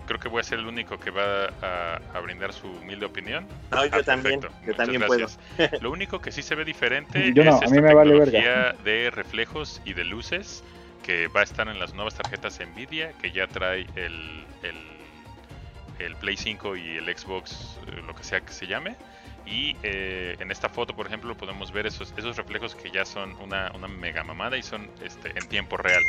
creo 0.07 0.19
que 0.20 0.29
voy 0.29 0.41
a 0.41 0.45
ser 0.45 0.59
el 0.59 0.66
único 0.66 0.99
que 0.99 1.11
va 1.11 1.47
a, 1.62 2.01
a 2.15 2.20
brindar 2.20 2.53
su 2.53 2.66
humilde 2.69 3.07
opinión. 3.07 3.47
No, 3.70 3.85
yo 3.85 3.91
Ah, 3.93 4.03
también, 4.03 4.41
perfecto. 4.41 4.66
yo 4.66 4.74
también 4.74 5.01
gracias. 5.03 5.39
Lo 5.83 5.91
único 5.91 6.20
que 6.20 6.33
sí 6.33 6.43
se 6.43 6.55
ve 6.55 6.65
diferente 6.65 7.33
Yo 7.35 7.45
no, 7.45 7.51
es 7.57 7.57
a 7.57 7.66
mí 7.66 7.77
esta 7.77 7.81
me 7.81 7.95
vale 7.95 8.11
tecnología 8.20 8.73
de 8.85 9.11
reflejos 9.11 9.81
y 9.85 9.93
de 9.95 10.05
luces 10.05 10.62
que 11.03 11.27
va 11.29 11.41
a 11.41 11.45
estar 11.45 11.66
en 11.69 11.79
las 11.81 11.95
nuevas 11.95 12.15
tarjetas 12.15 12.61
Nvidia 12.61 13.12
que 13.15 13.33
ya 13.33 13.47
trae 13.49 13.87
el, 13.97 14.45
el, 14.62 14.77
el 15.99 16.16
Play 16.16 16.37
5 16.37 16.77
y 16.77 16.97
el 16.97 17.16
Xbox, 17.16 17.79
eh, 17.89 18.01
lo 18.07 18.15
que 18.15 18.24
sea 18.24 18.41
que 18.41 18.53
se 18.53 18.66
llame. 18.66 18.97
Y 19.45 19.77
eh, 19.83 20.37
en 20.39 20.53
esta 20.53 20.69
foto, 20.69 20.95
por 20.95 21.07
ejemplo, 21.09 21.35
podemos 21.37 21.73
ver 21.73 21.87
esos, 21.89 22.15
esos 22.16 22.37
reflejos 22.37 22.77
que 22.77 22.91
ya 22.93 23.05
son 23.05 23.35
una, 23.41 23.73
una 23.74 23.89
mega 23.89 24.23
mamada 24.23 24.57
y 24.57 24.62
son 24.62 24.89
este, 25.05 25.31
en 25.37 25.49
tiempo 25.49 25.77
real. 25.77 26.03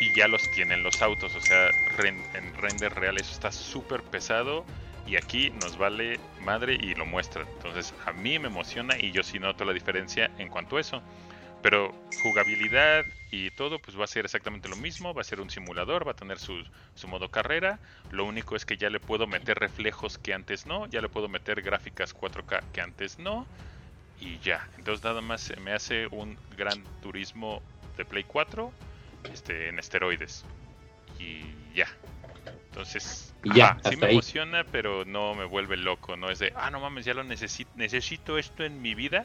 Y 0.00 0.12
ya 0.14 0.28
los 0.28 0.50
tienen 0.50 0.82
los 0.82 1.02
autos, 1.02 1.34
o 1.34 1.40
sea, 1.40 1.68
en 1.98 2.54
render 2.54 2.94
real 2.94 3.18
eso 3.18 3.32
está 3.32 3.52
súper 3.52 4.02
pesado 4.02 4.64
y 5.06 5.16
aquí 5.16 5.50
nos 5.50 5.76
vale 5.76 6.18
madre 6.42 6.74
y 6.80 6.94
lo 6.94 7.04
muestran. 7.04 7.46
Entonces 7.56 7.92
a 8.06 8.12
mí 8.12 8.38
me 8.38 8.48
emociona 8.48 8.96
y 8.98 9.12
yo 9.12 9.22
sí 9.22 9.38
noto 9.38 9.64
la 9.64 9.72
diferencia 9.72 10.30
en 10.38 10.48
cuanto 10.48 10.76
a 10.76 10.80
eso. 10.80 11.02
Pero 11.62 11.94
jugabilidad 12.22 13.04
y 13.30 13.50
todo 13.50 13.78
pues 13.78 13.98
va 13.98 14.04
a 14.04 14.06
ser 14.06 14.24
exactamente 14.24 14.68
lo 14.68 14.76
mismo, 14.76 15.12
va 15.12 15.20
a 15.20 15.24
ser 15.24 15.40
un 15.40 15.50
simulador, 15.50 16.06
va 16.06 16.12
a 16.12 16.16
tener 16.16 16.38
su, 16.38 16.64
su 16.94 17.08
modo 17.08 17.28
carrera. 17.28 17.78
Lo 18.10 18.24
único 18.24 18.56
es 18.56 18.64
que 18.64 18.76
ya 18.76 18.88
le 18.88 19.00
puedo 19.00 19.26
meter 19.26 19.58
reflejos 19.58 20.16
que 20.16 20.32
antes 20.32 20.64
no, 20.64 20.86
ya 20.86 21.00
le 21.00 21.08
puedo 21.08 21.28
meter 21.28 21.60
gráficas 21.60 22.16
4K 22.16 22.62
que 22.72 22.80
antes 22.80 23.18
no. 23.18 23.46
Y 24.20 24.38
ya, 24.38 24.66
entonces 24.78 25.04
nada 25.04 25.20
más 25.20 25.52
me 25.60 25.72
hace 25.72 26.06
un 26.06 26.38
gran 26.56 26.84
turismo 27.02 27.62
de 27.96 28.04
Play 28.04 28.24
4 28.24 28.72
este, 29.32 29.68
en 29.68 29.78
esteroides. 29.78 30.44
Y 31.18 31.42
ya. 31.74 31.86
Entonces, 32.70 33.32
Y 33.42 33.54
ya, 33.54 33.70
ajá, 33.70 33.90
sí 33.90 33.96
me 33.96 34.06
ahí. 34.06 34.12
emociona, 34.12 34.64
pero 34.70 35.04
no 35.04 35.34
me 35.34 35.44
vuelve 35.44 35.76
loco. 35.76 36.16
No 36.16 36.30
es 36.30 36.38
de, 36.38 36.52
ah, 36.56 36.70
no 36.70 36.80
mames, 36.80 37.04
ya 37.04 37.14
lo 37.14 37.24
necesito, 37.24 37.70
necesito 37.74 38.38
esto 38.38 38.64
en 38.64 38.80
mi 38.82 38.94
vida. 38.94 39.24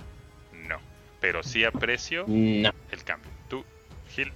No, 0.67 0.77
pero 1.21 1.43
sí 1.43 1.63
aprecio 1.63 2.25
No. 2.27 2.71
el 2.91 3.03
cambio. 3.03 3.29
Tú, 3.49 3.63
Gil, 4.09 4.31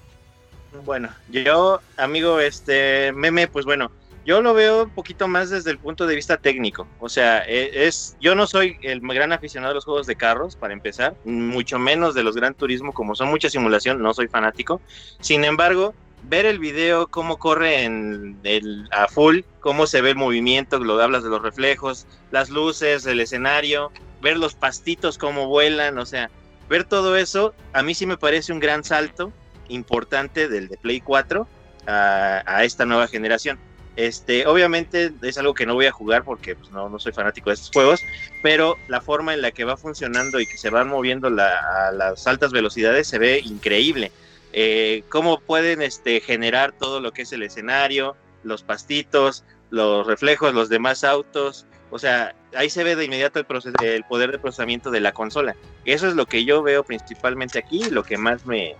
Bueno, 0.86 1.10
yo, 1.30 1.81
amigo, 1.98 2.40
este 2.40 3.11
meme, 3.14 3.48
pues 3.48 3.65
bueno, 3.65 3.91
yo 4.30 4.43
lo 4.43 4.53
veo 4.53 4.84
un 4.84 4.91
poquito 4.91 5.27
más 5.27 5.49
desde 5.49 5.72
el 5.72 5.80
punto 5.80 6.06
de 6.06 6.14
vista 6.14 6.38
técnico. 6.38 6.88
O 6.99 7.10
sea, 7.10 7.39
e- 7.47 7.88
es, 7.88 8.15
yo 8.22 8.35
no 8.35 8.45
soy 8.45 8.77
el 8.84 8.99
gran 8.99 9.34
aficionado 9.34 9.72
a 9.72 9.73
los 9.73 9.85
juegos 9.85 10.06
de 10.06 10.15
carros, 10.15 10.56
para 10.56 10.72
empezar, 10.72 11.15
mucho 11.26 11.80
menos 11.80 12.14
de 12.14 12.22
los 12.22 12.35
Gran 12.35 12.53
Turismo, 12.53 12.93
como 12.93 13.15
son 13.15 13.30
mucha 13.30 13.49
simulación, 13.49 13.99
no 14.03 14.14
soy 14.14 14.27
fanático. 14.27 14.81
Sin 15.19 15.45
embargo, 15.45 15.95
ver 16.22 16.45
el 16.45 16.60
video, 16.60 17.07
cómo 17.07 17.39
corre 17.39 17.85
en 17.85 18.39
el, 18.43 18.88
a 18.91 19.07
full, 19.07 19.39
cómo 19.61 19.88
se 19.88 19.99
ve 19.99 20.11
el 20.11 20.15
movimiento, 20.15 20.77
lo 20.77 21.01
hablas 21.01 21.23
de 21.23 21.30
los 21.31 21.41
reflejos, 21.41 22.06
las 22.30 22.51
luces, 22.51 23.07
el 23.07 23.22
escenario, 23.22 23.91
ver 24.22 24.38
los 24.38 24.53
pastitos 24.53 25.18
cómo 25.18 25.47
vuelan, 25.47 25.97
o 25.97 26.06
sea, 26.06 26.30
ver 26.69 26.84
todo 26.84 27.18
eso, 27.18 27.56
a 27.73 27.81
mí 27.81 27.95
sí 27.95 28.06
me 28.06 28.15
parece 28.15 28.53
un 28.53 28.60
gran 28.60 28.84
salto 28.84 29.34
importante 29.69 30.47
del 30.47 30.68
de 30.68 30.77
Play 30.77 31.01
4 31.01 31.47
a, 31.88 32.43
a 32.45 32.64
esta 32.64 32.85
nueva 32.85 33.07
generación. 33.07 33.57
Este, 33.95 34.47
obviamente 34.47 35.11
es 35.21 35.37
algo 35.37 35.53
que 35.53 35.65
no 35.65 35.73
voy 35.73 35.85
a 35.85 35.91
jugar 35.91 36.23
porque 36.23 36.55
pues, 36.55 36.71
no, 36.71 36.97
soy 36.99 37.11
fanático 37.11 37.49
de 37.49 37.55
estos 37.55 37.71
juegos, 37.71 38.01
pero 38.41 38.77
la 38.87 39.01
forma 39.01 39.33
en 39.33 39.41
la 39.41 39.51
que 39.51 39.65
va 39.65 39.75
funcionando 39.75 40.39
y 40.39 40.45
que 40.45 40.57
se 40.57 40.69
van 40.69 40.87
moviendo 40.87 41.27
a 41.27 41.91
las 41.91 42.27
altas 42.27 42.51
velocidades 42.51 43.07
se 43.07 43.19
ve 43.19 43.41
increíble. 43.43 44.11
Eh, 44.53 45.03
cómo 45.09 45.39
pueden 45.39 45.81
este, 45.81 46.21
generar 46.21 46.71
todo 46.71 47.01
lo 47.01 47.11
que 47.11 47.23
es 47.23 47.33
el 47.33 47.43
escenario, 47.43 48.15
los 48.43 48.63
pastitos, 48.63 49.43
los 49.69 50.07
reflejos, 50.07 50.53
los 50.53 50.69
demás 50.69 51.03
autos. 51.03 51.65
O 51.91 51.99
sea, 51.99 52.35
ahí 52.55 52.69
se 52.69 52.83
ve 52.83 52.95
de 52.95 53.05
inmediato 53.05 53.39
el, 53.39 53.45
el 53.83 54.03
poder 54.05 54.31
de 54.31 54.39
procesamiento 54.39 54.91
de 54.91 55.01
la 55.01 55.11
consola. 55.11 55.55
Eso 55.85 56.07
es 56.07 56.15
lo 56.15 56.25
que 56.25 56.45
yo 56.45 56.63
veo 56.63 56.83
principalmente 56.83 57.59
aquí, 57.59 57.83
lo 57.89 58.03
que 58.03 58.17
más 58.17 58.45
me 58.45 58.75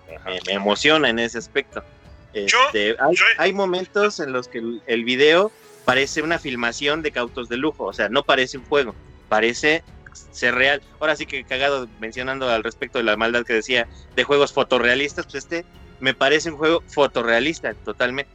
emociona 0.48 1.10
en 1.10 1.20
ese 1.20 1.40
aspecto. 1.40 1.84
Este, 2.34 2.96
hay, 3.38 3.54
momentos 3.54 4.20
en 4.20 4.32
los 4.34 4.48
que 4.48 4.60
el, 4.60 4.84
el 4.86 5.04
video 5.04 5.52
parece 5.86 6.22
una 6.22 6.38
filmación 6.38 7.02
de 7.02 7.12
autos 7.16 7.50
de 7.50 7.58
lujo, 7.58 7.86
o 7.86 7.94
sea, 7.94 8.10
no 8.10 8.24
parece 8.24 8.58
un 8.58 8.66
juego, 8.66 8.94
parece 9.28 9.84
ser 10.32 10.56
real. 10.56 10.82
Ahora 11.00 11.16
sí 11.16 11.26
que 11.26 11.44
cagado 11.44 11.88
mencionando 12.00 12.50
al 12.50 12.64
respecto 12.64 13.00
de 13.00 13.04
la 13.04 13.18
maldad 13.18 13.46
que 13.46 13.54
decía 13.54 13.88
de 14.16 14.24
juegos 14.24 14.54
fotorrealistas, 14.54 15.26
pues 15.26 15.36
este 15.36 15.66
me 16.00 16.14
parece 16.14 16.52
un 16.52 16.58
juego 16.58 16.84
fotorrealista 16.88 17.74
totalmente. 17.74 18.32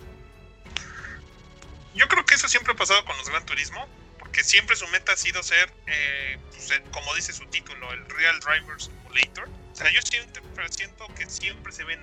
Yo 1.95 2.09
creo 2.09 2.25
que 2.25 2.35
eso 2.35 2.49
siempre 2.49 2.73
ha 2.73 2.77
pasado 2.77 3.05
con 3.05 3.16
los 3.16 3.29
Gran 3.29 3.47
Turismo, 3.47 3.87
porque 4.19 4.43
siempre 4.43 4.75
su 4.77 4.87
meta 4.89 5.12
ha 5.12 5.16
sido 5.16 5.43
ser, 5.43 5.73
eh, 5.87 6.39
pues, 6.51 6.71
eh, 6.73 6.83
como 6.91 7.15
dice 7.15 7.33
su 7.33 7.47
título, 7.47 7.93
el 7.93 8.05
Real 8.09 8.39
Driver 8.41 8.81
Simulator. 8.81 9.49
O 9.73 9.77
sea, 9.77 9.93
yo 9.93 10.01
siempre 10.03 10.69
siento 10.71 11.07
que 11.16 11.27
siempre 11.27 11.73
se 11.73 11.85
ven 11.85 12.01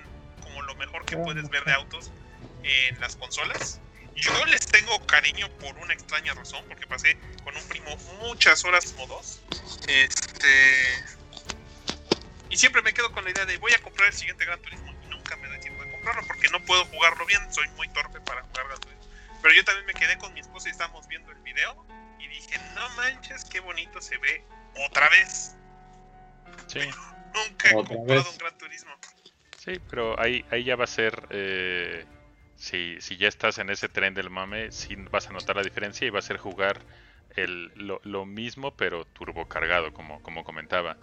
como 0.52 0.62
lo 0.62 0.74
mejor 0.74 1.04
que 1.04 1.16
puedes 1.16 1.48
ver 1.48 1.64
de 1.64 1.72
autos 1.72 2.10
en 2.62 3.00
las 3.00 3.16
consolas. 3.16 3.80
Yo 4.14 4.44
les 4.46 4.66
tengo 4.66 5.04
cariño 5.06 5.48
por 5.58 5.76
una 5.78 5.94
extraña 5.94 6.34
razón, 6.34 6.62
porque 6.68 6.86
pasé 6.86 7.16
con 7.42 7.56
un 7.56 7.66
primo 7.68 7.96
muchas 8.20 8.64
horas 8.64 8.92
como 8.92 9.06
dos. 9.06 9.40
Este. 9.88 11.04
Y 12.50 12.58
siempre 12.58 12.82
me 12.82 12.92
quedo 12.92 13.10
con 13.12 13.24
la 13.24 13.30
idea 13.30 13.46
de 13.46 13.56
voy 13.56 13.72
a 13.72 13.80
comprar 13.80 14.08
el 14.08 14.14
siguiente 14.14 14.44
Gran 14.44 14.60
Turismo 14.60 14.92
y 15.02 15.06
nunca 15.06 15.36
me 15.36 15.48
da 15.48 15.58
tiempo 15.58 15.82
de 15.82 15.90
comprarlo 15.90 16.22
porque 16.26 16.48
no 16.50 16.62
puedo 16.66 16.84
jugarlo 16.84 17.24
bien, 17.24 17.40
soy 17.52 17.66
muy 17.70 17.88
torpe 17.88 18.20
para 18.20 18.42
jugar 18.42 18.66
Gran 18.66 18.80
Turismo. 18.80 19.02
Pero 19.40 19.54
yo 19.54 19.64
también 19.64 19.86
me 19.86 19.94
quedé 19.94 20.18
con 20.18 20.34
mi 20.34 20.40
esposa 20.40 20.68
y 20.68 20.72
estábamos 20.72 21.08
viendo 21.08 21.32
el 21.32 21.38
video 21.38 21.86
y 22.18 22.28
dije, 22.28 22.58
no 22.74 22.88
manches, 22.90 23.46
qué 23.46 23.60
bonito 23.60 24.02
se 24.02 24.18
ve 24.18 24.44
otra 24.86 25.08
vez. 25.08 25.56
sí. 26.66 26.80
Nunca 27.34 27.70
he 27.70 27.72
comprado 27.72 28.04
vez. 28.04 28.26
un 28.26 28.38
Gran 28.38 28.58
Turismo. 28.58 28.92
Sí, 29.64 29.78
pero 29.88 30.18
ahí, 30.18 30.44
ahí 30.50 30.64
ya 30.64 30.74
va 30.74 30.84
a 30.84 30.88
ser, 30.88 31.22
eh, 31.30 32.04
si, 32.56 33.00
si 33.00 33.16
ya 33.16 33.28
estás 33.28 33.58
en 33.58 33.70
ese 33.70 33.88
tren 33.88 34.12
del 34.12 34.28
mame, 34.28 34.72
sí 34.72 34.96
vas 35.12 35.30
a 35.30 35.32
notar 35.32 35.54
la 35.54 35.62
diferencia 35.62 36.04
y 36.04 36.10
va 36.10 36.18
a 36.18 36.22
ser 36.22 36.36
jugar 36.36 36.80
el, 37.36 37.70
lo, 37.76 38.00
lo 38.02 38.26
mismo 38.26 38.74
pero 38.76 39.04
turbocargado, 39.04 39.92
como, 39.92 40.20
como 40.20 40.42
comentaba. 40.42 40.96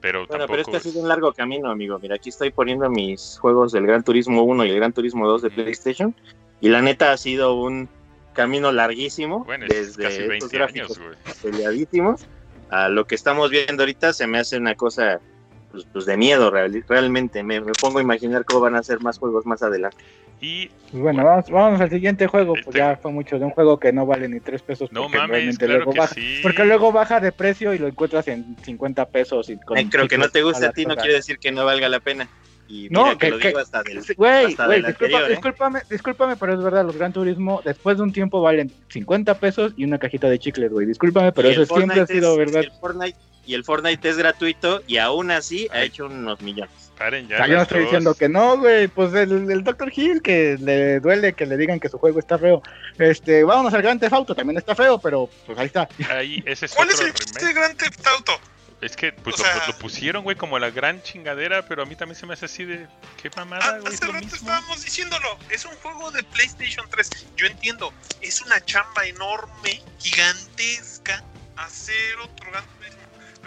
Pero 0.00 0.20
Bueno, 0.26 0.46
tampoco 0.46 0.52
pero 0.52 0.62
este 0.62 0.76
ha 0.76 0.78
es- 0.78 0.84
sido 0.84 1.02
un 1.02 1.08
largo 1.10 1.34
camino, 1.34 1.70
amigo. 1.70 1.98
Mira, 1.98 2.14
aquí 2.14 2.30
estoy 2.30 2.50
poniendo 2.50 2.88
mis 2.88 3.36
juegos 3.42 3.72
del 3.72 3.86
Gran 3.86 4.02
Turismo 4.02 4.42
1 4.42 4.64
y 4.64 4.70
el 4.70 4.76
Gran 4.76 4.94
Turismo 4.94 5.28
2 5.28 5.42
de 5.42 5.50
Mm. 5.50 5.54
PlayStation. 5.54 6.16
Y 6.62 6.70
la 6.70 6.80
neta 6.80 7.12
ha 7.12 7.16
sido 7.18 7.60
un 7.60 7.90
camino 8.32 8.72
larguísimo. 8.72 9.44
bueno, 9.44 9.66
es 9.66 9.96
desde 9.98 10.02
casi 10.04 10.16
estos 10.22 10.28
20 10.50 10.56
gráficos 10.56 10.98
años, 10.98 10.98
güey. 10.98 11.42
peleadísimos 11.42 12.26
a 12.70 12.88
lo 12.88 13.04
que 13.04 13.16
estamos 13.16 13.50
viendo 13.50 13.82
ahorita, 13.82 14.14
se 14.14 14.26
me 14.26 14.38
hace 14.38 14.56
una 14.56 14.74
cosa 14.76 15.20
pues, 15.70 15.84
pues 15.92 16.06
de 16.06 16.16
miedo 16.16 16.50
real- 16.50 16.84
realmente. 16.88 17.42
Me, 17.42 17.60
me 17.60 17.72
pongo 17.72 17.98
a 17.98 18.02
imaginar 18.02 18.44
cómo 18.44 18.60
van 18.60 18.76
a 18.76 18.82
ser 18.82 19.00
más 19.00 19.18
juegos 19.18 19.46
más 19.46 19.62
adelante. 19.62 19.96
Y 20.40 20.68
Pues 20.92 21.02
bueno, 21.02 21.24
vamos, 21.24 21.50
vamos 21.50 21.80
al 21.80 21.90
siguiente 21.90 22.26
juego. 22.28 22.52
Pues 22.52 22.66
Este- 22.68 22.78
ya 22.78 22.96
fue 22.96 23.10
mucho 23.10 23.38
de 23.40 23.44
un 23.44 23.50
juego 23.50 23.78
que 23.80 23.92
no 23.92 24.06
vale 24.06 24.28
ni 24.28 24.38
tres 24.40 24.62
pesos. 24.62 24.92
no 24.92 25.02
porque 25.02 25.18
mames, 25.18 25.58
claro 25.58 25.74
luego 25.76 25.92
que 25.92 25.98
baja. 25.98 26.14
sí. 26.14 26.38
Porque 26.42 26.64
luego 26.64 26.92
baja 26.92 27.18
de 27.20 27.32
precio 27.32 27.74
y 27.74 27.78
lo 27.78 27.88
encuentras 27.88 28.28
en 28.28 28.56
50 28.62 29.06
pesos. 29.06 29.50
Y 29.50 29.56
con 29.58 29.76
Eh, 29.78 29.88
creo 29.90 30.06
que 30.06 30.16
no 30.16 30.28
te 30.28 30.42
guste 30.42 30.66
a 30.66 30.72
ti, 30.72 30.86
no 30.86 30.94
quiere 30.96 31.14
decir 31.14 31.38
que 31.38 31.50
no 31.50 31.64
valga 31.64 31.88
la 31.88 31.98
pena. 32.00 32.28
Y 32.70 32.88
No, 32.90 33.12
que, 33.12 33.16
que- 33.18 33.30
lo 33.30 33.38
que- 33.38 33.48
digo 33.48 33.60
hasta 33.60 33.82
del... 33.82 33.98
Hasta 33.98 34.12
disculpa- 34.12 34.86
anterior, 34.88 35.22
¿eh? 35.22 35.28
discúlpame, 35.30 35.80
discúlpame, 35.90 36.36
pero 36.36 36.52
es 36.52 36.62
verdad, 36.62 36.84
los 36.84 36.96
Gran 36.98 37.14
Turismo 37.14 37.62
después 37.64 37.96
de 37.96 38.02
un 38.02 38.12
tiempo 38.12 38.42
valen 38.42 38.70
50 38.88 39.38
pesos 39.40 39.72
y 39.76 39.84
una 39.84 39.98
cajita 39.98 40.28
de 40.28 40.38
chicles, 40.38 40.70
güey. 40.70 40.86
Discúlpame, 40.86 41.32
pero 41.32 41.48
eso 41.48 41.64
siempre 41.64 42.00
ha 42.02 42.06
sido 42.06 42.36
verdad. 42.36 42.60
El 42.64 42.70
Fortnite, 42.72 43.18
y 43.48 43.54
el 43.54 43.64
Fortnite 43.64 44.08
es 44.08 44.16
gratuito 44.18 44.82
y 44.86 44.98
aún 44.98 45.30
así 45.30 45.68
ha 45.72 45.82
hecho 45.82 46.06
unos 46.06 46.40
millones. 46.42 46.70
Paren 46.98 47.28
ya. 47.28 47.36
O 47.36 47.38
sea, 47.38 47.46
yo 47.46 47.56
no 47.56 47.62
estoy 47.62 47.80
diciendo 47.84 48.14
que 48.14 48.28
no, 48.28 48.58
güey. 48.58 48.88
Pues 48.88 49.14
el, 49.14 49.50
el 49.50 49.64
Dr. 49.64 49.90
Hill, 49.94 50.20
que 50.20 50.58
le 50.60 51.00
duele 51.00 51.32
que 51.32 51.46
le 51.46 51.56
digan 51.56 51.78
que 51.80 51.88
su 51.88 51.96
juego 51.96 52.18
está 52.18 52.38
feo. 52.38 52.60
Este, 52.98 53.44
vámonos 53.44 53.72
al 53.72 53.82
Gran 53.82 53.98
Theft 54.00 54.12
Auto, 54.12 54.34
también 54.34 54.58
está 54.58 54.74
feo, 54.74 54.98
pero 55.00 55.30
pues 55.46 55.56
ahí 55.58 55.66
está. 55.66 55.88
Ahí, 56.10 56.42
ese 56.44 56.66
es 56.66 56.74
¿Cuál 56.74 56.88
otro 56.90 56.96
es 56.96 57.00
el 57.06 57.14
remake. 57.14 57.42
este 57.42 57.52
Gran 57.52 57.76
Theft 57.76 58.06
Auto? 58.06 58.32
Es 58.80 58.96
que 58.96 59.12
pues, 59.12 59.34
O 59.36 59.38
lo, 59.38 59.44
sea- 59.44 59.66
lo 59.68 59.78
pusieron, 59.78 60.22
güey, 60.24 60.36
como 60.36 60.58
la 60.58 60.70
gran 60.70 61.02
chingadera, 61.02 61.66
pero 61.66 61.82
a 61.82 61.86
mí 61.86 61.96
también 61.96 62.16
se 62.18 62.26
me 62.26 62.34
hace 62.34 62.44
así 62.46 62.64
de. 62.64 62.86
¿Qué 63.22 63.28
Ah, 63.28 63.44
mamada, 63.44 63.78
güey? 63.78 63.92
Es 63.92 63.94
hace 63.94 64.06
lo 64.06 64.12
rato 64.12 64.24
mismo. 64.26 64.36
estábamos 64.36 64.84
diciéndolo. 64.84 65.38
Es 65.50 65.64
un 65.64 65.74
juego 65.76 66.10
de 66.10 66.22
PlayStation 66.24 66.84
3. 66.90 67.10
Yo 67.36 67.46
entiendo. 67.46 67.92
Es 68.20 68.42
una 68.42 68.60
chamba 68.64 69.06
enorme, 69.06 69.82
gigantesca, 69.98 71.22
hacer 71.56 72.18
otro 72.22 72.50
Gran 72.50 72.64
Turismo. 72.76 72.97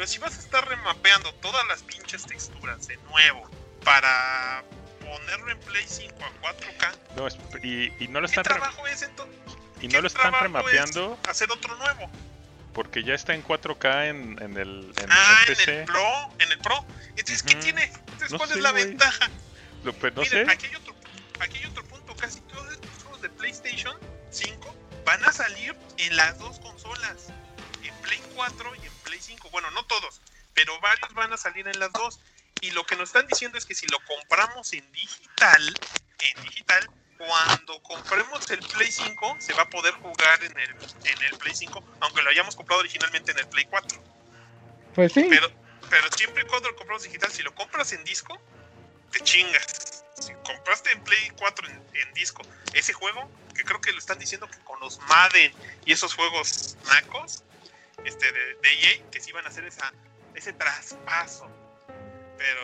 Pero 0.01 0.09
si 0.11 0.17
vas 0.17 0.35
a 0.35 0.39
estar 0.39 0.67
remapeando 0.67 1.31
todas 1.35 1.63
las 1.67 1.83
pinches 1.83 2.25
texturas 2.25 2.87
de 2.87 2.97
nuevo 3.11 3.47
para 3.83 4.63
ponerlo 4.99 5.51
en 5.51 5.59
Play 5.59 5.85
5 5.87 6.15
a 6.25 6.31
4K, 6.41 6.91
No, 7.15 7.27
es- 7.27 7.37
y, 7.61 8.03
y 8.03 8.07
no 8.07 8.19
lo 8.19 8.27
¿qué 8.27 8.31
están, 8.31 8.45
trabajo 8.45 8.87
es 8.87 9.03
entonces 9.03 9.37
y 9.79 9.87
qué 9.87 9.93
no 9.95 10.01
lo 10.01 10.07
están 10.07 10.33
remapeando 10.33 11.19
hacer 11.29 11.51
otro 11.51 11.75
nuevo? 11.75 12.09
porque 12.73 13.03
ya 13.03 13.13
está 13.13 13.35
en 13.35 13.43
4K 13.43 14.07
en, 14.09 14.41
en 14.41 14.57
el, 14.57 14.91
en, 14.97 15.11
ah, 15.11 15.35
en 15.45 15.51
en 15.51 15.55
PC. 15.55 15.79
el 15.81 15.85
Pro, 15.85 16.33
en 16.39 16.51
el 16.51 16.57
Pro. 16.57 16.83
Entonces, 17.09 17.43
¿qué 17.43 17.53
Ujú. 17.53 17.61
tiene? 17.61 17.83
Entonces, 17.83 18.31
No 18.31 18.37
¿cuál 18.39 18.49
sé, 18.49 18.55
es 18.55 18.61
la 18.63 18.71
güey. 18.71 18.85
ventaja? 18.85 19.29
Lo- 19.83 19.93
pues, 19.93 20.15
no 20.15 20.21
Miren, 20.23 20.47
sé. 20.47 20.51
aquí 20.51 20.65
hay 20.65 20.75
otro, 20.77 20.95
aquí 21.41 21.57
hay 21.59 21.65
otro 21.65 21.83
punto. 21.85 22.15
Casi 22.15 22.41
todos 22.41 22.71
estos 22.71 22.89
juegos 23.03 23.21
de 23.21 23.29
PlayStation 23.29 23.95
5 24.31 24.75
van 25.05 25.23
a 25.25 25.31
salir 25.31 25.75
en 25.97 26.15
las 26.17 26.39
dos 26.39 26.59
consolas, 26.59 27.27
en 27.29 27.40
Play 28.11 28.21
4 28.35 28.75
y 28.75 28.85
en 28.85 28.93
Play 29.05 29.19
5. 29.21 29.49
Bueno, 29.51 29.71
no 29.71 29.85
todos, 29.85 30.19
pero 30.53 30.77
varios 30.81 31.13
van 31.13 31.31
a 31.31 31.37
salir 31.37 31.65
en 31.69 31.79
las 31.79 31.93
dos. 31.93 32.19
Y 32.59 32.71
lo 32.71 32.85
que 32.85 32.97
nos 32.97 33.09
están 33.09 33.25
diciendo 33.25 33.57
es 33.57 33.65
que 33.65 33.73
si 33.73 33.87
lo 33.87 33.99
compramos 34.05 34.73
en 34.73 34.91
digital, 34.91 35.79
en 36.19 36.43
digital, 36.43 36.89
cuando 37.17 37.81
compremos 37.83 38.51
el 38.51 38.59
Play 38.59 38.91
5 38.91 39.37
se 39.39 39.53
va 39.53 39.63
a 39.63 39.69
poder 39.69 39.93
jugar 39.93 40.43
en 40.43 40.59
el, 40.59 40.69
en 41.05 41.23
el 41.23 41.37
Play 41.37 41.55
5, 41.55 41.83
aunque 42.01 42.21
lo 42.21 42.29
hayamos 42.29 42.57
comprado 42.57 42.81
originalmente 42.81 43.31
en 43.31 43.39
el 43.39 43.47
Play 43.47 43.65
4. 43.65 44.03
Pues 44.93 45.13
sí. 45.13 45.27
Pero, 45.29 45.49
pero 45.89 46.11
siempre 46.11 46.43
y 46.43 46.47
cuando 46.47 46.69
lo 46.69 46.75
compramos 46.75 47.03
digital, 47.03 47.31
si 47.31 47.43
lo 47.43 47.55
compras 47.55 47.93
en 47.93 48.03
disco, 48.03 48.37
te 49.11 49.21
chingas. 49.21 50.03
Si 50.19 50.33
compraste 50.43 50.91
en 50.91 51.01
Play 51.05 51.31
4 51.37 51.67
en, 51.69 51.81
en 51.93 52.13
disco 52.13 52.41
ese 52.73 52.91
juego, 52.91 53.31
que 53.55 53.63
creo 53.63 53.79
que 53.79 53.93
lo 53.93 53.99
están 53.99 54.19
diciendo 54.19 54.49
que 54.49 54.59
con 54.65 54.81
los 54.81 54.99
Madden 54.99 55.53
y 55.85 55.93
esos 55.93 56.13
juegos 56.13 56.75
nacos 56.87 57.43
este, 58.05 58.25
de, 58.31 58.39
de 58.39 58.69
EA, 58.69 59.03
que 59.11 59.19
sí 59.19 59.29
iban 59.29 59.45
a 59.45 59.49
hacer 59.49 59.65
esa, 59.65 59.93
ese 60.35 60.53
traspaso. 60.53 61.47
Pero 62.37 62.61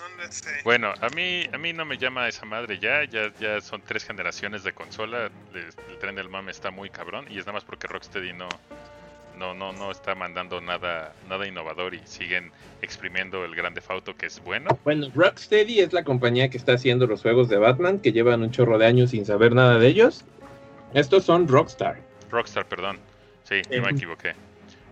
no 0.00 0.22
lo 0.22 0.32
sé. 0.32 0.50
Bueno, 0.64 0.92
a 1.00 1.08
mí, 1.10 1.44
a 1.52 1.58
mí 1.58 1.72
no 1.72 1.84
me 1.84 1.98
llama 1.98 2.28
esa 2.28 2.44
madre 2.44 2.78
ya, 2.78 3.04
ya, 3.04 3.32
ya 3.38 3.60
son 3.60 3.82
tres 3.82 4.04
generaciones 4.04 4.64
de 4.64 4.72
consola, 4.72 5.30
el 5.54 5.98
tren 5.98 6.14
del 6.14 6.28
mame 6.28 6.50
está 6.50 6.70
muy 6.70 6.90
cabrón 6.90 7.26
y 7.28 7.38
es 7.38 7.46
nada 7.46 7.52
más 7.52 7.64
porque 7.64 7.86
Rocksteady 7.86 8.32
no, 8.32 8.48
no, 9.38 9.54
no, 9.54 9.72
no 9.72 9.90
está 9.90 10.14
mandando 10.14 10.60
nada, 10.60 11.14
nada 11.28 11.46
innovador 11.46 11.94
y 11.94 12.00
siguen 12.04 12.50
exprimiendo 12.82 13.44
el 13.44 13.54
Grande 13.54 13.82
Auto 13.88 14.16
que 14.16 14.26
es 14.26 14.40
bueno. 14.42 14.78
Bueno, 14.84 15.08
Rocksteady 15.14 15.80
es 15.80 15.92
la 15.92 16.04
compañía 16.04 16.48
que 16.48 16.56
está 16.56 16.74
haciendo 16.74 17.06
los 17.06 17.22
juegos 17.22 17.48
de 17.48 17.58
Batman, 17.58 18.00
que 18.00 18.12
llevan 18.12 18.42
un 18.42 18.50
chorro 18.50 18.78
de 18.78 18.86
años 18.86 19.10
sin 19.10 19.24
saber 19.24 19.54
nada 19.54 19.78
de 19.78 19.86
ellos. 19.86 20.24
Estos 20.94 21.24
son 21.24 21.46
Rockstar. 21.46 21.98
Rockstar, 22.30 22.66
perdón, 22.66 22.98
sí, 23.50 23.62
yo 23.70 23.82
me 23.82 23.88
Ujú. 23.88 23.96
equivoqué. 23.96 24.28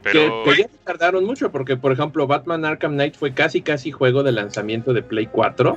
Que, 0.03 0.13
Pero 0.13 0.43
que 0.45 0.57
ya 0.57 0.69
tardaron 0.85 1.25
mucho, 1.25 1.51
porque 1.51 1.77
por 1.77 1.93
ejemplo, 1.93 2.27
Batman 2.27 2.65
Arkham 2.65 2.93
Knight 2.93 3.17
fue 3.17 3.33
casi 3.33 3.63
casi 3.63 3.91
juego 3.91 4.23
de 4.23 4.33
lanzamiento 4.33 4.93
de 4.93 5.03
Play 5.03 5.27
4. 5.27 5.77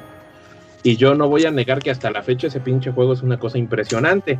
Y 0.83 0.95
yo 0.97 1.15
no 1.15 1.27
voy 1.29 1.45
a 1.45 1.51
negar 1.51 1.79
que 1.79 1.91
hasta 1.91 2.09
la 2.11 2.23
fecha 2.23 2.47
ese 2.47 2.59
pinche 2.59 2.91
juego 2.91 3.13
es 3.13 3.21
una 3.21 3.37
cosa 3.37 3.57
impresionante. 3.57 4.39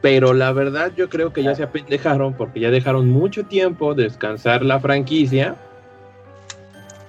Pero 0.00 0.32
la 0.32 0.52
verdad 0.52 0.92
yo 0.96 1.08
creo 1.08 1.32
que 1.32 1.42
ya 1.42 1.54
se 1.54 1.62
apendejaron 1.62 2.34
porque 2.34 2.60
ya 2.60 2.70
dejaron 2.70 3.08
mucho 3.08 3.44
tiempo 3.44 3.94
descansar 3.94 4.64
la 4.64 4.80
franquicia. 4.80 5.56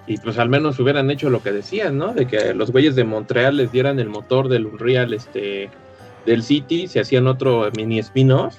Y 0.07 0.17
pues 0.17 0.39
al 0.39 0.49
menos 0.49 0.79
hubieran 0.79 1.11
hecho 1.11 1.29
lo 1.29 1.43
que 1.43 1.51
decían, 1.51 1.97
¿no? 1.97 2.13
De 2.13 2.25
que 2.25 2.53
los 2.53 2.71
güeyes 2.71 2.95
de 2.95 3.03
Montreal 3.03 3.57
les 3.57 3.71
dieran 3.71 3.99
el 3.99 4.09
motor 4.09 4.47
del 4.47 4.65
Unreal 4.65 5.13
este, 5.13 5.69
del 6.25 6.41
City, 6.41 6.87
se 6.87 6.99
hacían 6.99 7.27
otro 7.27 7.69
mini 7.75 7.99
spin-off 7.99 8.55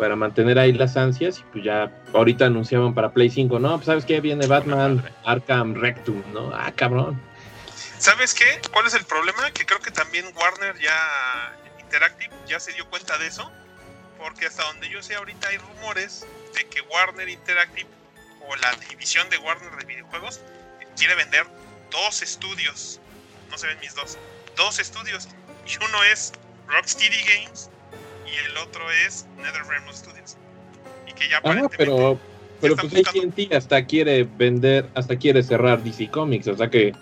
para 0.00 0.16
mantener 0.16 0.58
ahí 0.58 0.72
las 0.72 0.96
ansias 0.96 1.40
y 1.40 1.42
pues 1.52 1.62
ya 1.62 1.92
ahorita 2.14 2.46
anunciaban 2.46 2.94
para 2.94 3.12
Play 3.12 3.28
5, 3.28 3.58
no, 3.58 3.76
pues 3.76 3.84
sabes 3.84 4.06
que 4.06 4.18
viene 4.22 4.46
Batman. 4.46 5.04
Arkham 5.24 5.74
Rectum, 5.74 6.22
¿no? 6.32 6.50
Ah, 6.54 6.72
cabrón. 6.74 7.20
¿Sabes 7.98 8.32
qué? 8.32 8.62
¿Cuál 8.72 8.86
es 8.86 8.94
el 8.94 9.04
problema? 9.04 9.50
Que 9.50 9.66
creo 9.66 9.78
que 9.78 9.90
también 9.90 10.24
Warner 10.34 10.78
ya 10.80 11.54
Interactive 11.80 12.34
ya 12.48 12.58
se 12.58 12.72
dio 12.72 12.88
cuenta 12.88 13.18
de 13.18 13.26
eso. 13.26 13.52
Porque 14.16 14.46
hasta 14.46 14.64
donde 14.64 14.88
yo 14.88 15.02
sé 15.02 15.14
ahorita 15.16 15.48
hay 15.48 15.58
rumores 15.58 16.26
de 16.54 16.66
que 16.66 16.80
Warner 16.80 17.28
Interactive 17.28 17.88
o 18.48 18.56
la 18.56 18.72
división 18.88 19.28
de 19.28 19.36
Warner 19.36 19.76
de 19.76 19.84
videojuegos 19.84 20.40
quiere 20.96 21.14
vender 21.14 21.46
dos 21.90 22.22
estudios. 22.22 23.00
No 23.50 23.58
se 23.58 23.66
ven 23.66 23.78
mis 23.80 23.94
dos. 23.94 24.16
Dos 24.56 24.78
estudios. 24.78 25.28
Y 25.66 25.76
uno 25.84 26.04
es 26.04 26.32
Rocksteady 26.68 27.22
Games 27.22 27.70
y 28.32 28.50
el 28.50 28.56
otro 28.58 28.82
es 29.06 29.26
NetherRealm 29.38 29.92
Studios. 29.92 30.36
Y 31.06 31.12
que 31.12 31.28
ya 31.28 31.36
Ah, 31.36 31.40
aparentemente... 31.40 31.76
pero, 31.78 32.18
pero 32.60 32.76
pues 32.76 32.94
AT&T 32.94 33.54
hasta 33.54 33.84
quiere 33.84 34.24
vender, 34.24 34.88
hasta 34.94 35.16
quiere 35.16 35.42
cerrar 35.42 35.82
DC 35.82 36.10
Comics, 36.10 36.48
o 36.48 36.56
sea 36.56 36.70
que 36.70 36.92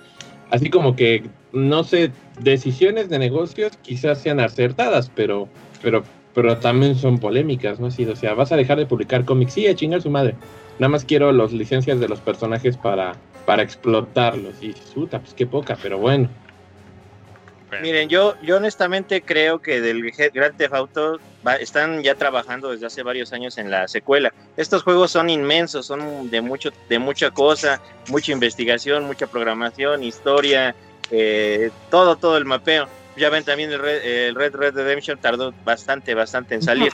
así 0.51 0.71
como 0.71 0.97
que 0.97 1.25
no 1.53 1.83
sé, 1.85 2.13
decisiones 2.41 3.09
de 3.09 3.19
negocios 3.19 3.73
quizás 3.83 4.21
sean 4.21 4.41
acertadas, 4.41 5.11
pero 5.15 5.49
pero 5.83 6.05
pero 6.35 6.59
también 6.59 6.95
son 6.95 7.19
polémicas, 7.19 7.81
¿no? 7.81 7.87
Así, 7.89 8.05
o 8.05 8.15
sea, 8.15 8.35
vas 8.35 8.53
a 8.53 8.57
dejar 8.57 8.79
de 8.79 8.87
publicar 8.87 9.25
cómics, 9.25 9.55
sí, 9.55 9.67
a 9.67 9.75
chingar 9.75 10.03
su 10.03 10.11
madre. 10.11 10.37
Nada 10.79 10.91
más 10.91 11.05
quiero 11.05 11.33
las 11.33 11.53
licencias 11.53 11.99
de 11.99 12.09
los 12.09 12.21
personajes 12.21 12.77
para 12.77 13.17
para 13.47 13.63
explotarlos 13.63 14.63
y 14.63 14.75
puta, 14.95 15.21
pues 15.21 15.33
qué 15.35 15.47
poca, 15.47 15.77
pero 15.83 15.99
bueno. 15.99 16.29
Bueno, 17.69 17.83
Miren, 17.83 18.09
yo, 18.09 18.35
yo 18.43 18.57
honestamente 18.57 19.23
creo 19.23 19.61
que 19.61 19.81
del 19.81 20.03
Grand 20.33 20.57
Theft 20.57 20.75
Auto 20.75 21.21
va- 21.47 21.57
están 21.57 22.03
ya 22.03 22.15
trabajando 22.15 22.71
desde 22.71 22.87
hace 22.87 23.03
varios 23.03 23.33
años 23.33 23.59
en 23.59 23.71
la 23.71 23.87
secuela. 23.89 24.33
Estos 24.57 24.83
juegos 24.83 25.11
son 25.11 25.31
inmensos, 25.31 25.87
son 25.87 26.31
de 26.31 26.41
mucho, 26.41 26.71
de 26.89 26.99
mucha 26.99 27.31
cosa, 27.31 27.81
mucha 28.09 28.33
investigación, 28.33 29.05
mucha 29.05 29.27
programación, 29.27 30.03
historia, 30.03 30.75
eh, 31.11 31.71
todo, 31.91 32.17
todo 32.17 32.37
el 32.37 32.45
mapeo. 32.45 32.89
Ya 33.17 33.31
ven 33.31 33.45
también 33.45 33.71
el 33.73 33.79
Red, 33.81 34.05
el 34.05 34.35
Red 34.35 34.55
Red 34.55 34.75
Redemption 34.75 35.19
tardó 35.19 35.53
bastante, 35.65 36.15
bastante 36.15 36.55
en 36.55 36.63
salir. 36.63 36.93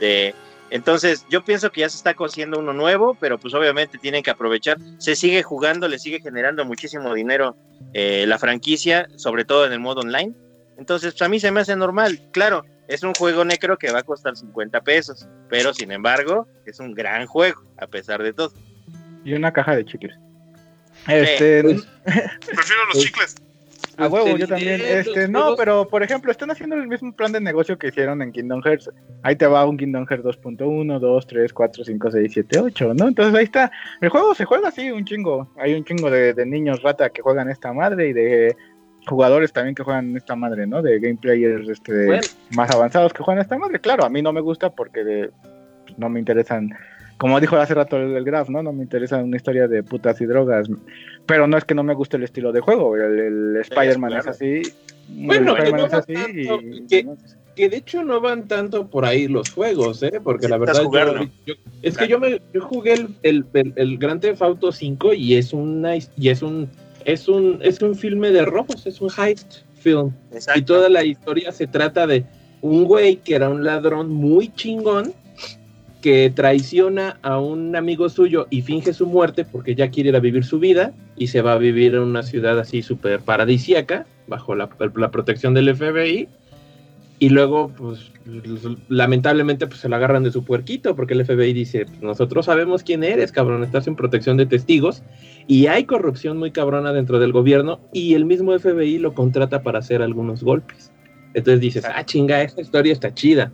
de- 0.00 0.34
entonces, 0.70 1.24
yo 1.30 1.44
pienso 1.44 1.70
que 1.70 1.80
ya 1.82 1.88
se 1.88 1.96
está 1.96 2.14
cosiendo 2.14 2.58
uno 2.58 2.72
nuevo, 2.72 3.16
pero 3.20 3.38
pues 3.38 3.54
obviamente 3.54 3.98
tienen 3.98 4.22
que 4.22 4.30
aprovechar. 4.30 4.78
Se 4.98 5.14
sigue 5.16 5.42
jugando, 5.42 5.88
le 5.88 5.98
sigue 5.98 6.20
generando 6.20 6.64
muchísimo 6.64 7.14
dinero 7.14 7.56
eh, 7.94 8.24
la 8.26 8.38
franquicia, 8.38 9.08
sobre 9.16 9.44
todo 9.44 9.66
en 9.66 9.72
el 9.72 9.80
modo 9.80 10.00
online. 10.00 10.34
Entonces, 10.78 11.12
pues, 11.14 11.22
a 11.22 11.28
mí 11.28 11.40
se 11.40 11.50
me 11.50 11.60
hace 11.60 11.76
normal. 11.76 12.20
Claro, 12.32 12.64
es 12.88 13.02
un 13.02 13.14
juego 13.14 13.44
necro 13.44 13.78
que 13.78 13.90
va 13.92 14.00
a 14.00 14.02
costar 14.02 14.36
50 14.36 14.80
pesos, 14.82 15.26
pero 15.48 15.72
sin 15.72 15.90
embargo, 15.92 16.46
es 16.66 16.80
un 16.80 16.94
gran 16.94 17.26
juego, 17.26 17.62
a 17.78 17.86
pesar 17.86 18.22
de 18.22 18.32
todo. 18.32 18.52
Y 19.24 19.32
una 19.34 19.52
caja 19.52 19.74
de 19.76 19.84
chicles. 19.84 20.16
Este, 21.08 21.62
Pues, 21.62 21.86
Prefiero 22.04 22.84
los 22.86 22.92
Pues- 22.94 23.04
chicles. 23.04 23.34
A 23.98 24.08
huevo, 24.08 24.36
yo 24.36 24.46
también. 24.46 24.80
Este, 24.84 25.28
no, 25.28 25.54
pero 25.56 25.88
por 25.88 26.02
ejemplo, 26.02 26.30
están 26.30 26.50
haciendo 26.50 26.76
el 26.76 26.86
mismo 26.86 27.14
plan 27.14 27.32
de 27.32 27.40
negocio 27.40 27.78
que 27.78 27.88
hicieron 27.88 28.20
en 28.22 28.32
Kingdom 28.32 28.60
Hearts. 28.62 28.90
Ahí 29.22 29.36
te 29.36 29.46
va 29.46 29.64
un 29.66 29.76
Kingdom 29.76 30.06
Hearts 30.06 30.24
2.1, 30.24 30.98
2, 30.98 31.26
3, 31.26 31.52
4, 31.52 31.84
5, 31.84 32.10
6, 32.10 32.30
7, 32.32 32.58
8, 32.60 32.94
¿no? 32.94 33.08
Entonces 33.08 33.34
ahí 33.34 33.44
está. 33.44 33.70
El 34.00 34.08
juego 34.10 34.34
se 34.34 34.44
juega 34.44 34.68
así, 34.68 34.90
un 34.90 35.04
chingo. 35.04 35.52
Hay 35.58 35.74
un 35.74 35.84
chingo 35.84 36.10
de, 36.10 36.34
de 36.34 36.46
niños 36.46 36.82
rata 36.82 37.10
que 37.10 37.22
juegan 37.22 37.48
esta 37.50 37.72
madre 37.72 38.08
y 38.08 38.12
de 38.12 38.56
jugadores 39.06 39.52
también 39.52 39.74
que 39.74 39.82
juegan 39.84 40.16
esta 40.16 40.34
madre, 40.36 40.66
¿no? 40.66 40.82
De 40.82 40.98
gameplayers 40.98 41.68
este, 41.68 41.92
de- 41.92 42.06
Bueno. 42.06 42.22
más 42.50 42.70
avanzados 42.70 43.12
que 43.12 43.22
juegan 43.22 43.40
esta 43.42 43.56
madre. 43.56 43.78
Claro, 43.80 44.04
a 44.04 44.08
mí 44.08 44.20
no 44.20 44.32
me 44.32 44.40
gusta 44.40 44.70
porque 44.70 45.04
de- 45.04 45.30
pues, 45.84 45.98
no 45.98 46.08
me 46.08 46.18
interesan 46.18 46.70
como 47.18 47.40
dijo 47.40 47.56
hace 47.56 47.74
rato 47.74 47.96
el, 47.96 48.16
el 48.16 48.24
Graf, 48.24 48.48
¿no? 48.48 48.62
No 48.62 48.72
me 48.72 48.82
interesa 48.82 49.16
una 49.18 49.36
historia 49.36 49.68
de 49.68 49.82
putas 49.82 50.20
y 50.20 50.26
drogas. 50.26 50.68
Pero 51.26 51.46
no 51.46 51.56
es 51.56 51.64
que 51.64 51.74
no 51.74 51.82
me 51.82 51.94
guste 51.94 52.16
el 52.16 52.22
estilo 52.24 52.52
de 52.52 52.60
juego. 52.60 52.96
El, 52.96 53.18
el 53.18 53.56
Spider-Man 53.56 54.10
claro. 54.10 54.30
es 54.30 54.36
así. 54.36 54.62
Bueno, 55.08 55.56
el 55.56 55.62
que 55.62 55.68
Spider-Man 55.68 55.80
no 55.80 55.86
es 55.86 55.94
así. 55.94 56.14
tanto, 56.14 56.60
y- 56.62 56.86
que- 56.86 57.06
Que 57.56 57.70
de 57.70 57.78
hecho 57.78 58.04
no 58.04 58.20
van 58.20 58.46
tanto 58.48 58.86
por 58.86 59.06
ahí 59.06 59.28
los 59.28 59.50
juegos, 59.50 60.02
¿eh? 60.02 60.20
Porque 60.22 60.46
la 60.46 60.58
Necesitas 60.58 60.90
verdad 60.90 61.22
yo- 61.22 61.30
yo- 61.46 61.54
es 61.80 61.96
que 61.96 62.06
yo 62.06 62.20
me 62.20 62.38
yo 62.52 62.60
jugué 62.60 62.92
el, 62.92 63.08
el, 63.22 63.46
el, 63.54 63.72
el 63.76 63.96
Grand 63.96 64.20
Theft 64.20 64.42
Auto 64.42 64.70
5 64.72 65.14
y 65.14 65.36
es 65.36 65.54
una 65.54 65.96
y 65.96 66.28
es 66.28 66.42
un 66.42 66.68
es 67.06 67.28
un 67.28 67.58
es 67.62 67.80
un 67.80 67.94
filme 67.94 68.30
de 68.30 68.44
robos, 68.44 68.86
es 68.86 69.00
un 69.00 69.08
heist 69.16 69.62
film. 69.80 70.12
Exacto. 70.32 70.60
Y 70.60 70.64
toda 70.64 70.90
la 70.90 71.02
historia 71.02 71.50
se 71.50 71.66
trata 71.66 72.06
de 72.06 72.24
un 72.60 72.84
güey 72.84 73.16
que 73.16 73.34
era 73.36 73.48
un 73.48 73.64
ladrón 73.64 74.10
muy 74.10 74.48
chingón 74.52 75.14
que 76.02 76.30
traiciona 76.34 77.18
a 77.22 77.38
un 77.38 77.74
amigo 77.74 78.08
suyo 78.08 78.46
y 78.50 78.62
finge 78.62 78.92
su 78.92 79.06
muerte 79.06 79.44
porque 79.44 79.74
ya 79.74 79.90
quiere 79.90 80.10
ir 80.10 80.16
a 80.16 80.20
vivir 80.20 80.44
su 80.44 80.58
vida 80.58 80.92
y 81.16 81.28
se 81.28 81.42
va 81.42 81.52
a 81.52 81.58
vivir 81.58 81.94
en 81.94 82.02
una 82.02 82.22
ciudad 82.22 82.58
así 82.58 82.82
súper 82.82 83.20
paradisíaca 83.20 84.06
bajo 84.26 84.54
la, 84.54 84.68
la 84.94 85.10
protección 85.10 85.54
del 85.54 85.74
FBI 85.74 86.28
y 87.18 87.30
luego 87.30 87.72
pues 87.76 88.12
lamentablemente 88.88 89.66
pues 89.66 89.80
se 89.80 89.88
lo 89.88 89.96
agarran 89.96 90.22
de 90.22 90.32
su 90.32 90.44
puerquito 90.44 90.94
porque 90.94 91.14
el 91.14 91.24
FBI 91.24 91.52
dice 91.54 91.86
"Pues, 91.86 92.02
nosotros 92.02 92.44
sabemos 92.46 92.82
quién 92.82 93.02
eres 93.02 93.32
cabrón 93.32 93.64
estás 93.64 93.86
en 93.86 93.96
protección 93.96 94.36
de 94.36 94.46
testigos 94.46 95.02
y 95.46 95.66
hay 95.66 95.84
corrupción 95.84 96.36
muy 96.36 96.50
cabrona 96.50 96.92
dentro 96.92 97.18
del 97.18 97.32
gobierno 97.32 97.80
y 97.92 98.14
el 98.14 98.26
mismo 98.26 98.52
FBI 98.52 98.98
lo 98.98 99.14
contrata 99.14 99.62
para 99.62 99.78
hacer 99.78 100.02
algunos 100.02 100.42
golpes 100.42 100.92
entonces 101.32 101.60
dices 101.60 101.84
ah 101.86 102.04
chinga 102.04 102.42
esta 102.42 102.60
historia 102.60 102.92
está 102.92 103.14
chida 103.14 103.50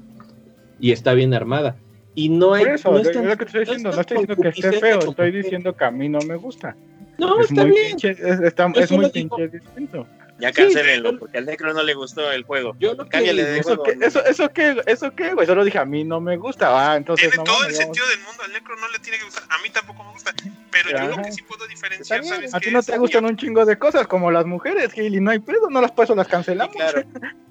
y 0.81 0.91
está 0.91 1.15
bien 1.15 1.33
armada 1.33 1.77
y 2.15 2.29
no 2.29 2.55
hay 2.55 2.65
Por 2.65 2.75
eso, 2.75 2.91
no 2.93 2.99
es 2.99 3.13
tan- 3.13 3.29
lo 3.29 3.37
que 3.37 3.45
estoy 3.45 3.61
diciendo. 3.61 3.93
No 3.93 4.01
estoy 4.01 4.19
diciendo 4.19 4.43
que 4.43 4.49
esté 4.49 4.73
feo, 4.81 4.99
estoy 4.99 5.31
que- 5.33 5.39
diciendo 5.39 5.77
que 5.77 5.85
a 5.85 5.91
mí 5.91 6.09
no 6.09 6.19
me 6.21 6.37
gusta. 6.37 6.77
no 7.19 7.41
es 7.41 7.51
está 7.51 7.63
muy 7.63 7.71
bien 7.73 7.87
pinche, 7.91 8.11
es, 8.11 8.41
está- 8.41 8.71
es 8.75 8.91
muy 8.91 9.11
pinche 9.11 9.49
distinto. 9.49 10.07
Ya 10.39 10.49
Sí, 10.49 10.55
cancelenlo, 10.55 11.11
pero- 11.11 11.19
porque 11.21 11.39
al 11.39 11.47
Necro 11.47 11.73
no 11.73 11.83
le 11.85 11.95
gustó 11.95 12.33
el 12.33 12.43
juego. 12.43 12.75
yo 12.81 12.95
lo 12.95 13.05
que 13.05 13.11
Cámbiale 13.11 13.45
de 13.45 13.51
digo- 13.55 13.61
¿Eso 13.61 13.77
juego. 13.83 14.01
qué, 14.01 14.07
eso, 14.07 14.25
eso 14.25 14.49
qué, 14.49 14.83
eso 14.87 15.15
qué, 15.15 15.35
güey? 15.35 15.47
Solo 15.47 15.65
dije 15.65 15.79
a 15.79 15.85
mí 15.85 16.03
no 16.03 16.21
me 16.21 16.37
gusta. 16.37 16.67
Ah, 16.93 16.97
entonces 16.97 17.29
Tiene 17.29 17.37
no 17.37 17.45
todo 17.45 17.61
mames, 17.61 17.79
el 17.79 17.85
vamos. 17.85 17.97
sentido 17.97 18.17
del 18.17 18.27
mundo. 18.27 18.43
Al 18.43 18.53
Necro 18.53 18.77
no 18.77 18.89
le 18.89 18.99
tiene 18.99 19.19
que 19.19 19.25
gustar. 19.25 19.45
A 19.51 19.63
mí 19.63 19.71
tampoco 19.71 20.03
me 20.03 20.11
gusta. 20.13 20.33
Pero 20.73 20.91
yo 20.91 21.07
lo 21.07 21.13
Ajá. 21.13 21.23
que 21.23 21.33
sí 21.33 21.43
puedo 21.43 21.65
diferenciar. 21.69 22.25
¿sabes 22.25 22.55
A 22.55 22.59
ti 22.59 22.71
no 22.73 22.83
te 22.83 22.99
gustan 22.99 23.25
un 23.27 23.37
chingo 23.37 23.65
de 23.65 23.79
cosas 23.79 24.09
como 24.09 24.33
las 24.33 24.45
mujeres, 24.47 24.93
Gil, 24.93 25.15
y 25.15 25.21
no 25.21 25.31
hay 25.31 25.39
pedo, 25.39 25.71
no 25.71 25.81
las 25.81 25.93
paso, 25.93 26.15
las 26.17 26.27
Sí, 26.27 26.33
cancelamos. 26.33 26.75
claro. 26.75 27.03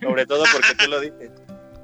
Sobre 0.02 0.26
todo 0.26 0.44
porque 0.52 0.76
tú 0.84 0.90
lo 0.90 1.00
dices. 1.00 1.32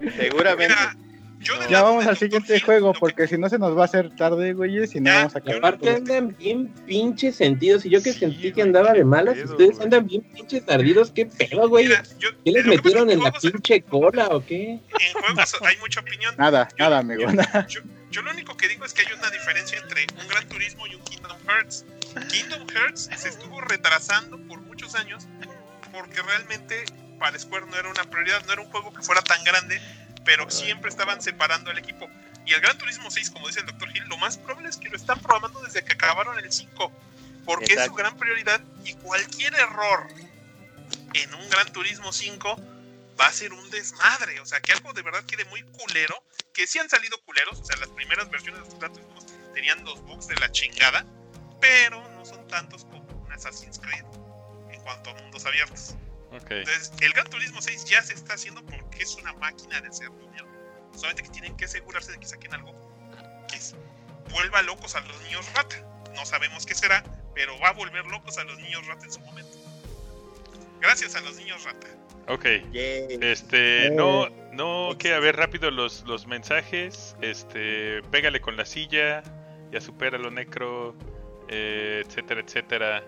Seguramente. 0.17 0.73
Mira, 0.75 0.95
yo 1.39 1.57
del 1.59 1.69
Ya 1.69 1.83
vamos 1.83 2.03
de 2.03 2.09
al 2.09 2.17
siguiente 2.17 2.59
juego, 2.59 2.87
lo 2.87 2.93
que- 2.93 2.99
porque 2.99 3.27
si 3.27 3.37
no 3.37 3.49
se 3.49 3.57
nos 3.59 3.77
va 3.77 3.83
a 3.83 3.85
hacer 3.85 4.15
tarde, 4.15 4.53
güey, 4.53 4.77
y 4.83 4.99
no 4.99 5.13
vamos 5.13 5.35
a 5.35 5.39
acabar. 5.39 5.57
aparte 5.57 5.89
andan 5.89 6.35
bien 6.37 6.67
pinches 6.85 7.35
sentidos. 7.35 7.85
Y 7.85 7.89
yo 7.89 8.01
que 8.01 8.13
Sí, 8.13 8.19
sentí 8.19 8.41
que 8.43 8.51
güey, 8.51 8.61
andaba 8.63 8.91
qué 8.93 8.99
de 8.99 9.05
malas, 9.05 9.35
pedo, 9.35 9.51
ustedes 9.51 9.71
güey. 9.75 9.83
andan 9.83 10.07
bien 10.07 10.21
pinches 10.23 10.63
ardidos. 10.67 11.11
¿Qué 11.11 11.25
pedo, 11.27 11.69
güey? 11.69 11.87
Mira, 11.87 12.03
yo- 12.19 12.29
¿Qué 12.43 12.51
les 12.51 12.63
que 12.63 12.69
metieron 12.69 13.09
en 13.09 13.19
que 13.19 13.25
la 13.25 13.31
pinche 13.31 13.81
cola 13.83 14.27
o 14.29 14.45
qué? 14.45 14.71
En 14.71 15.13
juegos 15.13 15.55
hay 15.61 15.77
mucha 15.77 15.99
opinión. 16.01 16.33
Nada, 16.37 16.67
Yo- 16.69 16.75
nada, 16.77 16.99
amigo. 16.99 17.29
Yo, 17.67 17.81
yo 18.11 18.21
lo 18.21 18.31
único 18.31 18.55
que 18.57 18.67
digo 18.67 18.85
es 18.85 18.93
que 18.93 19.01
hay 19.01 19.13
una 19.17 19.29
diferencia 19.29 19.77
entre 19.79 20.05
un 20.21 20.27
Gran 20.27 20.47
Turismo 20.47 20.87
y 20.87 20.95
un 20.95 21.01
Kingdom 21.03 21.37
Hearts. 21.47 21.85
Kingdom 22.31 22.67
Hearts 22.69 23.09
se 23.15 23.29
estuvo 23.29 23.61
retrasando 23.61 24.37
por 24.47 24.59
muchos 24.61 24.95
años 24.95 25.27
porque 25.91 26.21
realmente 26.21 26.83
para 27.19 27.37
Square 27.37 27.65
no 27.67 27.75
era 27.77 27.89
una 27.89 28.03
prioridad, 28.03 28.43
no 28.45 28.53
era 28.53 28.61
un 28.61 28.69
juego 28.69 28.93
que 28.93 29.01
fuera 29.01 29.21
tan 29.21 29.43
grande, 29.43 29.79
pero 30.27 30.51
siempre 30.51 30.89
estaban 30.89 31.21
separando 31.21 31.71
el 31.71 31.77
equipo. 31.77 32.09
Y 32.45 32.53
el 32.53 32.59
Gran 32.59 32.77
Turismo 32.77 33.09
6, 33.09 33.31
como 33.31 33.47
dice 33.47 33.61
el 33.61 33.65
Dr. 33.65 33.95
Hill, 33.95 34.03
lo 34.09 34.17
más 34.17 34.37
probable 34.37 34.67
es 34.67 34.75
que 34.75 34.89
lo 34.89 34.97
están 34.97 35.21
programando 35.21 35.61
desde 35.61 35.85
que 35.85 35.93
acabaron 35.93 36.37
el 36.37 36.51
5, 36.51 36.91
porque 37.45 37.63
es 37.63 37.71
su 37.71 37.75
Exacto. 37.75 37.95
gran 37.95 38.17
prioridad 38.17 38.61
y 38.83 38.93
cualquier 38.95 39.53
error 39.55 40.05
en 41.13 41.33
un 41.33 41.49
Gran 41.49 41.71
Turismo 41.71 42.11
5 42.11 42.61
va 43.17 43.27
a 43.27 43.31
ser 43.31 43.53
un 43.53 43.69
desmadre. 43.69 44.41
O 44.41 44.45
sea, 44.45 44.59
que 44.59 44.73
algo 44.73 44.91
de 44.91 45.01
verdad 45.01 45.23
quede 45.23 45.45
muy 45.45 45.63
culero. 45.63 46.21
Que 46.53 46.67
sí 46.67 46.77
han 46.77 46.89
salido 46.89 47.17
culeros. 47.23 47.61
O 47.61 47.63
sea, 47.65 47.77
las 47.77 47.89
primeras 47.89 48.29
versiones 48.29 48.61
de 48.63 48.69
los 48.69 48.79
Gran 48.79 48.91
Turismos 48.91 49.25
tenían 49.53 49.85
los 49.85 50.01
bugs 50.01 50.27
de 50.27 50.35
la 50.35 50.51
chingada. 50.51 51.05
Pero 51.61 52.05
no 52.09 52.25
son 52.25 52.45
tantos 52.49 52.83
como 52.83 52.99
un 52.99 53.31
Assassin's 53.31 53.79
Creed 53.79 54.03
en 54.71 54.81
cuanto 54.81 55.11
a 55.11 55.13
mundos 55.13 55.45
abiertos. 55.45 55.95
Entonces, 56.49 56.91
el 57.01 57.11
Gran 57.13 57.27
Turismo 57.29 57.61
6 57.61 57.85
ya 57.85 58.01
se 58.01 58.13
está 58.13 58.33
haciendo 58.33 58.63
porque 58.65 59.03
es 59.03 59.15
una 59.15 59.33
máquina 59.33 59.81
de 59.81 59.87
hacer 59.89 60.09
dinero. 60.19 60.47
Solamente 60.93 61.23
que 61.23 61.29
tienen 61.29 61.55
que 61.57 61.65
asegurarse 61.65 62.11
de 62.11 62.19
que 62.19 62.25
saquen 62.25 62.53
algo 62.53 62.73
que 63.47 63.55
es- 63.57 63.75
vuelva 64.31 64.61
locos 64.63 64.95
a 64.95 65.01
los 65.01 65.21
niños 65.23 65.45
rata. 65.53 65.75
No 66.15 66.25
sabemos 66.25 66.65
qué 66.65 66.73
será, 66.75 67.03
pero 67.35 67.57
va 67.59 67.69
a 67.69 67.73
volver 67.73 68.05
locos 68.07 68.37
a 68.37 68.43
los 68.43 68.57
niños 68.57 68.85
rata 68.87 69.05
en 69.05 69.11
su 69.11 69.19
momento. 69.21 69.57
Gracias 70.81 71.15
a 71.15 71.21
los 71.21 71.35
niños 71.37 71.63
rata. 71.63 71.87
Ok. 72.27 72.45
Este, 72.45 73.89
no, 73.91 74.29
no, 74.51 74.97
que 74.97 75.13
a 75.13 75.19
ver 75.19 75.35
rápido 75.35 75.71
los, 75.71 76.03
los 76.05 76.27
mensajes. 76.27 77.15
Este, 77.21 78.01
pégale 78.11 78.41
con 78.41 78.57
la 78.57 78.65
silla, 78.65 79.23
ya 79.71 79.79
supéralo, 79.81 80.29
Necro, 80.31 80.95
eh, 81.47 82.03
etcétera, 82.05 82.41
etcétera. 82.41 83.03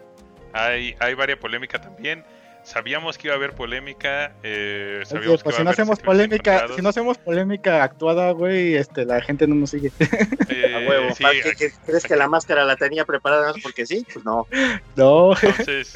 Hay, 0.53 0.95
hay 0.99 1.13
varia 1.15 1.39
polémica 1.39 1.79
también. 1.81 2.23
Sabíamos 2.63 3.17
que 3.17 3.27
iba 3.27 3.33
a 3.33 3.37
haber 3.37 3.53
polémica. 3.53 4.31
Eh, 4.43 5.03
Oye, 5.11 5.25
pues 5.27 5.43
que 5.43 5.49
si 5.51 5.55
iba 5.55 5.63
no 5.63 5.69
hacemos 5.71 5.99
polémica, 5.99 6.51
encontrados. 6.51 6.75
si 6.75 6.81
no 6.81 6.89
hacemos 6.89 7.17
polémica 7.17 7.83
actuada, 7.83 8.31
güey, 8.31 8.75
este, 8.75 9.05
la 9.05 9.21
gente 9.21 9.47
no 9.47 9.55
nos 9.55 9.71
sigue. 9.71 9.91
Eh, 10.51 10.73
A 10.75 10.89
huevo. 10.89 11.13
sí, 11.15 11.23
¿Para 11.23 11.35
qué, 11.41 11.53
qué- 11.55 11.71
crees 11.85 12.03
que 12.05 12.15
la 12.15 12.27
máscara 12.27 12.65
la 12.65 12.75
tenía 12.75 13.05
preparada 13.05 13.53
porque 13.61 13.85
sí? 13.85 14.03
Pues 14.11 14.25
no. 14.25 14.47
No, 14.95 15.33
Entonces, 15.35 15.95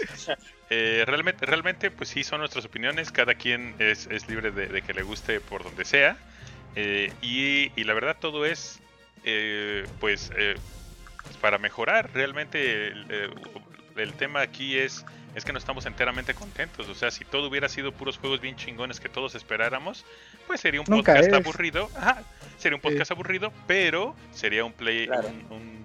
eh, 0.69 1.03
realmente, 1.07 1.45
realmente, 1.45 1.89
pues 1.91 2.09
sí, 2.09 2.23
son 2.23 2.39
nuestras 2.39 2.65
opiniones. 2.65 3.11
Cada 3.11 3.33
quien 3.33 3.75
es, 3.79 4.07
es 4.11 4.27
libre 4.29 4.51
de, 4.51 4.67
de 4.67 4.81
que 4.83 4.93
le 4.93 5.01
guste 5.01 5.39
por 5.41 5.63
donde 5.63 5.85
sea. 5.85 6.17
Eh, 6.75 7.11
y, 7.21 7.71
y 7.75 7.83
la 7.83 7.93
verdad, 7.95 8.15
todo 8.19 8.45
es, 8.45 8.79
eh, 9.23 9.87
pues, 9.99 10.31
eh, 10.37 10.55
para 11.41 11.57
mejorar. 11.57 12.11
Realmente, 12.13 12.87
el, 12.87 13.31
el 13.97 14.13
tema 14.13 14.41
aquí 14.41 14.77
es, 14.77 15.03
es 15.35 15.45
que 15.45 15.51
no 15.53 15.57
estamos 15.59 15.85
enteramente 15.85 16.33
contentos. 16.33 16.87
O 16.89 16.95
sea, 16.95 17.11
si 17.11 17.25
todo 17.25 17.47
hubiera 17.49 17.69
sido 17.69 17.91
puros 17.91 18.17
juegos 18.17 18.41
bien 18.41 18.55
chingones 18.55 18.99
que 18.99 19.09
todos 19.09 19.35
esperáramos, 19.35 20.05
pues 20.47 20.61
sería 20.61 20.81
un 20.81 20.85
Nunca 20.89 21.13
podcast 21.13 21.29
es. 21.29 21.33
aburrido. 21.33 21.89
Ajá, 21.97 22.23
sería 22.57 22.75
un 22.75 22.81
podcast 22.81 23.11
aburrido, 23.11 23.51
pero 23.67 24.15
sería 24.31 24.63
un 24.65 24.73
play, 24.73 25.07
Claro. 25.07 25.27
un- 25.29 25.45
un 25.57 25.83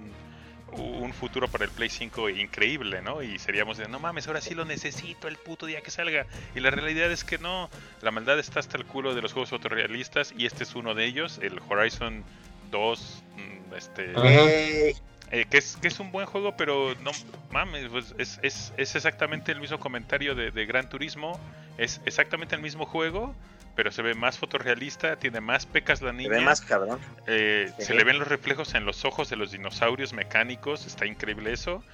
un 0.71 1.15
futuro 1.15 1.49
para 1.49 1.65
el 1.65 1.71
Play 1.71 1.89
5 1.89 2.29
increíble, 2.29 3.01
¿no? 3.01 3.23
Y 3.23 3.39
seríamos 3.39 3.79
de, 3.79 3.89
no 3.89 3.99
mames, 3.99 4.27
ahora 4.29 4.43
sí 4.43 4.55
lo 4.55 4.67
necesito 4.67 5.27
el 5.27 5.37
puto 5.37 5.65
día 5.65 5.81
que 5.81 5.91
salga. 5.91 6.27
Y 6.55 6.61
la 6.61 6.71
realidad 6.71 7.11
es 7.11 7.25
que 7.25 7.39
no, 7.39 7.71
la 8.03 8.11
maldad 8.11 8.39
está 8.39 8.61
hasta 8.61 8.77
el 8.77 8.85
culo 8.85 9.15
de 9.15 9.23
los 9.23 9.33
juegos 9.33 9.49
fotorrealistas 9.49 10.35
y 10.37 10.45
este 10.45 10.65
es 10.65 10.75
uno 10.75 10.95
de 10.95 11.07
ellos, 11.07 11.41
el 11.43 11.59
Horizon 11.71 12.23
2, 12.71 13.23
mm, 13.37 13.75
este. 13.75 14.95
Eh, 15.31 15.45
que, 15.51 15.59
es, 15.59 15.77
que 15.77 15.89
es 15.89 16.01
un 16.01 16.11
buen 16.11 16.27
juego, 16.27 16.57
pero 16.57 16.95
no 17.03 17.11
mames, 17.51 17.89
pues 17.91 18.15
es, 18.19 18.39
es, 18.43 18.73
es 18.77 18.95
exactamente 18.97 19.53
el 19.53 19.61
mismo 19.61 19.79
comentario 19.79 20.35
de 20.35 20.67
Gran 20.67 20.89
Turismo, 20.89 21.39
es 21.79 22.01
exactamente 22.05 22.55
el 22.55 22.61
mismo 22.63 22.85
juego, 22.87 23.35
pero 23.75 23.93
se 23.93 24.03
ve 24.03 24.15
más 24.15 24.37
fotorrealista, 24.39 25.15
tiene 25.21 25.41
más 25.41 25.65
pecas 25.65 26.03
la 26.03 26.11
Se 26.11 26.17
niña. 26.17 26.31
ve 26.31 26.41
más 26.41 26.61
cabrón. 26.61 26.99
Eh, 27.29 27.71
Sí. 27.79 27.85
Se 27.85 27.95
le 27.95 28.03
ven 28.03 28.19
los 28.19 28.27
reflejos 28.27 28.75
en 28.75 28.85
los 28.85 29.05
ojos 29.05 29.31
de 29.31 29.37
los 29.37 29.53
dinosaurios 29.53 30.13
mecánicos, 30.13 30.85
está 30.85 31.07
increíble 31.07 31.53
eso. 31.53 31.85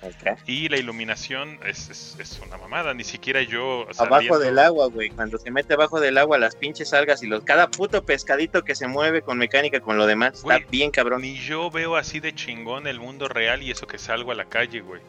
Y 0.47 0.71
la 0.71 0.79
iluminación 0.79 1.59
es, 1.67 1.91
es, 1.91 2.17
es 2.19 2.41
una 2.41 2.57
mamada, 2.57 2.95
ni 2.95 3.05
siquiera 3.05 3.43
yo... 3.43 3.83
Abajo 3.99 4.15
saliendo- 4.15 4.39
del 4.39 4.59
agua, 4.61 4.87
güey. 4.87 5.11
Cuando 5.11 5.37
se 5.37 5.51
mete 5.51 5.75
abajo 5.75 6.01
del 6.01 6.17
agua, 6.17 6.39
las 6.39 6.57
pinches 6.57 6.95
algas 6.95 7.23
y 7.23 7.27
los 7.27 7.45
cada 7.45 7.71
puto 7.71 8.03
pescadito 8.07 8.65
que 8.65 8.75
se 8.75 8.87
mueve 8.89 9.21
con 9.21 9.37
mecánica 9.37 9.81
con 9.81 9.99
lo 9.99 10.07
demás. 10.07 10.37
Está 10.37 10.61
bien 10.71 10.91
cabrón. 10.91 11.21
Ni 11.21 11.35
yo 11.37 11.71
veo 11.71 11.97
así 11.97 12.19
de 12.19 12.35
chingón 12.35 12.87
el 12.87 12.99
mundo 12.99 13.29
real 13.29 13.63
y 13.63 13.71
eso 13.71 13.87
que 13.87 13.99
salgo 13.99 14.33
a 14.33 14.35
la 14.35 14.47
calle, 14.47 14.81
güey. 14.81 15.03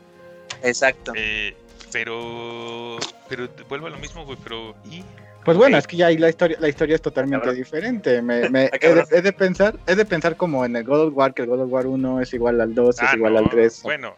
Exacto. 0.61 1.14
Eh, 1.15 1.56
pero... 1.95 2.97
Pero 3.30 3.47
vuelvo 3.69 3.88
a 3.88 3.89
lo 3.89 3.97
mismo, 3.97 4.26
güey, 4.26 4.38
pero... 4.43 4.76
¿Y? 4.91 5.03
Pues 5.45 5.57
bueno, 5.57 5.77
es 5.77 5.88
que 5.88 5.95
ya 5.95 6.07
ahí 6.07 6.17
la 6.17 6.30
historia, 6.30 6.57
la 6.59 6.67
historia 6.67 6.95
es 6.95 7.01
totalmente 7.01 7.43
Cabrón. 7.45 7.55
diferente. 7.63 8.22
Me, 8.22 8.49
me- 8.49 8.65
Ah, 8.65 8.69
he, 8.69 8.72
de, 8.72 8.80
cabrón. 8.80 9.05
he 9.11 9.22
de 9.22 9.31
pensar, 9.34 9.80
he 9.88 9.95
de 9.95 10.03
pensar 10.05 10.35
como 10.35 10.65
en 10.65 10.76
el 10.76 10.84
God 10.84 11.07
of 11.07 11.13
War, 11.15 11.34
que 11.34 11.43
el 11.43 11.47
God 11.47 11.61
of 11.61 11.72
War 11.72 11.88
1 11.88 12.22
es 12.22 12.34
igual 12.34 12.59
al 12.61 12.73
2, 12.76 12.95
Ah, 12.99 13.05
es 13.05 13.13
igual 13.15 13.34
no, 13.34 13.39
al 13.39 13.49
3. 13.49 13.81
Bueno, 13.84 14.15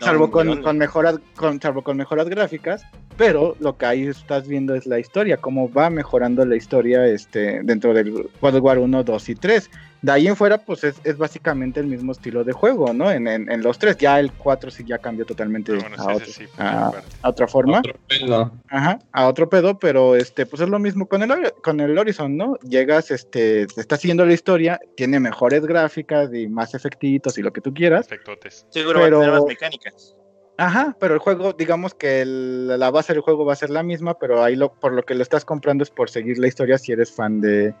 No, 0.00 0.06
salvo 0.06 0.30
con, 0.30 0.46
no. 0.48 0.62
con 0.62 0.76
mejoras, 0.78 1.18
con, 1.36 1.60
salvo 1.60 1.82
con 1.82 1.96
mejoras 1.98 2.28
gráficas, 2.30 2.82
pero 3.16 3.54
lo 3.60 3.76
que 3.76 3.86
ahí 3.86 4.06
estás 4.06 4.48
viendo 4.48 4.74
es 4.74 4.86
la 4.86 4.98
historia, 4.98 5.36
cómo 5.36 5.70
va 5.72 5.88
mejorando 5.90 6.44
la 6.46 6.56
historia 6.56 7.06
este, 7.06 7.60
dentro 7.62 7.92
del 7.94 8.10
God 8.40 8.54
of 8.56 8.62
War 8.62 8.78
1, 8.78 9.04
2 9.04 9.28
y 9.28 9.34
3. 9.36 9.70
De 10.04 10.12
ahí 10.12 10.26
en 10.28 10.36
fuera, 10.36 10.58
pues 10.58 10.84
es, 10.84 10.96
es 11.02 11.16
básicamente 11.16 11.80
el 11.80 11.86
mismo 11.86 12.12
estilo 12.12 12.44
de 12.44 12.52
juego, 12.52 12.92
¿no? 12.92 13.10
En, 13.10 13.26
en, 13.26 13.50
en 13.50 13.62
los 13.62 13.78
tres. 13.78 13.96
Ya 13.96 14.20
el 14.20 14.30
4 14.32 14.70
sí 14.70 14.84
ya 14.86 14.98
cambió 14.98 15.24
totalmente 15.24 15.72
Ah, 15.72 15.78
bueno, 15.80 15.96
a, 15.96 16.02
sí, 16.02 16.10
otro- 16.12 16.26
sí, 16.26 16.44
a- 16.58 16.92
a 17.22 17.28
otra 17.30 17.48
forma. 17.48 17.78
Otro 17.78 17.94
pedo. 18.06 18.52
Ajá, 18.68 18.98
a 19.12 19.26
otro 19.28 19.48
pedo, 19.48 19.78
pero 19.78 20.14
este, 20.14 20.44
pues 20.44 20.60
es 20.60 20.68
lo 20.68 20.78
mismo 20.78 21.06
con 21.06 21.22
el, 21.22 21.52
con 21.62 21.80
el 21.80 21.96
Horizon, 21.96 22.36
¿no? 22.36 22.56
Llegas, 22.68 23.10
este, 23.10 23.66
te 23.66 23.80
estás 23.80 24.00
siguiendo 24.00 24.26
la 24.26 24.34
historia, 24.34 24.78
tiene 24.94 25.18
mejores 25.20 25.64
gráficas 25.64 26.28
y 26.34 26.48
más 26.48 26.74
efectitos 26.74 27.38
y 27.38 27.42
lo 27.42 27.50
que 27.54 27.62
tú 27.62 27.72
quieras. 27.72 28.04
Efectotes. 28.04 28.66
Seguro 28.68 29.00
Pero- 29.00 29.20
va 29.20 29.22
a 29.24 29.26
tener 29.28 29.40
más 29.40 29.48
mecánicas. 29.48 30.14
Ajá, 30.58 30.94
pero 31.00 31.14
el 31.14 31.20
juego, 31.20 31.52
digamos 31.54 31.94
que 31.94 32.20
el- 32.20 32.68
la 32.78 32.90
base 32.90 33.12
del 33.14 33.22
juego 33.22 33.44
va 33.44 33.54
a 33.54 33.56
ser 33.56 33.70
la 33.70 33.82
misma, 33.82 34.18
pero 34.18 34.44
ahí 34.44 34.54
lo, 34.54 34.72
por 34.74 34.92
lo 34.92 35.02
que 35.02 35.14
lo 35.14 35.22
estás 35.22 35.44
comprando 35.44 35.82
es 35.82 35.90
por 35.90 36.10
seguir 36.10 36.38
la 36.38 36.46
historia 36.46 36.76
si 36.78 36.92
eres 36.92 37.10
fan 37.10 37.40
de, 37.40 37.74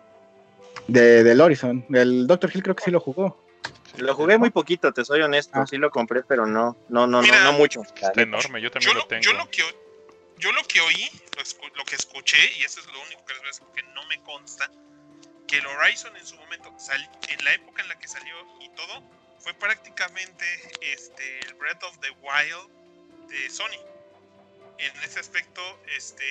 de 0.88 1.22
del 1.24 1.40
Horizon. 1.40 1.84
El 1.94 2.26
Dr. 2.26 2.50
Hill 2.54 2.62
creo 2.62 2.76
que 2.76 2.84
sí 2.84 2.90
lo 2.90 3.00
jugó. 3.00 3.42
Lo 3.96 4.14
jugué 4.14 4.38
muy 4.38 4.50
poquito, 4.50 4.92
te 4.92 5.04
soy 5.04 5.22
honesto. 5.22 5.52
Ah. 5.54 5.66
Sí 5.66 5.76
lo 5.76 5.90
compré, 5.90 6.22
pero 6.24 6.46
no, 6.46 6.76
no, 6.88 7.06
no, 7.06 7.22
Mira, 7.22 7.44
no, 7.44 7.52
no 7.52 7.58
mucho. 7.58 7.82
Está 7.82 8.20
enorme, 8.22 8.60
yo 8.60 8.70
también 8.70 8.90
Yo 8.90 8.94
lo 8.94 9.00
lo, 9.00 9.06
tengo. 9.06 9.22
yo 9.22 9.32
lo 9.34 9.48
que 9.50 9.62
yo 10.38 10.50
lo 10.52 10.62
que 10.64 10.80
oí, 10.80 11.08
lo, 11.36 11.42
escu- 11.42 11.72
lo 11.76 11.84
que 11.84 11.94
escuché, 11.94 12.36
y 12.58 12.64
eso 12.64 12.80
es 12.80 12.86
lo 12.86 13.00
único 13.02 13.24
que 13.24 13.32
les 13.34 13.38
voy 13.40 13.46
a 13.46 13.50
decir 13.50 13.64
porque 13.66 13.82
no 13.94 14.04
me 14.08 14.20
consta, 14.24 14.68
que 15.46 15.58
el 15.58 15.66
Horizon 15.66 16.14
en 16.16 16.26
su 16.26 16.34
momento, 16.36 16.74
sal- 16.76 17.08
en 17.28 17.44
la 17.44 17.54
época 17.54 17.82
en 17.82 17.88
la 17.88 17.98
que 17.98 18.08
salió 18.08 18.34
y 18.60 18.68
todo, 18.70 19.00
fue 19.38 19.54
prácticamente 19.54 20.44
este, 20.80 21.38
el 21.46 21.54
Breath 21.54 21.84
of 21.84 21.96
the 22.00 22.10
Wild 22.20 23.28
de 23.30 23.48
Sony. 23.48 23.78
En 24.78 24.92
ese 25.04 25.20
aspecto, 25.20 25.62
este 25.96 26.24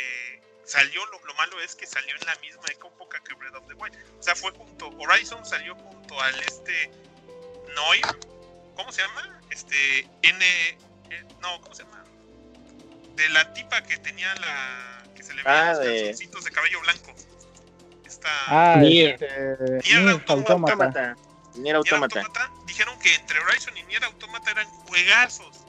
salió, 0.65 1.05
lo, 1.07 1.19
lo 1.25 1.33
malo 1.35 1.59
es 1.61 1.75
que 1.75 1.85
salió 1.85 2.15
en 2.15 2.25
la 2.25 2.35
misma 2.37 2.63
época 2.71 3.19
que 3.23 3.33
Breath 3.35 3.55
of 3.55 3.67
the 3.67 3.73
Wild. 3.73 3.95
O 4.19 4.23
sea, 4.23 4.35
fue 4.35 4.51
junto, 4.51 4.89
Horizon 4.97 5.45
salió 5.45 5.75
junto 5.75 6.19
al 6.21 6.39
este 6.41 6.91
Noir, 7.75 8.05
¿cómo 8.75 8.91
se 8.91 9.01
llama? 9.01 9.39
Este 9.49 10.01
N, 10.21 10.45
eh, 11.09 11.23
no, 11.41 11.59
¿cómo 11.61 11.73
se 11.75 11.83
llama? 11.83 12.03
De 13.15 13.29
la 13.29 13.53
tipa 13.53 13.81
que 13.83 13.97
tenía 13.97 14.33
la, 14.35 15.03
que 15.15 15.23
se 15.23 15.33
le 15.33 15.43
veían 15.43 15.67
Ah, 15.67 15.73
los 15.73 15.79
de- 15.79 16.01
calzoncitos 16.01 16.43
de 16.45 16.51
cabello 16.51 16.79
blanco. 16.81 17.13
Esta 18.05 18.29
Ah, 18.47 18.75
Nier. 18.77 19.13
este, 19.13 19.27
Nier 19.89 20.01
Nier 20.03 20.09
Automata. 20.27 20.53
Automata. 20.73 21.15
Nier 21.55 21.63
Nier 21.63 21.75
Automata. 21.75 22.19
Automata, 22.21 22.51
dijeron 22.65 22.97
que 22.99 23.13
entre 23.15 23.39
Horizon 23.39 23.77
y 23.77 23.83
Nier 23.83 24.03
Automata 24.05 24.51
eran 24.51 24.67
juegazos. 24.67 25.65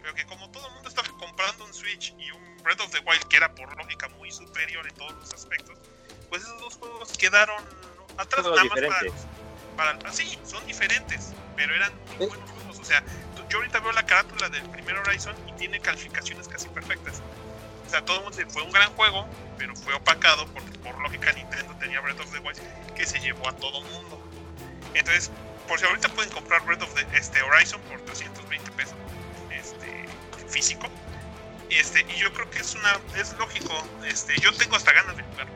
Pero 0.00 0.14
que 0.14 0.26
como 0.26 0.50
todo 0.50 0.66
el 0.66 0.74
mundo 0.74 0.88
estaba 0.88 1.08
comprando 1.16 1.64
un 1.64 1.72
Switch 1.72 2.12
y 2.18 2.30
un 2.32 2.51
Breath 2.62 2.80
of 2.80 2.90
the 2.90 3.00
Wild, 3.00 3.24
que 3.28 3.36
era 3.36 3.52
por 3.54 3.76
lógica 3.76 4.08
muy 4.10 4.30
superior 4.30 4.86
en 4.86 4.94
todos 4.94 5.12
los 5.14 5.32
aspectos, 5.32 5.76
pues 6.28 6.42
esos 6.42 6.60
dos 6.60 6.74
juegos 6.76 7.12
quedaron 7.18 7.62
atrás 8.18 8.44
nada 8.44 8.64
más 8.64 8.80
para 8.80 9.02
los- 9.02 9.12
para, 9.76 9.90
ah, 10.04 10.12
sí, 10.12 10.38
son 10.44 10.64
diferentes, 10.66 11.32
pero 11.56 11.74
eran 11.74 11.92
muy 12.18 12.18
Sí. 12.18 12.26
buenos 12.26 12.50
juegos. 12.50 12.78
O 12.78 12.84
sea, 12.84 13.02
yo 13.48 13.58
ahorita 13.58 13.80
veo 13.80 13.92
la 13.92 14.04
carátula 14.06 14.48
del 14.48 14.62
primer 14.70 14.96
Horizon 14.98 15.34
y 15.48 15.52
tiene 15.52 15.80
calificaciones 15.80 16.48
casi 16.48 16.68
perfectas. 16.68 17.20
O 17.86 17.90
sea, 17.90 18.04
todo 18.04 18.18
el 18.18 18.22
mundo 18.24 18.50
fue 18.52 18.62
un 18.62 18.70
gran 18.72 18.90
juego, 18.94 19.26
pero 19.58 19.74
fue 19.76 19.92
opacado 19.94 20.46
porque 20.48 20.78
por 20.78 20.98
lógica 21.00 21.32
Nintendo 21.32 21.74
tenía 21.78 22.00
Breath 22.00 22.20
of 22.20 22.32
the 22.32 22.38
Wild 22.38 22.58
que 22.94 23.04
se 23.06 23.18
llevó 23.20 23.48
a 23.48 23.56
todo 23.56 23.80
mundo. 23.82 24.22
Entonces, 24.94 25.30
por 25.68 25.78
si 25.78 25.84
ahorita 25.86 26.08
pueden 26.10 26.30
comprar 26.32 26.62
Breath 26.64 26.82
of 26.82 26.94
the 26.94 27.06
este, 27.16 27.42
Horizon 27.42 27.80
por 27.82 28.00
320 28.02 28.70
pesos 28.72 28.94
este, 29.50 30.06
físico. 30.48 30.88
Este, 31.78 32.00
y 32.14 32.18
yo 32.20 32.32
creo 32.32 32.50
que 32.50 32.58
es 32.58 32.74
una 32.74 32.98
es 33.16 33.32
lógico. 33.38 33.72
Este, 34.06 34.34
yo 34.40 34.52
tengo 34.52 34.76
hasta 34.76 34.92
ganas 34.92 35.16
de 35.16 35.22
jugarlo. 35.22 35.52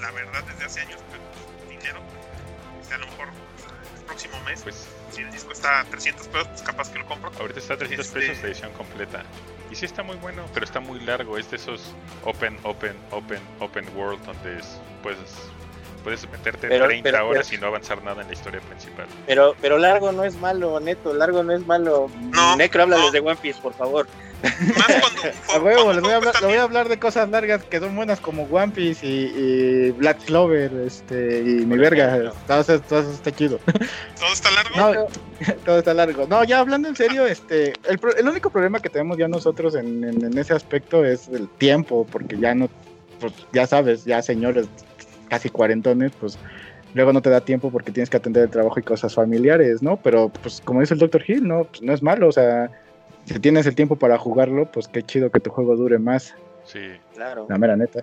La 0.00 0.10
verdad, 0.12 0.44
desde 0.44 0.64
hace 0.64 0.80
años, 0.80 1.00
pero 1.10 1.68
dinero. 1.70 2.00
Este, 2.80 2.94
a 2.94 2.98
lo 2.98 3.06
mejor 3.06 3.28
el 3.98 4.04
próximo 4.04 4.40
mes, 4.44 4.62
Pues 4.62 4.86
si 5.12 5.22
el 5.22 5.30
disco 5.32 5.52
está 5.52 5.80
a 5.80 5.84
300 5.84 6.26
pesos, 6.28 6.48
pues 6.48 6.62
capaz 6.62 6.90
que 6.90 6.98
lo 6.98 7.06
compro. 7.06 7.30
ahorita 7.38 7.58
está 7.58 7.74
a 7.74 7.78
300 7.78 8.06
Este- 8.06 8.20
pesos 8.20 8.42
la 8.42 8.48
edición 8.48 8.72
completa. 8.74 9.22
Y 9.70 9.74
sí 9.74 9.84
está 9.84 10.02
muy 10.02 10.16
bueno, 10.16 10.46
pero 10.54 10.64
está 10.64 10.80
muy 10.80 11.00
largo. 11.00 11.36
Es 11.36 11.50
de 11.50 11.56
esos 11.56 11.94
open, 12.24 12.58
open, 12.62 12.96
open, 13.10 13.40
open 13.60 13.88
world 13.96 14.24
donde 14.24 14.58
es, 14.58 14.66
puedes, 15.02 15.18
puedes 16.08 16.30
meterte 16.30 16.68
Pero- 16.68 16.86
30 16.86 17.02
pero- 17.10 17.28
horas 17.28 17.46
pero- 17.48 17.58
y 17.58 17.60
no 17.60 17.66
avanzar 17.66 18.02
nada 18.02 18.22
en 18.22 18.28
la 18.28 18.32
historia 18.32 18.60
principal. 18.60 19.04
Pero, 19.26 19.54
pero 19.60 19.76
largo 19.76 20.10
no 20.10 20.24
es 20.24 20.34
malo, 20.36 20.80
neto, 20.80 21.12
largo 21.12 21.42
no 21.42 21.52
es 21.52 21.66
malo. 21.66 22.10
No, 22.32 22.56
Necro 22.56 22.82
habla 22.84 22.96
no. 22.96 23.04
desde 23.04 23.20
One 23.20 23.36
Piece, 23.36 23.60
por 23.60 23.74
favor. 23.74 24.06
Más 24.42 24.86
cuando 24.86 25.64
huevo, 25.66 25.84
cuando 25.84 26.02
voy 26.02 26.12
a, 26.12 26.16
hablar, 26.16 26.34
voy 26.40 26.54
a 26.54 26.84
de 26.84 26.98
cosas 26.98 27.28
largas 27.28 27.62
que 27.64 27.78
son 27.80 27.94
buenas 27.94 28.20
como 28.20 28.44
One 28.44 28.72
Piece 28.72 29.04
y, 29.06 29.32
y 29.36 29.90
Black 29.90 30.24
Clover, 30.24 30.72
este, 30.86 31.40
y 31.40 31.66
mi 31.66 31.76
verga, 31.76 32.32
todo 32.46 32.78
todo 32.80 33.00
está 33.12 33.30
chido. 33.32 33.58
todo 34.18 34.32
está 34.32 34.50
largo. 34.52 34.76
No, 34.76 35.54
todo 35.66 35.78
está 35.80 35.92
largo. 35.92 36.26
No, 36.26 36.42
ya 36.44 36.60
hablando 36.60 36.88
en 36.88 36.96
serio, 36.96 37.26
este, 37.26 37.74
el, 37.86 38.00
el 38.16 38.28
único 38.28 38.48
problema 38.48 38.80
que 38.80 38.88
tenemos 38.88 39.18
ya 39.18 39.28
nosotros 39.28 39.74
en, 39.74 40.04
en- 40.04 40.24
en 40.24 40.38
ese 40.38 40.54
aspecto 40.54 41.04
es 41.04 41.28
el 41.28 41.48
tiempo, 41.48 42.06
porque 42.10 42.38
ya 42.38 42.54
no, 42.54 42.70
pues 43.20 43.32
ya 43.52 43.66
sabes, 43.66 44.04
ya 44.06 44.22
señores 44.22 44.68
casi 45.28 45.48
cuarentones, 45.50 46.12
pues 46.18 46.38
luego 46.94 47.12
no 47.12 47.20
te 47.22 47.30
da 47.30 47.40
tiempo 47.40 47.70
porque 47.70 47.92
tienes 47.92 48.10
que 48.10 48.16
atender 48.16 48.44
el 48.44 48.50
trabajo 48.50 48.78
y 48.80 48.82
cosas 48.82 49.14
familiares, 49.14 49.82
¿no? 49.82 49.96
Pero 49.98 50.28
pues 50.30 50.60
como 50.64 50.80
dice 50.80 50.94
el 50.94 51.00
Dr. 51.00 51.22
Hill, 51.26 51.46
no, 51.46 51.64
pues, 51.64 51.82
no 51.82 51.92
es 51.92 52.02
malo, 52.02 52.28
o 52.28 52.32
sea, 52.32 52.70
si 53.26 53.38
tienes 53.38 53.66
el 53.66 53.74
tiempo 53.74 53.96
para 53.96 54.16
jugarlo, 54.18 54.70
pues 54.72 54.88
qué 54.88 55.02
chido 55.02 55.30
que 55.30 55.40
tu 55.40 55.50
juego 55.50 55.76
dure 55.76 55.98
más, 55.98 56.34
Sí, 56.64 56.80
Claro. 57.14 57.46
la 57.48 57.56
mera 57.58 57.76
neta. 57.76 58.00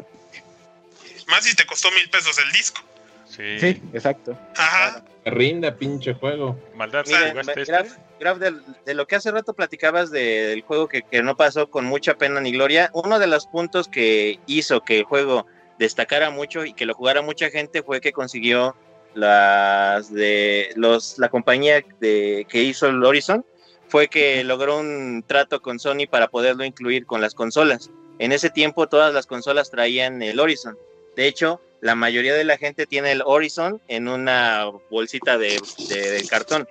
Más 1.28 1.44
si 1.44 1.56
te 1.56 1.66
costó 1.66 1.90
mil 1.92 2.10
pesos 2.10 2.38
el 2.46 2.52
disco. 2.52 2.82
sí. 3.28 3.60
Sí, 3.60 3.82
exacto. 3.94 4.38
Ajá. 4.56 5.04
Rinda, 5.26 5.76
pinche 5.76 6.14
juego. 6.14 6.56
Maldad, 6.76 7.04
Miren, 7.08 7.32
¿jugaste 7.32 7.62
este? 7.62 7.72
Graf, 7.72 7.88
Graf, 8.20 8.38
del- 8.38 8.62
de, 8.86 8.94
lo 8.94 9.08
que 9.08 9.16
hace 9.16 9.32
rato 9.32 9.54
platicabas 9.54 10.12
de- 10.12 10.48
del 10.48 10.62
juego 10.62 10.88
que, 10.88 11.02
que 11.02 11.24
no 11.24 11.36
pasó 11.36 11.70
con 11.72 11.86
mucha 11.86 12.14
pena 12.16 12.40
ni 12.42 12.52
gloria, 12.52 12.92
uno 12.94 13.18
de 13.20 13.26
los 13.28 13.48
puntos 13.48 13.88
que 13.88 14.40
hizo 14.46 14.82
que 14.82 15.00
el 15.00 15.04
juego 15.04 15.48
destacara 15.80 16.30
mucho 16.30 16.66
y 16.66 16.74
que 16.74 16.86
lo 16.86 16.94
jugara 16.94 17.22
mucha 17.22 17.50
gente 17.50 17.84
fue 17.84 18.02
que 18.02 18.12
consiguió 18.14 18.76
las 19.14 20.14
de 20.14 20.72
los 20.76 21.18
la 21.18 21.30
compañía 21.30 21.84
de, 22.00 22.46
que 22.50 22.64
hizo 22.64 22.88
el 22.88 23.04
Horizon 23.04 23.46
fue 23.88 24.08
que 24.08 24.44
logró 24.44 24.80
un 24.80 25.24
trato 25.26 25.62
con 25.62 25.80
Sony 25.80 26.08
para 26.10 26.28
poderlo 26.28 26.66
incluir 26.66 27.06
con 27.06 27.22
las 27.22 27.34
consolas. 27.36 27.92
En 28.20 28.32
ese 28.32 28.50
tiempo 28.50 28.88
todas 28.88 29.14
las 29.14 29.26
consolas 29.28 29.70
traían 29.70 30.22
el 30.22 30.40
Horizon. 30.40 30.78
De 31.16 31.28
hecho, 31.28 31.62
la 31.82 31.96
mayoría 31.96 32.34
de 32.34 32.44
la 32.46 32.58
gente 32.58 32.88
tiene 32.88 33.12
el 33.12 33.22
Horizon 33.24 33.82
en 33.88 34.08
una 34.08 34.66
bolsita 34.90 35.38
de, 35.38 35.60
de- 35.88 36.10
de 36.12 36.28
cartón. 36.28 36.68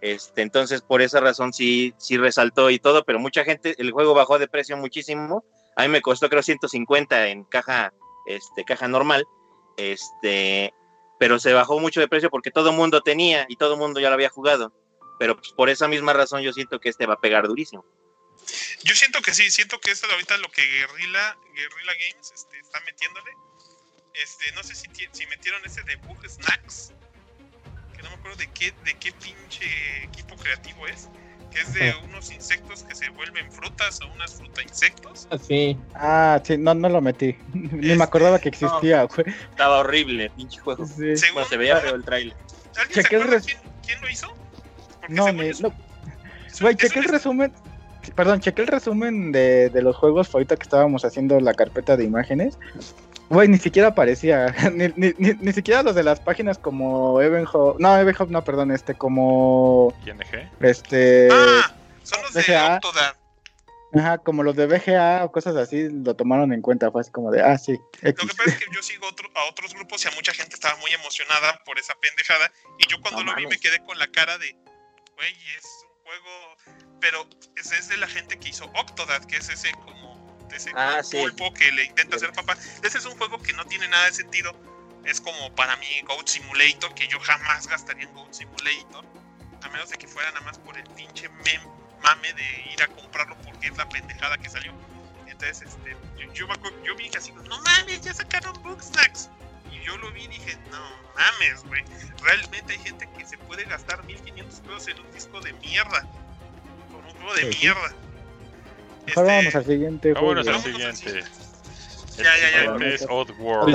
Este, 0.00 0.42
entonces, 0.42 0.82
por 0.82 1.02
esa 1.02 1.20
razón 1.20 1.52
sí, 1.52 1.94
sí 1.98 2.16
resaltó 2.16 2.70
y 2.70 2.78
todo, 2.78 3.04
pero 3.04 3.18
mucha 3.18 3.44
gente, 3.44 3.74
el 3.78 3.90
juego 3.92 4.14
bajó 4.14 4.38
de 4.38 4.48
precio 4.48 4.76
muchísimo. 4.76 5.44
A 5.76 5.82
mí 5.82 5.88
me 5.88 6.00
costó 6.00 6.28
creo 6.28 6.42
150 6.42 7.28
en 7.28 7.44
caja, 7.44 7.92
este, 8.26 8.64
caja 8.64 8.88
normal. 8.88 9.26
Este, 9.76 10.72
pero 11.18 11.38
se 11.38 11.52
bajó 11.52 11.78
mucho 11.80 12.00
de 12.00 12.08
precio 12.08 12.30
porque 12.30 12.50
todo 12.50 12.70
el 12.70 12.76
mundo 12.76 13.02
tenía 13.02 13.46
y 13.48 13.56
todo 13.56 13.74
el 13.74 13.78
mundo 13.78 14.00
ya 14.00 14.08
lo 14.08 14.14
había 14.14 14.28
jugado. 14.28 14.72
Pero 15.18 15.36
pues, 15.36 15.52
por 15.52 15.70
esa 15.70 15.88
misma 15.88 16.12
razón 16.12 16.42
yo 16.42 16.52
siento 16.52 16.80
que 16.80 16.88
este 16.88 17.06
va 17.06 17.14
a 17.14 17.20
pegar 17.20 17.46
durísimo. 17.46 17.84
Yo 18.84 18.94
siento 18.94 19.20
que 19.22 19.34
sí, 19.34 19.50
siento 19.50 19.80
que 19.80 19.90
esto 19.90 20.06
de 20.06 20.12
ahorita 20.12 20.36
lo 20.38 20.50
que 20.50 20.62
Guerrilla, 20.62 21.36
Guerrilla 21.54 21.92
Games 21.94 22.32
este, 22.34 22.58
está 22.58 22.80
metiéndole. 22.80 23.32
Este, 24.14 24.52
no 24.52 24.62
sé 24.62 24.74
si, 24.74 24.88
si 25.12 25.26
metieron 25.26 25.64
ese 25.64 25.82
de 25.82 25.96
Bug 25.96 26.18
Snacks. 26.28 26.92
Que 27.94 28.02
no 28.02 28.10
me 28.10 28.16
acuerdo 28.16 28.36
de 28.36 28.50
qué, 28.52 28.72
de 28.84 28.94
qué 28.98 29.12
pinche 29.12 30.04
equipo 30.04 30.36
creativo 30.36 30.86
es. 30.86 31.08
Que 31.50 31.60
es 31.60 31.72
de 31.74 31.94
unos 32.04 32.30
insectos 32.32 32.82
que 32.82 32.94
se 32.94 33.08
vuelven 33.10 33.50
frutas 33.50 34.00
o 34.02 34.12
unas 34.12 34.34
fruta 34.34 34.62
insectos. 34.62 35.26
Así. 35.30 35.76
Ah, 35.94 36.40
sí, 36.44 36.58
no, 36.58 36.74
no 36.74 36.88
lo 36.88 37.00
metí. 37.00 37.36
Ni 37.54 37.94
me 37.94 38.04
acordaba 38.04 38.38
que 38.38 38.48
existía, 38.50 39.04
güey. 39.04 39.26
Estaba 39.50 39.78
horrible, 39.78 40.30
pinche 40.30 40.60
juego. 40.60 40.84
Sí. 40.86 41.16
Según, 41.16 41.34
Bueno, 41.34 41.48
se 41.48 41.56
veía 41.56 41.76
feo 41.78 41.94
el 41.94 42.04
trailer. 42.04 42.36
¿Alguien 42.76 42.92
se 42.94 43.00
acuerda 43.00 43.26
res- 43.26 43.46
quién, 43.46 43.58
quién 43.86 44.00
lo 44.02 44.08
hizo? 44.10 44.34
Porque 45.00 45.14
No, 45.14 45.32
no. 45.32 45.74
Güey, 46.60 46.76
chequé 46.76 46.98
el 46.98 47.04
resumen. 47.06 47.52
Perdón, 48.14 48.40
chequé 48.40 48.62
el 48.62 48.68
resumen 48.68 49.32
de, 49.32 49.68
de 49.70 49.82
los 49.82 49.96
juegos 49.96 50.32
ahorita 50.32 50.56
que 50.56 50.62
estábamos 50.62 51.04
haciendo 51.04 51.40
la 51.40 51.54
carpeta 51.54 51.96
de 51.96 52.04
imágenes. 52.04 52.58
Güey, 53.28 53.48
ni 53.48 53.58
siquiera 53.58 53.88
aparecía. 53.88 54.54
Ni, 54.72 54.88
ni, 54.96 55.12
ni, 55.18 55.34
ni 55.40 55.52
siquiera 55.52 55.82
los 55.82 55.94
de 55.94 56.02
las 56.04 56.20
páginas 56.20 56.58
como 56.58 57.20
Evenhub. 57.20 57.76
No, 57.80 57.98
Evenhub 57.98 58.30
no, 58.30 58.44
perdón, 58.44 58.70
este, 58.70 58.94
como. 58.94 59.92
ING. 60.06 60.20
Este. 60.60 61.28
Ah, 61.32 61.74
son 62.04 62.22
los 62.22 62.32
de 62.34 62.42
BGA. 62.42 62.74
Octodad. 62.76 63.16
Ajá, 63.94 64.18
como 64.18 64.42
los 64.42 64.54
de 64.56 64.66
BGA 64.66 65.24
o 65.24 65.32
cosas 65.32 65.56
así, 65.56 65.88
lo 65.88 66.14
tomaron 66.14 66.52
en 66.52 66.60
cuenta. 66.60 66.90
Fue 66.90 67.00
así 67.00 67.10
como 67.10 67.30
de, 67.30 67.40
ah, 67.42 67.56
sí. 67.58 67.72
Lo 68.02 68.10
X. 68.10 68.28
que 68.30 68.36
pasa 68.36 68.50
es 68.50 68.58
que 68.58 68.66
yo 68.74 68.82
sigo 68.82 69.06
otro- 69.08 69.30
a 69.34 69.48
otros 69.50 69.72
grupos 69.74 70.04
y 70.04 70.08
a 70.08 70.10
mucha 70.12 70.32
gente 70.34 70.54
estaba 70.54 70.76
muy 70.80 70.90
emocionada 70.92 71.60
por 71.64 71.78
esa 71.78 71.94
pendejada. 72.00 72.52
Y 72.78 72.86
yo 72.90 73.00
cuando 73.00 73.22
No 73.24 73.30
lo 73.32 73.36
vi 73.36 73.44
mames. 73.44 73.58
me 73.58 73.60
quedé 73.60 73.82
con 73.84 73.98
la 73.98 74.06
cara 74.08 74.36
de, 74.38 74.52
güey, 75.16 75.32
es 75.56 75.64
un 75.88 76.04
juego. 76.04 76.86
Pero 77.00 77.26
es, 77.56 77.72
es 77.72 77.88
de 77.88 77.96
la 77.96 78.06
gente 78.06 78.38
que 78.38 78.50
hizo 78.50 78.66
Octodad, 78.66 79.24
que 79.24 79.36
es 79.36 79.48
ese 79.48 79.72
como 79.72 80.15
de 80.48 80.56
ese 80.56 80.70
Ah, 80.74 81.02
sí. 81.02 81.16
pulpo 81.18 81.52
que 81.54 81.70
le 81.72 81.84
intenta 81.84 82.16
hacer 82.16 82.32
papá. 82.32 82.56
Ese 82.82 82.98
es 82.98 83.04
un 83.06 83.16
juego 83.16 83.40
que 83.40 83.52
no 83.52 83.64
tiene 83.66 83.88
nada 83.88 84.06
de 84.06 84.12
sentido. 84.12 84.54
Es 85.04 85.20
como 85.20 85.54
para 85.54 85.76
mí 85.76 85.86
Goat 86.06 86.26
Simulator, 86.28 86.94
que 86.94 87.06
yo 87.08 87.20
jamás 87.20 87.66
gastaría 87.68 88.04
en 88.04 88.14
Goat 88.14 88.32
Simulator. 88.32 89.04
A 89.62 89.68
menos 89.68 89.90
de 89.90 89.96
que 89.96 90.06
fuera 90.08 90.30
nada 90.32 90.44
más 90.44 90.58
por 90.58 90.76
el 90.76 90.84
pinche 90.90 91.28
mem- 91.30 91.72
mame 92.02 92.32
de 92.34 92.72
ir 92.72 92.82
a 92.82 92.86
comprarlo 92.88 93.36
porque 93.42 93.68
es 93.68 93.76
la 93.76 93.88
pendejada 93.88 94.36
que 94.38 94.48
salió. 94.48 94.72
Entonces, 95.26 95.62
este, 95.68 95.96
yo, 96.18 96.32
yo, 96.32 96.46
yo 96.84 96.96
vi 96.96 97.08
que 97.10 97.18
así, 97.18 97.32
no 97.32 97.58
mames, 97.60 98.00
ya 98.00 98.14
sacaron 98.14 98.52
Bugsnax. 98.62 99.28
Y 99.72 99.80
yo 99.84 99.96
lo 99.98 100.10
vi 100.12 100.24
y 100.24 100.28
dije, 100.28 100.56
no 100.70 100.80
mames, 101.14 101.62
güey. 101.64 101.84
Realmente 102.22 102.72
hay 102.74 102.78
gente 102.80 103.08
que 103.18 103.26
se 103.26 103.36
puede 103.38 103.64
gastar 103.64 104.02
1500 104.04 104.60
pesos 104.60 104.88
en 104.88 105.00
un 105.00 105.12
disco 105.12 105.40
de 105.40 105.52
mierda. 105.54 106.02
Con 106.90 107.04
un 107.04 107.12
juego 107.12 107.34
de 107.34 107.42
Sí, 107.42 107.52
sí. 107.52 107.58
mierda. 107.60 107.92
Mejor 109.06 109.24
Este, 109.26 109.36
vamos 109.36 109.54
al 109.54 109.64
siguiente 109.64 110.12
Vámonos 110.12 110.44
juego. 110.46 110.58
al 110.58 110.62
Vámonos 110.64 110.86
al 110.86 110.96
siguiente. 110.96 111.30
Ya, 112.16 112.24
ya, 112.24 112.78
ya. 112.78 112.86
Es 112.86 113.06
Oddworld. 113.08 113.74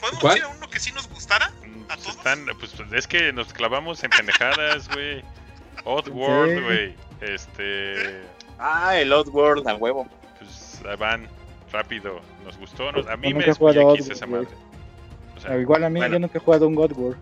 ¿Podemos 0.00 0.20
¿Cuál? 0.20 0.36
ir 0.36 0.42
a 0.44 0.48
uno 0.48 0.68
que 0.68 0.78
sí 0.80 0.92
nos 0.92 1.08
gustara? 1.08 1.50
Mm, 1.64 1.82
¿A 1.84 1.86
pues 1.94 2.00
todos? 2.02 2.16
están, 2.16 2.46
pues 2.58 2.74
es 2.92 3.06
que 3.06 3.32
nos 3.32 3.52
clavamos 3.52 4.02
en 4.04 4.10
pendejadas, 4.10 4.88
güey. 4.90 5.22
Oddworld, 5.84 6.62
güey. 6.64 6.94
Este, 7.20 8.22
Ah, 8.58 8.96
el 8.98 9.12
Oddworld, 9.12 9.66
a 9.68 9.74
huevo. 9.74 10.06
pues 10.38 10.98
van 10.98 11.26
rápido. 11.72 12.20
Nos 12.44 12.56
gustó, 12.58 12.92
nos- 12.92 13.06
a 13.08 13.16
mí 13.16 13.28
me 13.28 13.34
nunca 13.40 13.50
he 13.50 13.54
jugado 13.54 13.92
después 13.94 14.00
X 14.00 14.06
Oddworld, 14.06 14.12
esa 14.16 14.26
madre. 14.26 14.48
O 15.36 15.40
sea, 15.40 15.50
Ah, 15.52 15.58
Igual 15.58 15.84
a 15.84 15.90
mí, 15.90 15.98
Bueno. 16.00 16.12
yo 16.14 16.18
nunca 16.20 16.38
he 16.38 16.40
jugado 16.40 16.68
un 16.68 16.74
God 16.74 16.92
War. 16.96 17.16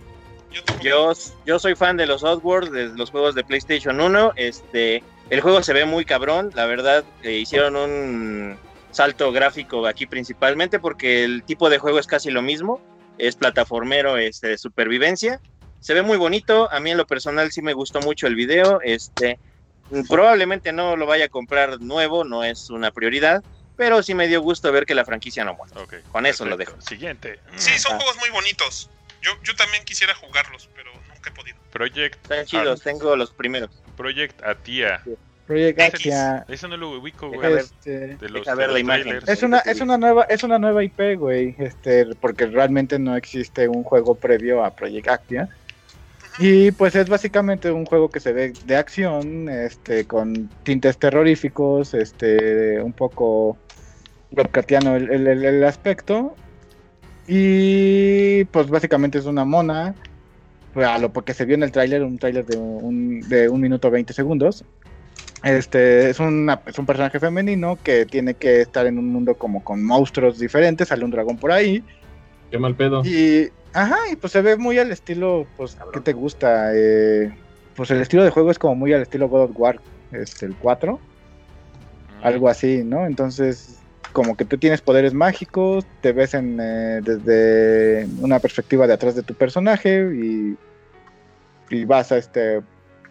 Yo 0.50 0.62
tampoco. 0.64 0.84
Yo, 0.88 1.12
yo 1.46 1.58
soy 1.58 1.74
fan 1.74 1.96
de 1.96 2.06
los 2.06 2.22
Oddworld, 2.22 2.72
de 2.72 2.86
los 2.96 3.10
juegos 3.10 3.34
de 3.34 3.42
PlayStation 3.44 4.00
1. 4.00 4.32
Este, 4.36 5.02
el 5.32 5.40
juego 5.40 5.62
se 5.62 5.72
ve 5.72 5.84
muy 5.86 6.04
cabrón, 6.04 6.50
la 6.54 6.66
verdad. 6.66 7.04
eh, 7.22 7.32
hicieron 7.32 7.74
un 7.76 8.58
salto 8.90 9.32
gráfico 9.32 9.86
aquí 9.86 10.04
principalmente 10.06 10.78
porque 10.78 11.24
el 11.24 11.42
tipo 11.44 11.70
de 11.70 11.78
juego 11.78 11.98
es 11.98 12.06
casi 12.06 12.30
lo 12.30 12.42
mismo. 12.42 12.80
Es 13.18 13.36
plataformero, 13.36 14.16
este, 14.18 14.48
de 14.48 14.58
supervivencia. 14.58 15.40
Se 15.80 15.94
ve 15.94 16.02
muy 16.02 16.16
bonito. 16.18 16.70
A 16.72 16.80
mí 16.80 16.90
en 16.90 16.96
lo 16.98 17.06
personal 17.06 17.50
sí 17.50 17.62
me 17.62 17.72
gustó 17.72 18.00
mucho 18.00 18.26
el 18.26 18.34
video. 18.34 18.80
Este, 18.82 19.38
probablemente 20.08 20.72
no 20.72 20.96
lo 20.96 21.06
vaya 21.06 21.26
a 21.26 21.28
comprar 21.28 21.80
nuevo, 21.80 22.24
no 22.24 22.44
es 22.44 22.70
una 22.70 22.90
prioridad. 22.90 23.42
Pero 23.76 24.02
sí 24.02 24.14
me 24.14 24.28
dio 24.28 24.42
gusto 24.42 24.70
ver 24.70 24.84
que 24.86 24.94
la 24.94 25.04
franquicia 25.04 25.44
no 25.44 25.54
muere. 25.54 25.72
con 26.12 26.26
eso 26.26 26.44
lo 26.44 26.56
perfecto. 26.56 26.80
Siguiente. 26.82 27.40
Sí, 27.56 27.78
son 27.78 27.92
Ah. 27.94 27.96
juegos 27.96 28.16
muy 28.18 28.30
bonitos. 28.30 28.90
Yo, 29.22 29.30
yo 29.42 29.54
también 29.56 29.84
quisiera 29.84 30.14
jugarlos, 30.14 30.68
pero 30.74 30.90
nunca 31.08 31.30
he 31.30 31.32
podido. 31.32 31.56
Project, 31.70 32.16
Están 32.22 32.44
chidos, 32.44 32.82
tengo 32.82 33.16
los 33.16 33.30
primeros. 33.30 33.70
Project 33.96 34.42
Atia. 34.42 35.02
Project. 35.46 35.80
Atia. 35.80 36.44
Eso 36.48 36.68
no 36.68 36.76
lo 36.76 36.90
ubico, 36.90 37.28
güey. 37.28 37.54
Este, 37.54 38.16
De 38.16 38.28
los, 38.28 38.46
ver 38.46 38.56
de 38.56 38.66
la 38.66 38.66
los 38.68 38.80
imagen. 38.80 39.02
trailers. 39.02 39.28
es 39.28 39.42
una, 39.42 39.58
es 39.58 39.80
una 39.80 39.98
nueva, 39.98 40.24
es 40.24 40.42
una 40.42 40.58
nueva 40.58 40.84
IP, 40.84 41.18
güey, 41.18 41.54
este, 41.58 42.14
porque 42.20 42.46
realmente 42.46 42.98
no 42.98 43.16
existe 43.16 43.68
un 43.68 43.82
juego 43.82 44.14
previo 44.14 44.64
a 44.64 44.74
Project 44.74 45.08
Actia. 45.08 45.48
Y 46.38 46.70
pues 46.72 46.94
es 46.94 47.08
básicamente 47.08 47.70
un 47.70 47.84
juego 47.84 48.08
que 48.08 48.20
se 48.20 48.32
ve 48.32 48.54
de 48.64 48.76
acción, 48.76 49.48
este, 49.48 50.06
con 50.06 50.48
tintes 50.62 50.96
terroríficos, 50.96 51.92
este, 51.92 52.80
un 52.80 52.92
poco 52.92 53.58
Lovecraftiano 54.30 54.96
el, 54.96 55.26
el, 55.26 55.64
aspecto. 55.64 56.34
Y 57.26 58.44
pues 58.46 58.68
básicamente 58.68 59.18
es 59.18 59.26
una 59.26 59.44
mona, 59.44 59.94
a 60.74 60.98
lo 60.98 61.12
porque 61.12 61.34
se 61.34 61.44
vio 61.44 61.54
en 61.54 61.62
el 61.62 61.72
tráiler, 61.72 62.02
un 62.02 62.18
tráiler 62.18 62.46
de 62.46 62.56
un, 62.56 63.20
de 63.28 63.48
un 63.48 63.60
minuto 63.60 63.90
20 63.90 64.12
segundos. 64.12 64.64
Este 65.44 66.08
es, 66.10 66.20
una, 66.20 66.60
es 66.66 66.78
un 66.78 66.86
personaje 66.86 67.18
femenino 67.18 67.76
que 67.82 68.06
tiene 68.06 68.34
que 68.34 68.60
estar 68.60 68.86
en 68.86 68.98
un 68.98 69.08
mundo 69.12 69.34
como 69.34 69.64
con 69.64 69.82
monstruos 69.82 70.38
diferentes, 70.38 70.88
sale 70.88 71.04
un 71.04 71.10
dragón 71.10 71.36
por 71.36 71.50
ahí. 71.50 71.82
Qué 72.50 72.58
mal 72.58 72.76
pedo. 72.76 73.02
Y, 73.04 73.48
ajá, 73.72 73.96
y 74.12 74.16
pues 74.16 74.32
se 74.32 74.40
ve 74.40 74.56
muy 74.56 74.78
al 74.78 74.92
estilo, 74.92 75.46
pues, 75.56 75.76
¿qué 75.92 76.00
te 76.00 76.12
gusta? 76.12 76.70
Eh, 76.74 77.32
pues 77.74 77.90
el 77.90 78.00
estilo 78.00 78.22
de 78.22 78.30
juego 78.30 78.50
es 78.50 78.58
como 78.58 78.76
muy 78.76 78.92
al 78.92 79.02
estilo 79.02 79.28
God 79.28 79.50
of 79.50 79.50
War, 79.56 79.80
este, 80.12 80.46
el 80.46 80.54
4, 80.56 81.00
Mm. 82.22 82.26
algo 82.26 82.48
así, 82.48 82.82
¿no? 82.84 83.06
Entonces, 83.06 83.81
como 84.12 84.36
que 84.36 84.44
tú 84.44 84.58
tienes 84.58 84.80
poderes 84.80 85.14
mágicos, 85.14 85.86
te 86.00 86.12
ves 86.12 86.34
en, 86.34 86.58
eh, 86.60 87.00
desde 87.02 88.06
una 88.20 88.38
perspectiva 88.38 88.86
de 88.86 88.92
atrás 88.94 89.14
de 89.14 89.22
tu 89.22 89.34
personaje 89.34 90.08
y, 90.14 90.56
y 91.70 91.84
vas 91.84 92.12
a 92.12 92.18
este 92.18 92.60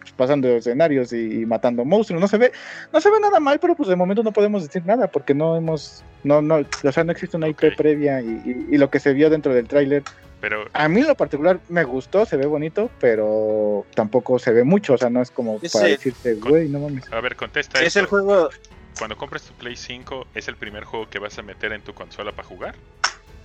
pues, 0.00 0.12
pasando 0.12 0.48
escenarios 0.48 1.12
y, 1.12 1.42
y 1.42 1.46
matando 1.46 1.84
monstruos. 1.84 2.20
No 2.20 2.28
se 2.28 2.38
ve, 2.38 2.52
no 2.92 3.00
se 3.00 3.10
ve 3.10 3.20
nada 3.20 3.40
mal, 3.40 3.58
pero 3.60 3.74
pues 3.74 3.88
de 3.88 3.96
momento 3.96 4.22
no 4.22 4.32
podemos 4.32 4.62
decir 4.62 4.84
nada 4.86 5.08
porque 5.08 5.34
no 5.34 5.56
hemos, 5.56 6.04
no, 6.24 6.40
no, 6.42 6.56
o 6.84 6.92
sea, 6.92 7.04
no 7.04 7.12
existe 7.12 7.36
una 7.36 7.48
IP 7.48 7.76
previa 7.76 8.20
y, 8.20 8.28
y- 8.44 8.66
y 8.74 8.78
lo 8.78 8.90
que 8.90 9.00
se 9.00 9.12
vio 9.12 9.30
dentro 9.30 9.54
del 9.54 9.68
tráiler 9.68 10.02
Pero, 10.40 10.64
a 10.72 10.88
mí 10.88 11.00
en 11.00 11.06
lo 11.08 11.14
particular 11.14 11.60
me 11.68 11.84
gustó, 11.84 12.26
se 12.26 12.36
ve 12.36 12.46
bonito, 12.46 12.90
pero 13.00 13.86
tampoco 13.94 14.38
se 14.38 14.52
ve 14.52 14.64
mucho, 14.64 14.94
o 14.94 14.98
sea, 14.98 15.08
no 15.10 15.22
es 15.22 15.30
como 15.30 15.58
para 15.72 15.86
decirte, 15.86 16.34
güey, 16.34 16.68
no 16.68 16.80
mames. 16.80 17.04
a 17.12 17.20
ver, 17.20 17.36
contesta 17.36 17.80
Es 17.80 17.96
el 17.96 18.06
juego, 18.06 18.50
Cuando 18.98 19.16
compres 19.16 19.42
tu 19.42 19.52
Play 19.54 19.76
5, 19.76 20.26
¿es 20.34 20.48
el 20.48 20.56
primer 20.56 20.84
juego 20.84 21.08
que 21.08 21.18
vas 21.18 21.38
a 21.38 21.42
meter 21.42 21.72
en 21.72 21.82
tu 21.82 21.94
consola 21.94 22.32
para 22.32 22.46
jugar? 22.46 22.74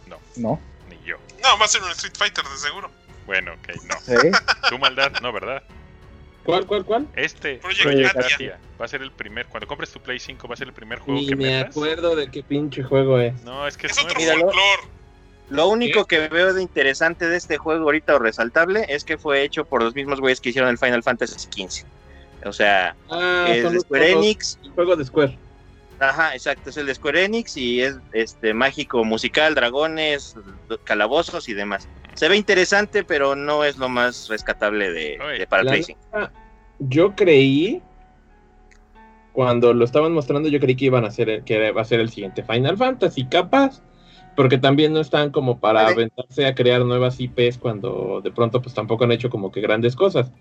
No, 0.07 0.17
No, 0.35 0.59
ni 0.89 0.97
yo. 1.05 1.17
No, 1.43 1.57
va 1.57 1.65
a 1.65 1.67
ser 1.67 1.81
un 1.83 1.91
Street 1.91 2.13
Fighter, 2.17 2.43
de 2.43 2.57
seguro. 2.57 2.89
Bueno, 3.25 3.53
ok, 3.53 3.75
no. 3.87 3.95
¿sí? 4.21 4.29
Tu 4.69 4.77
maldad, 4.77 5.11
no, 5.21 5.31
¿verdad? 5.33 5.63
¿Cuál, 6.43 6.65
cuál, 6.65 6.85
cuál? 6.85 7.07
Este 7.15 7.55
Project 7.57 8.15
Atia. 8.15 8.57
Va 8.79 8.85
a 8.85 8.87
ser 8.87 9.01
el 9.01 9.11
primer. 9.11 9.47
Cuando 9.47 9.67
compres 9.67 9.91
tu 9.91 9.99
Play 9.99 10.17
5, 10.19 10.47
va 10.47 10.53
a 10.53 10.57
ser 10.57 10.67
el 10.67 10.73
primer 10.73 10.99
juego 10.99 11.19
Ni 11.19 11.27
que 11.27 11.35
me 11.35 11.43
metas. 11.45 11.71
acuerdo 11.71 12.15
de 12.15 12.31
qué 12.31 12.41
pinche 12.41 12.83
juego 12.83 13.19
es. 13.19 13.41
No, 13.43 13.67
es 13.67 13.75
que 13.75 13.87
es, 13.87 13.93
Es 13.97 14.03
otro 14.03 14.13
nuevo. 14.13 14.35
Míralo. 14.35 14.51
folclore. 14.53 14.97
Lo 15.49 15.67
único 15.69 16.05
que 16.05 16.27
veo 16.29 16.53
de 16.53 16.61
interesante 16.61 17.27
de 17.27 17.35
este 17.37 17.57
juego 17.57 17.83
ahorita 17.85 18.15
o 18.15 18.19
resaltable 18.19 18.85
es 18.89 19.03
que 19.03 19.17
fue 19.17 19.43
hecho 19.43 19.65
por 19.65 19.81
los 19.83 19.93
mismos 19.95 20.19
güeyes 20.21 20.39
que 20.41 20.49
hicieron 20.49 20.69
el 20.69 20.77
Final 20.77 21.03
Fantasy 21.03 21.35
XV. 21.37 21.85
O 22.45 22.53
sea, 22.53 22.95
Ah, 23.09 23.45
es 23.49 23.81
Square 23.81 24.11
Enix. 24.11 24.57
Juego 24.77 24.95
de 24.95 25.05
Square. 25.05 25.37
Ajá, 25.99 26.33
exacto, 26.35 26.69
es 26.69 26.77
el 26.77 26.85
de 26.85 26.93
Square 26.93 27.25
Enix 27.25 27.57
y 27.57 27.81
es 27.81 27.97
este 28.13 28.53
mágico 28.53 29.03
musical, 29.03 29.55
dragones, 29.55 30.35
calabozos 30.83 31.49
y 31.49 31.55
demás. 31.55 31.89
Se 32.13 32.29
ve 32.29 32.37
interesante, 32.37 33.03
pero 33.03 33.35
no 33.35 33.63
es 33.63 33.77
lo 33.77 33.89
más 33.89 34.29
rescatable 34.29 34.91
de, 34.91 35.47
para 35.49 35.61
el 35.61 35.65
La 35.65 35.71
Play 35.71 35.83
5. 35.83 35.99
neta, 36.13 36.31
Yo 36.77 37.15
creí, 37.15 37.81
cuando 39.33 39.73
lo 39.73 39.85
estaban 39.85 40.13
mostrando, 40.13 40.49
yo 40.49 40.59
creí 40.59 40.75
que 40.75 40.85
iban 40.85 41.03
a 41.03 41.07
hacer 41.07 41.29
el- 41.29 41.43
que 41.43 41.71
va 41.71 41.81
a 41.81 41.85
ser 41.85 41.99
el 41.99 42.09
siguiente 42.09 42.43
Final 42.43 42.77
Fantasy, 42.77 43.25
capaz, 43.25 43.81
porque 44.35 44.59
también 44.59 44.93
no 44.93 44.99
están 44.99 45.31
como 45.31 45.59
para 45.59 45.81
Vale. 45.81 45.93
aventarse 45.93 46.45
a 46.45 46.53
crear 46.53 46.85
nuevas 46.85 47.19
IPs 47.19 47.57
cuando 47.57 48.21
de 48.23 48.31
pronto 48.31 48.61
pues 48.61 48.75
tampoco 48.75 49.03
han 49.05 49.11
hecho 49.11 49.31
como 49.31 49.51
que 49.51 49.61
grandes 49.61 49.95
cosas. 49.95 50.31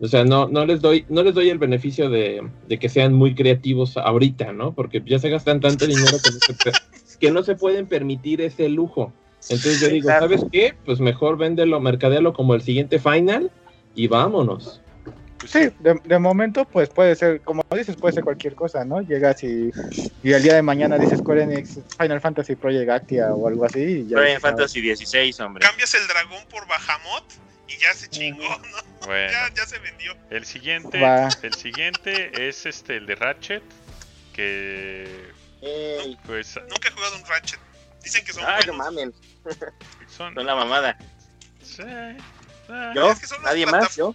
O 0.00 0.08
sea, 0.08 0.24
no, 0.24 0.48
no 0.48 0.66
les 0.66 0.80
doy, 0.80 1.06
no 1.08 1.22
les 1.22 1.34
doy 1.34 1.50
el 1.50 1.58
beneficio 1.58 2.10
de, 2.10 2.42
de 2.68 2.78
que 2.78 2.88
sean 2.88 3.12
muy 3.12 3.34
creativos 3.34 3.96
ahorita, 3.96 4.52
¿no? 4.52 4.72
Porque 4.74 5.02
ya 5.06 5.18
se 5.18 5.30
gastan 5.30 5.60
tanto 5.60 5.86
dinero 5.86 6.18
que 6.22 6.30
no 6.30 6.38
se, 6.40 7.18
que 7.18 7.30
no 7.30 7.42
se 7.42 7.54
pueden 7.54 7.86
permitir 7.86 8.40
ese 8.40 8.68
lujo. 8.68 9.12
Entonces 9.42 9.80
yo 9.80 9.88
digo, 9.88 10.06
Claro. 10.06 10.22
¿sabes 10.22 10.44
qué? 10.50 10.74
Pues 10.84 11.00
mejor 11.00 11.36
véndelo, 11.36 11.78
mercadealo 11.80 12.32
como 12.32 12.54
el 12.54 12.62
siguiente 12.62 12.98
final 12.98 13.50
y 13.94 14.08
vámonos. 14.08 14.80
Pues 15.38 15.50
Sí, 15.52 15.70
de, 15.80 16.00
de 16.04 16.18
momento, 16.18 16.64
pues 16.64 16.88
puede 16.88 17.14
ser, 17.14 17.42
como 17.42 17.62
dices, 17.76 17.96
puede 17.96 18.14
ser 18.14 18.24
cualquier 18.24 18.54
cosa, 18.54 18.84
¿no? 18.84 19.02
Llegas 19.02 19.44
y, 19.44 19.70
y 20.22 20.32
el 20.32 20.42
día 20.42 20.54
de 20.54 20.62
mañana 20.62 20.96
dices 20.98 21.18
Square 21.18 21.42
Enix, 21.42 21.78
Final 22.00 22.20
Fantasy 22.20 22.56
Project 22.56 22.90
Actia 22.90 23.34
o 23.34 23.46
algo 23.46 23.66
así. 23.66 23.80
Y 23.80 24.06
ya 24.08 24.16
Final 24.18 24.36
ah, 24.36 24.40
Fantasy 24.40 24.80
16, 24.80 25.38
hombre. 25.40 25.64
Cambias 25.64 25.94
el 25.94 26.06
dragón 26.08 26.42
por 26.50 26.66
Bahamut 26.66 27.24
y 27.74 27.78
ya 27.80 27.92
se 27.94 28.08
chingó, 28.08 28.58
¿no? 28.58 28.78
Bueno, 29.06 29.30
Ya, 29.32 29.52
ya 29.54 29.66
se 29.66 29.78
vendió. 29.80 30.16
el 30.30 30.46
siguiente, 30.46 30.98
Va. 31.00 31.28
el 31.42 31.54
siguiente 31.54 32.48
es 32.48 32.64
este, 32.66 32.96
el 32.96 33.06
de 33.06 33.14
Ratchet, 33.16 33.62
que 34.32 35.30
Ey. 35.60 36.18
pues 36.26 36.56
Nunca 36.68 36.88
he 36.88 36.90
jugado 36.92 37.16
un 37.16 37.24
Ratchet. 37.26 37.60
Dicen 38.02 38.24
que 38.24 38.32
son 38.32 38.44
Ah, 38.44 38.58
no 38.66 38.72
buenos. 38.72 38.76
mamen, 38.76 39.14
son... 40.08 40.34
son 40.34 40.46
la 40.46 40.54
mamada. 40.54 40.98
Sí, 41.62 41.82
ah, 42.68 42.92
¿Yo? 42.94 43.10
Es 43.10 43.20
que 43.20 43.26
son 43.26 43.38
los 43.38 43.44
¿Nadie 43.46 43.64
plata- 43.66 43.80
más? 43.84 43.96
¿Yo? 43.96 44.14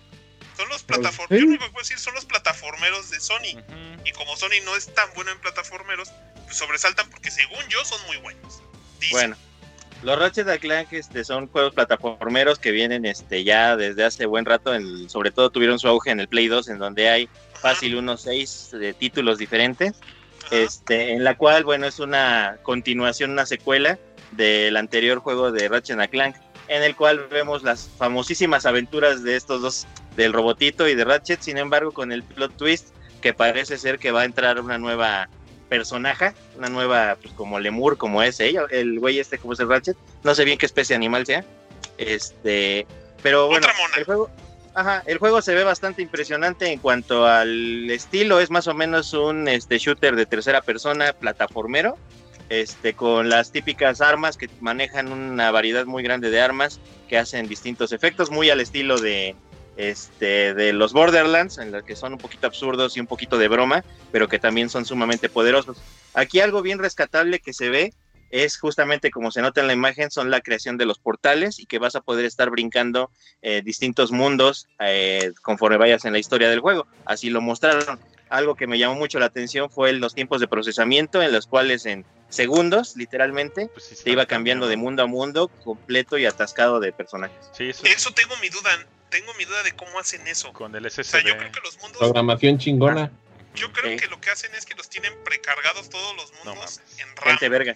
Son 0.57 0.69
los 0.69 0.79
Sí. 0.81 0.87
plataformeros. 0.87 1.39
Yo 1.39 1.45
lo 1.45 1.47
único 1.49 1.65
que 1.65 1.71
puedo 1.71 1.83
decir 1.83 1.99
son 1.99 2.13
los 2.15 2.25
plataformeros 2.25 3.09
de 3.11 3.19
Sony. 3.19 3.63
Y 4.05 4.11
como 4.11 4.35
Sony 4.37 4.59
no 4.65 4.75
es 4.75 4.93
tan 4.93 5.11
bueno 5.15 5.31
en 5.31 5.39
plataformeros, 5.39 6.11
pues 6.45 6.57
sobresaltan 6.57 7.09
porque 7.09 7.31
según 7.31 7.59
yo 7.69 7.83
son 7.85 8.03
muy 8.07 8.17
buenos. 8.17 8.61
Dicen. 8.99 9.11
Bueno, 9.11 9.37
los 10.03 10.17
Ratchet 10.17 10.47
and 10.47 10.59
Clank 10.59 10.93
este, 10.93 11.23
son 11.23 11.47
juegos 11.47 11.73
plataformeros 11.73 12.57
que 12.59 12.71
vienen 12.71 13.05
este, 13.05 13.43
ya 13.43 13.75
desde 13.75 14.05
hace 14.05 14.25
buen 14.25 14.45
rato, 14.45 14.73
en- 14.73 15.09
sobre 15.09 15.31
todo 15.31 15.49
tuvieron 15.49 15.79
su 15.79 15.87
auge 15.87 16.11
en 16.11 16.19
el 16.19 16.27
Play 16.27 16.47
2, 16.47 16.69
en 16.69 16.77
donde 16.79 17.09
hay 17.09 17.29
fácil 17.53 17.95
unos 17.97 18.21
seis 18.21 18.71
eh, 18.79 18.93
títulos 18.97 19.37
diferentes, 19.37 19.93
este, 20.51 21.11
en 21.11 21.23
la 21.23 21.35
cual, 21.35 21.63
bueno, 21.63 21.85
es 21.85 21.99
una 21.99 22.57
continuación, 22.63 23.31
una 23.31 23.45
secuela 23.45 23.99
del 24.31 24.77
anterior 24.77 25.19
juego 25.19 25.51
de 25.51 25.67
Ratchet 25.67 25.99
and 25.99 26.09
Clank, 26.09 26.35
en 26.69 26.83
el 26.83 26.95
cual 26.95 27.27
vemos 27.29 27.63
las 27.63 27.89
famosísimas 27.97 28.65
aventuras 28.65 29.23
de 29.23 29.35
estos 29.35 29.61
dos, 29.61 29.87
del 30.15 30.33
robotito 30.33 30.87
y 30.87 30.95
de 30.95 31.03
Ratchet, 31.03 31.41
sin 31.41 31.57
embargo, 31.57 31.91
con 31.91 32.11
el 32.11 32.23
plot 32.23 32.55
twist 32.57 32.89
que 33.21 33.33
parece 33.33 33.77
ser 33.77 33.99
que 33.99 34.11
va 34.11 34.21
a 34.21 34.25
entrar 34.25 34.59
una 34.61 34.77
nueva 34.77 35.29
personaje, 35.69 36.33
una 36.57 36.67
nueva, 36.67 37.17
pues 37.21 37.33
como 37.33 37.59
lemur, 37.59 37.97
como 37.97 38.21
ese, 38.23 38.53
el 38.71 38.99
güey 38.99 39.19
este, 39.19 39.37
como 39.37 39.53
es 39.53 39.59
el 39.59 39.69
Ratchet, 39.69 39.95
no 40.23 40.35
sé 40.35 40.43
bien 40.43 40.57
qué 40.57 40.65
especie 40.65 40.93
de 40.93 40.97
animal 40.97 41.25
sea, 41.25 41.45
este, 41.97 42.85
pero 43.21 43.47
bueno, 43.47 43.67
el 43.97 44.03
juego, 44.03 44.29
ajá, 44.73 45.03
el 45.05 45.17
juego 45.19 45.41
se 45.41 45.53
ve 45.53 45.63
bastante 45.63 46.01
impresionante 46.01 46.71
en 46.71 46.79
cuanto 46.79 47.25
al 47.25 47.89
estilo, 47.89 48.39
es 48.39 48.49
más 48.49 48.67
o 48.67 48.73
menos 48.73 49.13
un 49.13 49.47
este 49.47 49.77
shooter 49.77 50.15
de 50.15 50.25
tercera 50.25 50.61
persona, 50.61 51.13
plataformero, 51.13 51.97
este, 52.49 52.93
con 52.93 53.29
las 53.29 53.51
típicas 53.51 54.01
armas 54.01 54.35
que 54.35 54.49
manejan 54.59 55.11
una 55.11 55.51
variedad 55.51 55.85
muy 55.85 56.01
grande 56.01 56.31
de 56.31 56.41
armas 56.41 56.79
que 57.07 57.17
hacen 57.17 57.47
distintos 57.47 57.91
efectos, 57.91 58.31
muy 58.31 58.49
al 58.49 58.59
estilo 58.59 58.99
de 58.99 59.35
este, 59.79 60.53
de 60.53 60.73
los 60.73 60.91
Borderlands, 60.91 61.57
en 61.57 61.71
los 61.71 61.83
que 61.83 61.95
son 61.95 62.11
un 62.11 62.19
poquito 62.19 62.45
absurdos 62.47 62.97
y 62.97 62.99
un 62.99 63.07
poquito 63.07 63.37
de 63.37 63.47
broma, 63.47 63.85
pero 64.11 64.27
que 64.27 64.37
también 64.37 64.69
son 64.69 64.85
sumamente 64.85 65.29
poderosos. 65.29 65.77
Aquí 66.13 66.41
algo 66.41 66.61
bien 66.61 66.79
rescatable 66.79 67.39
que 67.39 67.53
se 67.53 67.69
ve 67.69 67.93
es 68.29 68.59
justamente 68.59 69.09
como 69.09 69.31
se 69.31 69.41
nota 69.41 69.61
en 69.61 69.67
la 69.67 69.73
imagen, 69.73 70.11
son 70.11 70.29
la 70.29 70.41
creación 70.41 70.77
de 70.77 70.85
los 70.85 70.99
portales 70.99 71.59
y 71.59 71.65
que 71.65 71.79
vas 71.79 71.95
a 71.95 72.01
poder 72.01 72.25
estar 72.25 72.49
brincando 72.49 73.09
eh, 73.41 73.61
distintos 73.63 74.11
mundos 74.11 74.67
eh, 74.81 75.31
conforme 75.41 75.77
vayas 75.77 76.03
en 76.03 76.11
la 76.11 76.19
historia 76.19 76.49
del 76.49 76.59
juego. 76.59 76.85
Así 77.05 77.29
lo 77.29 77.39
mostraron. 77.39 77.99
Algo 78.27 78.55
que 78.55 78.67
me 78.67 78.77
llamó 78.77 78.95
mucho 78.95 79.17
la 79.17 79.27
atención 79.27 79.69
fue 79.69 79.93
los 79.93 80.13
tiempos 80.13 80.41
de 80.41 80.49
procesamiento, 80.49 81.23
en 81.23 81.31
los 81.31 81.47
cuales 81.47 81.85
en 81.85 82.05
segundos, 82.27 82.97
literalmente, 82.97 83.69
Pues 83.73 83.85
sí, 83.85 83.95
se 83.95 84.09
iba 84.09 84.25
cambiando 84.25 84.67
de 84.67 84.75
mundo 84.75 85.03
a 85.03 85.07
mundo, 85.07 85.47
completo 85.63 86.17
y 86.17 86.25
atascado 86.25 86.81
de 86.81 86.91
personajes. 86.91 87.49
Sí, 87.57 87.69
eso 87.69 87.85
Eso 87.85 88.11
tengo 88.11 88.35
mi 88.41 88.49
duda. 88.49 88.71
Tengo 89.09 89.33
mi 89.35 89.45
duda 89.45 89.63
de 89.63 89.71
cómo 89.73 89.99
hacen 89.99 90.27
eso. 90.27 90.53
con 90.53 90.75
el 90.75 90.85
O 90.85 90.89
sea, 90.89 91.03
yo 91.21 91.35
creo 91.35 91.35
SSD. 91.47 91.51
que 91.51 91.59
los 91.61 91.77
mundos. 91.79 91.97
Programación 91.99 92.57
chingona. 92.57 93.11
Yo 93.55 93.71
creo 93.73 93.91
Sí. 93.91 93.97
que 93.97 94.07
lo 94.07 94.21
que 94.21 94.29
hacen 94.29 94.53
es 94.55 94.65
que 94.65 94.75
los 94.75 94.89
tienen 94.89 95.13
precargados 95.23 95.89
todos 95.89 96.15
los 96.15 96.31
No 96.45 96.53
mundos 96.53 96.79
mames. 96.79 96.99
en 96.99 97.15
RAM. 97.15 97.27
Gente 97.29 97.49
verga. 97.49 97.75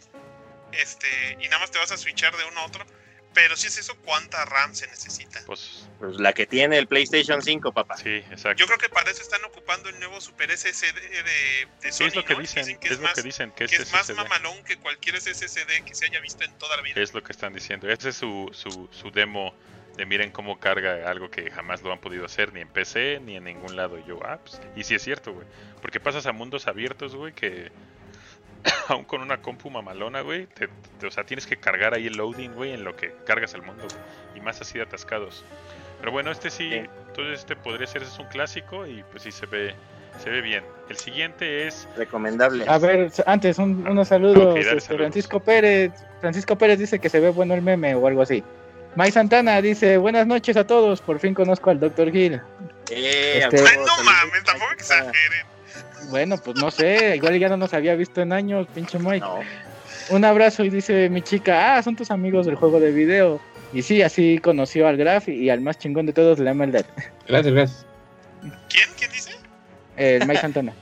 Este, 0.71 1.37
y 1.39 1.45
nada 1.47 1.59
más 1.59 1.71
te 1.71 1.77
vas 1.79 1.91
a 1.91 1.97
switchar 1.97 2.35
de 2.35 2.45
uno 2.45 2.59
a 2.61 2.65
otro. 2.65 2.85
Pero 3.33 3.55
si 3.55 3.65
es 3.65 3.77
eso, 3.79 3.95
¿cuánta 4.05 4.45
RAM 4.45 4.75
se 4.75 4.85
necesita? 4.87 5.41
Pues 5.47 5.87
Pues 5.97 6.17
la 6.19 6.33
que 6.33 6.45
tiene 6.45 6.77
el 6.77 6.85
PlayStation 6.87 7.41
5, 7.41 7.73
papá. 7.73 7.97
sí, 7.97 8.17
exacto. 8.29 8.59
Yo 8.59 8.67
creo 8.67 8.77
que 8.77 8.89
para 8.89 9.09
eso 9.09 9.23
están 9.23 9.43
ocupando 9.45 9.89
el 9.89 9.97
nuevo 9.99 10.21
Super 10.21 10.51
SSD 10.55 10.93
de, 10.93 11.67
de 11.81 11.91
Sí, 11.91 11.97
Sony, 11.97 12.05
es 12.09 12.15
lo 12.15 12.25
que 12.25 12.33
¿no? 12.35 12.39
dicen, 12.41 12.77
que 12.77 12.87
es 12.87 12.93
es, 12.93 12.97
lo 12.99 13.03
más, 13.05 13.13
que 13.15 13.21
dicen, 13.23 13.51
que 13.53 13.63
es 13.63 13.71
que 13.71 13.77
es 13.81 13.91
más 13.91 14.05
SSD. 14.05 14.15
mamalón 14.17 14.63
que 14.65 14.77
cualquier 14.77 15.19
SSD 15.19 15.83
que 15.83 15.95
se 15.95 16.05
haya 16.05 16.19
visto 16.19 16.43
en 16.43 16.55
toda 16.59 16.75
la 16.77 16.83
vida. 16.83 17.01
Es 17.01 17.11
lo 17.15 17.23
que 17.23 17.31
están 17.31 17.53
diciendo. 17.53 17.89
Ese 17.89 18.09
es 18.09 18.17
su, 18.17 18.51
su, 18.53 18.87
su 18.91 19.09
demo 19.09 19.55
de 19.97 20.05
miren 20.05 20.31
cómo 20.31 20.59
carga 20.59 21.09
algo 21.09 21.29
que 21.29 21.51
jamás 21.51 21.81
lo 21.83 21.91
han 21.91 21.99
podido 21.99 22.25
hacer 22.25 22.51
ni 22.53 22.61
en 22.61 22.67
PC 22.67 23.19
ni 23.23 23.35
en 23.37 23.43
ningún 23.43 23.75
lado. 23.75 23.97
Y 23.99 24.03
yo, 24.05 24.19
ah, 24.25 24.39
pues, 24.43 24.59
y 24.75 24.83
sí 24.83 24.95
es 24.95 25.01
cierto, 25.03 25.33
güey. 25.33 25.45
Porque 25.81 25.99
pasas 25.99 26.25
a 26.25 26.31
mundos 26.31 26.67
abiertos, 26.67 27.15
güey, 27.15 27.33
que 27.33 27.71
aún 28.87 29.03
con 29.03 29.21
una 29.21 29.37
compu 29.41 29.69
mamalona, 29.69 30.21
güey, 30.21 30.47
te, 30.47 30.67
te- 30.99 31.07
o 31.07 31.11
sea, 31.11 31.25
tienes 31.25 31.45
que 31.45 31.57
cargar 31.57 31.93
ahí 31.93 32.07
el 32.07 32.17
loading, 32.17 32.51
güey, 32.53 32.71
en 32.73 32.83
lo 32.83 32.95
que 32.95 33.13
cargas 33.25 33.53
el 33.53 33.61
mundo, 33.61 33.83
güey. 33.83 34.01
Y 34.37 34.41
más 34.41 34.59
así 34.61 34.77
de 34.77 34.83
atascados. 34.85 35.43
Pero 35.99 36.11
bueno, 36.11 36.31
este 36.31 36.49
sí, 36.49 36.69
Sí. 36.69 36.75
entonces 37.07 37.39
este 37.39 37.55
podría 37.55 37.87
ser, 37.87 38.03
es 38.03 38.17
un 38.19 38.25
clásico 38.27 38.85
y 38.87 39.03
pues 39.11 39.23
sí 39.23 39.31
se 39.31 39.45
ve, 39.45 39.73
se 40.21 40.29
ve 40.29 40.41
bien. 40.41 40.63
El 40.89 40.97
siguiente 40.97 41.67
es 41.67 41.87
Recomendable. 41.95 42.65
A 42.67 42.77
ver, 42.77 43.11
antes 43.25 43.57
un- 43.57 43.87
unos 43.87 44.07
saludos. 44.07 44.57
Este, 44.57 44.79
saludos. 44.81 45.01
Francisco 45.03 45.39
Pérez. 45.39 45.91
Francisco 46.19 46.57
Pérez 46.57 46.79
dice 46.79 46.99
que 46.99 47.09
se 47.09 47.19
ve 47.19 47.29
bueno 47.29 47.53
el 47.53 47.61
meme 47.61 47.95
o 47.95 48.07
algo 48.07 48.21
así. 48.21 48.43
May 48.95 49.11
Santana 49.11 49.61
dice, 49.61 49.97
buenas 49.97 50.27
noches 50.27 50.55
a 50.55 50.65
todos, 50.67 51.01
por 51.01 51.19
fin 51.19 51.33
conozco 51.33 51.69
al 51.71 51.79
Dr. 51.79 52.11
Gil. 52.11 52.41
Eh, 52.91 53.39
Este- 53.43 53.43
a 53.43 53.47
Ay, 53.47 53.51
huevo, 53.77 53.81
no 53.85 53.87
saludos. 53.87 54.05
mames, 54.05 54.43
tampoco 54.43 54.71
exageren. 54.73 55.45
Bueno, 56.09 56.37
pues 56.37 56.57
no 56.57 56.69
sé, 56.69 57.15
igual 57.15 57.39
ya 57.39 57.49
no 57.49 57.57
nos 57.57 57.73
había 57.73 57.95
visto 57.95 58.21
en 58.21 58.33
años, 58.33 58.67
pinche 58.73 58.99
Mike. 58.99 59.19
No, 59.21 59.39
Un 60.09 60.25
abrazo 60.25 60.63
y 60.65 60.69
dice 60.69 61.09
mi 61.09 61.21
chica, 61.21 61.77
ah, 61.77 61.81
son 61.81 61.95
tus 61.95 62.11
amigos 62.11 62.45
del 62.45 62.55
juego 62.55 62.79
de 62.79 62.91
video. 62.91 63.39
Y 63.71 63.81
sí, 63.81 64.01
así 64.03 64.37
conoció 64.37 64.87
al 64.87 64.97
Graf 64.97 65.29
y 65.29 65.49
al 65.49 65.61
más 65.61 65.79
chingón 65.79 66.05
de 66.05 66.13
todos, 66.13 66.39
el 66.39 66.47
MLD, 66.53 66.83
Gracias, 67.27 67.53
gracias. 67.53 67.85
¿Quién? 68.69 68.89
¿Quién 68.99 69.11
dice? 69.11 69.31
el 69.95 70.27
Mike 70.27 70.41
Santana. 70.41 70.73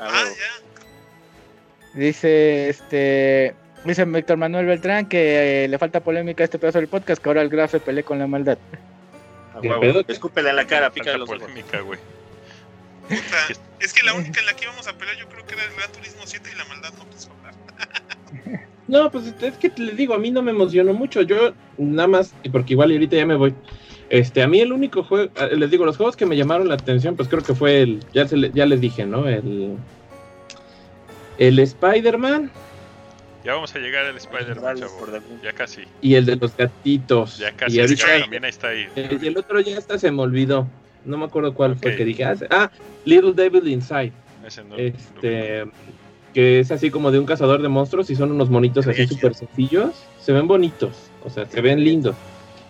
Ah, 0.00 0.24
ya. 0.24 1.98
Dice, 1.98 2.68
este, 2.70 3.54
dice 3.84 4.04
Víctor 4.04 4.36
Manuel 4.36 4.66
Beltrán 4.66 5.06
que 5.06 5.64
eh, 5.64 5.68
le 5.68 5.78
falta 5.78 6.00
polémica 6.00 6.42
a 6.42 6.46
este 6.46 6.58
pedazo 6.58 6.78
del 6.78 6.88
podcast, 6.88 7.22
que 7.22 7.28
ahora 7.28 7.42
el 7.42 7.48
Graf 7.48 7.70
se 7.70 7.80
pelee 7.80 8.02
con 8.04 8.18
la 8.18 8.26
maldad. 8.26 8.58
A 9.54 9.60
¿Qué 9.60 9.68
huevo. 9.68 9.80
pedo? 9.80 10.04
Escúpele 10.08 10.50
en 10.50 10.56
la 10.56 10.66
cara, 10.66 10.90
pica 10.90 11.16
los 11.16 11.28
polémica, 11.28 11.80
güey. 11.80 11.98
Puta, 13.08 13.60
es 13.80 13.92
que 13.92 14.04
la 14.04 14.14
única 14.14 14.40
en 14.40 14.46
la 14.46 14.54
que 14.54 14.64
íbamos 14.64 14.88
a 14.88 14.94
pelear 14.94 15.16
yo 15.18 15.28
creo 15.28 15.44
que 15.46 15.54
era 15.54 15.64
el 15.64 15.74
Gran 15.76 15.92
Turismo 15.92 16.22
7 16.24 16.50
y 16.52 16.58
la 16.58 16.64
maldad 16.64 16.90
no 16.98 17.08
quiso 17.10 17.30
hablar. 17.32 17.54
No, 18.86 19.10
pues 19.10 19.32
es 19.40 19.54
que 19.56 19.72
les 19.78 19.96
digo, 19.96 20.12
a 20.12 20.18
mí 20.18 20.30
no 20.30 20.42
me 20.42 20.50
emocionó 20.50 20.92
mucho. 20.92 21.22
Yo 21.22 21.54
nada 21.78 22.06
más, 22.06 22.34
y 22.42 22.50
porque 22.50 22.74
igual 22.74 22.90
y 22.92 22.96
ahorita 22.96 23.16
ya 23.16 23.24
me 23.24 23.34
voy. 23.34 23.54
Este, 24.10 24.42
a 24.42 24.46
mí 24.46 24.60
el 24.60 24.74
único 24.74 25.02
juego, 25.02 25.32
les 25.56 25.70
digo, 25.70 25.86
los 25.86 25.96
juegos 25.96 26.16
que 26.16 26.26
me 26.26 26.36
llamaron 26.36 26.68
la 26.68 26.74
atención, 26.74 27.16
pues 27.16 27.30
creo 27.30 27.42
que 27.42 27.54
fue 27.54 27.80
el, 27.80 28.00
ya, 28.12 28.28
se 28.28 28.36
le- 28.36 28.50
ya 28.52 28.66
les 28.66 28.82
dije, 28.82 29.06
¿no? 29.06 29.26
El, 29.26 29.78
el 31.38 31.58
Spider-Man 31.58 32.50
Ya 33.44 33.52
vamos 33.54 33.74
a 33.74 33.78
llegar 33.78 34.06
al 34.06 34.16
Spider-Man. 34.16 34.76
Ya 35.42 35.52
casi, 35.52 35.82
y 36.00 36.14
el 36.14 36.24
de 36.24 36.36
los 36.36 36.56
gatitos. 36.56 37.36
ya 37.38 37.50
y 37.50 37.52
casi. 37.52 37.80
ahorita- 37.80 38.20
también 38.20 38.44
está 38.46 38.68
ahí. 38.68 38.86
y 38.96 39.26
el 39.26 39.36
otro 39.36 39.60
ya 39.60 39.76
hasta 39.78 39.98
se 39.98 40.10
me 40.10 40.22
olvidó. 40.22 40.66
No 41.04 41.18
me 41.18 41.26
acuerdo 41.26 41.52
cuál 41.52 41.76
fue 41.76 41.90
Ok. 41.92 41.96
que 41.98 42.04
dije. 42.06 42.24
Ah, 42.24 42.34
Ah, 42.50 42.70
Little 43.04 43.34
Devil 43.34 43.68
Inside. 43.68 44.12
Ese 44.46 44.64
no- 44.64 44.76
Este, 44.76 45.64
que 46.32 46.60
es 46.60 46.70
así 46.70 46.90
como 46.90 47.10
de 47.10 47.18
un 47.18 47.26
cazador 47.26 47.60
de 47.60 47.68
monstruos 47.68 48.08
y 48.10 48.16
son 48.16 48.32
unos 48.32 48.48
monitos 48.48 48.86
así 48.86 49.06
súper 49.06 49.34
sencillos. 49.34 49.90
Se 50.20 50.32
ven 50.32 50.48
bonitos, 50.48 50.92
o 51.22 51.28
sea, 51.28 51.44
se 51.46 51.60
ven 51.60 51.84
lindos. 51.84 52.16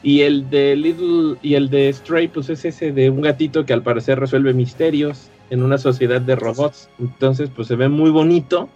Y 0.02 0.22
el 0.22 0.51
de 0.51 0.74
Little 0.76 1.36
y 1.40 1.55
el 1.55 1.70
de 1.70 1.92
Stray, 1.92 2.26
pues 2.28 2.51
es 2.51 2.64
ese 2.64 2.90
de 2.92 3.09
un 3.10 3.20
gatito 3.22 3.64
que 3.64 3.72
al 3.72 3.82
parecer 3.82 4.18
resuelve 4.18 4.52
misterios 4.52 5.28
en 5.51 5.62
una 5.62 5.78
sociedad 5.78 6.20
de 6.20 6.34
robots. 6.36 6.88
Entonces, 6.98 7.48
pues 7.55 7.68
se 7.68 7.76
ve 7.76 7.88
muy 7.88 8.10
bonito. 8.10 8.68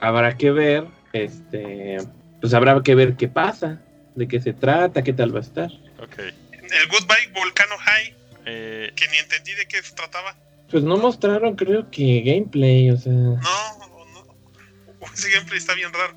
Habrá 0.00 0.36
que 0.38 0.50
ver, 0.52 0.84
este, 1.12 1.98
pues 2.40 2.54
habrá 2.54 2.82
que 2.82 2.94
ver 2.94 3.16
qué 3.16 3.28
pasa, 3.28 3.80
de 4.14 4.28
qué 4.28 4.40
se 4.40 4.52
trata, 4.52 5.02
qué 5.02 5.12
tal 5.12 5.34
va 5.34 5.38
a 5.38 5.42
estar. 5.42 5.70
Ok. 6.02 6.18
El 6.18 6.88
Goodbye 6.88 7.32
Volcano 7.34 7.76
High, 7.78 8.16
Eh, 8.44 8.90
que 8.96 9.06
ni 9.06 9.18
entendí 9.18 9.52
de 9.54 9.66
qué 9.66 9.80
se 9.82 9.94
trataba. 9.94 10.36
Pues 10.68 10.82
no 10.82 10.96
mostraron, 10.96 11.54
creo 11.54 11.88
que 11.90 12.22
gameplay, 12.22 12.90
o 12.90 12.96
sea. 12.96 13.12
No, 13.12 13.36
no. 13.36 15.06
Ese 15.14 15.30
gameplay 15.30 15.58
está 15.58 15.74
bien 15.74 15.92
raro. 15.92 16.16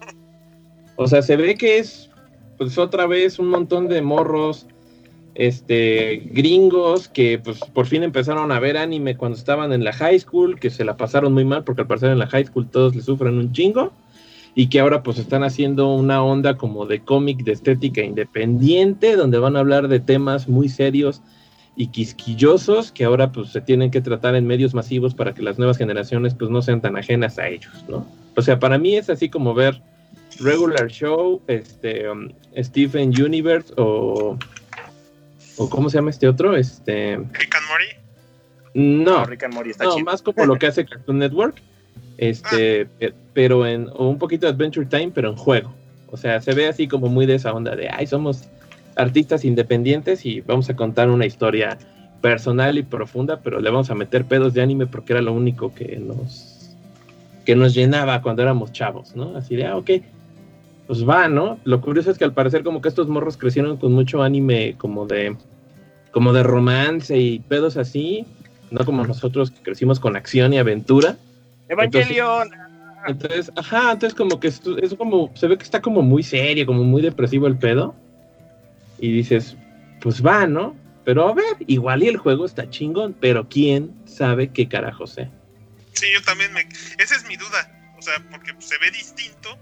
O 0.96 1.08
sea, 1.08 1.22
se 1.22 1.36
ve 1.36 1.56
que 1.56 1.78
es, 1.78 2.10
pues 2.58 2.78
otra 2.80 3.06
vez 3.06 3.38
un 3.38 3.50
montón 3.50 3.88
de 3.90 4.02
morros, 4.02 4.66
este, 5.36 6.24
gringos 6.32 7.10
que 7.10 7.38
pues 7.38 7.60
por 7.60 7.86
fin 7.86 8.02
empezaron 8.02 8.52
a 8.52 8.60
ver 8.60 8.78
anime 8.78 9.18
cuando 9.18 9.38
estaban 9.38 9.74
en 9.74 9.84
la 9.84 9.94
high 9.94 10.20
school, 10.20 10.60
que 10.60 10.70
se 10.70 10.86
la 10.86 10.98
pasaron 10.98 11.34
muy 11.34 11.46
mal 11.46 11.64
porque 11.64 11.82
al 11.82 11.88
parecer 11.88 12.10
en 12.12 12.20
la 12.20 12.28
high 12.28 12.46
school 12.46 12.70
todos 12.70 12.96
le 12.96 13.02
sufren 13.02 13.38
un 13.38 13.52
chingo 13.52 13.94
y 14.56 14.70
que 14.70 14.80
ahora 14.80 15.04
pues 15.04 15.20
están 15.20 15.44
haciendo 15.44 15.94
una 15.94 16.24
onda 16.24 16.56
como 16.56 16.86
de 16.86 17.02
cómic 17.02 17.44
de 17.44 17.52
estética 17.52 18.02
independiente 18.02 19.18
donde 19.18 19.38
van 19.38 19.58
a 19.58 19.60
hablar 19.60 19.90
de 19.90 20.00
temas 20.00 20.48
muy 20.48 20.70
serios 20.70 21.22
y 21.76 21.88
quisquillosos 21.88 22.94
que 22.94 23.04
ahora 23.04 23.34
pues 23.34 23.50
se 23.50 23.60
tienen 23.60 23.92
que 23.92 24.00
tratar 24.00 24.34
en 24.36 24.48
medios 24.48 24.74
masivos 24.74 25.14
para 25.14 25.34
que 25.34 25.42
las 25.42 25.58
nuevas 25.58 25.78
generaciones 25.78 26.34
pues 26.34 26.50
no 26.50 26.62
sean 26.62 26.80
tan 26.82 26.96
ajenas 26.96 27.38
a 27.38 27.50
ellos, 27.50 27.84
¿no? 27.90 28.08
O 28.38 28.42
sea, 28.42 28.58
para 28.58 28.78
mí 28.78 28.96
es 28.96 29.10
así 29.10 29.30
como 29.30 29.54
ver 29.54 29.82
Regular 30.40 30.88
Show, 30.88 31.42
este, 31.48 32.10
um, 32.10 32.30
Stephen 32.58 33.10
Universe 33.10 33.74
o, 33.76 34.38
o 35.58 35.70
¿cómo 35.70 35.90
se 35.90 35.98
llama 35.98 36.12
este 36.12 36.30
otro? 36.30 36.56
Este, 36.56 37.18
Rick 37.18 37.56
and 37.56 37.68
Morty. 37.68 37.86
no, 38.74 39.20
No, 39.20 39.26
Rick 39.26 39.44
and 39.44 39.54
Morty 39.54 39.72
está 39.72 39.84
no, 39.84 39.96
chido. 39.96 40.06
más 40.06 40.22
como 40.22 40.46
lo 40.46 40.58
que 40.58 40.68
hace 40.68 40.86
Cartoon 40.86 41.20
Network, 41.20 41.62
este, 42.18 42.86
pe- 43.00 43.14
pero 43.34 43.66
en 43.66 43.90
o 43.94 44.08
un 44.08 44.18
poquito 44.18 44.46
de 44.46 44.54
Adventure 44.54 44.86
Time, 44.86 45.12
pero 45.14 45.30
en 45.30 45.36
juego. 45.36 45.74
O 46.12 46.18
sea, 46.18 46.42
se 46.42 46.54
ve 46.54 46.68
así 46.68 46.88
como 46.88 47.08
muy 47.08 47.26
de 47.26 47.36
esa 47.36 47.54
onda 47.54 47.76
de, 47.76 47.90
ay, 47.90 48.08
somos 48.08 48.48
artistas 48.96 49.44
independientes 49.44 50.26
y 50.26 50.42
vamos 50.42 50.70
a 50.70 50.76
contar 50.76 51.10
una 51.10 51.26
historia 51.26 51.78
personal 52.22 52.78
y 52.78 52.84
profunda, 52.84 53.42
pero 53.42 53.60
le 53.60 53.70
vamos 53.70 53.90
a 53.90 53.96
meter 53.96 54.26
pedos 54.26 54.54
de 54.54 54.62
anime 54.62 54.88
porque 54.88 55.14
era 55.14 55.22
lo 55.22 55.34
único 55.34 55.74
que 55.74 55.98
nos 55.98 56.52
que 57.46 57.56
nos 57.56 57.76
llenaba 57.76 58.24
cuando 58.24 58.42
éramos 58.42 58.72
chavos, 58.72 59.16
¿no? 59.16 59.36
Así 59.38 59.56
de, 59.56 59.68
ah, 59.68 59.78
ok, 59.78 59.92
pues 60.88 61.08
va, 61.08 61.28
¿no? 61.28 61.60
Lo 61.64 61.80
curioso 61.82 62.10
es 62.10 62.18
que 62.18 62.24
al 62.24 62.34
parecer 62.34 62.64
como 62.64 62.82
que 62.82 62.90
estos 62.90 63.08
morros 63.08 63.38
crecieron 63.38 63.78
con 63.78 63.92
mucho 63.94 64.24
anime 64.24 64.76
como 64.78 65.06
de 65.06 65.36
como 66.12 66.32
de 66.34 66.44
romance 66.44 67.18
y 67.18 67.40
pedos 67.40 67.78
así, 67.78 68.26
no 68.72 68.86
como 68.86 69.06
nosotros 69.06 69.52
que 69.52 69.62
crecimos 69.62 70.00
con 70.00 70.16
acción 70.16 70.54
y 70.54 70.58
aventura. 70.58 71.18
Evangelion. 71.70 72.50
Entonces, 73.08 73.52
ajá, 73.56 73.92
entonces 73.92 74.16
como 74.16 74.40
que 74.40 74.48
es 74.48 74.62
como, 74.98 75.32
se 75.36 75.48
ve 75.48 75.58
que 75.58 75.64
está 75.64 75.82
como 75.82 76.02
muy 76.02 76.24
serio, 76.24 76.66
como 76.66 76.84
muy 76.84 77.02
depresivo 77.02 77.48
el 77.48 77.58
pedo. 77.58 77.96
Y 79.00 79.12
dices, 79.12 79.56
pues 80.02 80.26
va, 80.26 80.48
¿no? 80.48 80.76
Pero 81.04 81.28
a 81.28 81.34
ver, 81.34 81.58
igual 81.68 82.04
y 82.04 82.08
el 82.08 82.18
juego 82.18 82.46
está 82.46 82.70
chingón, 82.70 83.16
pero 83.20 83.48
quién 83.48 83.94
sabe 84.06 84.50
qué 84.50 84.68
carajo 84.68 85.06
sé. 85.06 85.30
Sí, 85.94 86.08
yo 86.14 86.22
también 86.24 86.52
me. 86.52 86.62
Esa 86.98 87.16
es 87.16 87.28
mi 87.28 87.38
duda. 87.38 87.72
O 87.98 88.02
sea, 88.02 88.16
porque 88.32 88.54
se 88.60 88.78
ve 88.80 88.92
distinto, 88.92 89.58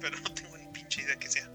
pero 0.00 0.16
no 0.18 0.34
tengo 0.34 0.56
ni 0.56 0.66
pinche 0.72 1.02
idea 1.02 1.16
que 1.16 1.28
sea. 1.28 1.48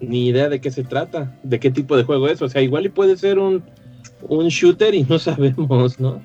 Ni 0.00 0.28
idea 0.28 0.48
de 0.48 0.60
qué 0.60 0.70
se 0.70 0.84
trata, 0.84 1.38
de 1.42 1.60
qué 1.60 1.70
tipo 1.70 1.96
de 1.96 2.04
juego 2.04 2.28
es. 2.28 2.40
O 2.40 2.48
sea, 2.48 2.62
igual 2.62 2.86
y 2.86 2.88
puede 2.88 3.16
ser 3.18 3.38
un, 3.38 3.62
un 4.22 4.48
shooter 4.48 4.94
y 4.94 5.02
no 5.04 5.18
sabemos, 5.18 6.00
¿no? 6.00 6.22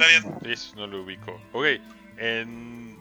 Está 0.00 0.06
bien. 0.28 0.52
Eso 0.52 0.76
no 0.76 0.86
lo 0.86 1.02
ubico. 1.02 1.38
Ok, 1.52 1.66
en 2.16 2.96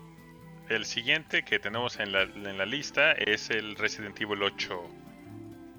el 0.67 0.85
siguiente 0.85 1.43
que 1.43 1.57
tenemos 1.59 1.97
en 1.99 2.11
la, 2.11 2.23
en 2.23 2.57
la 2.57 2.65
lista 2.65 3.13
es 3.13 3.49
el 3.49 3.76
Resident 3.76 4.19
Evil 4.19 4.43
8. 4.43 4.81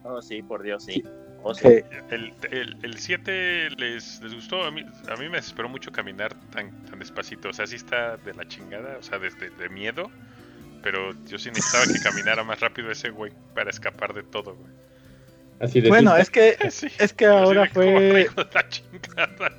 Oh, 0.04 0.22
sí, 0.22 0.42
por 0.42 0.62
Dios, 0.62 0.84
sí. 0.84 1.04
Oh, 1.42 1.54
sí. 1.54 1.68
Sí. 1.68 1.84
El, 2.10 2.32
el, 2.50 2.76
el 2.82 2.98
7 2.98 3.70
les, 3.76 4.20
les 4.22 4.34
gustó, 4.34 4.64
a 4.64 4.70
mí, 4.70 4.82
a 5.08 5.16
mí 5.16 5.28
me 5.28 5.36
desesperó 5.36 5.68
mucho 5.68 5.92
caminar 5.92 6.34
tan, 6.50 6.70
tan 6.84 6.98
despacito, 6.98 7.50
o 7.50 7.52
sea, 7.52 7.66
sí 7.66 7.76
está 7.76 8.16
de 8.16 8.32
la 8.34 8.48
chingada, 8.48 8.96
o 8.98 9.02
sea, 9.02 9.18
desde 9.18 9.50
de 9.50 9.68
miedo, 9.68 10.10
pero 10.82 11.12
yo 11.26 11.38
sí 11.38 11.50
necesitaba 11.50 11.84
que 11.86 12.00
caminara 12.00 12.44
más 12.44 12.60
rápido 12.60 12.90
ese 12.90 13.10
güey 13.10 13.32
para 13.54 13.68
escapar 13.70 14.14
de 14.14 14.22
todo, 14.22 14.54
güey. 14.54 14.72
Así 15.60 15.82
de 15.82 15.90
Bueno, 15.90 16.16
simple. 16.16 16.22
es 16.22 16.30
que 16.30 16.70
Sí, 16.70 16.88
es 16.98 17.12
que 17.12 17.26
ahora 17.26 17.66
fue 17.68 17.84
traigo 18.10 18.42
la 18.54 18.68
chingada. 18.68 19.52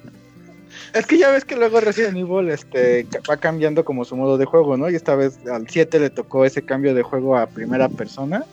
Es 0.93 1.05
que 1.05 1.17
ya 1.17 1.31
ves 1.31 1.45
que 1.45 1.55
luego 1.55 1.79
Resident 1.79 2.17
Evil 2.17 2.49
este, 2.49 3.07
va 3.29 3.37
cambiando 3.37 3.85
como 3.85 4.03
su 4.03 4.17
modo 4.17 4.37
de 4.37 4.45
juego, 4.45 4.75
¿no? 4.75 4.89
Y 4.89 4.95
esta 4.95 5.15
vez 5.15 5.39
al 5.47 5.67
7 5.69 5.99
le 5.99 6.09
tocó 6.09 6.43
ese 6.43 6.63
cambio 6.63 6.93
de 6.93 7.01
juego 7.01 7.37
a 7.37 7.47
primera 7.47 7.87
persona. 7.87 8.43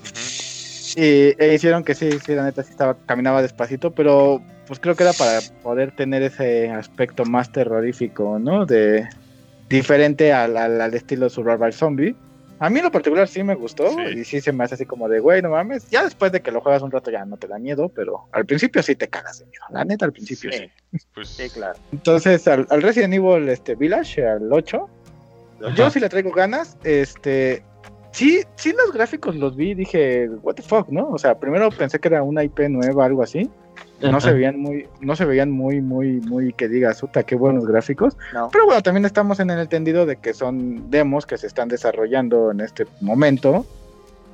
Y 0.96 1.34
e 1.36 1.54
hicieron 1.54 1.84
que 1.84 1.94
sí, 1.94 2.10
sí, 2.24 2.34
la 2.34 2.44
neta 2.44 2.62
sí 2.62 2.70
estaba, 2.70 2.96
caminaba 3.06 3.42
despacito, 3.42 3.90
pero 3.90 4.40
pues 4.66 4.78
creo 4.78 4.94
que 4.94 5.02
era 5.02 5.12
para 5.12 5.40
poder 5.62 5.90
tener 5.92 6.22
ese 6.22 6.70
aspecto 6.70 7.24
más 7.24 7.50
terrorífico, 7.50 8.38
¿no? 8.38 8.66
De 8.66 9.08
diferente 9.68 10.32
al, 10.32 10.56
al, 10.56 10.80
al 10.80 10.94
estilo 10.94 11.28
Survival 11.28 11.72
Zombie. 11.72 12.14
A 12.60 12.70
mí 12.70 12.78
en 12.78 12.84
lo 12.86 12.90
particular 12.90 13.28
sí 13.28 13.42
me 13.44 13.54
gustó 13.54 13.88
Sí. 13.90 14.18
y 14.20 14.24
sí 14.24 14.40
se 14.40 14.52
me 14.52 14.64
hace 14.64 14.74
así 14.74 14.84
como 14.86 15.08
de, 15.08 15.20
güey, 15.20 15.42
no 15.42 15.50
mames. 15.50 15.88
Ya 15.90 16.02
después 16.04 16.32
de 16.32 16.40
que 16.40 16.50
lo 16.50 16.60
juegas 16.60 16.82
un 16.82 16.90
rato 16.90 17.10
ya 17.10 17.24
no 17.24 17.36
te 17.36 17.46
da 17.46 17.58
miedo, 17.58 17.88
pero 17.88 18.24
al 18.32 18.44
principio 18.46 18.82
sí 18.82 18.94
te 18.96 19.08
cagas 19.08 19.38
de 19.38 19.46
miedo. 19.46 19.62
La 19.70 19.84
neta 19.84 20.04
al 20.06 20.12
principio 20.12 20.50
sí. 20.52 20.70
Sí, 20.92 20.98
Pues, 21.14 21.28
sí, 21.28 21.48
claro. 21.50 21.78
Entonces, 21.92 22.46
al, 22.48 22.66
al 22.70 22.82
Resident 22.82 23.14
Evil 23.14 23.48
este, 23.48 23.74
Village, 23.74 24.26
al 24.26 24.52
8, 24.52 24.88
yo 25.76 25.90
sí 25.90 26.00
le 26.00 26.08
traigo 26.08 26.32
ganas. 26.32 26.76
Este, 26.84 27.62
sí, 28.12 28.42
sí 28.56 28.72
los 28.72 28.92
gráficos 28.92 29.36
los 29.36 29.56
vi 29.56 29.70
y 29.70 29.74
dije, 29.74 30.28
what 30.42 30.54
the 30.54 30.62
fuck, 30.62 30.88
¿no? 30.88 31.08
O 31.10 31.18
sea, 31.18 31.38
primero 31.38 31.70
pensé 31.70 31.98
que 31.98 32.08
era 32.08 32.22
una 32.22 32.42
IP 32.44 32.60
nueva, 32.68 33.04
algo 33.06 33.22
así. 33.22 33.50
No 34.00 34.08
Ajá. 34.08 34.20
se 34.20 34.32
veían 34.32 34.58
muy, 34.60 34.86
no 35.00 35.16
se 35.16 35.24
veían 35.24 35.50
muy, 35.50 35.80
muy, 35.80 36.20
muy 36.20 36.52
que 36.52 36.68
digas, 36.68 37.00
puta, 37.00 37.24
qué 37.24 37.34
buenos 37.34 37.66
gráficos. 37.66 38.16
No. 38.32 38.48
Pero 38.52 38.66
bueno, 38.66 38.80
también 38.82 39.04
estamos 39.04 39.40
en 39.40 39.50
el 39.50 39.58
entendido 39.58 40.06
de 40.06 40.16
que 40.16 40.34
son 40.34 40.88
demos 40.90 41.26
que 41.26 41.36
se 41.36 41.46
están 41.48 41.68
desarrollando 41.68 42.50
en 42.52 42.60
este 42.60 42.86
momento. 43.00 43.66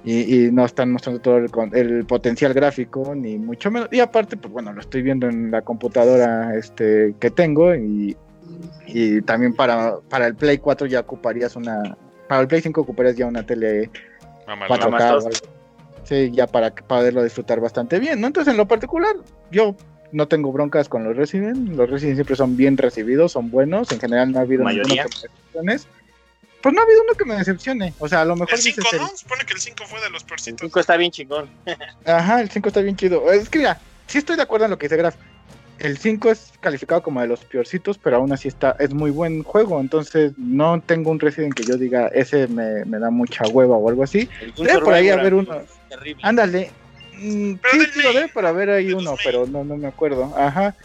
Y, 0.06 0.48
y 0.48 0.52
no 0.52 0.66
están 0.66 0.92
mostrando 0.92 1.22
todo 1.22 1.38
el, 1.38 1.50
con- 1.50 1.74
el 1.74 2.04
potencial 2.04 2.52
gráfico, 2.52 3.14
ni 3.14 3.38
mucho 3.38 3.70
menos. 3.70 3.88
Y 3.90 4.00
aparte, 4.00 4.36
pues 4.36 4.52
bueno, 4.52 4.70
lo 4.74 4.82
estoy 4.82 5.00
viendo 5.00 5.26
en 5.30 5.50
la 5.50 5.62
computadora 5.62 6.54
este, 6.56 7.14
que 7.18 7.30
tengo. 7.30 7.74
Y, 7.74 8.14
y 8.86 9.22
también 9.22 9.54
para, 9.54 9.94
para 10.10 10.26
el 10.26 10.34
Play 10.34 10.58
4 10.58 10.86
ya 10.88 11.00
ocuparías 11.00 11.56
una. 11.56 11.96
Para 12.28 12.42
el 12.42 12.48
Play 12.48 12.60
5 12.60 12.82
ocuparías 12.82 13.16
ya 13.16 13.24
una 13.26 13.46
tele 13.46 13.88
mamalón. 14.46 14.78
4K. 14.78 14.92
o 14.92 15.16
algo. 15.16 15.30
Sí, 16.04 16.30
ya 16.32 16.46
para 16.46 16.74
que- 16.74 16.82
poderlo 16.82 17.22
disfrutar 17.22 17.60
bastante 17.60 17.98
bien, 17.98 18.20
¿no? 18.20 18.26
Entonces, 18.26 18.50
en 18.52 18.56
lo 18.58 18.66
particular, 18.68 19.16
yo 19.50 19.74
no 20.12 20.28
tengo 20.28 20.52
broncas 20.52 20.88
con 20.88 21.02
los 21.04 21.16
Resident. 21.16 21.70
Los 21.70 21.88
Resident 21.90 22.16
siempre 22.16 22.36
son 22.36 22.56
bien 22.56 22.76
recibidos, 22.76 23.32
son 23.32 23.50
buenos. 23.50 23.90
En 23.92 24.00
general 24.00 24.30
no 24.32 24.38
ha 24.38 24.42
habido 24.42 24.64
Mayoría. 24.64 25.04
ninguno 25.04 25.10
que 25.10 25.58
me 25.62 25.72
decepcione. 25.74 25.94
Pues 26.62 26.74
no 26.74 26.80
ha 26.80 26.84
habido 26.84 27.02
uno 27.02 27.12
que 27.14 27.24
me 27.26 27.34
decepcione. 27.36 27.94
O 27.98 28.08
sea, 28.08 28.22
a 28.22 28.24
lo 28.24 28.36
mejor 28.36 28.54
El 28.54 28.60
5, 28.60 28.76
dices 28.80 28.92
el- 28.94 29.00
¿no? 29.00 29.08
Supone 29.16 29.44
que 29.44 29.52
el 29.54 29.60
5 29.60 29.84
fue 29.86 30.00
de 30.00 30.10
los 30.10 30.22
El 30.22 30.28
peorcitos. 30.28 30.60
5 30.60 30.80
está 30.80 30.96
bien 30.96 31.10
chingón. 31.10 31.50
Ajá, 32.06 32.40
el 32.40 32.48
5 32.50 32.68
está 32.68 32.80
bien 32.80 32.96
chido. 32.96 33.30
Es 33.32 33.48
que 33.48 33.58
mira, 33.58 33.78
sí 34.06 34.18
estoy 34.18 34.36
de 34.36 34.42
acuerdo 34.42 34.64
en 34.66 34.70
lo 34.70 34.78
que 34.78 34.86
dice 34.86 34.96
Graf. 34.96 35.14
El 35.78 35.98
5 35.98 36.30
es 36.30 36.52
calificado 36.60 37.02
como 37.02 37.20
de 37.20 37.26
los 37.26 37.44
peorcitos, 37.44 37.98
pero 37.98 38.16
aún 38.16 38.32
así 38.32 38.48
está, 38.48 38.76
es 38.78 38.90
muy 38.94 39.10
buen 39.10 39.42
juego. 39.42 39.80
Entonces, 39.80 40.32
no 40.38 40.80
tengo 40.80 41.10
un 41.10 41.18
Resident 41.20 41.54
que 41.54 41.64
yo 41.64 41.76
diga, 41.76 42.08
ese 42.08 42.46
me, 42.48 42.84
me 42.84 42.98
da 42.98 43.10
mucha 43.10 43.46
hueva 43.48 43.76
o 43.76 43.88
algo 43.88 44.04
así. 44.04 44.28
Debe 44.56 44.80
por 44.80 44.94
ahí 44.94 45.08
haber 45.10 45.34
uno. 45.34 45.62
Terrible. 45.88 46.22
Ándale. 46.22 46.70
Mm, 47.20 47.54
Pero 47.56 47.84
sí, 47.92 48.02
lo 48.02 48.12
debe 48.12 48.28
por 48.28 48.46
haber 48.46 48.70
ahí 48.70 48.92
uno, 48.92 49.14
pero 49.22 49.46
no, 49.46 49.64
no 49.64 49.76
me 49.76 49.88
acuerdo. 49.88 50.32
Ajá. 50.36 50.76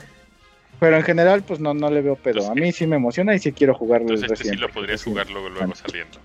Pero 0.79 0.95
en 0.97 1.03
general, 1.03 1.43
pues 1.43 1.59
no, 1.59 1.73
no 1.73 1.89
le 1.91 2.01
veo 2.01 2.15
pedo. 2.15 2.49
A 2.49 2.55
mí 2.55 2.71
sí 2.71 2.87
me 2.87 2.95
emociona 2.95 3.35
y 3.35 3.39
sí 3.39 3.51
quiero 3.51 3.73
jugar 3.75 4.01
el 4.01 4.09
Entonces 4.11 4.31
este 4.31 4.49
sí 4.49 4.55
lo 4.55 4.69
podrías 4.69 5.01
Sí. 5.01 5.09
jugar 5.09 5.29
luego, 5.29 5.49
luego 5.49 5.75
saliendo. 5.75 6.17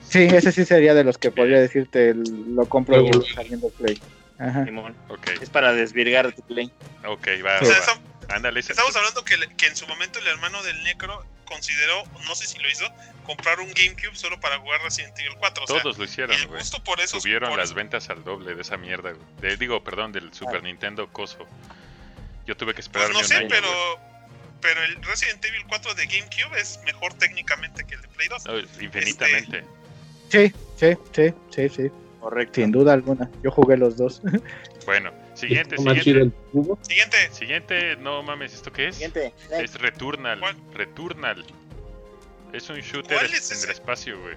Sí, 0.00 0.22
ese 0.22 0.52
sí 0.52 0.64
sería 0.64 0.94
de 0.94 1.02
los 1.04 1.18
que 1.18 1.30
podría 1.30 1.60
decirte, 1.60 2.10
el- 2.10 2.54
lo 2.54 2.66
compro 2.66 2.94
Luego, 2.96 3.10
luego. 3.10 3.26
saliendo 3.34 3.68
Play. 3.70 4.00
Ajá. 4.38 4.64
Simón. 4.64 4.94
Es 5.40 5.50
para 5.50 5.72
desvirgar 5.72 6.32
tu 6.32 6.42
play. 6.42 6.70
ok, 7.06 7.28
va, 7.44 7.58
O 7.60 7.64
sea, 7.64 7.74
va. 7.78 7.82
esa- 7.84 8.00
Ándale, 8.28 8.58
estamos 8.58 8.94
hablando 8.96 9.24
que, 9.24 9.34
en 9.66 9.76
su 9.76 9.86
momento 9.86 10.18
el 10.18 10.26
hermano 10.26 10.60
del 10.64 10.82
Necro 10.82 11.24
consideró, 11.44 12.02
no 12.26 12.34
sé 12.34 12.46
si 12.48 12.58
lo 12.58 12.68
hizo, 12.68 12.84
comprar 13.24 13.60
un 13.60 13.68
GameCube 13.72 14.16
solo 14.16 14.40
para 14.40 14.58
jugar 14.58 14.80
Resident 14.82 15.16
Evil 15.20 15.36
4. 15.38 15.62
O 15.62 15.66
sea, 15.68 15.80
todos 15.80 15.96
lo 15.96 16.04
hicieron, 16.04 16.36
güey. 16.48 16.58
gusto 16.60 16.82
por 16.82 17.00
eso 17.00 17.20
Subieron 17.20 17.50
por 17.50 17.58
las 17.60 17.68
eso- 17.68 17.76
ventas 17.76 18.10
al 18.10 18.24
doble 18.24 18.56
de 18.56 18.62
esa 18.62 18.76
mierda, 18.76 19.12
güey. 19.12 19.26
De- 19.40 19.56
digo, 19.56 19.82
perdón, 19.84 20.10
del 20.10 20.34
Super 20.34 20.60
Nintendo 20.64 21.06
Coso. 21.12 21.46
Yo 22.46 22.56
tuve 22.56 22.72
que 22.72 22.76
Pues 22.82 22.86
esperarme 22.86 23.14
no 23.14 23.20
un 23.20 23.24
sé, 23.24 23.36
año, 23.36 23.46
pero, 23.48 23.68
pero 24.60 24.82
el 24.82 25.00
Resident 25.04 25.44
Evil 25.44 25.64
4 25.68 25.94
de 25.94 26.06
GameCube 26.06 26.60
es 26.60 26.80
mejor 26.84 27.14
técnicamente 27.14 27.84
que 27.84 27.94
el 27.94 28.02
de 28.02 28.08
Play 28.08 28.26
2. 28.28 28.44
No, 28.44 28.58
infinitamente. 28.58 29.64
Sí, 30.30 30.52
sí, 30.76 30.96
sí, 31.12 31.32
sí, 31.54 31.68
sí. 31.68 31.90
Correcto. 32.28 32.54
Sin 32.60 32.72
duda 32.72 32.92
alguna. 32.92 33.30
Yo 33.44 33.52
jugué 33.52 33.76
los 33.76 33.96
dos. 33.96 34.20
Bueno, 34.86 35.10
siguiente, 35.34 35.76
siguiente. 35.76 36.30
Siguiente, 36.82 37.16
Siguiente, 37.32 37.96
no 37.96 38.22
mames, 38.22 38.54
¿esto 38.54 38.72
qué 38.72 38.86
es? 38.88 38.94
Siguiente. 38.94 39.32
Es 39.50 39.74
Returnal. 39.80 40.38
¿Cuál? 40.38 40.54
Returnal. 40.74 41.44
Es 42.52 42.70
un 42.70 42.76
shooter 42.76 43.16
¿Cuál 43.18 43.26
es 43.32 43.50
en 43.50 43.64
el 43.68 43.70
espacio, 43.74 44.20
güey. 44.20 44.34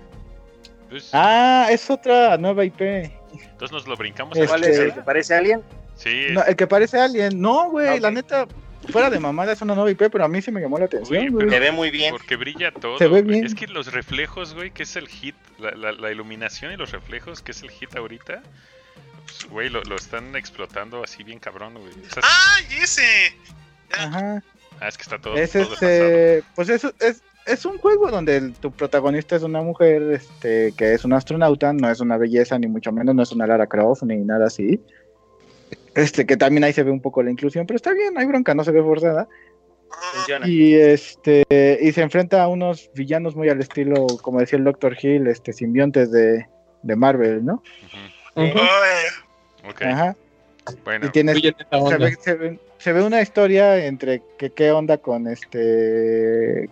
Entonces, 0.83 1.09
Ah, 1.13 1.67
es 1.69 1.87
otra 1.91 2.35
nueva 2.37 2.65
IP. 2.65 2.81
entonces 2.81 3.71
nos 3.71 3.87
lo 3.87 3.95
brincamos 3.95 4.35
Este- 4.35 4.47
¿Cuál 4.47 4.63
es 4.63 4.79
el 4.79 4.93
que 4.95 5.01
parece 5.01 5.35
alien? 5.35 5.61
Sí, 5.95 6.27
No, 6.31 6.43
el 6.43 6.55
que 6.55 6.65
parece 6.65 6.99
Alien. 6.99 7.39
No, 7.39 7.69
güey, 7.69 7.87
Ah, 7.87 7.97
la 7.99 8.09
neta, 8.09 8.47
fuera 8.89 9.09
de 9.09 9.19
mamada 9.19 9.53
es 9.53 9.61
una 9.61 9.75
nueva 9.75 9.89
IP, 9.91 10.03
pero 10.11 10.23
a 10.25 10.27
mí 10.27 10.41
sí 10.41 10.51
me 10.51 10.61
llamó 10.61 10.77
la 10.77 10.85
atención, 10.85 11.27
güey. 11.29 11.49
Se 11.49 11.59
ve 11.59 11.71
muy 11.71 11.89
bien. 11.91 12.11
porque 12.11 12.35
brilla 12.35 12.71
todo. 12.71 12.97
Se 12.97 13.05
ve 13.05 13.21
güey. 13.21 13.23
bien. 13.23 13.45
Es 13.45 13.55
que 13.55 13.67
los 13.67 13.91
reflejos, 13.93 14.53
güey, 14.53 14.71
que 14.71 14.83
es 14.83 14.95
el 14.95 15.07
hit, 15.07 15.35
la, 15.59 15.71
la- 15.71 15.91
la 15.91 16.11
iluminación 16.11 16.71
y 16.73 16.77
los 16.77 16.91
reflejos, 16.91 17.41
que 17.41 17.51
es 17.51 17.61
el 17.63 17.71
hit 17.71 17.95
ahorita, 17.95 18.41
pues, 19.25 19.49
güey, 19.49 19.69
lo, 19.69 19.81
lo 19.83 19.95
están 19.95 20.35
explotando 20.35 21.03
así 21.03 21.23
bien 21.23 21.39
cabrón, 21.39 21.73
güey. 21.75 21.91
O 21.93 22.13
sea, 22.13 22.23
¡ay, 22.23 22.65
ese! 22.81 23.03
Ajá. 23.97 24.43
ah, 24.79 24.87
es 24.87 24.97
que 24.97 25.03
está 25.03 25.19
todo, 25.19 25.35
Es 25.35 25.51
todo 25.51 25.63
este, 25.73 26.43
pues 26.55 26.69
eso 26.69 26.93
es, 26.99 27.21
es 27.45 27.65
un 27.65 27.77
juego 27.79 28.11
donde 28.11 28.37
el- 28.37 28.53
tu 28.53 28.71
protagonista 28.71 29.35
es 29.35 29.43
una 29.43 29.61
mujer, 29.61 30.01
este, 30.11 30.73
que 30.77 30.93
es 30.93 31.03
una 31.05 31.17
astronauta, 31.17 31.73
no 31.73 31.89
es 31.89 31.99
una 31.99 32.17
belleza 32.17 32.57
ni 32.59 32.67
mucho 32.67 32.91
menos, 32.91 33.15
no 33.15 33.23
es 33.23 33.31
una 33.31 33.47
Lara 33.47 33.65
Croft 33.67 34.03
ni 34.03 34.17
nada 34.17 34.47
así. 34.47 34.79
Este, 35.95 36.25
que 36.25 36.37
también 36.37 36.63
ahí 36.63 36.73
se 36.73 36.83
ve 36.83 36.91
un 36.91 37.01
poco 37.01 37.23
la 37.23 37.31
inclusión, 37.31 37.65
pero 37.65 37.75
está 37.75 37.93
bien, 37.93 38.17
hay 38.17 38.25
bronca, 38.25 38.53
no 38.53 38.63
se 38.63 38.71
ve 38.71 38.81
forzada. 38.81 39.27
Funciona. 40.13 40.47
Y 40.47 40.75
este, 40.75 41.43
y 41.81 41.91
se 41.91 42.01
enfrenta 42.01 42.43
a 42.43 42.47
unos 42.47 42.89
villanos 42.93 43.35
muy 43.35 43.49
al 43.49 43.59
estilo, 43.59 44.05
como 44.21 44.39
decía 44.39 44.57
el 44.57 44.63
Dr. 44.65 44.95
Hill, 45.01 45.27
este, 45.27 45.51
simbiontes 45.51 46.11
de, 46.11 46.45
de 46.83 46.95
Marvel, 46.95 47.43
¿no? 47.43 47.63
Ok, 49.67 49.81
Ajá. 49.81 50.15
bueno. 50.85 51.07
Y 51.07 51.09
tienes 51.09 51.35
se 51.41 51.97
ve, 51.97 52.15
se, 52.21 52.33
ve, 52.35 52.59
se 52.77 52.93
ve 52.93 53.03
una 53.03 53.21
historia 53.21 53.85
entre 53.85 54.21
que 54.37 54.51
qué 54.51 54.71
onda 54.71 54.97
con 54.99 55.27
este 55.27 56.69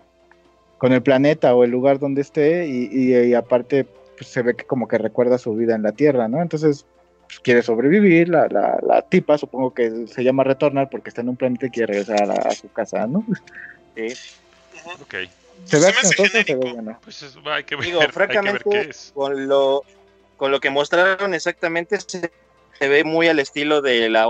con 0.77 0.94
el 0.94 1.02
planeta 1.02 1.56
o 1.56 1.64
el 1.64 1.72
lugar 1.72 1.98
donde 1.99 2.22
esté 2.22 2.68
y, 2.68 2.88
y- 2.91 3.18
y 3.30 3.34
aparte 3.34 3.85
pues, 4.18 4.30
se 4.30 4.41
ve 4.44 4.56
que 4.56 4.64
como 4.64 4.88
que 4.88 4.98
recuerda 4.99 5.38
su 5.39 5.56
vida 5.56 5.76
en 5.76 5.81
la 5.81 5.91
Tierra, 5.91 6.27
¿no? 6.27 6.41
Entonces 6.41 6.85
pues, 7.28 7.40
quiere 7.40 7.62
sobrevivir, 7.62 8.30
la, 8.30 8.48
la, 8.49 8.80
la 8.82 9.02
tipa 9.04 9.38
supongo 9.38 9.74
que 9.74 10.08
se 10.08 10.24
llama 10.24 10.44
Retornar 10.44 10.90
porque 10.90 11.10
está 11.10 11.22
en 11.22 11.30
un 11.30 11.38
planeta 11.38 11.68
y 11.68 11.70
quiere 11.70 11.94
regresar 11.94 12.24
a, 12.24 12.26
la- 12.26 12.41
a 12.52 12.56
su 12.56 12.72
casa, 12.72 13.06
¿no? 13.08 13.24
Sí. 13.95 14.14
Ok, 15.02 15.16
Se 15.66 15.80
ve 15.80 15.91
Se 16.04 16.56
ve 16.56 16.56
bueno. 16.56 16.99
pues 17.04 17.24
es- 17.24 17.36
hay 17.45 17.64
que 17.64 17.76
ver, 17.76 17.86
Digo, 17.86 17.99
hay 18.02 18.08
que 18.08 18.14
ver 18.14 18.14
francamente, 18.14 18.64
qué 18.70 18.80
es. 18.90 19.12
Con 19.14 19.48
lo, 19.48 19.84
con 20.38 20.52
lo 20.52 20.60
que 20.60 20.70
mostraron 20.70 21.34
exactamente, 21.34 21.99
se, 21.99 22.32
se 22.80 22.88
ve 22.88 23.04
muy 23.04 23.28
al 23.28 23.40
estilo 23.40 23.82
de 23.82 24.08
la 24.10 24.28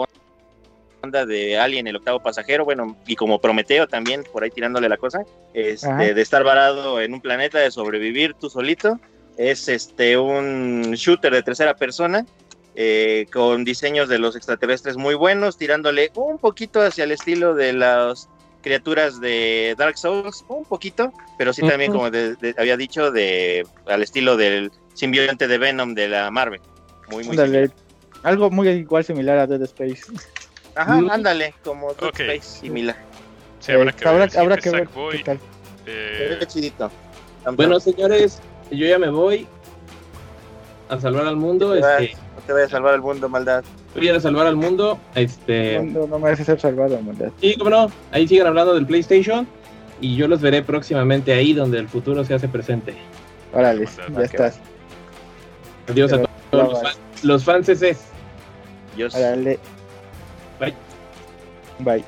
onda 1.03 1.25
de 1.25 1.57
Alien, 1.59 1.87
el 1.87 1.97
octavo 1.97 2.21
pasajero, 2.21 2.63
bueno, 2.63 2.97
y 3.05 3.15
como 3.17 3.39
Prometeo 3.39 3.87
también, 3.87 4.23
por 4.31 4.43
ahí 4.43 4.51
tirándole 4.51 4.87
la 4.87 4.97
cosa, 4.97 5.23
este, 5.53 6.13
de 6.13 6.21
estar 6.21 6.43
varado 6.45 7.01
en 7.01 7.13
un 7.13 7.19
planeta, 7.21 7.59
de 7.59 7.69
sobrevivir 7.71 8.33
tú 8.35 8.49
solito. 8.49 8.97
Es 9.37 9.67
este 9.67 10.17
un 10.17 10.93
shooter 10.93 11.31
de 11.33 11.43
tercera 11.43 11.75
persona, 11.75 12.25
eh, 12.79 13.25
con 13.33 13.63
diseños 13.65 14.07
de 14.07 14.19
los 14.19 14.35
extraterrestres 14.35 14.97
muy 14.97 15.15
buenos, 15.15 15.57
tirándole 15.57 16.11
un 16.15 16.37
poquito 16.37 16.79
hacia 16.79 17.05
el 17.05 17.11
estilo 17.11 17.55
de 17.55 17.73
los 17.73 18.29
criaturas 18.61 19.19
de 19.19 19.73
Dark 19.77 19.97
Souls, 19.97 20.45
un 20.47 20.63
poquito, 20.63 21.11
pero 21.39 21.53
sí 21.53 21.61
también, 21.67 21.91
como 21.91 22.11
de- 22.11 22.35
de- 22.35 22.53
había 22.57 22.77
dicho, 22.77 23.09
de 23.11 23.65
al 23.87 24.03
estilo 24.03 24.37
del 24.37 24.71
simbionte 24.93 25.47
de 25.47 25.57
Venom 25.57 25.95
de 25.95 26.07
la 26.07 26.29
Marvel. 26.29 26.61
Muy, 27.09 27.23
muy 27.23 27.31
Ándale, 27.31 27.71
algo 28.23 28.51
muy 28.51 28.67
igual 28.69 29.03
similar 29.03 29.39
a 29.39 29.47
Dead 29.47 29.61
Space. 29.63 30.03
Ajá, 30.75 31.01
Mm. 31.01 31.09
ándale, 31.09 31.55
como 31.63 31.93
Dead. 31.95 32.09
Space, 32.13 32.59
similar. 32.61 32.95
Sí, 33.59 33.71
habrá 33.71 33.89
Eh, 33.89 33.93
que 33.95 34.05
ver. 34.05 34.13
habrá, 34.21 34.39
habrá 34.41 34.57
que 34.57 34.69
ver 34.69 34.87
qué 35.11 35.19
tal. 35.23 35.39
eh, 35.87 36.37
Qué 36.39 36.45
chidito. 36.45 36.91
Bueno, 37.53 37.79
señores, 37.79 38.39
yo 38.69 38.85
ya 38.85 38.99
me 38.99 39.09
voy 39.09 39.47
a 40.89 40.99
salvar 40.99 41.25
al 41.27 41.35
mundo. 41.35 41.73
te 41.73 41.81
vas- 41.81 42.01
Este, 42.01 42.15
no 42.35 42.41
te 42.45 42.53
vayas 42.53 42.67
a 42.67 42.71
salvar 42.71 42.93
el 42.95 43.01
mundo, 43.01 43.29
maldad. 43.29 43.63
voy 43.95 44.07
a 44.07 44.11
ir 44.11 44.15
a 44.17 44.19
salvar 44.19 44.47
al 44.47 44.55
mundo. 44.55 44.99
Este, 45.15 45.79
No, 45.83 46.07
no 46.07 46.19
merece 46.19 46.43
ser 46.45 46.59
salvado, 46.59 47.01
maldad. 47.01 47.31
y 47.41 47.57
como 47.57 47.69
no, 47.69 47.91
ahí 48.11 48.27
siguen 48.27 48.47
hablando 48.47 48.73
del 48.73 48.85
PlayStation. 48.85 49.47
Y 49.99 50.15
yo 50.15 50.27
los 50.27 50.41
veré 50.41 50.61
próximamente 50.61 51.33
ahí 51.33 51.53
donde 51.53 51.79
el 51.79 51.89
futuro 51.89 52.23
se 52.23 52.35
hace 52.35 52.47
presente. 52.47 52.95
Órale, 53.51 53.87
ya 54.15 54.21
estás. 54.21 54.59
Adiós 55.89 56.13
a 56.13 56.21
todos 56.51 56.69
los, 56.71 56.81
fans- 56.83 56.99
los 57.23 57.43
fans 57.43 57.69
es 57.69 57.81
Dios. 58.95 59.15
Órale. 59.15 59.57
Bye. 60.59 60.73
Bye. 61.79 62.03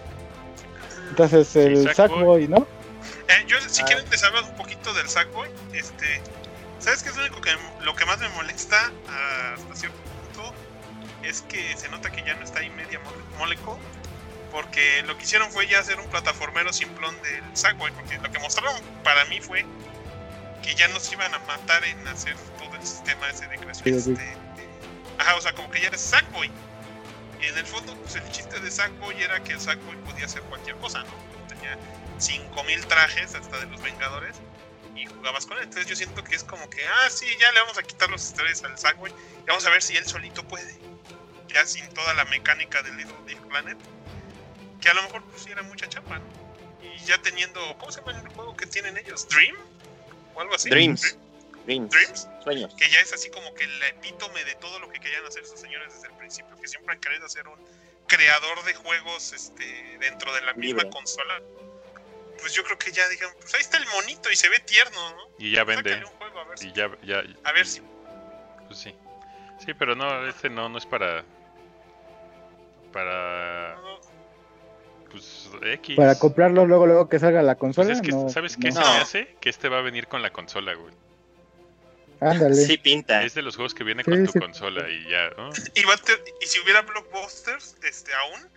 Entonces 1.10 1.56
el 1.56 1.92
Sackboy. 1.94 1.96
Sackboy, 1.96 2.48
¿no? 2.48 2.58
Eh, 2.58 3.46
yo, 3.48 3.58
si 3.68 3.82
Ah. 3.82 3.86
quieren, 3.86 4.06
les 4.12 4.24
hablo 4.24 4.42
un 4.48 4.56
poquito 4.56 4.94
del 4.94 5.08
Sackboy. 5.08 5.48
Este, 5.74 6.06
¿Sabes 6.80 7.04
qué 7.04 7.10
es 7.10 7.16
lo 7.16 7.24
único 7.24 7.42
que 7.42 7.52
lo 7.82 7.96
que 7.96 8.06
más 8.06 8.20
me 8.20 8.30
molesta 8.30 8.92
hasta 9.56 9.76
cierto 9.76 9.98
punto? 10.02 10.54
Es 11.24 11.42
que 11.44 11.76
se 11.78 11.90
nota 11.90 12.10
que 12.12 12.24
ya 12.24 12.36
no 12.36 12.44
está 12.44 12.60
ahí 12.60 12.70
media 12.72 13.00
mole- 13.00 13.38
moleco. 13.38 13.80
Porque 14.52 15.04
lo 15.04 15.16
que 15.18 15.24
hicieron 15.24 15.52
fue 15.52 15.68
ya 15.68 15.80
hacer 15.80 16.00
un 16.00 16.08
plataformero 16.10 16.74
simplón 16.74 17.16
del 17.22 17.44
Sackboy. 17.56 17.92
Porque 17.92 18.18
lo 18.18 18.32
que 18.32 18.40
mostraron 18.40 18.74
para 19.04 19.26
mí 19.26 19.42
fue 19.42 19.64
que 20.64 20.74
ya 20.76 20.88
nos 20.88 21.12
iban 21.12 21.32
a 21.34 21.40
matar 21.40 21.84
en 21.84 22.08
hacer 22.08 22.36
todo 22.58 22.74
el 22.76 22.82
sistema 22.86 23.30
ese 23.30 23.48
de 23.48 23.58
creación. 23.58 24.00
Sí, 24.00 24.02
sí. 24.02 24.12
este, 24.14 24.38
ajá, 25.20 25.36
o 25.36 25.42
sea, 25.42 25.54
como 25.54 25.70
que 25.70 25.82
ya 25.82 25.88
eres 25.90 26.02
Sackboy. 26.02 26.50
Y 27.42 27.46
en 27.46 27.58
el 27.58 27.66
fondo, 27.66 27.96
pues 27.98 28.16
el 28.16 28.30
chiste 28.32 28.60
de 28.60 28.72
Sackboy 28.72 29.22
era 29.22 29.42
que 29.44 29.54
el 29.54 29.62
Sackboy 29.62 29.96
podía 29.98 30.26
hacer 30.26 30.42
cualquier 30.44 30.76
cosa, 30.78 31.00
¿no? 31.04 31.12
Tenía 31.48 31.78
5000 32.18 32.86
trajes 32.88 33.36
hasta 33.36 33.60
de 33.60 33.66
los 33.68 33.82
Vengadores 33.82 34.36
y 35.00 35.06
jugabas 35.06 35.46
con 35.46 35.58
él. 35.58 35.64
Entonces 35.64 35.88
yo 35.88 35.96
siento 35.96 36.24
que 36.24 36.36
es 36.36 36.44
como 36.44 36.70
que, 36.70 36.86
ah, 36.86 37.10
sí, 37.10 37.26
ya 37.40 37.52
le 37.52 37.62
vamos 37.62 37.78
a 37.78 37.84
quitar 37.84 38.10
los 38.10 38.24
esteroides 38.24 38.64
al 38.64 38.78
Sackboy 38.78 39.12
y 39.12 39.46
vamos 39.48 39.66
a 39.66 39.70
ver 39.70 39.82
si 39.82 39.96
él 39.98 40.06
solito 40.06 40.44
puede. 40.48 40.78
Ya 41.48 41.66
sin 41.66 41.88
toda 41.94 42.14
la 42.14 42.26
mecánica 42.26 42.82
del 42.84 42.98
Little 42.98 43.16
Big 43.26 43.40
Planet. 43.48 43.78
Que 44.82 44.90
a 44.90 44.94
lo 44.94 45.04
mejor 45.04 45.24
pues 45.26 45.46
era 45.48 45.62
mucha 45.64 45.88
chapa, 45.90 46.20
¿no? 46.20 46.26
Y 46.82 46.98
ya 47.06 47.22
teniendo, 47.22 47.60
¿cómo 47.78 47.92
se 47.92 48.00
llama 48.02 48.20
el 48.20 48.28
juego 48.30 48.56
que 48.56 48.66
tienen 48.66 48.98
ellos? 48.98 49.28
¿Dream? 49.30 49.56
¿O 50.36 50.42
algo 50.42 50.56
así? 50.56 50.70
Dreams. 50.70 51.18
Dreams. 51.66 51.92
Dreams 51.92 52.28
Sueños. 52.44 52.74
que 52.76 52.90
ya 52.90 53.00
es 53.00 53.14
así 53.14 53.30
como 53.30 53.54
que 53.54 53.64
el 53.64 53.84
epítome 53.84 54.44
de 54.46 54.56
todo 54.56 54.80
lo 54.80 54.90
que 54.90 55.00
querían 55.00 55.26
hacer 55.26 55.44
esos 55.44 55.60
señores 55.60 55.94
desde 55.94 56.08
el 56.08 56.14
principio, 56.16 56.56
que 56.60 56.68
siempre 56.68 56.94
han 56.94 57.00
querido 57.00 57.26
hacer 57.26 57.48
un 57.48 57.60
creador 58.08 58.64
de 58.64 58.74
juegos 58.74 59.34
este, 59.34 59.98
dentro 60.00 60.34
de 60.34 60.42
la 60.42 60.54
misma 60.54 60.84
Libre. 60.84 60.90
consola. 60.90 61.42
Pues 62.42 62.54
yo 62.54 62.64
creo 62.64 62.78
que 62.78 62.92
ya 62.92 63.08
digan, 63.10 63.30
pues 63.40 63.54
ahí 63.56 63.62
está 63.62 63.78
el 63.78 63.86
monito 63.88 64.32
y 64.32 64.36
se 64.36 64.50
ve 64.50 64.60
tierno, 64.60 65.10
¿no? 65.12 65.18
y 65.38 65.52
ya 65.52 65.64
vende. 65.64 65.90
Sácale 65.92 66.06
un 66.06 66.18
juego 66.18 66.40
a 66.40 66.44
ver 66.46 66.58
si, 66.58 66.68
Y 66.68 66.74
ya, 66.74 66.90
ya, 67.04 67.24
a 67.44 67.52
ver 67.52 67.66
si 67.66 67.82
pues 68.68 68.80
sí. 68.80 68.94
Sí, 69.66 69.74
pero 69.74 69.96
no, 69.96 70.28
este 70.28 70.50
no, 70.50 70.70
no 70.70 70.78
es 70.78 70.86
para. 70.86 71.24
Para. 72.94 73.76
no, 73.82 74.00
Pues 75.12 75.50
X. 75.62 75.96
Para 75.96 76.18
comprarlo 76.18 76.66
luego, 76.66 76.86
luego 76.88 77.10
que 77.10 77.20
salga 77.20 77.42
la 77.42 77.56
Pues 77.56 77.76
consola. 77.76 77.94
es 77.94 78.02
que, 78.02 78.12
no, 78.12 78.30
¿sabes 78.30 78.58
qué 78.58 78.70
no. 78.72 78.76
se 78.84 78.92
me 78.92 78.98
hace? 78.98 79.36
Que 79.42 79.50
este 79.50 79.70
va 79.70 79.80
a 79.80 79.82
venir 79.82 80.08
con 80.08 80.22
la 80.22 80.32
consola, 80.32 80.74
güey. 80.74 80.94
Ándale. 82.22 82.56
Sí 82.56 82.78
pinta. 82.78 83.24
Es 83.24 83.34
de 83.34 83.42
los 83.42 83.56
juegos 83.56 83.74
que 83.74 83.84
viene 83.84 84.04
Sí, 84.04 84.12
con 84.12 84.26
tu 84.26 84.32
sí. 84.34 84.40
consola 84.40 84.90
y 84.90 85.10
ya, 85.10 85.30
¿no? 85.38 85.50
y, 85.74 85.84
va 85.86 85.94
a 85.94 85.98
ter- 85.98 86.22
y 86.42 86.46
si 86.48 86.60
hubiera 86.60 86.82
blockbusters, 86.82 87.78
este, 87.84 88.14
aún 88.14 88.50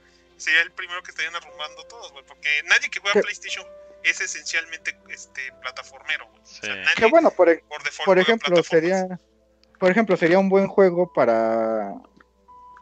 sería 0.43 0.63
el 0.63 0.73
primero 0.73 1.03
que 1.03 1.11
estarían 1.11 1.35
arrumbando 1.37 1.85
todos, 1.85 2.13
güey, 2.13 2.25
porque 2.27 2.49
nadie 2.69 2.91
que 2.91 3.01
juega 3.01 3.15
¿Qué? 3.15 3.21
PlayStation 3.23 3.65
es 4.05 4.21
esencialmente 4.21 4.97
este 5.09 5.41
plataformero, 5.61 6.27
güey. 6.29 6.43
O 6.43 6.47
sea, 6.47 6.75
Sí. 6.75 6.81
nadie 6.81 6.95
Que 6.97 7.07
bueno, 7.07 7.31
por, 7.31 7.49
e- 7.49 7.63
por 7.69 7.83
default 7.83 8.05
por 8.07 8.19
ejemplo, 8.19 8.63
sería. 8.63 9.19
Por 9.79 9.91
ejemplo, 9.91 10.17
sería 10.17 10.39
un 10.39 10.49
buen 10.49 10.67
juego 10.69 11.13
para. 11.13 11.95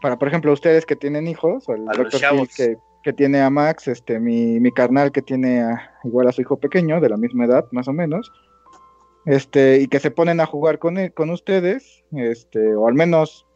Para, 0.02 0.18
por 0.18 0.28
ejemplo, 0.28 0.52
ustedes 0.52 0.86
que 0.86 0.96
tienen 0.96 1.26
hijos, 1.26 1.68
o 1.68 1.74
el. 1.74 1.84
Phil 2.08 2.20
chavos. 2.20 2.48
que, 2.56 2.76
que 3.02 3.12
tiene 3.12 3.40
a 3.40 3.50
Max, 3.50 3.88
este, 3.88 4.18
mi, 4.18 4.58
mi 4.60 4.72
carnal 4.72 5.12
que 5.12 5.22
tiene 5.22 5.62
a- 5.62 5.98
igual 6.04 6.28
a 6.28 6.32
su 6.32 6.40
hijo 6.42 6.58
pequeño, 6.58 7.00
de 7.00 7.08
la 7.10 7.16
misma 7.16 7.44
edad, 7.46 7.66
más 7.70 7.88
o 7.88 7.92
menos, 7.92 8.30
este, 9.26 9.76
y 9.78 9.88
que 9.88 10.00
se 10.00 10.10
ponen 10.10 10.40
a 10.40 10.46
jugar 10.46 10.78
con, 10.78 10.96
él- 10.98 11.12
con 11.12 11.30
ustedes, 11.30 12.02
este, 12.12 12.74
o 12.74 12.88
al 12.88 12.94
menos 12.94 13.46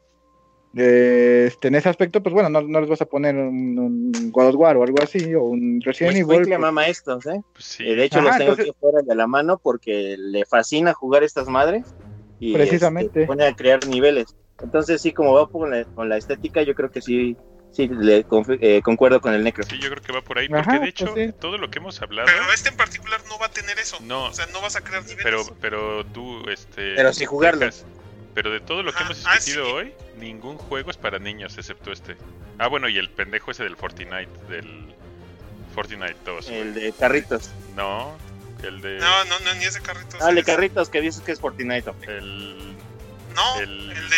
eh, 0.77 1.45
este, 1.49 1.69
en 1.69 1.75
ese 1.77 1.89
aspecto, 1.89 2.23
pues 2.23 2.33
bueno, 2.33 2.49
no, 2.49 2.63
no 2.63 2.81
les 2.81 2.89
vas 2.89 3.01
a 3.01 3.07
poner 3.07 3.35
un, 3.37 3.79
un 3.79 4.33
God 4.33 4.49
of 4.49 4.55
War 4.57 4.77
o 4.77 4.83
algo 4.83 4.97
así, 5.03 5.35
o 5.35 5.43
un 5.45 5.81
Resident 5.83 6.15
Muy 6.27 6.37
Evil. 6.37 6.49
pues, 6.49 6.59
mama 6.61 6.87
estos, 6.89 7.25
¿eh? 7.27 7.41
Pues 7.53 7.65
sí. 7.65 7.85
Eh, 7.89 7.95
De 7.97 8.05
hecho, 8.05 8.19
Ajá, 8.19 8.29
los 8.29 8.37
tengo 8.39 8.51
entonces- 8.53 8.71
aquí 8.73 8.79
fuera 8.81 9.03
de 9.03 9.15
la 9.15 9.27
mano 9.27 9.59
porque 9.63 10.17
le 10.19 10.45
fascina 10.47 10.93
jugar 10.95 11.23
estas 11.23 11.49
madres. 11.49 11.95
Y 12.41 12.53
Precisamente. 12.53 13.07
este, 13.07 13.21
se 13.23 13.27
pone 13.27 13.47
a 13.47 13.55
crear 13.55 13.87
niveles. 13.87 14.35
Entonces, 14.63 15.01
sí, 15.01 15.13
como 15.13 15.33
va 15.35 15.49
con 15.49 15.71
la, 15.71 15.85
con 15.85 16.09
la 16.09 16.17
estética, 16.17 16.63
yo 16.63 16.75
creo 16.75 16.91
que 16.91 17.01
sí, 17.01 17.37
sí 17.71 17.89
le 17.89 18.27
eh, 18.61 18.83
concuerdo 18.83 19.21
con 19.21 19.33
el 19.35 19.43
Necro. 19.45 19.65
Sí, 19.65 19.79
yo 19.81 19.89
creo 19.91 20.03
que 20.03 20.13
va 20.13 20.21
por 20.21 20.39
ahí. 20.39 20.49
Porque 20.49 20.61
Ajá, 20.61 20.79
de 20.81 20.89
hecho, 20.89 21.07
pues 21.13 21.31
sí. 21.31 21.37
todo 21.41 21.57
lo 21.59 21.71
que 21.71 21.79
hemos 21.79 22.03
hablado. 22.03 22.27
Pero 22.27 22.53
este 22.53 22.69
en 22.71 22.77
particular 22.77 23.21
no 23.29 23.39
va 23.39 23.47
a 23.47 23.51
tener 23.51 23.79
eso. 23.79 23.97
No. 24.03 24.25
O 24.27 24.33
sea, 24.33 24.47
no 24.53 24.61
vas 24.61 24.77
a 24.77 24.81
crear 24.83 25.03
niveles. 25.03 25.23
Pero, 25.25 25.43
pero 25.61 26.05
tú, 26.07 26.41
este. 26.51 26.95
Pero 26.97 27.13
sí 27.13 27.25
jugarlo. 27.25 27.61
dejas- 27.67 27.87
Pero 28.35 28.51
de 28.51 28.61
todo 28.61 28.83
lo 28.83 28.93
que 28.93 28.99
Ajá, 28.99 29.13
hemos 29.13 29.27
ah, 29.27 29.35
discutido 29.37 29.65
sí. 29.67 29.73
hoy, 29.73 29.95
ningún 30.19 30.59
juego 30.59 30.91
es 30.91 30.97
para 30.97 31.19
niños 31.19 31.57
excepto 31.57 31.93
este. 31.93 32.17
Ah, 32.59 32.67
bueno, 32.67 32.89
y 32.89 32.99
el 32.99 33.09
pendejo 33.11 33.51
ese 33.53 33.63
del 33.63 33.77
Fortnite, 33.77 34.29
del 34.49 34.95
Fortnite 35.75 36.17
2. 36.25 36.47
güey. 36.49 36.61
El 36.61 36.75
de 36.75 36.93
carritos. 36.93 37.51
No, 37.77 38.17
el 38.63 38.81
de. 38.81 38.99
No, 38.99 39.25
no, 39.27 39.39
no, 39.41 39.55
ni 39.55 39.65
ese 39.65 39.81
carrito. 39.81 40.17
Ah, 40.21 40.29
el 40.31 40.35
de 40.37 40.41
es- 40.41 40.47
carritos 40.47 40.89
que 40.89 41.01
dices 41.01 41.21
que 41.23 41.33
es 41.33 41.41
Fortnite. 41.41 41.89
ok. 41.91 42.03
El 42.09 42.77
No, 43.35 43.61
el- 43.61 43.91
el, 43.93 44.11
de. 44.11 44.17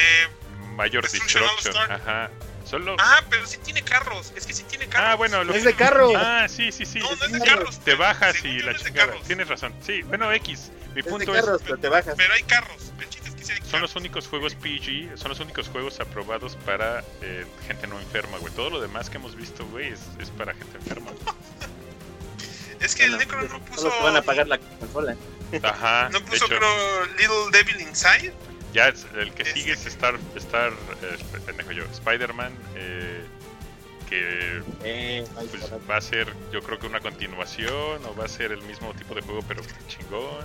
Mayor 0.76 1.02
Destruction. 1.08 1.76
Ajá. 1.90 2.30
Solo. 2.66 2.96
Ah, 2.98 3.22
pero 3.30 3.46
sí 3.46 3.58
tiene 3.64 3.80
carros. 3.82 4.32
Es 4.36 4.44
que 4.44 4.52
sí 4.52 4.64
tiene 4.64 4.88
carros. 4.88 5.08
Ah, 5.10 5.14
bueno, 5.14 5.44
lo 5.44 5.54
Es 5.54 5.62
de 5.64 5.72
carros. 5.74 6.12
Ah, 6.16 6.46
sí, 6.48 6.72
sí, 6.72 6.84
sí. 6.84 6.98
No, 6.98 7.14
no 7.14 7.24
es 7.24 7.32
de 7.32 7.40
carros. 7.40 7.78
Te 7.80 7.94
bajas 7.94 8.34
Según 8.36 8.50
y 8.50 8.58
la 8.60 8.72
es 8.72 8.78
de 8.82 8.90
chingada. 8.90 9.14
Tienes 9.26 9.48
razón. 9.48 9.72
Sí, 9.86 10.02
bueno, 10.02 10.30
X. 10.32 10.70
Mi 10.92 11.00
Es 11.00 11.04
de 11.06 11.10
punto 11.10 11.34
es. 11.34 11.40
carros, 11.44 11.62
pero 11.64 11.78
te 11.78 11.88
bajas. 11.88 12.14
Pero 12.16 12.34
hay 12.34 12.42
carros. 12.42 12.92
El 12.98 13.08
es 13.52 13.60
Son 13.68 13.80
los 13.80 13.94
únicos 13.96 14.26
juegos 14.28 14.54
PG, 14.54 15.16
son 15.16 15.28
los 15.30 15.40
únicos 15.40 15.68
juegos 15.68 15.98
aprobados 16.00 16.56
para 16.66 17.04
eh, 17.22 17.44
gente 17.66 17.86
no 17.86 17.98
enferma, 18.00 18.38
güey. 18.38 18.52
Todo 18.54 18.70
lo 18.70 18.80
demás 18.80 19.10
que 19.10 19.16
hemos 19.18 19.34
visto, 19.36 19.66
güey, 19.66 19.88
es, 19.92 20.00
es 20.20 20.30
para 20.30 20.54
gente 20.54 20.76
enferma. 20.78 21.10
Es 22.80 22.94
que 22.94 23.04
el 23.04 23.16
Necro 23.16 23.40
no 23.42 23.48
Solo 23.48 23.64
puso. 23.64 24.02
van 24.02 24.16
a 24.16 24.22
pagar 24.22 24.46
la 24.48 24.58
consola. 24.58 25.16
Ajá. 25.62 26.08
No 26.12 26.20
puso, 26.20 26.44
hecho, 26.44 26.46
creo, 26.58 27.06
Little 27.18 27.50
Devil 27.50 27.80
Inside. 27.80 28.34
ya 28.74 28.88
es- 28.88 29.06
el 29.16 29.32
que 29.32 29.46
sigue 29.46 29.72
es. 29.72 29.86
Star, 29.86 30.18
Star 30.36 30.72
eh, 31.02 31.74
yo, 31.74 31.84
Spider-Man, 31.84 32.52
eh, 32.74 33.24
que 34.10 34.62
Eh, 34.84 35.26
pues, 35.50 35.72
va 35.90 35.96
a 35.96 36.00
ser, 36.02 36.32
yo 36.52 36.62
creo 36.62 36.78
que 36.78 36.86
una 36.86 37.00
continuación 37.00 38.04
o 38.04 38.14
va 38.14 38.26
a 38.26 38.28
ser 38.28 38.52
el 38.52 38.60
mismo 38.62 38.92
tipo 38.92 39.14
de 39.14 39.22
juego, 39.22 39.42
pero 39.48 39.62
chingón. 39.88 40.44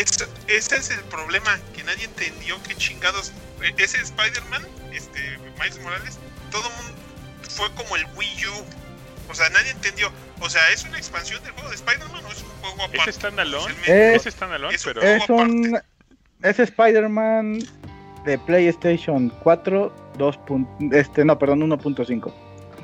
Es- 0.00 0.26
ese 0.48 0.76
es 0.76 0.90
el 0.90 1.00
problema, 1.04 1.58
que 1.74 1.82
nadie 1.84 2.04
entendió 2.04 2.56
qué 2.62 2.74
chingados. 2.76 3.32
eh, 3.62 3.72
Ese 3.78 3.98
Spider-Man, 3.98 4.66
este, 4.92 5.38
Miles 5.60 5.80
Morales, 5.82 6.18
todo 6.50 6.66
el 6.68 6.74
mundo 6.76 6.98
fue 7.48 7.70
como 7.74 7.94
el 7.96 8.04
Wii 8.16 8.46
U. 8.46 9.30
O 9.30 9.34
sea, 9.34 9.48
nadie 9.50 9.70
entendió. 9.70 10.10
O 10.40 10.50
sea, 10.50 10.60
¿es 10.70 10.84
una 10.84 10.98
expansión 10.98 11.42
del 11.44 11.52
juego 11.52 11.68
de 11.68 11.76
Spider-Man 11.76 12.24
o 12.24 12.32
es 12.32 12.42
un 12.42 12.48
juego 12.60 12.82
aparte? 12.82 13.10
¿Es 13.10 13.16
standalone? 13.16 13.74
Eh, 13.86 14.14
Es 14.16 14.24
standalone, 14.24 14.76
pero... 14.84 15.00
Es 15.02 15.28
un. 15.28 15.78
Es 16.42 16.58
Spider-Man 16.58 17.60
de 18.24 18.38
PlayStation 18.38 19.28
4, 19.42 19.94
2. 20.18 20.38
pun- 20.46 20.66
Este, 20.92 21.24
no, 21.24 21.38
perdón, 21.38 21.62
1.5. 21.62 22.32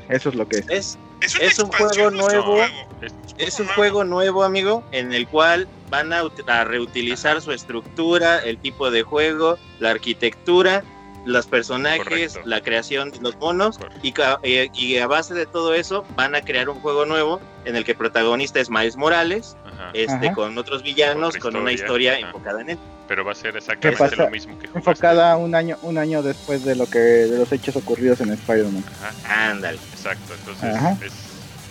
Eso 0.08 0.28
es 0.28 0.34
lo 0.36 0.48
que 0.48 0.58
es. 0.58 0.68
Es, 0.68 0.98
¿Es, 1.20 1.58
un 1.58 1.68
juego 1.68 2.10
nuevo. 2.10 2.42
juego? 2.42 2.62
es- 3.02 3.14
es 3.38 3.60
un 3.60 3.66
nuevo. 3.66 3.74
juego 3.76 4.04
nuevo, 4.04 4.44
amigo, 4.44 4.84
en 4.92 5.12
el 5.12 5.26
cual 5.28 5.68
van 5.90 6.12
a, 6.12 6.22
ut- 6.24 6.48
a 6.48 6.64
reutilizar 6.64 7.40
su 7.40 7.52
estructura, 7.52 8.38
el 8.38 8.58
tipo 8.58 8.90
de 8.90 9.02
juego, 9.02 9.58
la 9.78 9.90
arquitectura, 9.90 10.82
los 11.24 11.46
personajes, 11.46 12.02
Correcto. 12.04 12.40
la 12.44 12.60
creación 12.62 13.10
de 13.10 13.20
los 13.20 13.36
monos. 13.36 13.78
Y, 14.02 14.12
eh, 14.42 14.70
y 14.74 14.96
a 14.98 15.06
base 15.06 15.34
de 15.34 15.46
todo 15.46 15.74
eso 15.74 16.04
van 16.16 16.34
a 16.34 16.40
crear 16.42 16.68
un 16.68 16.80
juego 16.80 17.04
nuevo 17.06 17.40
en 17.64 17.76
el 17.76 17.84
que 17.84 17.92
el 17.92 17.98
protagonista 17.98 18.60
es 18.60 18.70
Miles 18.70 18.96
Morales, 18.96 19.56
ajá. 19.78 19.90
este 19.94 20.26
Ajá. 20.26 20.34
con 20.34 20.58
otros 20.58 20.82
villanos, 20.82 21.28
Otra 21.30 21.40
con 21.40 21.56
una 21.56 21.72
historia, 21.72 22.12
ajá. 22.14 22.26
enfocada 22.26 22.60
en 22.60 22.70
él. 22.70 22.78
Pero 23.06 23.24
va 23.24 23.32
a 23.32 23.34
ser 23.34 23.56
exactamente 23.56 23.98
pasa? 23.98 24.16
lo 24.24 24.30
mismo 24.30 24.58
que 24.58 24.66
jugaste. 24.68 24.78
Enfocada 24.90 25.36
un 25.36 25.54
año, 25.54 25.78
un 25.82 25.96
año 25.98 26.22
después 26.22 26.64
de 26.64 26.74
lo 26.76 26.86
que 26.86 26.98
de 26.98 27.38
los 27.38 27.50
hechos 27.52 27.74
ocurridos 27.76 28.20
en 28.20 28.30
Spider-Man. 28.32 28.84
Ándale. 29.26 29.78
Exacto, 29.94 30.34
entonces 30.34 30.74
es, 31.02 31.12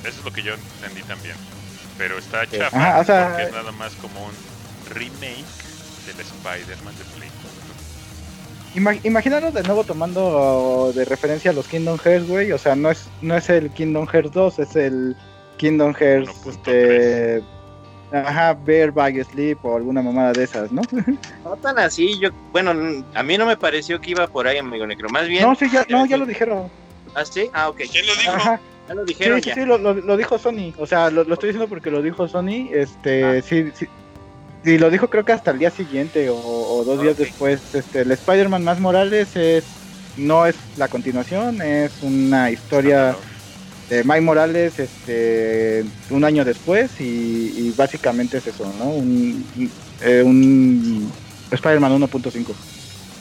Eso 0.07 0.19
es 0.19 0.25
lo 0.25 0.31
que 0.31 0.41
yo 0.41 0.53
entendí 0.53 1.01
también. 1.03 1.35
Pero 1.97 2.17
está 2.17 2.41
Ajá, 2.41 2.99
o 2.99 3.03
sea, 3.03 3.27
porque 3.29 3.43
es 3.43 3.51
nada 3.51 3.71
más 3.71 3.93
como 3.95 4.23
un 4.25 4.31
remake 4.93 5.43
del 6.07 6.19
Spider-Man 6.19 6.95
de 6.97 7.03
Play 7.17 7.29
4. 7.41 7.57
Ima- 8.75 8.99
imaginaros 9.05 9.53
de 9.53 9.63
nuevo 9.63 9.83
tomando 9.83 10.91
de 10.93 11.05
referencia 11.05 11.51
a 11.51 11.53
los 11.53 11.67
Kingdom 11.67 11.97
Hearts, 11.97 12.27
güey. 12.27 12.51
O 12.51 12.57
sea, 12.57 12.75
no 12.75 12.91
es, 12.91 13.07
no 13.21 13.35
es 13.35 13.49
el 13.49 13.69
Kingdom 13.71 14.05
Hearts 14.07 14.31
2, 14.31 14.59
es 14.59 14.75
el 14.75 15.15
Kingdom 15.57 15.93
Hearts, 15.95 16.29
1.3. 16.45 16.49
este. 16.51 17.43
Ajá, 18.11 18.53
Bear 18.53 18.91
by 18.91 19.21
Sleep 19.23 19.57
o 19.63 19.75
alguna 19.75 20.01
mamada 20.01 20.31
de 20.33 20.43
esas, 20.43 20.71
¿no? 20.71 20.81
No 21.43 21.55
tan 21.57 21.77
así, 21.79 22.17
yo, 22.19 22.29
bueno, 22.51 22.71
n- 22.71 23.03
a 23.13 23.21
mí 23.23 23.37
no 23.37 23.45
me 23.45 23.57
pareció 23.57 23.99
que 23.99 24.11
iba 24.11 24.27
por 24.27 24.47
ahí, 24.47 24.57
amigo 24.57 24.87
Necro. 24.87 25.09
Más 25.09 25.27
bien. 25.27 25.43
No, 25.43 25.55
sí, 25.55 25.65
ya, 25.71 25.85
no, 25.89 26.05
ya 26.05 26.17
lo 26.17 26.25
dijeron. 26.25 26.69
¿Ah, 27.15 27.25
sí? 27.25 27.49
Ah, 27.53 27.69
ok. 27.69 27.81
¿Quién 27.91 28.05
lo 28.07 28.13
dijo? 28.15 28.31
Ajá. 28.31 28.59
Ya 28.87 28.93
lo 28.95 29.01
Sí, 29.01 29.13
dijeron 29.13 29.41
sí, 29.41 29.49
ya. 29.49 29.55
sí, 29.55 29.65
lo, 29.65 29.77
lo- 29.77 29.93
lo 29.95 30.15
dijo 30.17 30.37
Sony. 30.37 30.73
O 30.77 30.85
sea, 30.85 31.09
lo, 31.09 31.23
lo 31.25 31.33
estoy 31.33 31.49
diciendo 31.49 31.67
porque 31.67 31.91
lo 31.91 32.01
dijo 32.01 32.27
Sony. 32.27 32.69
Este, 32.71 33.23
Ah. 33.25 33.41
sí, 33.41 33.71
sí. 33.75 33.87
Y 34.63 34.77
lo 34.77 34.89
dijo 34.89 35.09
creo 35.09 35.23
que 35.25 35.33
hasta 35.33 35.51
el 35.51 35.59
día 35.59 35.69
siguiente 35.71 36.29
o, 36.29 36.35
o 36.37 36.83
dos 36.85 37.01
días 37.01 37.17
después. 37.17 37.61
Este, 37.75 38.01
el 38.01 38.11
Spider-Man 38.11 38.63
más 38.63 38.79
Morales 38.79 39.35
es 39.35 39.65
no 40.17 40.45
es 40.45 40.55
la 40.77 40.87
continuación, 40.87 41.61
es 41.61 41.91
una 42.01 42.49
historia 42.51 43.15
de 43.89 44.03
Mike 44.03 44.21
Morales 44.21 44.79
este 44.79 45.85
un 46.09 46.23
año 46.25 46.43
después 46.43 46.99
y, 46.99 47.03
y 47.55 47.73
básicamente 47.77 48.37
es 48.37 48.47
eso, 48.47 48.71
¿no? 48.79 48.85
Un, 48.89 49.45
eh, 50.01 50.21
un 50.23 51.11
Spider-Man 51.51 52.01
1.5. 52.01 52.53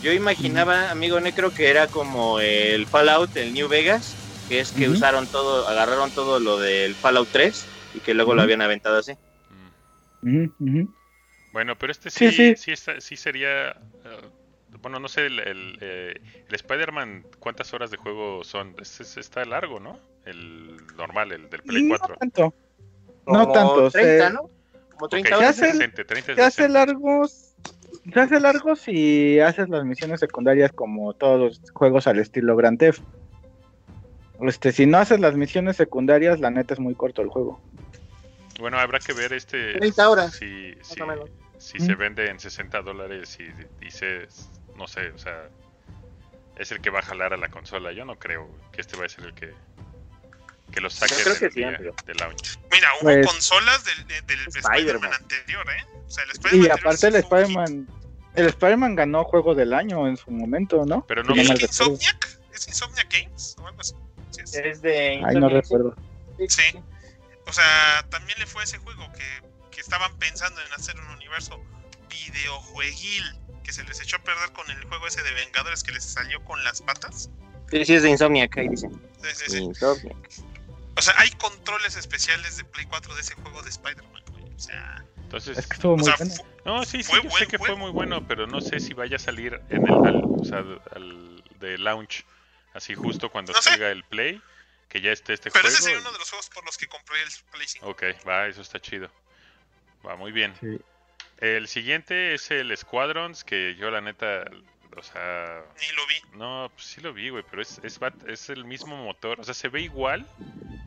Yo 0.03 0.13
imaginaba, 0.13 0.91
amigo 0.91 1.19
Necro, 1.21 1.53
que 1.53 1.69
era 1.71 1.87
como 1.87 2.41
el 2.41 2.87
Fallout, 2.87 3.37
el 3.37 3.55
New 3.55 3.69
Vegas, 3.69 4.15
que 4.49 4.61
es 4.61 4.71
que 4.73 4.89
usaron 4.89 5.27
todo, 5.27 5.67
agarraron 5.69 6.11
todo 6.11 6.39
lo 6.41 6.59
del 6.59 6.95
Fallout 6.95 7.29
3 7.33 7.65
y 7.95 8.01
que 8.01 8.15
luego 8.15 8.35
lo 8.35 8.43
habían 8.43 8.63
aventado 8.63 8.99
así. 8.99 9.13
Bueno, 11.53 11.77
pero 11.79 11.93
este 11.93 12.11
sí, 12.11 12.31
Sí, 12.31 12.37
sí, 12.37 12.57
sí. 12.57 12.73
está- 12.73 13.01
sí 13.01 13.17
sería. 13.17 13.77
Bueno, 14.87 15.01
no 15.01 15.09
sé, 15.09 15.27
el, 15.27 15.41
el, 15.41 15.79
eh, 15.81 16.15
el 16.49 16.55
Spider-Man, 16.55 17.27
¿cuántas 17.41 17.75
horas 17.75 17.91
de 17.91 17.97
juego 17.97 18.45
son? 18.45 18.77
Es- 18.81 19.01
es- 19.01 19.17
está 19.17 19.45
largo, 19.45 19.81
¿no? 19.81 19.99
El 20.25 20.77
normal, 20.97 21.33
el 21.33 21.51
del 21.51 21.61
Play 21.63 21.87
Y 21.87 21.89
4. 21.89 22.09
No 22.15 22.17
tanto. 22.21 22.55
No 23.27 23.33
Como 23.41 23.53
tanto, 23.53 23.91
30, 23.91 24.29
se- 24.29 24.33
¿no? 24.33 24.41
Como 24.93 25.07
Ok, 25.07 25.11
30 25.11 25.29
se 25.29 25.35
horas. 25.35 25.61
hace 25.61 25.89
30 26.05 26.31
es 26.33 26.37
Se 26.37 26.43
hace 26.43 26.69
largos. 26.69 27.55
Se 28.13 28.21
hace 28.21 28.39
largo 28.39 28.77
si 28.77 29.41
haces 29.41 29.69
las 29.69 29.85
misiones 29.85 30.21
secundarias 30.21 30.71
como 30.71 31.15
todos 31.15 31.41
los 31.61 31.71
juegos 31.73 32.07
al 32.07 32.21
estilo 32.21 32.55
Grand 32.55 32.79
Theft. 32.79 33.01
Este, 34.43 34.71
si 34.71 34.87
no 34.87 34.99
haces 34.99 35.19
las 35.19 35.35
misiones 35.35 35.77
secundarias, 35.77 36.39
la 36.39 36.53
neta 36.53 36.75
es 36.75 36.79
muy 36.81 36.95
corto 36.95 37.23
el 37.23 37.29
juego. 37.29 37.61
Bueno, 38.61 38.79
habrá 38.79 39.01
que 39.01 39.13
ver 39.15 39.33
este. 39.33 39.73
30 39.75 40.09
horas, 40.09 40.35
Si, 40.35 40.75
si, 40.83 41.01
o 41.01 41.07
menos. 41.09 41.29
si 41.59 41.79
Mm. 41.79 41.87
se 41.87 41.95
vende 41.97 42.31
en 42.31 42.39
60 42.39 42.83
dólares 42.83 43.37
y 43.41 43.85
dices, 43.85 44.49
no 44.77 44.87
sé, 44.87 45.09
o 45.11 45.19
sea, 45.19 45.49
es 46.57 46.71
el 46.73 46.81
que 46.81 46.91
va 46.91 47.01
a 47.01 47.03
jalar 47.03 47.33
a 47.33 47.37
la 47.37 47.49
consola. 47.49 47.93
Yo 47.93 48.05
no 48.05 48.19
creo 48.19 48.49
que 48.73 48.81
este 48.81 48.97
va 48.97 49.07
a 49.07 49.09
ser 49.09 49.25
el 49.27 49.35
que, 49.35 49.53
que 50.73 50.81
lo 50.81 50.89
saque 50.91 51.15
del 51.17 51.39
que 51.39 51.51
sí, 51.51 51.61
launch. 51.61 52.59
Mira, 52.73 52.89
hubo 53.01 53.03
Pues- 53.11 53.27
consolas 53.27 53.85
del, 53.85 54.07
de- 54.07 54.23
del 54.23 54.47
Spider-Man. 54.49 55.13
Anterior, 55.13 55.67
¿eh? 55.71 55.85
O 56.07 56.11
sea, 56.11 56.25
el 56.25 56.31
Spider-Man 56.31 56.67
Y 56.67 56.71
anterior 56.71 56.81
aparte 56.81 57.07
el. 57.09 57.15
Spider-Man, 57.17 57.89
el 58.35 58.47
Spider-Man 58.47 58.95
ganó 58.95 59.25
juego 59.25 59.55
del 59.55 59.73
año 59.75 60.07
en 60.07 60.17
su 60.17 60.31
momento, 60.31 60.85
¿no? 60.87 61.05
Pero 61.07 61.23
no 61.25 61.35
no 61.35 61.41
¿Es. 61.43 61.61
Insomniac? 61.63 62.39
¿Es 62.53 62.69
Insomniac 62.69 63.11
Games? 63.13 63.57
O 63.61 63.67
algo 63.67 63.81
así. 63.81 63.95
Sí, 64.31 64.41
es. 64.43 64.55
Es 64.55 64.83
de. 64.83 65.23
Ay, 65.25 65.37
no 65.37 65.49
recuerdo. 65.49 65.95
Sí. 66.49 66.63
O 67.47 67.53
sea, 67.53 68.05
también 68.11 68.39
le 68.39 68.47
fue 68.47 68.65
ese 68.65 68.79
juego 68.79 69.05
que, 69.13 69.43
que 69.71 69.81
estaban 69.81 70.15
pensando 70.19 70.61
en 70.61 70.73
hacer 70.73 70.99
un 71.01 71.09
universo 71.11 71.63
videojueguil 72.09 73.25
que 73.65 73.73
se 73.73 73.83
les 73.85 74.01
echó 74.01 74.17
a 74.17 74.23
perder 74.23 74.53
con 74.53 74.71
el 74.71 74.85
juego 74.85 75.07
ese 75.07 75.23
de 75.23 75.33
Vengadores 75.33 75.83
que 75.83 75.93
les 75.93 76.05
salió 76.05 76.43
con 76.45 76.63
las 76.65 76.81
patas. 76.83 77.31
Sí, 77.71 77.85
sí, 77.85 77.95
es 77.95 78.03
de 78.03 78.11
Insomniac, 78.11 78.57
ahí 78.59 78.69
dice. 78.69 78.89
Sí, 79.23 79.29
sí, 79.35 79.45
sí. 79.51 79.59
Insomniac. 79.59 80.17
O 80.97 81.03
sea, 81.03 81.15
hay 81.19 81.31
controles 81.33 81.97
especiales 81.97 82.57
de 82.57 82.65
Play 82.65 82.87
4 82.87 83.15
de 83.15 83.21
ese 83.21 83.35
juego 83.35 83.63
de 83.63 83.69
Spider-Man, 83.71 84.23
güey. 84.31 84.45
O 84.55 84.59
sea, 84.59 85.05
Entonces, 85.17 85.59
Es 85.59 85.67
que 85.67 85.75
estuvo 85.75 85.95
o 85.95 85.97
muy 85.97 86.05
sea 86.07 86.15
bueno. 86.17 86.35
no, 86.65 86.85
sí, 86.85 87.03
sí, 87.03 87.11
fue 87.11 87.23
yo 87.23 87.29
buen 87.29 87.43
sé 87.45 87.47
que 87.49 87.59
fue 87.59 87.75
muy 87.75 87.91
bueno, 87.91 88.27
pero 88.29 88.47
no 88.47 88.61
sé 88.61 88.79
si 88.81 88.95
vaya 88.95 89.17
a 89.17 89.19
salir 89.19 89.61
en 89.71 89.87
el, 89.87 89.95
al, 90.07 90.23
o 90.25 90.45
sea, 90.45 90.59
al 90.95 91.43
de 91.59 91.77
launch, 91.79 92.25
así 92.73 92.95
justo 92.95 93.31
cuando 93.31 93.53
No 93.53 93.61
sé. 93.61 93.71
salga 93.71 93.91
el 93.91 94.05
Play, 94.05 94.41
que 94.89 95.01
ya 95.01 95.11
esté 95.11 95.35
este 95.35 95.51
pero 95.51 95.63
juego. 95.65 95.75
ese 95.75 95.83
sería 95.83 95.99
y- 95.99 96.01
uno 96.03 96.13
de 96.13 96.19
los 96.21 96.31
juegos 96.31 96.49
por 96.51 96.65
los 96.65 96.79
que 96.79 96.87
compré 96.87 97.21
el 97.21 97.29
Play 97.51 97.67
5. 97.67 97.87
Ok, 97.89 98.03
va, 98.27 98.47
eso 98.47 98.63
está 98.63 98.81
chido. 98.81 99.11
Va 100.07 100.15
muy 100.17 100.31
bien. 100.31 100.55
Sí. 100.61 100.79
El 101.39 101.69
siguiente 101.69 102.35
es 102.35 102.51
el 102.51 102.75
Squadrons, 102.77 103.45
que 103.45 103.75
yo 103.77 103.91
la 103.91 104.01
neta, 104.01 104.45
o 104.97 105.03
sea, 105.03 105.63
Ni 105.81 105.97
lo 105.97 106.07
vi. 106.07 106.39
no, 106.39 106.71
pues 106.75 106.87
sí 106.87 107.01
lo 107.03 107.13
vi, 107.13 107.29
güey, 107.29 107.45
pero 107.51 107.61
es, 107.63 107.79
es, 107.83 108.01
bat- 108.01 108.27
es 108.29 108.49
el 108.49 108.65
mismo 108.65 108.97
motor, 108.97 109.39
o 109.41 109.45
sea, 109.45 109.53
se 109.55 109.69
ve 109.69 109.83
igual, 109.83 110.27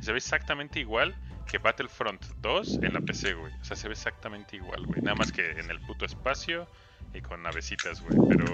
se 0.02 0.12
ve 0.12 0.18
exactamente 0.18 0.80
igual 0.80 1.16
que 1.48 1.58
Battlefront 1.60 2.24
2 2.42 2.80
en 2.84 2.94
la 2.94 3.02
PC, 3.02 3.34
güey. 3.34 3.52
O 3.62 3.64
sea, 3.66 3.76
se 3.76 3.88
ve 3.88 3.94
exactamente 3.94 4.56
igual, 4.56 4.86
güey. 4.86 5.02
Nada 5.02 5.16
más 5.16 5.32
que 5.32 5.50
en 5.52 5.70
el 5.72 5.80
puto 5.82 6.06
espacio 6.06 6.68
y 7.14 7.22
con 7.22 7.42
navecitas, 7.42 8.02
güey, 8.02 8.18
pero 8.30 8.46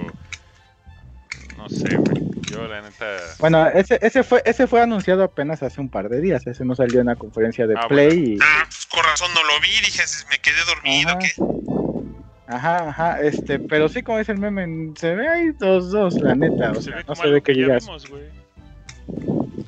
no 1.57 1.67
sé, 1.69 1.95
güey. 1.97 2.23
Yo 2.51 2.67
la 2.67 2.81
neta 2.81 3.17
Bueno, 3.39 3.67
ese, 3.67 3.99
ese 4.01 4.23
fue 4.23 4.41
ese 4.45 4.67
fue 4.67 4.81
anunciado 4.81 5.23
apenas 5.23 5.61
hace 5.63 5.81
un 5.81 5.89
par 5.89 6.07
de 6.09 6.21
días. 6.21 6.45
Ese 6.47 6.63
no 6.63 6.73
salió 6.75 7.01
en 7.01 7.07
la 7.07 7.15
conferencia 7.15 7.67
de 7.67 7.75
Ah, 7.77 7.87
Play. 7.89 8.35
y- 8.35 8.39
Ah, 8.41 8.63
pues 8.65 8.85
con 8.85 9.03
razón 9.03 9.33
no 9.33 9.43
lo 9.43 9.59
vi. 9.61 9.69
Dije, 9.83 10.03
me 10.29 10.39
quedé 10.39 10.63
dormido. 10.65 11.09
Ajá. 11.09 11.19
¿qué? 11.19 11.33
Ajá, 12.47 12.89
ajá, 12.89 13.21
este, 13.21 13.59
pero 13.59 13.89
sí, 13.89 14.03
como 14.03 14.19
dice 14.19 14.31
el 14.31 14.37
meme, 14.37 14.91
se 14.97 15.15
ve 15.15 15.27
ahí 15.27 15.51
dos, 15.59 15.91
dos, 15.91 16.21
la 16.21 16.35
neta, 16.35 16.71
o 16.71 16.75
se 16.75 16.91
sea, 16.91 16.97
no 16.99 17.05
como 17.05 17.21
se 17.23 17.29
ve 17.29 17.41
que 17.41 17.53
vimos, 17.53 18.07
güey. 18.07 18.23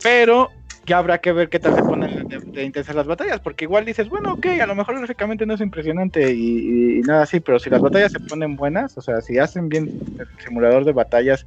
Pero 0.03 0.51
ya 0.85 0.99
habrá 0.99 1.17
que 1.17 1.31
ver 1.31 1.49
qué 1.49 1.59
tal 1.59 1.75
se 1.75 1.81
ponen 1.81 2.27
de, 2.27 2.39
de 2.39 2.63
intensas 2.63 2.95
las 2.95 3.07
batallas, 3.07 3.39
porque 3.39 3.65
igual 3.65 3.83
dices, 3.83 4.07
bueno, 4.09 4.33
ok, 4.33 4.45
a 4.61 4.65
lo 4.67 4.75
mejor 4.75 4.97
gráficamente 4.99 5.45
no 5.45 5.55
es 5.55 5.61
impresionante 5.61 6.31
y, 6.31 6.59
y- 6.59 6.99
y 6.99 7.01
nada 7.01 7.23
así, 7.23 7.39
pero 7.39 7.59
si 7.59 7.69
las 7.69 7.81
batallas 7.81 8.11
se 8.11 8.19
ponen 8.19 8.55
buenas, 8.55 8.97
o 8.97 9.01
sea, 9.01 9.21
si 9.21 9.37
hacen 9.39 9.69
bien 9.69 9.89
el 10.19 10.27
simulador 10.43 10.85
de 10.85 10.93
batallas 10.93 11.45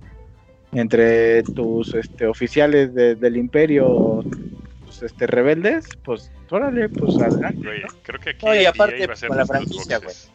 entre 0.73 1.43
tus 1.43 1.94
este, 1.94 2.27
oficiales 2.27 2.93
de- 2.94 3.15
del 3.15 3.36
imperio, 3.36 4.24
tus 4.85 5.02
este, 5.05 5.27
rebeldes, 5.27 5.86
pues 6.05 6.31
órale, 6.51 6.89
pues 6.89 7.19
adelante. 7.20 7.65
Güey, 7.65 7.82
¿no? 7.82 7.89
creo 8.02 8.20
que 8.20 8.31
aquí 8.31 8.47
EA 8.47 8.70
aparte, 8.70 9.07
va 9.07 9.12
a 9.15 9.16
ser 9.16 9.28
con 9.28 9.36
la 9.39 9.47
franquicia, 9.47 9.98
boxes. 10.01 10.31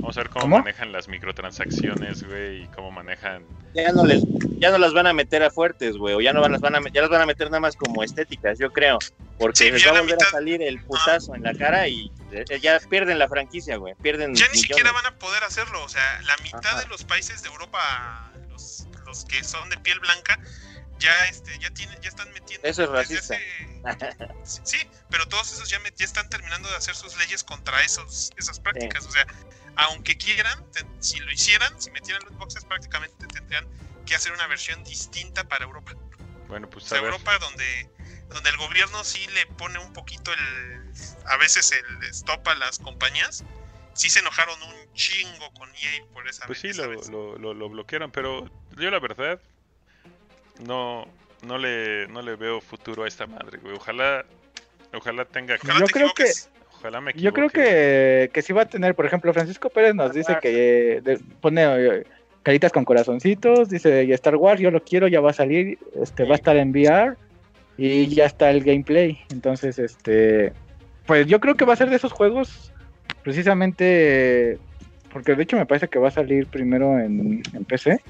Vamos 0.00 0.16
a 0.16 0.20
ver 0.20 0.30
cómo, 0.30 0.42
¿Cómo? 0.42 0.58
manejan 0.60 0.90
las 0.92 1.08
microtransacciones, 1.08 2.22
güey, 2.24 2.62
y 2.62 2.66
cómo 2.68 2.90
manejan. 2.90 3.44
Ya 3.74 3.92
no 3.92 4.04
les, 4.06 4.22
ya 4.58 4.70
no 4.70 4.78
las 4.78 4.92
van 4.94 5.06
a 5.06 5.12
meter 5.12 5.42
a 5.42 5.50
fuertes, 5.50 5.96
güey, 5.96 6.14
o 6.14 6.20
ya 6.20 6.32
no 6.32 6.40
van, 6.40 6.52
las 6.52 6.60
van 6.60 6.74
a, 6.76 6.80
ya 6.92 7.02
las 7.02 7.10
van 7.10 7.20
a 7.20 7.26
meter 7.26 7.48
nada 7.48 7.60
más 7.60 7.76
como 7.76 8.02
estéticas, 8.02 8.58
yo 8.58 8.70
creo, 8.72 8.98
porque 9.38 9.58
Sí, 9.64 9.70
les 9.70 9.84
va 9.86 9.90
a 9.90 10.00
volver 10.00 10.16
mitad- 10.16 10.28
a 10.28 10.30
salir 10.30 10.62
el 10.62 10.82
putazo 10.82 11.34
en 11.34 11.42
la 11.42 11.52
cara 11.54 11.86
y 11.88 12.10
eh, 12.32 12.44
ya 12.60 12.80
pierden 12.88 13.18
la 13.18 13.28
franquicia, 13.28 13.76
güey, 13.76 13.94
pierden 13.96 14.34
Ya 14.34 14.46
ni 14.46 14.52
millones. 14.52 14.60
siquiera 14.62 14.92
van 14.92 15.06
a 15.06 15.18
poder 15.18 15.42
hacerlo. 15.44 15.82
O 15.84 15.88
sea, 15.88 16.20
la 16.22 16.36
mitad 16.42 16.64
Ajá. 16.64 16.80
de 16.80 16.86
los 16.86 17.04
países 17.04 17.42
de 17.42 17.48
Europa, 17.50 18.32
los, 18.48 18.86
los 19.04 19.24
que 19.26 19.44
son 19.44 19.68
de 19.68 19.76
piel 19.78 20.00
blanca, 20.00 20.38
ya 20.98 21.26
este, 21.26 21.58
ya 21.58 21.70
tienen, 21.70 22.00
ya 22.00 22.08
están 22.08 22.30
metiendo. 22.32 22.66
Eso 22.66 22.82
es 22.84 22.88
racista. 22.90 23.34
hace- 23.34 24.38
Sí, 24.44 24.60
sí, 24.64 24.90
pero 25.10 25.26
todos 25.28 25.52
esos 25.52 25.68
ya, 25.70 25.78
met- 25.80 25.94
ya 25.96 26.04
están 26.04 26.28
terminando 26.28 26.68
de 26.68 26.76
hacer 26.76 26.94
sus 26.94 27.16
leyes 27.18 27.44
contra 27.44 27.82
esos, 27.82 28.30
esas 28.36 28.58
prácticas. 28.60 29.06
O 29.06 29.10
sea, 29.10 29.26
aunque 29.76 30.16
quieran, 30.16 30.70
te- 30.72 30.84
si 31.00 31.18
lo 31.20 31.30
hicieran, 31.32 31.80
si 31.80 31.90
metieran 31.90 32.22
loot 32.24 32.34
boxes, 32.38 32.64
prácticamente 32.64 33.26
tendrían 33.28 33.66
que 34.06 34.14
hacer 34.14 34.32
una 34.32 34.46
versión 34.46 34.82
distinta 34.84 35.44
para 35.44 35.64
Europa. 35.64 35.92
Bueno, 36.48 36.68
pues 36.70 36.84
O 36.86 36.88
sea, 36.88 36.98
a 36.98 37.02
ver. 37.02 37.12
Europa 37.12 37.38
donde, 37.38 37.90
donde 38.28 38.50
el 38.50 38.56
gobierno 38.56 39.04
sí 39.04 39.26
le 39.28 39.46
pone 39.46 39.78
un 39.78 39.92
poquito 39.92 40.32
el... 40.32 40.92
A 41.26 41.36
veces 41.36 41.72
el 41.72 42.02
stop 42.04 42.46
a 42.48 42.54
las 42.54 42.78
compañías. 42.78 43.44
Sí 43.94 44.10
se 44.10 44.20
enojaron 44.20 44.60
un 44.62 44.92
chingo 44.94 45.52
con 45.54 45.68
EA 45.74 46.04
por 46.12 46.26
esa 46.28 46.46
Pues 46.46 46.60
sí, 46.60 46.68
esa 46.68 46.82
lo, 46.82 46.88
vez. 46.90 47.08
lo, 47.10 47.36
lo, 47.38 47.52
lo 47.54 47.68
bloquearon, 47.68 48.10
pero 48.12 48.50
yo 48.76 48.90
la 48.90 48.98
verdad 49.00 49.40
no, 50.66 51.06
no, 51.46 51.58
le, 51.58 52.06
no 52.08 52.22
le 52.22 52.36
veo 52.36 52.60
futuro 52.60 53.04
a 53.04 53.08
esta 53.08 53.26
madre, 53.26 53.58
güey. 53.58 53.74
Ojalá, 53.74 54.24
ojalá 54.94 55.24
tenga... 55.24 55.56
Ojalá 55.62 55.78
Yo 55.80 55.86
te 55.86 55.92
creo 55.92 56.14
que-. 56.14 56.30
Ojalá 56.78 57.00
me 57.00 57.12
Yo 57.14 57.32
creo 57.32 57.48
que, 57.50 58.30
que 58.32 58.42
sí 58.42 58.52
va 58.52 58.62
a 58.62 58.68
tener, 58.68 58.94
por 58.94 59.04
ejemplo, 59.04 59.32
Francisco 59.32 59.68
Pérez 59.68 59.94
nos 59.94 60.12
dice 60.12 60.38
que 60.40 60.98
eh, 60.98 61.00
de- 61.00 61.18
pone 61.40 61.64
eh, 61.64 62.04
caritas 62.44 62.70
con 62.72 62.84
corazoncitos, 62.84 63.68
dice, 63.68 64.04
y 64.04 64.12
Star 64.12 64.36
Wars, 64.36 64.60
yo 64.60 64.70
lo 64.70 64.82
quiero, 64.84 65.08
ya 65.08 65.20
va 65.20 65.30
a 65.30 65.34
salir, 65.34 65.78
este, 66.00 66.22
va 66.24 66.34
a 66.34 66.36
estar 66.36 66.56
en 66.56 66.70
VR 66.70 67.16
y 67.76 68.06
ya 68.14 68.26
está 68.26 68.50
el 68.50 68.62
gameplay. 68.62 69.18
Entonces, 69.30 69.78
este, 69.80 70.52
pues 71.06 71.26
yo 71.26 71.40
creo 71.40 71.56
que 71.56 71.64
va 71.64 71.72
a 71.72 71.76
ser 71.76 71.90
de 71.90 71.96
esos 71.96 72.12
juegos, 72.12 72.72
precisamente, 73.24 74.58
porque 75.12 75.34
de 75.34 75.42
hecho 75.42 75.56
me 75.56 75.66
parece 75.66 75.88
que 75.88 75.98
va 75.98 76.08
a 76.08 76.12
salir 76.12 76.46
primero 76.46 76.98
en, 76.98 77.42
en 77.54 77.64
PC. 77.64 78.00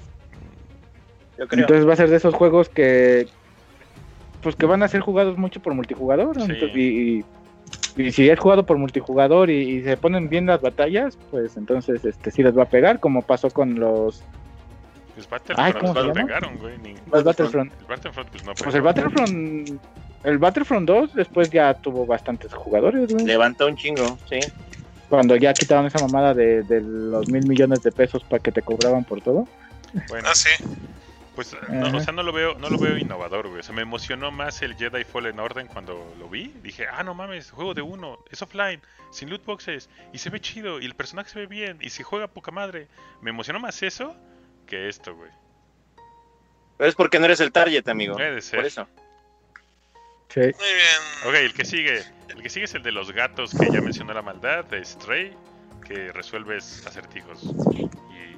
Yo 1.39 1.47
creo. 1.49 1.61
Entonces 1.63 1.89
va 1.89 1.93
a 1.93 1.97
ser 1.97 2.11
de 2.11 2.17
esos 2.17 2.35
juegos 2.35 2.69
que 2.69 3.29
pues 4.43 4.55
que 4.55 4.67
van 4.67 4.83
a 4.83 4.89
ser 4.89 5.01
jugados 5.01 5.37
mucho 5.39 5.61
por 5.61 5.75
multijugador. 5.75 6.37
Sí. 6.37 6.43
entonces, 6.53 6.77
y, 6.77 6.81
y- 7.19 7.25
y 7.97 8.13
si 8.13 8.31
es 8.31 8.39
jugado 8.39 8.65
por 8.65 8.79
multijugador 8.79 9.51
y, 9.51 9.57
y 9.79 9.83
se 9.83 9.97
ponen 9.97 10.29
bien 10.29 10.47
las 10.47 10.61
batallas, 10.61 11.19
pues 11.33 11.57
entonces 11.57 12.05
este 12.05 12.31
sí 12.31 12.45
les 12.45 12.57
va 12.57 12.63
a 12.63 12.69
pegar, 12.69 13.01
como 13.01 13.23
pasó 13.23 13.51
con 13.51 13.81
los, 13.81 14.23
Pues 15.17 15.29
Battlefront 15.29 15.67
Ay, 15.67 15.73
¿cómo 15.73 15.95
no 15.95 16.01
se 16.01 16.07
lo 16.07 16.15
llama? 16.15 16.27
pegaron, 16.27 16.59
güey. 16.59 16.79
ni- 16.79 16.95
los 17.11 17.25
Battlefront. 17.25 17.73
El 17.81 17.87
Battlefront, 17.87 18.29
pues 18.31 18.45
no 18.45 18.55
Pues 18.55 18.75
el 18.77 18.83
Battlefront, 18.83 19.81
el 20.23 20.39
Battlefront 20.39 20.87
2 20.87 21.15
después 21.15 21.51
ya 21.51 21.75
tuvo 21.75 22.07
bastantes 22.07 22.55
jugadores, 22.55 23.09
güey. 23.09 23.25
Levantó 23.27 23.67
un 23.67 23.75
chingo, 23.77 24.17
sí. 24.29 24.39
Cuando 25.09 25.35
ya 25.35 25.55
quitaron 25.55 25.87
esa 25.87 25.99
mamada 25.99 26.35
de, 26.35 26.63
de 26.63 26.81
los 26.81 27.29
mil 27.29 27.43
millones 27.43 27.83
de 27.83 27.91
pesos 27.91 28.23
para 28.23 28.41
que 28.41 28.53
te 28.53 28.63
cobraban 28.63 29.03
por 29.03 29.21
todo. 29.21 29.49
Bueno, 30.09 30.29
Ah, 30.31 30.35
sí. 30.37 30.51
Pues, 31.39 31.57
no, 31.69 31.97
o 31.97 32.01
sea, 32.01 32.13
no 32.13 32.25
lo 32.25 32.33
veo, 32.33 32.59
no 32.59 32.69
lo 32.69 32.79
veo 32.79 32.99
innovador, 32.99 33.47
güey. 33.47 33.61
O 33.61 33.63
sea, 33.63 33.73
me 33.73 33.83
emocionó 33.83 34.33
más 34.33 34.61
el 34.61 34.75
Jedi 34.75 35.05
Fallen 35.05 35.39
Order 35.39 35.69
cuando 35.69 36.13
lo 36.19 36.29
vi. 36.29 36.53
Dije, 36.65 36.89
ah, 36.91 37.05
no 37.05 37.15
mames, 37.15 37.53
juego 37.53 37.75
de 37.75 37.81
uno, 37.81 38.19
es 38.29 38.43
offline, 38.43 38.83
sin 39.13 39.31
loot 39.31 39.45
boxes, 39.45 39.89
y 40.13 40.19
se 40.19 40.31
ve 40.31 40.41
chido, 40.41 40.81
y 40.81 40.85
el 40.85 40.97
personaje 40.97 41.31
se 41.31 41.39
ve 41.39 41.47
bien, 41.47 41.79
y 41.81 41.91
se 41.91 42.03
juega 42.03 42.27
poca 42.27 42.51
madre. 42.51 42.89
Me 43.21 43.31
emocionó 43.31 43.61
más 43.61 43.85
eso 43.85 44.17
que 44.67 44.89
esto, 44.89 45.15
güey. 45.15 45.31
Pero 46.77 46.91
es 46.91 46.97
porque 46.97 47.21
no 47.21 47.27
eres 47.27 47.39
el 47.39 47.53
target, 47.53 47.87
amigo. 47.87 48.17
Puede 48.17 48.41
ser. 48.41 48.59
Por 48.59 48.67
eso. 48.67 48.89
Sí. 50.31 50.41
Muy 50.41 50.51
bien. 50.51 51.25
Ok, 51.25 51.35
el 51.35 51.55
que 51.55 51.65
sigue. 51.65 52.03
El 52.31 52.43
que 52.43 52.49
sigue 52.49 52.65
es 52.65 52.75
el 52.75 52.83
de 52.83 52.91
los 52.91 53.13
gatos 53.13 53.53
que 53.55 53.71
ya 53.71 53.81
mencionó 53.81 54.13
la 54.13 54.23
maldad, 54.23 54.65
de 54.65 54.85
Stray, 54.85 55.37
que 55.87 56.11
resuelves 56.11 56.85
acertijos. 56.85 57.45
Y 58.11 58.37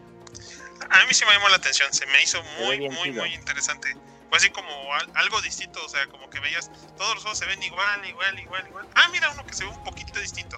A 0.89 1.07
mí 1.07 1.13
sí 1.13 1.25
me 1.27 1.33
llamó 1.33 1.49
la 1.49 1.57
atención, 1.57 1.93
se 1.93 2.07
me 2.07 2.23
hizo 2.23 2.43
muy, 2.61 2.79
muy, 2.89 2.97
chido. 3.11 3.23
muy 3.23 3.35
interesante. 3.35 3.95
Fue 4.29 4.39
así 4.39 4.49
como 4.51 4.71
al- 4.95 5.11
algo 5.15 5.41
distinto, 5.43 5.81
o 5.85 5.89
sea, 5.89 6.07
como 6.07 6.31
que 6.31 6.39
veías, 6.41 6.71
todos 6.97 7.15
los 7.15 7.23
juegos 7.25 7.39
se 7.39 7.47
ven 7.47 7.63
igual, 7.63 8.05
igual, 8.09 8.39
igual, 8.39 8.65
igual. 8.69 8.87
Ah, 8.95 9.09
mira 9.13 9.29
uno 9.31 9.45
que 9.45 9.53
se 9.55 9.65
ve 9.65 9.71
un 9.71 9.83
poquito 9.85 10.19
distinto. 10.21 10.57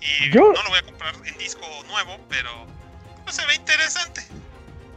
Y 0.00 0.30
Yo- 0.30 0.52
no 0.52 0.62
lo 0.62 0.68
voy 0.70 0.78
a 0.78 0.82
comprar 0.82 1.14
en 1.24 1.36
disco 1.38 1.66
nuevo, 1.88 2.18
pero 2.28 2.66
pues, 3.24 3.36
se 3.36 3.44
ve 3.46 3.54
interesante. 3.56 4.22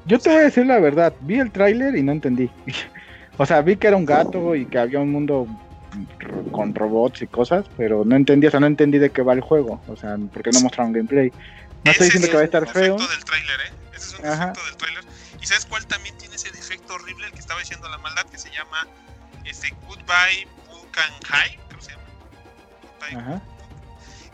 Yo 0.05 0.19
te 0.19 0.29
voy 0.29 0.39
a 0.39 0.43
decir 0.43 0.65
la 0.67 0.79
verdad, 0.79 1.13
vi 1.21 1.39
el 1.39 1.51
tráiler 1.51 1.95
y 1.95 2.03
no 2.03 2.11
entendí. 2.11 2.49
o 3.37 3.45
sea, 3.45 3.61
vi 3.61 3.75
que 3.75 3.87
era 3.87 3.97
un 3.97 4.05
gato 4.05 4.55
y 4.55 4.65
que 4.67 4.77
había 4.77 4.99
un 4.99 5.11
mundo 5.11 5.47
con 6.51 6.75
robots 6.75 7.21
y 7.21 7.27
cosas, 7.27 7.65
pero 7.77 8.03
no 8.05 8.15
entendí, 8.15 8.47
o 8.47 8.51
sea, 8.51 8.59
no 8.59 8.67
entendí 8.67 8.97
de 8.99 9.11
qué 9.11 9.21
va 9.21 9.33
el 9.33 9.41
juego, 9.41 9.81
o 9.87 9.95
sea, 9.95 10.15
porque 10.33 10.51
no 10.51 10.59
mostraron 10.61 10.93
gameplay. 10.93 11.31
No 11.83 11.91
estoy 11.91 12.07
diciendo 12.07 12.25
es 12.27 12.31
que 12.31 12.35
va 12.37 12.41
a 12.41 12.45
estar 12.45 12.67
feo. 12.67 12.97
del 12.97 13.23
tráiler, 13.25 13.59
¿eh? 13.61 13.71
Ese 14.05 14.15
es 14.15 14.19
un 14.19 14.25
Ajá. 14.25 14.47
defecto 14.47 14.65
del 14.65 14.77
tráiler. 14.77 15.05
¿Y 15.41 15.45
sabes 15.45 15.65
cuál 15.65 15.85
también 15.87 16.17
tiene 16.17 16.35
ese 16.35 16.51
defecto 16.51 16.93
horrible, 16.95 17.27
el 17.27 17.33
que 17.33 17.39
estaba 17.39 17.59
diciendo 17.59 17.89
la 17.89 17.97
maldad, 17.97 18.25
que 18.25 18.37
se 18.37 18.51
llama 18.51 18.87
este, 19.45 19.69
Goodbye 19.87 20.47
High? 21.27 21.59
Creo 21.67 21.79
que 21.79 21.85
se 21.85 21.91
llama. 21.91 22.03
Goodbye 22.81 23.17
Ajá. 23.17 23.41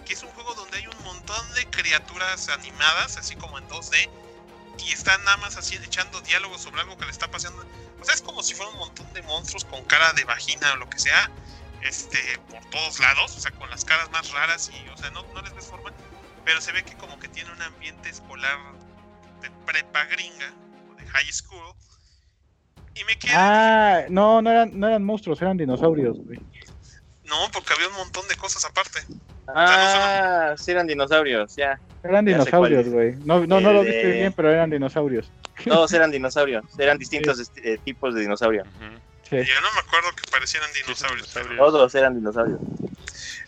que 0.05 0.13
es 0.13 0.23
un 0.23 0.29
juego 0.29 0.53
donde 0.55 0.77
hay 0.77 0.87
un 0.87 1.03
montón 1.03 1.53
de 1.53 1.65
criaturas 1.69 2.49
animadas, 2.49 3.17
así 3.17 3.35
como 3.35 3.57
en 3.57 3.67
2D, 3.69 4.09
y 4.79 4.91
están 4.91 5.23
nada 5.23 5.37
más 5.37 5.57
así 5.57 5.75
echando 5.75 6.21
diálogos 6.21 6.61
sobre 6.61 6.81
algo 6.81 6.97
que 6.97 7.05
le 7.05 7.11
está 7.11 7.29
pasando. 7.29 7.65
O 7.99 8.05
sea, 8.05 8.15
es 8.15 8.21
como 8.21 8.41
si 8.43 8.53
fuera 8.53 8.71
un 8.71 8.77
montón 8.79 9.11
de 9.13 9.21
monstruos 9.23 9.65
con 9.65 9.83
cara 9.85 10.11
de 10.13 10.23
vagina 10.23 10.73
o 10.73 10.75
lo 10.77 10.89
que 10.89 10.99
sea, 10.99 11.29
este, 11.83 12.39
por 12.49 12.63
todos 12.65 12.99
lados, 12.99 13.35
o 13.37 13.39
sea, 13.39 13.51
con 13.51 13.69
las 13.69 13.85
caras 13.85 14.09
más 14.11 14.31
raras 14.31 14.69
y, 14.73 14.89
o 14.89 14.97
sea, 14.97 15.11
no, 15.11 15.23
no 15.33 15.41
les 15.41 15.53
ves 15.53 15.65
forma, 15.65 15.91
pero 16.45 16.61
se 16.61 16.71
ve 16.71 16.83
que 16.83 16.95
como 16.97 17.19
que 17.19 17.27
tiene 17.27 17.51
un 17.51 17.61
ambiente 17.61 18.09
escolar 18.09 18.57
de 19.41 19.49
prepa 19.65 20.05
gringa, 20.05 20.53
o 20.91 20.95
de 20.95 21.05
high 21.07 21.31
school, 21.31 21.73
y 22.95 23.03
me 23.05 23.17
quedé, 23.17 23.33
Ah, 23.35 24.03
no, 24.09 24.41
no 24.41 24.49
eran, 24.51 24.77
no 24.79 24.87
eran 24.87 25.03
monstruos, 25.03 25.41
eran 25.41 25.57
dinosaurios, 25.57 26.17
güey. 26.25 26.39
no, 27.25 27.49
porque 27.53 27.73
había 27.73 27.87
un 27.87 27.95
montón 27.95 28.27
de 28.27 28.35
cosas 28.35 28.63
aparte. 28.65 28.99
Ah, 29.53 30.55
sí 30.57 30.71
eran 30.71 30.87
dinosaurios, 30.87 31.55
ya. 31.55 31.79
Eran 32.03 32.25
Ya 32.25 32.31
dinosaurios, 32.33 32.87
güey. 32.87 33.15
No, 33.25 33.45
no, 33.45 33.59
no 33.59 33.73
lo 33.73 33.81
viste 33.81 34.07
de- 34.07 34.13
bien, 34.13 34.33
pero 34.33 34.51
eran 34.51 34.69
dinosaurios. 34.69 35.29
Todos 35.65 35.91
eran 35.93 36.11
dinosaurios. 36.11 36.63
Eran 36.77 36.97
distintos 36.97 37.39
esti- 37.39 37.61
eh, 37.63 37.77
tipos 37.83 38.13
de 38.15 38.21
dinosaurio. 38.21 38.63
Sí. 39.29 39.37
Yo 39.37 39.61
no 39.61 39.71
me 39.73 39.79
acuerdo 39.79 40.09
que 40.15 40.29
parecieran 40.31 40.69
Sí, 40.73 40.81
pero- 40.85 40.95
dinosaurios. 40.97 41.57
Todos 41.57 41.95
eran 41.95 42.15
dinosaurios. 42.15 42.59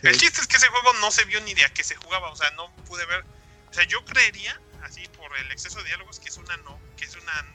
El 0.02 0.16
chiste 0.18 0.40
es 0.40 0.46
que 0.46 0.56
ese 0.56 0.68
juego 0.68 0.92
no 1.00 1.10
se 1.10 1.24
vio 1.24 1.40
ni 1.40 1.54
de 1.54 1.64
a 1.64 1.68
qué 1.70 1.82
se 1.82 1.94
jugaba, 1.96 2.30
o 2.30 2.36
sea, 2.36 2.50
no 2.52 2.70
pude 2.86 3.04
ver. 3.06 3.24
O 3.70 3.72
sea, 3.72 3.84
yo 3.84 4.04
creería, 4.04 4.60
así 4.84 5.02
por 5.16 5.36
el 5.36 5.50
exceso 5.50 5.78
de 5.78 5.84
diálogos, 5.84 6.20
que 6.20 6.28
es 6.28 6.36
una 6.36 6.56
no, 6.58 6.78
que 6.96 7.04
es 7.04 7.16
una 7.16 7.46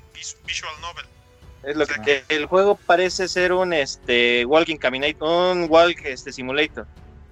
visual 0.45 0.73
novel. 0.81 1.05
Es 1.63 1.75
lo 1.75 1.85
que 1.85 2.23
el 2.29 2.45
juego 2.45 2.75
parece 2.75 3.27
ser 3.27 3.51
un 3.51 3.73
este 3.73 4.45
walking 4.45 4.77
caminator, 4.77 5.55
un 5.55 5.67
walk 5.69 5.99
este 6.05 6.31
simulator. 6.31 6.87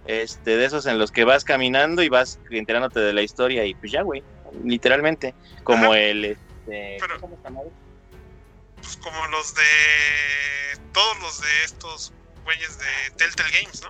Este, 0.06 0.56
de 0.56 0.64
esos 0.64 0.86
en 0.86 1.00
los 1.00 1.12
que 1.12 1.26
vas 1.26 1.44
caminando 1.44 2.02
y 2.02 2.08
vas 2.08 2.40
enterándote 2.50 3.02
de 3.02 3.12
la 3.12 3.22
historia 3.22 3.66
y 3.66 3.76
pues 3.76 3.92
ya, 3.92 4.04
güey, 4.04 4.24
literalmente, 4.64 5.34
como 5.64 5.92
Ajá. 5.92 6.00
el 6.00 6.26
este. 6.26 6.98
Pues 8.76 8.98
como 8.98 9.28
los 9.28 9.54
de. 9.54 9.64
Todos 10.94 11.20
los 11.20 11.42
de 11.42 11.64
estos 11.66 12.14
güeyes 12.46 12.80
de 12.80 12.86
Telltale 13.18 13.50
Games, 13.62 13.82
¿no? 13.84 13.90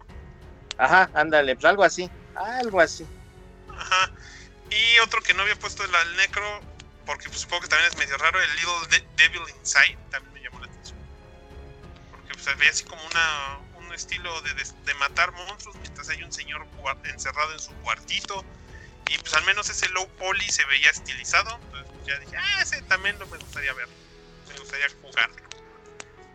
Ajá, 0.78 1.10
ándale, 1.14 1.56
pues 1.56 1.66
algo 1.66 1.84
así, 1.84 2.10
algo 2.36 2.82
así. 2.82 3.06
Ajá. 3.70 4.12
Y 4.70 5.00
otro 5.00 5.22
que 5.22 5.34
no 5.34 5.44
había 5.44 5.56
puesto 5.56 5.84
el 5.86 5.94
al 5.96 6.16
Necro, 6.18 6.62
porque 7.06 7.30
pues, 7.30 7.42
supongo 7.42 7.62
que 7.64 7.68
también 7.70 7.90
es 7.92 7.98
medio 7.98 8.18
raro, 8.18 8.42
el 8.42 8.56
Little 8.56 8.88
De- 8.90 9.08
Devil 9.24 9.42
Inside, 9.60 9.98
también 10.12 10.34
me 10.34 10.42
llamó 10.42 10.60
la 10.60 10.66
atención. 10.68 10.98
Porque 12.12 12.34
pues, 12.34 12.44
se 12.44 12.54
ve 12.56 12.68
así 12.68 12.84
como 12.84 13.02
una, 13.06 13.58
un 13.78 13.94
estilo 13.94 14.42
de, 14.42 14.54
de- 14.54 14.72
de 14.86 14.94
matar 14.96 15.32
monstruos 15.32 15.76
mientras 15.78 16.10
hay 16.10 16.22
un 16.24 16.32
señor 16.32 16.66
encerrado 17.04 17.52
en 17.54 17.60
su 17.60 17.72
cuartito. 17.82 18.46
Y 19.10 19.18
pues 19.20 19.34
al 19.34 19.44
menos 19.46 19.70
ese 19.70 19.88
low 19.90 20.08
poly 20.18 20.48
se 20.50 20.66
veía 20.66 20.90
estilizado. 20.90 21.58
Entonces 21.66 21.92
pues, 21.94 22.08
ya 22.08 22.20
dije, 22.20 22.38
ah, 22.38 22.62
ese 22.62 22.82
también 22.84 23.18
lo 23.20 23.28
me 23.28 23.38
gustaría 23.38 23.74
ver. 23.74 23.88
Me 24.50 24.60
gustaría 24.60 24.88
jugar. 25.02 25.30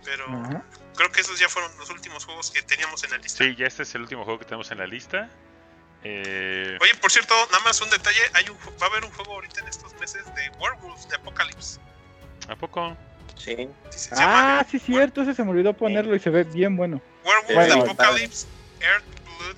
Pero 0.05 0.27
Ajá. 0.27 0.63
creo 0.97 1.13
que 1.13 1.21
esos 1.21 1.39
ya 1.39 1.49
fueron 1.49 1.77
los 1.79 1.91
últimos 1.91 2.25
juegos 2.25 2.51
que 2.51 2.63
teníamos 2.63 3.05
en 3.05 3.11
la 3.13 3.19
lista. 3.19 3.45
Sí, 3.45 3.55
ya 3.57 3.67
este 3.67 3.83
es 3.85 3.95
el 3.95 4.03
último 4.03 4.25
juego 4.25 4.39
que 4.41 4.45
tenemos 4.47 4.71
en 4.71 4.79
la 4.79 4.87
lista. 4.87 5.31
Eh, 6.05 6.77
Oye, 6.81 6.95
por 6.97 7.13
cierto, 7.13 7.35
nada 7.53 7.63
más 7.65 7.81
un 7.81 7.91
detalle, 7.91 8.19
hay 8.35 8.49
un, 8.49 8.57
va 8.81 8.87
a 8.87 8.91
haber 8.91 9.05
un 9.05 9.11
juego 9.13 9.35
ahorita 9.35 9.61
en 9.61 9.69
estos 9.69 9.93
meses 10.01 10.25
de 10.35 10.51
Werewolves 10.59 11.09
de 11.09 11.17
Apocalypse. 11.17 11.79
¿A 12.49 12.57
poco? 12.57 12.97
Sí. 13.37 13.69
Sí, 13.91 13.99
se 13.99 14.15
llama 14.17 14.61
Ah, 14.61 14.67
sí, 14.69 14.79
cierto, 14.79 15.23
ese 15.23 15.35
se 15.35 15.45
me 15.45 15.51
olvidó 15.51 15.73
ponerlo 15.75 16.15
y 16.17 16.21
se 16.21 16.31
ve 16.31 16.45
bien 16.45 16.77
bueno. 16.77 17.01
Werewolves 17.25 17.55
Bueno, 17.55 17.75
de 17.85 17.91
Apocalypse, 17.91 18.47
Earth 18.81 19.05
Blood, 19.39 19.57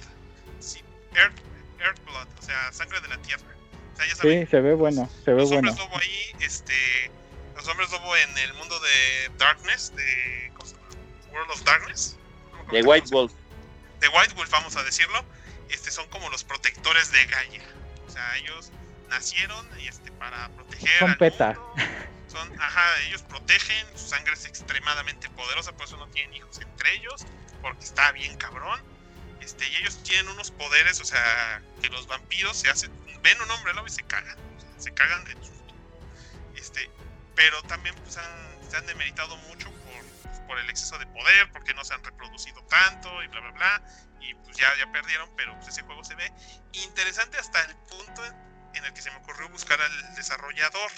sí, 0.61 0.81
Earth, 1.15 1.39
Earth 1.81 2.05
Blood, 2.05 2.29
o 2.39 2.43
sea, 2.43 2.73
sangre 2.73 3.01
de 3.01 3.09
la 3.09 3.19
tierra. 3.19 3.45
O 3.93 3.97
sea, 3.97 4.07
ya 4.07 4.15
saben, 4.17 4.45
Sí, 4.45 4.51
se 4.51 4.61
ve 4.61 4.75
bueno, 4.75 5.09
se 5.25 5.31
ve 5.33 5.41
los 5.41 5.51
bueno. 5.51 5.71
hombres 5.71 5.87
lobo 5.87 5.99
ahí, 5.99 6.37
este, 6.41 7.11
los 7.57 7.67
hombres 7.69 7.91
lobo 7.91 8.17
en 8.17 8.37
el 8.39 8.53
mundo 8.55 8.79
de 8.81 9.31
Darkness, 9.39 9.95
de, 9.97 10.51
¿cómo 10.55 10.67
se 10.67 10.75
llama? 10.77 10.87
World 11.33 11.51
of 11.53 11.65
Darkness. 11.65 12.17
De 12.71 12.83
White 12.83 13.09
Wolf. 13.13 13.33
de 14.01 14.09
White 14.09 14.35
Wolf, 14.35 14.51
vamos 14.51 14.77
a 14.77 14.83
decirlo, 14.83 15.25
este, 15.71 15.91
son 15.91 16.09
como 16.09 16.29
los 16.31 16.45
protectores 16.45 17.11
de 17.13 17.25
Gaia. 17.27 17.63
O 18.07 18.11
sea, 18.11 18.37
ellos 18.37 18.71
nacieron 19.09 19.67
este, 19.79 20.11
para 20.13 20.49
proteger. 20.51 20.99
Son 20.99 21.15
PETA. 21.17 21.59
Son, 22.29 22.61
ajá, 22.61 23.01
ellos 23.03 23.23
protegen, 23.23 23.87
su 23.97 24.09
sangre 24.09 24.33
es 24.35 24.45
extremadamente 24.45 25.29
poderosa, 25.31 25.73
por 25.73 25.87
eso 25.87 25.97
no 25.97 26.09
tienen 26.09 26.35
hijos 26.35 26.59
entre 26.61 26.95
ellos, 26.95 27.25
porque 27.63 27.85
está 27.85 28.11
bien 28.13 28.37
cabrón. 28.37 28.81
Este, 29.41 29.69
y 29.69 29.77
ellos 29.77 30.03
tienen 30.03 30.29
unos 30.29 30.51
poderes, 30.51 31.01
o 31.01 31.05
sea, 31.05 31.63
que 31.81 31.89
los 31.91 32.07
vampiros 32.07 32.57
se 32.57 32.71
hacen, 32.71 32.91
ven 33.23 33.41
un 33.41 33.51
hombre 33.51 33.75
lobo 33.75 33.87
y 33.87 33.91
se 33.91 34.03
cagan, 34.03 34.37
o 34.57 34.61
sea, 34.61 34.71
se 34.79 34.93
cagan 34.95 35.25
de 35.27 35.33
susto. 35.35 35.75
Este, 36.57 36.91
pero 37.35 37.63
también 37.65 37.95
pues, 37.97 38.17
han- 38.17 38.71
se 38.71 38.77
han 38.79 38.87
demeritado 38.87 39.37
mucho 39.37 39.71
por, 39.71 40.05
pues, 40.23 40.39
por 40.47 40.59
el 40.59 40.71
exceso 40.71 40.99
de 40.99 41.07
poder, 41.09 41.51
porque 41.53 41.75
no 41.75 41.85
se 41.85 41.95
han 41.95 42.03
reproducido 42.03 42.63
tanto 42.65 43.23
y 43.23 43.27
bla 43.29 43.41
bla 43.41 43.51
bla 43.53 43.83
y 44.25 44.35
pues 44.35 44.57
ya, 44.57 44.69
ya 44.79 44.91
perdieron, 44.91 45.31
pero 45.37 45.55
pues 45.57 45.69
ese 45.69 45.83
juego 45.83 46.03
se 46.05 46.15
ve 46.15 46.33
interesante 46.73 47.39
hasta 47.39 47.63
el 47.65 47.77
punto 47.77 48.25
en 48.75 48.85
el 48.85 48.93
que 48.93 49.03
se 49.03 49.11
me 49.11 49.17
ocurrió 49.19 49.49
buscar 49.49 49.81
al 49.81 50.15
desarrollador 50.15 50.91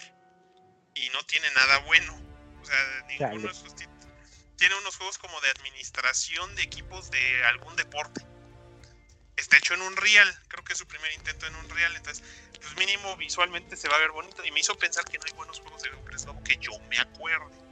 y 0.95 1.09
no 1.11 1.23
tiene 1.25 1.51
nada 1.51 1.79
bueno. 1.79 2.15
O 2.61 2.65
sea, 2.65 2.77
ninguno 3.09 3.37
Chale. 3.37 3.49
de 3.49 3.55
sus 3.55 3.75
tiene 4.57 4.75
unos 4.77 4.97
juegos 4.97 5.19
como 5.19 5.39
de 5.43 5.51
administración 5.51 6.55
de 6.57 6.63
equipos 6.63 7.11
de 7.11 7.45
algún 7.45 7.77
deporte. 7.77 8.27
Está 9.37 9.59
hecho 9.59 9.75
en 9.75 9.83
un 9.83 9.95
real, 9.97 10.43
creo 10.49 10.65
que 10.65 10.73
es 10.73 10.79
su 10.79 10.87
primer 10.87 11.13
intento 11.13 11.47
en 11.47 11.55
un 11.57 11.69
real, 11.69 11.95
entonces 11.95 12.25
pues 12.59 12.75
mínimo 12.79 13.17
visualmente 13.17 13.77
se 13.77 13.89
va 13.89 13.97
a 13.97 13.99
ver 13.99 14.11
bonito 14.13 14.43
y 14.45 14.51
me 14.51 14.61
hizo 14.61 14.77
pensar 14.79 15.05
que 15.05 15.19
no 15.19 15.25
hay 15.27 15.33
buenos 15.35 15.61
juegos 15.61 15.83
de 15.83 15.91
lobo 15.91 16.43
que 16.43 16.57
yo 16.57 16.73
me 16.89 16.99
acuerde. 16.99 17.66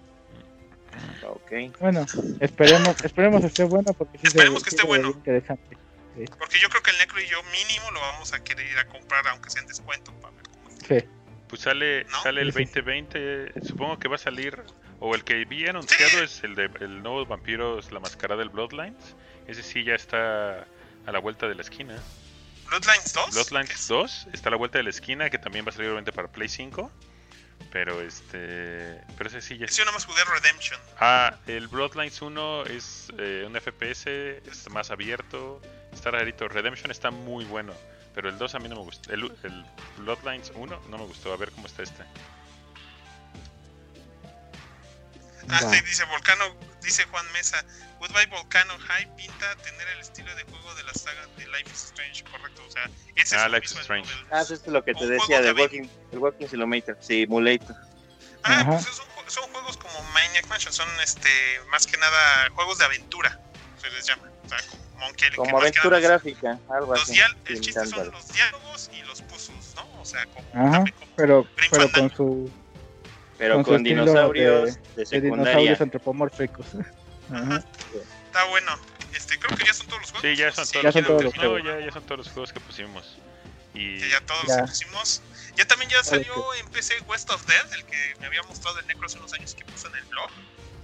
Ok. 1.23 1.53
Bueno, 1.81 2.07
esperemos, 2.41 2.97
esperemos 3.03 3.45
esté 3.45 3.65
bueno 3.65 3.93
porque 3.95 4.19
sí 4.19 4.23
se- 4.23 4.29
Esperemos 4.29 4.63
que 4.63 4.71
sí 4.71 4.77
esté 4.77 4.83
se 4.83 4.89
bueno. 4.89 5.09
interesante. 5.11 5.77
Porque 6.39 6.61
yo 6.61 6.69
creo 6.69 6.83
que 6.83 6.91
el 6.93 6.99
Necro 6.99 7.21
y 7.21 7.27
yo 7.27 7.43
mínimo 7.45 7.91
lo 7.91 8.01
vamos 8.01 8.33
a 8.33 8.43
querer 8.45 8.67
ir 8.71 8.79
a 8.79 8.87
comprar 8.87 9.27
aunque 9.29 9.51
sea 9.51 9.63
en 9.63 9.69
descuento 9.69 10.13
para 10.21 10.33
ver 10.35 10.45
cómo 10.45 10.69
está. 10.69 10.87
Sí. 11.01 11.09
Pues 11.49 11.63
sale, 11.63 12.05
¿No? 12.05 12.23
sale 12.23 12.41
el 12.43 12.53
Sí, 12.53 12.59
sí. 12.59 12.65
2020. 12.81 13.53
Supongo 13.67 13.99
que 13.99 14.09
va 14.09 14.15
a 14.17 14.19
salir 14.19 14.63
O 15.01 15.15
el 15.15 15.25
que 15.25 15.45
vi 15.45 15.67
anunciado 15.67 16.23
es 16.23 16.43
el 16.45 16.55
de 16.55 16.71
el 16.81 17.03
nuevo 17.03 17.27
Vampiros, 17.27 17.91
la 17.93 17.99
máscara 18.01 18.37
del 18.37 18.49
Bloodlines. 18.49 19.17
Ese 19.49 19.63
sí 19.63 19.83
ya 19.85 19.95
está 19.95 20.67
a 21.05 21.13
la 21.13 21.19
vuelta 21.19 21.47
de 21.49 21.55
la 21.57 21.63
esquina. 21.63 21.97
Bloodlines 22.69 23.13
2. 23.13 23.31
Bloodlines 23.35 23.89
2 23.89 24.29
está 24.33 24.49
a 24.49 24.53
la 24.53 24.57
vuelta 24.57 24.79
de 24.79 24.85
la 24.85 24.91
esquina, 24.91 25.29
que 25.29 25.37
también 25.39 25.67
va 25.67 25.71
a 25.71 25.73
salir 25.73 25.89
obviamente 25.89 26.13
para 26.13 26.29
Play 26.29 26.49
5. 26.49 26.91
Pero 27.73 28.01
este. 28.01 29.01
Pero 29.17 29.29
ese 29.29 29.41
sí 29.41 29.59
ya 29.59 29.67
Yo 29.67 29.85
nada 29.85 29.97
más 29.97 30.05
jugué 30.05 30.23
Redemption. 30.25 30.81
Ah, 31.01 31.37
el 31.47 31.67
Bloodlines 31.69 32.23
1 32.23 32.67
es 32.67 33.09
eh, 33.19 33.45
un 33.47 33.61
FPS, 33.61 34.07
es 34.07 34.71
más 34.71 34.91
abierto, 34.91 35.61
está 35.93 36.13
rarito. 36.13 36.49
Redemption 36.49 36.91
está 36.91 37.11
muy 37.11 37.45
bueno, 37.45 37.75
pero 38.15 38.29
el 38.29 38.39
2 38.39 38.55
a 38.55 38.59
mí 38.61 38.69
no 38.69 38.77
me 38.77 38.83
gustó. 38.83 39.13
El, 39.13 39.25
el 39.43 39.65
Bloodlines 39.99 40.53
1 40.55 40.83
no 40.89 40.99
me 40.99 41.05
gustó, 41.05 41.33
a 41.33 41.37
ver 41.37 41.51
cómo 41.51 41.67
está 41.67 41.83
este. 41.83 42.05
Ah, 45.49 45.61
sí, 45.61 45.81
dice 45.83 46.05
Volcano, 46.05 46.45
dice 46.83 47.05
Juan 47.05 47.31
Mesa. 47.33 47.65
Goodbye 48.07 48.27
Volcano 48.27 48.75
High 48.79 49.17
pinta 49.17 49.57
tener 49.57 49.89
el 49.95 50.01
estilo 50.01 50.35
de 50.37 50.43
juego 50.45 50.75
de 50.75 50.83
la 50.85 50.93
saga 50.93 51.27
de 51.39 51.47
Life 51.47 51.71
is 51.73 51.85
Strange, 51.85 52.23
correcto. 52.25 52.63
O 52.67 52.71
sea, 52.71 52.85
ese 53.17 53.35
Ah, 53.37 53.47
es 53.47 53.53
Life 53.53 53.65
is 53.65 53.73
Strange. 53.81 54.09
del- 54.15 54.27
Ah, 54.31 54.43
eso 54.43 54.53
es 54.55 54.67
lo 54.67 54.85
que 54.85 54.93
te 54.95 55.07
decía 55.07 55.41
del 55.41 55.55
Walking, 55.59 55.89
el 56.13 56.19
Walking 56.19 56.47
Simulator. 56.47 56.99
Simulator. 57.01 57.75
Ah, 58.43 58.61
Ajá. 58.61 58.71
pues 58.73 58.85
son, 58.85 59.07
son 59.29 59.51
juegos 59.53 59.79
como 59.79 60.03
Maniac 60.13 60.47
Mansion, 60.49 60.73
son 60.75 60.89
este 61.03 61.31
más 61.71 61.87
que 61.87 61.97
nada 61.97 62.51
juegos 62.55 62.77
de 62.77 62.85
aventura, 62.85 63.41
se 63.81 63.91
les 63.91 64.07
llama. 64.07 64.31
O 64.45 64.49
sea, 64.51 64.59
como 64.69 64.85
Monkey 64.99 65.31
Como 65.31 65.59
aventura 65.59 65.97
nada 65.99 66.09
gráfica, 66.11 66.61
algo 66.69 66.93
Los 66.93 67.05
así. 67.05 67.15
dial- 67.15 67.37
el 67.47 67.61
chiste 67.63 67.87
son 67.87 68.11
los 68.13 68.33
diálogos 68.33 68.91
y 68.93 69.03
los 69.05 69.23
puzzles, 69.23 69.75
¿no? 69.77 69.89
O 70.01 70.05
sea, 70.05 70.27
como 70.27 70.47
Ajá, 70.53 70.73
también 70.77 70.95
como 70.99 71.13
pero, 71.17 71.49
pero 71.71 71.91
con 71.91 72.11
su 72.15 72.53
Pero 73.39 73.55
con 73.55 73.65
con 73.65 73.83
dinosaurios 73.83 74.75
de, 74.75 74.81
de 74.97 75.07
secundaria. 75.07 75.37
dinosaurios 75.45 75.81
antropomórficos. 75.81 76.67
Ajá. 77.33 77.65
está 78.27 78.45
bueno. 78.45 78.79
Este, 79.13 79.39
creo 79.39 79.57
que 79.57 79.65
ya 79.65 79.73
son 79.75 79.87
todos 79.87 80.03
los 80.03 80.11
juegos. 80.11 80.29
Sí, 80.31 80.37
ya 80.37 80.53
son 80.53 80.67
Sí, 80.67 80.73
todos 80.73 80.83
Ya 80.83 80.89
los 80.89 80.95
son 80.95 81.05
todos 81.05 81.19
juegos. 81.23 81.37
los 81.37 81.45
No, 81.45 81.51
juegos. 81.63 81.81
ya, 81.81 81.87
ya 81.87 81.93
son 81.93 82.03
todos 82.07 82.19
los 82.19 82.29
juegos 82.33 82.53
que 82.53 82.61
pusimos. 82.61 83.19
Y 83.75 83.99
que 84.01 84.09
ya 84.09 84.21
todos 84.27 84.47
Ya. 84.47 84.61
los 84.63 84.71
pusimos. 84.71 85.23
Ya 85.57 85.65
también 85.67 85.91
ya 85.91 86.03
salió 86.03 86.55
en 86.55 86.69
PC 86.71 87.01
West 87.03 87.31
of 87.31 87.45
Dead, 87.47 87.73
el 87.75 87.85
que 87.87 88.17
me 88.21 88.27
había 88.27 88.43
mostrado 88.43 88.79
el 88.81 88.87
Necro 88.87 89.07
hace 89.07 89.19
unos 89.19 89.33
años 89.35 89.55
que 89.55 89.65
puse 89.65 89.87
en 89.89 89.95
el 89.97 90.05
blog. 90.07 90.31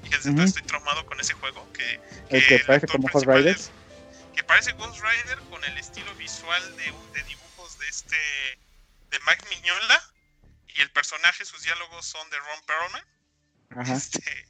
Y 0.05 0.09
desde 0.11 0.19
Ujú. 0.21 0.29
entonces 0.31 0.57
estoy 0.57 0.63
traumado 0.69 1.05
con 1.07 1.19
ese 1.21 1.35
juego. 1.35 1.71
Que, 1.73 2.01
El 2.31 2.47
que 2.47 2.59
parece 2.61 2.87
actor 2.87 2.91
como 2.93 3.09
Ghost 3.13 3.27
Rider. 3.27 3.57
es- 3.57 3.71
que 4.35 4.45
parece 4.45 4.73
Ghost 4.73 5.01
Rider 5.03 5.39
con 5.51 5.63
el 5.65 5.77
estilo 5.79 6.15
visual 6.15 6.77
de, 6.77 6.85
de 7.15 7.23
dibujos 7.25 7.79
de 7.79 7.89
este. 7.89 8.17
de 9.11 9.19
Mac 9.21 9.45
Miñola. 9.51 10.03
Y 10.69 10.81
el 10.83 10.91
personaje, 10.93 11.45
sus 11.45 11.63
diálogos 11.63 12.07
son 12.07 12.31
de 12.31 12.37
Ron 12.39 12.63
Perlman. 12.65 13.05
Ajá. 13.83 13.93
Este, 13.97 14.47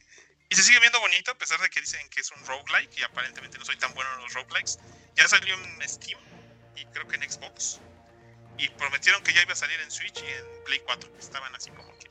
y 0.50 0.54
se 0.56 0.62
sigue 0.62 0.80
viendo 0.80 1.00
bonito 1.00 1.30
a 1.30 1.34
pesar 1.38 1.60
de 1.60 1.70
que 1.70 1.80
dicen 1.80 2.06
que 2.10 2.20
es 2.20 2.30
un 2.32 2.44
roguelike 2.44 2.98
y 2.98 3.02
aparentemente 3.02 3.56
no 3.58 3.64
soy 3.64 3.76
tan 3.76 3.94
bueno 3.94 4.10
en 4.16 4.22
los 4.22 4.34
roguelikes. 4.34 4.78
Ya 5.14 5.26
salió 5.28 5.54
en 5.54 5.88
Steam 5.88 6.18
y 6.76 6.84
creo 6.86 7.06
que 7.08 7.16
en 7.16 7.30
Xbox. 7.30 7.80
Y 8.58 8.68
prometieron 8.70 9.22
que 9.22 9.32
ya 9.32 9.42
iba 9.42 9.52
a 9.52 9.56
salir 9.56 9.80
en 9.80 9.90
Switch 9.90 10.18
y 10.22 10.26
en 10.26 10.64
Play 10.66 10.80
4. 10.84 11.10
Estaban 11.18 11.54
así 11.54 11.70
como 11.70 11.96
que 11.98 12.08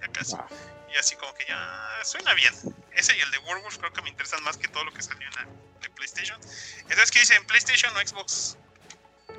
ya 0.00 0.08
casi. 0.08 0.34
Wow. 0.34 0.46
Y 0.92 0.96
así 0.98 1.14
como 1.16 1.32
que 1.34 1.44
ya 1.46 2.00
suena 2.04 2.34
bien. 2.34 2.52
Ese 2.92 3.16
y 3.16 3.20
el 3.20 3.30
de 3.30 3.38
Werewolf 3.38 3.78
creo 3.78 3.92
que 3.92 4.02
me 4.02 4.08
interesan 4.08 4.42
más 4.42 4.56
que 4.56 4.68
todo 4.68 4.84
lo 4.84 4.92
que 4.92 5.02
salió 5.02 5.26
en 5.28 5.34
la 5.34 5.46
de 5.80 5.90
PlayStation. 5.90 6.40
Entonces, 6.80 7.10
¿qué 7.10 7.20
dicen? 7.20 7.44
¿PlayStation 7.46 7.94
o 7.96 8.00
Xbox? 8.06 8.56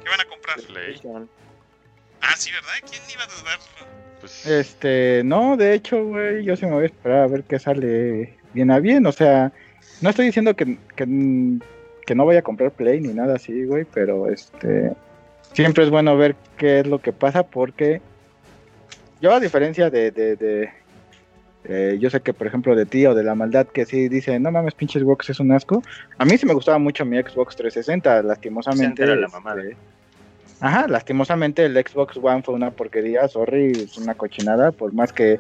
¿Qué 0.04 0.10
van 0.10 0.22
a 0.22 0.26
comprar? 0.26 0.62
Play, 0.62 1.02
Ah, 2.22 2.36
sí, 2.38 2.52
¿verdad? 2.52 2.72
¿Quién 2.90 3.02
iba 3.10 3.24
a 3.24 3.28
dudar? 3.28 3.60
pues, 4.22 4.46
Este, 4.46 5.22
no, 5.26 5.58
de 5.58 5.74
hecho, 5.74 6.04
güey, 6.06 6.46
yo 6.46 6.56
sí 6.56 6.66
me 6.66 6.72
voy 6.72 6.84
a 6.84 6.88
esperar 6.88 7.24
a 7.24 7.28
ver 7.28 7.44
qué 7.44 7.60
sale 7.60 8.40
bien 8.54 8.72
a 8.72 8.80
bien. 8.80 9.06
O 9.06 9.12
sea, 9.12 9.52
no 10.02 10.10
estoy 10.10 10.26
diciendo 10.28 10.56
que, 10.56 10.78
que, 10.96 11.06
que 12.06 12.16
no 12.16 12.26
voy 12.26 12.36
a 12.38 12.42
comprar 12.42 12.72
Play 12.72 13.02
ni 13.02 13.14
nada 13.14 13.36
así, 13.36 13.66
güey, 13.66 13.86
pero 13.86 14.30
este, 14.30 14.92
siempre 15.54 15.84
es 15.84 15.90
bueno 15.90 16.18
ver 16.18 16.36
qué 16.58 16.80
es 16.80 16.88
lo 16.88 17.00
que 17.00 17.14
pasa 17.14 17.44
porque 17.44 18.02
yo 19.22 19.34
a 19.34 19.40
diferencia 19.40 19.90
de, 19.90 20.12
de, 20.12 20.36
de- 20.36 20.70
eh, 21.66 21.98
yo 21.98 22.10
sé 22.10 22.20
que 22.20 22.34
por 22.34 22.46
ejemplo 22.46 22.76
de 22.76 22.86
ti 22.86 23.06
o 23.06 23.16
de 23.16 23.24
la 23.24 23.36
maldad 23.36 23.66
que 23.68 23.86
sí 23.86 24.10
dice, 24.10 24.38
no 24.38 24.52
mames, 24.52 24.74
pinches 24.74 25.02
Xbox 25.02 25.30
es 25.30 25.40
un 25.40 25.54
asco. 25.54 25.82
A 26.18 26.26
mí 26.26 26.38
sí 26.38 26.46
me 26.46 26.54
gustaba 26.54 26.78
mucho 26.78 27.06
mi 27.06 27.18
Xbox 27.22 27.56
360, 27.56 28.22
lastimosamente. 28.24 29.02
era 29.04 29.16
la 29.16 29.30
mamada. 29.30 29.64
Ajá, 30.60 30.88
lastimosamente 30.90 31.64
el 31.66 31.76
Xbox 31.78 32.18
One 32.18 32.44
fue 32.44 32.54
una 32.54 32.72
porquería, 32.72 33.28
sorry, 33.30 33.72
es 33.84 33.98
una 33.98 34.14
cochinada, 34.16 34.72
por 34.74 34.94
más 34.94 35.14
que, 35.14 35.40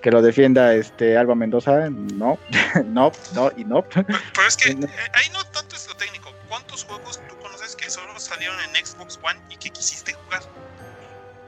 que 0.00 0.10
lo 0.10 0.22
defienda 0.22 0.74
este 0.74 1.16
Alba 1.16 1.34
Mendoza, 1.34 1.88
no, 1.90 2.38
no, 2.86 3.12
no 3.34 3.52
y 3.56 3.64
no. 3.64 3.82
Pero, 3.82 4.06
pero 4.34 4.48
es 4.48 4.56
que 4.56 4.70
eh, 4.70 4.76
ahí 5.12 5.26
no 5.32 5.42
tanto 5.44 5.76
es 5.76 5.86
lo 5.88 5.94
técnico. 5.96 6.30
¿Cuántos 6.48 6.84
juegos 6.84 7.20
tú 7.28 7.36
conoces 7.38 7.76
que 7.76 7.88
solo 7.90 8.18
salieron 8.18 8.56
en 8.60 8.84
Xbox 8.84 9.18
One 9.22 9.38
y 9.50 9.56
que 9.56 9.70
quisiste 9.70 10.12
jugar? 10.14 10.42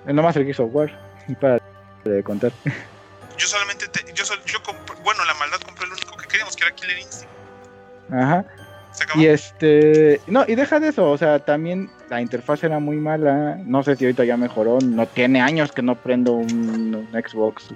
Nomás 0.06 0.36
el 0.36 0.54
War, 0.58 0.90
y 1.28 1.34
para 1.40 1.58
de 2.04 2.22
contar. 2.22 2.52
Yo 3.38 3.46
solamente, 3.46 3.88
te- 3.88 4.12
yo, 4.12 4.24
yo 4.24 4.62
compré- 4.62 5.00
bueno, 5.02 5.24
la 5.24 5.34
maldad 5.34 5.58
compré 5.60 5.86
el 5.86 5.92
único 5.92 6.16
que 6.16 6.26
queríamos, 6.26 6.56
que 6.56 6.64
era 6.64 6.74
Killer 6.74 6.98
Instinct. 6.98 7.32
Ajá. 8.10 8.44
Se 8.92 9.04
acabó. 9.04 9.20
Y 9.22 9.26
este, 9.26 10.20
no, 10.26 10.44
y 10.46 10.54
deja 10.54 10.78
de 10.78 10.88
eso, 10.88 11.10
o 11.10 11.16
sea, 11.16 11.38
también 11.38 11.90
la 12.10 12.20
interfaz 12.20 12.62
era 12.62 12.78
muy 12.78 12.96
mala, 12.96 13.56
no 13.64 13.82
sé 13.82 13.96
si 13.96 14.04
ahorita 14.04 14.24
ya 14.24 14.36
mejoró, 14.36 14.78
no 14.84 15.06
tiene 15.06 15.40
años 15.40 15.72
que 15.72 15.80
no 15.82 15.94
prendo 15.94 16.32
un, 16.34 16.94
un 16.94 17.22
Xbox. 17.22 17.68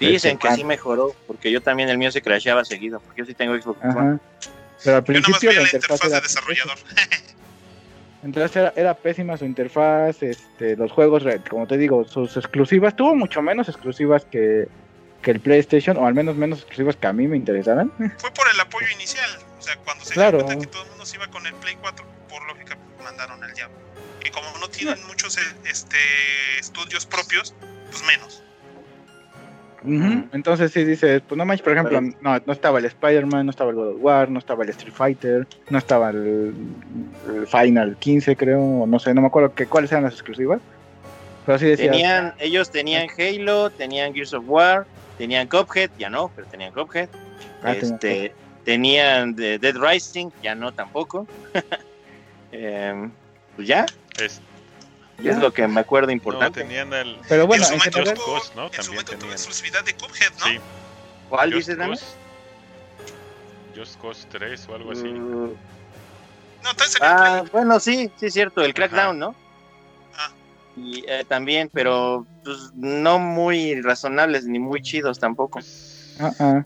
Dicen 0.00 0.38
que 0.38 0.48
Este, 0.48 0.60
sí 0.60 0.64
mejoró, 0.64 1.14
porque 1.26 1.50
yo 1.50 1.60
también 1.62 1.88
el 1.88 1.98
mío 1.98 2.10
se 2.10 2.20
crasheaba 2.22 2.64
seguido, 2.64 3.00
porque 3.00 3.22
yo 3.22 3.26
sí 3.26 3.34
tengo 3.34 3.54
Xbox 3.60 3.78
One. 3.84 4.18
Pero 4.82 4.96
al 4.96 5.04
yo 5.04 5.12
nomás 5.12 5.24
principio 5.24 5.52
la 5.52 5.56
la 5.60 5.62
interfaz 5.62 5.90
interfaz 5.90 6.10
de 6.10 6.16
era 6.16 6.20
desarrollador. 6.20 6.78
Entonces 8.22 8.56
era, 8.56 8.72
era 8.74 8.94
pésima 8.94 9.36
su 9.36 9.44
interfaz, 9.44 10.22
este, 10.22 10.76
los 10.76 10.90
juegos, 10.92 11.24
como 11.48 11.66
te 11.66 11.76
digo, 11.76 12.04
sus 12.06 12.36
exclusivas, 12.36 12.96
tuvo 12.96 13.14
mucho 13.14 13.42
menos 13.42 13.68
exclusivas 13.68 14.24
que, 14.24 14.66
que 15.20 15.30
el 15.30 15.40
PlayStation, 15.40 15.96
o 15.98 16.06
al 16.06 16.14
menos 16.14 16.34
menos 16.34 16.60
exclusivas 16.60 16.96
que 16.96 17.06
a 17.06 17.12
mí 17.12 17.28
me 17.28 17.36
interesaran. 17.36 17.92
Fue 18.18 18.30
por 18.30 18.48
el 18.48 18.58
apoyo 18.58 18.86
inicial. 18.94 19.28
O 19.58 19.62
sea, 19.62 19.76
cuando 19.76 20.04
se 20.04 20.14
Claro. 20.14 20.38
dieron 20.38 20.46
cuenta 20.46 20.66
que 20.66 20.72
todo 20.72 20.82
el 20.84 20.88
mundo 20.90 21.06
se 21.06 21.16
iba 21.16 21.26
con 21.28 21.46
el 21.46 21.54
Play 21.54 21.76
4, 21.80 22.04
por 22.30 22.46
lógica 22.46 22.78
mandaron 23.02 23.44
al 23.44 23.52
diablo. 23.52 23.76
Y 24.24 24.30
como 24.30 24.46
no 24.58 24.68
tienen 24.68 25.06
muchos 25.06 25.36
eh, 25.36 25.40
este, 25.66 25.96
estudios 26.58 27.04
propios, 27.04 27.54
pues 27.90 28.02
menos. 28.04 28.42
Entonces 29.86 30.72
sí 30.72 30.82
dices, 30.84 31.22
pues 31.28 31.36
no 31.36 31.44
manches, 31.44 31.62
por 31.62 31.72
ejemplo, 31.74 32.00
no, 32.00 32.38
no 32.44 32.52
estaba 32.52 32.78
el 32.78 32.86
Spider-Man, 32.86 33.44
no 33.46 33.50
estaba 33.50 33.70
el 33.70 33.76
God 33.76 33.88
of 33.88 33.96
War, 34.00 34.30
no 34.30 34.38
estaba 34.38 34.64
el 34.64 34.70
Street 34.70 34.94
Fighter, 34.94 35.46
no 35.68 35.76
estaba 35.76 36.10
el, 36.10 36.54
el 37.28 37.46
Final 37.46 37.96
15 37.98 38.34
creo, 38.36 38.60
o 38.62 38.86
no 38.86 38.98
sé, 38.98 39.12
no 39.12 39.20
me 39.20 39.26
acuerdo 39.26 39.54
que, 39.54 39.66
cuáles 39.66 39.92
eran 39.92 40.04
las 40.04 40.14
exclusivas. 40.14 40.60
Pero 41.44 41.58
sí 41.58 41.66
decía, 41.66 41.90
Tenían, 41.90 42.34
ellos 42.38 42.70
tenían 42.70 43.08
Halo, 43.18 43.68
tenían 43.70 44.14
Gears 44.14 44.32
of 44.32 44.44
War, 44.46 44.86
tenían 45.18 45.48
Cuphead, 45.48 45.90
ya 45.98 46.08
no, 46.08 46.30
pero 46.34 46.48
tenían 46.48 46.72
Cuphead. 46.72 47.08
Ah, 47.62 47.74
tenía 47.74 47.94
este, 47.94 48.32
tenían 48.64 49.34
de- 49.34 49.58
Dead 49.58 49.76
Rising, 49.76 50.30
ya 50.42 50.54
no 50.54 50.72
tampoco. 50.72 51.26
Em, 52.52 53.10
pues 53.56 53.66
ya, 53.66 53.84
es, 54.18 54.40
ya 55.22 55.32
es 55.32 55.38
lo 55.38 55.52
que 55.52 55.66
me 55.68 55.80
acuerdo 55.80 56.08
no, 56.08 56.12
importante. 56.12 56.60
tenían 56.62 56.92
el. 56.92 57.18
pero 57.28 57.46
bueno, 57.46 57.62
en 57.62 57.68
su 57.68 57.72
en 57.74 57.78
momento 57.78 57.98
general, 57.98 58.16
tuvo, 58.16 58.26
Ghost, 58.34 58.54
¿no? 58.54 58.64
en 58.66 58.70
su 58.70 58.76
También 58.76 58.94
momento 58.94 59.18
tuvo 59.18 59.32
exclusividad 59.32 59.84
de 59.84 59.94
Cuphead, 59.94 60.32
¿no? 60.40 60.46
Sí, 60.46 60.60
¿Cuál 61.28 61.52
Just 61.52 61.68
dices? 61.68 61.76
Cause, 61.78 62.04
Just 63.76 64.00
Cause 64.00 64.26
3 64.30 64.68
o 64.68 64.74
algo 64.74 64.92
así. 64.92 65.04
Mm, 65.04 65.52
No, 66.62 66.74
tal 66.76 66.88
salió 66.88 67.06
en 67.06 67.16
ah, 67.16 67.38
Play. 67.40 67.50
bueno, 67.52 67.80
sí, 67.80 68.10
sí 68.16 68.26
es 68.26 68.32
cierto, 68.32 68.62
el 68.62 68.74
Crackdown, 68.74 69.18
¿no? 69.18 69.34
Ah. 70.16 70.30
Y 70.76 71.04
eh, 71.08 71.24
también, 71.28 71.70
pero 71.72 72.26
pues, 72.42 72.72
no 72.74 73.18
muy 73.18 73.80
razonables 73.82 74.46
ni 74.46 74.58
muy 74.58 74.82
chidos 74.82 75.18
tampoco. 75.18 75.60
Pues, 75.60 76.16
ah, 76.20 76.32
ah. 76.38 76.64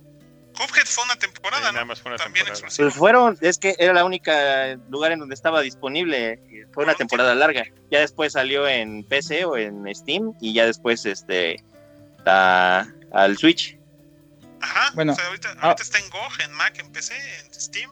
Cuphead 0.59 0.85
fue 0.87 1.05
una 1.05 1.17
temporada, 1.17 1.69
sí, 1.69 1.73
nada 1.73 1.81
¿no? 1.81 1.87
más 1.87 2.01
fue 2.03 2.11
una 2.11 2.19
También 2.19 2.45
temporada. 2.47 2.67
exclusivo. 2.67 2.89
Pues 2.89 2.99
fueron, 2.99 3.39
es 3.41 3.59
que 3.59 3.77
era 3.79 3.93
la 3.93 4.05
única 4.05 4.75
lugar 4.91 5.13
en 5.13 5.21
donde 5.21 5.35
estaba 5.35 5.61
disponible. 5.61 6.41
Fue 6.73 6.85
una 6.85 6.95
temporada 6.95 7.35
larga. 7.35 7.65
Ya 7.91 8.01
después 8.01 8.33
salió 8.35 8.67
en 8.69 9.05
PC 9.05 9.45
o 9.45 9.57
en 9.57 9.85
Steam 9.95 10.33
y 10.41 10.53
ya 10.55 10.67
después 10.67 11.07
este 11.07 11.63
a- 12.27 12.87
al 13.13 13.37
Switch. 13.39 13.79
Ajá. 14.61 14.91
Bueno, 14.95 15.13
o 15.13 15.15
sea, 15.15 15.27
ahorita, 15.29 15.49
ah. 15.59 15.67
ahorita 15.69 15.83
está 15.83 15.99
en 15.99 16.11
GOG, 16.11 16.41
en 16.45 16.53
Mac, 16.53 16.79
en 16.81 16.91
PC, 16.93 17.15
en 17.15 17.55
Steam. 17.55 17.91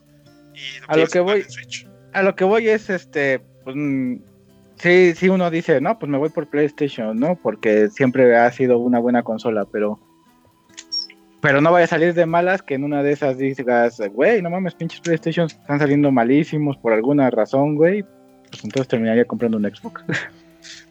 Y 0.54 0.60
A 0.88 0.96
lo 0.96 1.06
que 1.06 1.20
voy- 1.20 1.40
en 1.42 1.50
Switch. 1.50 1.86
a 2.12 2.22
lo 2.22 2.34
que 2.34 2.44
voy 2.44 2.68
es 2.68 2.90
este 2.90 3.40
pues 3.62 3.76
mm, 3.76 4.16
sí 4.78 5.14
sí 5.14 5.28
uno 5.28 5.50
dice 5.50 5.80
no 5.82 5.98
pues 5.98 6.08
me 6.10 6.16
voy 6.16 6.30
por 6.30 6.48
PlayStation 6.48 7.14
no 7.18 7.38
porque 7.42 7.88
siempre 7.90 8.36
ha 8.38 8.50
sido 8.52 8.78
una 8.78 8.98
buena 8.98 9.22
consola 9.22 9.66
pero 9.70 10.00
pero 11.40 11.60
no 11.60 11.70
vaya 11.72 11.84
a 11.84 11.88
salir 11.88 12.14
de 12.14 12.26
malas 12.26 12.62
que 12.62 12.74
en 12.74 12.84
una 12.84 13.02
de 13.02 13.12
esas 13.12 13.38
digas 13.38 14.00
güey 14.12 14.42
no 14.42 14.50
mames 14.50 14.74
pinches 14.74 15.00
PlayStation 15.00 15.46
están 15.46 15.78
saliendo 15.78 16.10
malísimos 16.10 16.76
por 16.78 16.92
alguna 16.92 17.30
razón 17.30 17.76
güey 17.76 18.02
pues 18.50 18.64
entonces 18.64 18.88
terminaría 18.88 19.24
comprando 19.24 19.58
un 19.58 19.64
Xbox 19.64 20.02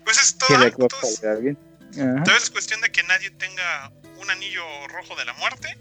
Pues 0.03 0.17
es 0.17 0.37
todo. 0.37 0.63
el 0.63 0.71
Xbox 0.71 0.93
entonces, 0.93 1.41
bien 1.41 1.57
vez 1.95 2.43
es 2.43 2.49
cuestión 2.49 2.81
de 2.81 2.91
que 2.91 3.03
nadie 3.03 3.29
tenga 3.31 3.91
un 4.21 4.29
anillo 4.29 4.63
rojo 4.89 5.15
de 5.15 5.25
la 5.25 5.33
muerte 5.35 5.77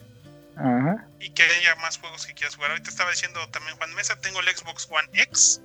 Ajá. 0.57 1.09
y 1.21 1.31
que 1.31 1.43
haya 1.43 1.75
más 1.77 1.99
juegos 1.99 2.27
que 2.27 2.35
quieras 2.35 2.55
jugar. 2.55 2.71
Ahorita 2.71 2.91
estaba 2.91 3.11
diciendo 3.11 3.41
también 3.51 3.77
Juan 3.77 3.93
Mesa, 3.95 4.21
tengo 4.21 4.41
el 4.41 4.47
Xbox 4.47 4.89
One 4.91 5.09
X. 5.13 5.61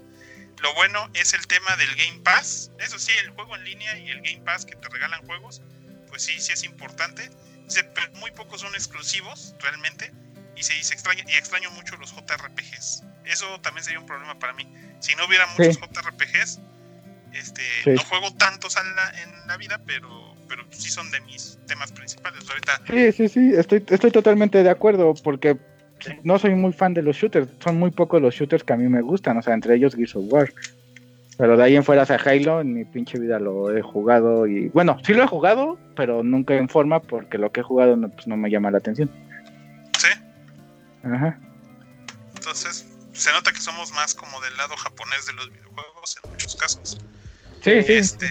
Lo 0.62 0.74
bueno 0.74 1.10
es 1.14 1.34
el 1.34 1.46
tema 1.48 1.76
del 1.78 1.96
Game 1.96 2.20
Pass. 2.24 2.72
Eso 2.80 3.00
sí, 3.00 3.12
el 3.24 3.30
juego 3.32 3.56
en 3.56 3.64
línea 3.64 3.98
y 4.00 4.10
el 4.10 4.22
Game 4.22 4.42
Pass 4.44 4.66
que 4.66 4.76
te 4.76 4.90
regalan 4.90 5.26
juegos, 5.26 5.62
pues 6.10 6.24
sí, 6.24 6.40
sí 6.40 6.54
es 6.54 6.64
importante. 6.64 7.30
Dice, 7.70 7.84
pero 7.96 8.12
muy 8.20 8.32
pocos 8.32 8.62
son 8.62 8.74
exclusivos 8.74 9.56
realmente. 9.60 10.12
Y 10.56 10.64
se 10.64 10.74
dice 10.74 10.94
extraña, 10.94 11.24
y 11.28 11.36
extraño 11.38 11.72
mucho 11.72 11.96
los 11.98 12.12
JRPGs. 12.14 13.04
Eso 13.26 13.62
también 13.62 13.84
sería 13.86 14.00
un 14.00 14.06
problema 14.06 14.38
para 14.40 14.54
mí. 14.54 14.68
Si 15.00 15.16
no 15.16 15.26
hubiera 15.26 15.46
muchos 15.48 15.76
Sí. 15.76 15.82
JRPGs, 15.82 16.60
este, 17.34 17.62
Sí. 17.84 17.91
no 17.91 18.04
juego 18.04 18.34
tantos 18.36 18.76
en 18.76 18.96
la, 18.96 19.10
en 19.22 19.48
la 19.48 19.56
vida, 19.58 19.80
pero, 19.86 20.36
pero 20.50 20.66
sí 20.72 20.90
son 20.90 21.10
de 21.12 21.22
mis 21.22 21.58
temas 21.68 21.91
principales. 21.91 22.44
Ahorita 22.50 22.82
Sí, 22.90 23.12
sí, 23.14 23.30
sí, 23.30 23.54
estoy, 23.56 23.86
estoy 23.88 24.12
totalmente 24.12 24.62
de 24.64 24.70
acuerdo 24.70 25.14
porque 25.24 25.58
Sí. 26.02 26.12
no 26.24 26.40
soy 26.40 26.56
muy 26.56 26.74
fan 26.74 26.94
de 26.94 27.04
los 27.04 27.16
shooters. 27.16 27.48
Son 27.64 27.78
muy 27.78 27.91
pocos 27.91 28.22
los 28.22 28.34
shooters 28.34 28.64
que 28.64 28.74
a 28.74 28.78
mí 28.78 28.88
me 28.90 29.02
gustan, 29.02 29.38
o 29.38 29.41
sea, 29.41 29.54
entre 29.54 29.76
ellos 29.76 29.96
Gears 29.96 30.16
of 30.16 30.26
War. 30.28 30.52
Pero 31.40 31.56
de 31.56 31.64
ahí 31.64 31.76
en 31.78 31.86
fuera, 31.86 32.03
o 32.03 32.06
sea, 32.06 32.18
Halo, 32.18 32.60
en 32.60 32.74
mi 32.74 32.84
pinche 32.84 33.18
vida 33.18 33.40
lo 33.40 33.76
he 33.76 33.82
jugado 33.82 34.45
y... 34.45 34.68
Bueno, 34.70 34.99
sí 35.06 35.14
lo 35.14 35.24
he 35.24 35.28
jugado, 35.28 35.80
pero 35.95 36.22
nunca 36.22 36.53
en 36.56 36.68
forma 36.68 36.99
porque 37.02 37.38
lo 37.38 37.49
que 37.53 37.61
he 37.61 37.64
jugado 37.64 37.95
no, 37.95 38.10
pues, 38.10 38.28
no 38.28 38.36
me 38.36 38.49
llama 38.52 38.70
la 38.72 38.80
atención. 38.80 39.10
sí, 39.98 40.10
Ajá. 41.02 41.40
Entonces, 42.36 42.86
se 43.14 43.32
nota 43.32 43.53
que 43.53 43.61
somos 43.61 43.91
más 43.94 44.14
como 44.14 44.40
del 44.41 44.56
lado 44.57 44.76
japonés 44.76 45.26
de 45.28 45.34
los 45.34 45.49
videojuegos 45.49 46.20
en 46.24 46.30
muchos 46.30 46.56
casos. 46.57 46.98
Sí, 47.61 47.84
sí. 47.84 47.94
Este, 47.94 48.30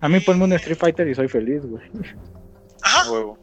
A 0.00 0.08
mí 0.08 0.20
ponme 0.20 0.44
un 0.44 0.52
Street 0.52 0.78
Fighter 0.78 1.08
y 1.08 1.14
soy 1.16 1.26
feliz, 1.28 1.62
güey. 1.66 1.82
ajá, 2.82 3.10
Huevo. 3.10 3.36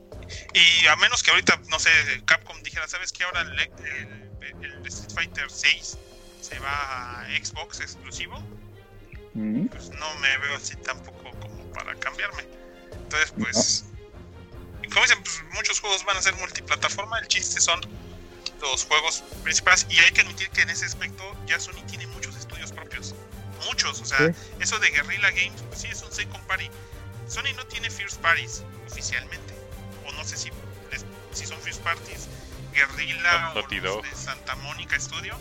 y 0.54 0.88
a 0.88 0.96
menos 0.96 1.24
que 1.24 1.32
ahorita, 1.32 1.60
no 1.70 1.78
sé, 1.80 1.90
Capcom 2.26 2.56
dijera, 2.64 2.88
¿sabes 2.88 3.12
qué? 3.12 3.26
Ahora 3.26 3.42
el, 3.42 3.60
el- 3.60 4.64
el 4.82 4.88
Street 4.88 5.12
Fighter 5.14 5.46
6 5.50 5.98
se 6.40 6.58
va 6.60 7.22
a 7.22 7.26
Xbox 7.44 7.82
exclusivo, 7.82 8.42
Mm. 9.38 9.68
pues 9.68 9.90
no 9.90 10.16
me 10.16 10.38
veo 10.40 10.56
así 10.58 10.76
tampoco 10.78 11.30
como 11.40 11.64
para 11.72 11.94
cambiarme. 11.96 12.44
Entonces, 12.92 13.32
pues, 13.38 13.86
y 14.84 14.88
como 14.90 15.04
dicen, 15.04 15.22
pues 15.24 15.44
muchos 15.54 15.80
juegos 15.80 16.04
van 16.06 16.18
a 16.18 16.22
ser 16.22 16.34
multiplataforma, 16.36 17.20
el 17.20 17.28
chiste 17.28 17.62
son 17.62 17.80
los 18.62 18.86
juegos 18.86 19.24
principales 19.44 19.86
y 19.90 20.00
hay 20.00 20.12
que 20.12 20.22
admitir 20.22 20.50
que 20.50 20.62
en 20.64 20.72
ese 20.72 20.86
aspecto 20.86 21.24
ya 21.46 21.60
Sony 21.60 21.84
tiene 21.88 22.08
muchos 22.08 22.36
estudios 22.36 22.72
propios. 22.72 23.14
Muchos, 23.68 24.02
o 24.02 24.06
sea, 24.06 24.18
Sí. 24.18 24.34
eso 24.60 24.80
de 24.80 24.90
Guerrilla 24.90 25.30
Games, 25.32 25.62
pues 25.68 25.82
sí 25.82 25.88
es 25.92 26.02
un 26.02 26.12
second 26.12 26.44
party. 26.48 26.70
Sony 27.28 27.54
no 27.56 27.66
tiene 27.68 27.90
first 27.92 28.20
parties 28.22 28.64
oficialmente, 28.90 29.54
o 30.08 30.12
no 30.14 30.24
sé 30.24 30.38
si, 30.38 30.50
les- 30.92 31.06
si 31.34 31.46
son 31.46 31.60
first 31.62 31.82
parties, 31.82 32.28
Guerrilla 32.74 33.52
o 33.52 33.56
Naughty 33.56 33.80
los 33.82 34.02
de 34.04 34.16
Santa 34.16 34.56
Mónica 34.58 35.00
Studio. 35.00 35.38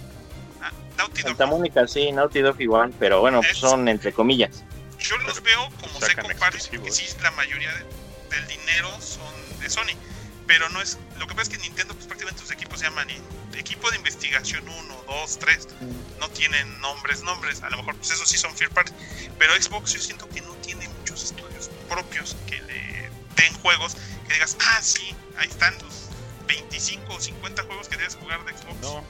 Ah, 0.68 0.72
Naughty 0.98 1.22
Dog. 1.22 1.28
Santa 1.30 1.47
Mónica, 1.47 1.86
sí, 1.86 2.10
Naughty 2.12 2.40
Dog 2.40 2.60
igual, 2.60 2.93
pero 2.98 3.20
bueno, 3.20 3.40
Es- 3.48 3.59
son 3.59 3.88
entre 3.88 4.12
comillas. 4.12 4.62
Yo 4.98 5.16
los 5.18 5.43
veo 5.43 5.68
como 5.80 5.98
parties 6.01 6.68
porque 6.68 6.76
exclusivos. 6.88 6.97
sí, 6.97 7.06
la 7.22 7.30
mayoría 7.32 7.72
de- 7.74 7.84
del 8.36 8.47
dinero 8.48 8.88
son 9.01 9.60
de 9.60 9.68
Sony. 9.70 9.94
Pero 10.47 10.68
no 10.68 10.80
es. 10.80 10.97
Lo 11.18 11.26
que 11.26 11.34
pasa 11.34 11.51
es 11.51 11.59
que 11.59 11.62
Nintendo, 11.62 11.93
pues 11.94 12.06
prácticamente 12.06 12.40
sus 12.40 12.52
equipos 12.52 12.78
se 12.78 12.84
llaman 12.86 13.09
equipo 13.55 13.90
de 13.90 13.97
investigación 13.97 14.66
1, 14.68 15.02
2, 15.09 15.38
3. 15.40 15.66
No 16.20 16.28
tienen 16.30 16.80
nombres, 16.80 17.22
nombres. 17.24 17.62
A 17.64 17.70
lo 17.70 17.78
mejor, 17.78 17.97
pues 17.97 18.12
esos 18.12 18.28
sí 18.28 18.38
son 18.38 18.55
first 18.55 18.72
party. 18.72 18.93
Pero 19.40 19.60
Xbox, 19.60 19.93
yo 19.94 20.01
siento 20.01 20.28
que 20.28 20.40
no 20.43 20.55
tiene 20.56 20.86
muchos 21.01 21.24
estudios 21.24 21.68
propios 21.88 22.36
que 22.47 22.60
le 22.62 23.10
den 23.36 23.52
juegos 23.60 23.97
que 24.28 24.34
digas, 24.34 24.56
ah, 24.60 24.78
sí, 24.82 25.14
ahí 25.36 25.48
están 25.48 25.74
los 25.82 26.10
25 26.47 27.14
o 27.14 27.20
50 27.20 27.64
juegos 27.64 27.88
que 27.88 27.97
debes 27.97 28.14
jugar 28.14 28.44
de 28.44 28.52
Xbox. 28.56 28.80
No, 28.82 29.05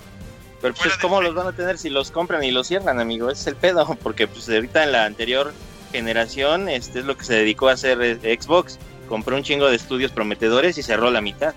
Pero 0.61 0.75
pues 0.75 0.89
Fuera 0.89 0.99
cómo 1.01 1.21
los 1.21 1.35
van 1.35 1.47
a 1.49 1.53
tener 1.53 1.79
si 1.79 1.91
los 1.91 2.11
compran 2.11 2.43
y 2.43 2.51
los 2.51 2.67
cierran, 2.67 2.99
amigo, 2.99 3.31
ese 3.31 3.43
es 3.43 3.47
el 3.49 3.57
pedo, 3.57 3.95
porque 4.03 4.27
pues 4.27 4.49
ahorita 4.49 4.85
en 4.85 4.93
la 4.93 5.05
anterior 5.05 5.53
generación 5.93 6.69
este 6.69 7.01
es 7.01 7.05
lo 7.05 7.17
que 7.17 7.25
se 7.25 7.35
dedicó 7.35 7.69
a 7.69 7.73
hacer 7.73 8.01
eh, 8.03 8.39
Xbox, 8.41 8.79
compró 9.09 9.37
un 9.37 9.43
chingo 9.43 9.69
de 9.69 9.77
estudios 9.77 10.13
prometedores 10.13 10.77
y 10.79 10.83
cerró 10.83 11.11
la 11.11 11.21
mitad. 11.21 11.55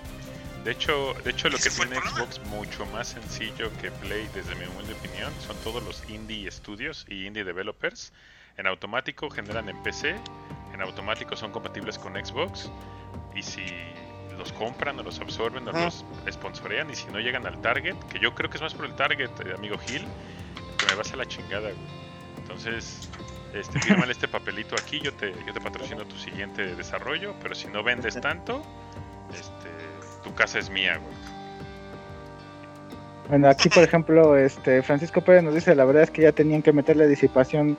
de 0.64 0.72
hecho, 0.72 1.14
de 1.24 1.30
hecho 1.30 1.48
lo 1.48 1.58
que 1.58 1.70
tiene. 1.70 1.96
Xbox 1.96 2.40
mucho 2.46 2.86
más 2.86 3.08
sencillo 3.08 3.70
que 3.80 3.90
Play, 3.90 4.28
desde 4.34 4.54
mi 4.54 4.66
humilde 4.66 4.92
opinión, 4.92 5.32
son 5.46 5.56
todos 5.64 5.82
los 5.82 6.08
indie 6.08 6.50
studios 6.50 7.06
y 7.08 7.26
indie 7.26 7.44
developers. 7.44 8.12
En 8.56 8.66
automático 8.66 9.30
generan 9.30 9.68
en 9.68 9.82
PC, 9.82 10.14
en 10.74 10.82
automático 10.82 11.36
son 11.36 11.50
compatibles 11.50 11.98
con 11.98 12.14
Xbox 12.14 12.70
y 13.34 13.42
si 13.42 13.62
los 14.38 14.52
compran 14.52 14.98
o 14.98 15.02
los 15.02 15.20
absorben 15.20 15.66
o 15.68 15.72
los 15.72 16.04
sponsorean 16.30 16.90
y 16.90 16.94
si 16.94 17.06
no 17.08 17.18
llegan 17.20 17.46
al 17.46 17.60
target, 17.60 17.96
que 18.10 18.18
yo 18.18 18.34
creo 18.34 18.50
que 18.50 18.56
es 18.56 18.62
más 18.62 18.74
por 18.74 18.86
el 18.86 18.94
target, 18.94 19.30
eh, 19.44 19.54
amigo 19.56 19.78
Gil, 19.78 20.06
que 20.78 20.86
me 20.86 20.94
vas 20.94 21.12
a 21.12 21.16
la 21.16 21.26
chingada, 21.26 21.70
güey. 21.70 21.76
Entonces, 22.38 23.08
este, 23.54 23.80
fírmale 23.80 24.12
este 24.12 24.28
papelito 24.28 24.76
aquí, 24.76 25.00
yo 25.00 25.12
te, 25.12 25.32
yo 25.46 25.52
te 25.52 25.60
patrocino 25.60 26.04
tu 26.04 26.16
siguiente 26.16 26.74
desarrollo, 26.74 27.34
pero 27.42 27.54
si 27.54 27.68
no 27.68 27.82
vendes 27.82 28.20
tanto, 28.20 28.62
este, 29.32 29.68
tu 30.22 30.34
casa 30.34 30.58
es 30.58 30.70
mía, 30.70 30.98
güey. 30.98 31.14
Bueno, 33.28 33.48
aquí 33.48 33.68
por 33.68 33.84
ejemplo, 33.84 34.36
este 34.36 34.82
Francisco 34.82 35.20
Pérez 35.20 35.44
nos 35.44 35.54
dice, 35.54 35.74
la 35.76 35.84
verdad 35.84 36.02
es 36.02 36.10
que 36.10 36.22
ya 36.22 36.32
tenían 36.32 36.62
que 36.62 36.72
meterle 36.72 37.06
disipación 37.06 37.78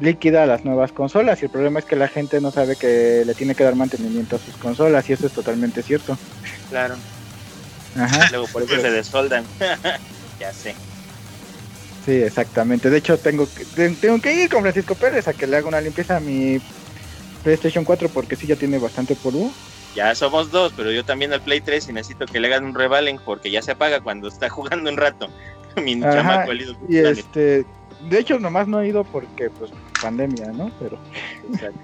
líquida 0.00 0.42
a 0.42 0.46
las 0.46 0.64
nuevas 0.64 0.92
consolas 0.92 1.42
y 1.42 1.46
el 1.46 1.50
problema 1.50 1.78
es 1.78 1.84
que 1.84 1.96
la 1.96 2.08
gente 2.08 2.40
no 2.40 2.50
sabe 2.50 2.76
que 2.76 3.22
le 3.26 3.34
tiene 3.34 3.54
que 3.54 3.64
dar 3.64 3.76
mantenimiento 3.76 4.36
a 4.36 4.38
sus 4.38 4.56
consolas 4.56 5.08
y 5.08 5.12
eso 5.12 5.26
es 5.26 5.32
totalmente 5.32 5.82
cierto. 5.82 6.18
Claro. 6.68 6.96
Ajá, 7.94 8.26
Luego 8.30 8.46
por 8.48 8.62
eso 8.62 8.80
se 8.80 8.90
desoldan. 8.90 9.46
ya 10.38 10.52
sé. 10.52 10.76
sí, 12.04 12.12
exactamente. 12.12 12.88
De 12.90 12.98
hecho, 12.98 13.18
tengo 13.18 13.52
que, 13.52 13.64
te- 13.66 13.96
tengo 13.96 14.20
que 14.20 14.32
ir 14.44 14.48
con 14.48 14.62
Francisco 14.62 14.94
Pérez 14.94 15.28
a 15.28 15.34
que 15.34 15.46
le 15.46 15.56
haga 15.56 15.68
una 15.68 15.80
limpieza 15.80 16.16
a 16.16 16.20
mi 16.20 16.58
PlayStation 17.42 17.84
4 17.84 18.08
porque 18.08 18.36
sí 18.36 18.46
ya 18.46 18.56
tiene 18.56 18.78
bastante 18.78 19.14
polvo. 19.16 19.52
Ya 19.94 20.14
somos 20.14 20.50
dos, 20.50 20.72
pero 20.76 20.92
yo 20.92 21.04
también 21.04 21.32
al 21.32 21.42
Play 21.42 21.60
3 21.60 21.88
y 21.88 21.92
necesito 21.92 22.24
que 22.26 22.38
le 22.38 22.46
hagan 22.46 22.64
un 22.64 22.74
revalen 22.74 23.18
porque 23.24 23.50
ya 23.50 23.60
se 23.60 23.72
apaga 23.72 24.00
cuando 24.00 24.28
está 24.28 24.48
jugando 24.48 24.88
un 24.88 24.96
rato. 24.96 25.28
Mi 25.84 26.00
Ajá, 26.00 26.12
chamaco, 26.14 26.52
el 26.52 26.76
Y 26.88 26.98
este, 26.98 27.66
de 28.08 28.18
hecho, 28.18 28.38
nomás 28.38 28.68
no 28.68 28.80
he 28.80 28.88
ido 28.88 29.04
porque, 29.04 29.50
pues, 29.50 29.72
pandemia, 30.00 30.46
¿no? 30.52 30.70
Pero, 30.78 30.98
Exacto. 31.52 31.78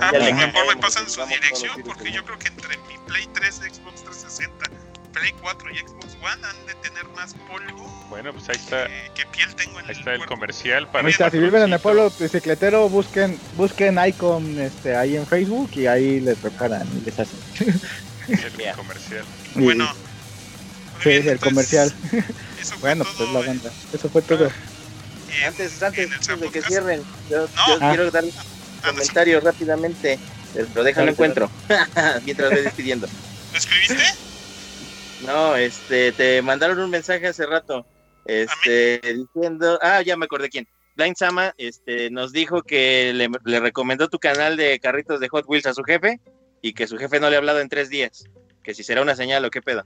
Ah, 0.00 0.10
pues 0.10 0.32
mejor 0.34 0.76
me 0.76 0.80
pasan 0.80 1.08
su 1.10 1.24
dirección 1.26 1.82
porque 1.84 2.12
yo 2.12 2.24
creo 2.24 2.38
que 2.38 2.46
entre 2.48 2.76
mi 2.76 2.96
Play 3.08 3.28
3, 3.34 3.54
Xbox 3.56 4.04
360, 4.04 4.66
Play 5.12 5.32
4 5.40 5.70
y 5.72 5.78
Xbox 5.78 6.14
One 6.22 6.46
han 6.46 6.66
de 6.66 6.74
tener 6.88 7.04
más 7.16 7.34
polvo 7.48 8.06
Bueno, 8.08 8.32
pues 8.32 8.48
ahí 8.48 8.54
está, 8.56 8.86
que, 8.86 9.10
que 9.16 9.26
piel 9.26 9.52
tengo 9.56 9.80
en 9.80 9.86
ahí 9.86 9.90
el 9.92 9.98
está 9.98 10.12
el 10.12 10.18
cuerpo. 10.18 10.34
comercial 10.36 10.86
para 10.88 11.04
ahí 11.06 11.10
está, 11.12 11.24
el 11.26 11.30
si 11.32 11.38
viven 11.40 11.62
en 11.62 11.72
el 11.72 11.80
pueblo 11.80 12.12
bicicletero, 12.16 12.88
busquen, 12.88 13.40
busquen 13.56 13.98
Icon 14.06 14.60
este, 14.60 14.94
ahí 14.94 15.16
en 15.16 15.26
Facebook 15.26 15.70
y 15.74 15.88
ahí 15.88 16.20
les 16.20 16.38
preparan 16.38 16.86
y 16.96 17.04
les 17.04 17.18
hacen. 17.18 17.38
El 18.28 18.74
comercial. 18.76 19.24
Y- 19.56 19.62
Bueno, 19.64 19.92
sí, 21.02 21.08
bien, 21.08 21.22
el 21.22 21.28
entonces, 21.30 21.40
comercial. 21.40 21.92
Eso 22.60 22.74
fue 22.78 22.90
Bueno, 22.94 23.04
todo 23.04 23.14
pues 23.16 23.32
la 23.32 23.40
en- 23.40 23.46
banda. 23.46 23.70
Eso 23.92 24.08
fue 24.10 24.22
todo. 24.22 24.44
en- 24.46 24.52
Antes, 25.46 25.78
en 25.80 25.84
antes, 25.86 26.12
antes 26.28 26.40
de 26.40 26.50
que 26.50 26.62
cierren, 26.62 27.02
yo, 27.30 27.42
No. 27.42 27.46
yo 27.68 27.78
Ah. 27.80 27.88
quiero 27.94 28.10
dar 28.10 28.24
un 28.24 28.32
Ah, 28.82 28.88
comentario 28.90 29.40
rápidamente, 29.40 30.18
pero 30.72 30.84
déjalo 30.84 31.10
encuentro 31.10 31.50
mientras 32.24 32.50
voy 32.52 32.62
despidiendo. 32.62 33.08
¿Lo 33.52 33.58
escribiste? 33.58 34.04
No, 35.26 35.56
este, 35.56 36.12
te 36.12 36.40
mandaron 36.42 36.78
un 36.78 36.90
mensaje 36.90 37.26
hace 37.26 37.44
rato, 37.44 37.84
este, 38.24 39.00
diciendo, 39.02 39.78
ah, 39.82 40.00
ya 40.02 40.16
me 40.16 40.26
acordé 40.26 40.48
quién. 40.48 40.68
Blind 40.96 41.16
Sama, 41.16 41.54
este, 41.58 42.10
nos 42.10 42.32
dijo 42.32 42.62
que 42.62 43.12
le, 43.14 43.28
le 43.44 43.60
recomendó 43.60 44.08
tu 44.08 44.18
canal 44.18 44.56
de 44.56 44.78
carritos 44.80 45.18
de 45.20 45.28
Hot 45.28 45.44
Wheels 45.48 45.66
a 45.66 45.74
su 45.74 45.82
jefe 45.82 46.20
y 46.62 46.72
que 46.72 46.86
su 46.86 46.96
jefe 46.98 47.20
no 47.20 47.30
le 47.30 47.36
ha 47.36 47.38
hablado 47.38 47.60
en 47.60 47.68
tres 47.68 47.88
días. 47.88 48.24
Que 48.64 48.74
si 48.74 48.82
será 48.84 49.02
una 49.02 49.14
señal 49.16 49.44
o 49.44 49.50
qué 49.50 49.62
pedo. 49.62 49.84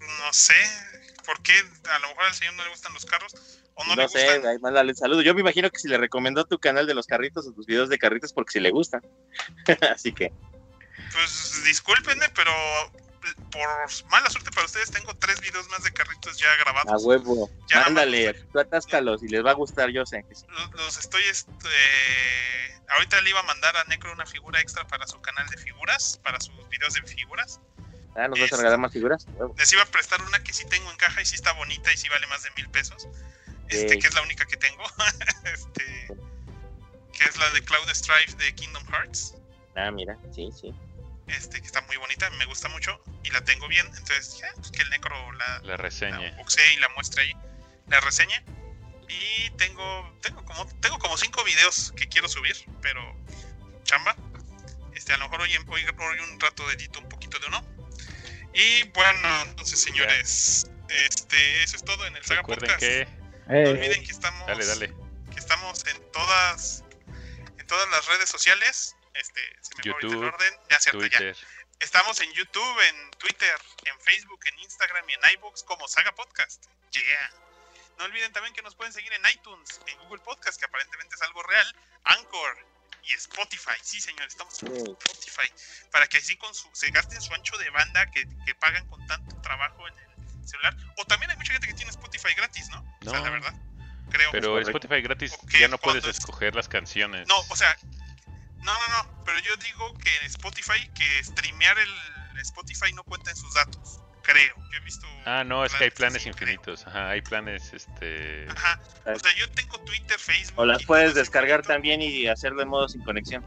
No 0.00 0.32
sé. 0.32 0.54
¿Por 1.24 1.42
qué? 1.42 1.52
A 1.90 1.98
lo 1.98 2.08
mejor 2.08 2.24
al 2.24 2.34
señor 2.34 2.54
no 2.54 2.64
le 2.64 2.70
gustan 2.70 2.92
los 2.94 3.04
carros 3.04 3.32
o 3.76 3.84
no, 3.84 3.94
No, 3.96 4.02
le 4.02 4.08
sé, 4.08 4.28
ahí 4.46 4.58
mándale 4.60 4.90
un 4.90 4.96
saludo. 4.96 5.22
Yo 5.22 5.34
me 5.34 5.40
imagino 5.42 5.70
que 5.70 5.78
si 5.78 5.88
le 5.88 5.96
recomendó 5.98 6.44
tu 6.44 6.58
canal 6.58 6.86
de 6.86 6.94
los 6.94 7.06
carritos 7.06 7.46
o 7.46 7.52
tus 7.52 7.66
videos 7.66 7.88
de 7.88 7.98
carritos 7.98 8.32
porque 8.32 8.52
si 8.52 8.60
le 8.60 8.70
gustan. 8.70 9.00
Así 9.94 10.12
que, 10.12 10.32
Pues 11.12 11.62
discúlpenme, 11.64 12.26
pero 12.34 12.52
por 13.50 13.68
mala 14.10 14.30
suerte 14.30 14.50
para 14.52 14.66
ustedes 14.66 14.90
tengo 14.90 15.12
tres 15.16 15.40
videos 15.40 15.68
más 15.68 15.82
de 15.82 15.92
carritos 15.92 16.38
ya 16.38 16.54
grabados. 16.56 16.92
a 16.92 16.96
huevo, 17.06 17.50
Ya 17.68 17.80
mándale, 17.82 18.34
tú 18.52 18.60
atáscalos 18.60 19.22
y 19.22 19.28
les 19.28 19.44
va 19.44 19.50
a 19.50 19.54
gustar, 19.54 19.90
yo 19.90 20.06
sé. 20.06 20.24
que 20.28 20.34
sí. 20.34 20.46
Los, 20.74 20.96
estoy, 20.98 21.22
este, 21.24 21.68
ahorita 22.88 23.20
le 23.22 23.30
iba 23.30 23.40
a 23.40 23.44
mandar 23.44 23.76
a 23.76 23.84
Necro 23.84 24.12
una 24.12 24.26
figura 24.26 24.60
extra 24.60 24.86
para 24.86 25.06
su 25.06 25.20
canal 25.20 25.46
de 25.48 25.56
figuras, 25.58 26.20
para 26.22 26.40
sus 26.40 26.54
videos 26.68 26.94
de 26.94 27.02
figuras. 27.02 27.60
Ah, 28.14 28.28
¿nos 28.28 28.40
vas 28.40 28.52
a 28.52 28.56
regalar 28.56 28.78
más 28.78 28.92
figuras? 28.92 29.26
Les 29.58 29.72
iba 29.72 29.82
a 29.82 29.86
prestar 29.86 30.22
una 30.22 30.42
que 30.42 30.52
sí 30.54 30.64
tengo 30.66 30.90
en 30.90 30.96
caja 30.96 31.20
y 31.20 31.26
sí 31.26 31.34
está 31.34 31.52
bonita 31.52 31.92
y 31.92 31.96
sí 31.98 32.08
vale 32.08 32.26
más 32.28 32.42
de 32.44 32.50
mil 32.56 32.68
pesos. 32.70 33.08
Este, 33.68 33.98
que 33.98 34.06
es 34.06 34.14
la 34.14 34.22
única 34.22 34.44
que 34.46 34.56
tengo. 34.56 34.82
este, 35.44 36.08
que 37.12 37.24
es 37.24 37.36
la 37.38 37.50
de 37.50 37.62
Cloud 37.62 37.88
Strife 37.92 38.34
de 38.36 38.54
Kingdom 38.54 38.84
Hearts. 38.88 39.34
Ah, 39.74 39.90
mira, 39.90 40.16
sí, 40.34 40.50
sí. 40.58 40.72
este, 41.28 41.60
que 41.60 41.66
está 41.66 41.80
muy 41.82 41.96
bonita, 41.96 42.28
me 42.30 42.44
gusta 42.46 42.68
mucho 42.68 43.02
y 43.24 43.30
la 43.30 43.42
tengo 43.44 43.68
bien. 43.68 43.86
Entonces, 43.86 44.38
ya, 44.38 44.48
pues 44.56 44.70
que 44.70 44.82
el 44.82 44.90
Necro 44.90 45.32
la, 45.32 45.60
La 45.64 45.76
reseña. 45.76 46.18
la 46.20 46.30
boxee 46.36 46.74
y 46.74 46.76
la 46.78 46.88
muestre 46.90 47.22
ahí, 47.22 47.32
la 47.88 48.00
reseñe. 48.00 48.42
Y 49.08 49.50
tengo, 49.50 50.16
tengo 50.20 50.44
como, 50.44 50.66
tengo 50.80 50.98
como 50.98 51.16
cinco 51.16 51.44
videos 51.44 51.92
que 51.96 52.08
quiero 52.08 52.28
subir, 52.28 52.56
pero 52.82 53.00
chamba. 53.84 54.16
Este, 54.94 55.12
a 55.12 55.16
lo 55.18 55.24
mejor 55.26 55.42
hoy, 55.42 55.52
en- 55.52 55.68
hoy, 55.68 55.82
hoy 55.84 56.18
un 56.32 56.40
rato 56.40 56.68
edito 56.70 56.98
un 57.00 57.08
poquito 57.08 57.38
de 57.38 57.46
uno. 57.46 57.62
Y 58.54 58.84
bueno, 58.94 59.42
entonces 59.42 59.80
señores, 59.80 60.66
este, 60.88 61.62
eso 61.62 61.76
es 61.76 61.84
todo 61.84 62.06
en 62.06 62.16
el 62.16 62.24
Saga 62.24 62.40
Recuerden 62.40 62.70
Podcast. 62.70 62.80
que. 62.80 63.08
No 63.46 63.70
olviden 63.70 64.04
que 64.04 64.10
estamos, 64.10 64.46
Dale, 64.46 64.66
dale. 64.66 64.92
que 65.32 65.38
estamos 65.38 65.86
en 65.86 66.12
todas, 66.12 66.84
en 67.58 67.66
todas 67.66 67.88
las 67.90 68.06
redes 68.06 68.28
sociales. 68.28 68.96
Este, 69.14 69.40
se 69.62 69.74
me 69.76 69.82
el 69.82 69.84
YouTube, 69.84 70.26
orden. 70.26 70.54
Ya 70.68 70.80
cierto, 70.80 71.06
ya. 71.06 71.18
Twitter. 71.18 71.36
Estamos 71.78 72.20
en 72.20 72.32
YouTube, 72.32 72.80
en 72.88 73.10
Twitter, 73.12 73.54
en 73.84 74.00
Facebook, 74.00 74.40
en 74.46 74.58
Instagram 74.58 75.08
y 75.08 75.14
en 75.14 75.20
iBooks 75.34 75.62
como 75.62 75.86
Saga 75.86 76.12
Podcast. 76.14 76.64
Yeah. 76.90 77.30
No 77.98 78.04
olviden 78.04 78.32
también 78.32 78.54
que 78.54 78.62
nos 78.62 78.74
pueden 78.74 78.92
seguir 78.92 79.12
en 79.12 79.22
iTunes, 79.32 79.80
en 79.86 79.98
Google 80.00 80.22
Podcast, 80.22 80.58
que 80.58 80.66
aparentemente 80.66 81.14
es 81.14 81.22
algo 81.22 81.42
real, 81.44 81.76
Anchor 82.04 82.66
y 83.04 83.14
Spotify. 83.14 83.78
Sí, 83.82 84.00
señor, 84.00 84.26
estamos 84.26 84.60
en. 84.62 84.76
Spotify. 84.76 85.52
Para 85.92 86.08
que 86.08 86.18
así 86.18 86.36
con 86.36 86.54
su, 86.54 86.68
se 86.74 86.90
gasten 86.90 87.20
su 87.20 87.32
ancho 87.32 87.56
de 87.58 87.70
banda 87.70 88.10
que, 88.10 88.26
que 88.44 88.54
pagan 88.56 88.86
con 88.88 89.06
tanto 89.06 89.40
trabajo 89.40 89.86
en 89.86 89.98
el 89.98 90.05
celular. 90.48 90.76
O 90.96 91.04
también 91.04 91.30
hay 91.30 91.36
mucha 91.36 91.52
gente 91.52 91.66
que 91.66 91.74
tiene 91.74 91.90
Spotify 91.90 92.34
gratis, 92.36 92.68
¿no? 92.70 92.80
O 93.04 93.10
sea, 93.10 93.20
la 93.20 93.30
verdad. 93.30 93.54
Creo. 94.10 94.30
Pero. 94.32 94.58
Spotify 94.60 95.00
gratis 95.00 95.36
ya 95.58 95.68
no 95.68 95.78
puedes 95.78 96.04
escoger 96.04 96.54
las 96.54 96.68
canciones. 96.68 97.26
No, 97.28 97.38
o 97.48 97.56
sea, 97.56 97.76
no, 98.58 98.72
no, 98.72 98.88
no, 98.88 99.24
pero 99.24 99.38
yo 99.40 99.56
digo 99.56 99.94
que 99.98 100.14
en 100.16 100.26
Spotify, 100.26 100.88
que 100.94 101.24
streamear 101.24 101.78
el 101.78 102.40
Spotify 102.40 102.92
no 102.92 103.04
cuenta 103.04 103.30
en 103.30 103.36
sus 103.36 103.52
datos, 103.54 104.00
creo. 104.22 104.54
Yo 104.70 104.78
he 104.78 104.80
visto... 104.80 105.06
Ah, 105.24 105.44
no, 105.44 105.64
es 105.64 105.72
que 105.74 105.84
hay 105.84 105.90
planes 105.90 106.22
así, 106.22 106.30
creo. 106.30 106.52
infinitos. 106.52 106.86
Ajá, 106.86 107.10
hay 107.10 107.22
planes, 107.22 107.72
este. 107.72 108.46
Ajá, 108.50 108.80
o 109.06 109.18
sea, 109.18 109.34
yo 109.36 109.50
tengo 109.52 109.78
Twitter, 109.80 110.18
Facebook... 110.18 110.58
O 110.58 110.66
las 110.66 110.84
puedes 110.84 111.14
descargar 111.14 111.60
infinito, 111.60 111.74
también 111.74 112.02
y 112.02 112.26
hacerlo 112.26 112.62
en 112.62 112.68
modo 112.68 112.88
sin 112.88 113.02
conexión. 113.02 113.44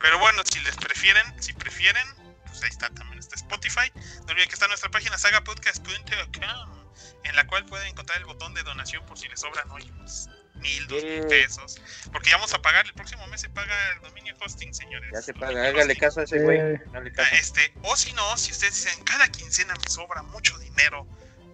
Pero 0.00 0.18
bueno, 0.18 0.42
si 0.44 0.60
les 0.60 0.76
prefieren, 0.76 1.42
si 1.42 1.52
prefieren, 1.52 2.06
pues 2.54 2.62
ahí 2.62 2.70
está 2.70 2.88
también 2.90 3.18
está 3.18 3.34
Spotify. 3.34 3.90
No 3.94 4.32
olviden 4.32 4.48
que 4.48 4.54
está 4.54 4.68
nuestra 4.68 4.90
página 4.90 5.18
sagapodcast.com, 5.18 6.86
en 7.24 7.36
la 7.36 7.46
cual 7.48 7.66
pueden 7.66 7.88
encontrar 7.88 8.18
el 8.18 8.26
botón 8.26 8.54
de 8.54 8.62
donación 8.62 9.04
por 9.06 9.18
si 9.18 9.28
les 9.28 9.40
sobran 9.40 9.68
hoy 9.72 9.90
unos 9.90 10.28
mil, 10.54 10.86
dos 10.86 11.02
mil 11.02 11.26
pesos. 11.26 11.80
Porque 12.12 12.30
ya 12.30 12.36
vamos 12.36 12.54
a 12.54 12.62
pagar, 12.62 12.86
el 12.86 12.94
próximo 12.94 13.26
mes 13.26 13.40
se 13.40 13.48
paga 13.48 13.74
el 13.94 14.02
dominio 14.02 14.36
hosting, 14.40 14.72
señores. 14.72 15.10
Ya 15.12 15.20
se 15.20 15.34
paga, 15.34 15.66
hágale 15.66 15.96
caso 15.96 16.20
a 16.20 16.24
ese 16.24 16.38
güey. 16.38 16.58
Eh. 16.58 16.80
Ah. 17.18 17.22
Este, 17.32 17.74
o 17.82 17.96
si 17.96 18.12
no, 18.12 18.36
si 18.36 18.52
ustedes 18.52 18.84
dicen 18.84 19.02
cada 19.02 19.26
quincena 19.28 19.74
me 19.74 19.90
sobra 19.90 20.22
mucho 20.22 20.56
dinero, 20.58 21.08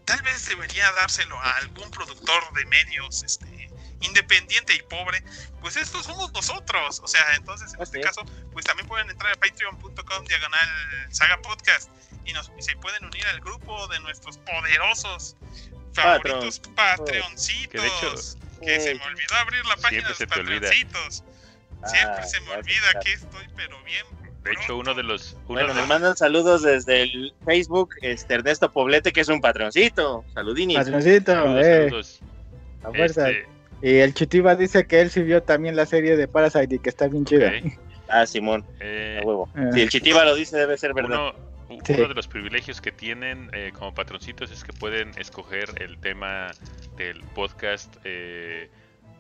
tal 0.04 0.20
vez 0.20 0.46
debería 0.46 0.92
dárselo 0.92 1.38
a 1.40 1.56
algún 1.56 1.90
productor 1.90 2.52
de 2.52 2.66
medios, 2.66 3.22
este, 3.22 3.69
independiente 4.00 4.74
y 4.74 4.82
pobre, 4.82 5.22
pues 5.60 5.76
estos 5.76 6.06
somos 6.06 6.32
nosotros. 6.32 7.00
O 7.02 7.06
sea, 7.08 7.22
entonces 7.36 7.74
en 7.74 7.82
este 7.82 8.00
caso, 8.00 8.22
pues 8.52 8.64
también 8.64 8.88
pueden 8.88 9.08
entrar 9.10 9.32
a 9.32 9.36
patreon.com 9.36 10.24
diagonal 10.26 10.68
saga 11.10 11.40
podcast 11.42 11.90
y, 12.24 12.32
nos, 12.32 12.50
y 12.58 12.62
se 12.62 12.76
pueden 12.76 13.04
unir 13.04 13.26
al 13.26 13.40
grupo 13.40 13.86
de 13.88 14.00
nuestros 14.00 14.38
poderosos 14.38 15.36
favoritos 15.92 16.60
patreoncitos. 16.74 17.70
Que 17.70 17.80
de 17.80 17.86
hecho, 17.86 18.14
que 18.62 18.80
se 18.80 18.94
me 18.94 19.04
olvidó 19.04 19.34
abrir 19.36 19.64
la 19.66 19.76
página 19.76 20.02
de 20.02 20.08
los 20.10 20.18
patroncitos. 20.18 21.24
Siempre 21.86 22.16
Ah, 22.18 22.22
se 22.24 22.40
me 22.42 22.50
olvida 22.52 23.00
que 23.02 23.12
estoy, 23.14 23.46
pero 23.56 23.82
bien. 23.84 24.04
de 24.44 24.52
hecho, 24.52 24.76
uno 24.76 24.92
de 24.94 25.02
los. 25.02 25.32
Uno 25.32 25.42
Bueno, 25.46 25.68
de 25.68 25.74
nos 25.74 25.76
los- 25.78 25.88
mandan 25.88 26.16
saludos 26.16 26.62
desde 26.62 27.02
el 27.02 27.34
Facebook, 27.46 27.94
este 28.02 28.34
Ernesto 28.34 28.70
Poblete, 28.70 29.12
que 29.12 29.20
es 29.22 29.28
un 29.28 29.40
patroncito. 29.40 30.22
Saludinis. 30.34 30.76
patroncito, 30.76 31.32
saludos, 31.32 31.64
eh, 31.66 31.84
saludos. 31.88 32.20
a 32.84 32.88
fuerza. 32.90 33.30
Este, 33.30 33.48
Y 33.82 33.96
el 33.98 34.12
Chitiba 34.14 34.54
dice 34.56 34.86
que 34.86 35.00
él 35.00 35.10
sí 35.10 35.22
vio 35.22 35.42
también 35.42 35.74
la 35.76 35.86
serie 35.86 36.16
de 36.16 36.28
Parasite 36.28 36.74
y 36.74 36.78
que 36.78 36.88
está 36.90 37.08
bien 37.08 37.24
chida. 37.24 37.50
Ah, 38.08 38.26
Simón, 38.26 38.66
eh, 38.80 39.20
huevo. 39.24 39.48
Eh, 39.56 39.70
Si 39.72 39.80
el 39.82 39.88
Chitiba 39.88 40.24
lo 40.24 40.34
dice, 40.34 40.56
debe 40.56 40.76
ser 40.76 40.92
verdad. 40.94 41.32
Uno, 41.68 41.80
Sí. 41.86 41.92
de 41.94 42.08
los 42.08 42.26
privilegios 42.26 42.80
que 42.80 42.90
tienen 42.90 43.48
eh, 43.52 43.70
como 43.72 43.94
patroncitos 43.94 44.50
es 44.50 44.64
que 44.64 44.72
pueden 44.72 45.16
escoger 45.18 45.80
el 45.80 45.98
tema 46.00 46.50
del 46.96 47.20
podcast 47.22 47.94
eh, 48.02 48.68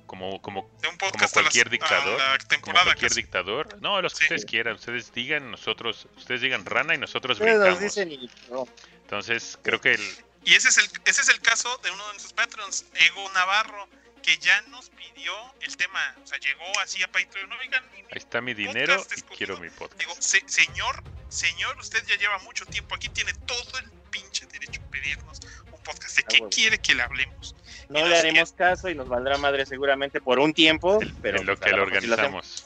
como, 0.06 0.42
como, 0.42 0.68
a 0.82 1.06
la- 1.22 1.28
cualquier 1.32 1.68
a 1.68 1.70
dictador. 1.70 2.20
como 2.60 2.74
cualquier 2.82 3.08
casi. 3.10 3.22
dictador. 3.22 3.80
No, 3.80 4.02
los 4.02 4.12
que 4.14 4.18
Sí. 4.18 4.24
ustedes 4.24 4.44
quieran. 4.46 4.74
Ustedes 4.74 5.12
digan, 5.14 5.52
nosotros, 5.52 6.08
ustedes 6.16 6.40
digan 6.40 6.66
rana 6.66 6.96
y 6.96 6.98
nosotros 6.98 7.38
brincamos. 7.38 7.78
dicen 7.78 8.10
y 8.10 8.28
no. 8.50 8.66
Entonces, 9.02 9.56
creo 9.62 9.80
que 9.80 9.92
el, 9.94 10.00
Y 10.44 10.54
ese 10.54 10.70
es 10.70 10.78
el 10.78 10.86
ese 11.04 11.20
es 11.22 11.28
el 11.28 11.40
caso 11.40 11.68
de 11.84 11.90
uno 11.92 12.02
de 12.06 12.12
nuestros 12.14 12.32
patrons, 12.32 12.86
Ego 12.94 13.30
Navarro, 13.32 13.86
que 14.22 14.36
ya 14.38 14.60
nos 14.62 14.90
pidió 14.90 15.32
el 15.60 15.76
tema, 15.76 16.14
o 16.22 16.26
sea, 16.26 16.38
llegó 16.38 16.64
así 16.80 17.02
a 17.02 17.08
Patreon, 17.10 17.50
oigan, 17.52 17.84
mi- 17.92 18.00
ahí 18.00 18.06
está 18.12 18.40
mi 18.40 18.54
dinero 18.54 19.04
y 19.16 19.20
quiero 19.36 19.56
mi 19.58 19.70
podcast. 19.70 19.98
digo, 20.00 20.14
"Se- 20.18 20.44
señor, 20.48 21.02
señor, 21.28 21.76
usted 21.78 22.04
ya 22.06 22.16
lleva 22.16 22.38
mucho 22.38 22.64
tiempo 22.66 22.94
aquí, 22.94 23.08
tiene 23.08 23.32
todo 23.46 23.78
el 23.78 23.90
pinche 24.10 24.46
derecho 24.46 24.80
a 24.86 24.90
pedirnos 24.90 25.40
un 25.72 25.80
podcast. 25.82 26.16
¿De 26.16 26.22
Ah, 26.22 26.26
qué 26.28 26.36
huevo. 26.38 26.50
quiere 26.50 26.78
que 26.78 26.94
le 26.94 27.02
hablemos? 27.02 27.54
No 27.88 28.06
le 28.06 28.18
haremos 28.18 28.52
caso 28.52 28.88
y 28.88 28.94
nos 28.94 29.08
valdrá 29.08 29.36
madre 29.38 29.66
seguramente 29.66 30.20
por 30.20 30.38
un 30.38 30.52
tiempo, 30.54 31.00
pero 31.22 31.40
en 31.40 31.46
lo 31.46 31.56
pues, 31.56 31.70
que 31.70 31.76
lo 31.76 31.84
sí 31.88 31.96
hacemos. 31.96 32.08
organizamos. 32.08 32.64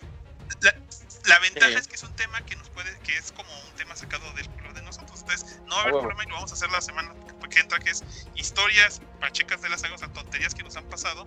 La 1.26 1.38
ventaja 1.38 1.68
Sí. 1.72 1.76
es 1.78 1.88
que 1.88 1.94
es 1.94 2.02
un 2.02 2.14
tema 2.16 2.44
que 2.44 2.54
nos 2.56 2.68
puede, 2.70 2.98
que 3.00 3.16
es 3.16 3.32
como 3.32 3.50
un 3.62 3.70
tema 3.76 3.96
sacado 3.96 4.30
del 4.34 4.46
culo 4.50 4.72
de 4.74 4.82
nosotros. 4.82 5.20
Entonces, 5.20 5.58
no 5.64 5.70
va 5.74 5.76
a 5.76 5.80
haber 5.82 5.94
huevo. 5.94 6.00
problema 6.08 6.24
y 6.24 6.28
lo 6.28 6.34
vamos 6.34 6.50
a 6.50 6.54
hacer 6.54 6.70
la 6.70 6.80
semana 6.82 7.14
que 7.48 7.60
entra, 7.60 7.78
que 7.78 7.90
es 7.90 8.04
historias 8.34 9.00
pachecas 9.20 9.62
de 9.62 9.68
la 9.68 9.78
saga, 9.78 9.94
o 9.94 9.98
sea, 9.98 10.12
tonterías 10.12 10.54
que 10.54 10.62
nos 10.62 10.76
han 10.76 10.84
pasado, 10.84 11.26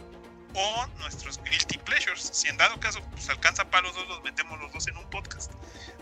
o 0.54 0.88
nuestros 0.98 1.42
guilty 1.44 1.78
pleasures. 1.80 2.30
Si 2.34 2.48
en 2.48 2.58
dado 2.58 2.80
caso 2.80 3.02
pues, 3.12 3.30
alcanza 3.30 3.70
para 3.70 3.88
los 3.88 3.96
dos, 3.96 4.08
los 4.08 4.24
metemos 4.24 4.60
los 4.60 4.72
dos 4.72 4.88
en 4.88 4.98
un 4.98 5.10
podcast. 5.10 5.52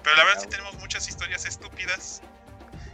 Pero 0.04 0.16
la 0.16 0.24
verdad 0.24 0.42
sí 0.42 0.48
tenemos 0.48 0.76
muchas 0.76 1.08
historias 1.08 1.46
estúpidas 1.46 2.22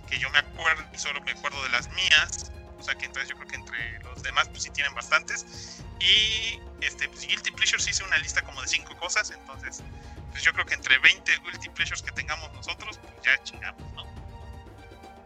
que 0.09 0.17
yo 0.17 0.29
me 0.31 0.39
acuerdo 0.39 0.83
y 0.93 0.97
solo 0.97 1.21
me 1.21 1.31
acuerdo 1.31 1.61
de 1.63 1.69
las 1.69 1.89
mías. 1.93 2.51
O 2.79 2.83
sea 2.83 2.95
que 2.95 3.05
entonces 3.05 3.29
yo 3.29 3.35
creo 3.35 3.47
que 3.47 3.55
entre 3.57 3.99
los 3.99 4.23
demás 4.23 4.49
pues 4.49 4.63
sí 4.63 4.69
tienen 4.71 4.93
bastantes. 4.95 5.83
Y 5.99 6.59
este 6.81 7.07
pues, 7.09 7.27
Guilty 7.27 7.51
Pleasures 7.51 7.87
hice 7.87 8.03
una 8.03 8.17
lista 8.17 8.41
como 8.41 8.61
de 8.61 8.67
cinco 8.67 8.97
cosas. 8.97 9.29
Entonces, 9.31 9.83
pues 10.31 10.43
yo 10.43 10.53
creo 10.53 10.65
que 10.65 10.73
entre 10.73 10.97
20 10.97 11.31
Guilty 11.43 11.69
Pleasures 11.69 12.01
que 12.01 12.11
tengamos 12.11 12.51
nosotros, 12.53 12.97
pues 12.97 13.13
ya 13.23 13.41
chingamos, 13.43 13.93
¿no? 13.93 14.10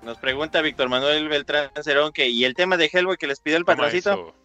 Nos 0.05 0.17
pregunta 0.19 0.61
Víctor 0.61 0.87
Manuel 0.87 1.27
Beltrán 1.27 1.71
Cerón 1.83 2.13
que, 2.13 2.27
¿y 2.27 2.45
el 2.45 2.53
tema 2.53 2.77
de 2.77 2.89
Hellboy 2.91 3.17
que 3.17 3.27
les 3.27 3.39
pidió 3.39 3.57
el 3.57 3.65
patroncito? 3.65 4.35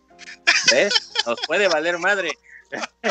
¿Ves? 0.72 1.12
Nos 1.26 1.38
puede 1.46 1.68
valer 1.68 1.98
madre. 1.98 2.32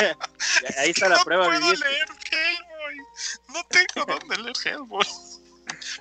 Ahí 0.80 0.90
está 0.92 1.10
la 1.10 1.18
no 1.18 1.24
prueba 1.24 1.46
puedo 1.46 1.60
viviente. 1.60 1.88
leer 1.88 2.08
Hellboy. 2.32 2.98
No 3.50 3.64
tengo 3.66 4.06
dónde 4.06 4.38
leer 4.44 4.56
Hellboy. 4.66 5.06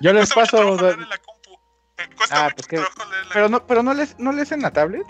Yo 0.01 0.13
les 0.13 0.33
paso. 0.33 0.89
en 0.89 1.07
la 1.09 1.17
compu. 1.19 1.59
Ah, 2.31 2.49
pues 2.55 2.67
que- 2.67 2.77
trabajo 2.77 3.05
leer 3.05 3.21
en 3.23 3.27
la 3.29 3.33
Pero 3.33 3.49
no, 3.49 3.67
pero 3.67 3.83
no 3.83 3.93
les, 3.93 4.17
no 4.17 4.31
les 4.31 4.51
en 4.51 4.61
la 4.63 4.71
tablet. 4.71 5.05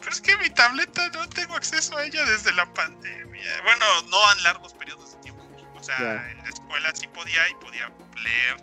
Pero 0.00 0.10
es 0.10 0.20
que 0.20 0.36
mi 0.38 0.50
tableta 0.50 1.08
no 1.10 1.28
tengo 1.28 1.54
acceso 1.54 1.96
a 1.96 2.04
ella 2.04 2.24
desde 2.24 2.52
la 2.54 2.66
pandemia. 2.74 3.62
Bueno, 3.62 3.84
no 4.08 4.26
a 4.26 4.34
largos 4.42 4.74
periodos 4.74 5.12
de 5.12 5.18
tiempo. 5.18 5.42
O 5.76 5.82
sea, 5.84 6.28
en 6.30 6.38
la 6.38 6.48
escuela 6.48 6.92
sí 6.94 7.06
podía 7.08 7.48
y 7.48 7.54
podía 7.54 7.88
leer, 8.22 8.56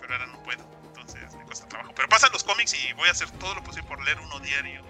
pero 0.00 0.12
ahora 0.14 0.26
no 0.26 0.42
puedo. 0.42 0.75
Cuesta 1.56 1.68
trabajo. 1.68 1.92
Pero 1.96 2.08
pasan 2.08 2.30
los 2.32 2.44
cómics 2.44 2.74
y 2.74 2.92
voy 2.94 3.08
a 3.08 3.12
hacer 3.12 3.30
todo 3.32 3.54
lo 3.54 3.62
posible 3.64 3.88
por 3.88 4.04
leer 4.04 4.18
uno 4.20 4.38
diario. 4.40 4.82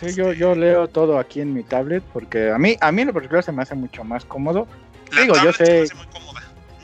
Sí, 0.00 0.14
yo, 0.14 0.32
yo 0.32 0.54
leo 0.54 0.88
todo 0.88 1.18
aquí 1.18 1.40
en 1.40 1.54
mi 1.54 1.62
tablet 1.62 2.02
porque 2.12 2.50
a 2.50 2.58
mí, 2.58 2.76
a 2.80 2.92
mí 2.92 3.02
en 3.02 3.08
lo 3.08 3.14
particular 3.14 3.42
se 3.44 3.52
me 3.52 3.62
hace 3.62 3.74
mucho 3.74 4.04
más 4.04 4.24
cómodo. 4.24 4.66
La 5.12 5.22
Digo, 5.22 5.34
yo 5.36 5.52
tablet 5.52 5.56
se 5.56 5.62
me 5.62 5.68
sé- 5.68 5.82
hace 5.84 5.94
muy 5.94 6.06
cómoda. 6.08 6.42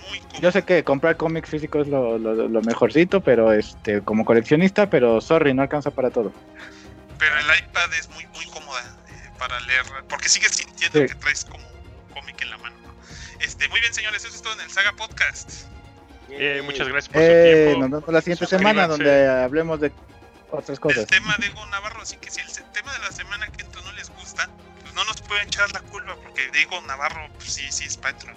Muy 0.09 0.19
cómoda. 0.20 0.41
Yo 0.41 0.52
sé 0.52 0.62
que 0.65 0.85
comprar 0.85 1.17
cómics 1.17 1.49
físicos 1.51 1.83
es 1.83 1.89
lo, 1.89 2.19
lo, 2.19 2.35
lo 2.49 2.62
mejorcito, 2.62 3.20
pero 3.23 3.52
este, 3.52 4.01
como 4.02 4.25
coleccionista, 4.25 4.89
pero 4.89 5.20
sorry, 5.20 5.52
no 5.55 5.62
alcanza 5.62 5.91
para 5.91 6.11
todo. 6.11 6.33
Pero 7.19 7.39
el 7.39 7.44
iPad 7.59 7.93
es 7.99 8.09
muy, 8.11 8.27
muy 8.28 8.47
cómoda 8.47 8.81
eh, 9.09 9.31
para 9.39 9.61
leer. 9.61 9.83
Porque 10.09 10.28
sigues 10.28 10.52
sintiendo 10.52 11.01
Sí. 11.01 11.07
que 11.07 11.15
traes 11.17 11.44
como 11.44 11.65
un 11.67 12.15
cómic 12.15 12.41
en 12.43 12.51
la 12.51 12.59
mano. 12.59 12.77
¿no? 12.83 12.94
Este, 13.41 13.69
muy 13.69 13.81
bien, 13.81 13.93
señores. 13.93 14.25
Eso 14.25 14.35
es 14.35 14.43
todo 14.43 14.55
en 14.55 14.61
el 14.61 14.70
Saga 14.70 14.93
Podcast. 14.94 15.67
Eh, 16.39 16.62
muchas 16.65 16.89
gracias 16.89 17.12
por 17.12 17.23
Eh, 17.23 17.27
su 17.27 17.67
tiempo. 17.67 17.81
nos 17.81 17.91
vemos 18.01 18.12
la 18.15 18.20
siguiente 18.20 18.47
semana 18.47 18.86
donde 18.89 19.28
hablemos 19.28 19.81
de 19.81 19.93
otras 20.51 20.78
cosas. 20.81 21.01
El 21.01 21.07
tema 21.07 21.36
de 21.39 21.47
Ego 21.47 21.65
Navarro. 21.67 22.02
Así 22.02 22.17
que 22.17 22.31
si 22.31 22.41
el 22.41 22.47
tema 22.73 22.93
de 22.93 22.99
la 23.01 23.12
semana 23.12 23.47
que 23.49 23.62
entra 23.62 23.81
no 23.83 23.93
les 23.93 24.11
gusta, 24.11 24.49
pues 24.83 24.94
no 24.94 25.05
nos 25.05 25.20
pueden 25.23 25.47
echar 25.47 25.70
la 25.73 25.81
culpa. 25.81 26.17
Porque 26.23 26.49
Diego 26.52 26.81
Navarro, 26.83 27.28
pues 27.39 27.52
sí, 27.52 27.65
sí 27.70 27.85
es 27.85 27.97
Patreon. 27.97 28.36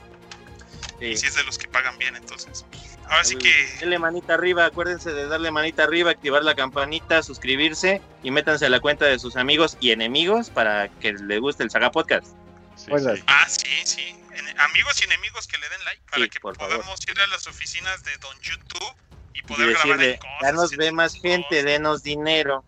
Sí. 0.99 1.17
Sí 1.17 1.27
es 1.27 1.35
de 1.35 1.43
los 1.43 1.57
que 1.57 1.67
pagan 1.67 1.98
bien. 1.98 2.15
Entonces, 2.15 2.65
ahora 3.09 3.24
sí 3.24 3.35
que. 3.38 3.51
Denle 3.80 3.99
manita 3.99 4.33
arriba, 4.35 4.65
acuérdense 4.65 5.11
de 5.11 5.27
darle 5.27 5.51
manita 5.51 5.83
arriba, 5.83 6.11
activar 6.11 6.43
la 6.43 6.56
campanita, 6.56 7.22
suscribirse 7.24 8.01
y 8.24 8.32
métanse 8.32 8.65
a 8.65 8.69
la 8.69 8.80
cuenta 8.80 9.06
de 9.06 9.19
sus 9.19 9.35
amigos 9.35 9.77
y 9.82 9.91
enemigos 9.91 10.49
para 10.49 10.88
que 10.88 11.14
les 11.14 11.40
guste 11.41 11.64
el 11.64 11.69
Saga 11.72 11.91
Podcast. 11.91 12.27
Sí, 12.75 12.91
sí. 12.98 13.24
Ah, 13.27 13.45
sí, 13.48 13.67
sí. 13.83 14.15
En- 14.38 14.59
amigos 14.61 14.99
y 15.01 15.05
enemigos 15.05 15.47
que 15.47 15.57
le 15.57 15.69
den 15.69 15.83
like 15.85 16.01
para 16.09 16.23
Sí, 16.23 16.30
que 16.30 16.39
por 16.39 16.55
favor. 16.57 16.77
podamos 16.77 16.99
ir 17.07 17.19
a 17.19 17.27
las 17.27 17.47
oficinas 17.47 18.03
de 18.03 18.17
Don 18.17 18.39
YouTube 18.41 18.95
y 19.33 19.39
Y 19.39 19.41
poder 19.43 19.69
grabar 19.72 19.85
ahí 19.85 19.97
decirle, 20.07 20.19
cosas. 20.19 20.38
ya 20.41 20.51
nos 20.51 20.72
ve 20.72 20.91
más 20.91 21.14
gente, 21.14 21.47
cosas". 21.49 21.64
denos 21.65 22.03
dinero. 22.03 22.65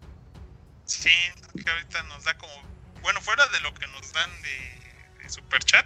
Sí, 0.85 1.09
que 1.63 1.69
ahorita 1.69 2.03
nos 2.03 2.23
da 2.23 2.37
como. 2.37 2.53
Bueno, 3.01 3.21
fuera 3.21 3.45
de 3.47 3.59
lo 3.61 3.73
que 3.73 3.87
nos 3.87 4.11
dan 4.13 4.41
de, 4.41 5.19
de 5.23 5.29
super 5.29 5.63
chat, 5.63 5.85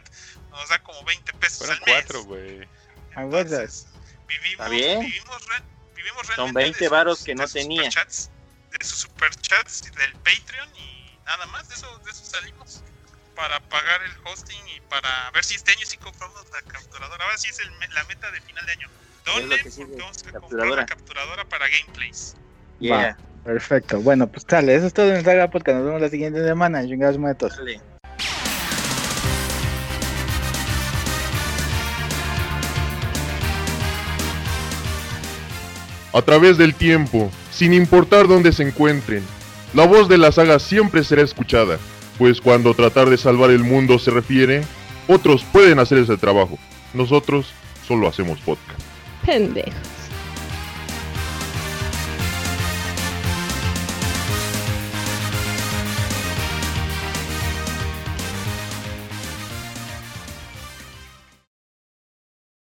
nos 0.49 0.69
da 0.69 0.81
como 0.83 1.03
20 1.03 1.33
pesos 1.33 1.59
Fueron 1.67 1.77
al 1.77 1.85
mes. 1.85 1.95
cuatro, 2.05 2.23
güey. 2.25 2.67
Entonces, 3.15 3.87
vivimos, 4.27 4.51
Está 4.51 4.69
bien. 4.69 4.99
vivimos, 5.01 5.47
re- 5.47 5.63
vivimos 5.95 6.27
Son 6.27 6.35
realmente 6.35 6.59
20 6.61 6.79
de 6.79 6.85
sus- 6.85 6.91
varos 6.91 7.23
que 7.23 7.35
no 7.35 7.47
tenía. 7.47 7.83
superchats, 7.91 8.29
de 8.77 8.85
sus 8.85 8.99
superchats 8.99 9.83
y 9.87 9.89
del 9.97 10.13
Patreon 10.15 10.75
y 10.77 11.17
nada 11.25 11.45
más, 11.47 11.67
de 11.69 11.75
eso, 11.75 11.97
de 11.99 12.11
eso 12.11 12.25
salimos. 12.25 12.81
Para 13.41 13.59
pagar 13.59 14.03
el 14.03 14.11
hosting 14.23 14.67
y 14.67 14.81
para 14.81 15.31
ver 15.31 15.43
si 15.43 15.55
este 15.55 15.71
año 15.71 15.83
sí 15.83 15.97
compramos 15.97 16.45
la 16.53 16.61
capturadora. 16.71 17.25
Ahora 17.25 17.37
sí 17.39 17.49
es 17.49 17.57
el 17.57 17.71
la 17.91 18.03
meta 18.03 18.29
de 18.29 18.39
final 18.41 18.63
de 18.67 18.71
año. 18.73 18.87
¿Dónde? 19.25 19.57
vamos 19.57 19.79
a 19.79 20.31
comprar 20.31 20.41
capturadora. 20.41 20.81
la 20.81 20.85
capturadora 20.85 21.45
para 21.45 21.65
gameplays. 21.67 22.35
Yeah. 22.79 23.17
Perfecto. 23.43 23.99
Bueno, 24.01 24.27
pues 24.27 24.45
sale. 24.47 24.75
Eso 24.75 24.85
es 24.85 24.93
todo 24.93 25.11
en 25.11 25.25
Saga 25.25 25.49
Podcast. 25.49 25.77
Nos 25.77 25.85
vemos 25.87 26.01
la 26.01 26.09
siguiente 26.09 26.43
semana. 26.43 26.85
Chingados 26.85 27.17
muertos. 27.17 27.57
Dale. 27.57 27.81
a 36.13 36.21
través 36.21 36.57
del 36.57 36.75
tiempo, 36.75 37.31
sin 37.51 37.73
importar 37.73 38.27
dónde 38.27 38.51
se 38.51 38.63
encuentren. 38.63 39.23
La 39.73 39.87
voz 39.87 40.09
de 40.09 40.17
la 40.17 40.31
saga 40.31 40.59
siempre 40.59 41.03
será 41.03 41.21
escuchada, 41.21 41.79
pues 42.21 42.39
cuando 42.39 42.75
tratar 42.75 43.09
de 43.09 43.17
salvar 43.17 43.49
el 43.49 43.63
mundo 43.63 43.97
se 43.97 44.11
refiere, 44.11 44.61
otros 45.07 45.43
pueden 45.43 45.79
hacer 45.79 45.97
ese 45.97 46.17
trabajo. 46.17 46.59
Nosotros 46.93 47.51
solo 47.87 48.07
hacemos 48.07 48.39
podcast. 48.41 48.79
Pendejo. 49.25 50.00